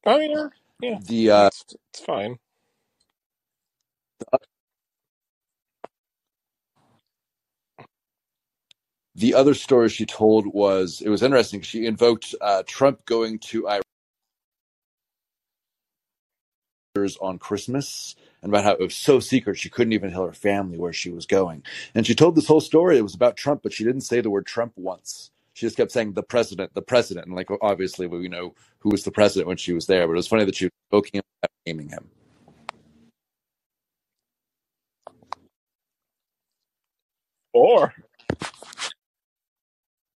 Oh 0.05 0.19
yeah, 0.19 0.47
yeah, 0.81 0.99
The 0.99 1.31
uh, 1.31 1.49
it's 1.49 1.65
it's 1.93 2.05
fine. 2.05 2.37
The 9.15 9.33
other 9.33 9.53
story 9.53 9.89
she 9.89 10.05
told 10.05 10.45
was 10.47 11.01
it 11.01 11.09
was 11.09 11.23
interesting. 11.23 11.61
She 11.61 11.85
invoked 11.85 12.35
uh, 12.41 12.63
Trump 12.67 13.05
going 13.05 13.39
to 13.39 13.67
Iraq 13.67 13.81
on 17.21 17.37
Christmas 17.37 18.15
and 18.41 18.51
about 18.51 18.63
how 18.63 18.71
it 18.71 18.79
was 18.79 18.95
so 18.95 19.19
secret 19.19 19.57
she 19.57 19.69
couldn't 19.69 19.93
even 19.93 20.11
tell 20.11 20.25
her 20.25 20.33
family 20.33 20.77
where 20.77 20.93
she 20.93 21.09
was 21.09 21.25
going. 21.25 21.63
And 21.93 22.07
she 22.07 22.15
told 22.15 22.35
this 22.35 22.47
whole 22.47 22.61
story. 22.61 22.97
It 22.97 23.03
was 23.03 23.15
about 23.15 23.37
Trump, 23.37 23.63
but 23.63 23.73
she 23.73 23.83
didn't 23.83 24.01
say 24.01 24.21
the 24.21 24.29
word 24.29 24.45
Trump 24.45 24.73
once. 24.75 25.31
She 25.53 25.65
just 25.65 25.77
kept 25.77 25.91
saying 25.91 26.13
the 26.13 26.23
president, 26.23 26.73
the 26.73 26.81
president, 26.81 27.27
and 27.27 27.35
like 27.35 27.49
obviously 27.61 28.07
we 28.07 28.27
know 28.27 28.55
who 28.79 28.89
was 28.89 29.03
the 29.03 29.11
president 29.11 29.47
when 29.47 29.57
she 29.57 29.73
was 29.73 29.87
there. 29.87 30.07
But 30.07 30.13
it 30.13 30.17
was 30.17 30.27
funny 30.27 30.45
that 30.45 30.55
she 30.55 30.65
was 30.65 30.71
invoking 30.91 31.19
him 31.19 31.23
naming 31.65 31.89
him. 31.89 32.09
Or 37.55 37.93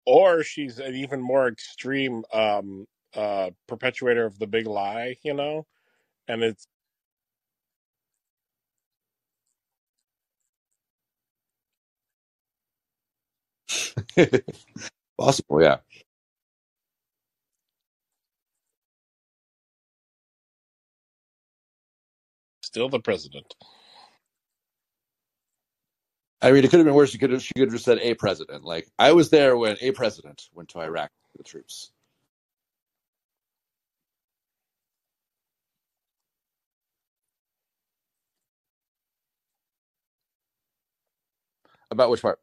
or 0.07 0.43
she's 0.45 0.79
an 0.81 0.95
even 0.97 1.21
more 1.23 1.49
extreme 1.49 2.25
um, 2.33 2.87
uh, 3.17 3.51
perpetuator 3.69 4.27
of 4.27 4.39
the 4.39 4.47
big 4.49 4.67
lie, 4.67 5.17
you 5.25 5.35
know, 5.35 5.67
and 6.29 6.43
it's 6.45 6.67
Possible, 15.19 15.63
yeah. 15.63 15.79
still 22.63 22.89
the 22.91 23.01
president. 23.01 23.55
I 26.43 26.53
mean, 26.53 26.65
it 26.65 26.71
could 26.71 26.79
have 26.79 26.87
been 26.87 26.95
worse. 26.95 27.11
She 27.11 27.19
could 27.19 27.31
have 27.33 27.43
she 27.43 27.55
could 27.55 27.65
have 27.65 27.73
just 27.73 27.85
said 27.85 27.99
a 27.99 28.15
president. 28.15 28.65
Like 28.65 28.89
I 28.99 29.13
was 29.13 29.31
there 29.31 29.57
when 29.57 29.77
a 29.81 29.91
president 29.93 30.49
went 30.55 30.69
to 30.71 30.81
Iraq 30.81 31.11
with 31.33 31.45
the 31.45 31.51
troops. 31.51 31.91
About 41.91 42.11
which 42.11 42.23
part? 42.23 42.39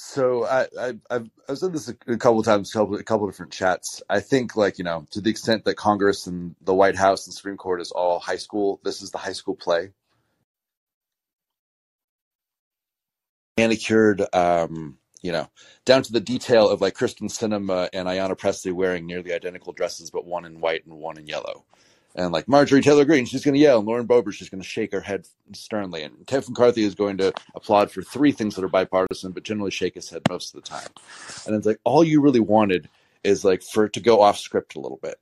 So 0.00 0.44
I, 0.44 0.68
I 0.78 0.94
I've 1.10 1.28
I've 1.48 1.58
said 1.58 1.72
this 1.72 1.88
a, 1.88 1.94
couple 2.16 2.38
of 2.38 2.44
times, 2.44 2.70
a 2.70 2.78
couple, 2.78 2.94
a 2.94 3.02
couple 3.02 3.26
of 3.26 3.32
different 3.32 3.50
chats. 3.50 4.00
I 4.08 4.20
think 4.20 4.54
like 4.54 4.78
you 4.78 4.84
know 4.84 5.04
to 5.10 5.20
the 5.20 5.28
extent 5.28 5.64
that 5.64 5.74
Congress 5.74 6.28
and 6.28 6.54
the 6.60 6.72
White 6.72 6.94
House 6.94 7.26
and 7.26 7.34
Supreme 7.34 7.56
Court 7.56 7.80
is 7.80 7.90
all 7.90 8.20
high 8.20 8.36
school, 8.36 8.80
this 8.84 9.02
is 9.02 9.10
the 9.10 9.18
high 9.18 9.32
school 9.32 9.56
play. 9.56 9.90
Manicured, 13.56 14.24
um, 14.32 14.98
you 15.20 15.32
know, 15.32 15.50
down 15.84 16.04
to 16.04 16.12
the 16.12 16.20
detail 16.20 16.68
of 16.68 16.80
like 16.80 16.94
Kyrsten 16.94 17.28
Sinema 17.28 17.88
and 17.92 18.06
Ayanna 18.06 18.38
Pressley 18.38 18.70
wearing 18.70 19.04
nearly 19.04 19.32
identical 19.32 19.72
dresses, 19.72 20.12
but 20.12 20.24
one 20.24 20.44
in 20.44 20.60
white 20.60 20.86
and 20.86 20.96
one 20.96 21.18
in 21.18 21.26
yellow. 21.26 21.64
And 22.18 22.32
like 22.32 22.48
Marjorie 22.48 22.82
Taylor 22.82 23.04
Greene, 23.04 23.26
she's 23.26 23.44
going 23.44 23.54
to 23.54 23.60
yell, 23.60 23.78
and 23.78 23.86
Lauren 23.86 24.08
Boebert, 24.08 24.32
she's 24.32 24.48
going 24.48 24.60
to 24.60 24.68
shake 24.68 24.90
her 24.92 25.00
head 25.00 25.28
sternly. 25.52 26.02
And 26.02 26.26
Kevin 26.26 26.50
McCarthy 26.50 26.82
is 26.82 26.96
going 26.96 27.18
to 27.18 27.32
applaud 27.54 27.92
for 27.92 28.02
three 28.02 28.32
things 28.32 28.56
that 28.56 28.64
are 28.64 28.68
bipartisan, 28.68 29.30
but 29.30 29.44
generally 29.44 29.70
shake 29.70 29.94
his 29.94 30.10
head 30.10 30.22
most 30.28 30.52
of 30.52 30.60
the 30.60 30.68
time. 30.68 30.88
And 31.46 31.54
it's 31.54 31.64
like 31.64 31.78
all 31.84 32.02
you 32.02 32.20
really 32.20 32.40
wanted 32.40 32.88
is 33.22 33.44
like 33.44 33.62
for 33.62 33.84
it 33.84 33.92
to 33.92 34.00
go 34.00 34.20
off 34.20 34.36
script 34.36 34.74
a 34.74 34.80
little 34.80 34.98
bit. 35.00 35.20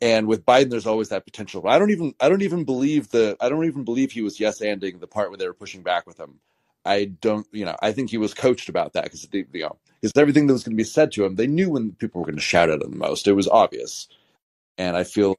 And 0.00 0.26
with 0.26 0.44
Biden, 0.44 0.70
there's 0.70 0.86
always 0.86 1.10
that 1.10 1.24
potential. 1.24 1.68
I 1.68 1.78
don't 1.78 1.90
even 1.90 2.14
I 2.20 2.28
don't 2.28 2.42
even 2.42 2.64
believe 2.64 3.10
the 3.10 3.36
I 3.40 3.48
don't 3.48 3.64
even 3.64 3.84
believe 3.84 4.10
he 4.10 4.22
was 4.22 4.40
yes 4.40 4.60
anding 4.60 4.98
the 4.98 5.06
part 5.06 5.30
where 5.30 5.38
they 5.38 5.46
were 5.46 5.54
pushing 5.54 5.82
back 5.82 6.04
with 6.04 6.18
him. 6.18 6.40
I 6.84 7.04
don't, 7.04 7.46
you 7.52 7.64
know, 7.64 7.76
I 7.80 7.92
think 7.92 8.10
he 8.10 8.18
was 8.18 8.34
coached 8.34 8.68
about 8.68 8.94
that 8.94 9.04
because 9.04 9.28
you 9.32 9.46
know, 9.54 9.76
because 10.00 10.16
everything 10.16 10.46
that 10.46 10.52
was 10.52 10.64
going 10.64 10.76
to 10.76 10.80
be 10.80 10.84
said 10.84 11.12
to 11.12 11.24
him, 11.24 11.36
they 11.36 11.46
knew 11.46 11.70
when 11.70 11.92
people 11.92 12.20
were 12.20 12.26
going 12.26 12.36
to 12.36 12.42
shout 12.42 12.70
at 12.70 12.82
him 12.82 12.90
the 12.90 12.96
most. 12.96 13.28
It 13.28 13.32
was 13.32 13.48
obvious, 13.48 14.08
and 14.78 14.96
I 14.96 15.04
feel, 15.04 15.36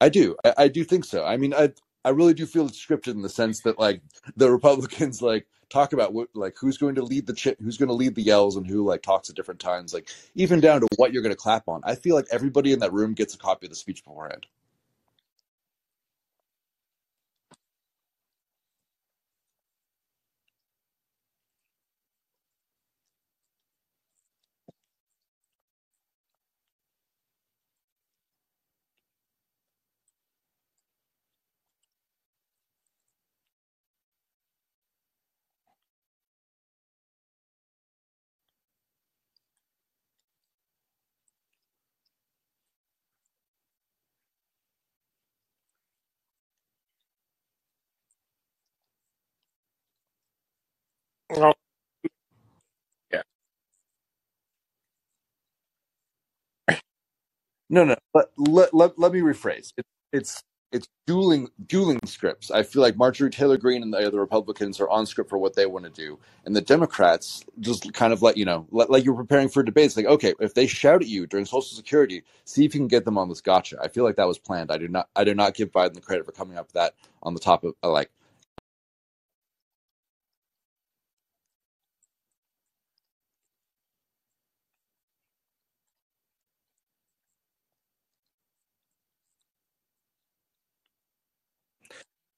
I 0.00 0.10
do, 0.10 0.36
I, 0.44 0.54
I 0.58 0.68
do 0.68 0.84
think 0.84 1.06
so. 1.06 1.24
I 1.26 1.38
mean, 1.38 1.54
I 1.54 1.72
I 2.04 2.10
really 2.10 2.34
do 2.34 2.46
feel 2.46 2.66
it's 2.66 2.84
scripted 2.84 3.14
in 3.14 3.22
the 3.22 3.30
sense 3.30 3.62
that 3.62 3.80
like 3.80 4.02
the 4.36 4.50
Republicans 4.50 5.22
like 5.22 5.48
talk 5.70 5.92
about 5.94 6.14
what 6.14 6.28
like 6.34 6.56
who's 6.60 6.78
going 6.78 6.96
to 6.96 7.02
lead 7.04 7.26
the 7.28 7.34
ch- 7.34 7.56
who's 7.60 7.78
going 7.78 7.88
to 7.90 7.94
lead 7.94 8.16
the 8.16 8.22
yells 8.22 8.56
and 8.56 8.66
who 8.68 8.86
like 8.86 9.02
talks 9.02 9.30
at 9.30 9.36
different 9.36 9.60
times, 9.60 9.94
like 9.94 10.10
even 10.36 10.60
down 10.60 10.82
to 10.82 10.88
what 10.96 11.12
you're 11.14 11.22
going 11.24 11.34
to 11.34 11.38
clap 11.38 11.68
on. 11.68 11.82
I 11.84 11.96
feel 11.96 12.16
like 12.16 12.28
everybody 12.32 12.72
in 12.72 12.80
that 12.80 12.94
room 12.94 13.14
gets 13.14 13.34
a 13.34 13.38
copy 13.38 13.66
of 13.66 13.70
the 13.70 13.76
speech 13.76 14.04
beforehand. 14.04 14.46
Oh, 51.36 51.54
yeah. 53.12 53.22
No, 57.68 57.84
no. 57.84 57.96
But 58.12 58.30
let, 58.36 58.74
let, 58.74 58.98
let 58.98 59.12
me 59.12 59.20
rephrase. 59.20 59.72
It, 59.76 59.84
it's 60.12 60.42
it's 60.72 60.88
dueling 61.06 61.48
dueling 61.66 62.00
scripts. 62.04 62.50
I 62.50 62.62
feel 62.64 62.82
like 62.82 62.96
Marjorie 62.96 63.30
Taylor 63.30 63.56
Greene 63.56 63.82
and 63.82 63.92
the 63.94 63.98
other 64.06 64.18
Republicans 64.20 64.80
are 64.80 64.90
on 64.90 65.06
script 65.06 65.30
for 65.30 65.38
what 65.38 65.54
they 65.54 65.66
want 65.66 65.84
to 65.84 65.90
do, 65.90 66.18
and 66.44 66.54
the 66.56 66.60
Democrats 66.60 67.44
just 67.60 67.92
kind 67.94 68.12
of 68.12 68.22
let 68.22 68.36
you 68.36 68.44
know, 68.44 68.66
let, 68.70 68.90
like 68.90 69.04
you're 69.04 69.14
preparing 69.14 69.48
for 69.48 69.62
debates. 69.62 69.96
Like, 69.96 70.06
okay, 70.06 70.34
if 70.40 70.54
they 70.54 70.66
shout 70.66 71.02
at 71.02 71.08
you 71.08 71.26
during 71.26 71.46
Social 71.46 71.62
Security, 71.62 72.22
see 72.44 72.64
if 72.64 72.74
you 72.74 72.80
can 72.80 72.88
get 72.88 73.04
them 73.04 73.18
on 73.18 73.28
this 73.28 73.40
gotcha. 73.40 73.78
I 73.82 73.88
feel 73.88 74.04
like 74.04 74.16
that 74.16 74.28
was 74.28 74.38
planned. 74.38 74.70
I 74.72 74.78
do 74.78 74.88
not 74.88 75.08
I 75.16 75.24
do 75.24 75.34
not 75.34 75.54
give 75.54 75.72
Biden 75.72 75.94
the 75.94 76.00
credit 76.00 76.26
for 76.26 76.32
coming 76.32 76.58
up 76.58 76.66
with 76.66 76.74
that 76.74 76.94
on 77.22 77.34
the 77.34 77.40
top 77.40 77.64
of 77.64 77.74
like 77.82 78.10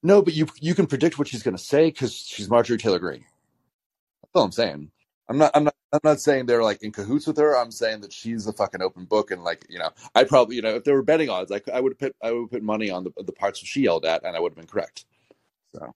no, 0.02 0.22
but 0.22 0.34
you 0.34 0.47
you 0.60 0.74
can 0.74 0.86
predict 0.86 1.18
what 1.18 1.28
she's 1.28 1.42
going 1.42 1.56
to 1.56 1.62
say 1.62 1.86
because 1.86 2.14
she's 2.14 2.48
Marjorie 2.50 2.78
Taylor 2.78 2.98
Greene. 2.98 3.24
That's 4.22 4.32
all 4.34 4.44
I'm 4.44 4.52
saying. 4.52 4.90
I'm 5.28 5.39
not. 5.39 5.52
I'm 5.55 5.64
not. 5.64 5.74
I'm 5.92 6.00
not 6.05 6.20
saying 6.20 6.47
they're 6.47 6.62
like 6.62 6.82
in 6.82 6.92
cahoots 6.92 7.26
with 7.26 7.36
her. 7.36 7.56
I'm 7.56 7.70
saying 7.70 8.00
that 8.00 8.12
she's 8.12 8.47
a 8.47 8.52
fucking 8.52 8.82
open 8.82 9.05
book, 9.05 9.31
and 9.31 9.44
like 9.44 9.66
you 9.68 9.78
know, 9.78 9.90
I 10.14 10.24
probably 10.24 10.56
you 10.56 10.62
know 10.62 10.76
if 10.76 10.84
there 10.84 10.94
were 10.94 11.02
betting 11.02 11.28
odds, 11.28 11.52
I, 11.52 11.60
I 11.72 11.81
would 11.81 11.98
put 11.98 12.16
I 12.22 12.32
would 12.32 12.50
put 12.50 12.62
money 12.62 12.90
on 12.90 13.05
the 13.05 13.12
the 13.22 13.32
parts 13.32 13.60
she 13.60 13.82
yelled 13.82 14.05
at, 14.06 14.24
and 14.24 14.36
I 14.36 14.40
would 14.40 14.52
have 14.52 14.56
been 14.56 14.66
correct. 14.66 15.05
So 15.74 15.94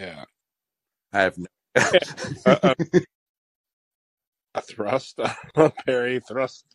Yeah. 0.00 0.26
I 1.12 1.22
have 1.22 1.38
no. 1.38 1.46
A, 1.76 2.00
a, 2.46 2.50
uh, 2.52 2.58
uh, 2.62 2.74
a 4.56 4.62
thrust, 4.62 5.20
a 5.56 5.70
parry 5.86 6.20
thrust. 6.20 6.66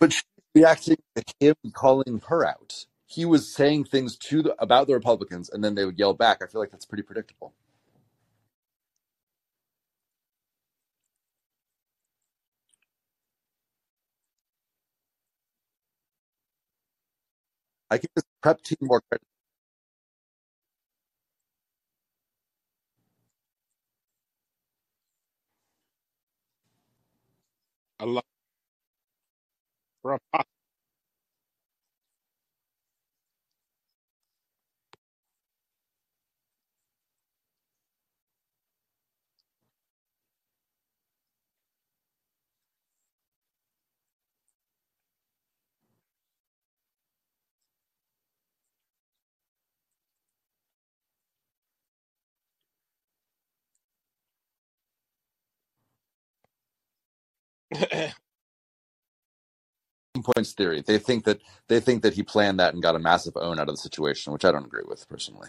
but 0.00 0.12
she's 0.12 0.24
reacting 0.54 0.96
to 1.16 1.24
him 1.40 1.54
calling 1.72 2.22
her 2.28 2.46
out. 2.46 2.86
He 3.06 3.24
was 3.24 3.54
saying 3.54 3.84
things 3.84 4.16
to 4.18 4.42
the, 4.42 4.56
about 4.62 4.86
the 4.88 4.94
Republicans, 4.94 5.48
and 5.50 5.62
then 5.64 5.74
they 5.74 5.84
would 5.84 5.98
yell 5.98 6.14
back. 6.14 6.38
I 6.42 6.46
feel 6.46 6.60
like 6.60 6.70
that's 6.72 6.86
pretty 6.86 7.02
predictable. 7.02 7.54
I 17.90 17.98
give 17.98 18.10
this 18.16 18.24
prep 18.42 18.62
team 18.62 18.78
more 18.82 19.02
credit. 19.10 19.26
Lot 28.00 28.24
for 30.02 30.18
Points 60.34 60.52
theory. 60.52 60.82
They 60.84 60.98
think 60.98 61.24
that 61.24 61.40
they 61.68 61.80
think 61.80 62.02
that 62.02 62.14
he 62.14 62.22
planned 62.24 62.58
that 62.58 62.74
and 62.74 62.82
got 62.82 62.96
a 62.96 62.98
massive 62.98 63.36
own 63.36 63.60
out 63.60 63.68
of 63.68 63.74
the 63.74 63.80
situation, 63.80 64.32
which 64.32 64.44
I 64.44 64.50
don't 64.50 64.66
agree 64.66 64.82
with 64.86 65.08
personally. 65.08 65.48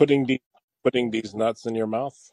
Putting 0.00 0.26
these 0.26 0.40
putting 0.84 1.12
these 1.12 1.34
nuts 1.34 1.66
in 1.66 1.76
your 1.76 1.88
mouth. 1.88 2.32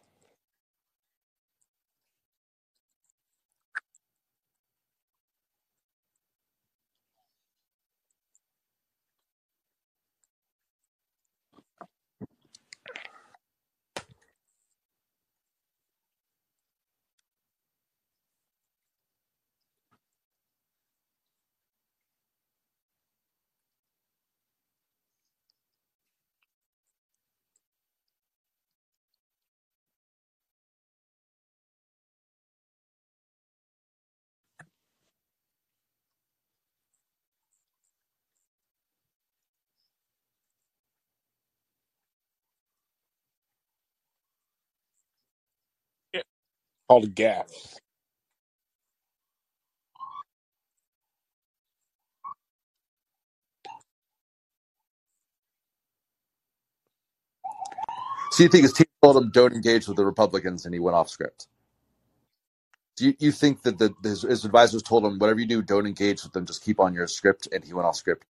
Called 46.90 47.16
gaffes. 47.16 47.78
So 58.32 58.44
you 58.44 58.50
think 58.50 58.64
his 58.64 58.74
team 58.74 58.88
told 59.04 59.18
him 59.18 59.32
don't 59.32 59.54
engage 59.54 59.88
with 59.88 59.98
the 59.98 60.06
Republicans, 60.06 60.66
and 60.66 60.74
he 60.76 60.80
went 60.80 60.96
off 60.96 61.10
script? 61.10 61.48
Do 62.98 63.08
you, 63.08 63.16
you 63.20 63.32
think 63.32 63.64
that 63.64 63.80
the, 63.80 63.94
his, 64.04 64.24
his 64.24 64.46
advisors 64.46 64.84
told 64.84 65.06
him 65.06 65.20
whatever 65.20 65.40
you 65.40 65.48
do, 65.48 65.62
don't 65.64 65.88
engage 65.88 66.24
with 66.24 66.34
them, 66.34 66.46
just 66.46 66.64
keep 66.64 66.80
on 66.80 66.94
your 66.94 67.08
script, 67.08 67.48
and 67.52 67.64
he 67.66 67.74
went 67.74 67.88
off 67.88 67.96
script? 67.98 68.26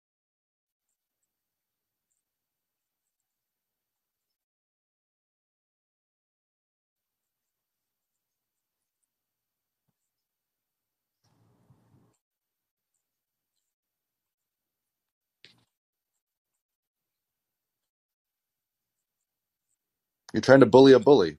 You're 20.34 20.42
trying 20.42 20.60
to 20.62 20.66
bully 20.66 20.94
a 20.94 21.00
bully. 21.00 21.38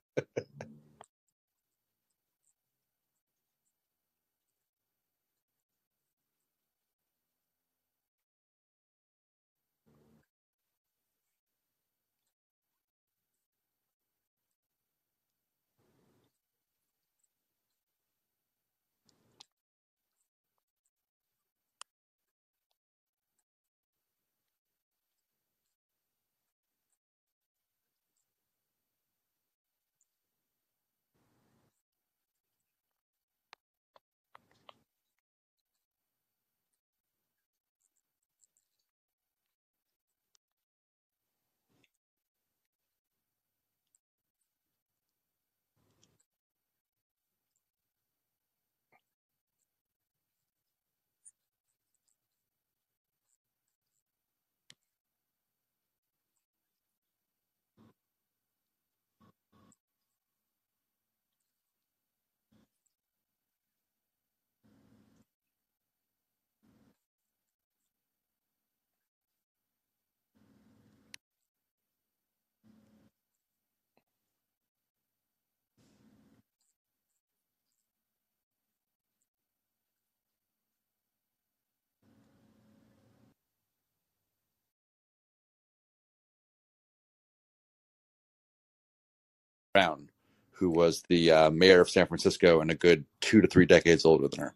Brown, 89.73 90.09
who 90.51 90.69
was 90.69 91.03
the 91.09 91.31
uh, 91.31 91.49
mayor 91.49 91.81
of 91.81 91.89
San 91.89 92.07
Francisco 92.07 92.61
and 92.61 92.71
a 92.71 92.75
good 92.75 93.05
two 93.19 93.41
to 93.41 93.47
three 93.47 93.65
decades 93.65 94.05
older 94.05 94.27
than 94.27 94.39
her. 94.39 94.55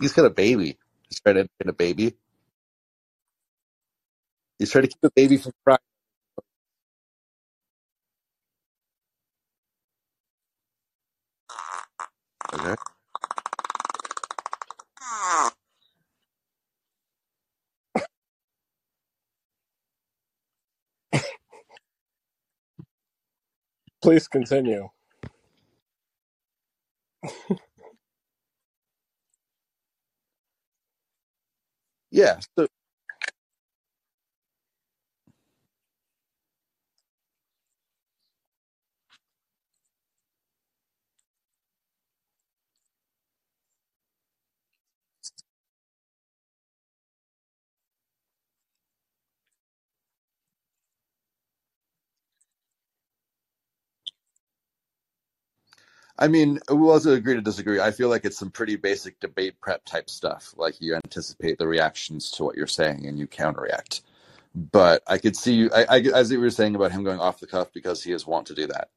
He's 0.00 0.12
got 0.12 0.26
a 0.26 0.30
baby. 0.30 0.78
He's 1.08 1.20
trying 1.20 1.36
to 1.36 1.48
get 1.60 1.68
a 1.68 1.72
baby. 1.74 2.14
He's 4.58 4.70
trying 4.70 4.84
to 4.84 4.88
keep 4.88 5.00
the 5.02 5.12
baby 5.14 5.38
from 5.38 5.52
crying. 5.64 5.78
Okay. 12.54 12.74
Please 24.06 24.28
continue. 24.28 24.88
Yeah. 32.10 32.40
So 32.58 32.68
I 56.18 56.28
mean, 56.28 56.60
we'll 56.70 56.90
also 56.90 57.12
agree 57.12 57.34
to 57.34 57.42
disagree. 57.42 57.80
I 57.80 57.90
feel 57.90 58.08
like 58.08 58.24
it's 58.24 58.38
some 58.38 58.50
pretty 58.50 58.76
basic 58.76 59.20
debate 59.20 59.60
prep 59.60 59.84
type 59.84 60.08
stuff. 60.08 60.54
Like 60.56 60.80
you 60.80 60.94
anticipate 60.94 61.58
the 61.58 61.66
reactions 61.66 62.30
to 62.32 62.44
what 62.44 62.56
you're 62.56 62.66
saying 62.66 63.06
and 63.06 63.18
you 63.18 63.26
counteract. 63.26 64.02
But 64.54 65.02
I 65.06 65.18
could 65.18 65.36
see 65.36 65.52
you, 65.52 65.70
I, 65.74 65.84
I, 65.84 65.98
as 66.14 66.32
you 66.32 66.40
were 66.40 66.50
saying 66.50 66.74
about 66.74 66.92
him 66.92 67.04
going 67.04 67.20
off 67.20 67.40
the 67.40 67.46
cuff 67.46 67.72
because 67.74 68.02
he 68.02 68.12
is 68.12 68.26
wont 68.26 68.46
to 68.46 68.54
do 68.54 68.66
that. 68.68 68.88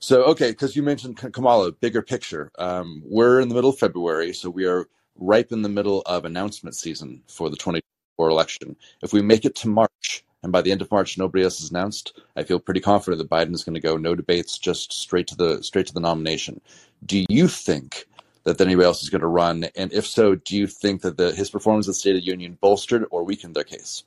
So, 0.00 0.24
okay, 0.24 0.50
because 0.50 0.76
you 0.76 0.82
mentioned 0.82 1.16
Kamala, 1.16 1.72
bigger 1.72 2.02
picture. 2.02 2.50
Um, 2.58 3.02
we're 3.04 3.40
in 3.40 3.48
the 3.48 3.54
middle 3.54 3.70
of 3.70 3.78
February, 3.78 4.34
so 4.34 4.50
we 4.50 4.66
are 4.66 4.88
ripe 5.16 5.50
in 5.50 5.62
the 5.62 5.68
middle 5.68 6.02
of 6.02 6.24
announcement 6.24 6.76
season 6.76 7.22
for 7.28 7.48
the 7.48 7.56
2024 7.56 8.28
election. 8.28 8.76
If 9.02 9.12
we 9.12 9.22
make 9.22 9.44
it 9.44 9.54
to 9.56 9.68
March, 9.68 10.24
and 10.42 10.52
by 10.52 10.60
the 10.60 10.72
end 10.72 10.82
of 10.82 10.90
March 10.90 11.18
nobody 11.18 11.44
else 11.44 11.60
is 11.60 11.70
announced, 11.70 12.20
I 12.36 12.44
feel 12.44 12.58
pretty 12.60 12.80
confident 12.80 13.18
that 13.18 13.30
Biden 13.30 13.54
is 13.54 13.64
going 13.64 13.74
to 13.74 13.80
go 13.80 13.96
no 13.96 14.14
debates, 14.14 14.58
just 14.58 14.92
straight 14.92 15.26
to 15.28 15.36
the 15.36 15.62
straight 15.62 15.86
to 15.88 15.94
the 15.94 16.00
nomination. 16.00 16.60
Do 17.04 17.24
you 17.28 17.48
think 17.48 18.06
that 18.44 18.60
anybody 18.60 18.86
else 18.86 19.02
is 19.02 19.10
going 19.10 19.20
to 19.20 19.26
run? 19.26 19.64
And 19.76 19.92
if 19.92 20.06
so, 20.06 20.34
do 20.34 20.56
you 20.56 20.66
think 20.66 21.02
that 21.02 21.16
the, 21.16 21.32
his 21.32 21.50
performance 21.50 21.88
at 21.88 21.94
State 21.94 22.16
of 22.16 22.22
the 22.22 22.26
Union 22.26 22.58
bolstered 22.60 23.04
or 23.10 23.24
weakened 23.24 23.54
their 23.54 23.64
case? 23.64 24.04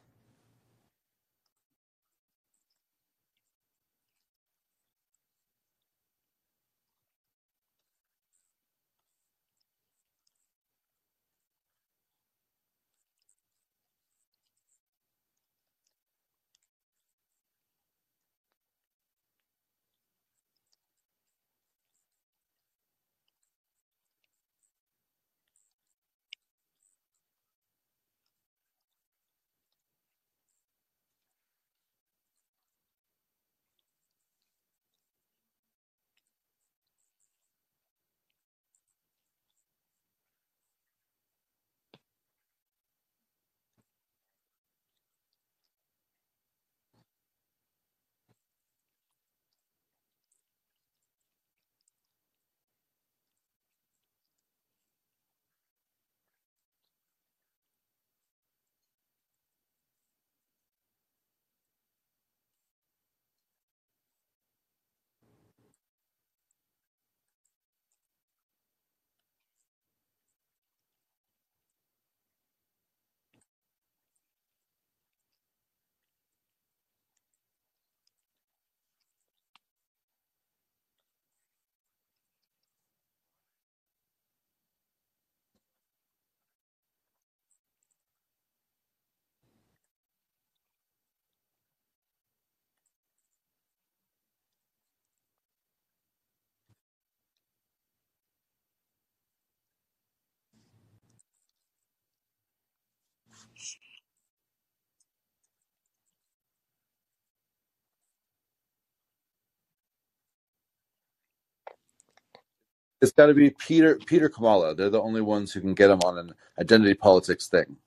It's 113.01 113.13
got 113.13 113.27
to 113.27 113.33
be 113.35 113.51
Peter 113.51 113.97
Peter 114.05 114.29
Kamala. 114.29 114.75
They're 114.75 114.89
the 114.89 115.01
only 115.01 115.21
ones 115.21 115.53
who 115.53 115.61
can 115.61 115.75
get 115.75 115.91
him 115.91 116.01
on 116.03 116.17
an 116.17 116.33
identity 116.59 116.95
politics 116.95 117.47
thing. 117.47 117.77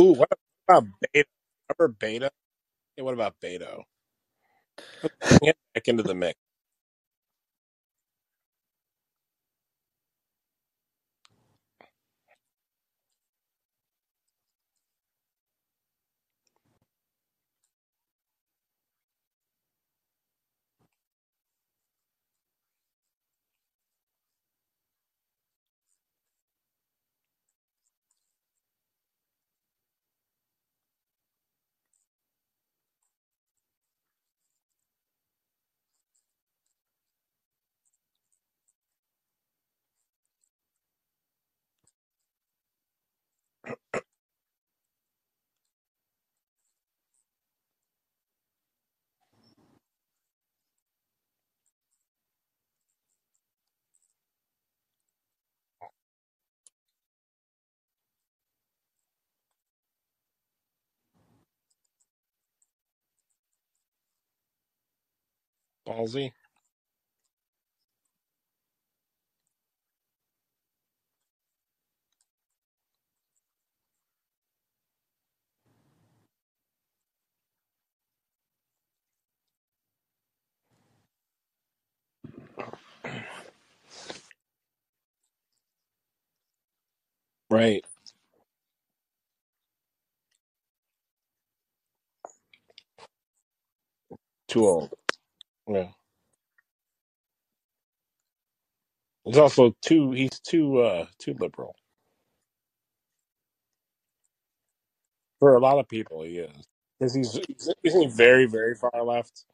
Ooh, 0.00 0.14
what 0.14 0.30
about 0.68 0.86
Beto? 1.14 1.24
Remember 1.78 1.96
Beto? 2.00 2.30
Hey, 2.96 3.02
what 3.02 3.14
about 3.14 3.36
Beto? 3.42 3.82
Him 5.42 5.54
back 5.74 5.88
into 5.88 6.02
the 6.04 6.14
mix. 6.14 6.38
Ballsy. 65.88 66.32
Right. 87.50 87.84
Too 94.48 94.66
old. 94.66 94.90
Yeah. 95.72 95.88
He's 99.24 99.38
also 99.38 99.74
too. 99.82 100.12
He's 100.12 100.40
too. 100.40 100.80
uh 100.80 101.06
Too 101.18 101.34
liberal 101.40 101.76
for 105.40 105.54
a 105.56 105.60
lot 105.60 105.78
of 105.78 105.88
people. 105.88 106.22
He 106.24 106.38
is 106.38 106.52
because 107.00 107.14
he's 107.14 107.40
he's 107.82 107.94
he 107.94 108.06
very 108.06 108.46
very 108.46 108.74
far 108.76 109.02
left. 109.04 109.44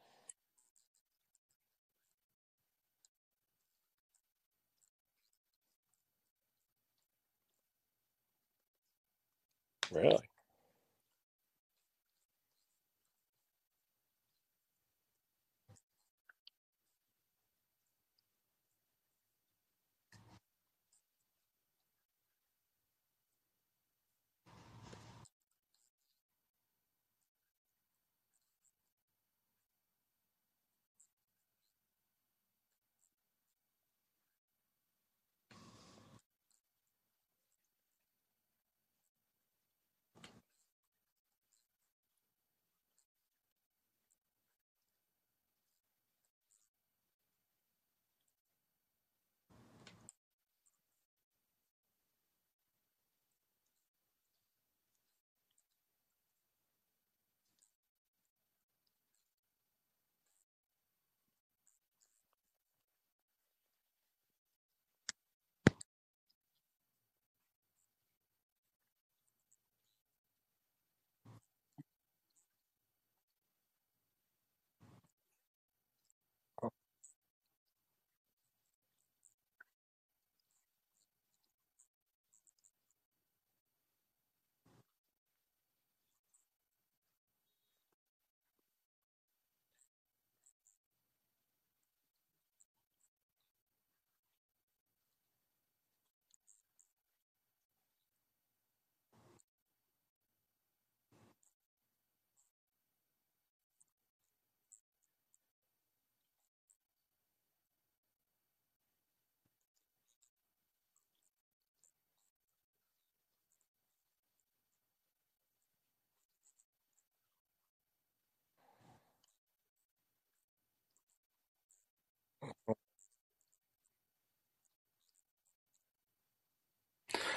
Really. 9.93 10.28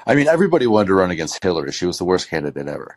I 0.06 0.14
mean, 0.14 0.26
everybody 0.26 0.66
wanted 0.66 0.88
to 0.88 0.94
run 0.94 1.10
against 1.10 1.42
Hillary. 1.42 1.72
She 1.72 1.86
was 1.86 1.98
the 1.98 2.04
worst 2.04 2.28
candidate 2.28 2.68
ever. 2.68 2.96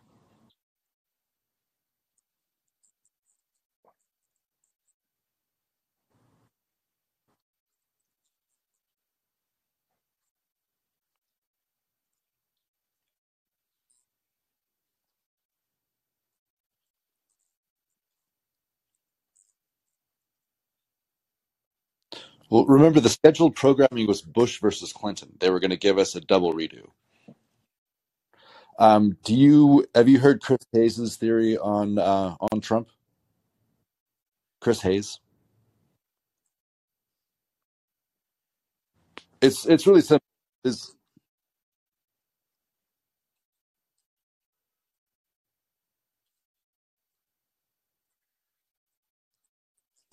Well, 22.49 22.65
remember 22.65 23.01
the 23.01 23.09
scheduled 23.09 23.55
programming 23.55 24.07
was 24.07 24.21
Bush 24.23 24.61
versus 24.61 24.93
Clinton. 24.93 25.33
They 25.39 25.49
were 25.51 25.59
going 25.61 25.71
to 25.71 25.77
give 25.77 25.99
us 25.99 26.15
a 26.15 26.21
double 26.21 26.53
redo. 26.53 26.89
Um, 28.79 29.17
do 29.23 29.35
you 29.35 29.85
have 29.95 30.09
you 30.09 30.19
heard 30.19 30.41
Chris 30.41 30.59
Hayes's 30.73 31.17
theory 31.17 31.57
on 31.57 31.99
uh, 31.99 32.35
on 32.53 32.61
Trump? 32.61 32.89
Chris 34.61 34.81
Hayes. 34.81 35.19
It's 39.41 39.65
it's 39.67 39.87
really 39.87 40.01
simple. 40.01 40.25
Is 40.65 40.93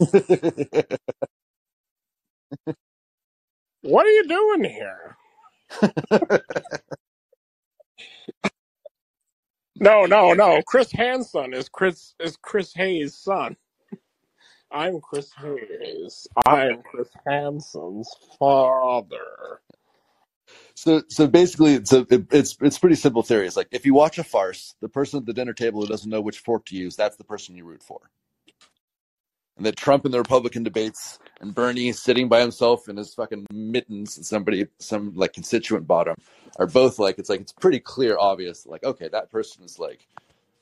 What 3.83 4.07
are 4.07 4.11
you 4.11 4.29
doing 4.29 4.65
here? 4.65 5.17
No, 9.81 10.07
no, 10.07 10.33
no. 10.35 10.63
Chris 10.67 10.93
Hansen 10.93 11.55
is 11.55 11.69
Chris 11.69 12.15
is 12.21 12.37
Chris 12.37 12.75
Hayes' 12.75 13.17
son. 13.19 13.57
I'm 14.73 15.01
Chris 15.01 15.31
Hayes. 15.41 16.29
I'm 16.47 16.83
Chris 16.83 17.09
Hansen's 17.27 18.11
father. 18.39 19.61
So, 20.77 21.03
so 21.09 21.29
basically, 21.29 21.75
it's 21.75 21.93
a, 21.93 22.07
it, 22.11 22.27
it's 22.33 22.57
it's 22.63 22.79
pretty 22.79 22.97
simple 22.97 23.23
theory. 23.23 23.47
It's 23.47 23.57
like 23.57 23.69
if 23.73 23.87
you 23.87 23.95
watch 23.95 24.19
a 24.19 24.25
farce, 24.25 24.75
the 24.81 24.89
person 24.91 25.21
at 25.21 25.27
the 25.27 25.35
dinner 25.35 25.55
table 25.55 25.83
who 25.83 25.89
doesn't 25.89 26.11
know 26.11 26.23
which 26.23 26.41
fork 26.41 26.67
to 26.67 26.77
use, 26.77 26.97
that's 26.97 27.17
the 27.17 27.25
person 27.25 27.57
you 27.57 27.65
root 27.67 27.83
for. 27.85 28.01
And 29.63 29.67
that 29.69 29.77
Trump 29.77 30.05
in 30.05 30.11
the 30.11 30.19
Republican 30.19 30.65
debates 30.65 31.21
and 31.41 31.55
Bernie 31.55 31.93
sitting 31.93 32.29
by 32.29 32.41
himself 32.41 32.89
in 32.89 32.97
his 32.97 33.15
fucking 33.15 33.47
mittens 33.53 34.17
and 34.17 34.27
somebody, 34.27 34.67
some 34.81 35.15
like 35.15 35.35
constituent 35.35 35.87
bottom, 35.87 36.17
are 36.59 36.67
both 36.67 36.99
like 36.99 37.17
it's 37.17 37.31
like 37.31 37.41
it's 37.41 37.53
pretty 37.53 37.79
clear, 37.79 38.17
obvious. 38.19 38.67
Like 38.67 38.83
okay, 38.83 39.07
that 39.07 39.31
person 39.31 39.63
is 39.63 39.79
like 39.79 40.09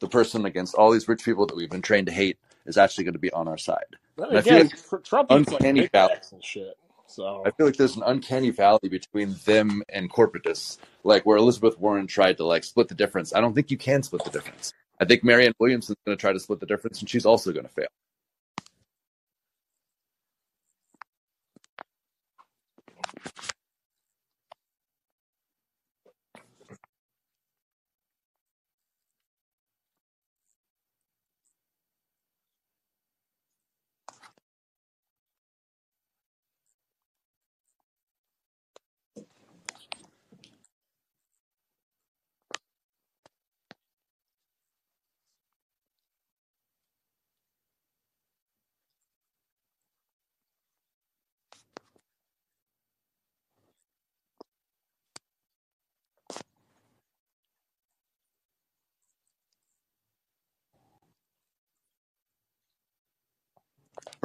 the 0.01 0.09
person 0.09 0.45
against 0.45 0.75
all 0.75 0.91
these 0.91 1.09
rich 1.09 1.25
people 1.25 1.47
that 1.47 1.57
we've 1.57 1.70
been 1.70 1.81
trained 1.81 2.09
to 2.09 2.12
hate 2.12 2.37
is 2.67 2.77
actually 2.77 3.05
going 3.05 3.15
to 3.15 3.19
be 3.19 3.33
on 3.33 3.49
our 3.49 3.57
side. 3.57 3.97
And 4.19 4.37
I 4.37 4.43
feel 4.43 4.65
like 4.65 5.05
Trump 5.05 5.33
eats 5.33 5.51
like 5.51 5.61
uncanny 5.61 5.87
valley. 5.87 6.17
And 6.31 6.45
shit. 6.45 6.77
So 7.07 7.43
I 7.47 7.53
feel 7.53 7.65
like 7.65 7.77
there's 7.77 7.97
an 7.97 8.03
uncanny 8.05 8.51
valley 8.51 8.91
between 8.91 9.35
them 9.47 9.83
and 9.89 10.12
corporatists, 10.12 10.77
like 11.05 11.25
where 11.25 11.39
Elizabeth 11.39 11.79
Warren 11.79 12.07
tried 12.07 12.37
to 12.37 12.45
like 12.45 12.65
split 12.65 12.89
the 12.89 12.95
difference. 12.95 13.35
I 13.35 13.41
don't 13.41 13.55
think 13.55 13.70
you 13.70 13.79
can 13.79 14.03
split 14.03 14.25
the 14.25 14.31
difference. 14.31 14.75
I 15.01 15.07
think 15.07 15.25
Marianne 15.25 15.55
Williamson's 15.59 15.97
going 16.05 16.19
to 16.19 16.20
try 16.20 16.35
to 16.35 16.39
split 16.39 16.61
the 16.61 16.67
difference, 16.67 17.01
and 17.01 17.09
she's 17.09 17.25
also 17.25 17.51
going 17.51 17.65
to 17.65 17.73
fail. 17.73 17.89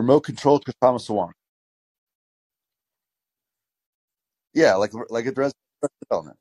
Remote 0.06 0.26
control 0.26 0.60
Kshama 0.62 1.00
Sawant. 1.00 1.32
Yeah, 4.54 4.76
like 4.76 4.92
like 5.10 5.28
a 5.28 5.34
dress 5.34 5.54
development. 6.10 6.38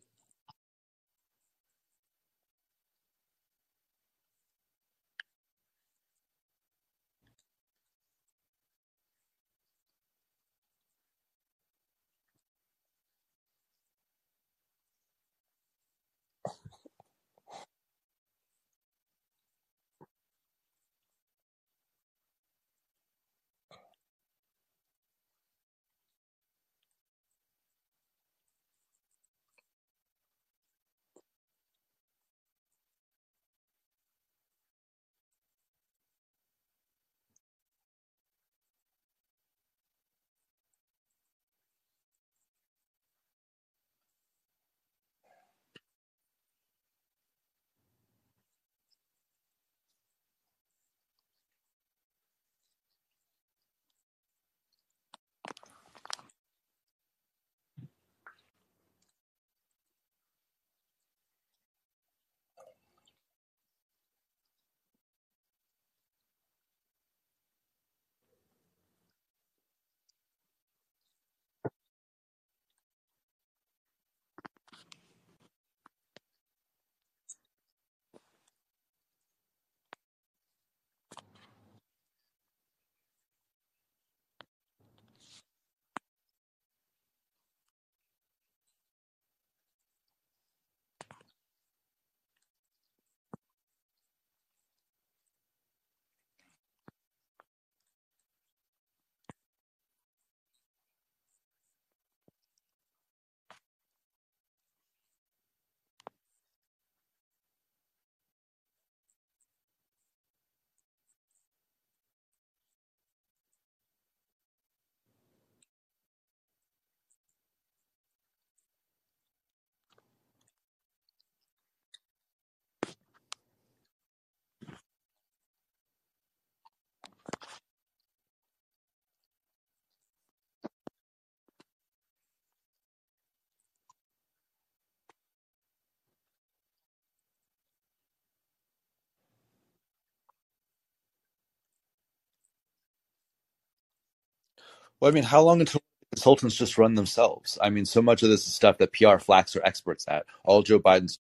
Well, 145.00 145.10
I 145.10 145.14
mean, 145.14 145.24
how 145.24 145.42
long 145.42 145.60
until 145.60 145.80
consultants 146.12 146.56
just 146.56 146.78
run 146.78 146.94
themselves? 146.96 147.58
I 147.62 147.70
mean, 147.70 147.86
so 147.86 148.02
much 148.02 148.22
of 148.24 148.30
this 148.30 148.46
is 148.46 148.54
stuff 148.54 148.78
that 148.78 148.92
PR 148.92 149.18
flacks 149.18 149.56
are 149.56 149.64
experts 149.66 150.06
at. 150.08 150.26
All 150.44 150.62
Joe 150.62 150.80
Biden's 150.80 151.18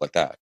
like 0.00 0.12
that. 0.12 0.38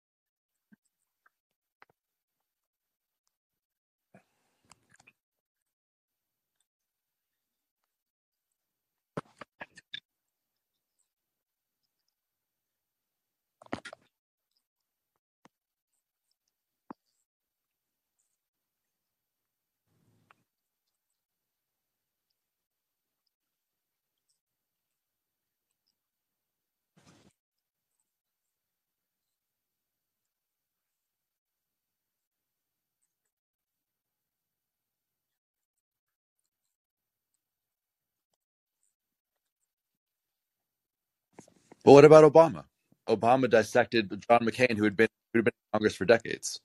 But 41.84 41.94
what 41.94 42.06
about 42.06 42.32
Obama? 42.32 42.66
Obama 43.10 43.50
dissected 43.50 44.10
John 44.30 44.42
McCain, 44.42 44.78
who 44.78 44.84
had 44.86 44.96
been 44.96 45.10
who 45.34 45.40
had 45.40 45.46
been 45.46 45.54
in 45.54 45.78
Congress 45.78 45.96
for 45.96 46.06
decades. 46.06 46.62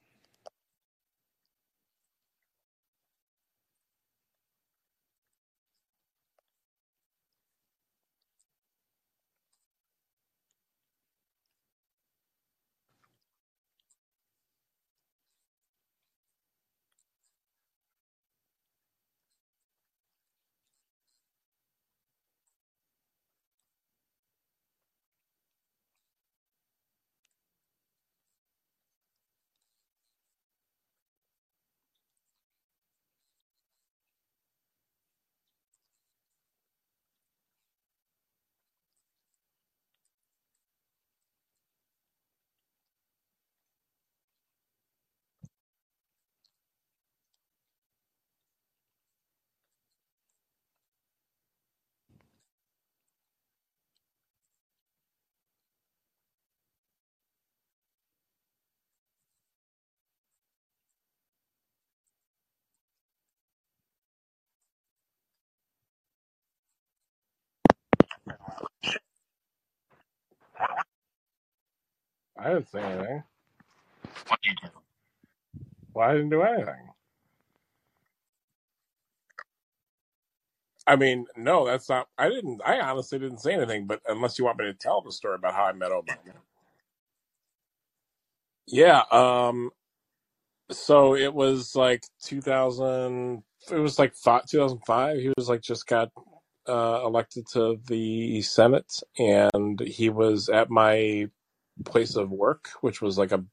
I 72.38 72.50
didn't 72.50 72.70
say 72.70 72.82
anything. 72.82 73.24
What 74.28 74.40
did 74.42 74.50
you 74.50 74.68
do? 74.68 74.78
Well, 75.94 76.08
I 76.08 76.12
didn't 76.14 76.30
do 76.30 76.42
anything. 76.42 76.88
I 80.86 80.96
mean, 80.96 81.26
no, 81.36 81.66
that's 81.66 81.88
not. 81.88 82.08
I 82.16 82.28
didn't. 82.30 82.62
I 82.64 82.80
honestly 82.80 83.18
didn't 83.18 83.40
say 83.40 83.54
anything. 83.54 83.86
But 83.86 84.00
unless 84.08 84.38
you 84.38 84.46
want 84.46 84.58
me 84.58 84.66
to 84.66 84.74
tell 84.74 85.02
the 85.02 85.12
story 85.12 85.34
about 85.36 85.54
how 85.54 85.64
I 85.64 85.72
met 85.72 85.92
Obama, 85.92 86.34
yeah. 88.66 89.02
Um. 89.10 89.70
So 90.70 91.14
it 91.16 91.34
was 91.34 91.76
like 91.76 92.04
2000. 92.24 93.42
It 93.70 93.76
was 93.76 93.98
like 93.98 94.14
five, 94.14 94.46
2005. 94.46 95.18
He 95.18 95.32
was 95.36 95.48
like 95.48 95.62
just 95.62 95.86
got 95.86 96.10
uh, 96.68 97.02
elected 97.04 97.46
to 97.52 97.78
the 97.86 98.40
Senate, 98.42 98.92
and 99.18 99.80
he 99.80 100.10
was 100.10 100.48
at 100.48 100.70
my 100.70 101.28
place 101.84 102.16
of 102.16 102.30
work, 102.30 102.68
which 102.80 103.00
was 103.00 103.18
like 103.18 103.32
a 103.32 103.44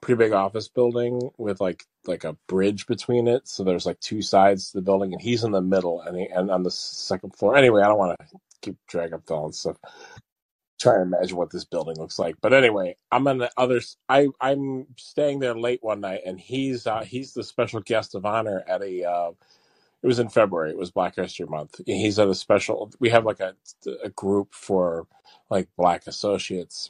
pretty 0.00 0.18
big 0.18 0.32
office 0.32 0.68
building 0.68 1.30
with 1.38 1.60
like 1.60 1.84
like 2.06 2.24
a 2.24 2.36
bridge 2.46 2.86
between 2.86 3.28
it. 3.28 3.48
So 3.48 3.64
there's 3.64 3.86
like 3.86 4.00
two 4.00 4.22
sides 4.22 4.70
to 4.70 4.78
the 4.78 4.82
building, 4.82 5.12
and 5.12 5.20
he's 5.20 5.44
in 5.44 5.52
the 5.52 5.60
middle, 5.60 6.00
and 6.02 6.16
he, 6.16 6.26
and 6.26 6.50
on 6.50 6.62
the 6.62 6.70
second 6.70 7.36
floor. 7.36 7.56
Anyway, 7.56 7.82
I 7.82 7.88
don't 7.88 7.98
want 7.98 8.18
to 8.18 8.26
keep 8.62 8.76
drag 8.86 9.12
up 9.12 9.30
all 9.30 9.48
this 9.48 9.60
stuff. 9.60 9.76
Try 10.80 10.96
to 10.96 11.02
imagine 11.02 11.36
what 11.36 11.50
this 11.50 11.64
building 11.64 11.96
looks 11.98 12.18
like. 12.20 12.36
But 12.40 12.52
anyway, 12.52 12.96
I'm 13.10 13.26
on 13.26 13.38
the 13.38 13.50
other. 13.56 13.80
I 14.08 14.28
I'm 14.40 14.86
staying 14.96 15.40
there 15.40 15.58
late 15.58 15.82
one 15.82 16.00
night, 16.00 16.20
and 16.24 16.38
he's 16.38 16.86
uh, 16.86 17.02
he's 17.02 17.34
the 17.34 17.44
special 17.44 17.80
guest 17.80 18.14
of 18.14 18.24
honor 18.24 18.64
at 18.68 18.82
a. 18.82 19.04
Uh, 19.04 19.30
it 20.00 20.06
was 20.06 20.20
in 20.20 20.28
February. 20.28 20.70
It 20.70 20.78
was 20.78 20.92
Black 20.92 21.16
History 21.16 21.46
Month. 21.46 21.80
He's 21.84 22.20
at 22.20 22.28
a 22.28 22.34
special. 22.34 22.92
We 23.00 23.08
have 23.10 23.24
like 23.24 23.40
a 23.40 23.54
a 24.04 24.10
group 24.10 24.54
for 24.54 25.08
like 25.50 25.68
Black 25.76 26.06
associates 26.06 26.88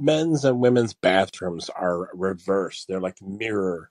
men's 0.00 0.44
and 0.44 0.60
women's 0.60 0.94
bathrooms 0.94 1.68
are 1.70 2.10
reversed. 2.14 2.88
They're 2.88 3.00
like 3.00 3.20
mirror 3.22 3.90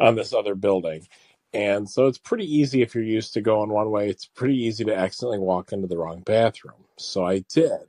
on 0.00 0.14
this 0.14 0.32
other 0.32 0.54
building. 0.54 1.06
And 1.54 1.88
so 1.88 2.06
it's 2.06 2.18
pretty 2.18 2.44
easy 2.44 2.82
if 2.82 2.94
you're 2.94 3.04
used 3.04 3.32
to 3.34 3.40
going 3.40 3.70
one 3.70 3.90
way, 3.90 4.08
it's 4.08 4.26
pretty 4.26 4.56
easy 4.56 4.84
to 4.84 4.94
accidentally 4.94 5.38
walk 5.38 5.72
into 5.72 5.86
the 5.86 5.96
wrong 5.96 6.20
bathroom. 6.20 6.84
So 6.98 7.24
I 7.24 7.40
did. 7.48 7.80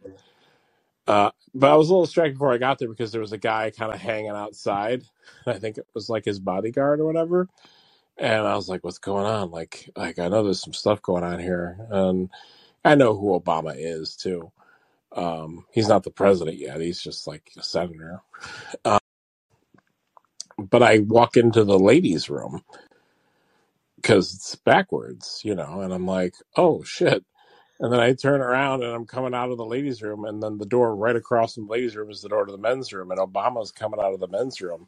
Uh, 1.06 1.32
but 1.54 1.72
I 1.72 1.76
was 1.76 1.90
a 1.90 1.94
little 1.94 2.06
distracted 2.06 2.36
before 2.36 2.54
I 2.54 2.58
got 2.58 2.78
there 2.78 2.88
because 2.88 3.12
there 3.12 3.22
was 3.22 3.34
a 3.34 3.38
guy 3.38 3.72
kind 3.72 3.92
of 3.92 4.00
hanging 4.00 4.30
outside. 4.30 5.04
I 5.46 5.54
think 5.60 5.78
it 5.78 5.88
was 5.94 6.10
like 6.10 6.24
his 6.24 6.40
bodyguard 6.40 7.00
or 7.00 7.06
whatever. 7.06 7.50
And 8.18 8.46
I 8.48 8.56
was 8.56 8.70
like, 8.70 8.84
what's 8.84 9.00
going 9.00 9.26
on? 9.26 9.50
Like, 9.52 9.90
like 9.96 10.20
I 10.20 10.28
know 10.28 10.44
there's 10.44 10.62
some 10.62 10.74
stuff 10.74 11.02
going 11.02 11.24
on 11.24 11.40
here. 11.40 11.78
And 11.90 12.30
I 12.86 12.96
know 12.96 13.18
who 13.18 13.40
Obama 13.40 13.74
is 13.76 14.16
too. 14.16 14.52
Um, 15.16 15.66
he's 15.72 15.90
not 15.90 16.04
the 16.04 16.12
president 16.12 16.58
yet. 16.58 16.82
He's 16.82 17.02
just 17.02 17.28
like 17.28 17.52
a 17.58 17.64
senator. 17.64 18.22
but 20.58 20.84
I 20.84 21.00
walk 21.00 21.38
into 21.38 21.64
the 21.64 21.80
ladies' 21.80 22.30
room 22.30 22.64
because 23.98 24.34
it's 24.36 24.56
backwards, 24.56 25.42
you 25.44 25.56
know, 25.56 25.82
and 25.82 25.94
I'm 25.94 26.08
like, 26.08 26.36
oh 26.58 26.84
shit. 26.84 27.26
And 27.80 27.94
then 27.94 28.00
I 28.00 28.14
turn 28.14 28.42
around 28.42 28.84
and 28.84 28.94
I'm 28.94 29.06
coming 29.08 29.36
out 29.36 29.52
of 29.52 29.58
the 29.58 29.66
ladies' 29.66 30.02
room, 30.04 30.26
and 30.26 30.44
then 30.44 30.58
the 30.58 30.66
door 30.66 30.96
right 30.96 31.16
across 31.16 31.56
from 31.56 31.68
the 31.68 31.74
ladies' 31.74 31.96
room 31.96 32.12
is 32.12 32.22
the 32.22 32.30
door 32.30 32.46
to 32.46 32.52
the 32.52 32.58
men's 32.60 32.94
room, 32.94 33.12
and 33.12 33.20
Obama's 33.20 33.72
coming 33.72 34.00
out 34.02 34.14
of 34.14 34.20
the 34.22 34.28
men's 34.30 34.62
room, 34.62 34.88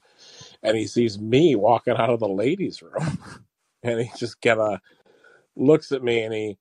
and 0.64 0.78
he 0.78 0.88
sees 0.88 1.20
me 1.20 1.56
walking 1.56 1.96
out 1.98 2.10
of 2.12 2.20
the 2.20 2.30
ladies' 2.30 2.82
room, 2.84 3.20
and 3.84 4.02
he 4.02 4.12
just 4.18 4.42
kind 4.42 4.60
of 4.62 4.80
looks 5.58 5.92
at 5.94 6.04
me 6.04 6.24
and 6.24 6.34
he 6.36 6.58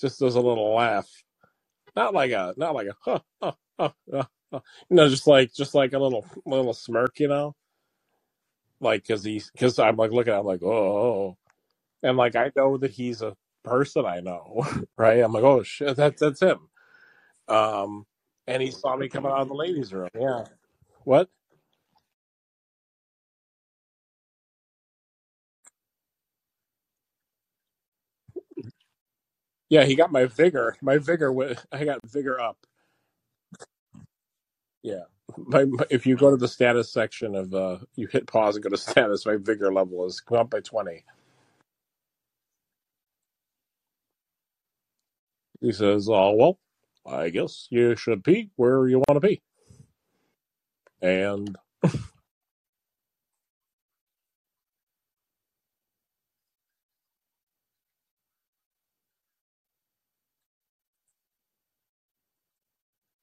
just 0.00 0.20
does 0.20 0.36
a 0.36 0.42
little 0.42 0.74
laugh, 0.74 1.08
not 1.96 2.14
like 2.14 2.32
a, 2.32 2.54
not 2.56 2.74
like 2.74 2.88
a, 2.88 2.94
huh, 3.00 3.20
huh, 3.42 3.52
huh, 3.78 3.90
huh, 4.12 4.24
huh. 4.52 4.60
you 4.90 4.96
know, 4.96 5.08
just 5.08 5.26
like, 5.26 5.52
just 5.54 5.74
like 5.74 5.92
a 5.94 5.98
little, 5.98 6.26
little 6.46 6.74
smirk, 6.74 7.20
you 7.20 7.28
know, 7.28 7.54
like 8.80 9.02
because 9.04 9.24
he's, 9.24 9.50
because 9.52 9.78
I'm 9.78 9.96
like 9.96 10.12
looking 10.12 10.34
him 10.34 10.44
like, 10.46 10.62
oh. 10.62 11.36
and 12.02 12.18
like 12.18 12.36
I 12.36 12.52
know 12.56 12.78
that 12.78 12.92
he's 12.92 13.22
a 13.22 13.36
person 13.64 14.06
I 14.06 14.20
know, 14.20 14.66
right? 14.98 15.20
I'm 15.20 15.32
like, 15.32 15.44
oh 15.44 15.64
shit, 15.64 15.96
that's 15.96 16.20
that's 16.20 16.40
him. 16.42 16.60
Um, 17.48 18.06
and 18.46 18.62
he 18.62 18.72
saw 18.72 18.96
me 18.96 19.08
coming 19.10 19.32
out 19.32 19.40
of 19.40 19.48
the 19.48 19.54
ladies' 19.54 19.94
room. 19.94 20.10
Yeah. 20.18 20.44
What? 21.04 21.30
Yeah, 29.70 29.84
he 29.84 29.96
got 29.96 30.12
my 30.12 30.26
vigor. 30.26 30.76
My 30.82 30.98
vigor. 30.98 31.32
wa- 31.32 31.54
I 31.72 31.84
got 31.84 32.00
vigor 32.06 32.40
up. 32.40 32.58
Yeah. 34.82 35.04
My, 35.38 35.66
my- 35.66 35.86
if 35.90 36.06
you 36.06 36.16
go 36.16 36.30
to 36.30 36.38
the 36.38 36.48
status 36.48 36.92
section 36.92 37.36
of 37.36 37.54
uh, 37.54 37.78
you 37.96 38.08
hit 38.08 38.26
pause 38.28 38.56
and 38.56 38.64
go 38.64 38.70
to 38.70 38.78
status. 38.78 39.26
My 39.26 39.36
vigor 39.38 39.72
level 39.72 40.06
is 40.06 40.22
up 40.32 40.50
by 40.50 40.60
twenty. 40.60 41.04
He 45.60 45.72
says, 45.72 46.08
"Oh 46.10 46.32
well, 46.34 46.58
I 47.06 47.30
guess 47.30 47.68
you 47.70 47.96
should 47.96 48.22
be 48.22 48.50
where 48.56 48.88
you 48.88 48.98
want 49.08 49.20
to 49.22 49.28
be." 49.28 49.42
And 51.02 51.56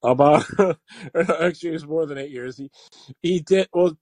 about 0.06 0.45
actually, 1.16 1.72
it 1.72 1.74
was 1.74 1.88
more 1.88 2.06
than 2.08 2.17
eight 2.19 2.32
years. 2.32 2.58
He 2.58 2.72
he 3.24 3.42
did 3.42 3.69
well. 3.74 3.98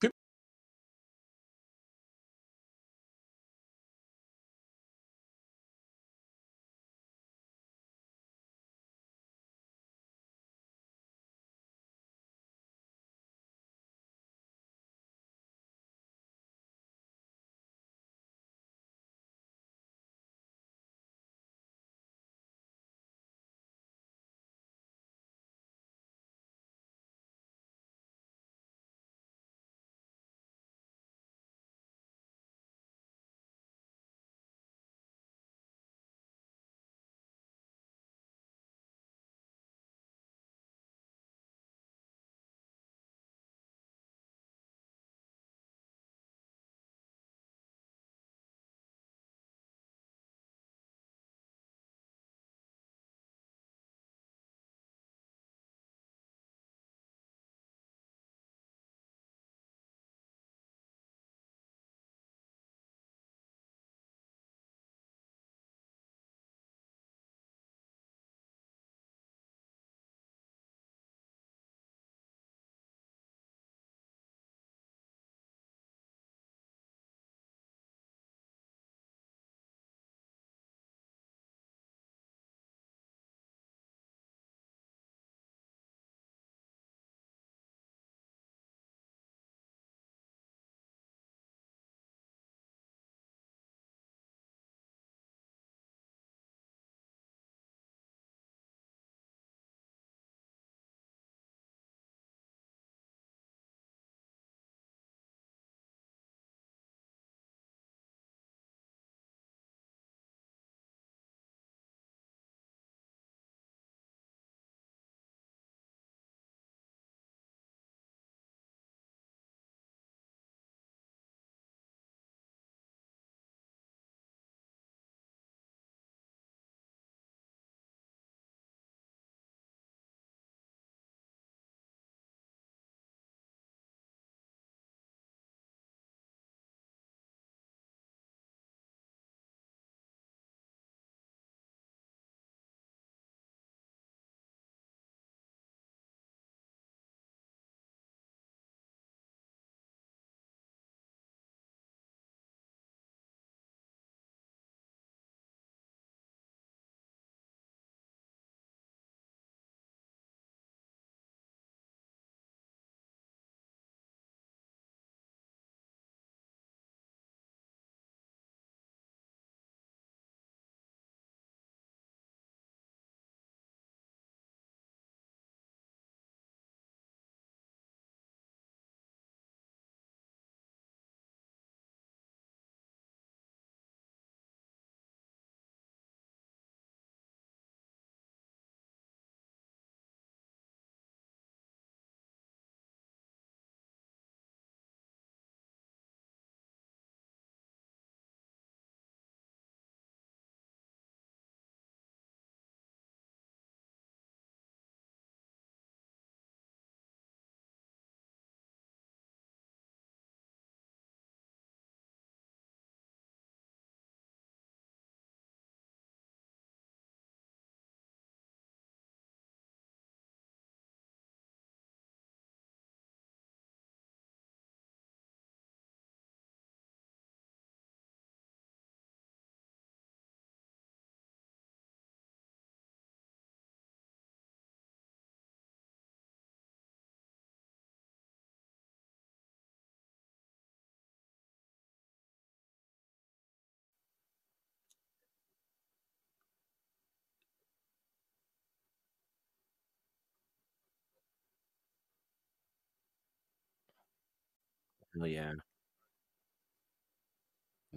Oh 255.20 255.26
yeah, 255.26 255.54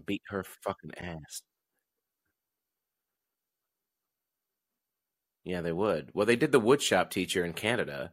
beat 0.05 0.23
her 0.28 0.45
fucking 0.45 0.93
ass. 0.99 1.43
Yeah, 5.45 5.61
they 5.61 5.73
would. 5.73 6.11
Well, 6.12 6.27
they 6.27 6.36
did 6.36 6.53
the 6.53 6.61
woodshop 6.61 7.11
teacher 7.11 7.45
in 7.45 7.53
Canada. 7.53 8.12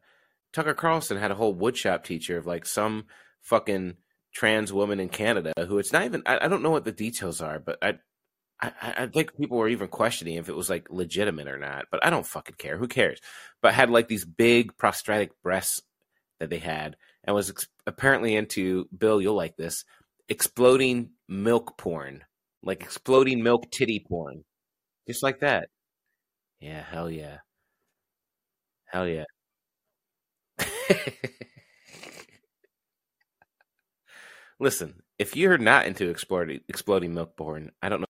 Tucker 0.53 0.75
Carlson 0.75 1.17
had 1.17 1.31
a 1.31 1.35
whole 1.35 1.55
woodshop 1.55 2.03
teacher 2.03 2.37
of 2.37 2.45
like 2.45 2.65
some 2.65 3.05
fucking 3.41 3.95
trans 4.33 4.71
woman 4.71 4.99
in 4.99 5.09
Canada 5.09 5.53
who 5.67 5.79
it's 5.79 5.91
not 5.91 6.05
even. 6.05 6.21
I, 6.25 6.45
I 6.45 6.47
don't 6.47 6.61
know 6.63 6.69
what 6.69 6.85
the 6.85 6.91
details 6.91 7.41
are, 7.41 7.59
but 7.59 7.79
I, 7.81 7.95
I, 8.61 8.71
I 8.81 9.07
think 9.07 9.35
people 9.37 9.57
were 9.57 9.69
even 9.69 9.87
questioning 9.87 10.35
if 10.35 10.49
it 10.49 10.55
was 10.55 10.69
like 10.69 10.89
legitimate 10.91 11.47
or 11.47 11.59
not. 11.59 11.85
But 11.91 12.05
I 12.05 12.09
don't 12.11 12.25
fucking 12.25 12.55
care. 12.57 12.77
Who 12.77 12.87
cares? 12.87 13.19
But 13.61 13.73
had 13.73 13.89
like 13.89 14.07
these 14.07 14.25
big 14.25 14.77
prosthetic 14.77 15.31
breasts 15.41 15.81
that 16.39 16.49
they 16.49 16.59
had, 16.59 16.97
and 17.23 17.35
was 17.35 17.53
apparently 17.87 18.35
into 18.35 18.87
Bill. 18.97 19.21
You'll 19.21 19.35
like 19.35 19.55
this 19.57 19.83
exploding 20.29 21.11
milk 21.27 21.77
porn, 21.77 22.23
like 22.63 22.81
exploding 22.83 23.43
milk 23.43 23.71
titty 23.71 24.05
porn, 24.07 24.43
just 25.07 25.23
like 25.23 25.39
that. 25.41 25.69
Yeah, 26.59 26.81
hell 26.83 27.09
yeah. 27.11 27.39
Hell 28.85 29.07
yeah. 29.07 29.25
Listen, 34.59 35.03
if 35.19 35.35
you're 35.35 35.57
not 35.57 35.85
into 35.85 36.09
exploding 36.09 36.61
exploding 36.67 37.13
milk 37.13 37.35
porn, 37.37 37.71
I 37.81 37.89
don't 37.89 38.01
know. 38.01 38.07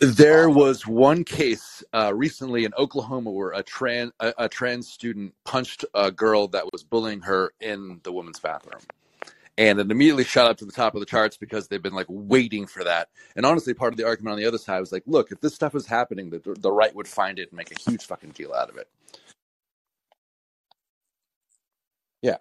There 0.00 0.50
was 0.50 0.86
one 0.86 1.24
case 1.24 1.82
uh, 1.92 2.14
recently 2.14 2.64
in 2.66 2.74
Oklahoma 2.78 3.32
where 3.32 3.50
a 3.52 3.64
trans 3.64 4.12
a, 4.20 4.32
a 4.38 4.48
trans 4.48 4.88
student 4.88 5.34
punched 5.44 5.84
a 5.94 6.12
girl 6.12 6.48
that 6.48 6.72
was 6.72 6.84
bullying 6.84 7.22
her 7.22 7.52
in 7.60 8.00
the 8.04 8.12
women's 8.12 8.40
bathroom, 8.40 8.82
and 9.58 9.80
it 9.80 9.90
immediately 9.90 10.24
shot 10.24 10.50
up 10.50 10.58
to 10.58 10.66
the 10.66 10.72
top 10.72 10.94
of 10.94 11.00
the 11.00 11.06
charts 11.06 11.36
because 11.36 11.68
they've 11.68 11.82
been 11.82 11.94
like 11.94 12.06
waiting 12.10 12.66
for 12.66 12.84
that. 12.84 13.08
And 13.36 13.46
honestly, 13.46 13.74
part 13.74 13.92
of 13.92 13.96
the 13.98 14.06
argument 14.06 14.34
on 14.34 14.38
the 14.38 14.46
other 14.46 14.58
side 14.58 14.80
was 14.80 14.92
like, 14.92 15.04
look, 15.06 15.32
if 15.32 15.40
this 15.40 15.54
stuff 15.54 15.74
is 15.74 15.86
happening, 15.86 16.30
the 16.30 16.40
the 16.60 16.72
right 16.72 16.94
would 16.94 17.08
find 17.08 17.38
it 17.40 17.50
and 17.50 17.56
make 17.56 17.72
a 17.72 17.90
huge 17.90 18.06
fucking 18.06 18.30
deal 18.30 18.54
out 18.54 18.70
of 18.70 18.76
it. 18.78 18.88
Yeah. 22.22 22.38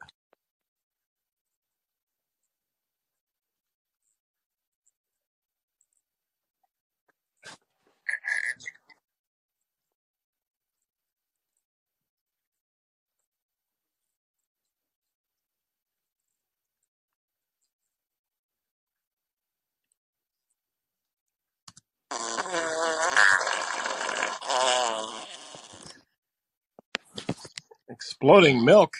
Exploding 27.90 28.66
milk. 28.66 28.94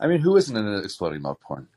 I 0.00 0.06
mean, 0.08 0.20
who 0.20 0.36
isn't 0.36 0.56
in 0.56 0.66
an 0.66 0.84
exploding 0.84 1.22
milk 1.22 1.40
porn? 1.42 1.68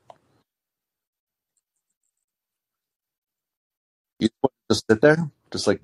You 4.19 4.29
just 4.69 4.85
sit 4.89 5.01
there, 5.01 5.31
just 5.51 5.67
like 5.67 5.81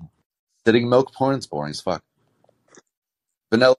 sitting 0.66 0.88
milk 0.88 1.12
porn. 1.14 1.36
It's 1.36 1.46
boring 1.46 1.70
as 1.70 1.80
fuck. 1.80 2.02
Vanilla. 3.52 3.76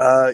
Uh, 0.00 0.32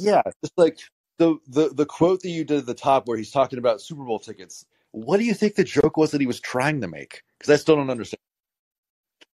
yeah, 0.00 0.20
just 0.42 0.52
like 0.58 0.80
the 1.18 1.38
the 1.48 1.70
the 1.70 1.86
quote 1.86 2.20
that 2.22 2.30
you 2.30 2.44
did 2.44 2.58
at 2.58 2.66
the 2.66 2.74
top 2.74 3.06
where 3.06 3.16
he's 3.16 3.30
talking 3.30 3.58
about 3.58 3.80
Super 3.80 4.04
Bowl 4.04 4.18
tickets. 4.18 4.66
What 4.90 5.18
do 5.18 5.24
you 5.24 5.32
think 5.32 5.54
the 5.54 5.64
joke 5.64 5.96
was 5.96 6.10
that 6.10 6.20
he 6.20 6.26
was 6.26 6.40
trying 6.40 6.80
to 6.80 6.88
make? 6.88 7.22
Because 7.38 7.52
I 7.52 7.56
still 7.56 7.76
don't 7.76 7.90
understand. 7.90 8.18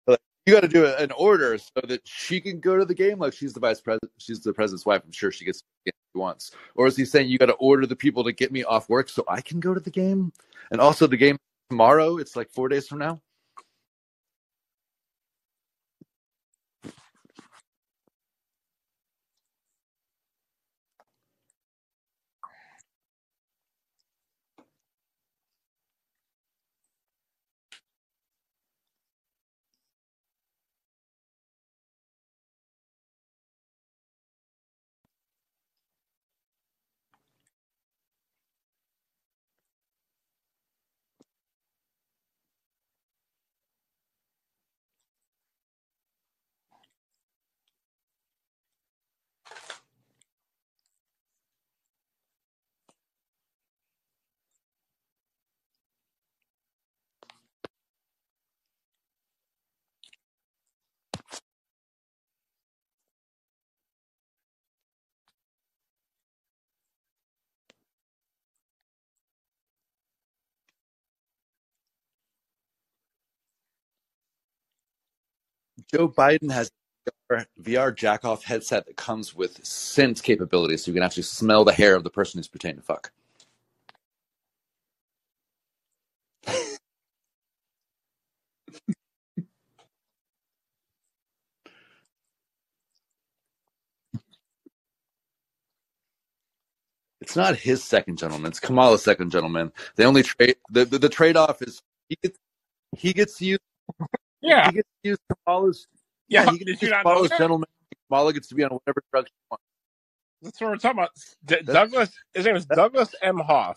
Like, 0.07 0.21
you 0.47 0.55
got 0.55 0.61
to 0.61 0.69
do 0.69 0.87
an 0.87 1.11
order 1.13 1.59
so 1.59 1.81
that 1.89 2.03
she 2.05 2.41
can 2.41 2.61
go 2.61 2.77
to 2.77 2.85
the 2.85 2.95
game. 2.95 3.19
Like 3.19 3.33
she's 3.33 3.55
the 3.55 3.61
vice 3.61 3.81
president, 3.81 4.13
she's 4.19 4.41
the 4.41 4.53
president's 4.53 4.87
wife. 4.87 5.03
I'm 5.05 5.13
sure 5.13 5.33
she 5.33 5.45
gets 5.45 5.63
if 5.85 5.95
she 6.13 6.19
wants. 6.19 6.53
Or 6.77 6.87
is 6.87 6.97
he 6.97 7.05
saying 7.05 7.29
you 7.29 7.39
got 7.39 7.47
to 7.47 7.55
order 7.55 7.87
the 7.87 7.97
people 7.97 8.23
to 8.25 8.33
get 8.33 8.53
me 8.53 8.63
off 8.63 8.89
work 8.89 9.09
so 9.09 9.25
I 9.29 9.41
can 9.41 9.59
go 9.59 9.75
to 9.75 9.81
the 9.81 9.91
game? 9.91 10.33
And 10.71 10.81
also 10.81 11.07
the 11.07 11.17
game 11.17 11.39
tomorrow. 11.71 12.19
It's 12.19 12.37
like 12.37 12.51
four 12.51 12.69
days 12.69 12.87
from 12.87 12.99
now. 12.99 13.21
Joe 75.93 76.09
Biden 76.09 76.53
has 76.53 76.71
a 77.31 77.47
VR 77.63 77.95
jack 77.95 78.25
off 78.25 78.45
headset 78.45 78.87
that 78.87 78.97
comes 78.97 79.35
with 79.35 79.65
scent 79.67 80.23
capabilities, 80.23 80.85
so 80.85 80.91
you 80.91 80.95
can 80.95 81.03
actually 81.05 81.25
smell 81.25 81.65
the 81.65 81.73
hair 81.73 81.97
of 81.97 82.05
the 82.05 82.11
person 82.11 82.39
who's 82.39 82.49
pretending 82.49 82.81
to 82.83 82.87
fuck. 82.87 83.13
It's 97.23 97.37
not 97.37 97.57
his 97.57 97.85
second 97.85 98.19
gentleman; 98.19 98.51
it's 98.51 98.61
Kamala's 98.61 99.03
second 99.05 99.31
gentleman. 99.33 99.73
They 99.97 100.05
only 100.07 100.23
trade 100.23 100.57
the 100.71 100.85
the, 100.87 100.99
the 100.99 101.09
trade 101.09 101.37
off 101.37 101.63
is 101.63 101.83
he 102.09 102.17
gets 102.23 102.39
he 102.97 103.13
gets 103.15 103.39
Yeah. 104.47 104.67
he 104.69 104.73
gets 104.73 104.89
to 105.05 105.11
use 105.11 105.19
Kamala's 105.47 105.87
yeah, 106.29 106.45
Yeah. 106.45 106.51
he 106.53 106.59
gets 106.59 106.81
to 106.81 106.87
use 106.87 106.95
Kamala's 107.03 107.31
gentleman. 107.39 107.69
Kamala 108.09 108.33
gets 108.33 108.49
to 108.49 108.55
be 108.57 108.65
on 108.65 108.71
whatever 108.71 109.03
drug 109.13 109.27
she 109.27 109.33
wants. 109.51 109.65
That's 110.43 110.61
what 110.61 110.71
we're 110.71 110.77
talking 110.77 110.99
about. 111.01 111.11
D- 111.45 111.63
Douglas, 111.65 112.13
his 112.35 112.47
name 112.47 112.57
is 112.57 112.67
Douglas 112.67 113.15
Emhoff. 113.25 113.77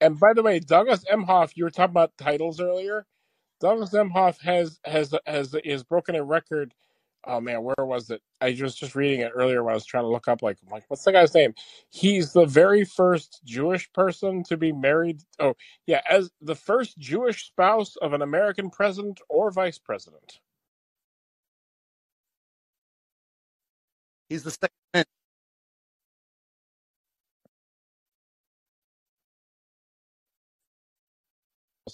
And 0.00 0.18
by 0.20 0.34
the 0.34 0.42
way, 0.42 0.60
Douglas 0.60 1.04
Emhoff, 1.12 1.52
you 1.56 1.64
were 1.64 1.70
talking 1.70 1.92
about 1.92 2.12
titles 2.18 2.60
earlier. 2.60 3.06
Douglas 3.60 3.90
Emhoff 3.90 4.40
has 4.42 4.80
has 4.84 5.14
has 5.26 5.54
has 5.64 5.84
broken 5.84 6.16
a 6.16 6.24
record 6.24 6.74
oh 7.26 7.40
man, 7.40 7.62
where 7.62 7.74
was 7.86 8.10
it? 8.10 8.22
I 8.40 8.56
was 8.60 8.74
just 8.74 8.94
reading 8.94 9.20
it 9.20 9.32
earlier 9.34 9.62
when 9.64 9.72
I 9.72 9.74
was 9.74 9.86
trying 9.86 10.04
to 10.04 10.08
look 10.08 10.28
up 10.28 10.42
like 10.42 10.58
I'm 10.64 10.70
like, 10.72 10.84
what's 10.88 11.04
the 11.04 11.12
guy's 11.12 11.34
name? 11.34 11.54
He's 11.90 12.32
the 12.32 12.46
very 12.46 12.84
first 12.84 13.40
Jewish 13.44 13.92
person 13.92 14.42
to 14.44 14.56
be 14.56 14.72
married. 14.72 15.22
Oh 15.38 15.54
yeah, 15.86 16.02
as 16.10 16.30
the 16.40 16.54
first 16.56 16.98
Jewish 16.98 17.46
spouse 17.46 17.96
of 17.96 18.12
an 18.14 18.22
American 18.22 18.70
president 18.70 19.20
or 19.28 19.50
vice 19.50 19.78
president. 19.78 20.40
He's 24.28 24.44
the 24.44 24.50
second 24.52 24.70
man 24.94 25.04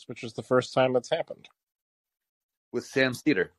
Which 0.07 0.25
is 0.25 0.35
the 0.35 0.43
first 0.43 0.75
time 0.75 0.97
it's 0.97 1.11
happened. 1.11 1.49
with 2.73 2.85
Sam 2.87 3.15
Seder. 3.15 3.53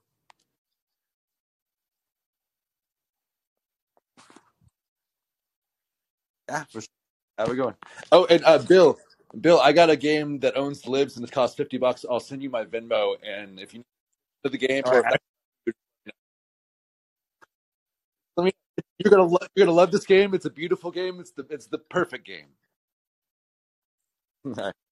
Yeah, 6.52 6.66
for 6.66 6.82
sure. 6.82 6.88
How 7.38 7.46
we 7.48 7.56
going? 7.56 7.76
Oh, 8.12 8.26
and 8.26 8.44
uh, 8.44 8.58
Bill, 8.58 9.00
Bill, 9.40 9.62
I 9.62 9.72
got 9.72 9.90
a 9.90 9.96
game 9.96 10.38
that 10.40 10.58
owns 10.58 10.86
libs 10.86 11.16
and 11.16 11.26
it 11.26 11.32
costs 11.32 11.56
fifty 11.56 11.78
bucks. 11.78 12.06
I'll 12.10 12.20
send 12.20 12.44
you 12.44 12.50
my 12.50 12.66
Venmo, 12.66 13.16
and 13.26 13.58
if 13.58 13.74
you 13.74 13.80
know 14.44 14.52
the 14.52 14.58
game 14.58 14.84
or 14.86 15.00
if 15.00 15.06
I 18.38 18.44
mean, 18.44 18.52
you're 19.00 19.12
gonna 19.12 19.24
lo- 19.24 19.38
you're 19.56 19.66
gonna 19.66 19.76
love 19.76 19.92
this 19.92 20.06
game. 20.06 20.34
It's 20.34 20.46
a 20.46 20.50
beautiful 20.50 20.92
game. 20.92 21.22
It's 21.22 21.32
the 21.32 21.46
it's 21.50 21.68
the 21.68 21.78
perfect 21.78 22.28
game. 22.28 22.48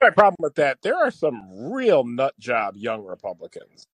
my 0.00 0.10
problem 0.10 0.36
with 0.40 0.56
that. 0.56 0.78
There 0.82 0.96
are 0.96 1.10
some 1.10 1.72
real 1.72 2.04
nut 2.04 2.34
job 2.38 2.76
young 2.76 3.04
Republicans. 3.04 3.86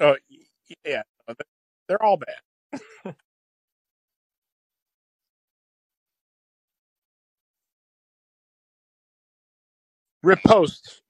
Oh 0.00 0.16
yeah, 0.84 1.02
they're 1.88 2.02
all 2.02 2.18
bad. 2.18 2.50
Riposte. 10.24 11.02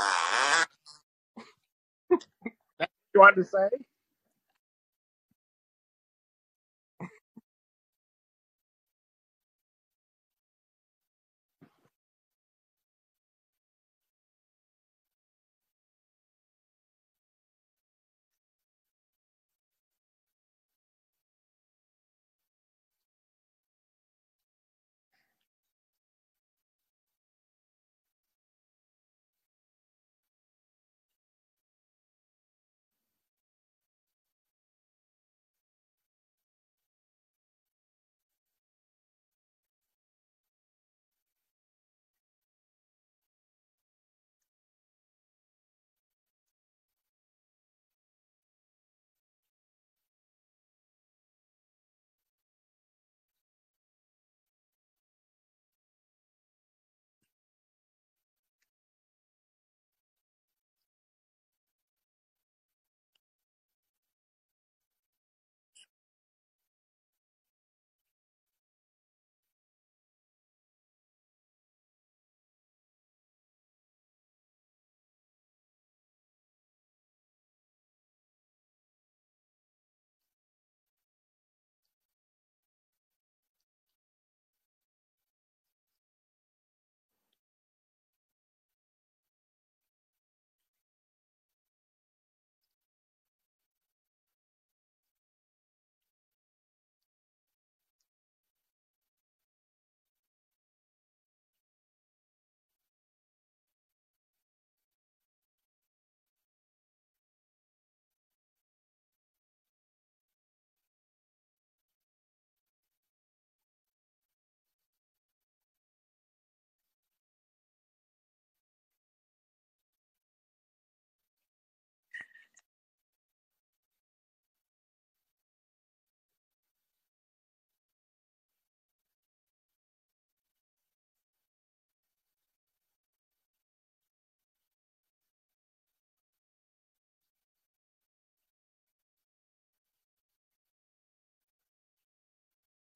You 3.14 3.20
wanted 3.20 3.36
to 3.36 3.44
say? 3.44 3.68